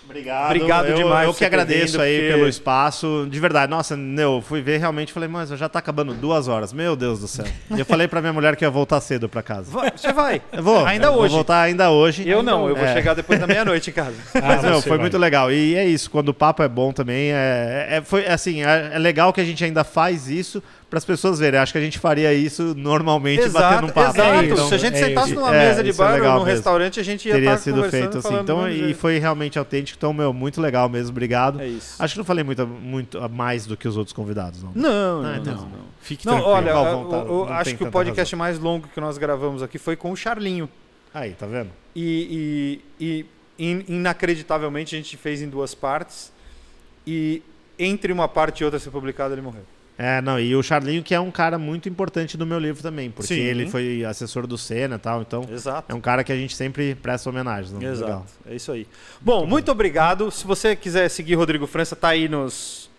Obrigado. 0.04 0.46
Obrigado 0.46 0.86
eu, 0.88 0.96
demais 0.96 1.26
Eu 1.28 1.34
que 1.34 1.44
agradeço 1.44 2.00
aí 2.00 2.18
porque- 2.20 2.32
pelo 2.34 2.48
espaço. 2.48 3.26
De 3.30 3.40
verdade, 3.40 3.70
nossa, 3.70 3.96
eu 4.18 4.42
fui 4.46 4.60
ver 4.60 4.78
realmente 4.78 5.12
falei, 5.12 5.28
mas 5.28 5.48
já 5.50 5.68
tá 5.68 5.78
acabando 5.78 6.12
duas 6.12 6.48
horas. 6.48 6.72
Meu 6.72 6.94
Deus 6.94 7.20
do 7.20 7.28
céu. 7.28 7.46
E 7.74 7.78
eu 7.78 7.84
falei 7.86 8.06
pra 8.08 8.20
minha 8.20 8.32
mulher 8.32 8.56
que 8.56 8.64
ia 8.64 8.70
voltar 8.70 9.00
cedo 9.00 9.28
pra 9.28 9.42
casa. 9.42 9.70
Você 9.96 10.12
vai. 10.12 10.42
Eu 10.52 10.62
vou. 10.62 10.84
Ainda 10.84 11.06
eu 11.06 11.12
hoje. 11.12 11.28
Vou 11.28 11.38
voltar 11.38 11.62
ainda 11.62 11.90
hoje. 11.90 12.28
Eu 12.28 12.42
não, 12.42 12.68
eu 12.68 12.74
vou 12.76 12.84
É. 12.84 12.92
chegar 12.92 13.14
depois 13.14 13.38
da 13.40 13.46
meia-noite 13.46 13.90
em 13.90 13.92
casa. 13.92 14.16
Ah, 14.34 14.40
Mas, 14.56 14.62
meu, 14.64 14.80
foi 14.82 14.90
vai. 14.90 14.98
muito 14.98 15.16
legal. 15.18 15.50
E 15.52 15.74
é 15.76 15.86
isso, 15.86 16.10
quando 16.10 16.28
o 16.30 16.34
papo 16.34 16.62
é 16.62 16.68
bom 16.68 16.92
também, 16.92 17.30
é, 17.32 17.86
é- 17.90 18.02
foi 18.02 18.26
assim, 18.26 18.62
é, 18.64 18.90
é 18.94 18.98
legal 18.98 19.32
que 19.32 19.40
a 19.40 19.44
gente 19.44 19.64
ainda 19.64 19.84
faz 19.84 20.28
isso 20.28 20.62
para 20.92 20.98
as 20.98 21.06
pessoas 21.06 21.38
verem. 21.38 21.58
Acho 21.58 21.72
que 21.72 21.78
a 21.78 21.80
gente 21.80 21.98
faria 21.98 22.34
isso 22.34 22.74
normalmente 22.76 23.48
batendo 23.48 23.86
um 23.86 23.90
papo. 23.90 24.10
exato. 24.14 24.44
isso, 24.44 24.68
Se 24.68 24.74
a 24.74 24.76
gente 24.76 24.94
é 24.94 25.06
sentasse 25.06 25.30
isso. 25.30 25.40
numa 25.40 25.56
É, 25.56 25.68
mesa 25.68 25.82
de 25.82 25.88
isso 25.88 26.02
é 26.02 26.06
bar 26.20 26.34
ou 26.34 26.38
num 26.40 26.44
restaurante, 26.44 27.00
a 27.00 27.02
gente 27.02 27.26
ia 27.26 27.32
teria 27.34 27.48
estar 27.48 27.62
sido 27.62 27.76
conversando 27.76 28.00
feito 28.12 28.18
assim. 28.18 28.36
Então, 28.38 28.68
e 28.68 28.78
jeito. 28.78 28.98
foi 28.98 29.18
realmente 29.18 29.58
autêntico. 29.58 29.96
Então, 29.96 30.12
meu, 30.12 30.34
muito 30.34 30.60
legal 30.60 30.90
mesmo. 30.90 31.08
Obrigado. 31.12 31.62
É 31.62 31.66
isso. 31.66 31.94
Acho 31.98 32.12
que 32.12 32.18
não 32.18 32.26
falei 32.26 32.44
muito, 32.44 32.66
muito 32.66 33.16
a 33.18 33.26
mais 33.26 33.64
do 33.64 33.74
que 33.74 33.88
os 33.88 33.96
outros 33.96 34.12
convidados, 34.12 34.62
não. 34.62 34.72
Não, 34.74 35.22
não, 35.22 35.30
Ah, 35.30 35.36
então 35.38 35.54
não. 35.54 35.62
não. 35.62 35.68
não. 35.70 35.78
Fique 36.02 36.26
Não, 36.26 36.34
tranquilo. 36.34 36.56
olha, 36.56 36.70
eu- 36.70 36.76
eu, 36.76 37.46
não 37.46 37.52
acho 37.54 37.74
que 37.74 37.84
o 37.84 37.90
podcast 37.90 38.36
mais 38.36 38.58
longo 38.58 38.86
que 38.88 39.00
nós 39.00 39.16
gravamos 39.16 39.62
aqui 39.62 39.78
foi 39.78 39.96
com 39.96 40.10
o 40.12 40.16
Charlinho. 40.16 40.68
Aí, 41.14 41.30
tá 41.32 41.46
vendo? 41.46 41.70
E, 41.96 42.80
e- 43.00 43.24
e 43.58 43.66
in- 43.70 43.84
inacreditavelmente 43.88 44.94
a 44.94 44.98
gente 44.98 45.16
fez 45.16 45.40
em 45.40 45.48
duas 45.48 45.74
partes. 45.74 46.30
E 47.06 47.42
entre 47.78 48.12
uma 48.12 48.28
parte 48.28 48.60
e 48.60 48.64
outra 48.66 48.78
ser 48.78 48.90
publicada, 48.90 49.32
ele 49.34 49.40
morreu. 49.40 49.62
É, 50.04 50.20
não, 50.20 50.40
e 50.40 50.56
o 50.56 50.60
Charlinho, 50.64 51.00
que 51.00 51.14
é 51.14 51.20
um 51.20 51.30
cara 51.30 51.56
muito 51.60 51.88
importante 51.88 52.36
no 52.36 52.44
meu 52.44 52.58
livro 52.58 52.82
também, 52.82 53.08
porque 53.08 53.34
Sim. 53.34 53.40
ele 53.40 53.70
foi 53.70 54.04
assessor 54.04 54.48
do 54.48 54.58
Senna 54.58 54.96
e 54.96 54.98
tal, 54.98 55.22
então 55.22 55.46
Exato. 55.48 55.92
é 55.92 55.94
um 55.94 56.00
cara 56.00 56.24
que 56.24 56.32
a 56.32 56.34
gente 56.34 56.56
sempre 56.56 56.96
presta 56.96 57.30
homenagens. 57.30 57.70
Não? 57.70 57.80
Exato. 57.80 58.10
Legal. 58.10 58.26
É 58.44 58.56
isso 58.56 58.72
aí. 58.72 58.84
Bom, 59.20 59.46
muito 59.46 59.70
obrigado. 59.70 60.28
Se 60.32 60.44
você 60.44 60.74
quiser 60.74 61.08
seguir 61.08 61.36
Rodrigo 61.36 61.68
França, 61.68 61.94
tá 61.94 62.08
aí 62.08 62.28
nos. 62.28 62.90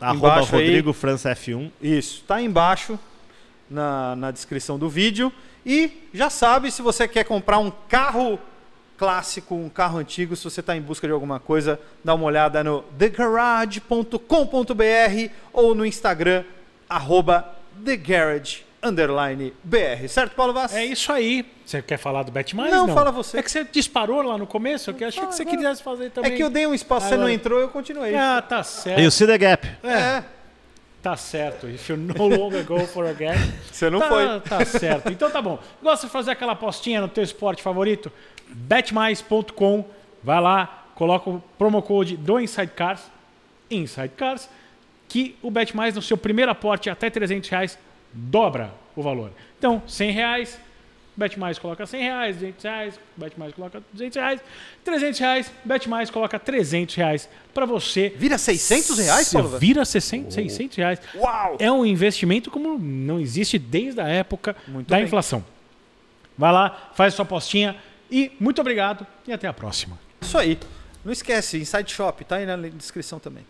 Arroba 0.00 0.28
Embaixo 0.28 0.56
aí. 0.56 0.64
Rodrigo 0.64 0.92
França 0.94 1.30
F1. 1.34 1.70
Isso, 1.82 2.24
tá 2.26 2.36
aí 2.36 2.46
embaixo 2.46 2.98
na, 3.68 4.16
na 4.16 4.30
descrição 4.30 4.78
do 4.78 4.88
vídeo. 4.88 5.30
E 5.64 6.08
já 6.14 6.30
sabe, 6.30 6.70
se 6.70 6.80
você 6.80 7.06
quer 7.06 7.24
comprar 7.24 7.58
um 7.58 7.70
carro 7.86 8.38
clássico, 8.96 9.54
um 9.54 9.68
carro 9.68 9.98
antigo, 9.98 10.34
se 10.36 10.44
você 10.44 10.60
está 10.60 10.76
em 10.76 10.80
busca 10.80 11.06
de 11.06 11.12
alguma 11.12 11.38
coisa, 11.38 11.78
dá 12.04 12.14
uma 12.14 12.24
olhada 12.24 12.62
no 12.64 12.82
thegarage.com.br 12.98 15.32
ou 15.52 15.74
no 15.74 15.84
Instagram, 15.84 16.44
arroba 16.88 17.46
thegarage, 17.84 18.64
underline 18.82 19.52
BR. 19.62 20.08
Certo, 20.08 20.34
Paulo 20.34 20.52
Vaz? 20.52 20.74
É 20.74 20.84
isso 20.84 21.12
aí. 21.12 21.44
Você 21.64 21.82
quer 21.82 21.98
falar 21.98 22.22
do 22.22 22.30
Bet 22.30 22.54
Mais? 22.54 22.70
Não, 22.70 22.88
fala 22.88 23.10
você. 23.10 23.38
É 23.38 23.42
que 23.42 23.50
você 23.50 23.64
disparou 23.64 24.22
lá 24.22 24.38
no 24.38 24.46
começo, 24.46 24.92
que 24.94 25.02
eu 25.04 25.08
achei 25.08 25.26
que 25.26 25.34
você 25.34 25.42
agora- 25.42 25.56
quisesse 25.56 25.82
fazer 25.82 26.06
É 26.06 26.10
também. 26.10 26.36
que 26.36 26.42
eu 26.42 26.50
dei 26.50 26.66
um 26.66 26.74
espaço, 26.74 27.08
você 27.08 27.16
não 27.16 27.28
entrou, 27.28 27.60
eu 27.60 27.68
continuei. 27.68 28.14
Ah, 28.14 28.40
tá 28.40 28.62
certo. 28.62 29.00
E 29.00 29.06
o 29.06 29.10
See 29.10 29.26
the 29.26 29.38
Gap. 29.38 29.66
É, 29.82 30.22
Tá 31.02 31.16
certo. 31.16 31.68
If 31.68 31.88
you 31.88 31.96
no 31.96 32.26
longer 32.26 32.64
go 32.64 32.80
for 32.84 33.06
a 33.06 33.12
game. 33.12 33.38
você 33.70 33.88
não 33.88 34.00
tá, 34.00 34.08
foi. 34.08 34.40
Tá 34.40 34.64
certo. 34.64 35.12
Então 35.12 35.30
tá 35.30 35.40
bom. 35.40 35.56
Gosta 35.80 36.08
de 36.08 36.12
fazer 36.12 36.32
aquela 36.32 36.54
apostinha 36.54 37.00
no 37.00 37.06
teu 37.06 37.22
esporte 37.22 37.62
favorito? 37.62 38.10
betmais.com. 38.50 39.84
Vai 40.22 40.40
lá, 40.40 40.86
coloca 40.94 41.30
o 41.30 41.42
promo 41.58 41.80
code 41.82 42.16
do 42.16 42.40
Inside 42.40 42.72
Cars, 42.72 43.02
Inside 43.70 44.08
Cars, 44.16 44.48
que 45.08 45.36
o 45.42 45.50
BetMais 45.50 45.94
no 45.94 46.02
seu 46.02 46.16
primeiro 46.16 46.50
aporte 46.50 46.90
até 46.90 47.08
300 47.08 47.48
reais 47.48 47.78
dobra 48.12 48.72
o 48.96 49.02
valor. 49.02 49.30
Então, 49.58 49.82
100 49.86 50.10
reais, 50.10 50.58
BetMais 51.16 51.58
coloca 51.58 51.86
100 51.86 52.02
reais, 52.02 52.36
200 52.36 52.64
reais, 52.64 53.00
BetMais 53.16 53.54
coloca 53.54 53.82
200 53.92 54.16
reais, 54.16 54.40
300 54.84 55.18
reais, 55.18 55.52
BetMais 55.64 56.10
coloca 56.10 56.38
300 56.38 56.94
reais 56.94 57.28
para 57.54 57.66
você. 57.66 58.12
Vira 58.16 58.36
600 58.36 58.98
reais, 58.98 59.32
Paulo? 59.32 59.58
Vira 59.58 59.84
600, 59.84 60.34
600 60.34 60.76
reais. 60.76 61.00
Uau! 61.14 61.56
É 61.58 61.70
um 61.70 61.86
investimento 61.86 62.50
como 62.50 62.78
não 62.78 63.20
existe 63.20 63.58
desde 63.58 64.00
a 64.00 64.08
época 64.08 64.56
Muito 64.66 64.88
da 64.88 64.96
bem. 64.96 65.04
inflação. 65.04 65.44
Vai 66.36 66.52
lá, 66.52 66.90
faz 66.94 67.14
sua 67.14 67.24
apostinha 67.24 67.76
e 68.10 68.32
muito 68.38 68.60
obrigado 68.60 69.06
e 69.26 69.32
até 69.32 69.48
a 69.48 69.52
próxima. 69.52 69.98
Isso 70.20 70.36
aí. 70.36 70.58
Não 71.04 71.12
esquece, 71.12 71.58
Inside 71.58 71.92
Shop, 71.92 72.24
tá 72.24 72.36
aí 72.36 72.46
na 72.46 72.56
descrição 72.56 73.20
também. 73.20 73.46